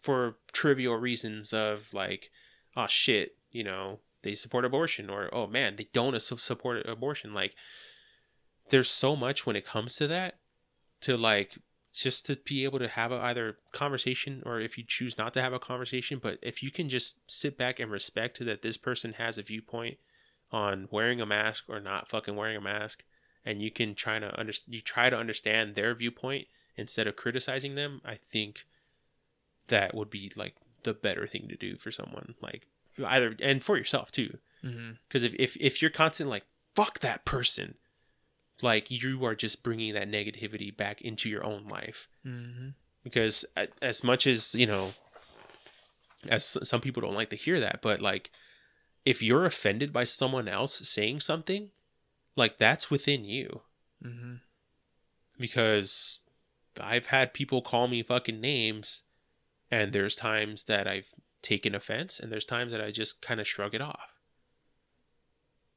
for 0.00 0.36
trivial 0.52 0.96
reasons 0.96 1.52
of 1.52 1.92
like 1.94 2.30
oh 2.76 2.86
shit 2.86 3.36
you 3.50 3.64
know 3.64 4.00
they 4.26 4.34
support 4.34 4.64
abortion 4.64 5.08
or 5.08 5.32
oh 5.32 5.46
man 5.46 5.76
they 5.76 5.88
don't 5.92 6.20
support 6.20 6.84
abortion. 6.86 7.32
Like 7.32 7.54
there's 8.70 8.90
so 8.90 9.14
much 9.14 9.46
when 9.46 9.54
it 9.54 9.64
comes 9.64 9.94
to 9.96 10.08
that 10.08 10.40
to 11.02 11.16
like 11.16 11.58
just 11.94 12.26
to 12.26 12.36
be 12.36 12.64
able 12.64 12.80
to 12.80 12.88
have 12.88 13.12
a, 13.12 13.16
either 13.16 13.58
conversation 13.72 14.42
or 14.44 14.60
if 14.60 14.76
you 14.76 14.84
choose 14.86 15.16
not 15.16 15.32
to 15.34 15.40
have 15.40 15.52
a 15.52 15.60
conversation, 15.60 16.18
but 16.20 16.38
if 16.42 16.60
you 16.60 16.72
can 16.72 16.88
just 16.88 17.20
sit 17.30 17.56
back 17.56 17.78
and 17.78 17.90
respect 17.90 18.44
that 18.44 18.62
this 18.62 18.76
person 18.76 19.14
has 19.14 19.38
a 19.38 19.42
viewpoint 19.42 19.96
on 20.50 20.88
wearing 20.90 21.20
a 21.20 21.26
mask 21.26 21.64
or 21.68 21.80
not 21.80 22.08
fucking 22.08 22.34
wearing 22.34 22.56
a 22.56 22.60
mask, 22.60 23.04
and 23.46 23.62
you 23.62 23.70
can 23.70 23.94
try 23.94 24.18
to 24.18 24.38
under, 24.38 24.52
you 24.66 24.82
try 24.82 25.08
to 25.08 25.16
understand 25.16 25.74
their 25.74 25.94
viewpoint 25.94 26.48
instead 26.76 27.06
of 27.06 27.16
criticizing 27.16 27.76
them, 27.76 28.02
I 28.04 28.16
think 28.16 28.66
that 29.68 29.94
would 29.94 30.10
be 30.10 30.30
like 30.36 30.56
the 30.82 30.92
better 30.92 31.26
thing 31.26 31.48
to 31.48 31.56
do 31.56 31.76
for 31.76 31.90
someone 31.90 32.34
like 32.42 32.66
either 33.04 33.34
and 33.40 33.64
for 33.64 33.76
yourself 33.78 34.10
too. 34.12 34.38
Because 35.08 35.22
if, 35.22 35.34
if 35.38 35.56
if 35.60 35.80
you're 35.80 35.90
constant 35.90 36.28
like 36.28 36.44
fuck 36.74 36.98
that 37.00 37.24
person 37.24 37.76
like 38.62 38.90
you 38.90 39.24
are 39.24 39.34
just 39.34 39.62
bringing 39.62 39.94
that 39.94 40.10
negativity 40.10 40.74
back 40.76 41.00
into 41.02 41.28
your 41.28 41.44
own 41.44 41.68
life. 41.68 42.08
Mm-hmm. 42.26 42.68
because 43.04 43.44
as 43.80 44.02
much 44.02 44.26
as 44.26 44.54
you 44.54 44.66
know 44.66 44.94
as 46.28 46.58
some 46.62 46.80
people 46.80 47.00
don't 47.02 47.14
like 47.14 47.30
to 47.30 47.36
hear 47.36 47.60
that 47.60 47.80
but 47.80 48.00
like 48.00 48.30
if 49.04 49.22
you're 49.22 49.44
offended 49.44 49.92
by 49.92 50.02
someone 50.04 50.48
else 50.48 50.74
saying 50.88 51.20
something 51.20 51.70
like 52.36 52.58
that's 52.58 52.90
within 52.90 53.24
you 53.24 53.62
Mm-hmm. 54.04 54.34
because 55.38 56.20
I've 56.80 57.06
had 57.06 57.32
people 57.32 57.62
call 57.62 57.88
me 57.88 58.02
fucking 58.02 58.40
names, 58.40 59.02
and 59.70 59.92
there's 59.92 60.14
times 60.14 60.64
that 60.64 60.86
I've 60.86 61.08
taken 61.42 61.74
offense, 61.74 62.20
and 62.20 62.30
there's 62.30 62.44
times 62.44 62.72
that 62.72 62.80
I 62.80 62.90
just 62.90 63.22
kind 63.22 63.40
of 63.40 63.48
shrug 63.48 63.74
it 63.74 63.80
off. 63.80 64.20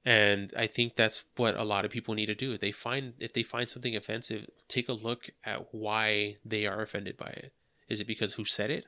And 0.06 0.54
I 0.58 0.68
think 0.68 0.96
that's 0.96 1.24
what 1.36 1.56
a 1.58 1.64
lot 1.64 1.86
of 1.86 1.92
people 1.92 2.14
need 2.14 2.28
to 2.28 2.36
do. 2.36 2.58
They 2.58 2.72
find 2.72 3.14
if 3.20 3.34
they 3.34 3.44
find 3.44 3.70
something 3.70 3.96
offensive, 3.96 4.48
take 4.68 4.90
a 4.90 4.94
look 4.94 5.30
at 5.46 5.74
why 5.74 6.38
they 6.44 6.66
are 6.66 6.82
offended 6.82 7.18
by 7.18 7.28
it. 7.28 7.54
Is 7.88 8.00
it 8.02 8.08
because 8.08 8.34
who 8.34 8.46
said 8.46 8.70
it? 8.70 8.86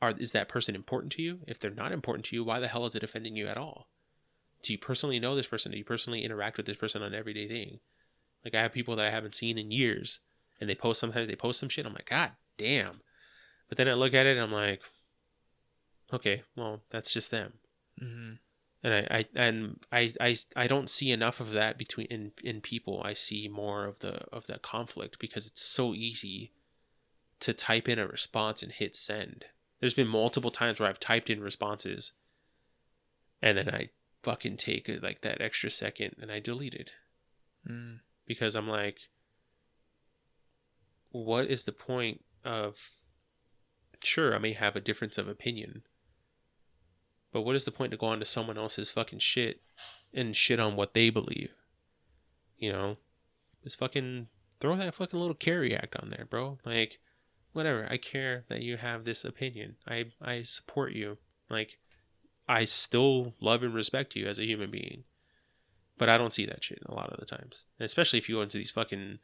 Are 0.00 0.12
is 0.18 0.32
that 0.32 0.48
person 0.48 0.74
important 0.74 1.12
to 1.12 1.22
you? 1.22 1.40
If 1.46 1.58
they're 1.58 1.70
not 1.70 1.92
important 1.92 2.26
to 2.26 2.36
you, 2.36 2.44
why 2.44 2.60
the 2.60 2.68
hell 2.68 2.86
is 2.86 2.94
it 2.94 3.02
offending 3.02 3.36
you 3.36 3.46
at 3.46 3.58
all? 3.58 3.88
Do 4.66 4.72
you 4.72 4.78
personally 4.78 5.20
know 5.20 5.34
this 5.34 5.48
person? 5.48 5.72
Do 5.72 5.78
you 5.78 5.84
personally 5.84 6.24
interact 6.24 6.56
with 6.56 6.66
this 6.66 6.76
person 6.76 7.02
on 7.02 7.14
everyday 7.14 7.46
thing? 7.48 7.80
Like 8.44 8.54
I 8.54 8.62
have 8.62 8.72
people 8.72 8.96
that 8.96 9.06
I 9.06 9.10
haven't 9.10 9.34
seen 9.34 9.58
in 9.58 9.70
years, 9.70 10.20
and 10.60 10.68
they 10.68 10.74
post 10.74 11.00
sometimes 11.00 11.28
they 11.28 11.36
post 11.36 11.60
some 11.60 11.68
shit. 11.68 11.86
I'm 11.86 11.94
like, 11.94 12.08
God 12.10 12.32
damn. 12.56 13.00
But 13.68 13.78
then 13.78 13.88
I 13.88 13.94
look 13.94 14.14
at 14.14 14.26
it 14.26 14.36
and 14.36 14.40
I'm 14.40 14.52
like, 14.52 14.82
okay, 16.12 16.42
well 16.56 16.82
that's 16.90 17.12
just 17.12 17.30
them. 17.30 17.54
Mm-hmm. 18.02 18.34
And 18.82 18.94
I, 18.94 19.18
I 19.18 19.26
and 19.34 19.80
I, 19.90 20.12
I 20.20 20.36
I 20.54 20.66
don't 20.66 20.90
see 20.90 21.10
enough 21.10 21.40
of 21.40 21.52
that 21.52 21.78
between 21.78 22.06
in 22.06 22.32
in 22.44 22.60
people. 22.60 23.02
I 23.04 23.14
see 23.14 23.48
more 23.48 23.84
of 23.84 24.00
the 24.00 24.24
of 24.32 24.46
that 24.46 24.62
conflict 24.62 25.18
because 25.18 25.46
it's 25.46 25.62
so 25.62 25.94
easy 25.94 26.52
to 27.40 27.52
type 27.52 27.88
in 27.88 27.98
a 27.98 28.06
response 28.06 28.62
and 28.62 28.72
hit 28.72 28.94
send. 28.94 29.46
There's 29.80 29.94
been 29.94 30.08
multiple 30.08 30.50
times 30.50 30.78
where 30.80 30.88
I've 30.88 31.00
typed 31.00 31.28
in 31.28 31.40
responses, 31.40 32.12
and 33.42 33.58
then 33.58 33.68
I 33.68 33.90
fucking 34.26 34.56
take 34.56 34.88
it 34.88 35.02
like 35.04 35.20
that 35.20 35.40
extra 35.40 35.70
second 35.70 36.16
and 36.20 36.32
I 36.32 36.40
deleted 36.40 36.90
Mm. 37.68 38.00
because 38.26 38.54
I'm 38.56 38.68
like, 38.68 38.98
what 41.10 41.46
is 41.46 41.64
the 41.64 41.72
point 41.72 42.24
of? 42.44 42.78
Sure, 44.04 44.34
I 44.34 44.38
may 44.38 44.52
have 44.52 44.76
a 44.76 44.80
difference 44.80 45.18
of 45.18 45.26
opinion, 45.28 45.82
but 47.32 47.42
what 47.42 47.56
is 47.56 47.64
the 47.64 47.72
point 47.72 47.90
to 47.92 47.96
go 47.96 48.06
on 48.06 48.18
to 48.20 48.24
someone 48.24 48.58
else's 48.58 48.90
fucking 48.90 49.18
shit 49.20 49.62
and 50.12 50.36
shit 50.36 50.60
on 50.60 50.76
what 50.76 50.94
they 50.94 51.10
believe? 51.10 51.54
You 52.58 52.72
know, 52.72 52.96
just 53.64 53.78
fucking 53.78 54.28
throw 54.60 54.76
that 54.76 54.94
fucking 54.94 55.18
little 55.18 55.34
care 55.34 55.60
react 55.60 55.96
on 55.96 56.10
there, 56.10 56.26
bro. 56.28 56.58
Like, 56.64 56.98
whatever. 57.52 57.86
I 57.90 57.96
care 57.96 58.44
that 58.48 58.62
you 58.62 58.76
have 58.76 59.04
this 59.04 59.24
opinion. 59.24 59.76
I 59.88 60.12
I 60.22 60.42
support 60.42 60.92
you. 60.92 61.18
Like, 61.50 61.78
I 62.48 62.64
still 62.64 63.34
love 63.40 63.62
and 63.62 63.74
respect 63.74 64.16
you 64.16 64.26
as 64.26 64.38
a 64.38 64.44
human 64.46 64.70
being. 64.70 65.04
But 65.98 66.08
I 66.08 66.18
don't 66.18 66.32
see 66.32 66.44
that 66.46 66.62
shit 66.62 66.82
a 66.86 66.94
lot 66.94 67.10
of 67.10 67.18
the 67.18 67.26
times. 67.26 67.66
And 67.78 67.86
especially 67.86 68.18
if 68.18 68.28
you 68.28 68.36
go 68.36 68.42
into 68.42 68.58
these 68.58 68.70
fucking 68.70 69.18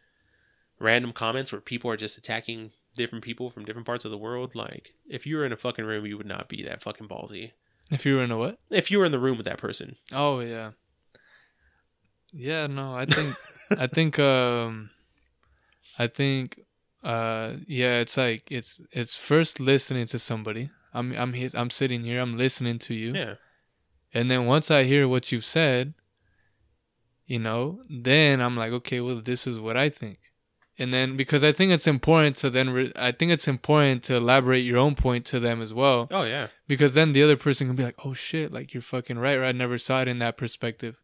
random 0.79 1.13
comments 1.13 1.53
where 1.53 1.61
people 1.61 1.91
are 1.91 1.97
just 1.97 2.19
attacking 2.19 2.73
different 2.95 3.25
people 3.25 3.51
from 3.51 3.65
different 3.65 3.87
parts 3.87 4.05
of 4.05 4.11
the 4.11 4.19
world. 4.19 4.55
Like, 4.55 4.95
if 5.09 5.27
you 5.27 5.37
were 5.37 5.45
in 5.45 5.53
a 5.53 5.57
fucking 5.57 5.85
room, 5.85 6.07
you 6.07 6.17
would 6.17 6.27
not 6.27 6.49
be 6.49 6.63
that 6.63 6.83
fucking 6.83 7.09
ballsy. 7.09 7.53
If 7.91 8.07
you 8.07 8.17
were 8.17 8.23
in 8.23 8.31
a 8.31 8.39
what? 8.39 8.59
If 8.71 8.91
you 8.91 8.99
were 8.99 9.05
in 9.05 9.13
the 9.13 9.19
room 9.19 9.37
with 9.37 9.47
that 9.47 9.59
person. 9.59 9.97
Oh 10.13 10.41
yeah. 10.41 10.73
Yeah, 12.33 12.67
no, 12.67 12.97
I 12.97 13.05
think 13.05 13.35
I 13.79 13.87
think 13.87 14.19
um 14.19 14.91
I 15.99 16.07
think 16.07 16.61
uh 17.05 17.55
yeah, 17.67 17.99
it's 17.99 18.17
like 18.17 18.51
it's 18.51 18.81
it's 18.91 19.17
first 19.17 19.61
listening 19.61 20.07
to 20.07 20.19
somebody. 20.19 20.71
I'm 20.93 21.13
I'm 21.13 21.33
he- 21.33 21.51
I'm 21.55 21.71
sitting 21.71 22.05
here, 22.05 22.21
I'm 22.21 22.37
listening 22.37 22.79
to 22.81 22.95
you. 22.95 23.13
Yeah. 23.13 23.35
And 24.15 24.31
then 24.31 24.47
once 24.47 24.71
I 24.71 24.85
hear 24.85 25.09
what 25.09 25.33
you've 25.33 25.45
said, 25.45 25.95
you 27.27 27.39
know, 27.39 27.83
then 27.89 28.41
I'm 28.41 28.57
like, 28.57 28.73
okay, 28.73 29.01
well, 29.01 29.21
this 29.21 29.47
is 29.47 29.59
what 29.59 29.77
I 29.77 29.89
think. 29.89 30.19
And 30.79 30.93
then 30.93 31.17
because 31.17 31.45
I 31.45 31.53
think 31.53 31.71
it's 31.73 31.87
important 31.87 32.37
to 32.37 32.51
then, 32.51 32.71
re- 32.71 32.93
I 32.97 33.13
think 33.13 33.31
it's 33.31 33.47
important 33.49 34.03
to 34.05 34.17
elaborate 34.17 34.65
your 34.65 34.79
own 34.79 34.95
point 34.95 35.25
to 35.27 35.41
them 35.41 35.63
as 35.63 35.73
well. 35.73 36.09
Oh, 36.13 36.25
yeah. 36.25 36.49
Because 36.67 36.95
then 36.95 37.13
the 37.13 37.23
other 37.23 37.37
person 37.37 37.67
can 37.67 37.77
be 37.77 37.85
like, 37.85 37.97
oh 38.05 38.15
shit, 38.15 38.53
like 38.53 38.75
you're 38.75 38.83
fucking 38.83 39.19
right, 39.19 39.37
right? 39.37 39.49
I 39.49 39.53
never 39.53 39.79
saw 39.79 40.03
it 40.03 40.09
in 40.09 40.19
that 40.19 40.37
perspective. 40.37 40.97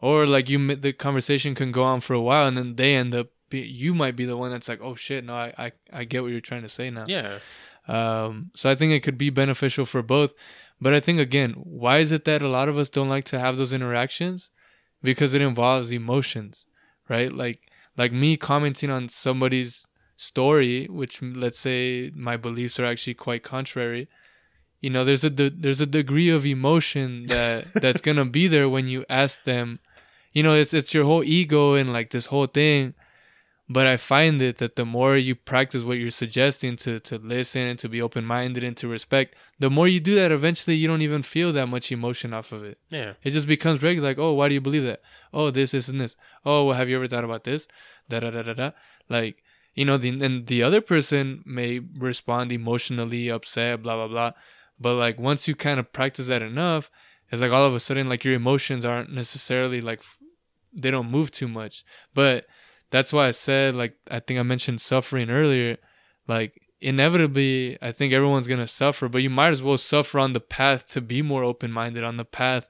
Or 0.00 0.26
like 0.26 0.48
you, 0.48 0.74
the 0.76 0.92
conversation 0.92 1.54
can 1.54 1.70
go 1.72 1.82
on 1.82 2.00
for 2.00 2.14
a 2.14 2.20
while 2.20 2.48
and 2.48 2.56
then 2.56 2.76
they 2.76 2.94
end 2.94 3.14
up, 3.14 3.28
be, 3.50 3.60
you 3.60 3.94
might 3.94 4.16
be 4.16 4.24
the 4.24 4.36
one 4.36 4.50
that's 4.52 4.68
like, 4.68 4.80
oh 4.80 4.94
shit, 4.94 5.24
no, 5.24 5.34
I, 5.34 5.52
I, 5.58 5.72
I 5.92 6.04
get 6.04 6.22
what 6.22 6.30
you're 6.30 6.40
trying 6.40 6.62
to 6.62 6.68
say 6.68 6.88
now. 6.88 7.04
Yeah. 7.06 7.40
Um, 7.88 8.50
so 8.54 8.70
I 8.70 8.74
think 8.74 8.92
it 8.92 9.00
could 9.02 9.18
be 9.18 9.30
beneficial 9.30 9.84
for 9.84 10.02
both. 10.02 10.34
But 10.80 10.94
I 10.94 11.00
think 11.00 11.20
again, 11.20 11.52
why 11.56 11.98
is 11.98 12.12
it 12.12 12.24
that 12.24 12.42
a 12.42 12.48
lot 12.48 12.68
of 12.68 12.78
us 12.78 12.88
don't 12.90 13.08
like 13.08 13.24
to 13.26 13.38
have 13.38 13.56
those 13.56 13.72
interactions? 13.72 14.50
Because 15.02 15.34
it 15.34 15.42
involves 15.42 15.92
emotions, 15.92 16.66
right? 17.08 17.32
Like 17.32 17.70
like 17.96 18.12
me 18.12 18.36
commenting 18.36 18.90
on 18.90 19.08
somebody's 19.08 19.86
story, 20.16 20.86
which 20.86 21.20
let's 21.22 21.58
say 21.58 22.10
my 22.14 22.36
beliefs 22.36 22.78
are 22.78 22.86
actually 22.86 23.14
quite 23.14 23.42
contrary. 23.42 24.08
You 24.80 24.90
know, 24.90 25.04
there's 25.04 25.24
a 25.24 25.30
de- 25.30 25.50
there's 25.50 25.80
a 25.80 25.86
degree 25.86 26.30
of 26.30 26.46
emotion 26.46 27.26
that 27.28 27.72
that's 27.74 28.00
gonna 28.00 28.24
be 28.24 28.46
there 28.46 28.68
when 28.68 28.88
you 28.88 29.04
ask 29.08 29.44
them. 29.44 29.80
You 30.32 30.42
know, 30.42 30.54
it's 30.54 30.72
it's 30.72 30.94
your 30.94 31.04
whole 31.04 31.24
ego 31.24 31.74
and 31.74 31.92
like 31.92 32.10
this 32.10 32.26
whole 32.26 32.46
thing 32.46 32.94
but 33.72 33.86
I 33.86 33.96
find 33.98 34.42
it 34.42 34.58
that 34.58 34.74
the 34.74 34.84
more 34.84 35.16
you 35.16 35.36
practice 35.36 35.84
what 35.84 35.96
you're 35.96 36.10
suggesting 36.10 36.74
to 36.78 36.98
to 36.98 37.18
listen 37.18 37.62
and 37.62 37.78
to 37.78 37.88
be 37.88 38.02
open 38.02 38.24
minded 38.24 38.64
and 38.64 38.76
to 38.78 38.88
respect, 38.88 39.36
the 39.60 39.70
more 39.70 39.86
you 39.86 40.00
do 40.00 40.16
that, 40.16 40.32
eventually 40.32 40.74
you 40.74 40.88
don't 40.88 41.02
even 41.02 41.22
feel 41.22 41.52
that 41.52 41.68
much 41.68 41.92
emotion 41.92 42.34
off 42.34 42.50
of 42.50 42.64
it. 42.64 42.78
Yeah. 42.90 43.12
It 43.22 43.30
just 43.30 43.46
becomes 43.46 43.80
regular. 43.80 44.08
Like, 44.08 44.18
oh, 44.18 44.32
why 44.32 44.48
do 44.48 44.54
you 44.54 44.60
believe 44.60 44.82
that? 44.82 45.02
Oh, 45.32 45.52
this, 45.52 45.70
this, 45.70 45.86
and 45.86 46.00
this. 46.00 46.16
Oh, 46.44 46.64
well, 46.64 46.76
have 46.76 46.88
you 46.88 46.96
ever 46.96 47.06
thought 47.06 47.22
about 47.22 47.44
this? 47.44 47.68
Da 48.08 48.18
da 48.18 48.30
da 48.30 48.42
da 48.42 48.54
da. 48.54 48.70
Like, 49.08 49.44
you 49.76 49.84
know, 49.84 49.96
the 49.96 50.08
and 50.08 50.48
the 50.48 50.64
other 50.64 50.80
person 50.80 51.44
may 51.46 51.80
respond 52.00 52.50
emotionally 52.50 53.30
upset, 53.30 53.82
blah 53.82 53.94
blah 53.94 54.08
blah. 54.08 54.32
But 54.80 54.94
like 54.94 55.20
once 55.20 55.46
you 55.46 55.54
kind 55.54 55.78
of 55.78 55.92
practice 55.92 56.26
that 56.26 56.42
enough, 56.42 56.90
it's 57.30 57.40
like 57.40 57.52
all 57.52 57.66
of 57.66 57.74
a 57.74 57.78
sudden 57.78 58.08
like 58.08 58.24
your 58.24 58.34
emotions 58.34 58.84
aren't 58.84 59.12
necessarily 59.12 59.80
like 59.80 60.00
f- 60.00 60.18
they 60.72 60.90
don't 60.90 61.08
move 61.08 61.30
too 61.30 61.46
much. 61.46 61.84
But 62.14 62.46
that's 62.90 63.12
why 63.12 63.28
I 63.28 63.30
said 63.32 63.74
like 63.74 63.94
I 64.10 64.20
think 64.20 64.38
I 64.38 64.42
mentioned 64.42 64.80
suffering 64.80 65.30
earlier. 65.30 65.76
Like 66.28 66.60
inevitably, 66.80 67.78
I 67.82 67.92
think 67.92 68.12
everyone's 68.12 68.46
gonna 68.46 68.66
suffer, 68.66 69.08
but 69.08 69.22
you 69.22 69.30
might 69.30 69.48
as 69.50 69.62
well 69.62 69.78
suffer 69.78 70.18
on 70.18 70.32
the 70.32 70.40
path 70.40 70.88
to 70.88 71.00
be 71.00 71.22
more 71.22 71.44
open 71.44 71.70
minded, 71.72 72.04
on 72.04 72.16
the 72.16 72.24
path 72.24 72.68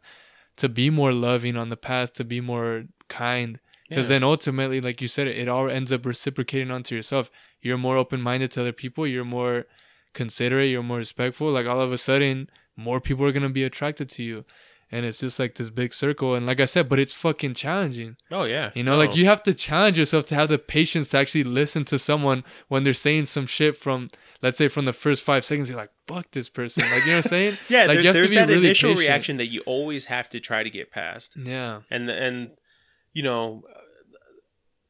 to 0.57 0.69
be 0.69 0.91
more 0.91 1.13
loving, 1.13 1.57
on 1.57 1.69
the 1.69 1.77
path 1.77 2.13
to 2.15 2.25
be 2.25 2.41
more 2.41 2.85
kind. 3.09 3.59
Because 3.89 4.07
Yeah. 4.07 4.17
then 4.17 4.25
ultimately, 4.25 4.81
like 4.81 5.01
you 5.01 5.09
said, 5.09 5.27
it 5.27 5.49
all 5.49 5.69
ends 5.69 5.91
up 5.93 6.07
reciprocating 6.07 6.71
onto 6.71 6.95
yourself. 6.95 7.31
You're 7.61 7.79
more 7.79 7.97
open 7.97 8.21
minded 8.21 8.51
to 8.53 8.61
other 8.61 8.73
people. 8.73 9.07
You're 9.07 9.25
more 9.25 9.67
considerate. 10.13 10.71
You're 10.71 10.83
more 10.83 10.99
respectful. 10.99 11.51
Like 11.51 11.67
all 11.67 11.81
of 11.81 11.93
a 11.93 11.99
sudden, 11.99 12.49
more 12.77 13.01
people 13.01 13.25
are 13.27 13.33
gonna 13.33 13.49
be 13.51 13.65
attracted 13.65 14.09
to 14.11 14.23
you, 14.23 14.45
and 14.93 15.07
it's 15.07 15.21
just 15.21 15.39
like 15.39 15.55
this 15.55 15.71
big 15.71 15.93
circle. 15.95 16.35
And 16.35 16.47
like 16.47 16.61
I 16.61 16.65
said, 16.65 16.89
but 16.89 16.99
it's 16.99 17.13
fucking 17.15 17.55
challenging. 17.55 18.17
Oh, 18.31 18.45
yeah. 18.45 18.71
You 18.75 18.83
know, 18.83 18.93
No. 18.93 18.99
like 18.99 19.15
you 19.17 19.27
have 19.27 19.43
to 19.45 19.55
challenge 19.55 19.99
yourself 19.99 20.25
to 20.27 20.35
have 20.35 20.49
the 20.49 20.59
patience 20.59 21.09
to 21.11 21.19
actually 21.19 21.45
listen 21.45 21.85
to 21.87 21.99
someone 21.99 22.43
when 22.69 22.83
they're 22.85 22.93
saying 22.93 23.27
some 23.27 23.47
shit 23.47 23.77
from, 23.77 24.11
let's 24.43 24.59
say, 24.59 24.69
from 24.69 24.85
the 24.87 24.93
first 24.93 25.23
five 25.23 25.45
seconds. 25.45 25.69
You're 25.71 25.79
like, 25.79 25.93
"Fuck 26.07 26.31
this 26.33 26.49
person!" 26.51 26.83
Like 26.91 27.03
you 27.05 27.13
know 27.13 27.19
what 27.19 27.27
I'm 27.27 27.29
saying? 27.31 27.57
Yeah, 27.69 27.87
like 27.87 28.03
there- 28.03 28.13
there's 28.13 28.33
that 28.33 28.51
initial 28.51 28.95
reaction 28.95 29.37
that 29.37 29.47
you 29.47 29.61
always 29.67 30.07
have 30.07 30.29
to 30.31 30.41
try 30.41 30.63
to 30.63 30.71
get 30.71 30.91
past. 30.91 31.37
Yeah. 31.37 31.81
and 31.91 32.09
and 32.11 32.51
you 33.13 33.23
know 33.23 33.63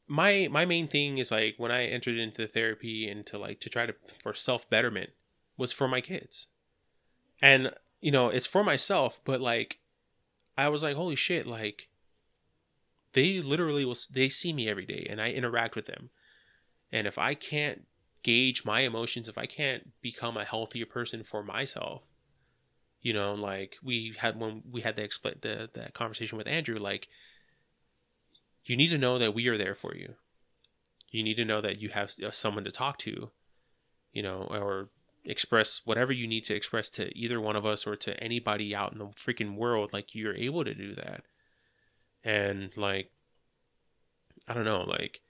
my 0.06 0.48
my 0.50 0.64
main 0.64 0.88
thing 0.88 1.18
is 1.18 1.30
like 1.30 1.54
when 1.56 1.70
i 1.70 1.84
entered 1.84 2.16
into 2.16 2.42
the 2.42 2.48
therapy 2.48 3.08
and 3.08 3.24
to 3.26 3.38
like 3.38 3.60
to 3.60 3.68
try 3.70 3.86
to 3.86 3.94
for 4.22 4.34
self 4.34 4.68
betterment 4.68 5.10
was 5.56 5.72
for 5.72 5.86
my 5.88 6.00
kids 6.00 6.48
and 7.40 7.70
you 8.00 8.10
know 8.10 8.28
it's 8.28 8.46
for 8.46 8.64
myself 8.64 9.20
but 9.24 9.40
like 9.40 9.78
i 10.60 10.68
was 10.68 10.82
like 10.82 10.96
holy 10.96 11.16
shit 11.16 11.46
like 11.46 11.88
they 13.12 13.40
literally 13.40 13.84
will 13.84 13.96
they 14.12 14.28
see 14.28 14.52
me 14.52 14.68
every 14.68 14.86
day 14.86 15.06
and 15.08 15.20
i 15.20 15.30
interact 15.30 15.74
with 15.74 15.86
them 15.86 16.10
and 16.92 17.06
if 17.06 17.18
i 17.18 17.34
can't 17.34 17.86
gauge 18.22 18.64
my 18.64 18.80
emotions 18.80 19.28
if 19.28 19.38
I 19.38 19.46
can't 19.46 19.90
become 20.00 20.36
a 20.36 20.44
healthier 20.44 20.86
person 20.86 21.24
for 21.24 21.42
myself? 21.42 22.04
You 23.00 23.14
know, 23.14 23.34
like 23.34 23.76
we 23.82 24.14
had 24.18 24.38
when 24.38 24.62
we 24.70 24.82
had 24.82 24.96
the 24.96 25.06
expl- 25.06 25.40
the 25.40 25.70
that 25.72 25.94
conversation 25.94 26.36
with 26.36 26.46
Andrew, 26.46 26.78
like 26.78 27.08
you 28.64 28.76
need 28.76 28.90
to 28.90 28.98
know 28.98 29.18
that 29.18 29.34
we 29.34 29.48
are 29.48 29.56
there 29.56 29.74
for 29.74 29.94
you. 29.94 30.14
You 31.10 31.22
need 31.22 31.36
to 31.36 31.44
know 31.44 31.60
that 31.60 31.80
you 31.80 31.88
have 31.88 32.12
uh, 32.24 32.30
someone 32.30 32.64
to 32.64 32.70
talk 32.70 32.98
to, 32.98 33.30
you 34.12 34.22
know, 34.22 34.46
or 34.50 34.90
express 35.24 35.82
whatever 35.84 36.12
you 36.12 36.26
need 36.26 36.44
to 36.44 36.54
express 36.54 36.88
to 36.90 37.16
either 37.16 37.40
one 37.40 37.56
of 37.56 37.66
us 37.66 37.86
or 37.86 37.96
to 37.96 38.18
anybody 38.22 38.74
out 38.74 38.92
in 38.92 38.98
the 38.98 39.06
freaking 39.06 39.56
world. 39.56 39.92
Like 39.92 40.14
you're 40.14 40.34
able 40.34 40.64
to 40.64 40.74
do 40.74 40.94
that. 40.94 41.24
And 42.24 42.76
like, 42.76 43.10
I 44.48 44.54
don't 44.54 44.64
know, 44.64 44.82
like 44.82 45.20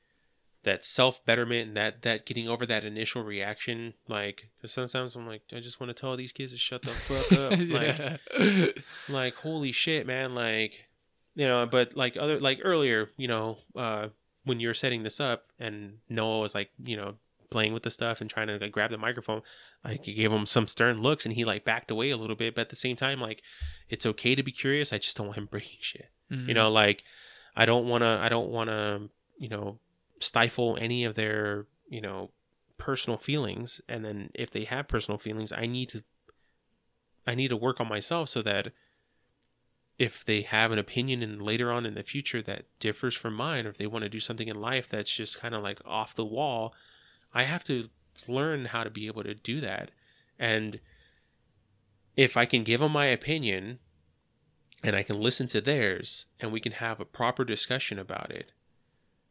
that 0.62 0.84
self 0.84 1.24
betterment 1.24 1.68
and 1.68 1.76
that 1.76 2.02
that 2.02 2.26
getting 2.26 2.48
over 2.48 2.66
that 2.66 2.84
initial 2.84 3.22
reaction, 3.22 3.94
like, 4.08 4.48
because 4.56 4.72
sometimes 4.72 5.16
I'm 5.16 5.26
like, 5.26 5.42
I 5.54 5.60
just 5.60 5.80
want 5.80 5.94
to 5.94 6.00
tell 6.00 6.16
these 6.16 6.32
kids 6.32 6.52
to 6.52 6.58
shut 6.58 6.82
the 6.82 6.90
fuck 6.90 7.32
up, 7.38 7.50
like, 7.52 8.20
yeah. 8.38 8.66
like 9.08 9.34
holy 9.36 9.72
shit, 9.72 10.06
man, 10.06 10.34
like, 10.34 10.88
you 11.34 11.46
know. 11.46 11.66
But 11.66 11.96
like 11.96 12.16
other 12.16 12.38
like 12.38 12.60
earlier, 12.62 13.10
you 13.16 13.28
know, 13.28 13.58
uh, 13.74 14.08
when 14.44 14.60
you 14.60 14.68
were 14.68 14.74
setting 14.74 15.02
this 15.02 15.20
up 15.20 15.44
and 15.58 15.98
Noah 16.08 16.40
was 16.40 16.54
like, 16.54 16.70
you 16.82 16.96
know, 16.96 17.14
playing 17.50 17.72
with 17.72 17.82
the 17.82 17.90
stuff 17.90 18.20
and 18.20 18.30
trying 18.30 18.46
to 18.46 18.58
like 18.58 18.72
grab 18.72 18.90
the 18.90 18.98
microphone, 18.98 19.42
like 19.84 20.06
you 20.06 20.14
gave 20.14 20.32
him 20.32 20.46
some 20.46 20.66
stern 20.68 21.02
looks 21.02 21.26
and 21.26 21.34
he 21.34 21.44
like 21.44 21.64
backed 21.64 21.90
away 21.90 22.10
a 22.10 22.16
little 22.16 22.36
bit. 22.36 22.54
But 22.54 22.62
at 22.62 22.68
the 22.70 22.76
same 22.76 22.96
time, 22.96 23.20
like, 23.20 23.42
it's 23.88 24.06
okay 24.06 24.34
to 24.34 24.42
be 24.42 24.52
curious. 24.52 24.92
I 24.92 24.98
just 24.98 25.16
don't 25.16 25.26
want 25.26 25.38
him 25.38 25.46
breaking 25.46 25.78
shit. 25.80 26.10
Mhm. 26.30 26.48
You 26.48 26.54
know, 26.54 26.70
like 26.70 27.04
I 27.56 27.64
don't 27.66 27.86
want 27.86 28.02
to. 28.02 28.18
I 28.22 28.28
don't 28.28 28.48
want 28.50 28.70
to. 28.70 29.10
You 29.38 29.48
know, 29.48 29.78
stifle 30.18 30.76
any 30.80 31.04
of 31.04 31.14
their 31.14 31.66
you 31.88 32.00
know 32.00 32.30
personal 32.78 33.16
feelings. 33.18 33.80
And 33.88 34.04
then 34.04 34.30
if 34.34 34.50
they 34.50 34.64
have 34.64 34.86
personal 34.88 35.18
feelings, 35.18 35.52
I 35.52 35.66
need 35.66 35.88
to. 35.90 36.04
I 37.26 37.34
need 37.34 37.48
to 37.48 37.56
work 37.56 37.80
on 37.80 37.88
myself 37.88 38.28
so 38.28 38.42
that 38.42 38.72
if 39.98 40.24
they 40.24 40.40
have 40.40 40.72
an 40.72 40.78
opinion 40.78 41.22
and 41.22 41.42
later 41.42 41.70
on 41.70 41.84
in 41.84 41.94
the 41.94 42.02
future 42.02 42.40
that 42.40 42.64
differs 42.78 43.14
from 43.14 43.34
mine, 43.34 43.66
or 43.66 43.68
if 43.68 43.76
they 43.76 43.86
want 43.86 44.02
to 44.02 44.08
do 44.08 44.18
something 44.20 44.48
in 44.48 44.58
life 44.58 44.88
that's 44.88 45.14
just 45.14 45.38
kind 45.38 45.54
of 45.54 45.62
like 45.62 45.78
off 45.84 46.14
the 46.14 46.24
wall, 46.24 46.74
I 47.32 47.44
have 47.44 47.64
to 47.64 47.88
learn 48.28 48.66
how 48.66 48.84
to 48.84 48.90
be 48.90 49.06
able 49.06 49.22
to 49.24 49.34
do 49.34 49.60
that. 49.60 49.90
And 50.38 50.80
if 52.16 52.36
I 52.36 52.44
can 52.44 52.64
give 52.64 52.80
them 52.80 52.92
my 52.92 53.06
opinion 53.06 53.78
and 54.82 54.96
I 54.96 55.02
can 55.02 55.20
listen 55.20 55.46
to 55.48 55.60
theirs 55.60 56.26
and 56.40 56.52
we 56.52 56.60
can 56.60 56.72
have 56.72 57.00
a 57.00 57.04
proper 57.04 57.44
discussion 57.44 57.98
about 57.98 58.30
it, 58.30 58.52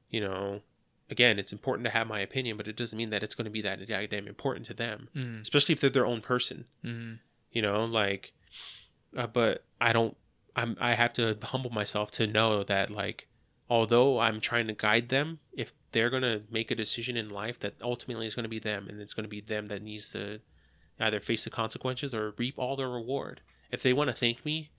you 0.10 0.22
know, 0.22 0.62
again, 1.10 1.40
it's 1.40 1.52
important 1.52 1.86
to 1.86 1.92
have 1.92 2.08
my 2.08 2.20
opinion, 2.20 2.56
but 2.58 2.68
it 2.68 2.76
doesn't 2.76 2.98
mean 2.98 3.10
that 3.10 3.24
it's 3.24 3.36
going 3.36 3.46
to 3.46 3.52
be 3.52 3.62
that 3.62 3.86
damn 3.88 4.28
important 4.28 4.66
to 4.68 4.74
them, 4.74 5.10
Mhm. 5.16 5.42
especially 5.42 5.74
if 5.74 5.82
they're 5.82 5.90
their 5.90 6.06
own 6.06 6.22
person, 6.22 6.66
Mhm. 6.84 7.20
you 7.52 7.62
know, 7.62 7.84
like, 7.86 8.34
uh, 9.16 9.28
but 9.28 9.66
I 9.82 9.92
don't, 9.92 10.16
I'm, 10.56 10.76
I 10.80 10.94
have 10.94 11.14
to 11.14 11.38
humble 11.44 11.70
myself 11.72 12.12
to 12.12 12.28
know 12.28 12.64
that, 12.64 12.90
like, 12.90 13.28
although 13.70 14.20
I'm 14.20 14.40
trying 14.40 14.68
to 14.68 14.74
guide 14.74 15.10
them, 15.10 15.40
if 15.54 15.74
they're 15.92 16.10
going 16.10 16.24
to 16.24 16.42
make 16.50 16.72
a 16.72 16.76
decision 16.76 17.16
in 17.16 17.30
life 17.30 17.60
that 17.60 17.76
ultimately 17.82 18.26
is 18.26 18.36
going 18.36 18.44
to 18.44 18.50
be 18.50 18.60
them 18.60 18.88
and 18.90 19.00
it's 19.00 19.14
going 19.14 19.26
to 19.26 19.30
be 19.30 19.42
them 19.42 19.68
that 19.68 19.84
needs 19.84 20.10
to 20.12 20.40
either 21.00 21.20
face 21.20 21.44
the 21.44 21.50
consequences 21.50 22.14
or 22.14 22.34
reap 22.38 22.56
all 22.58 22.76
the 22.76 22.88
reward. 22.88 23.42
If 23.72 23.84
they 23.84 23.94
want 23.94 24.10
to 24.10 24.16
thank 24.16 24.44
me, 24.44 24.72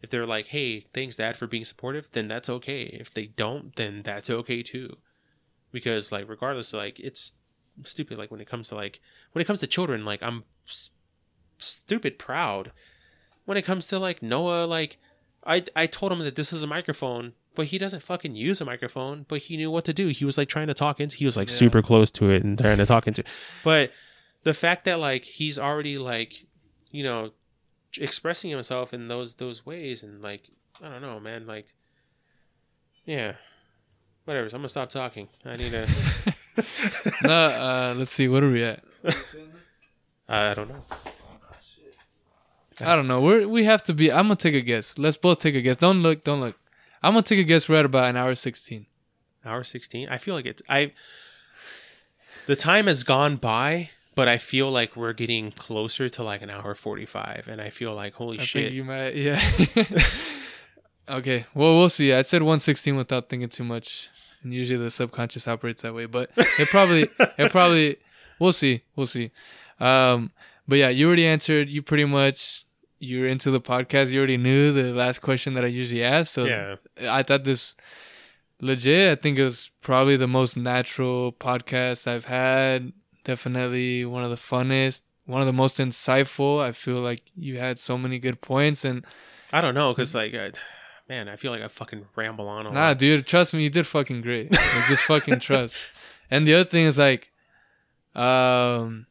if 0.00 0.10
they're 0.10 0.26
like, 0.26 0.48
"Hey, 0.48 0.86
thanks, 0.94 1.16
Dad, 1.16 1.36
for 1.36 1.46
being 1.46 1.64
supportive," 1.64 2.10
then 2.12 2.28
that's 2.28 2.48
okay. 2.48 2.82
If 2.82 3.12
they 3.12 3.26
don't, 3.26 3.74
then 3.76 4.02
that's 4.02 4.30
okay 4.30 4.62
too, 4.62 4.98
because 5.72 6.10
like 6.12 6.28
regardless, 6.28 6.72
like 6.72 6.98
it's 6.98 7.34
stupid. 7.84 8.18
Like 8.18 8.30
when 8.30 8.40
it 8.40 8.48
comes 8.48 8.68
to 8.68 8.74
like 8.74 9.00
when 9.32 9.42
it 9.42 9.46
comes 9.46 9.60
to 9.60 9.66
children, 9.66 10.04
like 10.04 10.22
I'm 10.22 10.44
stupid 11.58 12.18
proud. 12.18 12.72
When 13.44 13.58
it 13.58 13.64
comes 13.64 13.86
to 13.88 13.98
like 13.98 14.22
Noah, 14.22 14.66
like 14.66 14.98
I 15.48 15.64
I 15.74 15.86
told 15.86 16.12
him 16.12 16.20
that 16.20 16.36
this 16.36 16.52
is 16.52 16.62
a 16.62 16.66
microphone, 16.66 17.32
but 17.56 17.66
he 17.66 17.78
doesn't 17.78 18.02
fucking 18.02 18.36
use 18.36 18.60
a 18.60 18.64
microphone. 18.64 19.24
But 19.26 19.38
he 19.42 19.56
knew 19.56 19.70
what 19.70 19.84
to 19.86 19.92
do. 19.92 20.08
He 20.08 20.24
was 20.24 20.36
like 20.38 20.48
trying 20.48 20.66
to 20.68 20.74
talk 20.74 21.00
into. 21.00 21.16
He 21.16 21.24
was 21.24 21.36
like 21.36 21.48
Yeah. 21.48 21.54
super 21.54 21.82
close 21.82 22.10
to 22.12 22.30
it 22.30 22.44
and 22.44 22.56
trying 22.58 22.78
to 22.78 22.86
talk 22.86 23.06
into. 23.08 23.24
But 23.64 23.90
the 24.44 24.54
fact 24.54 24.84
that 24.84 25.00
like 25.00 25.24
he's 25.24 25.58
already 25.58 25.98
like 25.98 26.46
you 26.92 27.02
know 27.02 27.32
expressing 27.98 28.50
himself 28.50 28.92
in 28.94 29.08
those 29.08 29.34
those 29.34 29.64
ways 29.66 30.02
and 30.02 30.22
like 30.22 30.50
I 30.82 30.88
don't 30.90 31.02
know, 31.02 31.18
man, 31.18 31.46
like 31.46 31.72
yeah. 33.06 33.32
Whatever. 34.26 34.48
So 34.50 34.56
I'm 34.56 34.60
gonna 34.60 34.68
stop 34.68 34.90
talking. 34.90 35.28
I 35.46 35.56
need 35.56 35.70
to. 35.70 35.88
no, 37.22 37.44
uh, 37.44 37.94
let's 37.96 38.12
see. 38.12 38.28
What 38.28 38.44
are 38.44 38.50
we 38.50 38.62
at? 38.62 38.84
I 40.28 40.52
don't 40.52 40.68
know. 40.68 40.82
I 42.80 42.96
don't 42.96 43.08
know. 43.08 43.20
We're 43.20 43.46
we 43.48 43.64
have 43.64 43.82
to 43.84 43.94
be. 43.94 44.10
I'm 44.10 44.24
gonna 44.24 44.36
take 44.36 44.54
a 44.54 44.60
guess. 44.60 44.98
Let's 44.98 45.16
both 45.16 45.40
take 45.40 45.54
a 45.54 45.60
guess. 45.60 45.76
Don't 45.76 46.02
look. 46.02 46.24
Don't 46.24 46.40
look. 46.40 46.56
I'm 47.02 47.12
gonna 47.14 47.22
take 47.22 47.38
a 47.38 47.44
guess. 47.44 47.68
We're 47.68 47.76
at 47.78 47.84
about 47.84 48.10
an 48.10 48.16
hour 48.16 48.34
sixteen. 48.34 48.86
Hour 49.44 49.64
sixteen. 49.64 50.08
I 50.08 50.18
feel 50.18 50.34
like 50.34 50.46
it's 50.46 50.62
I. 50.68 50.92
The 52.46 52.56
time 52.56 52.86
has 52.86 53.02
gone 53.02 53.36
by, 53.36 53.90
but 54.14 54.26
I 54.26 54.38
feel 54.38 54.70
like 54.70 54.96
we're 54.96 55.12
getting 55.12 55.52
closer 55.52 56.08
to 56.08 56.22
like 56.22 56.42
an 56.42 56.50
hour 56.50 56.74
forty-five, 56.74 57.46
and 57.48 57.60
I 57.60 57.70
feel 57.70 57.94
like 57.94 58.14
holy 58.14 58.38
I 58.38 58.44
shit. 58.44 58.64
think 58.64 58.74
you 58.74 58.84
might. 58.84 59.14
Yeah. 59.14 59.40
okay. 61.08 61.46
Well, 61.54 61.76
we'll 61.78 61.88
see. 61.88 62.12
I 62.12 62.22
said 62.22 62.42
116 62.42 62.96
without 62.96 63.28
thinking 63.28 63.48
too 63.48 63.64
much, 63.64 64.08
and 64.42 64.52
usually 64.54 64.78
the 64.80 64.90
subconscious 64.90 65.46
operates 65.46 65.82
that 65.82 65.94
way. 65.94 66.06
But 66.06 66.30
it 66.36 66.68
probably. 66.68 67.08
it 67.38 67.50
probably. 67.50 67.96
We'll 68.38 68.52
see. 68.52 68.82
We'll 68.96 69.06
see. 69.06 69.30
Um. 69.80 70.32
But 70.66 70.76
yeah, 70.76 70.88
you 70.88 71.06
already 71.06 71.26
answered. 71.26 71.68
You 71.68 71.82
pretty 71.82 72.04
much. 72.04 72.64
You're 72.98 73.28
into 73.28 73.50
the 73.50 73.60
podcast. 73.60 74.10
You 74.10 74.18
already 74.18 74.36
knew 74.36 74.72
the 74.72 74.92
last 74.92 75.20
question 75.20 75.54
that 75.54 75.64
I 75.64 75.68
usually 75.68 76.02
ask. 76.02 76.32
So 76.32 76.44
yeah. 76.44 76.76
I 77.08 77.22
thought 77.22 77.44
this 77.44 77.76
legit. 78.60 79.10
I 79.10 79.20
think 79.20 79.38
it 79.38 79.44
was 79.44 79.70
probably 79.80 80.16
the 80.16 80.28
most 80.28 80.56
natural 80.56 81.32
podcast 81.32 82.06
I've 82.06 82.24
had. 82.24 82.92
Definitely 83.24 84.04
one 84.04 84.24
of 84.24 84.30
the 84.30 84.36
funnest, 84.36 85.02
one 85.26 85.40
of 85.40 85.46
the 85.46 85.52
most 85.52 85.78
insightful. 85.78 86.60
I 86.60 86.72
feel 86.72 87.00
like 87.00 87.22
you 87.36 87.58
had 87.58 87.78
so 87.78 87.98
many 87.98 88.18
good 88.18 88.40
points 88.40 88.84
and 88.84 89.04
I 89.52 89.60
don't 89.60 89.74
know, 89.74 89.94
cause 89.94 90.14
like, 90.14 90.34
I, 90.34 90.52
man, 91.08 91.28
I 91.28 91.36
feel 91.36 91.52
like 91.52 91.62
I 91.62 91.68
fucking 91.68 92.06
ramble 92.16 92.48
on 92.48 92.66
nah, 92.66 92.88
lot. 92.88 92.98
dude, 92.98 93.26
trust 93.26 93.54
me, 93.54 93.62
you 93.62 93.70
did 93.70 93.86
fucking 93.86 94.20
great. 94.20 94.52
Like, 94.52 94.88
just 94.88 95.04
fucking 95.04 95.40
trust. 95.40 95.76
And 96.30 96.46
the 96.46 96.52
other 96.52 96.68
thing 96.68 96.84
is 96.84 96.98
like, 96.98 97.32
um, 98.14 99.06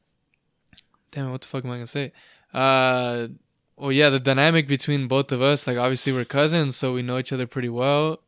damn, 1.10 1.32
what 1.32 1.42
the 1.42 1.48
fuck 1.48 1.66
am 1.66 1.72
I 1.72 1.76
gonna 1.78 1.88
say? 1.88 2.12
Uh, 2.54 3.30
well, 3.78 3.92
yeah, 3.92 4.10
the 4.10 4.20
dynamic 4.20 4.68
between 4.68 5.08
both 5.08 5.32
of 5.32 5.42
us, 5.42 5.68
like 5.68 5.78
obviously 5.78 6.12
we're 6.12 6.26
cousins, 6.26 6.76
so 6.76 6.94
we 6.94 7.04
know 7.04 7.18
each 7.20 7.32
other 7.32 7.48
pretty 7.48 7.70
well. 7.70 8.22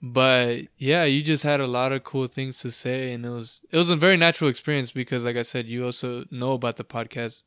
But 0.00 0.68
yeah, 0.78 1.04
you 1.04 1.22
just 1.22 1.42
had 1.42 1.60
a 1.60 1.66
lot 1.66 1.92
of 1.92 2.04
cool 2.04 2.26
things 2.28 2.60
to 2.60 2.70
say, 2.70 3.12
and 3.12 3.24
it 3.24 3.30
was 3.30 3.62
it 3.70 3.76
was 3.76 3.90
a 3.90 3.96
very 3.96 4.16
natural 4.16 4.48
experience 4.48 4.92
because, 4.92 5.24
like 5.24 5.36
I 5.36 5.42
said, 5.42 5.66
you 5.66 5.84
also 5.84 6.24
know 6.30 6.52
about 6.52 6.76
the 6.76 6.84
podcast, 6.84 7.42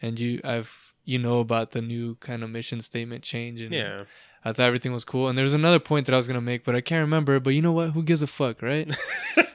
and 0.00 0.18
you 0.18 0.40
I've 0.44 0.94
you 1.04 1.18
know 1.18 1.40
about 1.40 1.72
the 1.72 1.82
new 1.82 2.14
kind 2.16 2.42
of 2.42 2.50
mission 2.50 2.80
statement 2.80 3.24
change, 3.24 3.60
and 3.60 3.72
Yeah. 3.72 4.04
I 4.44 4.52
thought 4.52 4.66
everything 4.66 4.92
was 4.92 5.04
cool. 5.04 5.28
And 5.28 5.38
there 5.38 5.44
was 5.44 5.54
another 5.54 5.78
point 5.78 6.06
that 6.06 6.14
I 6.14 6.16
was 6.16 6.26
gonna 6.26 6.40
make, 6.40 6.64
but 6.64 6.74
I 6.74 6.80
can't 6.80 7.00
remember. 7.00 7.38
But 7.40 7.50
you 7.50 7.62
know 7.62 7.72
what? 7.72 7.90
Who 7.90 8.02
gives 8.02 8.22
a 8.22 8.26
fuck, 8.26 8.62
right? 8.62 8.88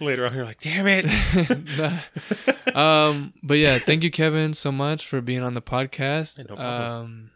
Later 0.00 0.26
on, 0.26 0.34
you're 0.34 0.44
like, 0.44 0.60
damn 0.60 0.86
it. 0.86 1.06
Um, 2.74 3.34
but 3.42 3.58
yeah, 3.58 3.78
thank 3.78 4.02
you, 4.02 4.10
Kevin, 4.10 4.54
so 4.54 4.72
much 4.72 5.06
for 5.06 5.20
being 5.20 5.42
on 5.42 5.52
the 5.52 5.60
podcast. 5.60 6.48
No 6.48 6.56
um, 6.56 7.30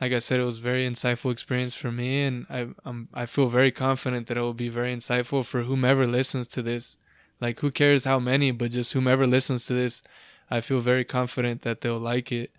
like 0.00 0.12
I 0.12 0.18
said, 0.18 0.40
it 0.40 0.44
was 0.44 0.58
a 0.58 0.62
very 0.62 0.86
insightful 0.88 1.30
experience 1.30 1.74
for 1.74 1.92
me, 1.92 2.22
and 2.22 2.44
I 2.50 2.68
I'm, 2.84 3.08
I 3.14 3.24
feel 3.26 3.46
very 3.46 3.70
confident 3.70 4.26
that 4.26 4.36
it 4.36 4.40
will 4.40 4.52
be 4.52 4.68
very 4.68 4.94
insightful 4.94 5.44
for 5.44 5.62
whomever 5.62 6.06
listens 6.06 6.48
to 6.48 6.62
this. 6.62 6.96
Like, 7.40 7.60
who 7.60 7.70
cares 7.70 8.04
how 8.04 8.18
many, 8.18 8.50
but 8.50 8.72
just 8.72 8.92
whomever 8.92 9.26
listens 9.26 9.66
to 9.66 9.74
this, 9.74 10.02
I 10.50 10.60
feel 10.60 10.80
very 10.80 11.04
confident 11.04 11.62
that 11.62 11.80
they'll 11.80 11.98
like 11.98 12.30
it. 12.30 12.52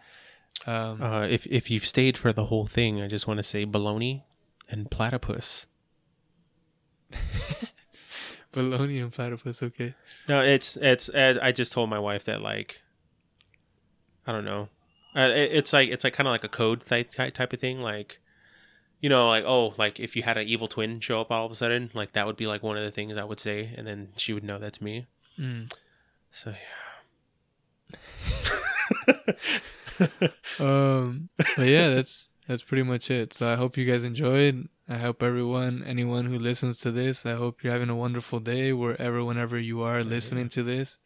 Um, 0.66 1.02
Uh, 1.02 1.24
if 1.24 1.46
if 1.48 1.70
you've 1.70 1.86
stayed 1.86 2.18
for 2.18 2.32
the 2.32 2.46
whole 2.46 2.66
thing, 2.66 3.02
I 3.02 3.08
just 3.08 3.28
want 3.28 3.38
to 3.38 3.44
say 3.44 3.66
baloney 3.66 4.24
and 4.70 4.90
platypus. 4.90 5.68
baloney 8.54 9.02
and 9.02 9.12
platypus, 9.12 9.62
okay. 9.62 9.94
No, 10.28 10.42
it's 10.42 10.78
it's. 10.78 11.10
I 11.10 11.52
just 11.52 11.74
told 11.74 11.90
my 11.90 12.00
wife 12.00 12.24
that 12.26 12.42
like, 12.42 12.82
I 14.26 14.32
don't 14.32 14.46
know. 14.46 14.70
Uh, 15.16 15.32
it, 15.36 15.52
it's 15.54 15.74
like 15.74 15.90
it's 15.90 16.04
like 16.04 16.14
kind 16.14 16.28
of 16.28 16.32
like 16.32 16.44
a 16.44 16.50
code 16.50 16.86
type 16.86 17.10
type 17.12 17.54
of 17.54 17.60
thing. 17.60 17.82
Like, 17.82 18.20
you 19.02 19.10
know, 19.10 19.28
like 19.28 19.44
oh, 19.46 19.74
like 19.78 20.00
if 20.00 20.16
you 20.16 20.24
had 20.24 20.38
an 20.38 20.48
evil 20.48 20.68
twin 20.68 21.00
show 21.02 21.20
up 21.22 21.30
all 21.30 21.46
of 21.46 21.52
a 21.52 21.56
sudden, 21.56 21.92
like 21.94 22.14
that 22.14 22.26
would 22.26 22.38
be 22.38 22.48
like 22.48 22.64
one 22.64 22.78
of 22.78 22.84
the 22.84 22.92
things 22.92 23.18
I 23.18 23.24
would 23.26 23.40
say, 23.40 23.74
and 23.76 23.86
then 23.86 24.10
she 24.16 24.34
would 24.34 24.44
know 24.44 24.60
that's 24.60 24.82
me. 24.82 25.08
Mm. 25.38 25.72
So 26.32 26.54
yeah. 27.90 27.98
um 30.60 31.30
but 31.58 31.68
yeah 31.68 31.90
that's 31.90 32.30
that's 32.48 32.64
pretty 32.64 32.84
much 32.84 33.10
it 33.12 33.34
so 33.34 33.52
i 33.52 33.56
hope 33.56 33.78
you 33.78 33.86
guys 33.86 34.04
enjoyed 34.04 34.68
i 34.90 34.98
hope 34.98 35.22
everyone 35.24 35.84
anyone 35.86 36.26
who 36.26 36.38
listens 36.38 36.80
to 36.80 36.92
this 36.92 37.26
i 37.26 37.34
hope 37.34 37.64
you're 37.64 37.74
having 37.74 37.90
a 37.90 37.96
wonderful 37.96 38.40
day 38.40 38.74
wherever 38.74 39.24
whenever 39.24 39.58
you 39.58 39.82
are 39.82 40.04
listening 40.04 40.50
to 40.50 40.64
this 40.64 41.00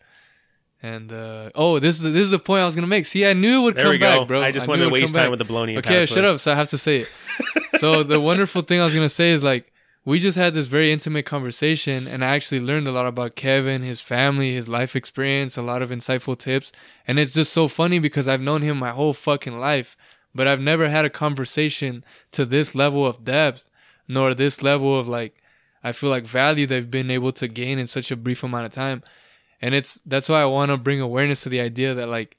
And 0.80 1.12
uh, 1.12 1.50
oh, 1.56 1.80
this 1.80 1.96
is 1.98 2.02
the, 2.04 2.12
this 2.12 2.22
is 2.22 2.30
the 2.30 2.38
point 2.38 2.62
I 2.62 2.66
was 2.68 2.76
gonna 2.76 2.86
make. 2.86 3.08
See, 3.08 3.26
I 3.26 3.34
knew 3.34 3.62
it 3.62 3.64
would 3.64 3.76
There 3.78 3.86
come 3.86 3.92
we 3.94 3.98
go. 3.98 4.20
back, 4.20 4.28
bro. 4.28 4.42
I 4.44 4.52
just 4.52 4.68
knew 4.68 4.74
wanted 4.74 4.84
to 4.86 4.90
waste 4.92 5.16
time 5.16 5.24
back. 5.24 5.32
with 5.32 5.40
the 5.42 5.50
baloney. 5.52 5.76
Okay, 5.80 6.06
shut 6.06 6.24
up. 6.24 6.38
So 6.40 6.52
I 6.52 6.56
have 6.56 6.70
to 6.70 6.78
say 6.78 6.98
it. 7.02 7.08
so 7.82 8.04
the 8.04 8.20
wonderful 8.22 8.62
thing 8.62 8.80
I 8.80 8.84
was 8.84 8.94
gonna 8.94 9.10
say 9.10 9.32
is 9.32 9.42
like 9.44 9.74
we 10.08 10.20
just 10.20 10.38
had 10.38 10.54
this 10.54 10.68
very 10.68 10.94
intimate 10.94 11.26
conversation, 11.26 12.08
and 12.08 12.24
I 12.24 12.34
actually 12.34 12.62
learned 12.62 12.88
a 12.88 12.94
lot 12.94 13.08
about 13.08 13.36
Kevin, 13.36 13.82
his 13.82 14.00
family, 14.00 14.54
his 14.54 14.70
life 14.70 14.96
experience, 14.96 15.58
a 15.58 15.62
lot 15.62 15.82
of 15.82 15.90
insightful 15.90 16.40
tips, 16.40 16.72
and 17.06 17.20
it's 17.20 17.34
just 17.34 17.52
so 17.52 17.68
funny 17.68 18.00
because 18.00 18.26
I've 18.26 18.40
known 18.40 18.62
him 18.62 18.78
my 18.78 18.92
whole 18.92 19.12
fucking 19.12 19.60
life, 19.60 19.98
but 20.34 20.48
I've 20.48 20.62
never 20.62 20.88
had 20.88 21.04
a 21.04 21.10
conversation 21.10 22.06
to 22.32 22.46
this 22.46 22.74
level 22.74 23.06
of 23.06 23.26
depth, 23.26 23.70
nor 24.08 24.34
this 24.34 24.64
level 24.64 24.98
of 24.98 25.10
like 25.10 25.44
I 25.84 25.92
feel 25.92 26.10
like 26.10 26.26
value 26.26 26.66
they've 26.66 26.90
been 26.90 27.12
able 27.12 27.34
to 27.34 27.50
gain 27.50 27.78
in 27.78 27.88
such 27.88 28.10
a 28.10 28.16
brief 28.16 28.46
amount 28.46 28.66
of 28.66 28.72
time, 28.72 29.02
and 29.62 29.76
it's 29.76 30.00
that's 30.06 30.30
why 30.30 30.42
I 30.42 30.46
want 30.46 30.72
to 30.72 30.78
bring 30.78 31.02
awareness 31.02 31.44
to 31.44 31.50
the 31.50 31.60
idea 31.60 31.94
that 31.94 32.08
like 32.08 32.37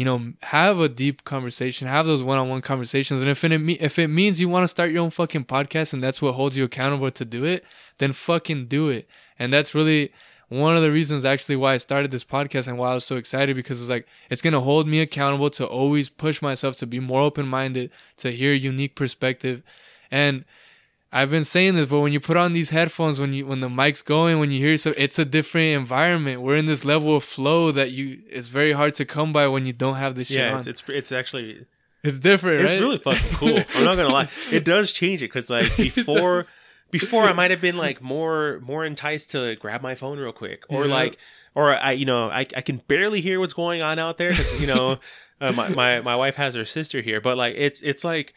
you 0.00 0.06
know, 0.06 0.32
have 0.44 0.80
a 0.80 0.88
deep 0.88 1.24
conversation, 1.24 1.86
have 1.86 2.06
those 2.06 2.22
one-on-one 2.22 2.62
conversations, 2.62 3.20
and 3.20 3.28
if 3.28 3.44
it 3.44 3.52
if 3.82 3.98
it 3.98 4.08
means 4.08 4.40
you 4.40 4.48
want 4.48 4.64
to 4.64 4.68
start 4.68 4.90
your 4.90 5.02
own 5.02 5.10
fucking 5.10 5.44
podcast 5.44 5.92
and 5.92 6.02
that's 6.02 6.22
what 6.22 6.32
holds 6.32 6.56
you 6.56 6.64
accountable 6.64 7.10
to 7.10 7.22
do 7.22 7.44
it, 7.44 7.66
then 7.98 8.12
fucking 8.14 8.64
do 8.64 8.88
it. 8.88 9.06
And 9.38 9.52
that's 9.52 9.74
really 9.74 10.10
one 10.48 10.74
of 10.74 10.80
the 10.80 10.90
reasons 10.90 11.26
actually 11.26 11.56
why 11.56 11.74
I 11.74 11.76
started 11.76 12.12
this 12.12 12.24
podcast 12.24 12.66
and 12.66 12.78
why 12.78 12.92
I 12.92 12.94
was 12.94 13.04
so 13.04 13.16
excited 13.16 13.54
because 13.54 13.78
it's 13.78 13.90
like 13.90 14.06
it's 14.30 14.40
gonna 14.40 14.60
hold 14.60 14.88
me 14.88 15.00
accountable 15.02 15.50
to 15.50 15.66
always 15.66 16.08
push 16.08 16.40
myself 16.40 16.76
to 16.76 16.86
be 16.86 16.98
more 16.98 17.20
open-minded, 17.20 17.90
to 18.16 18.32
hear 18.32 18.54
unique 18.54 18.94
perspective, 18.94 19.62
and 20.10 20.46
I've 21.12 21.30
been 21.30 21.44
saying 21.44 21.74
this, 21.74 21.86
but 21.86 21.98
when 22.00 22.12
you 22.12 22.20
put 22.20 22.36
on 22.36 22.52
these 22.52 22.70
headphones, 22.70 23.18
when 23.20 23.32
you 23.32 23.44
when 23.46 23.60
the 23.60 23.68
mic's 23.68 24.00
going, 24.00 24.38
when 24.38 24.52
you 24.52 24.60
hear 24.64 24.76
so, 24.76 24.94
it's 24.96 25.18
a 25.18 25.24
different 25.24 25.74
environment. 25.76 26.40
We're 26.40 26.54
in 26.56 26.66
this 26.66 26.84
level 26.84 27.16
of 27.16 27.24
flow 27.24 27.72
that 27.72 27.90
you 27.90 28.22
it's 28.28 28.46
very 28.46 28.72
hard 28.72 28.94
to 28.94 29.04
come 29.04 29.32
by 29.32 29.48
when 29.48 29.66
you 29.66 29.72
don't 29.72 29.96
have 29.96 30.14
this 30.14 30.28
shit 30.28 30.38
Yeah, 30.38 30.52
on. 30.52 30.58
it's, 30.60 30.68
it's 30.68 30.84
it's 30.88 31.10
actually 31.12 31.66
It's 32.04 32.18
different, 32.20 32.60
it's 32.62 32.74
right? 32.74 32.80
really 32.80 32.98
fucking 32.98 33.36
cool. 33.36 33.58
I'm 33.74 33.84
not 33.84 33.96
gonna 33.96 34.08
lie, 34.12 34.28
it 34.52 34.64
does 34.64 34.92
change 34.92 35.20
it 35.22 35.26
because 35.26 35.50
like 35.50 35.76
before, 35.76 36.46
before 36.92 37.24
I 37.24 37.32
might 37.32 37.50
have 37.50 37.60
been 37.60 37.76
like 37.76 38.00
more 38.00 38.60
more 38.62 38.84
enticed 38.84 39.32
to 39.32 39.56
grab 39.56 39.82
my 39.82 39.96
phone 39.96 40.16
real 40.18 40.32
quick, 40.32 40.62
or 40.68 40.86
Yeah. 40.86 40.94
like, 40.94 41.18
or 41.56 41.74
I 41.76 41.90
you 41.92 42.04
know 42.04 42.30
I 42.30 42.40
I 42.56 42.60
can 42.60 42.76
barely 42.86 43.20
hear 43.20 43.40
what's 43.40 43.54
going 43.54 43.82
on 43.82 43.98
out 43.98 44.16
there 44.16 44.30
because 44.30 44.60
you 44.60 44.68
know 44.68 45.00
uh, 45.40 45.50
my, 45.52 45.70
my 45.70 46.00
my 46.02 46.14
wife 46.14 46.36
has 46.36 46.54
her 46.54 46.64
sister 46.64 47.00
here, 47.00 47.20
but 47.20 47.36
like 47.36 47.54
it's 47.56 47.80
it's 47.80 48.04
like. 48.04 48.32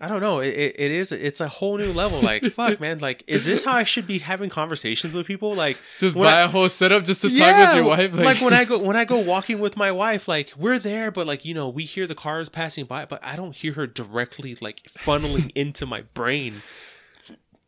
I 0.00 0.08
don't 0.08 0.20
know. 0.20 0.40
It, 0.40 0.48
it, 0.48 0.74
it 0.76 0.90
is. 0.90 1.12
It's 1.12 1.40
a 1.40 1.46
whole 1.48 1.78
new 1.78 1.92
level. 1.92 2.20
Like, 2.20 2.42
fuck, 2.52 2.80
man. 2.80 2.98
Like, 2.98 3.22
is 3.28 3.44
this 3.44 3.64
how 3.64 3.72
I 3.76 3.84
should 3.84 4.06
be 4.06 4.18
having 4.18 4.50
conversations 4.50 5.14
with 5.14 5.26
people? 5.26 5.54
Like, 5.54 5.78
just 5.98 6.16
buy 6.16 6.40
I- 6.40 6.42
a 6.42 6.48
whole 6.48 6.68
setup 6.68 7.04
just 7.04 7.22
to 7.22 7.28
talk 7.28 7.56
with 7.56 7.76
your 7.76 7.84
wife. 7.84 8.12
like, 8.12 8.40
when 8.40 8.52
I 8.52 8.64
go 8.66 8.78
when 8.78 8.96
I 8.96 9.04
go 9.04 9.18
walking 9.18 9.60
with 9.60 9.76
my 9.76 9.92
wife, 9.92 10.26
like 10.26 10.52
we're 10.56 10.78
there, 10.80 11.10
but 11.12 11.26
like 11.26 11.44
you 11.44 11.54
know 11.54 11.68
we 11.68 11.84
hear 11.84 12.06
the 12.06 12.14
cars 12.14 12.48
passing 12.48 12.86
by, 12.86 13.04
but 13.04 13.20
I 13.22 13.36
don't 13.36 13.54
hear 13.54 13.74
her 13.74 13.86
directly 13.86 14.56
like 14.60 14.82
funneling 14.88 15.52
into 15.54 15.86
my 15.86 16.02
brain. 16.02 16.62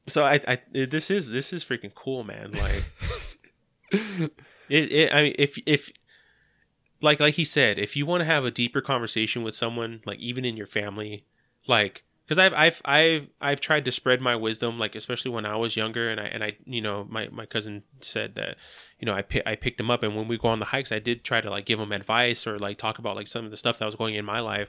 So 0.08 0.24
I, 0.24 0.40
I 0.46 0.58
this 0.72 1.10
is 1.10 1.30
this 1.30 1.52
is 1.52 1.64
freaking 1.64 1.94
cool, 1.94 2.24
man. 2.24 2.52
Like 2.52 2.84
it, 3.92 4.92
it 4.92 5.14
I 5.14 5.22
mean 5.22 5.34
if 5.38 5.58
if 5.66 5.92
like 7.00 7.20
like 7.20 7.34
he 7.34 7.44
said, 7.44 7.78
if 7.78 7.94
you 7.96 8.06
want 8.06 8.20
to 8.22 8.24
have 8.24 8.44
a 8.44 8.50
deeper 8.50 8.80
conversation 8.80 9.42
with 9.42 9.54
someone, 9.54 10.00
like 10.06 10.18
even 10.18 10.44
in 10.44 10.56
your 10.56 10.66
family, 10.66 11.24
like 11.68 12.02
because 12.26 12.38
I've 12.38 12.54
I've 12.54 12.82
I've 12.84 13.28
I've 13.40 13.60
tried 13.60 13.84
to 13.84 13.92
spread 13.92 14.20
my 14.20 14.34
wisdom, 14.34 14.78
like 14.78 14.96
especially 14.96 15.30
when 15.30 15.46
I 15.46 15.54
was 15.56 15.76
younger, 15.76 16.10
and 16.10 16.20
I 16.20 16.24
and 16.24 16.42
I 16.42 16.56
you 16.64 16.80
know 16.80 17.06
my 17.08 17.28
my 17.28 17.46
cousin 17.46 17.84
said 18.00 18.34
that 18.34 18.56
you 18.98 19.06
know 19.06 19.14
I 19.14 19.22
pi- 19.22 19.44
I 19.46 19.54
picked 19.54 19.78
him 19.78 19.90
up, 19.90 20.02
and 20.02 20.16
when 20.16 20.26
we 20.26 20.36
go 20.36 20.48
on 20.48 20.58
the 20.58 20.66
hikes, 20.66 20.90
I 20.90 20.98
did 20.98 21.22
try 21.22 21.40
to 21.40 21.50
like 21.50 21.66
give 21.66 21.78
him 21.78 21.92
advice 21.92 22.46
or 22.46 22.58
like 22.58 22.78
talk 22.78 22.98
about 22.98 23.14
like 23.14 23.28
some 23.28 23.44
of 23.44 23.52
the 23.52 23.56
stuff 23.56 23.78
that 23.78 23.86
was 23.86 23.94
going 23.94 24.16
in 24.16 24.24
my 24.24 24.40
life, 24.40 24.68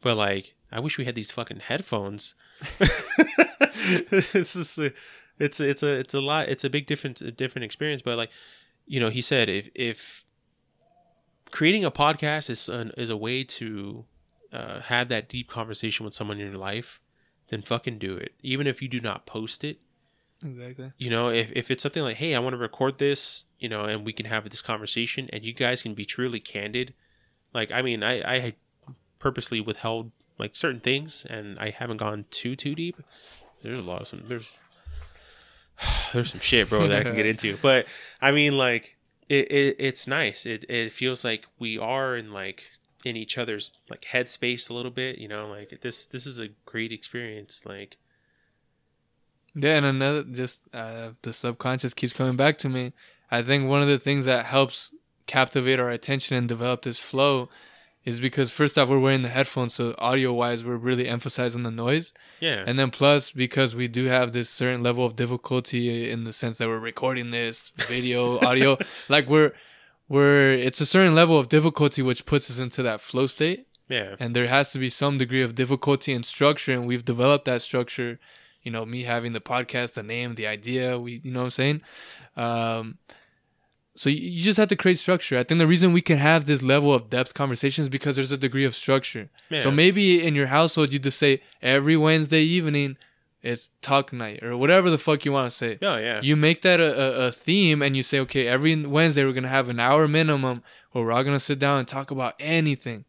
but 0.00 0.16
like 0.16 0.54
I 0.72 0.80
wish 0.80 0.96
we 0.96 1.04
had 1.04 1.14
these 1.14 1.30
fucking 1.30 1.60
headphones. 1.60 2.34
it's 2.80 4.78
a, 4.78 4.92
it's 5.38 5.60
it's 5.60 5.82
a 5.82 5.92
it's 5.98 6.14
a 6.14 6.20
lot 6.20 6.48
it's 6.48 6.64
a 6.64 6.70
big 6.70 6.86
different 6.86 7.20
a 7.20 7.30
different 7.30 7.64
experience, 7.64 8.00
but 8.00 8.16
like 8.16 8.30
you 8.86 9.00
know 9.00 9.10
he 9.10 9.20
said 9.20 9.50
if 9.50 9.68
if 9.74 10.24
creating 11.50 11.84
a 11.84 11.90
podcast 11.90 12.48
is 12.48 12.68
an, 12.68 12.92
is 12.96 13.10
a 13.10 13.16
way 13.16 13.44
to 13.44 14.06
uh, 14.52 14.80
have 14.80 15.08
that 15.08 15.28
deep 15.28 15.48
conversation 15.48 16.04
with 16.04 16.14
someone 16.14 16.40
in 16.40 16.48
your 16.48 16.58
life, 16.58 17.00
then 17.48 17.62
fucking 17.62 17.98
do 17.98 18.16
it. 18.16 18.34
Even 18.42 18.66
if 18.66 18.82
you 18.82 18.88
do 18.88 19.00
not 19.00 19.26
post 19.26 19.64
it, 19.64 19.78
exactly. 20.44 20.92
you 20.98 21.10
know, 21.10 21.30
if, 21.30 21.50
if 21.52 21.70
it's 21.70 21.82
something 21.82 22.02
like, 22.02 22.16
hey, 22.16 22.34
I 22.34 22.38
want 22.38 22.54
to 22.54 22.58
record 22.58 22.98
this, 22.98 23.46
you 23.58 23.68
know, 23.68 23.84
and 23.84 24.04
we 24.04 24.12
can 24.12 24.26
have 24.26 24.48
this 24.48 24.62
conversation 24.62 25.28
and 25.32 25.44
you 25.44 25.52
guys 25.52 25.82
can 25.82 25.94
be 25.94 26.04
truly 26.04 26.40
candid. 26.40 26.94
Like, 27.52 27.70
I 27.70 27.82
mean, 27.82 28.02
I, 28.02 28.20
I 28.20 28.54
purposely 29.18 29.60
withheld 29.60 30.10
like 30.38 30.54
certain 30.54 30.80
things 30.80 31.26
and 31.28 31.58
I 31.58 31.70
haven't 31.70 31.98
gone 31.98 32.26
too, 32.30 32.56
too 32.56 32.74
deep. 32.74 33.02
There's 33.62 33.80
a 33.80 33.84
lot 33.84 34.02
of 34.02 34.08
some, 34.08 34.22
there's, 34.26 34.52
there's 36.12 36.30
some 36.30 36.40
shit, 36.40 36.68
bro, 36.68 36.88
that 36.88 37.00
I 37.00 37.02
can 37.04 37.16
get 37.16 37.26
into. 37.26 37.56
But 37.62 37.86
I 38.20 38.32
mean, 38.32 38.58
like, 38.58 38.96
it, 39.28 39.50
it 39.50 39.76
it's 39.78 40.06
nice. 40.06 40.46
It, 40.46 40.64
it 40.68 40.92
feels 40.92 41.24
like 41.24 41.46
we 41.58 41.78
are 41.78 42.14
in 42.16 42.32
like, 42.32 42.64
in 43.06 43.16
each 43.16 43.38
other's 43.38 43.70
like 43.88 44.04
headspace 44.12 44.68
a 44.68 44.74
little 44.74 44.90
bit, 44.90 45.18
you 45.18 45.28
know, 45.28 45.46
like 45.46 45.80
this, 45.80 46.06
this 46.06 46.26
is 46.26 46.40
a 46.40 46.48
great 46.64 46.90
experience. 46.90 47.64
Like, 47.64 47.98
Yeah, 49.54 49.76
and 49.76 49.86
another 49.86 50.24
just 50.24 50.62
uh, 50.74 51.10
the 51.22 51.32
subconscious 51.32 51.94
keeps 51.94 52.12
coming 52.12 52.36
back 52.36 52.58
to 52.58 52.68
me. 52.68 52.92
I 53.30 53.42
think 53.42 53.68
one 53.68 53.80
of 53.80 53.86
the 53.86 54.00
things 54.00 54.26
that 54.26 54.46
helps 54.46 54.92
captivate 55.26 55.78
our 55.78 55.88
attention 55.88 56.36
and 56.36 56.48
develop 56.48 56.82
this 56.82 56.98
flow 56.98 57.48
is 58.04 58.18
because 58.18 58.50
first 58.50 58.76
off 58.76 58.88
we're 58.88 58.98
wearing 58.98 59.22
the 59.22 59.28
headphones, 59.28 59.74
so 59.74 59.94
audio 59.98 60.32
wise 60.32 60.64
we're 60.64 60.76
really 60.76 61.08
emphasizing 61.08 61.62
the 61.62 61.70
noise, 61.70 62.12
yeah. 62.40 62.64
and 62.66 62.76
then 62.76 62.90
plus 62.90 63.30
because 63.30 63.76
we 63.76 63.86
do 63.86 64.06
have 64.06 64.32
this 64.32 64.50
certain 64.50 64.82
level 64.82 65.04
of 65.04 65.14
difficulty 65.14 66.10
in 66.10 66.24
the 66.24 66.32
sense 66.32 66.58
that 66.58 66.66
we're 66.66 66.78
recording 66.78 67.30
this 67.30 67.70
video 67.76 68.40
audio, 68.40 68.76
like 69.08 69.28
we're 69.28 69.52
we're 70.08 70.52
it's 70.52 70.80
a 70.80 70.86
certain 70.86 71.14
level 71.14 71.38
of 71.38 71.48
difficulty 71.48 72.02
which 72.02 72.26
puts 72.26 72.50
us 72.50 72.58
into 72.58 72.82
that 72.82 73.00
flow 73.00 73.26
state. 73.26 73.66
Yeah. 73.88 74.16
and 74.18 74.34
there 74.34 74.48
has 74.48 74.72
to 74.72 74.80
be 74.80 74.90
some 74.90 75.16
degree 75.16 75.42
of 75.42 75.54
difficulty 75.54 76.12
and 76.12 76.26
structure 76.26 76.72
and 76.72 76.88
we've 76.88 77.04
developed 77.04 77.44
that 77.44 77.62
structure 77.62 78.18
you 78.64 78.72
know 78.72 78.84
me 78.84 79.04
having 79.04 79.32
the 79.32 79.40
podcast 79.40 79.94
the 79.94 80.02
name 80.02 80.34
the 80.34 80.44
idea 80.48 80.98
we 80.98 81.20
you 81.22 81.30
know 81.30 81.38
what 81.40 81.44
i'm 81.44 81.50
saying? 81.62 81.82
Um 82.36 82.98
so 83.94 84.10
you, 84.10 84.16
you 84.30 84.42
just 84.42 84.58
have 84.58 84.68
to 84.68 84.76
create 84.76 84.98
structure. 84.98 85.38
I 85.38 85.42
think 85.44 85.58
the 85.58 85.66
reason 85.66 85.92
we 85.94 86.02
can 86.02 86.18
have 86.18 86.44
this 86.44 86.60
level 86.62 86.92
of 86.92 87.08
depth 87.08 87.32
conversations 87.32 87.86
is 87.86 87.88
because 87.88 88.16
there's 88.16 88.30
a 88.32 88.36
degree 88.36 88.66
of 88.66 88.74
structure. 88.74 89.30
So 89.60 89.70
maybe 89.70 90.22
in 90.26 90.34
your 90.34 90.48
household 90.48 90.92
you 90.92 90.98
just 90.98 91.18
say 91.18 91.40
every 91.62 91.96
wednesday 91.96 92.42
evening 92.42 92.96
it's 93.46 93.70
talk 93.80 94.12
night 94.12 94.42
or 94.42 94.56
whatever 94.56 94.90
the 94.90 94.98
fuck 94.98 95.24
you 95.24 95.32
want 95.32 95.50
to 95.50 95.56
say. 95.56 95.78
Oh 95.82 95.96
yeah. 95.96 96.20
you 96.22 96.36
make 96.36 96.62
that 96.62 96.80
a, 96.80 97.22
a, 97.22 97.26
a 97.26 97.32
theme 97.32 97.82
and 97.82 97.96
you 97.96 98.02
say 98.02 98.18
okay 98.20 98.46
every 98.46 98.74
wednesday 98.84 99.24
we're 99.24 99.32
gonna 99.32 99.48
have 99.48 99.68
an 99.68 99.80
hour 99.80 100.06
minimum 100.06 100.62
where 100.92 101.04
we're 101.04 101.12
all 101.12 101.24
gonna 101.24 101.40
sit 101.40 101.58
down 101.58 101.78
and 101.78 101.88
talk 101.88 102.10
about 102.10 102.34
anything 102.40 103.04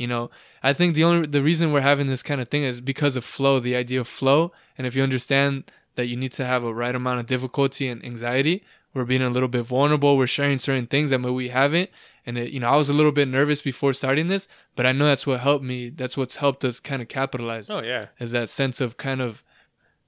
you 0.00 0.06
know? 0.06 0.30
I 0.62 0.72
think 0.72 0.94
the 0.94 1.04
only 1.04 1.28
the 1.28 1.42
reason 1.42 1.72
we're 1.72 1.82
having 1.82 2.06
this 2.06 2.22
kind 2.22 2.40
of 2.40 2.48
thing 2.48 2.62
is 2.62 2.80
because 2.80 3.16
of 3.16 3.24
flow 3.24 3.60
the 3.60 3.76
idea 3.76 4.00
of 4.00 4.08
flow. 4.08 4.50
And 4.78 4.86
if 4.86 4.96
you 4.96 5.02
understand 5.02 5.70
that 5.96 6.06
you 6.06 6.16
need 6.16 6.32
to 6.32 6.46
have 6.46 6.64
a 6.64 6.72
right 6.72 6.94
amount 6.94 7.20
of 7.20 7.26
difficulty 7.26 7.86
and 7.86 8.02
anxiety 8.04 8.64
we're 8.94 9.04
being 9.04 9.22
a 9.22 9.30
little 9.30 9.48
bit 9.48 9.62
vulnerable 9.62 10.16
we're 10.16 10.26
sharing 10.26 10.58
certain 10.58 10.86
things 10.86 11.10
that 11.10 11.18
maybe 11.18 11.34
we 11.34 11.48
haven't. 11.50 11.90
And 12.24 12.38
it, 12.38 12.50
you 12.50 12.60
know 12.60 12.68
i 12.68 12.76
was 12.76 12.88
a 12.88 12.94
little 12.94 13.12
bit 13.12 13.28
nervous 13.28 13.60
before 13.60 13.92
starting 13.92 14.28
this 14.28 14.48
but 14.76 14.86
i 14.86 14.92
know 14.92 15.06
that's 15.06 15.26
what 15.26 15.40
helped 15.40 15.64
me 15.64 15.90
that's 15.90 16.16
what's 16.16 16.36
helped 16.36 16.64
us 16.64 16.80
kind 16.80 17.02
of 17.02 17.08
capitalize. 17.08 17.68
Oh 17.68 17.82
yeah. 17.82 18.06
is 18.18 18.32
that 18.32 18.48
sense 18.48 18.80
of 18.80 18.96
kind 18.96 19.20
of 19.20 19.42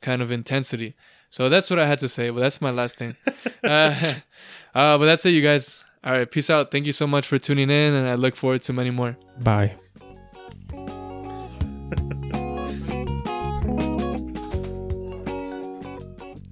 kind 0.03 0.21
of 0.21 0.31
intensity. 0.31 0.95
So 1.31 1.49
that's 1.49 1.71
what 1.71 1.79
I 1.79 1.87
had 1.87 1.99
to 2.01 2.09
say. 2.09 2.29
But 2.29 2.41
that's 2.41 2.61
my 2.61 2.71
last 2.71 2.99
thing. 2.99 3.17
uh, 3.65 3.69
uh, 4.75 4.99
but 4.99 5.07
that's 5.07 5.25
it, 5.25 5.31
you 5.31 5.43
guys. 5.43 5.85
All 6.05 6.13
right, 6.13 6.31
peace 6.31 6.51
out. 6.51 6.71
Thank 6.71 6.87
you 6.87 6.93
so 6.93 7.07
much 7.07 7.27
for 7.27 7.39
tuning 7.39 7.71
in, 7.71 7.95
and 7.95 8.09
I 8.09 8.17
look 8.17 8.37
forward 8.37 8.63
to 8.63 8.73
many 8.73 8.91
more. 8.91 9.17
Bye. 9.39 9.77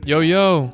Yo, 0.06 0.20
yo, 0.20 0.72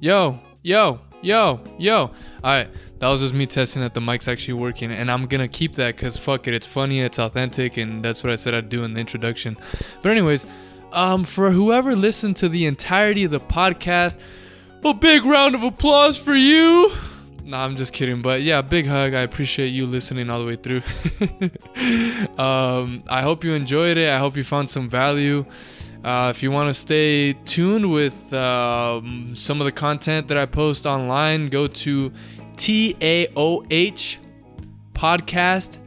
yo, 0.00 0.38
yo, 0.62 1.00
yo, 1.22 1.60
yo. 1.78 1.98
All 1.98 2.12
right, 2.44 2.68
that 2.98 3.08
was 3.08 3.20
just 3.20 3.34
me 3.34 3.46
testing 3.46 3.82
that 3.82 3.94
the 3.94 4.00
mic's 4.00 4.28
actually 4.28 4.54
working, 4.54 4.92
and 4.92 5.10
I'm 5.10 5.26
gonna 5.26 5.48
keep 5.48 5.74
that 5.76 5.96
because 5.96 6.16
fuck 6.16 6.46
it, 6.46 6.54
it's 6.54 6.66
funny, 6.66 7.00
it's 7.00 7.18
authentic, 7.18 7.76
and 7.76 8.04
that's 8.04 8.22
what 8.22 8.32
I 8.32 8.36
said 8.36 8.52
I'd 8.52 8.68
do 8.68 8.84
in 8.84 8.94
the 8.94 9.00
introduction. 9.00 9.56
But 10.02 10.12
anyways, 10.12 10.46
um, 10.92 11.24
for 11.24 11.50
whoever 11.50 11.96
listened 11.96 12.36
to 12.36 12.48
the 12.48 12.66
entirety 12.66 13.24
of 13.24 13.30
the 13.30 13.40
podcast, 13.40 14.18
a 14.84 14.94
big 14.94 15.24
round 15.24 15.54
of 15.54 15.62
applause 15.62 16.18
for 16.18 16.34
you. 16.34 16.92
Nah, 17.44 17.64
I'm 17.64 17.76
just 17.76 17.92
kidding, 17.92 18.22
but 18.22 18.42
yeah, 18.42 18.62
big 18.62 18.86
hug. 18.86 19.14
I 19.14 19.20
appreciate 19.20 19.68
you 19.68 19.86
listening 19.86 20.30
all 20.30 20.38
the 20.38 20.46
way 20.46 20.56
through. 20.56 20.82
um, 22.42 23.02
I 23.08 23.22
hope 23.22 23.42
you 23.42 23.52
enjoyed 23.54 23.96
it. 23.96 24.08
I 24.08 24.18
hope 24.18 24.36
you 24.36 24.44
found 24.44 24.70
some 24.70 24.88
value. 24.88 25.44
Uh, 26.04 26.32
if 26.34 26.42
you 26.42 26.50
want 26.50 26.68
to 26.68 26.74
stay 26.74 27.32
tuned 27.32 27.90
with 27.90 28.32
um, 28.34 29.34
some 29.34 29.60
of 29.60 29.64
the 29.64 29.72
content 29.72 30.28
that 30.28 30.36
I 30.36 30.46
post 30.46 30.86
online, 30.86 31.48
go 31.48 31.66
to 31.66 32.12
T 32.56 32.96
A 33.00 33.28
O 33.36 33.64
H 33.70 34.20
podcast 34.94 35.78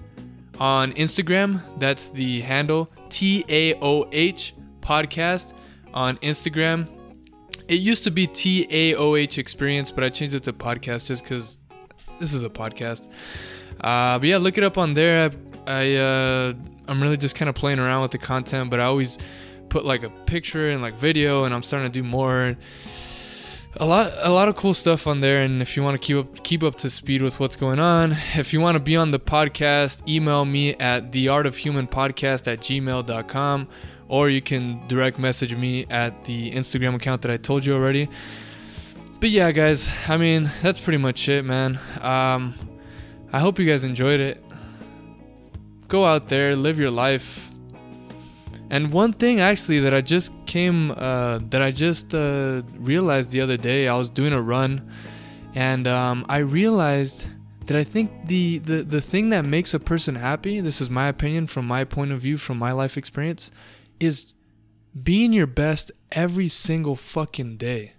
on 0.59 0.93
Instagram. 0.93 1.61
That's 1.79 2.11
the 2.11 2.41
handle 2.41 2.89
T 3.09 3.45
A 3.49 3.75
O 3.81 4.07
H 4.11 4.53
podcast 4.85 5.53
on 5.93 6.17
Instagram. 6.17 6.87
It 7.67 7.79
used 7.79 8.03
to 8.03 8.11
be 8.11 8.27
T 8.27 8.67
A 8.69 8.95
O 8.95 9.15
H 9.15 9.39
experience, 9.39 9.89
but 9.89 10.03
I 10.03 10.09
changed 10.09 10.35
it 10.35 10.43
to 10.43 10.53
podcast 10.53 11.07
just 11.07 11.23
because 11.23 11.57
this 12.19 12.33
is 12.33 12.43
a 12.43 12.49
podcast. 12.49 13.07
Uh, 13.81 14.19
but 14.19 14.27
yeah, 14.27 14.37
look 14.37 14.57
it 14.57 14.63
up 14.63 14.77
on 14.77 14.93
there. 14.93 15.31
I, 15.67 15.71
I 15.71 15.95
uh, 15.95 16.53
I'm 16.87 17.01
really 17.01 17.17
just 17.17 17.35
kind 17.35 17.49
of 17.49 17.55
playing 17.55 17.79
around 17.79 18.03
with 18.03 18.11
the 18.11 18.19
content, 18.19 18.69
but 18.69 18.79
I 18.79 18.83
always 18.83 19.17
put 19.69 19.83
like 19.83 20.03
a 20.03 20.09
picture 20.09 20.69
and 20.69 20.81
like 20.81 20.95
video, 20.95 21.45
and 21.45 21.55
I'm 21.55 21.63
starting 21.63 21.91
to 21.91 22.01
do 22.01 22.07
more. 22.07 22.55
A 23.77 23.85
lot, 23.85 24.13
a 24.21 24.31
lot 24.31 24.47
of 24.47 24.55
cool 24.55 24.73
stuff 24.73 25.05
on 25.05 25.19
there. 25.19 25.41
And 25.43 25.61
if 25.61 25.75
you 25.75 25.83
want 25.83 26.01
to 26.01 26.05
keep 26.05 26.15
up, 26.15 26.43
keep 26.43 26.63
up 26.63 26.75
to 26.75 26.89
speed 26.89 27.21
with 27.21 27.41
what's 27.41 27.57
going 27.57 27.79
on, 27.79 28.15
if 28.35 28.53
you 28.53 28.61
want 28.61 28.75
to 28.75 28.79
be 28.79 28.95
on 28.95 29.11
the 29.11 29.19
podcast, 29.19 30.07
email 30.07 30.45
me 30.45 30.75
at 30.75 31.11
theartofhumanpodcast 31.11 32.49
at 32.49 32.61
gmail.com 32.61 33.67
or 34.07 34.29
you 34.29 34.41
can 34.41 34.87
direct 34.87 35.17
message 35.19 35.55
me 35.55 35.85
at 35.89 36.25
the 36.25 36.51
Instagram 36.51 36.95
account 36.95 37.21
that 37.23 37.31
I 37.31 37.37
told 37.37 37.65
you 37.65 37.73
already. 37.73 38.09
But 39.19 39.29
yeah, 39.29 39.51
guys, 39.51 39.91
I 40.07 40.17
mean, 40.17 40.49
that's 40.61 40.79
pretty 40.79 40.97
much 40.97 41.27
it, 41.29 41.45
man. 41.45 41.79
Um, 42.01 42.53
I 43.31 43.39
hope 43.39 43.59
you 43.59 43.65
guys 43.65 43.83
enjoyed 43.83 44.19
it. 44.19 44.43
Go 45.87 46.05
out 46.05 46.29
there, 46.29 46.55
live 46.55 46.77
your 46.77 46.91
life. 46.91 47.51
And 48.69 48.91
one 48.91 49.13
thing 49.13 49.39
actually 49.39 49.79
that 49.81 49.93
I 49.93 50.01
just 50.01 50.33
came, 50.45 50.91
uh, 50.91 51.39
that 51.49 51.61
I 51.61 51.71
just 51.71 52.13
uh, 52.15 52.63
realized 52.77 53.31
the 53.31 53.41
other 53.41 53.57
day, 53.57 53.87
I 53.87 53.95
was 53.95 54.09
doing 54.09 54.33
a 54.33 54.41
run, 54.41 54.89
and 55.53 55.87
um, 55.87 56.25
I 56.27 56.39
realized 56.39 57.27
that 57.67 57.77
I 57.77 57.83
think 57.83 58.27
the, 58.27 58.59
the 58.59 58.83
the 58.83 59.01
thing 59.01 59.29
that 59.29 59.45
makes 59.45 59.73
a 59.73 59.79
person 59.79 60.15
happy, 60.15 60.59
this 60.61 60.81
is 60.81 60.89
my 60.89 61.07
opinion 61.07 61.47
from 61.47 61.65
my 61.65 61.83
point 61.83 62.11
of 62.11 62.21
view, 62.21 62.37
from 62.37 62.57
my 62.57 62.71
life 62.71 62.97
experience, 62.97 63.51
is 63.99 64.33
being 65.01 65.33
your 65.33 65.47
best 65.47 65.91
every 66.11 66.47
single 66.47 66.95
fucking 66.95 67.57
day. 67.57 67.93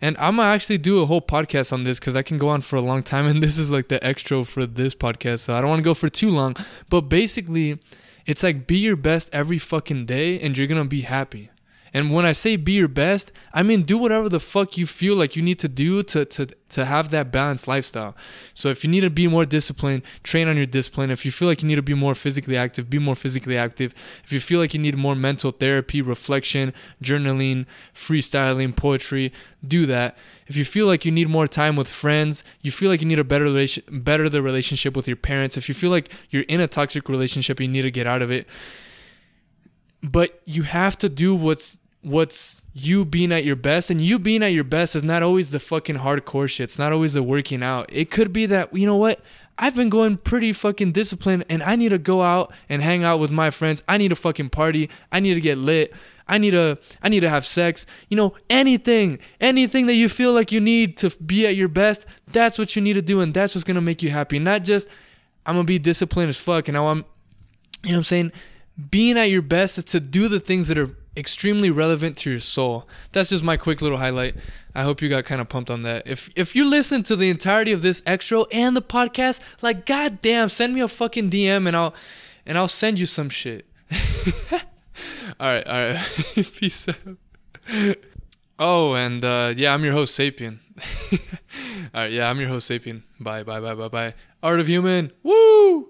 And 0.00 0.16
I'm 0.18 0.36
gonna 0.36 0.48
actually 0.48 0.78
do 0.78 1.02
a 1.02 1.06
whole 1.06 1.20
podcast 1.20 1.72
on 1.72 1.82
this 1.82 2.00
because 2.00 2.16
I 2.16 2.22
can 2.22 2.38
go 2.38 2.48
on 2.48 2.62
for 2.62 2.76
a 2.76 2.80
long 2.80 3.02
time, 3.02 3.26
and 3.30 3.42
this 3.42 3.58
is 3.58 3.70
like 3.70 3.88
the 3.88 4.02
extra 4.04 4.44
for 4.44 4.66
this 4.66 4.94
podcast, 4.94 5.40
so 5.40 5.54
I 5.54 5.60
don't 5.60 5.70
want 5.70 5.80
to 5.80 5.84
go 5.84 5.94
for 5.94 6.08
too 6.08 6.30
long. 6.30 6.56
But 6.88 7.02
basically, 7.02 7.78
it's 8.26 8.42
like 8.42 8.66
be 8.66 8.78
your 8.78 8.96
best 8.96 9.28
every 9.32 9.58
fucking 9.58 10.06
day, 10.06 10.40
and 10.40 10.56
you're 10.56 10.66
gonna 10.66 10.84
be 10.84 11.02
happy. 11.02 11.50
And 11.92 12.10
when 12.10 12.24
I 12.24 12.32
say 12.32 12.56
be 12.56 12.72
your 12.72 12.88
best, 12.88 13.32
I 13.52 13.62
mean 13.62 13.82
do 13.82 13.98
whatever 13.98 14.28
the 14.28 14.40
fuck 14.40 14.76
you 14.76 14.86
feel 14.86 15.16
like 15.16 15.34
you 15.36 15.42
need 15.42 15.58
to 15.58 15.68
do 15.68 16.02
to, 16.04 16.24
to, 16.24 16.46
to 16.70 16.84
have 16.84 17.10
that 17.10 17.32
balanced 17.32 17.66
lifestyle. 17.66 18.16
So 18.54 18.68
if 18.68 18.84
you 18.84 18.90
need 18.90 19.00
to 19.00 19.10
be 19.10 19.26
more 19.26 19.44
disciplined, 19.44 20.02
train 20.22 20.48
on 20.48 20.56
your 20.56 20.66
discipline. 20.66 21.10
If 21.10 21.24
you 21.24 21.32
feel 21.32 21.48
like 21.48 21.62
you 21.62 21.68
need 21.68 21.76
to 21.76 21.82
be 21.82 21.94
more 21.94 22.14
physically 22.14 22.56
active, 22.56 22.88
be 22.88 22.98
more 22.98 23.14
physically 23.14 23.56
active. 23.56 23.94
If 24.24 24.32
you 24.32 24.40
feel 24.40 24.60
like 24.60 24.72
you 24.72 24.80
need 24.80 24.96
more 24.96 25.16
mental 25.16 25.50
therapy, 25.50 26.00
reflection, 26.00 26.72
journaling, 27.02 27.66
freestyling, 27.94 28.76
poetry, 28.76 29.32
do 29.66 29.86
that. 29.86 30.16
If 30.46 30.56
you 30.56 30.64
feel 30.64 30.86
like 30.86 31.04
you 31.04 31.12
need 31.12 31.28
more 31.28 31.46
time 31.46 31.76
with 31.76 31.88
friends, 31.88 32.42
you 32.60 32.70
feel 32.70 32.90
like 32.90 33.00
you 33.00 33.06
need 33.06 33.18
a 33.18 33.24
better 33.24 33.44
relation, 33.44 33.84
better 33.88 34.28
the 34.28 34.42
relationship 34.42 34.96
with 34.96 35.06
your 35.06 35.16
parents. 35.16 35.56
If 35.56 35.68
you 35.68 35.74
feel 35.74 35.90
like 35.90 36.10
you're 36.30 36.44
in 36.44 36.60
a 36.60 36.66
toxic 36.66 37.08
relationship, 37.08 37.60
you 37.60 37.68
need 37.68 37.82
to 37.82 37.90
get 37.90 38.06
out 38.06 38.22
of 38.22 38.30
it. 38.30 38.48
But 40.02 40.40
you 40.46 40.62
have 40.62 40.96
to 40.98 41.08
do 41.08 41.34
what's 41.34 41.78
what's 42.02 42.62
you 42.72 43.04
being 43.04 43.32
at 43.32 43.44
your 43.44 43.56
best 43.56 43.90
and 43.90 44.00
you 44.00 44.18
being 44.18 44.42
at 44.42 44.52
your 44.52 44.64
best 44.64 44.96
is 44.96 45.04
not 45.04 45.22
always 45.22 45.50
the 45.50 45.60
fucking 45.60 45.96
hardcore 45.96 46.48
shit. 46.48 46.64
It's 46.64 46.78
not 46.78 46.92
always 46.92 47.14
the 47.14 47.22
working 47.22 47.62
out. 47.62 47.90
It 47.92 48.10
could 48.10 48.32
be 48.32 48.46
that 48.46 48.74
you 48.74 48.86
know 48.86 48.96
what? 48.96 49.20
I've 49.58 49.76
been 49.76 49.90
going 49.90 50.16
pretty 50.16 50.54
fucking 50.54 50.92
disciplined 50.92 51.44
and 51.50 51.62
i 51.62 51.76
need 51.76 51.90
to 51.90 51.98
go 51.98 52.22
out 52.22 52.50
and 52.70 52.80
hang 52.80 53.04
out 53.04 53.20
with 53.20 53.30
my 53.30 53.50
friends. 53.50 53.82
I 53.86 53.98
need 53.98 54.08
to 54.08 54.16
fucking 54.16 54.50
party. 54.50 54.88
I 55.12 55.20
need 55.20 55.34
to 55.34 55.40
get 55.40 55.58
lit. 55.58 55.92
I 56.26 56.38
need 56.38 56.52
to 56.52 56.78
i 57.02 57.08
need 57.08 57.20
to 57.20 57.28
have 57.28 57.44
sex. 57.44 57.84
You 58.08 58.16
know 58.16 58.34
anything 58.48 59.18
anything 59.40 59.86
that 59.86 59.94
you 59.94 60.08
feel 60.08 60.32
like 60.32 60.52
you 60.52 60.60
need 60.60 60.96
to 60.98 61.10
be 61.24 61.46
at 61.46 61.56
your 61.56 61.68
best 61.68 62.06
that's 62.28 62.58
what 62.58 62.76
you 62.76 62.82
need 62.82 62.94
to 62.94 63.02
do 63.02 63.20
and 63.20 63.34
that's 63.34 63.54
what's 63.54 63.64
gonna 63.64 63.80
make 63.80 64.02
you 64.02 64.10
happy. 64.10 64.38
Not 64.38 64.64
just 64.64 64.88
i'm 65.44 65.54
gonna 65.54 65.64
be 65.64 65.78
disciplined 65.78 66.30
as 66.30 66.40
fuck 66.40 66.68
and 66.68 66.76
i'm 66.78 67.04
you 67.82 67.90
know 67.90 67.94
what 67.94 67.96
i'm 67.98 68.04
saying? 68.04 68.32
Being 68.90 69.18
at 69.18 69.24
your 69.24 69.42
best 69.42 69.76
is 69.76 69.84
to 69.86 70.00
do 70.00 70.28
the 70.28 70.40
things 70.40 70.68
that 70.68 70.78
are 70.78 70.96
extremely 71.16 71.70
relevant 71.70 72.16
to 72.18 72.30
your 72.30 72.40
soul. 72.40 72.88
That's 73.12 73.30
just 73.30 73.42
my 73.42 73.56
quick 73.56 73.82
little 73.82 73.98
highlight. 73.98 74.36
I 74.74 74.82
hope 74.82 75.02
you 75.02 75.08
got 75.08 75.24
kind 75.24 75.40
of 75.40 75.48
pumped 75.48 75.70
on 75.70 75.82
that. 75.82 76.06
If 76.06 76.30
if 76.36 76.54
you 76.54 76.64
listen 76.64 77.02
to 77.04 77.16
the 77.16 77.30
entirety 77.30 77.72
of 77.72 77.82
this 77.82 78.02
extra 78.06 78.42
and 78.52 78.76
the 78.76 78.82
podcast, 78.82 79.40
like 79.62 79.86
goddamn, 79.86 80.48
send 80.48 80.74
me 80.74 80.80
a 80.80 80.88
fucking 80.88 81.30
DM 81.30 81.66
and 81.66 81.76
I'll 81.76 81.94
and 82.46 82.56
I'll 82.56 82.68
send 82.68 82.98
you 82.98 83.06
some 83.06 83.28
shit. 83.28 83.66
all 84.52 84.58
right, 85.40 85.66
all 85.66 85.88
right. 85.88 85.98
Peace 86.54 86.88
out. 86.88 87.96
Oh, 88.58 88.94
and 88.94 89.24
uh, 89.24 89.54
yeah, 89.56 89.72
I'm 89.72 89.82
your 89.82 89.94
host, 89.94 90.18
Sapien. 90.18 90.58
all 91.94 92.02
right, 92.02 92.12
yeah, 92.12 92.28
I'm 92.28 92.38
your 92.38 92.50
host, 92.50 92.70
Sapien. 92.70 93.02
Bye, 93.18 93.42
bye, 93.42 93.58
bye, 93.58 93.74
bye, 93.74 93.88
bye. 93.88 94.14
Art 94.42 94.60
of 94.60 94.66
Human. 94.66 95.12
Woo! 95.22 95.88